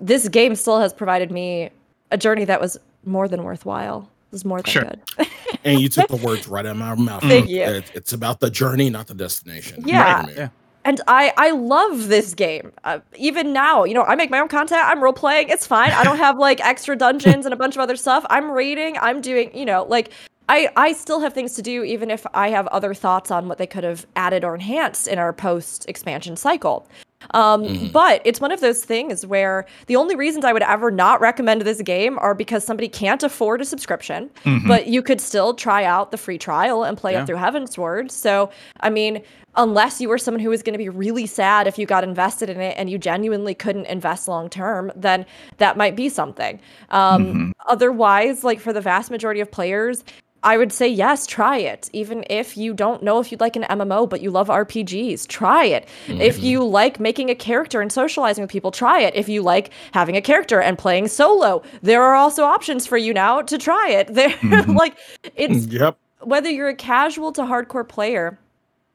this 0.00 0.28
game 0.28 0.54
still 0.54 0.80
has 0.80 0.92
provided 0.92 1.30
me 1.30 1.70
a 2.10 2.18
journey 2.18 2.44
that 2.44 2.60
was 2.60 2.78
more 3.04 3.28
than 3.28 3.42
worthwhile. 3.44 4.08
It 4.30 4.32
was 4.32 4.44
more 4.44 4.58
than 4.60 4.70
Sure. 4.70 4.82
good. 4.82 5.00
And 5.64 5.80
you 5.80 5.88
took 5.88 6.08
the 6.08 6.16
words 6.16 6.46
right 6.54 6.64
out 6.64 6.70
of 6.72 6.76
my 6.76 6.94
mouth. 6.94 7.22
Thank 7.22 7.48
you. 7.48 7.62
It- 7.62 7.90
it's 7.94 8.12
about 8.12 8.40
the 8.40 8.48
journey, 8.50 8.90
not 8.90 9.06
the 9.08 9.14
destination. 9.14 9.82
Yeah. 9.86 10.22
For 10.22 10.28
me. 10.28 10.34
Yeah. 10.36 10.48
and 10.84 11.00
I 11.08 11.32
I 11.36 11.50
love 11.50 12.08
this 12.08 12.32
game. 12.34 12.72
Uh, 12.84 13.00
even 13.16 13.52
now, 13.52 13.84
you 13.84 13.92
know, 13.94 14.04
I 14.04 14.14
make 14.14 14.30
my 14.30 14.38
own 14.38 14.48
content. 14.48 14.82
I'm 14.84 15.02
role 15.02 15.12
playing. 15.12 15.48
It's 15.48 15.66
fine. 15.66 15.90
I 15.90 16.04
don't 16.04 16.16
have 16.18 16.38
like 16.38 16.60
extra 16.64 16.96
dungeons 16.96 17.44
and 17.44 17.52
a 17.52 17.56
bunch 17.56 17.74
of 17.74 17.80
other 17.80 17.96
stuff. 17.96 18.24
I'm 18.30 18.50
raiding. 18.50 18.96
I'm 18.98 19.20
doing, 19.20 19.54
you 19.56 19.64
know, 19.64 19.84
like 19.88 20.10
I 20.48 20.68
I 20.76 20.92
still 20.92 21.20
have 21.20 21.34
things 21.34 21.54
to 21.54 21.62
do 21.62 21.84
even 21.84 22.10
if 22.10 22.26
I 22.34 22.48
have 22.50 22.66
other 22.68 22.94
thoughts 22.94 23.30
on 23.30 23.48
what 23.48 23.58
they 23.58 23.66
could 23.66 23.84
have 23.84 24.06
added 24.16 24.44
or 24.44 24.54
enhanced 24.54 25.08
in 25.08 25.18
our 25.18 25.32
post 25.32 25.84
expansion 25.88 26.36
cycle. 26.36 26.86
Um, 27.34 27.64
Mhm. 27.64 27.92
but 27.92 28.22
it's 28.24 28.40
one 28.40 28.52
of 28.52 28.60
those 28.60 28.84
things 28.84 29.26
where 29.26 29.66
the 29.86 29.96
only 29.96 30.14
reasons 30.14 30.44
I 30.44 30.52
would 30.52 30.62
ever 30.62 30.90
not 30.92 31.20
recommend 31.20 31.62
this 31.62 31.82
game 31.82 32.16
are 32.20 32.32
because 32.32 32.64
somebody 32.64 32.88
can't 32.88 33.22
afford 33.24 33.60
a 33.60 33.64
subscription, 33.64 34.30
Mhm. 34.44 34.68
but 34.68 34.86
you 34.86 35.02
could 35.02 35.20
still 35.20 35.52
try 35.52 35.82
out 35.84 36.12
the 36.12 36.16
free 36.16 36.38
trial 36.38 36.84
and 36.84 36.96
play 36.96 37.12
Yeah. 37.12 37.22
it 37.22 37.26
through 37.26 37.38
Heavensward. 37.38 38.12
So, 38.12 38.50
I 38.80 38.88
mean, 38.90 39.20
unless 39.56 40.00
you 40.00 40.08
were 40.08 40.16
someone 40.18 40.40
who 40.40 40.50
was 40.50 40.62
going 40.62 40.74
to 40.74 40.78
be 40.78 40.88
really 40.88 41.26
sad 41.26 41.66
if 41.66 41.76
you 41.76 41.86
got 41.86 42.04
invested 42.04 42.48
in 42.48 42.60
it 42.60 42.76
and 42.78 42.88
you 42.88 42.98
genuinely 42.98 43.52
couldn't 43.54 43.86
invest 43.86 44.28
long 44.28 44.48
term, 44.48 44.92
then 44.94 45.26
that 45.56 45.76
might 45.76 45.96
be 45.96 46.08
something. 46.08 46.60
Um, 46.90 47.26
Mhm. 47.26 47.52
Otherwise, 47.66 48.44
like 48.44 48.60
for 48.60 48.72
the 48.72 48.80
vast 48.80 49.10
majority 49.10 49.40
of 49.40 49.50
players, 49.50 50.04
I 50.44 50.56
would 50.56 50.72
say 50.72 50.86
yes, 50.88 51.26
try 51.26 51.58
it. 51.58 51.90
Even 51.92 52.24
if 52.30 52.56
you 52.56 52.72
don't 52.72 53.02
know 53.02 53.18
if 53.18 53.32
you'd 53.32 53.40
like 53.40 53.56
an 53.56 53.64
MMO, 53.64 54.08
but 54.08 54.20
you 54.20 54.30
love 54.30 54.48
RPGs, 54.48 55.26
try 55.26 55.64
it. 55.64 55.88
If 56.08 56.38
you 56.42 56.64
like 56.64 57.00
making 57.00 57.28
a 57.28 57.34
character 57.34 57.80
and 57.80 57.92
socializing 57.92 58.42
with 58.42 58.50
people, 58.50 58.70
try 58.70 59.00
it. 59.00 59.14
If 59.16 59.28
you 59.28 59.42
like 59.42 59.70
having 59.92 60.16
a 60.16 60.20
character 60.20 60.60
and 60.60 60.78
playing 60.78 61.08
solo, 61.08 61.62
there 61.82 62.02
are 62.02 62.14
also 62.14 62.44
options 62.44 62.86
for 62.86 62.96
you 62.96 63.12
now 63.12 63.42
to 63.42 63.58
try 63.58 63.88
it. 63.90 64.14
There, 64.14 64.30
Mhm. 64.30 64.76
like 64.76 64.96
it's 65.36 65.66
Yep. 65.66 65.96
whether 66.20 66.48
you're 66.50 66.68
a 66.68 66.74
casual 66.74 67.32
to 67.32 67.42
hardcore 67.42 67.86
player, 67.86 68.38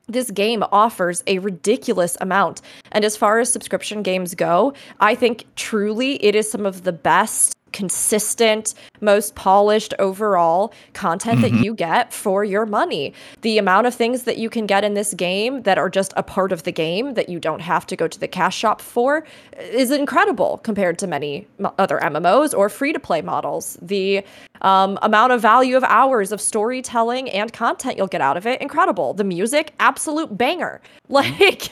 this 0.08 0.32
game 0.32 0.64
offers 0.72 1.24
a 1.28 1.40
ridiculous 1.40 2.18
amount. 2.20 2.62
And 2.92 3.06
as 3.06 3.16
far 3.16 3.40
as 3.40 3.52
subscription 3.52 4.02
games 4.04 4.36
go, 4.36 4.74
I 5.00 5.16
think 5.16 5.46
truly 5.56 6.16
it 6.24 6.36
is 6.36 6.50
some 6.52 6.66
of 6.66 6.84
the 6.84 6.92
best, 6.92 7.56
consistent, 7.74 8.74
most 9.02 9.36
polished 9.36 9.94
overall 10.00 10.74
content 10.94 11.42
that 11.42 11.52
Mhm. 11.52 11.64
you 11.64 11.74
get 11.74 12.14
for 12.14 12.44
your 12.44 12.66
money. 12.66 13.14
The 13.42 13.58
amount 13.58 13.88
of 13.88 13.94
things 13.94 14.24
that 14.24 14.38
you 14.38 14.50
can 14.50 14.66
get 14.66 14.84
in 14.84 14.94
this 14.94 15.14
game 15.14 15.64
that 15.64 15.78
are 15.78 15.90
just 15.90 16.14
a 16.16 16.24
part 16.24 16.52
of 16.52 16.64
the 16.64 16.72
game 16.72 17.16
that 17.16 17.28
you 17.30 17.40
don't 17.40 17.62
have 17.62 17.86
to 17.88 17.96
go 17.96 18.08
to 18.08 18.20
the 18.20 18.28
cash 18.28 18.56
shop 18.58 18.82
for 18.82 19.26
is 19.72 19.92
incredible 19.92 20.60
compared 20.64 20.98
to 21.00 21.08
many 21.08 21.48
m- 21.60 21.72
other 21.78 22.00
MMOs 22.02 22.54
or 22.54 22.70
free 22.70 22.94
to 22.94 23.00
play 23.00 23.22
models. 23.22 23.78
The 23.82 24.24
um, 24.62 24.98
amount 25.02 25.34
of 25.34 25.42
value 25.42 25.76
of 25.76 25.84
hours 25.84 26.32
of 26.32 26.40
storytelling 26.40 27.30
and 27.30 27.52
content 27.52 27.98
you'll 27.98 28.08
get 28.08 28.22
out 28.22 28.38
of 28.38 28.48
it, 28.48 28.62
incredible. 28.62 29.14
The 29.14 29.26
music, 29.26 29.74
absolute 29.80 30.38
banger. 30.38 30.80
Like, 31.10 31.70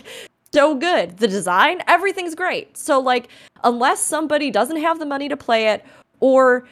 so 0.53 0.75
good. 0.75 1.17
The 1.17 1.27
design, 1.27 1.81
everything's 1.87 2.35
great. 2.35 2.77
So, 2.77 2.99
like, 2.99 3.29
unless 3.63 4.01
somebody 4.01 4.51
doesn't 4.51 4.77
have 4.77 4.99
the 4.99 5.05
money 5.05 5.29
to 5.29 5.37
play 5.37 5.67
it 5.69 5.85
or, 6.19 6.67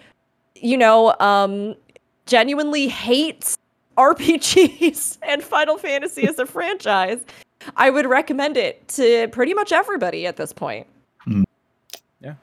you 0.56 0.78
know, 0.78 1.16
um, 1.20 1.76
genuinely 2.26 2.88
hates 2.88 3.58
RPGs 3.98 5.18
and 5.24 5.42
Final 5.44 5.78
Fantasy 5.78 6.28
as 6.28 6.40
a 6.40 6.46
franchise, 6.46 7.20
I 7.76 7.90
would 7.90 8.06
recommend 8.06 8.58
it 8.58 8.88
to 8.90 9.28
pretty 9.30 9.54
much 9.54 9.72
everybody 9.72 10.26
at 10.26 10.36
this 10.38 10.54
point. 10.54 10.88
Yeah. 12.22 12.36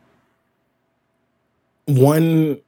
One 1.86 2.60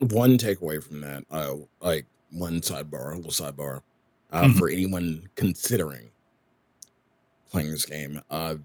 one 0.00 0.36
takeaway 0.36 0.82
from 0.82 1.00
that, 1.00 1.24
uh, 1.30 1.54
like 1.80 2.04
one 2.30 2.60
sidebar, 2.60 3.12
a 3.12 3.16
little 3.16 3.30
sidebar, 3.30 3.80
uh, 4.30 4.42
Mhm. 4.42 4.58
for 4.58 4.68
anyone 4.68 5.28
considering 5.36 6.10
playing 7.50 7.70
this 7.70 7.86
game. 7.86 8.20
Uh, 8.30 8.56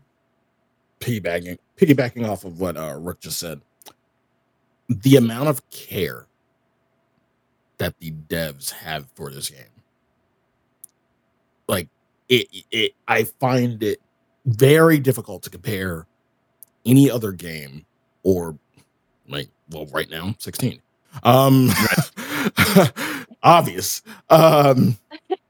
piggybacking 0.99 1.57
piggybacking 1.77 2.27
off 2.27 2.45
of 2.45 2.59
what 2.59 2.77
uh, 2.77 2.95
Rook 2.97 3.19
just 3.19 3.39
said, 3.39 3.61
the 4.87 5.15
amount 5.15 5.49
of 5.49 5.67
care 5.69 6.27
that 7.77 7.97
the 7.99 8.11
devs 8.11 8.71
have 8.71 9.07
for 9.15 9.31
this 9.31 9.49
game, 9.49 9.65
like 11.67 11.87
it, 12.29 12.47
it, 12.71 12.91
I 13.07 13.23
find 13.23 13.81
it 13.83 13.99
very 14.45 14.99
difficult 14.99 15.43
to 15.43 15.49
compare 15.49 16.05
any 16.85 17.09
other 17.09 17.31
game 17.31 17.85
or 18.23 18.57
like 19.27 19.49
well 19.69 19.85
right 19.87 20.09
now 20.09 20.35
16 20.39 20.81
um 21.23 21.69
obvious. 23.43 24.01
Um 24.29 24.97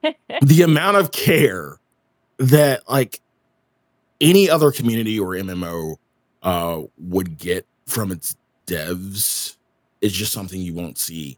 the 0.41 0.61
amount 0.63 0.97
of 0.97 1.11
care 1.11 1.79
that 2.41 2.89
like 2.89 3.21
any 4.19 4.49
other 4.49 4.71
community 4.71 5.19
or 5.19 5.29
mmo 5.29 5.95
uh 6.41 6.81
would 6.97 7.37
get 7.37 7.67
from 7.85 8.11
its 8.11 8.35
devs 8.65 9.57
is 10.01 10.11
just 10.11 10.31
something 10.31 10.59
you 10.59 10.73
won't 10.73 10.97
see 10.97 11.37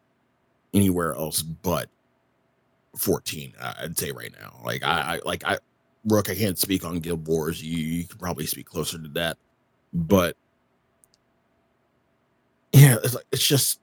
anywhere 0.74 1.14
else 1.14 1.42
but 1.42 1.90
14 2.98 3.54
uh, 3.60 3.74
i'd 3.82 3.98
say 3.98 4.12
right 4.12 4.32
now 4.40 4.58
like 4.64 4.82
i, 4.84 5.16
I 5.16 5.20
like 5.26 5.44
i 5.46 5.58
rook 6.06 6.30
i 6.30 6.36
can't 6.36 6.58
speak 6.58 6.86
on 6.86 7.00
guild 7.00 7.28
wars 7.28 7.62
you, 7.62 7.78
you 7.78 8.04
could 8.06 8.20
probably 8.20 8.46
speak 8.46 8.66
closer 8.66 8.98
to 8.98 9.10
that 9.10 9.38
but 9.94 10.38
yeah 12.72 12.96
it's, 13.04 13.14
like, 13.14 13.26
it's 13.34 13.46
just 13.46 13.82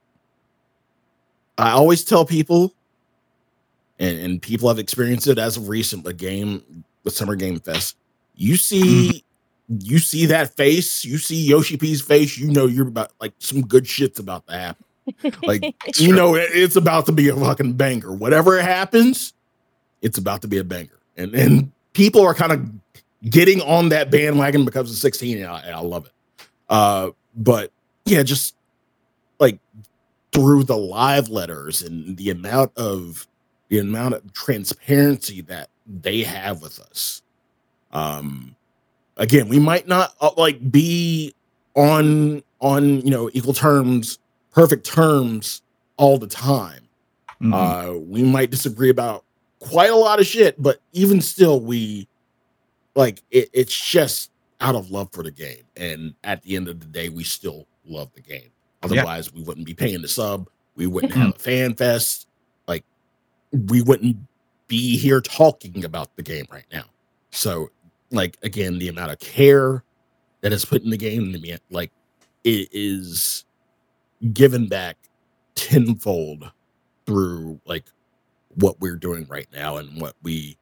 i 1.59 1.69
always 1.69 2.03
tell 2.03 2.25
people 2.25 2.73
and, 4.01 4.17
and 4.17 4.41
people 4.41 4.67
have 4.67 4.79
experienced 4.79 5.27
it 5.27 5.37
as 5.37 5.55
of 5.55 5.69
recent. 5.69 6.03
The 6.03 6.13
game, 6.13 6.83
the 7.03 7.11
Summer 7.11 7.35
Game 7.35 7.59
Fest, 7.59 7.97
you 8.35 8.55
see, 8.57 9.23
you 9.67 9.99
see 9.99 10.25
that 10.27 10.55
face, 10.55 11.03
you 11.05 11.17
see 11.17 11.43
Yoshi 11.45 11.77
P's 11.77 12.01
face, 12.01 12.37
you 12.37 12.51
know 12.51 12.65
you're 12.67 12.87
about 12.87 13.11
like 13.19 13.33
some 13.39 13.61
good 13.61 13.87
shit's 13.87 14.19
about 14.19 14.45
to 14.47 14.53
happen. 14.53 14.85
Like 15.43 15.75
you 15.99 16.13
know, 16.13 16.35
it- 16.35 16.49
it's 16.53 16.75
about 16.75 17.05
to 17.07 17.11
be 17.11 17.29
a 17.29 17.35
fucking 17.35 17.73
banger. 17.73 18.11
Whatever 18.13 18.61
happens, 18.61 19.33
it's 20.01 20.17
about 20.17 20.41
to 20.43 20.47
be 20.47 20.57
a 20.57 20.63
banger, 20.63 20.99
and 21.17 21.33
and 21.35 21.71
people 21.93 22.21
are 22.21 22.33
kind 22.33 22.51
of 22.51 22.69
getting 23.29 23.61
on 23.61 23.89
that 23.89 24.09
bandwagon 24.11 24.65
because 24.65 24.89
of 24.89 24.97
16, 24.97 25.37
and 25.37 25.45
I, 25.47 25.59
and 25.61 25.75
I 25.75 25.79
love 25.79 26.05
it. 26.07 26.11
Uh, 26.69 27.11
but 27.35 27.71
yeah, 28.05 28.23
just 28.23 28.55
like 29.39 29.59
through 30.31 30.63
the 30.63 30.77
live 30.77 31.29
letters 31.29 31.81
and 31.81 32.15
the 32.17 32.29
amount 32.29 32.71
of 32.77 33.27
the 33.69 33.79
amount 33.79 34.13
of 34.15 34.33
transparency 34.33 35.41
that 35.41 35.69
they 36.01 36.23
have 36.23 36.61
with 36.61 36.79
us. 36.79 37.21
Um, 37.91 38.55
again, 39.17 39.47
we 39.49 39.59
might 39.59 39.87
not 39.87 40.13
uh, 40.21 40.31
like 40.37 40.71
be 40.71 41.33
on 41.75 42.43
on 42.59 43.01
you 43.01 43.09
know 43.09 43.29
equal 43.33 43.53
terms, 43.53 44.19
perfect 44.51 44.85
terms 44.85 45.61
all 45.97 46.17
the 46.17 46.27
time. 46.27 46.87
Mhm. 47.41 47.53
Uh, 47.53 47.99
we 47.99 48.23
might 48.23 48.51
disagree 48.51 48.89
about 48.89 49.25
quite 49.59 49.89
a 49.89 49.95
lot 49.95 50.19
of 50.19 50.25
shit, 50.27 50.61
but 50.61 50.79
even 50.93 51.21
still, 51.21 51.59
we 51.59 52.07
like 52.95 53.21
it, 53.31 53.49
it's 53.53 53.77
just 53.89 54.31
out 54.59 54.75
of 54.75 54.91
love 54.91 55.09
for 55.11 55.23
the 55.23 55.31
game. 55.31 55.63
And 55.75 56.13
at 56.23 56.43
the 56.43 56.55
end 56.55 56.67
of 56.67 56.79
the 56.79 56.85
day, 56.85 57.09
we 57.09 57.23
still 57.23 57.65
love 57.85 58.13
the 58.13 58.21
game. 58.21 58.49
Otherwise, 58.83 59.33
we 59.33 59.43
wouldn't 59.43 59.65
be 59.65 59.73
paying 59.73 60.01
the 60.01 60.07
sub. 60.07 60.47
We 60.75 60.87
wouldn't 60.87 61.13
have 61.13 61.35
a 61.35 61.39
fan 61.39 61.75
fest. 61.75 62.27
Like, 62.67 62.83
we 63.51 63.81
wouldn't 63.81 64.17
be 64.71 64.97
here 64.97 65.19
talking 65.19 65.83
about 65.83 66.15
the 66.15 66.23
game 66.23 66.45
right 66.49 66.65
now. 66.71 66.85
So, 67.31 67.71
like, 68.09 68.37
again, 68.41 68.79
the 68.79 68.87
amount 68.87 69.11
of 69.11 69.19
care 69.19 69.83
that 70.39 70.53
is 70.53 70.63
put 70.63 70.81
in 70.81 70.89
the 70.89 70.97
game, 70.97 71.33
the 71.33 71.39
amount- 71.39 71.61
like, 71.69 71.91
it 72.45 72.69
is 72.71 73.43
given 74.31 74.69
back 74.69 74.95
tenfold 75.55 76.49
through 77.05 77.59
like 77.65 77.83
what 78.55 78.79
we're 78.79 78.95
doing 78.95 79.25
right 79.27 79.47
now 79.51 79.75
and 79.75 79.99
what 79.99 80.15
we 80.23 80.57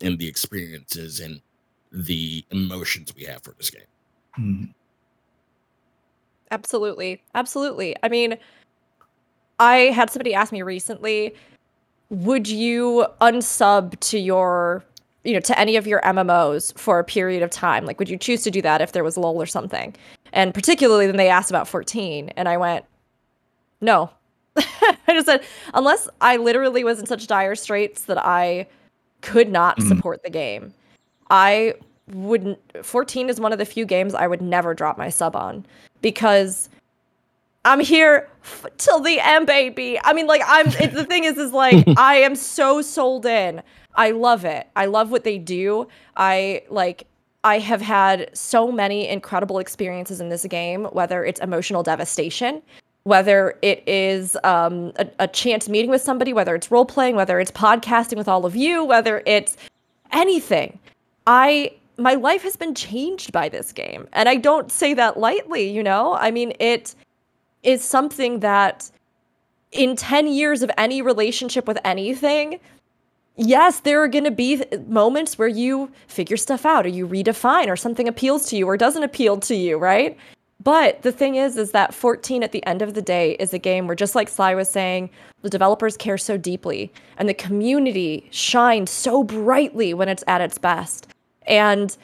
and 0.00 0.18
the 0.18 0.26
experiences 0.26 1.20
and 1.20 1.40
the 1.92 2.44
emotions 2.50 3.14
we 3.14 3.22
have 3.22 3.42
for 3.44 3.54
this 3.56 3.70
game. 3.70 3.82
Mhm. 4.36 4.74
Absolutely. 6.50 7.22
Absolutely. 7.34 7.94
I 8.02 8.08
mean, 8.08 8.36
I 9.60 9.76
had 9.94 10.10
somebody 10.10 10.34
ask 10.34 10.52
me 10.52 10.62
recently, 10.62 11.34
would 12.10 12.48
you 12.48 13.06
unsub 13.20 13.98
to 14.00 14.18
your, 14.18 14.84
you 15.24 15.32
know, 15.34 15.40
to 15.40 15.58
any 15.58 15.76
of 15.76 15.86
your 15.86 16.00
MMOs 16.02 16.76
for 16.78 16.98
a 16.98 17.04
period 17.04 17.42
of 17.42 17.50
time? 17.50 17.84
Like, 17.86 17.98
would 17.98 18.08
you 18.08 18.16
choose 18.18 18.42
to 18.44 18.50
do 18.50 18.62
that 18.62 18.80
if 18.80 18.92
there 18.92 19.04
was 19.04 19.16
lull 19.16 19.40
or 19.40 19.46
something? 19.46 19.94
And 20.32 20.52
particularly 20.52 21.06
then 21.06 21.16
they 21.16 21.28
asked 21.28 21.50
about 21.50 21.68
14, 21.68 22.30
and 22.36 22.48
I 22.48 22.56
went, 22.56 22.84
no. 23.80 24.10
I 24.56 24.96
just 25.08 25.26
said, 25.26 25.42
unless 25.74 26.08
I 26.20 26.36
literally 26.36 26.84
was 26.84 26.98
in 27.00 27.06
such 27.06 27.26
dire 27.26 27.54
straits 27.54 28.04
that 28.04 28.18
I 28.24 28.66
could 29.20 29.50
not 29.50 29.78
Mhm. 29.78 29.88
support 29.88 30.22
the 30.22 30.30
game, 30.30 30.72
I 31.30 31.74
wouldn't. 32.12 32.58
14 32.84 33.28
is 33.30 33.40
one 33.40 33.52
of 33.52 33.58
the 33.58 33.64
few 33.64 33.86
games 33.86 34.14
I 34.14 34.26
would 34.26 34.42
never 34.42 34.74
drop 34.74 34.98
my 34.98 35.08
sub 35.08 35.34
on 35.34 35.64
because 36.02 36.68
I'm 37.64 37.80
here 37.80 38.28
f- 38.42 38.66
till 38.78 39.00
the 39.00 39.20
end, 39.20 39.46
baby. 39.46 39.98
I 40.04 40.12
mean, 40.12 40.26
like, 40.26 40.42
I'm. 40.46 40.68
It, 40.68 40.92
the 40.92 41.04
thing 41.04 41.24
is, 41.24 41.38
is 41.38 41.52
like, 41.52 41.84
I 41.96 42.16
am 42.16 42.36
so 42.36 42.82
sold 42.82 43.26
in. 43.26 43.62
I 43.94 44.10
love 44.10 44.44
it. 44.44 44.68
I 44.76 44.86
love 44.86 45.10
what 45.10 45.24
they 45.24 45.38
do. 45.38 45.88
I 46.16 46.62
like. 46.68 47.06
I 47.42 47.58
have 47.58 47.82
had 47.82 48.30
so 48.32 48.72
many 48.72 49.06
incredible 49.06 49.58
experiences 49.58 50.20
in 50.20 50.30
this 50.30 50.44
game, 50.46 50.84
whether 50.86 51.24
it's 51.24 51.40
emotional 51.40 51.82
devastation, 51.82 52.62
whether 53.02 53.58
it 53.60 53.82
is 53.86 54.36
um, 54.44 54.92
a, 54.96 55.06
a 55.20 55.28
chance 55.28 55.68
meeting 55.68 55.90
with 55.90 56.00
somebody, 56.00 56.32
whether 56.32 56.54
it's 56.54 56.70
role 56.70 56.86
playing, 56.86 57.16
whether 57.16 57.38
it's 57.38 57.50
podcasting 57.50 58.16
with 58.16 58.28
all 58.28 58.46
of 58.46 58.56
you, 58.56 58.82
whether 58.84 59.22
it's 59.26 59.56
anything. 60.12 60.78
I 61.26 61.72
my 61.96 62.14
life 62.14 62.42
has 62.42 62.56
been 62.56 62.74
changed 62.74 63.30
by 63.30 63.48
this 63.48 63.72
game, 63.72 64.08
and 64.12 64.28
I 64.28 64.36
don't 64.36 64.72
say 64.72 64.94
that 64.94 65.18
lightly. 65.18 65.70
You 65.70 65.82
know, 65.82 66.14
I 66.14 66.30
mean 66.30 66.52
it 66.58 66.94
is 67.64 67.82
something 67.82 68.40
that 68.40 68.90
in 69.72 69.96
10 69.96 70.28
years 70.28 70.62
of 70.62 70.70
any 70.78 71.02
relationship 71.02 71.66
with 71.66 71.78
anything 71.84 72.60
yes 73.36 73.80
there 73.80 74.00
are 74.02 74.08
going 74.08 74.24
to 74.24 74.30
be 74.30 74.62
moments 74.86 75.36
where 75.36 75.48
you 75.48 75.90
figure 76.06 76.36
stuff 76.36 76.64
out 76.64 76.86
or 76.86 76.88
you 76.88 77.08
redefine 77.08 77.66
or 77.66 77.76
something 77.76 78.06
appeals 78.06 78.46
to 78.46 78.56
you 78.56 78.66
or 78.66 78.76
doesn't 78.76 79.02
appeal 79.02 79.38
to 79.38 79.54
you 79.54 79.76
right? 79.76 80.16
But 80.62 81.02
the 81.02 81.12
thing 81.12 81.34
is 81.34 81.56
is 81.56 81.72
that 81.72 81.92
14 81.92 82.42
at 82.42 82.52
the 82.52 82.64
end 82.64 82.80
of 82.80 82.94
the 82.94 83.02
day 83.02 83.32
is 83.32 83.52
a 83.52 83.58
game 83.58 83.86
where 83.86 83.96
just 83.96 84.14
like 84.14 84.28
sly 84.28 84.54
was 84.54 84.70
saying 84.70 85.10
the 85.42 85.50
developers 85.50 85.96
care 85.96 86.16
so 86.16 86.36
deeply 86.38 86.92
and 87.18 87.28
the 87.28 87.34
community 87.34 88.26
shines 88.30 88.90
so 88.90 89.24
brightly 89.24 89.92
when 89.92 90.08
it's 90.08 90.24
at 90.26 90.40
its 90.40 90.56
best. 90.56 91.08
And 91.46 91.96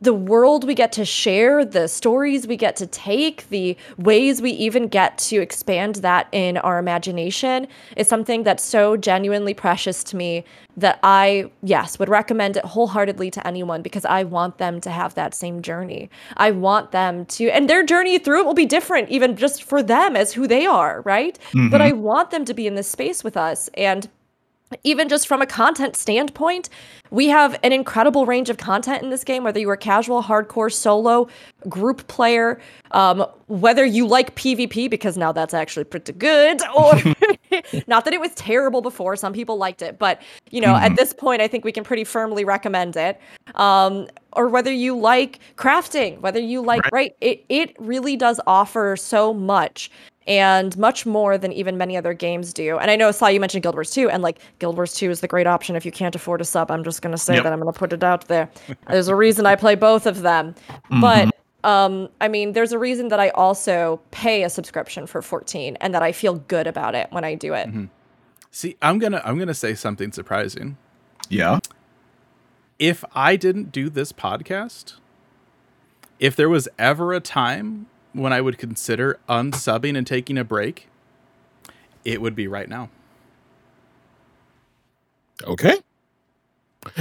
the 0.00 0.14
world 0.14 0.66
we 0.66 0.74
get 0.74 0.92
to 0.92 1.04
share, 1.04 1.64
the 1.64 1.86
stories 1.86 2.46
we 2.46 2.56
get 2.56 2.76
to 2.76 2.86
take, 2.86 3.48
the 3.50 3.76
ways 3.98 4.40
we 4.40 4.50
even 4.52 4.88
get 4.88 5.18
to 5.18 5.36
expand 5.36 5.96
that 5.96 6.26
in 6.32 6.56
our 6.58 6.78
imagination 6.78 7.68
is 7.96 8.08
something 8.08 8.42
that's 8.42 8.62
so 8.62 8.96
genuinely 8.96 9.52
precious 9.52 10.02
to 10.04 10.16
me 10.16 10.44
that 10.76 10.98
I, 11.02 11.50
yes, 11.62 11.98
would 11.98 12.08
recommend 12.08 12.56
it 12.56 12.64
wholeheartedly 12.64 13.30
to 13.32 13.46
anyone 13.46 13.82
because 13.82 14.06
I 14.06 14.24
want 14.24 14.56
them 14.56 14.80
to 14.82 14.90
have 14.90 15.14
that 15.14 15.34
same 15.34 15.60
journey. 15.60 16.08
I 16.38 16.52
want 16.52 16.92
them 16.92 17.26
to, 17.26 17.50
and 17.50 17.68
their 17.68 17.84
journey 17.84 18.18
through 18.18 18.40
it 18.40 18.46
will 18.46 18.54
be 18.54 18.66
different, 18.66 19.10
even 19.10 19.36
just 19.36 19.62
for 19.62 19.82
them 19.82 20.16
as 20.16 20.32
who 20.32 20.46
they 20.46 20.64
are, 20.64 21.02
right? 21.02 21.38
But 21.52 21.58
mm-hmm. 21.58 21.74
I 21.82 21.92
want 21.92 22.30
them 22.30 22.46
to 22.46 22.54
be 22.54 22.66
in 22.66 22.74
this 22.74 22.88
space 22.88 23.22
with 23.22 23.36
us. 23.36 23.68
And 23.74 24.08
even 24.84 25.08
just 25.08 25.26
from 25.26 25.42
a 25.42 25.46
content 25.46 25.96
standpoint, 25.96 26.68
we 27.10 27.28
have 27.28 27.58
an 27.62 27.72
incredible 27.72 28.24
range 28.24 28.50
of 28.50 28.56
content 28.56 29.02
in 29.02 29.10
this 29.10 29.24
game, 29.24 29.42
whether 29.42 29.58
you 29.58 29.68
are 29.68 29.76
casual, 29.76 30.22
hardcore, 30.22 30.72
solo, 30.72 31.28
group 31.68 32.06
player, 32.06 32.60
um, 32.92 33.26
whether 33.48 33.84
you 33.84 34.06
like 34.06 34.36
PvP, 34.36 34.88
because 34.88 35.16
now 35.16 35.32
that's 35.32 35.54
actually 35.54 35.84
pretty 35.84 36.12
good, 36.12 36.60
or 36.74 36.94
not 37.88 38.04
that 38.04 38.14
it 38.14 38.20
was 38.20 38.32
terrible 38.34 38.80
before, 38.80 39.16
some 39.16 39.32
people 39.32 39.56
liked 39.56 39.82
it, 39.82 39.98
but 39.98 40.22
you 40.50 40.60
know, 40.60 40.76
at 40.76 40.94
this 40.96 41.12
point, 41.12 41.42
I 41.42 41.48
think 41.48 41.64
we 41.64 41.72
can 41.72 41.82
pretty 41.84 42.04
firmly 42.04 42.44
recommend 42.44 42.96
it. 42.96 43.20
Um, 43.56 44.06
or 44.34 44.48
whether 44.48 44.72
you 44.72 44.96
like 44.96 45.40
crafting, 45.56 46.20
whether 46.20 46.38
you 46.38 46.62
like, 46.62 46.84
Right. 46.84 46.92
right, 46.92 47.16
it, 47.20 47.44
it 47.48 47.74
really 47.80 48.16
does 48.16 48.40
offer 48.46 48.96
so 48.96 49.34
much 49.34 49.90
and 50.26 50.76
much 50.78 51.06
more 51.06 51.38
than 51.38 51.52
even 51.52 51.76
many 51.78 51.96
other 51.96 52.12
games 52.14 52.52
do. 52.52 52.78
And 52.78 52.90
I 52.90 52.96
know, 52.96 53.10
Saw 53.10 53.28
you 53.28 53.40
mentioned 53.40 53.62
Guild 53.62 53.74
Wars 53.74 53.90
2, 53.90 54.10
and 54.10 54.22
like 54.22 54.38
Guild 54.58 54.76
Wars 54.76 54.94
2 54.94 55.10
is 55.10 55.20
the 55.20 55.28
great 55.28 55.46
option 55.46 55.76
if 55.76 55.84
you 55.86 55.92
can't 55.92 56.14
afford 56.14 56.40
a 56.40 56.44
sub. 56.44 56.70
I'm 56.70 56.84
just 56.84 57.02
going 57.02 57.12
to 57.12 57.18
say 57.18 57.34
Yep. 57.34 57.44
that. 57.44 57.52
I'm 57.52 57.60
going 57.60 57.72
to 57.72 57.78
put 57.78 57.92
it 57.92 58.04
out 58.04 58.28
there. 58.28 58.50
There's 58.88 59.08
a 59.08 59.14
reason 59.16 59.46
I 59.46 59.56
play 59.56 59.74
both 59.74 60.06
of 60.06 60.22
them. 60.22 60.54
Mm-hmm. 60.90 61.00
But 61.00 61.34
um, 61.68 62.08
I 62.20 62.28
mean, 62.28 62.52
there's 62.52 62.72
a 62.72 62.78
reason 62.78 63.08
that 63.08 63.20
I 63.20 63.30
also 63.30 64.00
pay 64.10 64.44
a 64.44 64.50
subscription 64.50 65.06
for 65.06 65.20
14 65.22 65.76
and 65.80 65.94
that 65.94 66.02
I 66.02 66.12
feel 66.12 66.34
good 66.36 66.66
about 66.66 66.94
it 66.94 67.08
when 67.10 67.24
I 67.24 67.34
do 67.34 67.52
it. 67.54 67.68
See, 68.50 68.76
I'm 68.82 68.98
gonna 68.98 69.20
I'm 69.24 69.38
gonna 69.38 69.52
say 69.54 69.74
something 69.74 70.10
surprising. 70.10 70.76
Yeah. 71.28 71.58
If 72.78 73.04
I 73.14 73.36
didn't 73.36 73.72
do 73.72 73.90
this 73.90 74.10
podcast, 74.10 74.94
if 76.18 76.34
there 76.34 76.48
was 76.48 76.66
ever 76.78 77.12
a 77.12 77.20
time 77.20 77.86
when 78.12 78.32
I 78.32 78.40
would 78.40 78.58
consider 78.58 79.18
unsubbing 79.28 79.96
and 79.96 80.06
taking 80.06 80.36
a 80.38 80.44
break, 80.44 80.88
it 82.04 82.20
would 82.20 82.34
be 82.34 82.46
right 82.48 82.68
now. 82.68 82.88
Okay. 85.44 85.76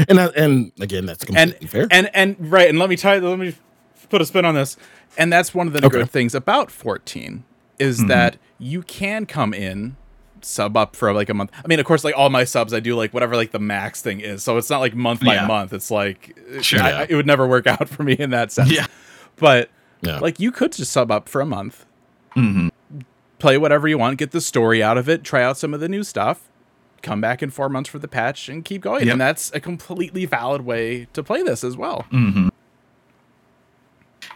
And 0.09 0.17
that, 0.17 0.35
and 0.35 0.71
again, 0.79 1.05
that's 1.05 1.23
and 1.23 1.35
completely 1.53 1.67
fair. 1.67 1.87
and 1.91 2.09
and 2.13 2.35
right 2.51 2.67
and 2.69 2.77
let 2.79 2.89
me 2.89 2.97
tie 2.97 3.17
let 3.19 3.39
me 3.39 3.55
put 4.09 4.21
a 4.21 4.25
spin 4.25 4.43
on 4.43 4.53
this 4.55 4.75
and 5.17 5.31
that's 5.31 5.53
one 5.53 5.67
of 5.67 5.73
the 5.73 5.79
Okay. 5.85 5.99
good 5.99 6.09
things 6.11 6.35
about 6.35 6.69
14 6.69 7.43
is 7.79 8.01
hmm. 8.01 8.07
that 8.07 8.37
you 8.57 8.81
can 8.81 9.25
come 9.25 9.53
in 9.53 9.95
sub 10.41 10.75
up 10.75 10.95
for 10.95 11.13
like 11.13 11.29
a 11.29 11.33
month 11.33 11.51
i 11.63 11.67
mean 11.67 11.79
of 11.79 11.85
course 11.85 12.03
like 12.03 12.15
all 12.17 12.29
my 12.29 12.43
subs 12.43 12.73
i 12.73 12.79
do 12.79 12.95
like 12.95 13.13
whatever 13.13 13.35
like 13.35 13.51
the 13.51 13.59
max 13.59 14.01
thing 14.01 14.19
is 14.19 14.41
so 14.43 14.57
it's 14.57 14.69
not 14.69 14.79
like 14.79 14.95
month 14.95 15.23
by 15.23 15.35
Yeah. 15.35 15.45
month 15.47 15.71
it's 15.73 15.91
like 15.91 16.37
Sure. 16.61 16.81
I- 16.81 17.01
I- 17.01 17.07
it 17.09 17.15
would 17.15 17.27
never 17.27 17.47
work 17.47 17.67
out 17.67 17.87
for 17.87 18.03
me 18.03 18.13
in 18.13 18.31
that 18.31 18.51
sense 18.51 18.71
Yeah. 18.71 18.87
but 19.37 19.69
Yeah. 20.01 20.19
like 20.19 20.39
you 20.39 20.51
could 20.51 20.71
just 20.71 20.91
sub 20.91 21.11
up 21.11 21.27
for 21.29 21.41
a 21.41 21.45
month 21.45 21.85
hmm 22.33 22.69
play 23.39 23.57
whatever 23.57 23.87
you 23.87 23.97
want 23.97 24.17
get 24.17 24.31
the 24.31 24.41
story 24.41 24.81
out 24.83 24.97
of 24.97 25.07
it 25.09 25.23
try 25.23 25.41
out 25.43 25.57
some 25.57 25.73
of 25.73 25.79
the 25.79 25.87
new 25.89 26.03
stuff 26.03 26.47
come 27.01 27.21
back 27.21 27.41
in 27.41 27.49
four 27.49 27.69
months 27.69 27.89
for 27.89 27.99
the 27.99 28.07
patch 28.07 28.49
and 28.49 28.65
keep 28.65 28.81
going 28.81 29.05
Yep. 29.05 29.11
and 29.13 29.21
that's 29.21 29.51
a 29.53 29.59
completely 29.59 30.25
valid 30.25 30.61
way 30.61 31.05
to 31.13 31.23
play 31.23 31.41
this 31.43 31.63
as 31.63 31.75
well 31.77 32.05
hmm 32.11 32.49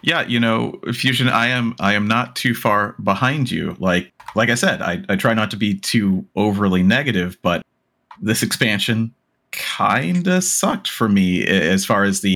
Yeah, 0.02 0.22
you 0.28 0.38
know, 0.40 0.80
Fusion, 0.92 1.30
I 1.30 1.48
am 1.48 1.76
I 1.80 1.94
am 1.94 2.08
not 2.08 2.36
too 2.36 2.54
far 2.54 2.94
behind 3.04 3.50
you. 3.50 3.76
Like 3.80 4.12
like 4.36 4.50
I 4.50 4.56
said, 4.56 4.82
I, 4.82 5.02
I 5.08 5.16
try 5.16 5.34
not 5.34 5.50
to 5.52 5.58
be 5.58 5.76
too 5.76 6.26
overly 6.36 6.84
negative, 6.84 7.38
but 7.42 7.62
this 8.22 8.44
expansion 8.44 9.14
kind 9.52 10.28
of 10.28 10.44
sucked 10.44 10.90
for 10.90 11.08
me 11.08 11.46
as 11.48 11.86
far 11.86 12.04
as 12.04 12.20
the 12.20 12.33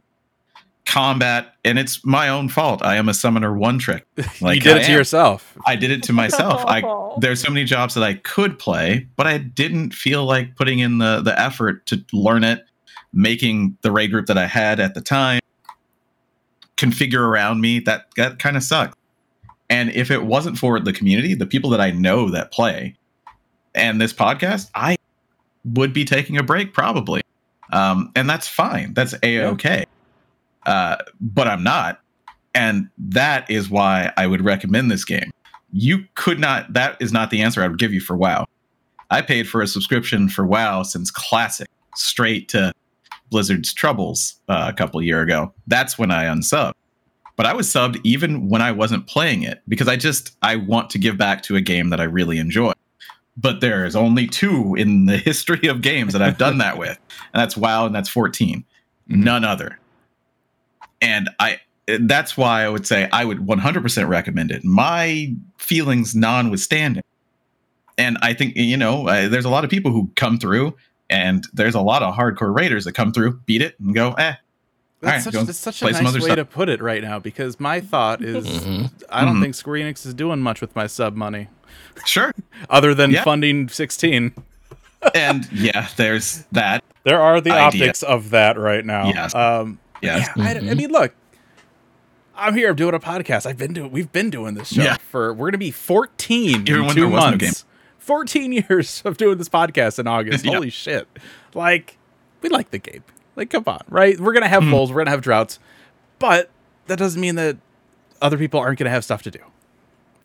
combat, 0.88 1.54
and 1.66 1.78
it's 1.78 2.04
my 2.06 2.30
own 2.30 2.48
fault. 2.50 2.82
I 2.82 2.96
am 2.96 3.10
a 3.10 3.14
summoner 3.14 3.54
one 3.54 3.78
trick. 3.78 4.08
Like 4.42 4.56
you 4.56 4.62
did 4.62 4.78
I 4.78 4.80
it 4.80 4.84
to 4.84 4.92
am. 4.92 4.98
yourself. 4.98 5.58
I 5.66 5.76
did 5.76 5.92
it 5.92 6.04
to 6.04 6.14
myself. 6.14 6.64
I 6.66 6.82
there's 7.20 7.42
so 7.42 7.52
many 7.52 7.66
jobs 7.66 7.94
that 7.96 8.04
I 8.04 8.16
could 8.16 8.58
play, 8.58 9.08
but 9.16 9.28
I 9.28 9.38
didn't 9.38 9.94
feel 9.94 10.26
like 10.26 10.56
putting 10.56 10.80
in 10.80 10.98
the 11.00 11.22
the 11.22 11.40
effort 11.40 11.86
to 11.88 12.04
learn 12.14 12.44
it, 12.44 12.66
making 13.14 13.78
the 13.82 13.92
raid 13.92 14.12
group 14.12 14.28
that 14.28 14.38
I 14.38 14.48
had 14.48 14.80
at 14.80 14.94
the 14.94 15.02
time 15.02 15.42
configure 16.78 17.20
around 17.20 17.62
me. 17.62 17.80
That 17.80 18.06
that 18.16 18.40
kind 18.40 18.56
of 18.56 18.64
sucked. 18.64 18.98
And 19.70 19.92
if 19.92 20.12
it 20.12 20.24
wasn't 20.24 20.58
for 20.58 20.80
the 20.80 20.94
community, 20.94 21.34
the 21.34 21.46
people 21.46 21.70
that 21.72 21.82
I 21.82 21.92
know 21.92 22.30
that 22.30 22.52
play, 22.52 22.96
and 23.76 24.00
this 24.00 24.14
podcast, 24.14 24.70
I 24.74 24.98
would 25.66 25.94
be 25.94 26.06
taking 26.06 26.38
a 26.38 26.44
break 26.44 26.74
probably. 26.74 27.22
Um, 27.74 28.12
and 28.16 28.30
that's 28.30 28.48
fine. 28.48 28.94
That's 28.94 29.14
a 29.24 29.42
okay. 29.48 29.86
Uh, 30.68 30.98
but 31.22 31.48
I'm 31.48 31.64
not, 31.64 32.02
and 32.54 32.90
that 32.98 33.50
is 33.50 33.70
why 33.70 34.12
I 34.18 34.28
would 34.28 34.44
recommend 34.44 34.92
this 34.92 35.06
game. 35.06 35.32
You 35.72 36.06
could 36.16 36.40
not 36.40 36.74
that 36.74 36.98
is 37.00 37.12
not 37.12 37.30
the 37.30 37.42
answer 37.42 37.64
i 37.64 37.68
would 37.68 37.80
give 37.80 37.94
you 37.94 38.02
for 38.02 38.16
wow. 38.16 38.46
I 39.10 39.22
paid 39.22 39.48
for 39.48 39.62
a 39.62 39.68
subscription 39.68 40.28
for 40.28 40.46
wow 40.46 40.84
since 40.84 41.10
classic 41.10 41.70
straight 41.96 42.50
to 42.50 42.74
blizzard's 43.30 43.74
troubles 43.74 44.36
uh, 44.50 44.66
a 44.70 44.74
couple 44.74 45.02
year 45.02 45.22
ago. 45.22 45.54
That's 45.68 45.98
when 45.98 46.12
i 46.12 46.26
unsubbed. 46.26 46.74
But 47.38 47.46
i 47.46 47.54
was 47.54 47.68
subbed 47.68 48.00
even 48.04 48.50
when 48.50 48.62
i 48.62 48.72
wasn't 48.72 49.08
playing 49.08 49.44
it 49.44 49.62
because 49.68 49.88
i 49.88 49.96
just 49.96 50.36
i 50.42 50.56
want 50.58 50.90
to 50.92 50.98
give 50.98 51.18
back 51.18 51.44
to 51.44 51.56
a 51.56 51.62
game 51.62 51.90
that 51.92 52.02
i 52.02 52.06
really 52.06 52.38
enjoy. 52.40 52.74
But 53.40 53.62
there's 53.62 53.96
only 53.96 54.26
two 54.26 54.74
in 54.76 55.06
the 55.06 55.18
history 55.30 55.68
of 55.68 55.82
games 55.82 56.12
that 56.14 56.22
i've 56.22 56.38
done 56.38 56.58
that 56.58 56.78
with 56.78 56.98
and 57.34 57.42
that's 57.42 57.56
wow 57.56 57.86
and 57.86 57.96
that's 57.96 58.10
14 58.10 58.66
none 59.10 59.46
other 59.46 59.80
and 61.02 61.30
i 61.40 61.60
that's 62.00 62.36
why 62.36 62.64
I 62.64 62.70
would 62.70 62.86
say 62.86 63.08
I 63.14 63.24
would 63.24 63.38
100% 63.48 64.08
recommend 64.10 64.52
it. 64.52 64.66
My 64.66 65.34
feelings 65.58 66.14
notwithstanding. 66.14 67.02
And 67.98 68.18
I 68.22 68.34
think, 68.34 68.58
you 68.58 68.76
know, 68.76 69.08
uh, 69.08 69.30
there's 69.30 69.46
a 69.46 69.50
lot 69.50 69.64
of 69.64 69.70
people 69.70 69.92
who 69.92 70.12
come 70.18 70.38
through, 70.38 70.76
and 71.10 71.46
there's 71.54 71.76
a 71.76 71.80
lot 71.80 72.04
of 72.04 72.14
hardcore 72.14 72.54
raiders 72.54 72.84
that 72.84 72.92
come 72.92 73.14
through, 73.14 73.40
beat 73.46 73.62
it, 73.62 73.80
and 73.80 73.96
go, 73.96 74.12
eh. 74.16 74.34
That's 75.00 75.26
right, 75.28 75.34
such, 75.34 75.46
that's 75.46 75.58
such 75.60 75.82
a 75.82 75.86
play 75.86 75.94
some 75.94 76.04
nice 76.04 76.16
way 76.16 76.20
stuff. 76.22 76.36
to 76.36 76.44
put 76.46 76.68
it 76.68 76.82
right 76.82 77.02
now 77.02 77.20
because 77.20 77.58
my 77.58 77.80
thought 77.80 78.22
is 78.22 78.46
Mhm. 78.46 78.92
I 79.10 79.24
don't 79.24 79.38
Mhm. 79.38 79.42
think 79.44 79.56
Square 79.56 79.80
Enix 79.86 80.06
is 80.06 80.14
doing 80.14 80.42
much 80.42 80.60
with 80.60 80.76
my 80.76 80.88
sub 80.88 81.16
money 81.16 81.48
Sure. 82.06 82.34
other 82.70 82.94
than 82.94 83.12
Yeah. 83.12 83.24
funding 83.24 83.70
16. 83.70 84.34
and 85.16 85.48
yeah, 85.54 85.88
there's 85.96 86.44
that. 86.52 86.84
There 87.06 87.22
are 87.22 87.40
the 87.40 87.52
Idea. 87.52 87.86
optics 87.86 88.04
of 88.04 88.32
that 88.32 88.58
right 88.60 88.84
now. 88.86 89.08
Yes. 89.08 89.34
Um, 89.34 89.80
Yes. 90.02 90.30
yeah, 90.36 90.44
I, 90.44 90.52
I 90.52 90.54
Mhm. 90.60 90.78
mean, 90.78 90.92
look, 90.92 91.14
I'm 92.36 92.54
here. 92.56 92.70
I'm 92.70 92.76
doing 92.76 92.94
a 92.94 93.00
podcast. 93.00 93.46
I've 93.46 93.58
been 93.58 93.74
doing. 93.74 93.92
We've 93.92 94.12
been 94.12 94.30
doing 94.30 94.54
this 94.54 94.70
show 94.74 94.84
Yeah. 94.84 94.98
for. 94.98 95.34
We're 95.34 95.48
gonna 95.50 95.58
be 95.58 95.72
14 95.72 96.62
Even 96.62 96.76
in 96.76 96.86
when 96.86 96.96
two 96.96 97.02
there 97.02 97.10
was 97.10 97.24
no 97.24 97.30
months. 97.32 97.66
14 97.98 98.52
years 98.70 99.02
of 99.06 99.18
doing 99.18 99.38
this 99.38 99.50
podcast 99.50 100.00
in 100.00 100.08
August. 100.08 100.46
Yeah. 100.46 100.54
Holy 100.54 100.70
shit! 100.70 101.08
Like, 101.54 101.98
we 102.42 102.50
like 102.50 102.70
the 102.72 102.78
game. 102.78 103.04
Like, 103.36 103.50
come 103.50 103.64
on, 103.68 103.82
right? 103.90 104.20
We're 104.20 104.34
gonna 104.34 104.48
have 104.48 104.64
Mhm. 104.64 104.72
lulls. 104.72 104.92
We're 104.92 105.02
gonna 105.02 105.12
have 105.12 105.22
droughts, 105.22 105.60
but 106.20 106.50
that 106.88 106.98
doesn't 107.00 107.20
mean 107.20 107.36
that 107.36 107.58
other 108.22 108.38
people 108.38 108.60
aren't 108.60 108.78
gonna 108.80 108.90
have 108.92 109.04
stuff 109.04 109.24
to 109.24 109.32
do. 109.32 109.40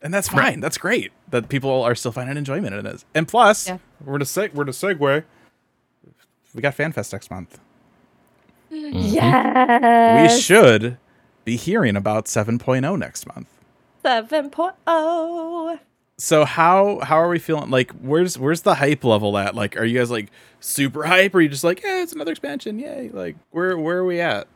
And 0.01 0.13
that's 0.13 0.27
fine. 0.29 0.39
Right. 0.39 0.61
That's 0.61 0.77
great 0.77 1.11
that 1.29 1.47
people 1.49 1.81
are 1.83 1.95
still 1.95 2.11
finding 2.11 2.37
enjoyment 2.37 2.75
in 2.75 2.85
it. 2.85 3.03
And 3.15 3.27
plus, 3.27 3.67
Yeah. 3.67 3.77
we're 4.03 4.17
to 4.17 4.25
seg- 4.25 4.53
we're 4.53 4.65
to 4.65 4.71
segue. 4.71 5.23
We 6.53 6.61
got 6.61 6.75
FanFest 6.77 7.11
next 7.13 7.31
month. 7.31 7.59
Mm-hmm. 8.73 8.97
Yes. 8.97 10.33
We 10.35 10.41
should 10.41 10.97
be 11.45 11.55
hearing 11.57 11.95
about 11.95 12.25
7.0 12.25 12.97
next 12.97 13.27
month. 13.27 13.47
7.0. 14.03 15.79
So 16.17 16.45
how 16.45 16.99
how 16.99 17.15
are 17.17 17.27
we 17.29 17.39
feeling? 17.39 17.69
Like, 17.69 17.91
where's 17.93 18.37
where's 18.37 18.61
the 18.61 18.75
hype 18.75 19.03
level 19.03 19.37
at? 19.37 19.55
Like, 19.55 19.75
are 19.77 19.83
you 19.83 19.97
guys 19.97 20.11
like 20.11 20.29
super 20.59 21.03
hype, 21.03 21.33
or 21.33 21.39
are 21.39 21.41
you 21.41 21.49
just 21.49 21.63
like, 21.63 21.81
yeah, 21.83 22.03
it's 22.03 22.13
another 22.13 22.31
expansion, 22.31 22.77
yay? 22.79 23.09
Like, 23.11 23.35
where 23.51 23.77
where 23.77 23.97
are 23.97 24.05
we 24.05 24.21
at? 24.21 24.47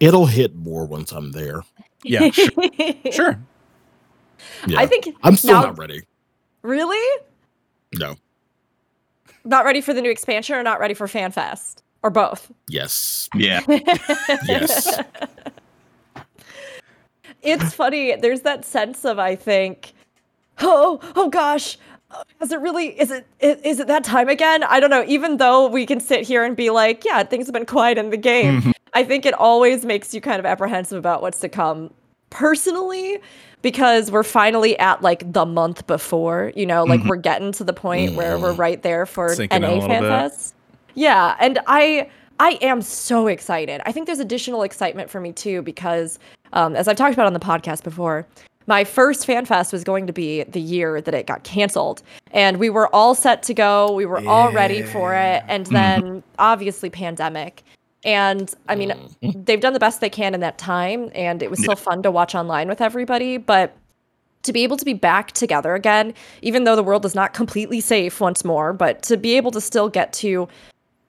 It'll 0.00 0.26
hit 0.26 0.56
more 0.56 0.86
once 0.86 1.12
I'm 1.12 1.32
there. 1.32 1.62
Yeah, 2.04 2.30
sure. 2.30 2.48
sure. 3.12 3.38
Yeah. 4.66 4.80
I 4.80 4.86
think 4.86 5.08
I'm 5.22 5.36
still 5.36 5.54
now- 5.54 5.62
not 5.66 5.78
ready. 5.78 6.02
Really? 6.62 7.20
No. 7.98 8.16
Not 9.44 9.64
ready 9.64 9.80
for 9.80 9.92
the 9.92 10.00
new 10.00 10.10
expansion 10.10 10.56
or 10.56 10.62
not 10.62 10.80
ready 10.80 10.94
for 10.94 11.06
FanFest? 11.06 11.81
Or 12.02 12.10
both? 12.10 12.50
Yes. 12.68 13.28
Yeah. 13.34 13.60
Yes. 14.46 14.98
it's 17.42 17.74
funny. 17.74 18.14
There's 18.16 18.42
that 18.42 18.64
sense 18.64 19.04
of 19.04 19.18
I 19.18 19.36
think, 19.36 19.92
oh, 20.60 21.00
oh 21.16 21.28
gosh, 21.28 21.78
is 22.40 22.52
it 22.52 22.60
really? 22.60 22.88
Is 23.00 23.10
it 23.10 23.26
is 23.40 23.80
it 23.80 23.86
that 23.86 24.04
time 24.04 24.28
again? 24.28 24.64
I 24.64 24.80
don't 24.80 24.90
know. 24.90 25.04
Even 25.06 25.38
though 25.38 25.66
we 25.68 25.86
can 25.86 26.00
sit 26.00 26.22
here 26.22 26.44
and 26.44 26.56
be 26.56 26.70
like, 26.70 27.04
yeah, 27.04 27.22
things 27.22 27.46
have 27.46 27.54
been 27.54 27.66
quiet 27.66 27.98
in 27.98 28.10
the 28.10 28.16
game. 28.16 28.72
I 28.94 29.04
think 29.04 29.24
it 29.24 29.34
always 29.34 29.84
makes 29.84 30.12
you 30.12 30.20
kind 30.20 30.38
of 30.38 30.44
apprehensive 30.46 30.98
about 30.98 31.22
what's 31.22 31.40
to 31.40 31.48
come. 31.48 31.92
Personally, 32.30 33.18
because 33.62 34.10
we're 34.10 34.22
finally 34.22 34.78
at 34.78 35.02
like 35.02 35.30
the 35.32 35.44
month 35.46 35.86
before, 35.86 36.52
you 36.56 36.66
know, 36.66 36.84
like 36.84 37.00
Mhm. 37.00 37.08
we're 37.08 37.16
getting 37.16 37.52
to 37.52 37.64
the 37.64 37.72
point 37.72 38.14
where 38.14 38.38
we're 38.38 38.52
right 38.54 38.82
there 38.82 39.04
for 39.06 39.34
Sinking 39.34 39.56
in 39.58 39.64
a 39.64 39.68
NA 39.68 39.72
little 39.74 39.88
bit. 39.88 40.02
FanFest. 40.02 40.52
Yeah, 40.94 41.36
and 41.40 41.58
I 41.66 42.10
I 42.38 42.58
am 42.60 42.82
so 42.82 43.26
excited. 43.28 43.80
I 43.86 43.92
think 43.92 44.06
there's 44.06 44.18
additional 44.18 44.62
excitement 44.62 45.10
for 45.10 45.20
me 45.20 45.32
too 45.32 45.62
because 45.62 46.18
um, 46.52 46.74
as 46.74 46.88
I've 46.88 46.96
talked 46.96 47.14
about 47.14 47.26
on 47.26 47.32
the 47.32 47.40
podcast 47.40 47.84
before, 47.84 48.26
my 48.66 48.84
first 48.84 49.26
FanFest 49.26 49.72
was 49.72 49.84
going 49.84 50.06
to 50.06 50.12
be 50.12 50.44
the 50.44 50.60
year 50.60 51.00
that 51.00 51.14
it 51.14 51.26
got 51.26 51.44
canceled, 51.44 52.02
and 52.30 52.58
we 52.58 52.70
were 52.70 52.88
all 52.94 53.14
set 53.14 53.42
to 53.44 53.54
go. 53.54 53.92
We 53.92 54.06
were 54.06 54.26
all 54.26 54.52
ready 54.52 54.82
for 54.82 55.14
it, 55.14 55.42
and 55.48 55.66
then 55.66 56.22
obviously 56.38 56.90
pandemic. 56.90 57.62
And 58.04 58.52
I 58.68 58.74
mean, 58.74 58.92
they've 59.22 59.60
done 59.60 59.72
the 59.72 59.78
best 59.78 60.00
they 60.00 60.10
can 60.10 60.34
in 60.34 60.40
that 60.40 60.58
time, 60.58 61.10
and 61.14 61.42
it 61.42 61.50
was 61.50 61.60
still 61.60 61.76
fun 61.76 62.02
to 62.02 62.10
watch 62.10 62.34
online 62.34 62.68
with 62.68 62.80
everybody, 62.80 63.36
but 63.36 63.76
to 64.42 64.52
be 64.52 64.64
able 64.64 64.76
to 64.76 64.84
be 64.84 64.94
back 64.94 65.32
together 65.32 65.74
again, 65.74 66.14
even 66.42 66.64
though 66.64 66.74
the 66.74 66.82
world 66.82 67.04
is 67.04 67.14
not 67.14 67.32
completely 67.32 67.80
safe 67.80 68.20
once 68.20 68.44
more, 68.44 68.72
but 68.72 69.02
to 69.04 69.16
be 69.16 69.36
able 69.36 69.52
to 69.52 69.60
still 69.60 69.88
get 69.88 70.12
to 70.14 70.48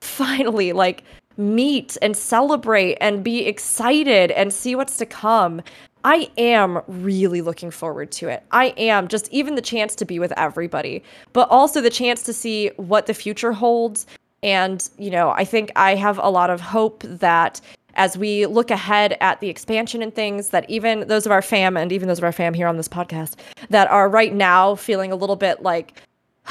finally 0.04 0.72
like 0.72 1.04
meet 1.36 1.96
and 2.00 2.16
celebrate 2.16 2.96
and 3.00 3.24
be 3.24 3.46
excited 3.46 4.30
and 4.32 4.52
see 4.52 4.74
what's 4.76 4.96
to 4.98 5.06
come. 5.06 5.62
I 6.04 6.30
am 6.36 6.82
really 6.86 7.40
looking 7.40 7.70
forward 7.70 8.12
to 8.12 8.28
it. 8.28 8.44
I 8.50 8.66
am 8.76 9.08
just 9.08 9.28
even 9.32 9.54
the 9.54 9.62
chance 9.62 9.94
to 9.96 10.04
be 10.04 10.18
with 10.18 10.32
everybody, 10.36 11.02
but 11.32 11.48
also 11.50 11.80
the 11.80 11.90
chance 11.90 12.22
to 12.24 12.32
see 12.32 12.68
what 12.76 13.06
the 13.06 13.14
future 13.14 13.52
holds. 13.52 14.06
And, 14.42 14.88
you 14.98 15.10
know, 15.10 15.30
I 15.30 15.44
think 15.44 15.72
I 15.76 15.94
have 15.94 16.18
a 16.18 16.28
lot 16.28 16.50
of 16.50 16.60
hope 16.60 17.02
that 17.04 17.60
as 17.94 18.18
we 18.18 18.44
look 18.46 18.70
ahead 18.70 19.16
at 19.20 19.40
the 19.40 19.48
expansion 19.48 20.02
and 20.02 20.14
things 20.14 20.50
that 20.50 20.68
even 20.68 21.06
those 21.08 21.26
of 21.26 21.32
our 21.32 21.42
fam 21.42 21.76
and 21.76 21.92
even 21.92 22.08
those 22.08 22.18
of 22.18 22.24
our 22.24 22.32
fam 22.32 22.52
here 22.52 22.66
on 22.66 22.76
this 22.76 22.88
podcast 22.88 23.36
that 23.70 23.88
are 23.90 24.08
right 24.08 24.34
now 24.34 24.74
feeling 24.74 25.12
a 25.12 25.16
little 25.16 25.36
bit 25.36 25.62
like 25.62 26.02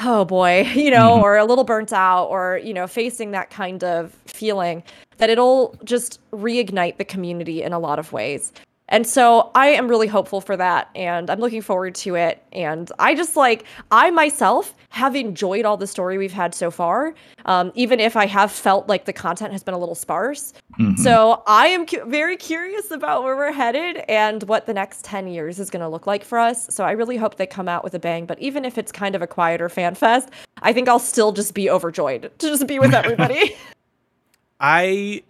oh 0.01 0.25
boy 0.25 0.61
you 0.75 0.91
know 0.91 1.11
mm-hmm. 1.11 1.23
or 1.23 1.37
a 1.37 1.45
little 1.45 1.63
burnt 1.63 1.93
out 1.93 2.25
or 2.25 2.59
you 2.63 2.73
know 2.73 2.87
facing 2.87 3.31
that 3.31 3.49
kind 3.49 3.83
of 3.83 4.11
feeling 4.25 4.83
that 5.17 5.29
it'll 5.29 5.75
just 5.83 6.19
reignite 6.31 6.97
the 6.97 7.05
community 7.05 7.61
in 7.61 7.73
a 7.73 7.79
lot 7.79 7.99
of 7.99 8.11
ways 8.11 8.51
and 8.93 9.07
so 9.07 9.49
I 9.55 9.67
am 9.69 9.87
really 9.87 10.05
hopeful 10.07 10.39
for 10.39 10.55
that 10.55 10.89
and 10.95 11.29
I'm 11.31 11.39
looking 11.39 11.63
forward 11.63 11.95
to 11.95 12.13
it. 12.15 12.43
And 12.53 12.91
I 12.99 13.15
just 13.15 13.35
like, 13.35 13.65
I 13.89 14.11
myself 14.11 14.75
have 14.89 15.15
enjoyed 15.15 15.65
all 15.65 15.77
the 15.77 15.87
story 15.87 16.19
we've 16.19 16.31
had 16.31 16.53
so 16.53 16.69
far, 16.69 17.15
um, 17.45 17.71
even 17.73 17.99
if 17.99 18.15
I 18.15 18.27
have 18.27 18.51
felt 18.51 18.87
like 18.87 19.05
the 19.05 19.13
content 19.13 19.51
has 19.51 19.63
been 19.63 19.73
a 19.73 19.79
little 19.79 19.95
sparse. 19.95 20.53
Mhm. 20.79 20.97
So 20.99 21.41
I 21.47 21.67
am 21.67 21.87
cu- 21.87 22.05
very 22.05 22.37
curious 22.37 22.91
about 22.91 23.23
where 23.23 23.35
we're 23.35 23.51
headed 23.51 24.03
and 24.07 24.43
what 24.43 24.67
the 24.67 24.73
next 24.75 25.03
10 25.03 25.27
years 25.27 25.59
is 25.59 25.71
going 25.71 25.81
to 25.81 25.89
look 25.89 26.05
like 26.05 26.23
for 26.23 26.37
us. 26.37 26.67
So 26.69 26.83
I 26.83 26.91
really 26.91 27.17
hope 27.17 27.35
they 27.37 27.47
come 27.47 27.67
out 27.67 27.83
with 27.83 27.95
a 27.95 27.99
bang. 27.99 28.27
But 28.27 28.37
even 28.39 28.63
if 28.63 28.77
it's 28.77 28.91
kind 28.91 29.15
of 29.15 29.23
a 29.23 29.27
quieter 29.27 29.69
fan 29.69 29.95
fest, 29.95 30.29
I 30.61 30.71
think 30.71 30.87
I'll 30.87 30.99
still 30.99 31.31
just 31.31 31.55
be 31.55 31.67
overjoyed 31.69 32.31
to 32.37 32.47
just 32.47 32.67
be 32.67 32.77
with 32.77 32.93
everybody. 33.01 33.55
I 34.59 35.23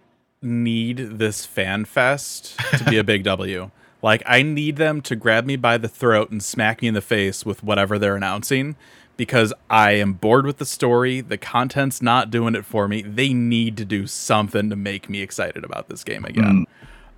need 0.44 1.18
this 1.18 1.46
fan 1.46 1.84
fest 1.84 2.58
to 2.78 2.84
be 2.84 2.98
a 2.98 3.04
big 3.04 3.22
W. 3.24 3.70
Like 4.02 4.22
I 4.26 4.42
need 4.42 4.76
them 4.76 5.00
to 5.02 5.16
grab 5.16 5.46
me 5.46 5.56
by 5.56 5.78
the 5.78 5.88
throat 5.88 6.30
and 6.30 6.42
smack 6.42 6.82
me 6.82 6.88
in 6.88 6.94
the 6.94 7.00
face 7.00 7.46
with 7.46 7.62
whatever 7.62 7.98
they're 7.98 8.16
announcing 8.16 8.76
because 9.16 9.52
I 9.70 9.92
am 9.92 10.12
bored 10.12 10.44
with 10.44 10.58
the 10.58 10.66
story. 10.66 11.20
The 11.22 11.38
content's 11.38 12.02
not 12.02 12.30
doing 12.30 12.54
it 12.54 12.66
for 12.66 12.86
me. 12.86 13.00
They 13.02 13.32
need 13.32 13.76
to 13.78 13.84
do 13.84 14.06
something 14.06 14.68
to 14.68 14.76
make 14.76 15.08
me 15.08 15.22
excited 15.22 15.64
about 15.64 15.88
this 15.88 16.04
game 16.04 16.24
again. 16.24 16.66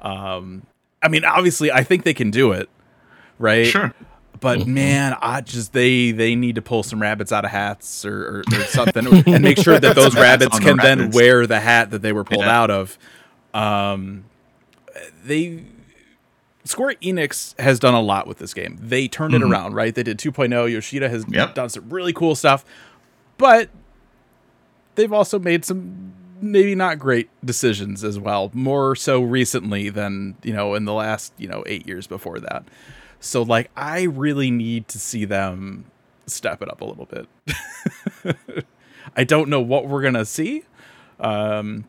Um 0.01 0.63
I 1.03 1.09
mean 1.09 1.25
obviously 1.25 1.73
I 1.73 1.83
think 1.83 2.05
they 2.05 2.15
can 2.15 2.31
do 2.31 2.53
it, 2.53 2.69
right? 3.39 3.67
Sure. 3.67 3.93
But 4.41 4.61
Mhm. 4.61 4.67
man, 4.67 5.17
I 5.21 5.41
just 5.41 5.73
they 5.73 6.11
they 6.13 6.35
need 6.35 6.55
to 6.57 6.63
pull 6.63 6.83
some 6.83 7.01
rabbits 7.01 7.33
out 7.33 7.45
of 7.45 7.51
hats 7.51 8.05
or, 8.05 8.39
or, 8.39 8.45
or 8.59 8.65
something, 8.65 9.07
and 9.27 9.43
make 9.43 9.59
sure 9.59 9.79
that 9.79 9.95
those 9.97 10.15
rabbits 10.15 10.55
on 10.57 10.63
the 10.63 10.69
can 10.69 10.77
then 10.79 10.99
rabbits. 10.99 11.17
wear 11.17 11.47
the 11.47 11.61
hat 11.61 11.91
that 11.91 12.03
they 12.03 12.13
were 12.13 12.25
pulled 12.25 12.45
Yeah. 12.45 12.61
out 12.61 12.71
of. 12.71 12.99
Um, 13.55 14.25
they 15.25 15.63
Square 16.65 16.95
Enix 17.03 17.59
has 17.61 17.79
done 17.79 17.95
a 17.95 18.01
lot 18.01 18.27
with 18.27 18.39
this 18.39 18.53
game. 18.53 18.77
They 18.81 19.07
turned 19.07 19.35
it 19.35 19.41
Mhm. 19.41 19.51
around, 19.53 19.75
right? 19.75 19.95
They 19.95 20.03
did 20.03 20.19
2.0. 20.19 20.65
Yoshida 20.67 21.09
has 21.09 21.25
Yep. 21.29 21.55
done 21.55 21.69
some 21.69 21.89
really 21.91 22.13
cool 22.13 22.35
stuff, 22.35 22.65
but 23.39 23.71
they've 24.97 25.13
also 25.13 25.39
made 25.39 25.65
some 25.65 26.13
maybe 26.41 26.75
not 26.75 26.99
great 26.99 27.29
decisions 27.45 28.03
as 28.05 28.19
well. 28.19 28.51
More 28.53 28.95
so 28.97 29.23
recently 29.23 29.89
than 29.91 30.35
you 30.43 30.53
know 30.53 30.75
in 30.75 30.85
the 30.87 30.93
last 30.93 31.33
you 31.39 31.47
know 31.49 31.63
eight 31.67 31.87
years 31.87 32.07
before 32.07 32.41
that. 32.41 32.65
So 33.21 33.43
like, 33.43 33.71
I 33.77 34.03
really 34.03 34.51
need 34.51 34.89
to 34.89 34.99
see 34.99 35.25
them 35.25 35.87
step 36.27 36.63
it 36.63 36.69
up 36.71 36.81
a 36.81 36.85
little 36.85 37.07
bit. 37.07 37.29
I 39.17 39.25
don't 39.25 39.49
know 39.49 39.61
what 39.61 39.87
we're 39.87 40.03
gonna 40.03 40.25
see. 40.25 40.65
Um, 41.21 41.85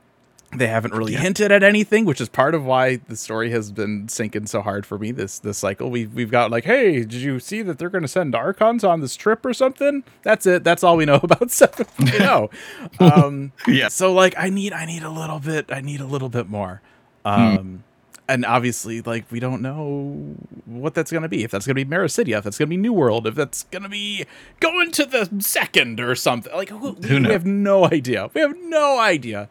they 0.56 0.68
haven't 0.68 0.94
really 0.94 1.12
Yeah. 1.14 1.20
hinted 1.20 1.52
at 1.52 1.62
anything, 1.62 2.06
which 2.06 2.22
is 2.22 2.30
part 2.30 2.56
of 2.56 2.64
why 2.64 2.98
the 3.10 3.18
story 3.18 3.52
has 3.52 3.70
been 3.72 4.08
sinking 4.08 4.46
so 4.48 4.62
hard 4.62 4.86
for 4.86 4.98
me 4.98 5.12
this 5.12 5.40
this 5.40 5.58
cycle. 5.58 5.90
We've 5.90 6.14
we've 6.14 6.32
got 6.32 6.52
like, 6.52 6.64
hey, 6.64 7.00
did 7.00 7.14
you 7.16 7.40
see 7.40 7.62
that 7.64 7.78
they're 7.78 7.90
going 7.90 8.04
to 8.04 8.08
send 8.08 8.34
Archons 8.34 8.84
on 8.86 9.02
this 9.02 9.16
trip 9.18 9.46
or 9.46 9.54
something? 9.54 10.04
That's 10.24 10.46
it. 10.46 10.64
That's 10.64 10.84
all 10.86 10.96
we 10.96 11.04
know 11.06 11.16
about 11.24 11.52
Seven. 11.52 11.86
You 12.00 12.20
know. 12.20 12.50
um, 13.02 13.52
Yeah. 13.68 13.90
so 13.90 14.14
like, 14.14 14.36
I 14.38 14.50
need 14.50 14.72
I 14.72 14.86
need 14.86 15.04
a 15.04 15.10
little 15.12 15.40
bit. 15.40 15.66
I 15.70 15.82
need 15.82 16.00
a 16.00 16.06
little 16.08 16.30
bit 16.30 16.48
more. 16.48 16.82
Um, 17.26 17.84
and 18.30 18.46
obviously, 18.46 19.02
like, 19.02 19.26
we 19.32 19.40
don't 19.40 19.62
know 19.62 20.36
what 20.66 20.94
that's 20.94 21.12
going 21.12 21.24
to 21.24 21.30
be. 21.30 21.44
If 21.44 21.52
that's 21.52 21.66
going 21.66 21.76
to 21.78 21.86
be 21.86 21.90
Meracydia, 21.90 22.38
if 22.40 22.44
that's 22.44 22.58
going 22.58 22.68
to 22.68 22.70
be 22.70 22.78
New 22.78 22.94
World, 22.94 23.26
if 23.28 23.36
that's 23.36 23.64
going 23.66 23.84
to 23.84 23.90
be 23.90 24.26
going 24.60 24.92
to 24.92 25.06
the 25.06 25.30
second 25.40 26.00
or 26.00 26.14
something. 26.16 26.54
Like, 26.54 26.70
who, 26.70 26.94
Who 26.94 27.22
we 27.24 27.32
have 27.32 27.46
no 27.46 27.86
idea. 27.86 28.30
We 28.34 28.42
have 28.42 28.56
no 28.58 29.00
idea. 29.00 29.48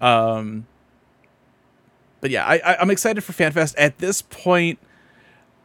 Um, 0.00 0.66
but 2.20 2.30
yeah, 2.30 2.46
I, 2.46 2.56
I 2.64 2.76
I'm 2.80 2.90
excited 2.90 3.22
for 3.22 3.32
FanFest. 3.32 3.74
At 3.78 3.98
this 3.98 4.22
point, 4.22 4.78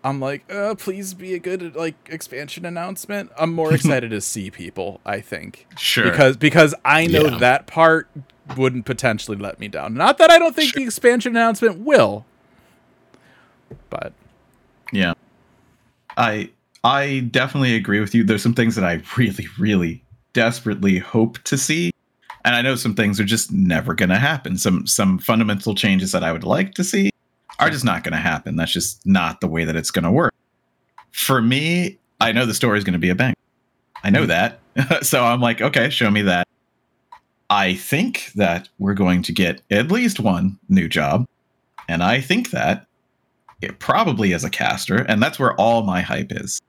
I'm 0.03 0.19
like, 0.19 0.43
uh, 0.53 0.75
please 0.75 1.13
be 1.13 1.33
a 1.33 1.39
good 1.39 1.75
like 1.75 1.95
expansion 2.09 2.65
announcement. 2.65 3.31
I'm 3.37 3.53
more 3.53 3.73
excited 3.75 4.11
to 4.11 4.21
see 4.21 4.51
people. 4.51 4.99
I 5.05 5.21
think 5.21 5.65
Sure. 5.77 6.09
because 6.09 6.37
because 6.37 6.75
I 6.83 7.07
know 7.07 7.25
Yeah. 7.25 7.37
that 7.39 7.67
part 7.67 8.09
wouldn't 8.57 8.85
potentially 8.85 9.37
let 9.37 9.59
me 9.59 9.67
down. 9.67 9.93
Not 9.93 10.17
that 10.17 10.29
I 10.29 10.37
don't 10.37 10.55
think 10.55 10.73
the 10.73 10.83
expansion 10.83 11.35
announcement 11.35 11.79
will, 11.79 12.25
but 13.89 14.13
Yeah. 14.91 15.13
I 16.17 16.49
I 16.83 17.27
definitely 17.31 17.75
agree 17.75 17.99
with 17.99 18.13
you. 18.13 18.23
There's 18.23 18.43
some 18.43 18.53
things 18.53 18.75
that 18.75 18.83
I 18.83 19.01
really, 19.17 19.47
really 19.57 20.03
desperately 20.33 20.99
hope 20.99 21.39
to 21.43 21.57
see. 21.57 21.91
And 22.45 22.55
I 22.55 22.61
know 22.61 22.75
some 22.75 22.93
things 22.93 23.19
are 23.19 23.25
just 23.25 23.51
never 23.51 23.93
gonna 23.93 24.19
happen. 24.19 24.57
Some 24.57 24.85
some 24.85 25.17
fundamental 25.17 25.75
changes 25.75 26.11
that 26.11 26.23
I 26.23 26.31
would 26.31 26.43
like 26.43 26.73
to 26.75 26.83
see 26.83 27.09
are 27.59 27.69
just 27.69 27.85
not 27.85 28.03
gonna 28.03 28.17
happen. 28.17 28.55
That's 28.55 28.71
just 28.71 29.05
not 29.05 29.41
the 29.41 29.47
way 29.47 29.63
that 29.63 29.75
it's 29.75 29.91
gonna 29.91 30.11
work. 30.11 30.33
For 31.11 31.41
me, 31.41 31.97
I 32.19 32.31
know 32.31 32.45
the 32.45 32.53
story 32.53 32.77
is 32.77 32.83
gonna 32.83 32.99
be 32.99 33.09
a 33.09 33.15
bang. 33.15 33.35
I 34.03 34.09
know 34.09 34.25
that. 34.25 34.59
so 35.01 35.23
I'm 35.23 35.39
like, 35.39 35.61
okay, 35.61 35.89
show 35.89 36.11
me 36.11 36.23
that. 36.23 36.47
I 37.49 37.75
think 37.75 38.31
that 38.35 38.67
we're 38.79 38.93
going 38.95 39.21
to 39.23 39.31
get 39.31 39.61
at 39.71 39.91
least 39.91 40.19
one 40.19 40.57
new 40.69 40.89
job. 40.89 41.27
And 41.87 42.03
I 42.03 42.19
think 42.19 42.49
that 42.49 42.87
probably 43.79 44.33
as 44.33 44.43
a 44.43 44.49
caster, 44.49 44.97
and 45.07 45.21
that's 45.21 45.39
where 45.39 45.53
all 45.59 45.83
my 45.83 46.01
hype 46.01 46.31
is, 46.31 46.61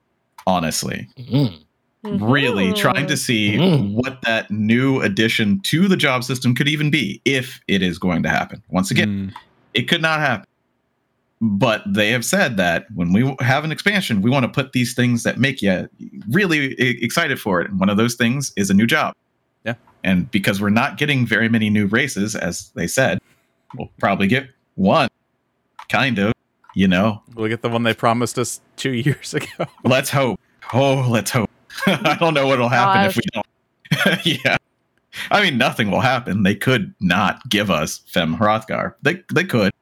honestly. 0.47 1.09
Mm. 1.19 1.61
Really 2.05 2.73
trying 2.75 2.97
Mm-hmm. 2.97 3.07
to 3.07 3.17
see 3.17 3.53
Mhm. 3.57 3.93
what 3.93 4.21
that 4.23 4.51
new 4.51 5.01
addition 5.01 5.61
to 5.61 5.89
the 5.89 5.97
job 5.97 6.23
system 6.23 6.55
could 6.55 6.69
even 6.69 6.91
be, 6.91 7.21
if 7.25 7.61
it 7.67 7.83
is 7.83 7.99
going 7.99 8.23
to 8.25 8.29
happen. 8.29 8.63
Once 8.69 8.91
again, 8.91 9.33
mm, 9.33 9.41
it 9.73 9.89
could 9.89 10.03
not 10.03 10.21
happen. 10.21 10.45
But 11.41 11.83
they 11.87 12.11
have 12.11 12.25
said 12.25 12.57
that 12.59 12.87
when 12.95 13.13
we 13.13 13.35
have 13.41 13.65
an 13.65 13.73
expansion, 13.73 14.21
we 14.23 14.31
want 14.31 14.45
to 14.45 14.49
put 14.49 14.73
these 14.73 14.95
things 14.95 15.23
that 15.25 15.39
make 15.39 15.61
you 15.63 15.89
really 16.31 16.75
excited 16.79 17.41
for 17.41 17.61
it. 17.61 17.71
And 17.71 17.81
one 17.81 17.89
of 17.89 17.97
those 17.97 18.15
things 18.15 18.53
is 18.57 18.71
a 18.71 18.75
new 18.75 18.87
job. 18.87 19.15
Yeah. 19.65 19.75
And 20.05 20.31
because 20.31 20.61
we're 20.61 20.71
not 20.71 20.97
getting 20.99 21.27
very 21.27 21.49
many 21.49 21.71
new 21.71 21.87
races, 21.87 22.37
as 22.37 22.71
they 22.75 22.87
said, 22.87 23.19
we'll 23.77 23.91
probably 23.99 24.27
get 24.27 24.49
one, 24.77 25.09
kind 25.89 26.19
of, 26.19 26.33
you 26.75 26.89
know. 26.89 27.23
we'll 27.35 27.49
get 27.49 27.63
the 27.63 27.69
one 27.69 27.83
they 27.83 27.95
promised 27.95 28.39
us 28.39 28.61
two 28.77 28.93
years 28.93 29.35
ago. 29.35 29.67
Let's 29.85 30.11
hope. 30.11 30.39
Oh, 30.73 31.07
let's 31.09 31.31
hope. 31.31 31.51
I 31.87 32.17
don't 32.21 32.35
know 32.35 32.47
what'll 32.47 32.69
happen 32.69 33.05
if 33.07 33.17
we 33.17 33.23
don't. 33.33 34.27
yeah. 34.45 34.57
I 35.31 35.43
mean, 35.43 35.59
nothing 35.59 35.91
will 35.91 36.01
happen. 36.01 36.43
They 36.43 36.55
could 36.55 36.93
not 37.01 37.49
give 37.49 37.71
us 37.71 37.99
Fem 38.07 38.37
Hrothgar. 38.37 38.95
They 39.03 39.23
they 39.33 39.45
could. 39.45 39.73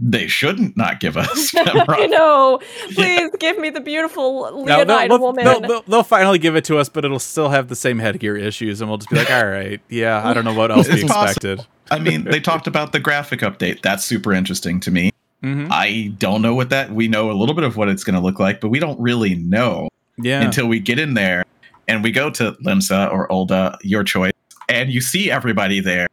They 0.00 0.28
shouldn't 0.28 0.76
not 0.76 1.00
give 1.00 1.16
us 1.16 1.50
Fem 1.50 1.66
I 1.88 2.06
know. 2.06 2.60
Please 2.94 3.30
give 3.40 3.58
me 3.58 3.70
the 3.70 3.80
beautiful 3.80 4.44
No, 4.64 4.76
Leonine 4.76 5.08
they'll, 5.08 5.18
woman. 5.18 5.44
they'll, 5.44 5.60
they'll, 5.60 5.82
they'll 5.82 6.02
finally 6.04 6.38
give 6.38 6.54
it 6.54 6.64
to 6.66 6.78
us, 6.78 6.88
but 6.88 7.04
it'll 7.04 7.18
still 7.18 7.48
have 7.48 7.66
the 7.66 7.74
same 7.74 7.98
headgear 7.98 8.36
issues, 8.36 8.80
and 8.80 8.88
we'll 8.88 8.98
just 8.98 9.10
be 9.10 9.16
like, 9.16 9.30
all 9.30 9.46
right, 9.46 9.80
yeah, 9.88 10.24
I 10.24 10.34
don't 10.34 10.44
know 10.44 10.54
what 10.54 10.70
else 10.70 10.86
we 10.88 10.94
It's 11.00 11.04
possible. 11.12 11.50
expected. 11.52 11.66
I 11.90 11.98
mean, 11.98 12.24
they 12.24 12.38
talked 12.38 12.68
about 12.68 12.92
the 12.92 13.00
graphic 13.00 13.40
update. 13.40 13.82
That's 13.82 14.04
super 14.04 14.32
interesting 14.32 14.78
to 14.80 14.92
me. 14.92 15.10
Hmm 15.42 15.68
I 15.70 16.12
don't 16.18 16.42
know 16.42 16.54
what 16.54 16.70
that. 16.70 16.90
We 16.92 17.06
know 17.08 17.30
a 17.30 17.32
little 17.32 17.54
bit 17.54 17.64
of 17.64 17.76
what 17.76 17.88
it's 17.88 18.02
going 18.02 18.16
to 18.16 18.20
look 18.20 18.40
like, 18.40 18.60
but 18.60 18.68
we 18.68 18.80
don't 18.80 18.98
really 19.00 19.36
know 19.36 19.88
Yeah, 20.16 20.42
until 20.42 20.66
we 20.66 20.80
get 20.80 20.98
in 20.98 21.14
there 21.14 21.44
and 21.86 22.02
we 22.02 22.10
go 22.10 22.28
to 22.30 22.52
Limsa 22.64 23.10
or 23.12 23.28
Ul'dah, 23.28 23.78
your 23.82 24.04
choice, 24.04 24.32
and 24.68 24.90
you 24.90 25.00
see 25.00 25.30
everybody 25.30 25.80
there 25.80 26.08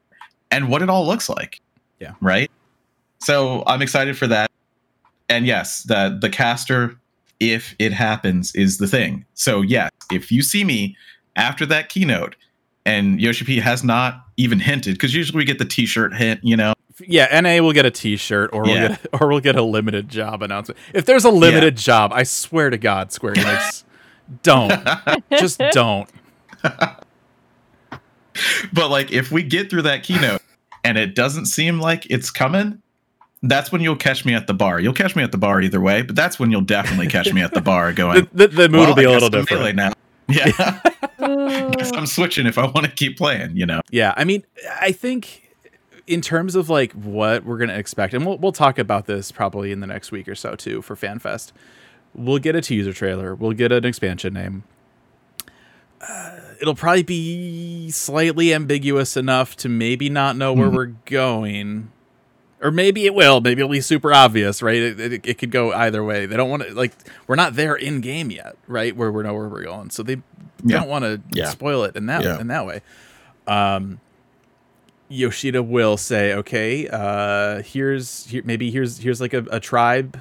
and 0.51 0.69
what 0.69 0.81
it 0.81 0.89
all 0.89 1.05
looks 1.05 1.27
like. 1.27 1.59
Yeah. 1.99 2.13
Right. 2.21 2.51
So 3.19 3.63
I'm 3.65 3.81
excited 3.81 4.17
for 4.17 4.27
that. 4.27 4.51
And 5.27 5.47
yes, 5.47 5.83
the 5.83 6.17
the 6.21 6.29
caster, 6.29 6.95
if 7.39 7.73
it 7.79 7.93
happens, 7.93 8.53
is 8.53 8.77
the 8.77 8.87
thing. 8.87 9.25
So 9.33 9.61
yes, 9.61 9.89
if 10.11 10.31
you 10.31 10.43
see 10.43 10.63
me 10.63 10.95
after 11.35 11.65
that 11.65 11.89
keynote 11.89 12.35
and 12.85 13.19
Yoshi 13.19 13.43
P 13.43 13.59
has 13.59 13.83
not 13.83 14.23
even 14.37 14.59
hinted, 14.59 14.93
because 14.93 15.15
usually 15.15 15.37
we 15.37 15.45
get 15.45 15.57
the 15.57 15.65
t-shirt 15.65 16.13
hint, 16.13 16.41
you 16.43 16.55
know. 16.55 16.73
Yeah. 16.99 17.39
Na 17.41 17.61
will 17.61 17.73
get 17.73 17.85
a 17.85 17.91
T-shirt, 17.91 18.51
or 18.53 18.63
we'll 18.63 18.75
Yeah. 18.75 18.87
get, 18.89 19.07
or 19.21 19.27
we'll 19.27 19.39
get 19.39 19.55
a 19.55 19.61
limited 19.63 20.09
job 20.09 20.41
announcement. 20.41 20.79
If 20.93 21.05
there's 21.05 21.25
a 21.25 21.29
limited 21.31 21.77
job, 21.77 22.11
I 22.13 22.23
swear 22.23 22.69
to 22.69 22.77
God, 22.77 23.11
Square 23.11 23.35
Enix, 23.35 23.83
don't, 24.43 24.87
just 25.39 25.61
don't. 25.71 26.09
but 28.73 28.89
like 28.89 29.11
if 29.11 29.31
we 29.31 29.43
get 29.43 29.69
through 29.69 29.83
that 29.83 30.03
keynote 30.03 30.41
and 30.83 30.97
it 30.97 31.15
doesn't 31.15 31.45
seem 31.45 31.79
like 31.79 32.05
it's 32.09 32.29
coming 32.31 32.81
that's 33.43 33.71
when 33.71 33.81
you'll 33.81 33.95
catch 33.95 34.25
me 34.25 34.33
at 34.33 34.47
the 34.47 34.53
bar 34.53 34.79
you'll 34.79 34.93
catch 34.93 35.15
me 35.15 35.23
at 35.23 35.31
the 35.31 35.37
bar 35.37 35.61
either 35.61 35.79
way 35.79 36.01
but 36.01 36.15
that's 36.15 36.39
when 36.39 36.51
you'll 36.51 36.61
definitely 36.61 37.07
catch 37.07 37.31
me 37.31 37.41
at 37.41 37.53
the 37.53 37.61
bar 37.61 37.93
going 37.93 38.27
the, 38.33 38.47
the 38.47 38.67
mood 38.67 38.79
well, 38.79 38.87
will 38.89 38.95
be 38.95 39.05
I 39.05 39.09
a 39.09 39.11
little 39.11 39.27
I'm 39.27 39.45
different. 39.45 39.75
now 39.75 39.93
yeah 40.27 40.79
i'm 41.19 42.05
switching 42.07 42.45
if 42.47 42.57
i 42.57 42.63
want 42.65 42.85
to 42.85 42.91
keep 42.91 43.15
playing 43.17 43.55
you 43.55 43.65
know 43.65 43.81
Yeah, 43.91 44.13
I 44.17 44.23
mean, 44.23 44.43
I 44.81 44.91
think 44.91 45.44
in 46.07 46.21
terms 46.21 46.55
of 46.55 46.69
like 46.69 46.91
what 46.93 47.43
we're 47.43 47.57
gonna 47.57 47.73
expect, 47.77 48.13
and 48.13 48.25
we'll 48.25 48.37
we'll 48.37 48.51
talk 48.51 48.77
about 48.79 49.05
this 49.07 49.31
probably 49.31 49.71
in 49.71 49.79
the 49.79 49.87
next 49.87 50.11
week 50.11 50.27
or 50.27 50.35
so 50.35 50.55
too 50.55 50.81
for 50.81 50.95
FanFest. 50.95 51.51
We'll 52.13 52.39
get 52.39 52.55
a 52.55 52.61
teaser 52.61 52.93
trailer. 52.93 53.35
We'll 53.35 53.53
get 53.53 53.71
an 53.71 53.83
expansion 53.85 54.33
name. 54.33 54.63
Uh, 56.07 56.39
it'll 56.61 56.75
probably 56.75 57.03
be 57.03 57.89
slightly 57.91 58.53
ambiguous 58.53 59.17
enough 59.17 59.55
to 59.57 59.69
maybe 59.69 60.09
not 60.09 60.35
know 60.37 60.53
where 60.53 60.67
Mhm. 60.69 60.73
we're 60.75 60.93
going, 61.05 61.91
or 62.61 62.69
maybe 62.71 63.05
it 63.05 63.15
will. 63.15 63.41
Maybe 63.41 63.61
it'll 63.61 63.71
be 63.71 63.81
super 63.81 64.13
obvious, 64.13 64.61
right? 64.61 64.75
It, 64.77 64.99
it, 64.99 65.25
it 65.25 65.37
could 65.37 65.51
go 65.51 65.71
either 65.73 66.03
way. 66.03 66.25
They 66.25 66.37
don't 66.37 66.49
want 66.49 66.63
to 66.63 66.73
like 66.73 66.91
we're 67.27 67.35
not 67.35 67.55
there 67.55 67.75
in 67.75 68.01
game 68.01 68.29
yet, 68.29 68.55
right? 68.67 68.95
Where 68.95 69.11
we 69.11 69.23
know 69.23 69.33
where 69.33 69.47
we're 69.47 69.63
going, 69.63 69.89
so 69.89 70.03
they 70.03 70.17
Yeah. 70.63 70.79
don't 70.79 70.89
want 70.89 71.03
to 71.05 71.21
Yeah. 71.33 71.49
spoil 71.49 71.83
it 71.85 71.95
in 71.95 72.05
that 72.07 72.23
Yeah. 72.23 72.39
in 72.39 72.47
that 72.47 72.65
way. 72.65 72.81
Um, 73.47 73.99
Yoshida 75.09 75.61
will 75.61 75.97
say, 75.97 76.33
"Okay, 76.33 76.87
uh, 76.87 77.61
here's 77.61 78.25
here, 78.27 78.41
maybe 78.45 78.71
here's 78.71 78.97
here's 78.99 79.21
like 79.21 79.33
a, 79.33 79.45
a 79.51 79.59
tribe, 79.59 80.19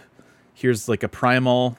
here's 0.55 0.89
like 0.89 1.03
a 1.03 1.09
primal. 1.09 1.77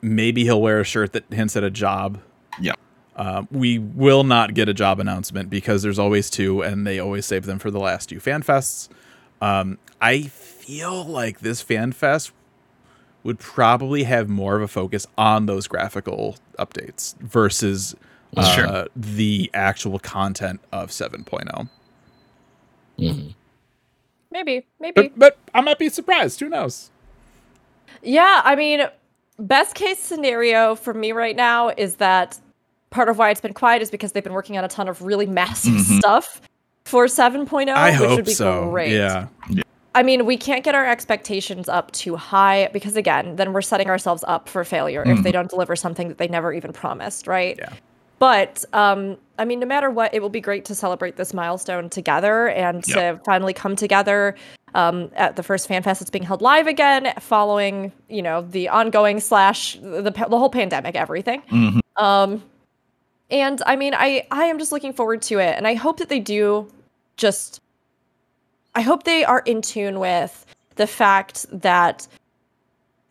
Maybe 0.00 0.42
he'll 0.44 0.60
wear 0.60 0.80
a 0.80 0.84
shirt 0.84 1.12
that 1.12 1.24
hints 1.30 1.56
at 1.56 1.62
a 1.62 1.70
job. 1.70 2.18
Yeah. 2.60 2.72
Um, 3.14 3.46
we 3.52 3.78
will 3.78 4.24
not 4.24 4.54
get 4.54 4.68
a 4.68 4.74
job 4.74 4.98
announcement 4.98 5.48
because 5.48 5.82
there's 5.82 5.98
always 5.98 6.28
two, 6.28 6.62
and 6.62 6.86
they 6.86 6.98
always 6.98 7.24
save 7.26 7.44
them 7.46 7.58
for 7.58 7.70
the 7.70 7.78
last 7.78 8.08
two 8.08 8.18
fan 8.18 8.42
fests. 8.42 8.88
Um, 9.40 9.78
I 10.00 10.22
feel 10.22 11.04
like 11.04 11.40
this 11.40 11.62
fan 11.62 11.92
fest 11.92 12.32
would 13.22 13.38
probably 13.38 14.02
have 14.04 14.28
more 14.28 14.56
of 14.56 14.62
a 14.62 14.68
focus 14.68 15.06
on 15.16 15.46
those 15.46 15.68
graphical 15.68 16.36
updates 16.58 17.16
versus 17.20 17.94
uh, 18.36 18.54
Sure. 18.54 18.86
the 18.96 19.50
actual 19.54 19.98
content 19.98 20.60
of 20.72 20.88
oh. 20.88 21.08
7.0. 21.08 21.68
Mhm. 22.98 23.34
Maybe, 24.30 24.64
maybe. 24.80 24.92
But, 25.08 25.18
but 25.18 25.38
I 25.54 25.60
might 25.60 25.78
be 25.78 25.88
surprised. 25.88 26.40
Who 26.40 26.48
knows? 26.48 26.90
Yeah, 28.02 28.40
I 28.44 28.56
mean, 28.56 28.86
best 29.38 29.74
case 29.74 29.98
scenario 29.98 30.74
for 30.74 30.94
me 30.94 31.12
right 31.12 31.36
now 31.36 31.68
is 31.70 31.96
that 31.96 32.38
part 32.90 33.08
of 33.08 33.18
why 33.18 33.30
it's 33.30 33.40
been 33.40 33.54
quiet 33.54 33.82
is 33.82 33.90
because 33.90 34.12
they've 34.12 34.24
been 34.24 34.32
working 34.32 34.56
on 34.58 34.64
a 34.64 34.68
ton 34.68 34.88
of 34.88 35.02
really 35.02 35.26
massive 35.26 35.74
Mhm. 35.74 35.98
stuff 35.98 36.40
for 36.84 37.06
7.0, 37.06 37.74
I 37.74 37.90
which 37.90 37.98
hope 37.98 38.16
would 38.16 38.24
be 38.24 38.32
so. 38.34 38.68
great. 38.70 38.92
Yeah. 38.92 39.26
I 39.94 40.02
mean, 40.02 40.24
we 40.24 40.38
can't 40.38 40.64
get 40.64 40.74
our 40.74 40.86
expectations 40.86 41.68
up 41.68 41.92
too 41.92 42.16
high 42.16 42.70
because 42.72 42.96
again, 42.96 43.36
then 43.36 43.52
we're 43.52 43.60
setting 43.60 43.88
ourselves 43.90 44.24
up 44.26 44.48
for 44.48 44.64
failure 44.64 45.02
if 45.06 45.22
they 45.22 45.30
don't 45.32 45.50
deliver 45.50 45.76
something 45.76 46.08
that 46.08 46.16
they 46.16 46.28
never 46.28 46.52
even 46.54 46.72
promised, 46.72 47.26
right? 47.26 47.56
Yeah. 47.58 47.68
But 48.22 48.64
um, 48.72 49.16
I 49.36 49.44
mean, 49.44 49.58
no 49.58 49.66
matter 49.66 49.90
what, 49.90 50.14
it 50.14 50.22
will 50.22 50.28
be 50.28 50.40
great 50.40 50.64
to 50.66 50.76
celebrate 50.76 51.16
this 51.16 51.34
milestone 51.34 51.90
together 51.90 52.50
and 52.50 52.84
to 52.84 53.20
finally 53.24 53.52
come 53.52 53.74
together 53.74 54.36
um, 54.76 55.10
at 55.16 55.34
the 55.34 55.42
first 55.42 55.66
fan 55.66 55.82
fest 55.82 55.98
that's 55.98 56.08
being 56.08 56.22
held 56.22 56.40
live 56.40 56.68
again, 56.68 57.12
following 57.18 57.90
you 58.08 58.22
know 58.22 58.42
the 58.42 58.68
ongoing 58.68 59.18
slash 59.18 59.74
the 59.82 60.12
the 60.12 60.38
whole 60.38 60.50
pandemic, 60.50 60.94
everything. 60.94 61.42
Mhm. 61.50 61.80
Um, 61.96 62.44
and 63.28 63.60
I 63.66 63.74
mean, 63.74 63.92
I 63.92 64.24
I 64.30 64.44
am 64.44 64.56
just 64.60 64.70
looking 64.70 64.92
forward 64.92 65.20
to 65.22 65.40
it, 65.40 65.56
and 65.56 65.66
I 65.66 65.74
hope 65.74 65.96
that 65.96 66.08
they 66.08 66.20
do 66.20 66.70
just. 67.16 67.60
I 68.76 68.82
hope 68.82 69.02
they 69.02 69.24
are 69.24 69.40
in 69.40 69.62
tune 69.62 69.98
with 69.98 70.46
the 70.76 70.86
fact 70.86 71.46
that 71.50 72.06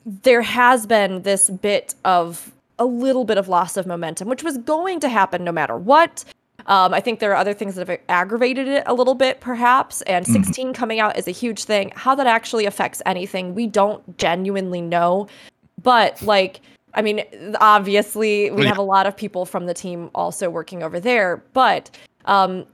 there 0.05 0.41
has 0.41 0.85
been 0.85 1.23
this 1.23 1.49
bit 1.49 1.95
of 2.05 2.53
a 2.81 2.85
little 2.85 3.23
bit 3.23 3.37
of 3.37 3.47
loss 3.47 3.77
of 3.77 3.85
momentum, 3.85 4.27
which 4.27 4.43
was 4.43 4.57
going 4.57 4.99
to 4.99 5.07
happen 5.07 5.43
no 5.43 5.51
matter 5.51 5.77
what. 5.77 6.25
Um, 6.65 6.93
I 6.93 6.99
think 6.99 7.19
there 7.19 7.31
are 7.31 7.35
other 7.35 7.53
things 7.53 7.75
that 7.75 7.87
have 7.87 7.99
aggravated 8.09 8.67
it 8.67 8.83
a 8.87 8.93
little 8.93 9.13
bit, 9.13 9.39
perhaps. 9.39 10.01
And 10.03 10.25
16 10.25 10.73
coming 10.73 10.99
out 10.99 11.17
is 11.17 11.27
a 11.27 11.31
huge 11.31 11.63
thing. 11.63 11.91
How 11.95 12.15
that 12.15 12.27
actually 12.27 12.65
affects 12.65 13.01
anything, 13.05 13.53
we 13.53 13.67
don't 13.67 14.17
genuinely 14.17 14.81
know. 14.81 15.27
But, 15.81 16.21
like, 16.23 16.61
I 16.95 17.03
mean, 17.03 17.23
obviously, 17.61 18.49
we 18.51 18.65
have 18.65 18.77
a 18.77 18.83
lot 18.83 19.05
of 19.05 19.15
people 19.15 19.45
from 19.45 19.67
the 19.67 19.73
team 19.73 20.09
also 20.15 20.49
working 20.49 20.81
over 20.83 20.99
there. 20.99 21.43
But 21.53 21.91
um, 22.25 22.65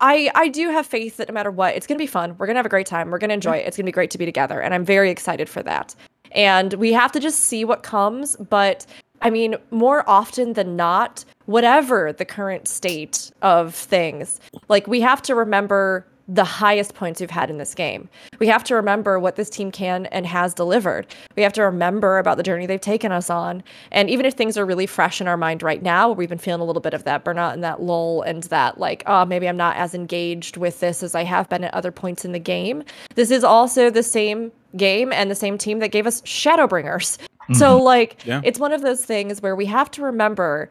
I 0.00 0.30
I 0.34 0.48
do 0.48 0.70
have 0.70 0.86
faith 0.86 1.16
that 1.16 1.28
no 1.28 1.34
matter 1.34 1.50
what, 1.50 1.74
it's 1.74 1.86
gonna 1.86 1.98
be 1.98 2.06
fun. 2.06 2.36
We're 2.38 2.46
gonna 2.46 2.58
have 2.58 2.66
a 2.66 2.70
great 2.70 2.86
time. 2.86 3.10
We're 3.10 3.18
gonna 3.18 3.34
enjoy 3.34 3.56
it. 3.56 3.66
It's 3.66 3.76
gonna 3.76 3.86
be 3.86 3.92
great 3.92 4.10
to 4.12 4.18
be 4.18 4.24
together, 4.24 4.60
and 4.60 4.72
I'm 4.74 4.84
very 4.84 5.10
excited 5.10 5.48
for 5.48 5.62
that. 5.64 5.94
And 6.32 6.74
we 6.74 6.92
have 6.92 7.12
to 7.12 7.20
just 7.20 7.40
see 7.40 7.64
what 7.64 7.82
comes. 7.82 8.36
But 8.36 8.86
I 9.20 9.30
mean, 9.30 9.56
more 9.70 10.08
often 10.08 10.52
than 10.52 10.76
not, 10.76 11.24
whatever 11.46 12.12
the 12.12 12.24
current 12.24 12.68
state 12.68 13.30
of 13.42 13.74
things, 13.74 14.40
like 14.68 14.86
we 14.86 15.00
have 15.00 15.22
to 15.22 15.34
remember 15.34 16.06
the 16.30 16.44
highest 16.44 16.94
points 16.94 17.20
we've 17.20 17.30
had 17.30 17.48
in 17.48 17.56
this 17.56 17.74
game. 17.74 18.06
We 18.38 18.48
have 18.48 18.62
to 18.64 18.74
remember 18.74 19.18
what 19.18 19.36
this 19.36 19.48
team 19.48 19.70
can 19.70 20.04
and 20.06 20.26
has 20.26 20.52
delivered. 20.52 21.06
We 21.36 21.42
have 21.42 21.54
to 21.54 21.62
remember 21.62 22.18
about 22.18 22.36
the 22.36 22.42
journey 22.42 22.66
they've 22.66 22.78
taken 22.78 23.12
us 23.12 23.30
on. 23.30 23.62
And 23.92 24.10
even 24.10 24.26
if 24.26 24.34
things 24.34 24.58
are 24.58 24.66
really 24.66 24.86
fresh 24.86 25.22
in 25.22 25.26
our 25.26 25.38
mind 25.38 25.62
right 25.62 25.82
now, 25.82 26.12
we've 26.12 26.28
been 26.28 26.36
feeling 26.36 26.60
a 26.60 26.64
little 26.64 26.82
bit 26.82 26.92
of 26.92 27.04
that 27.04 27.24
burnout 27.24 27.54
and 27.54 27.64
that 27.64 27.80
lull 27.80 28.20
and 28.22 28.42
that, 28.44 28.76
like, 28.76 29.02
oh, 29.06 29.24
maybe 29.24 29.48
I'm 29.48 29.56
not 29.56 29.76
as 29.76 29.94
engaged 29.94 30.58
with 30.58 30.80
this 30.80 31.02
as 31.02 31.14
I 31.14 31.24
have 31.24 31.48
been 31.48 31.64
at 31.64 31.72
other 31.72 31.90
points 31.90 32.26
in 32.26 32.32
the 32.32 32.38
game. 32.38 32.84
This 33.14 33.30
is 33.30 33.42
also 33.42 33.88
the 33.88 34.02
same 34.02 34.52
game 34.76 35.14
and 35.14 35.30
the 35.30 35.34
same 35.34 35.56
team 35.56 35.78
that 35.78 35.92
gave 35.92 36.06
us 36.06 36.20
Shadowbringers. 36.22 37.16
So, 37.54 37.78
like, 37.82 38.18
Yeah. 38.24 38.40
it's 38.44 38.58
one 38.58 38.72
of 38.72 38.82
those 38.82 39.04
things 39.04 39.40
where 39.40 39.56
we 39.56 39.66
have 39.66 39.90
to 39.92 40.02
remember 40.02 40.68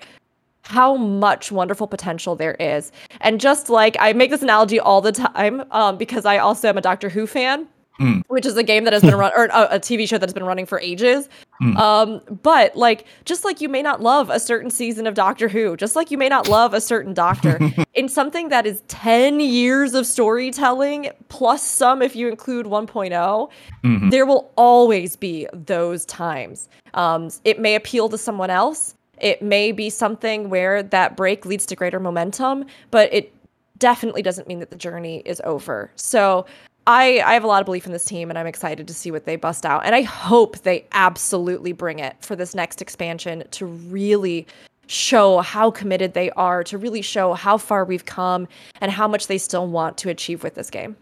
how 0.62 0.96
much 0.98 1.52
wonderful 1.52 1.88
potential 1.88 2.36
there 2.36 2.56
is. 2.56 2.92
And 3.22 3.40
just 3.40 3.70
like 3.70 3.96
I 4.00 4.14
make 4.14 4.32
this 4.32 4.42
analogy 4.42 4.80
all 4.80 5.00
the 5.02 5.12
time 5.14 5.64
um, 5.72 5.98
because 5.98 6.26
I 6.26 6.38
also 6.40 6.68
am 6.68 6.78
a 6.78 6.82
Doctor 6.82 7.10
Who 7.10 7.26
fan. 7.26 7.68
Hmm. 7.98 8.20
Which 8.28 8.46
is 8.46 8.56
a 8.58 8.64
game 8.64 8.84
that 8.84 8.94
has 8.94 9.02
been 9.02 9.16
run 9.24 9.32
or 9.36 9.46
a, 9.46 9.76
a 9.76 9.80
TV 9.80 10.08
show 10.08 10.18
that's 10.18 10.34
been 10.34 10.44
running 10.46 10.66
for 10.66 10.80
ages. 10.80 11.30
Hmm. 11.60 11.78
Um, 11.78 12.22
but 12.44 12.76
like, 12.76 13.06
just 13.26 13.44
like 13.44 13.60
you 13.62 13.70
may 13.70 13.82
not 13.82 14.02
love 14.02 14.30
a 14.30 14.40
certain 14.40 14.70
season 14.70 15.08
of 15.08 15.16
Doctor 15.16 15.48
Who, 15.48 15.76
just 15.76 15.96
like 15.96 16.12
you 16.12 16.18
may 16.18 16.30
not 16.30 16.48
love 16.48 16.74
a 16.74 16.82
certain 16.82 17.14
doctor, 17.14 17.60
in 17.96 18.08
something 18.08 18.50
that 18.50 18.68
is 18.68 18.82
10 18.88 19.40
years 19.40 19.94
of 19.96 20.06
storytelling, 20.06 21.10
plus 21.30 21.64
some 21.64 22.02
if 22.02 22.16
you 22.16 22.28
include 22.28 22.68
1.0, 22.68 23.50
Mhm. 23.84 24.12
there 24.12 24.26
will 24.26 24.52
always 24.56 25.16
be 25.16 25.48
those 25.54 26.06
times. 26.06 26.70
Um, 26.94 27.30
it 27.46 27.60
may 27.60 27.76
appeal 27.76 28.10
to 28.10 28.18
someone 28.18 28.50
else. 28.50 28.94
It 29.20 29.42
may 29.42 29.72
be 29.72 29.90
something 29.90 30.50
where 30.50 30.84
that 30.84 31.18
break 31.18 31.46
leads 31.46 31.66
to 31.68 31.76
greater 31.76 32.00
momentum, 32.00 32.66
but 32.92 33.12
it 33.12 33.34
definitely 33.80 34.22
doesn't 34.22 34.48
mean 34.48 34.60
that 34.60 34.70
the 34.70 34.76
journey 34.76 35.22
is 35.26 35.42
over. 35.44 35.90
So 35.96 36.46
I, 36.88 37.22
I 37.26 37.34
have 37.34 37.44
a 37.44 37.48
lot 37.48 37.60
of 37.62 37.66
belief 37.66 37.86
in 37.86 37.92
this 37.92 38.06
team 38.06 38.30
and 38.30 38.40
I'm 38.40 38.48
excited 38.48 38.88
to 38.88 38.94
see 38.94 39.12
what 39.12 39.26
they 39.26 39.36
bust 39.36 39.66
out. 39.66 39.86
And 39.86 39.94
I 39.94 40.02
hope 40.04 40.60
they 40.60 40.86
absolutely 40.94 41.74
bring 41.74 42.00
it 42.00 42.16
for 42.22 42.36
this 42.36 42.56
next 42.56 42.82
expansion 42.82 43.44
to 43.52 43.66
really 43.66 44.48
show 44.88 45.40
how 45.40 45.70
committed 45.70 46.14
they 46.14 46.32
are, 46.32 46.64
to 46.64 46.78
really 46.78 47.02
show 47.02 47.34
how 47.34 47.58
far 47.58 47.84
we've 47.84 48.06
come 48.06 48.48
and 48.80 48.90
how 48.90 49.06
much 49.06 49.28
they 49.28 49.38
still 49.38 49.68
want 49.68 49.98
to 49.98 50.10
achieve 50.10 50.44
with 50.44 50.56
this 50.56 50.70
game. 50.70 50.96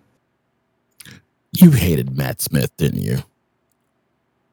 You 1.53 1.69
hated 1.71 2.17
Matt 2.17 2.41
Smith, 2.41 2.75
didn't 2.77 3.01
you? 3.03 3.19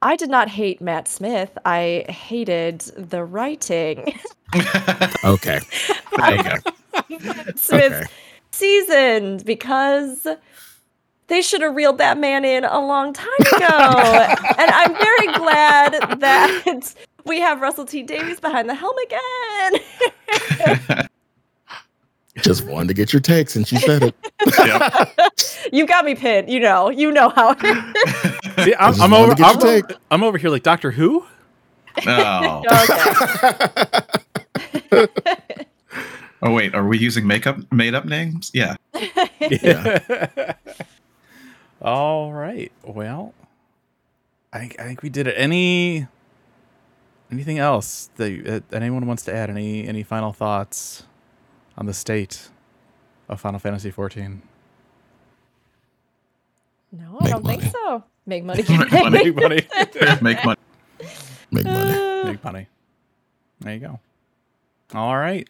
I 0.03 0.17
did 0.17 0.29
not 0.29 0.49
hate 0.49 0.81
Matt 0.83 1.09
Smith. 1.09 1.57
I 1.65 2.05
hated 2.09 2.81
the 2.97 3.25
writing. 3.25 4.15
Okay. 5.25 5.61
There 6.19 6.37
you 6.37 6.43
go. 6.43 6.57
Matt 7.25 7.59
Smith's 7.59 7.73
Okay. 7.95 8.05
seasoned 8.51 9.47
because 9.47 10.27
they 11.33 11.41
should 11.41 11.63
have 11.63 11.75
reeled 11.75 11.97
that 11.97 12.19
man 12.19 12.45
in 12.45 12.65
a 12.65 12.79
long 12.79 13.15
time 13.15 13.27
ago. 13.41 13.67
and 14.59 14.71
I'm 14.71 14.93
very 14.93 15.27
glad 15.29 15.93
that 16.21 16.95
we 17.25 17.41
have 17.41 17.63
Russell 17.63 17.87
T 17.87 18.03
Davies 18.03 18.39
behind 18.39 18.69
the 18.69 18.75
helm 18.75 18.95
again. 19.07 21.09
Just 22.37 22.67
wanted 22.67 22.89
to 22.89 22.95
get 22.95 23.15
your 23.15 23.21
take 23.21 23.49
since 23.49 23.73
you 23.73 23.79
said 23.79 24.03
it. 24.03 24.15
you 25.73 25.87
got 25.87 26.05
me 26.05 26.15
pinned. 26.15 26.51
You 26.51 26.61
know, 26.61 26.91
you 26.91 27.11
know 27.11 27.31
how. 27.31 27.55
See, 27.59 28.75
I'm, 28.75 28.93
just 28.93 29.01
I'm 29.01 29.15
over. 29.15 29.33
I'm, 29.33 29.39
your 29.39 29.49
over- 29.69 29.89
I'm 30.11 30.23
over 30.23 30.37
here 30.39 30.51
like 30.51 30.63
Doctor 30.63 30.91
Who. 30.91 31.25
oh. 32.07 32.63
oh 36.43 36.53
wait, 36.53 36.75
are 36.75 36.87
we 36.87 36.99
using 36.99 37.27
makeup 37.27 37.57
made 37.71 37.95
up 37.95 38.07
names? 38.07 38.51
Yeah. 38.53 38.77
Yeah. 39.41 40.55
All 41.83 42.33
right. 42.33 42.71
Well, 42.85 43.35
I, 44.53 44.71
I 44.79 44.85
think 44.85 45.03
we 45.03 45.09
did 45.09 45.27
it. 45.27 45.35
Any 45.37 46.07
anything 47.31 47.59
else 47.59 48.09
that 48.17 48.65
uh, 48.73 48.77
anyone 48.77 49.07
wants 49.07 49.25
to 49.25 49.35
add? 49.35 49.51
Any 49.51 49.89
any 49.89 50.05
final 50.05 50.33
thoughts 50.33 51.03
on 51.77 51.87
the 51.87 51.95
state 51.95 52.51
of 53.29 53.41
Final 53.41 53.59
Fantasy 53.59 53.91
14? 53.91 54.43
No, 56.93 57.19
I 57.21 57.25
Make 57.25 57.33
don't 57.33 57.47
think 57.47 57.63
so. 57.65 58.05
Make 58.27 58.45
money. 58.45 58.63
Make 58.69 58.93
money. 58.93 59.11
Make 59.25 59.35
money. 59.35 59.67
Make 60.21 60.45
money. 60.45 60.61
Make 61.51 61.65
money. 61.65 62.25
Make 62.25 62.45
money. 62.45 62.69
There 63.61 63.75
you 63.75 63.81
go. 63.81 64.01
All 64.95 65.17
right. 65.17 65.49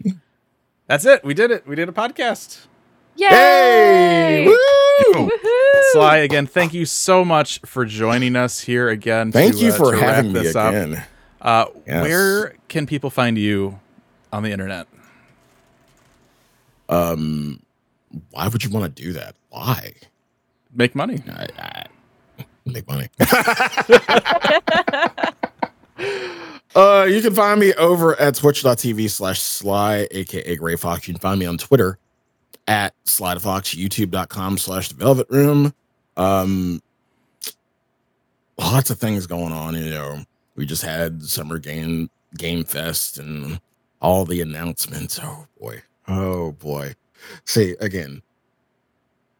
That's 0.86 1.04
it. 1.04 1.24
We 1.24 1.34
did 1.34 1.50
it. 1.50 1.66
We 1.66 1.76
did 1.76 1.88
a 1.88 1.92
podcast. 1.92 2.66
Yay! 3.16 4.46
Woo! 4.46 5.30
Sly, 5.92 6.18
again, 6.18 6.46
thank 6.46 6.72
you 6.72 6.86
so 6.86 7.24
much 7.24 7.60
for 7.60 7.84
joining 7.84 8.36
us 8.36 8.60
here 8.60 8.88
again. 8.88 9.32
Thank 9.32 9.56
to, 9.56 9.64
you 9.64 9.72
uh, 9.72 9.76
for 9.76 9.96
having 9.96 10.32
me 10.32 10.40
this 10.40 10.56
up. 10.56 10.70
again. 10.74 11.04
Uh, 11.40 11.66
Yes. 11.86 12.02
Where 12.02 12.54
can 12.68 12.86
people 12.86 13.10
find 13.10 13.36
you 13.36 13.78
on 14.32 14.42
the 14.42 14.50
internet? 14.50 14.86
Um, 16.88 17.60
why 18.30 18.48
would 18.48 18.64
you 18.64 18.70
want 18.70 18.96
to 18.96 19.02
do 19.02 19.12
that? 19.14 19.34
Why? 19.50 19.94
Make 20.74 20.94
money. 20.94 21.22
I, 21.28 21.48
I 21.58 21.86
make 22.64 22.86
money. 22.86 23.08
uh, 26.74 27.06
you 27.10 27.20
can 27.20 27.34
find 27.34 27.60
me 27.60 27.74
over 27.74 28.18
at 28.20 28.36
twitch.tv 28.36 29.10
slash 29.10 29.40
sly, 29.40 30.06
aka 30.10 30.56
Gray 30.56 30.76
Fox. 30.76 31.06
You 31.08 31.14
can 31.14 31.20
find 31.20 31.38
me 31.40 31.46
on 31.46 31.58
Twitter 31.58 31.98
at 32.66 32.94
Sly 33.04 33.38
Fox, 33.38 33.74
youtube.com 33.74 34.58
slash 34.58 34.88
the 34.88 34.94
velvet 34.94 35.28
room. 35.30 35.74
Um, 36.16 36.80
lots 38.58 38.90
of 38.90 38.98
things 38.98 39.26
going 39.26 39.52
on, 39.52 39.74
you 39.74 39.90
know. 39.90 40.24
We 40.54 40.66
just 40.66 40.82
had 40.82 41.22
summer 41.22 41.58
game 41.58 42.10
game 42.36 42.64
fest 42.64 43.18
and 43.18 43.60
all 44.00 44.24
the 44.24 44.40
announcements. 44.40 45.18
Oh 45.22 45.46
boy. 45.60 45.82
Oh 46.08 46.52
boy. 46.52 46.94
See 47.44 47.74
again. 47.80 48.22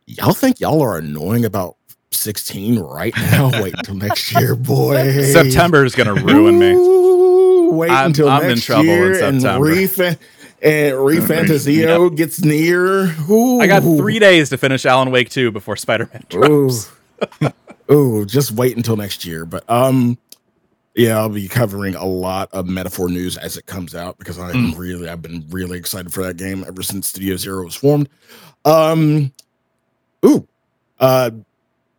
Y'all 0.06 0.32
think 0.34 0.60
y'all 0.60 0.82
are 0.82 0.98
annoying 0.98 1.44
about 1.44 1.76
16 2.10 2.78
right 2.80 3.14
now? 3.16 3.50
Wait 3.62 3.74
until 3.76 3.94
next 3.94 4.32
year, 4.34 4.54
boy. 4.56 5.22
September 5.22 5.84
is 5.84 5.94
going 5.94 6.14
to 6.14 6.22
ruin 6.24 6.58
me. 6.58 6.72
Ooh, 6.72 7.70
Wait 7.72 7.90
I'm- 7.90 8.06
until 8.06 8.28
I'm 8.28 8.42
in 8.42 8.48
next 8.50 8.64
trouble 8.64 8.82
in 8.82 8.86
year 8.88 9.24
and 9.24 9.42
September. 10.62 10.96
refan- 11.02 11.38
and 11.40 11.48
Refantazio 11.48 12.16
gets 12.16 12.42
near. 12.44 13.14
Ooh. 13.30 13.60
I 13.60 13.66
got 13.66 13.82
three 13.82 14.18
days 14.18 14.48
to 14.50 14.58
finish 14.58 14.86
Alan 14.86 15.10
Wake 15.10 15.30
2 15.30 15.50
before 15.50 15.76
Spider 15.76 16.08
Man 16.12 16.24
Ooh. 16.34 16.68
drops. 16.70 16.92
Ooh, 17.90 18.24
just 18.24 18.52
wait 18.52 18.76
until 18.76 18.96
next 18.96 19.24
year. 19.24 19.44
But 19.44 19.68
um, 19.68 20.16
yeah, 20.94 21.18
I'll 21.18 21.28
be 21.28 21.48
covering 21.48 21.94
a 21.94 22.04
lot 22.06 22.48
of 22.52 22.66
Metaphor 22.66 23.08
news 23.08 23.36
as 23.36 23.56
it 23.56 23.66
comes 23.66 23.94
out 23.94 24.18
because 24.18 24.38
I'm 24.38 24.72
Mm. 24.72 24.78
really, 24.78 25.08
I've 25.08 25.22
been 25.22 25.44
really 25.50 25.78
excited 25.78 26.12
for 26.12 26.22
that 26.22 26.36
game 26.36 26.64
ever 26.66 26.82
since 26.82 27.08
Studio 27.08 27.36
Zero 27.36 27.64
was 27.64 27.74
formed. 27.74 28.08
Um, 28.64 29.32
ooh, 30.24 30.46
uh, 31.00 31.30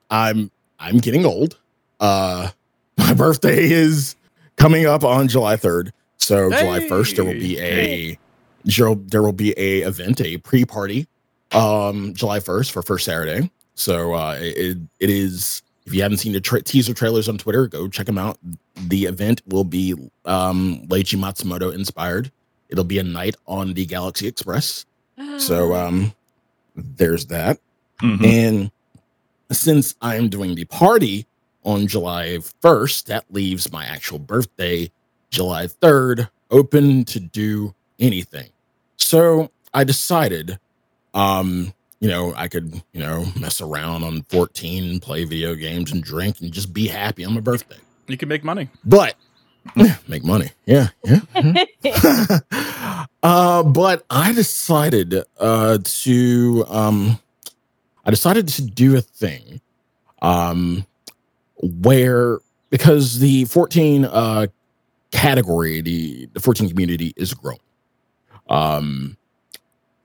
I'm 0.09 0.49
I'm 0.79 0.97
getting 0.99 1.25
old. 1.25 1.57
Uh, 1.99 2.49
my 2.97 3.13
birthday 3.13 3.63
is 3.69 4.15
coming 4.55 4.85
up 4.85 5.03
on 5.03 5.27
July 5.27 5.55
3rd, 5.57 5.91
so 6.17 6.49
July 6.49 6.79
1st 6.81 7.15
there 7.15 7.25
will 7.25 7.33
be 7.33 7.59
a 7.59 8.17
there 8.65 8.95
there 8.95 9.21
will 9.21 9.33
be 9.33 9.53
a 9.57 9.81
event, 9.81 10.21
a 10.21 10.37
pre 10.37 10.65
party, 10.65 11.07
um, 11.51 12.13
July 12.13 12.39
1st 12.39 12.71
for 12.71 12.81
first 12.81 13.05
Saturday. 13.05 13.49
So 13.75 14.13
uh, 14.13 14.37
it 14.39 14.77
it 14.99 15.09
is. 15.09 15.61
If 15.85 15.93
you 15.93 16.01
haven't 16.01 16.19
seen 16.19 16.31
the 16.31 16.39
tra- 16.39 16.61
teaser 16.61 16.93
trailers 16.93 17.27
on 17.27 17.37
Twitter, 17.37 17.67
go 17.67 17.89
check 17.89 18.05
them 18.05 18.17
out. 18.17 18.37
The 18.87 19.03
event 19.03 19.41
will 19.47 19.65
be 19.65 19.93
um, 20.23 20.79
Leiji 20.87 21.19
Matsumoto 21.19 21.73
inspired. 21.73 22.31
It'll 22.69 22.85
be 22.85 22.99
a 22.99 23.03
night 23.03 23.35
on 23.47 23.73
the 23.73 23.85
Galaxy 23.85 24.27
Express. 24.27 24.85
So 25.37 25.73
um, 25.75 26.13
there's 26.75 27.25
that. 27.27 27.59
Mhm. 28.01 28.25
And 28.25 28.71
since 29.51 29.95
I'm 30.01 30.29
doing 30.29 30.55
the 30.55 30.63
party 30.65 31.25
on 31.65 31.85
July 31.87 32.39
1st, 32.61 33.05
that 33.07 33.25
leaves 33.29 33.69
my 33.71 33.85
actual 33.85 34.19
birthday, 34.19 34.89
July 35.31 35.67
3rd, 35.67 36.29
open 36.49 37.03
to 37.05 37.19
do 37.19 37.75
anything. 37.99 38.49
So 39.13 39.51
I 39.75 39.83
decided, 39.83 40.57
um, 41.13 41.71
you 41.99 42.09
know, 42.09 42.33
I 42.35 42.47
could, 42.47 42.81
you 42.93 42.99
know, 42.99 43.27
mess 43.39 43.61
around 43.61 44.03
on 44.03 44.23
14, 44.29 44.99
play 45.01 45.23
video 45.23 45.53
games 45.53 45.91
and 45.91 46.03
drink 46.03 46.41
and 46.41 46.51
just 46.51 46.73
be 46.73 46.87
happy 46.87 47.23
on 47.23 47.35
my 47.35 47.39
birthday. 47.39 47.77
You 48.07 48.17
can 48.17 48.27
make 48.27 48.43
money. 48.43 48.69
But 48.83 49.13
make 50.07 50.23
money. 50.23 50.49
Yeah. 50.65 50.87
Yeah. 51.05 51.19
mhm. 51.35 52.43
uh, 53.23 53.61
but 53.61 54.03
I 54.09 54.33
decided 54.33 55.23
uh 55.39 55.77
to 55.83 56.65
um 56.67 57.19
I 58.07 58.09
decided 58.09 58.47
to 58.47 58.63
do 58.63 58.97
a 58.97 59.01
thing 59.01 59.61
um 60.23 60.87
where 61.61 62.39
because 62.71 63.19
the 63.19 63.45
14 63.45 64.05
uh 64.05 64.47
category, 65.11 65.81
the 65.81 66.29
the 66.33 66.39
14 66.39 66.67
community 66.67 67.13
is 67.15 67.35
growing. 67.35 67.59
Um 68.49 69.17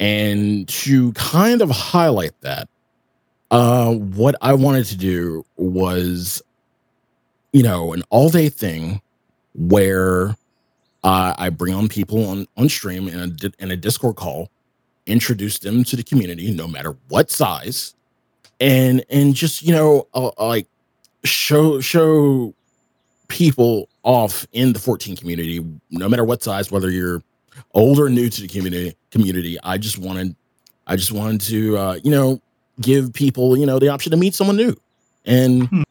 and 0.01 0.69
to 0.69 1.13
kind 1.15 1.61
of 1.61 1.71
highlight 1.71 2.41
that, 2.43 2.69
uh 3.51 3.93
what 3.93 4.37
I 4.41 4.53
wanted 4.55 4.87
to 4.87 4.97
do 4.97 5.45
was 5.57 6.43
you 7.53 7.63
know, 7.63 7.93
an 7.93 8.03
all-day 8.11 8.49
thing 8.49 9.01
where 9.55 10.37
uh, 11.05 11.35
I 11.39 11.51
bring 11.51 11.75
on 11.75 11.89
people 11.89 12.29
on 12.29 12.47
on 12.57 12.69
stream 12.69 13.09
in 13.09 13.19
a 13.19 13.63
in 13.63 13.71
a 13.71 13.77
Discord 13.77 14.17
call, 14.17 14.51
introduce 15.07 15.59
them 15.59 15.85
to 15.85 15.97
the 15.97 16.03
community, 16.03 16.53
no 16.53 16.67
matter 16.67 16.97
what 17.09 17.31
size, 17.31 17.95
and 18.61 19.05
and 19.11 19.35
just 19.35 19.63
you 19.63 19.73
know 19.73 20.07
uh, 20.15 20.31
like 20.39 20.67
show 21.25 21.81
show 21.81 22.55
people 23.29 23.89
off 24.03 24.47
in 24.53 24.73
the 24.73 24.79
14 24.79 25.17
community, 25.17 25.65
no 25.91 26.09
matter 26.09 26.25
what 26.25 26.43
size, 26.43 26.71
whether 26.71 26.91
you're 26.91 27.23
old 27.73 27.99
or 27.99 28.09
new 28.09 28.29
to 28.29 28.41
the 28.43 28.49
community. 28.49 28.95
Community, 29.11 29.59
I 29.63 29.79
just 29.79 29.99
wanted 29.99 30.37
I 30.87 30.97
just 30.97 31.13
wanted 31.13 31.41
to 31.43 31.77
uh, 31.79 31.99
you 32.03 32.11
know 32.11 32.41
give 32.81 33.13
people 33.13 33.57
you 33.57 33.67
know 33.67 33.79
the 33.79 33.89
option 33.89 34.11
to 34.11 34.17
meet 34.17 34.35
someone 34.35 34.57
new, 34.57 34.77
and 35.25 35.67
Hmm. 35.69 35.83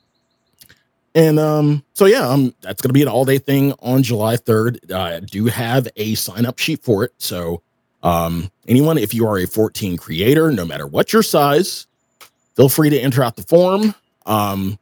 and 1.15 1.39
um, 1.39 1.83
so 1.93 2.05
yeah, 2.05 2.27
um, 2.27 2.53
that's 2.61 2.81
gonna 2.81 2.93
be 2.93 3.01
an 3.01 3.07
all 3.07 3.25
day 3.25 3.37
thing 3.39 3.73
on 3.79 4.03
July 4.03 4.37
3rd. 4.37 4.91
I 4.93 5.19
do 5.19 5.45
have 5.45 5.87
a 5.95 6.15
sign 6.15 6.45
up 6.45 6.59
sheet 6.59 6.83
for 6.83 7.03
it. 7.03 7.13
So 7.17 7.61
um, 8.03 8.51
anyone, 8.67 8.97
if 8.97 9.13
you 9.13 9.27
are 9.27 9.37
a 9.39 9.47
14 9.47 9.97
creator, 9.97 10.51
no 10.51 10.65
matter 10.65 10.85
what 10.85 11.11
your 11.11 11.23
size, 11.23 11.87
feel 12.55 12.69
free 12.69 12.89
to 12.91 12.99
enter 12.99 13.23
out 13.23 13.35
the 13.35 13.43
form. 13.43 13.95
Um, 14.25 14.77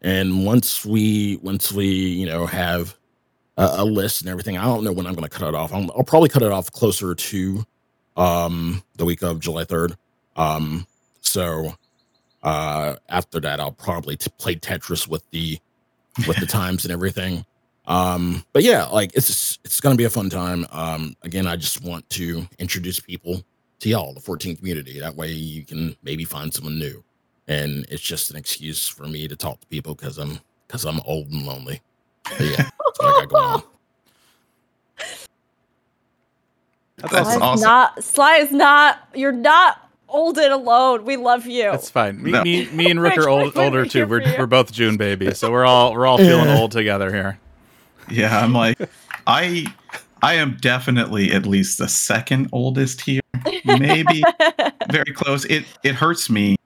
and 0.00 0.44
once 0.46 0.84
we 0.84 1.38
once 1.42 1.72
we 1.72 1.86
you 1.86 2.26
know 2.26 2.46
have 2.46 2.96
a, 3.56 3.68
a 3.78 3.84
list 3.84 4.22
and 4.22 4.30
everything, 4.30 4.56
I 4.58 4.64
don't 4.64 4.84
know 4.84 4.92
when 4.92 5.06
I'm 5.06 5.14
gonna 5.14 5.28
cut 5.28 5.48
it 5.48 5.54
off. 5.54 5.72
I'll, 5.72 5.90
I'll 5.92 6.04
probably 6.04 6.28
cut 6.28 6.42
it 6.42 6.52
off 6.52 6.70
closer 6.72 7.14
to 7.14 7.64
um 8.16 8.82
the 8.96 9.04
week 9.04 9.22
of 9.22 9.40
July 9.40 9.64
3rd. 9.64 9.96
Um, 10.36 10.86
so 11.20 11.72
uh 12.42 12.96
after 13.08 13.38
that 13.38 13.60
i'll 13.60 13.70
probably 13.72 14.16
t- 14.16 14.30
play 14.38 14.54
tetris 14.56 15.06
with 15.06 15.22
the 15.30 15.58
with 16.26 16.36
the 16.38 16.46
times 16.60 16.84
and 16.84 16.92
everything. 16.92 17.44
Um 17.86 18.44
but 18.52 18.62
yeah 18.62 18.86
like 18.86 19.12
it's 19.14 19.58
it's 19.64 19.80
gonna 19.80 19.96
be 19.96 20.04
a 20.04 20.10
fun 20.10 20.28
time. 20.28 20.66
Um 20.72 21.14
again 21.22 21.46
i 21.46 21.56
just 21.56 21.82
want 21.82 22.08
to 22.10 22.46
introduce 22.58 23.00
people 23.00 23.42
to 23.80 23.88
y'all 23.88 24.12
the 24.14 24.20
14 24.20 24.56
community. 24.56 24.98
That 25.00 25.14
way 25.16 25.28
you 25.30 25.64
can 25.64 25.96
maybe 26.02 26.24
find 26.24 26.52
someone 26.52 26.78
new. 26.78 27.02
And 27.48 27.86
it's 27.88 28.02
just 28.02 28.30
an 28.30 28.36
excuse 28.36 28.88
for 28.88 29.04
me 29.04 29.28
to 29.28 29.36
talk 29.36 29.60
to 29.60 29.66
people 29.68 29.94
because 29.94 30.18
i'm 30.18 30.38
because 30.66 30.84
i'm 30.84 31.00
old 31.04 31.28
and 31.30 31.46
lonely. 31.46 31.80
But 32.24 32.40
yeah 32.40 32.70
what 33.02 33.14
i 33.16 33.20
got 33.20 33.28
going 33.28 33.44
on 33.54 33.62
That's 36.98 37.12
Sly 37.12 37.34
is 37.34 37.40
awesome. 37.42 37.64
Not 37.64 38.04
Sly 38.04 38.36
is 38.36 38.52
not. 38.52 39.08
You're 39.14 39.32
not 39.32 39.90
old 40.08 40.38
and 40.38 40.52
alone. 40.52 41.04
We 41.04 41.16
love 41.16 41.46
you. 41.46 41.64
That's 41.64 41.90
fine. 41.90 42.22
Me, 42.22 42.30
No. 42.30 42.44
me, 42.44 42.68
me 42.70 42.90
and 42.90 43.00
Rick 43.02 43.18
are 43.18 43.28
old, 43.28 43.56
older 43.56 43.84
too. 43.84 44.06
We're, 44.06 44.22
we're 44.38 44.46
both 44.46 44.70
June 44.72 44.96
babies, 44.96 45.38
so 45.38 45.50
we're 45.50 45.64
all 45.64 45.92
we're 45.94 46.06
all 46.06 46.18
feeling 46.18 46.48
old 46.50 46.70
together 46.70 47.10
here. 47.12 47.38
Yeah, 48.08 48.38
I'm 48.38 48.52
like, 48.52 48.78
I, 49.26 49.66
I 50.22 50.34
am 50.34 50.56
definitely 50.60 51.32
at 51.32 51.44
least 51.46 51.78
the 51.78 51.88
second 51.88 52.48
oldest 52.52 53.00
here, 53.00 53.20
maybe 53.64 54.22
very 54.90 55.12
close. 55.12 55.44
It 55.46 55.64
it 55.82 55.94
hurts 55.96 56.30
me 56.30 56.56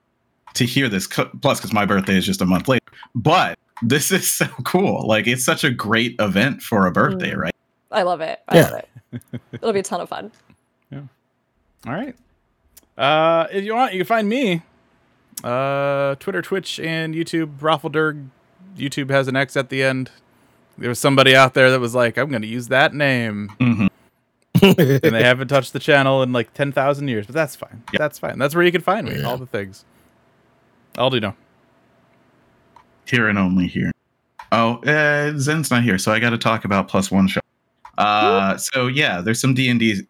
to 0.53 0.65
hear 0.65 0.87
this. 0.89 1.07
Plus, 1.07 1.59
because 1.59 1.73
my 1.73 1.85
birthday 1.85 2.15
is 2.17 2.25
just 2.25 2.41
a 2.41 2.45
month 2.45 2.67
later. 2.67 2.85
But 3.15 3.57
this 3.81 4.11
is 4.11 4.31
so 4.31 4.47
cool. 4.63 5.05
Like, 5.07 5.27
it's 5.27 5.43
such 5.45 5.63
a 5.63 5.69
great 5.71 6.15
event 6.19 6.61
for 6.61 6.87
a 6.87 6.91
birthday, 6.91 7.31
Mm. 7.33 7.37
right? 7.37 7.55
I 7.91 8.03
love 8.03 8.21
it. 8.21 8.39
I 8.47 8.57
Yeah. 8.57 8.69
love 8.69 8.83
it. 9.13 9.41
It'll 9.53 9.73
be 9.73 9.79
a 9.79 9.83
ton 9.83 10.01
of 10.01 10.09
fun. 10.09 10.31
Yeah. 10.91 11.01
All 11.85 11.93
right. 11.93 12.15
Uh, 12.97 13.47
if 13.51 13.63
you 13.65 13.75
want, 13.75 13.93
you 13.93 13.99
can 13.99 14.07
find 14.07 14.27
me. 14.29 14.61
Uh, 15.43 16.15
Twitter, 16.15 16.41
Twitch, 16.41 16.79
and 16.79 17.13
YouTube. 17.13 17.57
Raffledurg. 17.59 18.27
YouTube 18.77 19.09
has 19.09 19.27
an 19.27 19.35
X 19.35 19.57
at 19.57 19.69
the 19.69 19.83
end. 19.83 20.09
There 20.77 20.87
was 20.89 20.97
somebody 20.99 21.35
out 21.35 21.53
there 21.55 21.69
that 21.71 21.79
was 21.79 21.93
like, 21.93 22.17
"I'm 22.17 22.29
going 22.29 22.41
to 22.41 22.47
use 22.47 22.69
that 22.69 22.93
name," 22.93 23.49
hmm 23.59 23.87
and 24.61 24.75
they 24.77 25.23
haven't 25.23 25.49
touched 25.49 25.73
the 25.73 25.79
channel 25.79 26.23
in 26.23 26.31
like 26.31 26.53
ten 26.53 26.71
thousand 26.71 27.07
years. 27.09 27.25
But 27.25 27.35
that's 27.35 27.55
fine. 27.55 27.83
Yep. 27.91 27.99
That's 27.99 28.17
fine. 28.19 28.39
That's 28.39 28.55
where 28.55 28.63
you 28.63 28.71
can 28.71 28.81
find 28.81 29.07
me. 29.09 29.17
Yeah. 29.19 29.23
All 29.27 29.37
the 29.37 29.45
things. 29.45 29.83
I'll 30.97 31.09
do 31.09 31.19
know. 31.19 31.35
Here 33.07 33.29
and 33.29 33.39
only 33.39 33.67
here. 33.67 33.91
Oh, 34.51 34.77
uh, 34.79 35.37
Zen's 35.37 35.71
not 35.71 35.83
here, 35.83 35.97
so 35.97 36.11
I 36.11 36.19
got 36.19 36.31
to 36.31 36.37
talk 36.37 36.65
about 36.65 36.87
plus 36.87 37.09
one 37.11 37.27
shot. 37.27 37.43
Uh, 37.97 38.57
so 38.57 38.87
yeah, 38.87 39.21
there's 39.21 39.39
some 39.39 39.53
D 39.53 39.69
and 39.69 39.79
D 39.79 40.01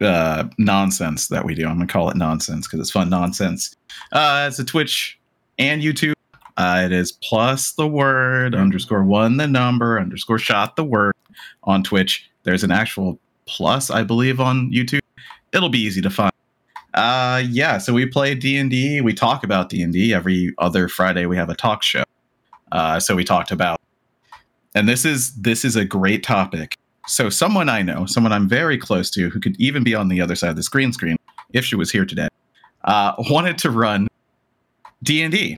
uh, 0.00 0.44
nonsense 0.58 1.28
that 1.28 1.44
we 1.44 1.54
do. 1.54 1.66
I'm 1.66 1.74
gonna 1.74 1.86
call 1.86 2.08
it 2.10 2.16
nonsense 2.16 2.66
because 2.66 2.80
it's 2.80 2.90
fun 2.90 3.10
nonsense. 3.10 3.74
Uh, 4.12 4.46
it's 4.48 4.58
a 4.58 4.64
Twitch 4.64 5.18
and 5.58 5.82
YouTube. 5.82 6.14
Uh, 6.56 6.82
it 6.86 6.92
is 6.92 7.12
plus 7.12 7.72
the 7.72 7.86
word 7.86 8.54
underscore 8.54 9.04
one 9.04 9.36
the 9.36 9.46
number 9.46 10.00
underscore 10.00 10.38
shot 10.38 10.76
the 10.76 10.84
word 10.84 11.14
on 11.64 11.82
Twitch. 11.82 12.30
There's 12.44 12.64
an 12.64 12.70
actual 12.70 13.18
plus, 13.46 13.90
I 13.90 14.02
believe, 14.02 14.40
on 14.40 14.70
YouTube. 14.70 15.00
It'll 15.52 15.68
be 15.68 15.80
easy 15.80 16.00
to 16.00 16.10
find. 16.10 16.32
Uh, 16.94 17.42
yeah, 17.46 17.76
so 17.76 17.92
we 17.92 18.06
play 18.06 18.34
D 18.34 18.56
and 18.56 18.70
D. 18.70 19.02
We 19.02 19.12
talk 19.12 19.44
about 19.44 19.68
D 19.68 19.82
and 19.82 19.92
D 19.92 20.14
every 20.14 20.54
other 20.58 20.88
Friday. 20.88 21.26
We 21.26 21.36
have 21.36 21.50
a 21.50 21.54
talk 21.54 21.82
show. 21.82 22.04
Uh, 22.72 23.00
so 23.00 23.14
we 23.14 23.24
talked 23.24 23.50
about, 23.50 23.80
and 24.74 24.88
this 24.88 25.04
is 25.04 25.34
this 25.34 25.64
is 25.64 25.76
a 25.76 25.84
great 25.84 26.22
topic. 26.22 26.76
So 27.06 27.30
someone 27.30 27.68
I 27.68 27.82
know, 27.82 28.06
someone 28.06 28.32
I'm 28.32 28.48
very 28.48 28.76
close 28.76 29.10
to, 29.10 29.30
who 29.30 29.40
could 29.40 29.58
even 29.60 29.84
be 29.84 29.94
on 29.94 30.08
the 30.08 30.20
other 30.20 30.34
side 30.34 30.50
of 30.50 30.56
the 30.56 30.62
screen 30.62 30.92
screen 30.92 31.16
if 31.52 31.64
she 31.64 31.76
was 31.76 31.90
here 31.90 32.04
today, 32.04 32.28
uh, 32.84 33.12
wanted 33.30 33.58
to 33.58 33.70
run 33.70 34.08
D 35.02 35.22
and 35.22 35.32
D 35.32 35.56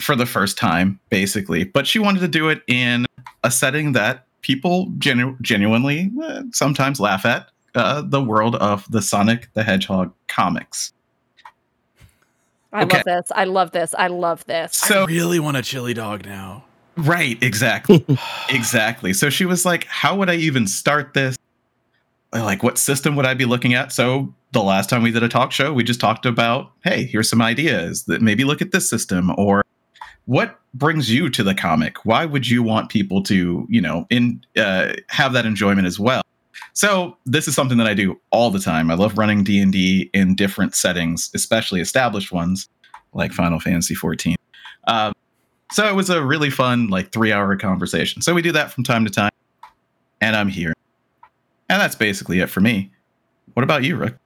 for 0.00 0.16
the 0.16 0.26
first 0.26 0.58
time, 0.58 0.98
basically, 1.10 1.64
but 1.64 1.86
she 1.86 1.98
wanted 1.98 2.20
to 2.20 2.28
do 2.28 2.48
it 2.48 2.62
in 2.66 3.06
a 3.44 3.50
setting 3.50 3.92
that 3.92 4.26
people 4.40 4.90
genu- 4.98 5.36
genuinely 5.40 6.10
uh, 6.22 6.42
sometimes 6.52 7.00
laugh 7.00 7.24
at. 7.24 7.48
Uh, 7.74 8.02
the 8.02 8.22
world 8.22 8.56
of 8.56 8.90
the 8.90 9.00
Sonic 9.00 9.48
the 9.54 9.62
Hedgehog 9.62 10.12
comics. 10.28 10.92
I 12.72 12.84
Okay. 12.84 12.96
love 12.96 13.04
this. 13.04 13.32
I 13.34 13.44
love 13.44 13.70
this. 13.72 13.94
I 13.98 14.06
love 14.08 14.44
this. 14.46 14.76
So 14.76 15.02
I 15.02 15.06
really 15.06 15.40
want 15.40 15.56
a 15.56 15.62
chili 15.62 15.94
dog 15.94 16.24
now. 16.24 16.64
Right, 16.96 17.42
exactly. 17.42 18.04
exactly. 18.48 19.12
So 19.12 19.30
she 19.30 19.44
was 19.44 19.64
like, 19.64 19.84
How 19.84 20.16
would 20.16 20.30
I 20.30 20.34
even 20.36 20.66
start 20.66 21.14
this? 21.14 21.36
Like, 22.32 22.62
what 22.62 22.78
system 22.78 23.14
would 23.16 23.26
I 23.26 23.34
be 23.34 23.44
looking 23.44 23.74
at? 23.74 23.92
So 23.92 24.34
the 24.52 24.62
last 24.62 24.88
time 24.88 25.02
we 25.02 25.10
did 25.10 25.22
a 25.22 25.28
talk 25.28 25.52
show, 25.52 25.72
we 25.72 25.84
just 25.84 26.00
talked 26.00 26.24
about, 26.24 26.72
hey, 26.82 27.04
here's 27.04 27.28
some 27.28 27.42
ideas 27.42 28.04
that 28.04 28.22
maybe 28.22 28.44
look 28.44 28.62
at 28.62 28.72
this 28.72 28.88
system 28.88 29.32
or 29.36 29.62
what 30.24 30.58
brings 30.72 31.10
you 31.10 31.28
to 31.28 31.42
the 31.42 31.54
comic? 31.54 32.06
Why 32.06 32.24
would 32.24 32.48
you 32.48 32.62
want 32.62 32.88
people 32.90 33.22
to, 33.24 33.66
you 33.68 33.80
know, 33.82 34.06
in 34.08 34.42
uh, 34.56 34.94
have 35.08 35.34
that 35.34 35.44
enjoyment 35.44 35.86
as 35.86 35.98
well? 35.98 36.22
So 36.72 37.16
this 37.26 37.48
is 37.48 37.54
something 37.54 37.78
that 37.78 37.86
I 37.86 37.94
do 37.94 38.20
all 38.30 38.50
the 38.50 38.58
time. 38.58 38.90
I 38.90 38.94
love 38.94 39.18
running 39.18 39.44
D 39.44 39.60
and 39.60 39.72
D 39.72 40.10
in 40.12 40.34
different 40.34 40.74
settings, 40.74 41.30
especially 41.34 41.80
established 41.80 42.32
ones 42.32 42.68
like 43.12 43.32
Final 43.32 43.60
Fantasy 43.60 43.94
14. 43.94 44.36
Um, 44.86 45.12
so 45.70 45.88
it 45.88 45.94
was 45.94 46.10
a 46.10 46.22
really 46.22 46.50
fun, 46.50 46.88
like 46.88 47.12
three 47.12 47.32
hour 47.32 47.56
conversation. 47.56 48.22
So 48.22 48.34
we 48.34 48.42
do 48.42 48.52
that 48.52 48.72
from 48.72 48.84
time 48.84 49.04
to 49.04 49.10
time, 49.10 49.30
and 50.20 50.36
I'm 50.36 50.48
here, 50.48 50.74
and 51.68 51.80
that's 51.80 51.94
basically 51.94 52.40
it 52.40 52.50
for 52.50 52.60
me. 52.60 52.90
What 53.54 53.62
about 53.62 53.82
you, 53.84 53.96
Rook? 53.96 54.16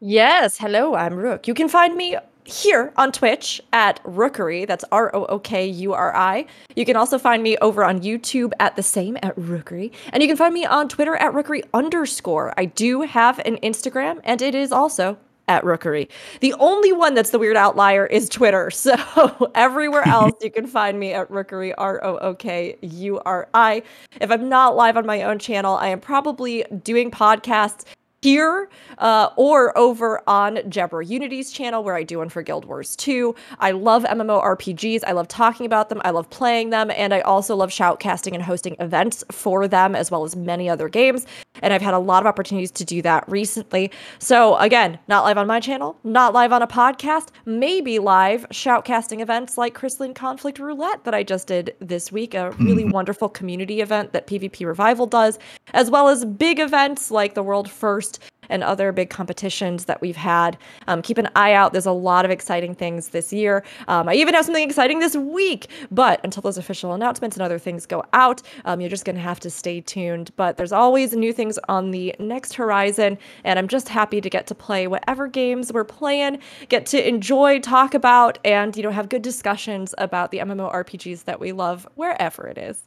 Yes, 0.00 0.58
hello, 0.58 0.94
I'm 0.94 1.14
Rook. 1.14 1.46
You 1.46 1.54
can 1.54 1.68
find 1.68 1.96
me 1.96 2.16
here 2.44 2.92
on 2.96 3.12
Twitch 3.12 3.60
at 3.72 4.02
Rookuri. 4.04 4.66
That's 4.66 4.84
R 4.92 5.14
O 5.14 5.24
O 5.26 5.38
K 5.38 5.66
U 5.66 5.92
R 5.92 6.14
I. 6.14 6.46
You 6.76 6.84
can 6.84 6.96
also 6.96 7.18
find 7.18 7.42
me 7.42 7.56
over 7.58 7.84
on 7.84 8.00
YouTube 8.00 8.52
at 8.60 8.76
the 8.76 8.82
same 8.82 9.16
at 9.22 9.36
Rookuri. 9.36 9.92
And 10.12 10.22
you 10.22 10.28
can 10.28 10.36
find 10.36 10.52
me 10.54 10.64
on 10.64 10.88
Twitter 10.88 11.16
at 11.16 11.32
Rookuri 11.32 11.62
underscore. 11.74 12.52
I 12.56 12.66
do 12.66 13.02
have 13.02 13.38
an 13.40 13.56
Instagram 13.58 14.20
and 14.24 14.42
it 14.42 14.54
is 14.54 14.72
also 14.72 15.18
at 15.48 15.64
Rookuri. 15.64 16.08
The 16.40 16.54
only 16.54 16.92
one 16.92 17.14
that's 17.14 17.30
the 17.30 17.38
weird 17.38 17.56
outlier 17.56 18.06
is 18.06 18.28
Twitter. 18.28 18.70
So 18.82 19.50
everywhere 19.54 20.02
else 20.08 20.32
you 20.42 20.50
can 20.50 20.66
find 20.66 20.98
me 20.98 21.12
at 21.12 21.28
Rookuri, 21.28 21.72
R 21.78 22.02
O 22.04 22.16
O 22.18 22.34
K 22.34 22.76
U 22.80 23.20
R 23.24 23.48
I. 23.54 23.82
If 24.20 24.30
I'm 24.30 24.48
not 24.48 24.74
live 24.74 24.96
on 24.96 25.06
my 25.06 25.22
own 25.22 25.38
channel, 25.38 25.76
I 25.76 25.88
am 25.88 26.00
probably 26.00 26.64
doing 26.82 27.10
podcasts 27.10 27.84
here 28.22 28.68
uh, 28.98 29.30
or 29.36 29.76
over 29.76 30.22
on 30.28 30.60
Jabber 30.70 31.02
Unity's 31.02 31.50
channel 31.50 31.82
where 31.82 31.96
I 31.96 32.04
do 32.04 32.18
one 32.18 32.28
for 32.28 32.42
Guild 32.42 32.64
Wars 32.64 32.94
2. 32.96 33.34
I 33.58 33.72
love 33.72 34.04
MMORPGs. 34.04 35.02
I 35.04 35.12
love 35.12 35.26
talking 35.28 35.66
about 35.66 35.88
them. 35.88 36.00
I 36.04 36.10
love 36.10 36.30
playing 36.30 36.70
them. 36.70 36.90
And 36.92 37.12
I 37.12 37.20
also 37.20 37.56
love 37.56 37.70
shoutcasting 37.70 38.32
and 38.32 38.42
hosting 38.42 38.76
events 38.78 39.24
for 39.30 39.66
them 39.66 39.96
as 39.96 40.10
well 40.10 40.24
as 40.24 40.36
many 40.36 40.70
other 40.70 40.88
games. 40.88 41.26
And 41.60 41.72
I've 41.72 41.82
had 41.82 41.94
a 41.94 41.98
lot 41.98 42.22
of 42.22 42.26
opportunities 42.26 42.70
to 42.72 42.84
do 42.84 43.02
that 43.02 43.28
recently. 43.28 43.90
So 44.18 44.56
again, 44.56 44.98
not 45.08 45.24
live 45.24 45.38
on 45.38 45.46
my 45.46 45.60
channel, 45.60 45.98
not 46.04 46.32
live 46.32 46.52
on 46.52 46.62
a 46.62 46.66
podcast, 46.66 47.28
maybe 47.44 47.98
live 47.98 48.46
shoutcasting 48.50 49.20
events 49.20 49.58
like 49.58 49.74
Crystalline 49.74 50.14
Conflict 50.14 50.58
Roulette 50.58 51.04
that 51.04 51.14
I 51.14 51.22
just 51.22 51.46
did 51.48 51.74
this 51.80 52.10
week, 52.10 52.34
a 52.34 52.52
really 52.52 52.84
mm-hmm. 52.84 52.92
wonderful 52.92 53.28
community 53.28 53.80
event 53.80 54.12
that 54.12 54.26
PvP 54.26 54.66
Revival 54.66 55.06
does, 55.06 55.38
as 55.74 55.90
well 55.90 56.08
as 56.08 56.24
big 56.24 56.58
events 56.58 57.10
like 57.10 57.34
the 57.34 57.42
World 57.42 57.70
First 57.70 58.18
and 58.48 58.62
other 58.62 58.92
big 58.92 59.10
competitions 59.10 59.84
that 59.86 60.00
we've 60.00 60.16
had. 60.16 60.56
Um, 60.86 61.02
keep 61.02 61.18
an 61.18 61.28
eye 61.36 61.52
out. 61.52 61.72
There's 61.72 61.86
a 61.86 61.92
lot 61.92 62.24
of 62.24 62.30
exciting 62.30 62.74
things 62.74 63.08
this 63.08 63.32
year. 63.32 63.64
Um, 63.88 64.08
I 64.08 64.14
even 64.14 64.34
have 64.34 64.44
something 64.44 64.66
exciting 64.66 64.98
this 64.98 65.16
week, 65.16 65.68
but 65.90 66.20
until 66.24 66.42
those 66.42 66.58
official 66.58 66.92
announcements 66.92 67.36
and 67.36 67.42
other 67.42 67.58
things 67.58 67.86
go 67.86 68.04
out, 68.12 68.42
um, 68.64 68.80
you're 68.80 68.90
just 68.90 69.04
going 69.04 69.16
to 69.16 69.22
have 69.22 69.40
to 69.40 69.50
stay 69.50 69.80
tuned. 69.80 70.30
But 70.36 70.56
there's 70.56 70.72
always 70.72 71.12
new 71.14 71.32
things 71.32 71.58
on 71.68 71.90
the 71.90 72.14
next 72.18 72.54
horizon, 72.54 73.18
and 73.44 73.58
I'm 73.58 73.68
just 73.68 73.88
happy 73.88 74.20
to 74.20 74.30
get 74.30 74.46
to 74.48 74.54
play 74.54 74.86
whatever 74.86 75.26
games 75.26 75.72
we're 75.72 75.84
playing, 75.84 76.38
get 76.68 76.86
to 76.86 77.08
enjoy, 77.08 77.60
talk 77.60 77.94
about, 77.94 78.38
and 78.44 78.76
you 78.76 78.82
know 78.82 78.90
have 78.90 79.08
good 79.08 79.22
discussions 79.22 79.94
about 79.98 80.30
the 80.30 80.38
MMORPGs 80.38 81.24
that 81.24 81.40
we 81.40 81.52
love 81.52 81.88
wherever 81.94 82.46
it 82.46 82.58
is. 82.58 82.82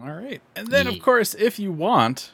All 0.00 0.12
right. 0.12 0.40
And 0.56 0.68
then, 0.68 0.86
of 0.86 1.00
course, 1.00 1.34
if 1.34 1.58
you 1.58 1.70
want, 1.70 2.32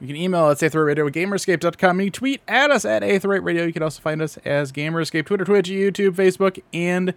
you 0.00 0.06
can 0.06 0.16
email 0.16 0.44
us 0.44 0.62
at 0.62 0.74
Radio 0.74 1.06
at 1.06 1.12
gamerscape.com. 1.12 2.00
You 2.00 2.10
tweet 2.10 2.42
at 2.46 2.70
us 2.70 2.84
at 2.84 3.02
Aetheryte 3.02 3.42
Radio. 3.42 3.64
You 3.64 3.72
can 3.72 3.82
also 3.82 4.00
find 4.00 4.20
us 4.20 4.36
as 4.38 4.72
Gamerscape, 4.72 5.26
Twitter, 5.26 5.44
Twitch, 5.44 5.68
YouTube, 5.68 6.12
Facebook, 6.12 6.62
and 6.74 7.14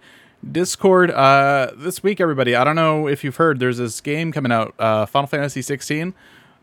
Discord. 0.50 1.10
Uh, 1.10 1.72
this 1.76 2.02
week, 2.02 2.20
everybody, 2.20 2.54
I 2.54 2.64
don't 2.64 2.76
know 2.76 3.06
if 3.06 3.22
you've 3.22 3.36
heard, 3.36 3.58
there's 3.58 3.78
this 3.78 4.00
game 4.00 4.32
coming 4.32 4.50
out, 4.50 4.74
uh, 4.78 5.04
Final 5.06 5.26
Fantasy 5.26 5.60
16. 5.60 6.14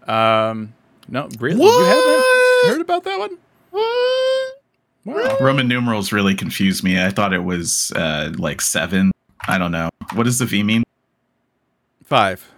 Um, 0.07 0.73
no, 1.07 1.29
really? 1.39 1.63
You 1.63 1.85
haven't 1.85 2.69
heard 2.71 2.81
about 2.81 3.03
that 3.03 3.19
one? 3.19 3.37
Wow. 5.03 5.37
Roman 5.39 5.67
numerals 5.67 6.11
really 6.11 6.35
confused 6.35 6.83
me. 6.83 7.01
I 7.01 7.11
thought 7.11 7.31
it 7.31 7.43
was 7.43 7.91
uh, 7.95 8.33
like 8.37 8.59
seven. 8.59 9.11
I 9.47 9.57
don't 9.57 9.71
know. 9.71 9.89
What 10.13 10.23
does 10.23 10.39
the 10.39 10.45
V 10.45 10.63
mean? 10.63 10.83
Five. 12.03 12.51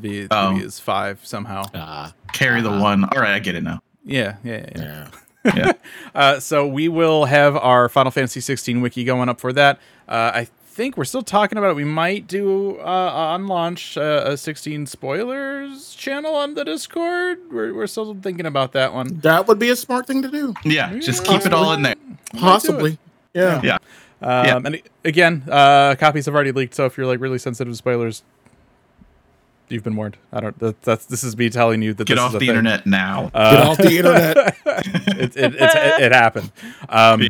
The 0.00 0.08
V, 0.08 0.26
the 0.26 0.28
Oh. 0.38 0.54
v 0.56 0.62
is 0.64 0.78
five 0.80 1.20
somehow. 1.24 1.64
Ah, 1.74 2.12
Carry 2.32 2.60
the 2.62 2.70
one. 2.70 3.04
All 3.04 3.20
right, 3.20 3.34
I 3.34 3.38
get 3.38 3.54
it 3.54 3.62
now. 3.62 3.80
Yeah, 4.04 4.36
yeah, 4.44 4.66
yeah. 4.76 4.82
yeah. 4.82 5.08
Yeah. 5.56 5.72
Uh, 6.12 6.40
so 6.40 6.66
we 6.66 6.88
will 6.88 7.26
have 7.26 7.56
our 7.56 7.88
Final 7.88 8.10
Fantasy 8.10 8.40
16 8.40 8.80
wiki 8.80 9.04
going 9.04 9.28
up 9.28 9.40
for 9.40 9.52
that. 9.52 9.78
Uh, 10.08 10.32
I 10.34 10.48
think 10.66 10.96
we're 10.96 11.04
still 11.04 11.22
talking 11.22 11.56
about 11.56 11.70
it. 11.70 11.76
We 11.76 11.84
might 11.84 12.26
do 12.26 12.78
uh, 12.80 12.82
on 12.82 13.46
launch 13.46 13.96
uh, 13.96 14.24
a 14.26 14.36
16 14.36 14.86
spoilers 14.86 15.94
channel 15.94 16.34
on 16.34 16.54
the 16.54 16.64
Discord. 16.64 17.38
We're, 17.52 17.72
we're 17.72 17.86
still 17.86 18.12
thinking 18.20 18.44
about 18.44 18.72
that 18.72 18.92
one. 18.92 19.20
That 19.20 19.46
would 19.46 19.60
be 19.60 19.68
a 19.70 19.76
smart 19.76 20.08
thing 20.08 20.20
to 20.22 20.28
do. 20.32 20.52
Yeah, 20.64 20.98
just 20.98 21.24
keep 21.24 21.46
it 21.46 21.52
all 21.52 21.72
in 21.74 21.82
there. 21.82 21.94
Possibly. 22.36 22.98
Yeah. 23.32 23.60
Yeah. 23.62 23.74
Um, 24.20 24.46
Yeah. 24.46 24.56
And 24.64 24.82
again, 25.04 25.44
uh, 25.48 25.94
copies 25.94 26.26
have 26.26 26.34
already 26.34 26.50
leaked. 26.52 26.74
So 26.74 26.86
if 26.86 26.96
you're 26.98 27.06
like 27.06 27.20
really 27.20 27.38
sensitive 27.38 27.72
to 27.72 27.76
spoilers, 27.76 28.24
you've 29.68 29.84
been 29.84 29.96
warned. 29.96 30.16
I 30.32 30.40
don't. 30.40 30.58
That, 30.58 30.80
that's 30.82 31.06
this 31.06 31.22
is 31.24 31.36
me 31.36 31.50
telling 31.50 31.82
you 31.82 31.94
that 31.94 32.06
Get 32.06 32.14
this 32.14 32.22
off 32.22 32.30
is 32.30 32.34
a 32.34 32.38
the 32.38 32.46
thing. 32.46 32.48
internet 32.50 32.86
now. 32.86 33.30
Get 33.34 33.34
off 33.60 33.76
the 33.78 33.96
internet. 33.96 34.36
it, 34.66 35.36
it, 35.36 35.54
it's, 35.54 35.74
it, 35.74 36.02
it 36.02 36.12
happened. 36.12 36.52
Um, 36.88 37.28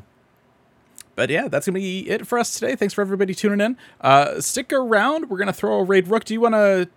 but 1.15 1.31
yeah, 1.31 1.49
that's 1.49 1.67
gonna 1.67 1.79
be 1.79 2.09
it 2.11 2.27
for 2.27 2.39
us 2.39 2.55
today. 2.59 2.77
Thanks 2.77 2.93
for 2.95 3.01
everybody 3.01 3.35
tuning 3.35 3.61
in. 3.65 3.77
Uh, 4.01 4.41
stick 4.41 4.73
around. 4.73 5.31
We're 5.31 5.39
gonna 5.39 5.53
throw 5.53 5.79
a 5.79 5.83
raid. 5.85 6.09
Rook, 6.09 6.25
do 6.25 6.35
you 6.35 6.41
want 6.41 6.55
to 6.55 6.89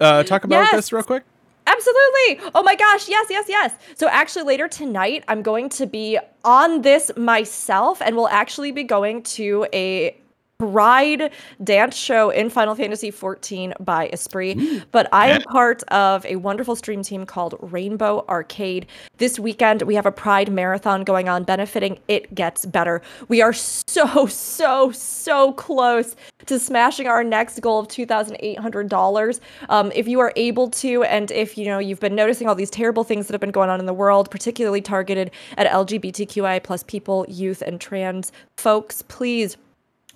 uh, 0.00 0.22
talk 0.22 0.44
about 0.44 0.62
Yes. 0.64 0.72
this 0.72 0.92
real 0.92 1.02
quick? 1.02 1.24
Absolutely. 1.66 2.50
Oh 2.54 2.62
my 2.64 2.74
gosh. 2.74 3.08
Yes, 3.08 3.26
yes, 3.30 3.46
yes. 3.48 3.74
So 3.94 4.08
actually 4.08 4.44
later 4.44 4.66
tonight 4.66 5.24
I'm 5.28 5.42
going 5.42 5.68
to 5.70 5.86
be 5.86 6.18
on 6.44 6.82
this 6.82 7.10
myself 7.16 8.02
and 8.02 8.16
we'll 8.16 8.28
actually 8.28 8.72
be 8.72 8.82
going 8.82 9.22
to 9.24 9.66
a 9.72 10.16
Pride 10.60 11.32
dance 11.64 11.96
show 11.96 12.28
in 12.28 12.50
Final 12.50 12.74
Fantasy 12.74 13.10
XIV 13.10 13.72
by 13.82 14.10
Esprit. 14.12 14.84
But 14.92 15.08
I 15.10 15.28
am 15.28 15.40
part 15.44 15.82
of 15.84 16.26
a 16.26 16.36
wonderful 16.36 16.76
stream 16.76 17.02
team 17.02 17.24
called 17.24 17.54
Rainbow 17.60 18.26
Arcade. 18.28 18.86
This 19.16 19.40
weekend, 19.40 19.80
we 19.82 19.94
have 19.94 20.04
a 20.04 20.12
Pride 20.12 20.52
marathon 20.52 21.02
going 21.02 21.30
on 21.30 21.44
benefiting 21.44 21.98
It 22.08 22.34
Gets 22.34 22.66
Better. 22.66 23.00
We 23.28 23.40
are 23.40 23.54
so, 23.54 24.26
so, 24.26 24.92
so 24.92 25.54
close 25.54 26.14
to 26.44 26.58
smashing 26.58 27.06
our 27.06 27.24
next 27.24 27.58
goal 27.60 27.78
of 27.78 27.88
$2,800. 27.88 29.40
Um, 29.70 29.90
if 29.94 30.06
you 30.06 30.20
are 30.20 30.34
able 30.36 30.68
to, 30.72 31.04
and 31.04 31.30
if 31.30 31.56
you 31.56 31.64
know 31.64 31.78
you've 31.78 32.00
been 32.00 32.14
noticing 32.14 32.48
all 32.48 32.54
these 32.54 32.68
terrible 32.68 33.02
things 33.02 33.28
that 33.28 33.32
have 33.32 33.40
been 33.40 33.50
going 33.50 33.70
on 33.70 33.80
in 33.80 33.86
the 33.86 33.94
world, 33.94 34.30
particularly 34.30 34.82
targeted 34.82 35.30
at 35.56 35.66
LGBTQI 35.66 36.62
plus 36.62 36.82
people, 36.82 37.24
youth, 37.30 37.62
and 37.62 37.80
trans 37.80 38.30
folks, 38.58 39.00
please 39.08 39.56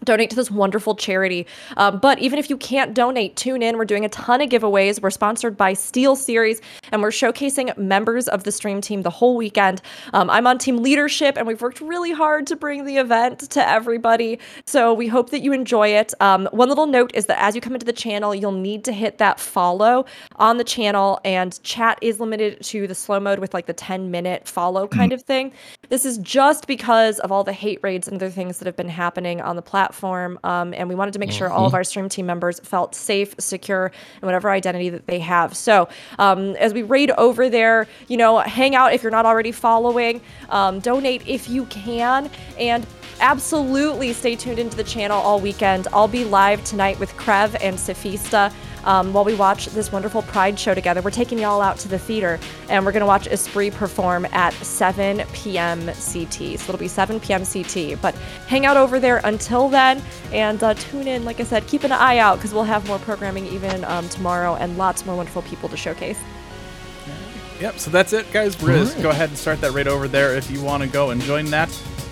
donate 0.02 0.30
to 0.30 0.36
this 0.36 0.50
wonderful 0.50 0.94
charity. 0.94 1.46
Um, 1.76 1.98
but 1.98 2.18
even 2.18 2.38
if 2.38 2.50
you 2.50 2.56
can't 2.56 2.94
donate, 2.94 3.36
tune 3.36 3.62
in. 3.62 3.78
We're 3.78 3.84
doing 3.84 4.04
a 4.04 4.08
ton 4.08 4.40
of 4.40 4.48
giveaways. 4.48 5.00
We're 5.00 5.10
sponsored 5.10 5.56
by 5.56 5.74
SteelSeries, 5.74 6.60
and 6.90 7.02
we're 7.02 7.10
showcasing 7.10 7.76
members 7.76 8.28
of 8.28 8.44
the 8.44 8.52
stream 8.52 8.80
team 8.80 9.02
the 9.02 9.10
whole 9.10 9.36
weekend. 9.36 9.82
Um, 10.12 10.28
I'm 10.30 10.46
on 10.46 10.58
team 10.58 10.78
leadership, 10.78 11.36
and 11.36 11.46
we've 11.46 11.62
worked 11.62 11.80
really 11.80 12.12
hard 12.12 12.46
to 12.48 12.56
bring 12.56 12.84
the 12.84 12.96
event 12.96 13.40
to 13.50 13.68
everybody. 13.68 14.38
So 14.66 14.92
we 14.92 15.06
hope 15.06 15.30
that 15.30 15.40
you 15.40 15.52
enjoy 15.52 15.88
it. 15.88 16.12
Um, 16.20 16.48
one 16.52 16.68
little 16.68 16.86
note 16.86 17.12
is 17.14 17.26
that 17.26 17.40
as 17.40 17.54
you 17.54 17.60
come 17.60 17.74
into 17.74 17.86
the 17.86 17.92
channel, 17.92 18.34
you'll 18.34 18.52
need 18.52 18.84
to 18.84 18.92
hit 18.92 19.18
that 19.18 19.38
follow 19.38 20.06
on 20.36 20.56
the 20.58 20.64
channel, 20.64 21.20
and 21.24 21.62
chat 21.62 21.98
is 22.00 22.20
limited 22.20 22.62
to 22.64 22.86
the 22.86 22.94
slow 22.94 23.20
mode 23.20 23.38
with 23.38 23.54
like 23.54 23.66
the 23.66 23.72
10 23.72 24.10
minute 24.10 24.48
follow 24.48 24.86
kind 24.88 25.12
of 25.12 25.22
thing. 25.22 25.52
This 25.88 26.04
is 26.04 26.18
just 26.18 26.66
because 26.66 27.18
of 27.20 27.30
all 27.30 27.44
the 27.44 27.52
hate 27.52 27.78
raids 27.82 28.08
and 28.08 28.16
other 28.16 28.30
things 28.30 28.58
that 28.58 28.66
have 28.66 28.76
been 28.76 28.88
happening 28.88 29.40
on 29.40 29.56
the 29.56 29.62
platform. 29.62 29.83
Um, 29.92 30.72
and 30.74 30.88
we 30.88 30.94
wanted 30.94 31.12
to 31.14 31.18
make 31.18 31.30
sure 31.32 31.50
all 31.50 31.66
of 31.66 31.74
our 31.74 31.84
stream 31.84 32.08
team 32.08 32.26
members 32.26 32.60
felt 32.60 32.94
safe, 32.94 33.34
secure, 33.38 33.92
and 34.14 34.22
whatever 34.22 34.50
identity 34.50 34.88
that 34.90 35.06
they 35.06 35.18
have. 35.18 35.56
So 35.56 35.88
um, 36.18 36.56
as 36.56 36.72
we 36.72 36.82
raid 36.82 37.10
over 37.12 37.50
there, 37.50 37.86
you 38.08 38.16
know, 38.16 38.38
hang 38.38 38.74
out 38.74 38.92
if 38.92 39.02
you're 39.02 39.12
not 39.12 39.26
already 39.26 39.52
following, 39.52 40.20
um, 40.48 40.80
donate 40.80 41.26
if 41.26 41.48
you 41.48 41.66
can, 41.66 42.30
and 42.58 42.86
absolutely 43.20 44.12
stay 44.12 44.36
tuned 44.36 44.58
into 44.58 44.76
the 44.76 44.84
channel 44.84 45.20
all 45.20 45.40
weekend. 45.40 45.88
I'll 45.92 46.08
be 46.08 46.24
live 46.24 46.62
tonight 46.64 46.98
with 46.98 47.12
Krev 47.16 47.56
and 47.60 47.76
Sophista 47.76 48.52
um, 48.84 49.12
while 49.12 49.24
we 49.24 49.34
watch 49.34 49.66
this 49.66 49.90
wonderful 49.90 50.22
Pride 50.22 50.58
show 50.58 50.74
together. 50.74 51.02
We're 51.02 51.10
taking 51.10 51.38
y'all 51.38 51.60
out 51.60 51.78
to 51.78 51.88
the 51.88 51.98
theater 51.98 52.38
and 52.68 52.84
we're 52.84 52.92
going 52.92 53.00
to 53.00 53.06
watch 53.06 53.26
Esprit 53.26 53.70
perform 53.70 54.26
at 54.32 54.52
7 54.54 55.22
p.m. 55.32 55.86
CT. 55.86 56.58
So 56.58 56.72
it'll 56.72 56.76
be 56.78 56.88
7 56.88 57.20
p.m. 57.20 57.44
CT. 57.44 58.00
But 58.00 58.14
hang 58.46 58.66
out 58.66 58.76
over 58.76 59.00
there 59.00 59.20
until 59.24 59.68
then 59.68 60.02
and 60.32 60.62
uh, 60.62 60.74
tune 60.74 61.08
in. 61.08 61.24
Like 61.24 61.40
I 61.40 61.44
said, 61.44 61.66
keep 61.66 61.84
an 61.84 61.92
eye 61.92 62.18
out 62.18 62.36
because 62.36 62.52
we'll 62.52 62.64
have 62.64 62.86
more 62.86 62.98
programming 62.98 63.46
even 63.46 63.84
um, 63.84 64.08
tomorrow 64.08 64.54
and 64.56 64.76
lots 64.78 65.04
more 65.06 65.16
wonderful 65.16 65.42
people 65.42 65.68
to 65.68 65.76
showcase. 65.76 66.18
Yep. 67.60 67.78
So 67.78 67.90
that's 67.90 68.12
it, 68.12 68.30
guys. 68.32 68.60
We're 68.60 68.84
gonna 68.84 69.02
go 69.02 69.10
ahead 69.10 69.28
and 69.28 69.38
start 69.38 69.60
that 69.60 69.72
raid 69.72 69.86
over 69.86 70.08
there 70.08 70.34
if 70.34 70.50
you 70.50 70.62
want 70.62 70.82
to 70.82 70.88
go 70.88 71.10
and 71.10 71.20
join 71.22 71.46
that. 71.46 71.68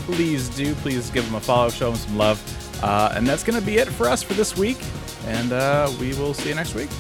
please 0.07 0.49
do. 0.51 0.75
Please 0.77 1.11
give 1.11 1.25
them 1.25 1.35
a 1.35 1.41
follow, 1.41 1.69
show 1.69 1.91
them 1.91 1.99
some 1.99 2.17
love. 2.17 2.62
Uh, 2.83 3.13
and 3.15 3.27
that's 3.27 3.45
going 3.45 3.59
to 3.59 3.65
be 3.65 3.79
it 3.79 3.89
for 3.89 4.09
us 4.09 4.23
for 4.23 4.35
this 4.35 4.57
week. 4.57 4.79
And 5.27 5.53
uh, 5.53 5.91
we 6.01 6.15
will 6.15 6.35
see 6.35 6.49
you 6.49 6.55
next 6.55 6.75
week. 6.75 6.91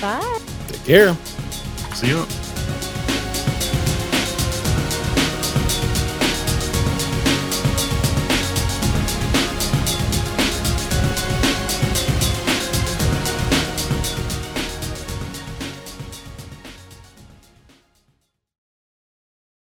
Bye. 0.00 0.40
Take 0.68 0.84
care. 0.84 1.14
See 1.94 2.08
you. 2.08 2.26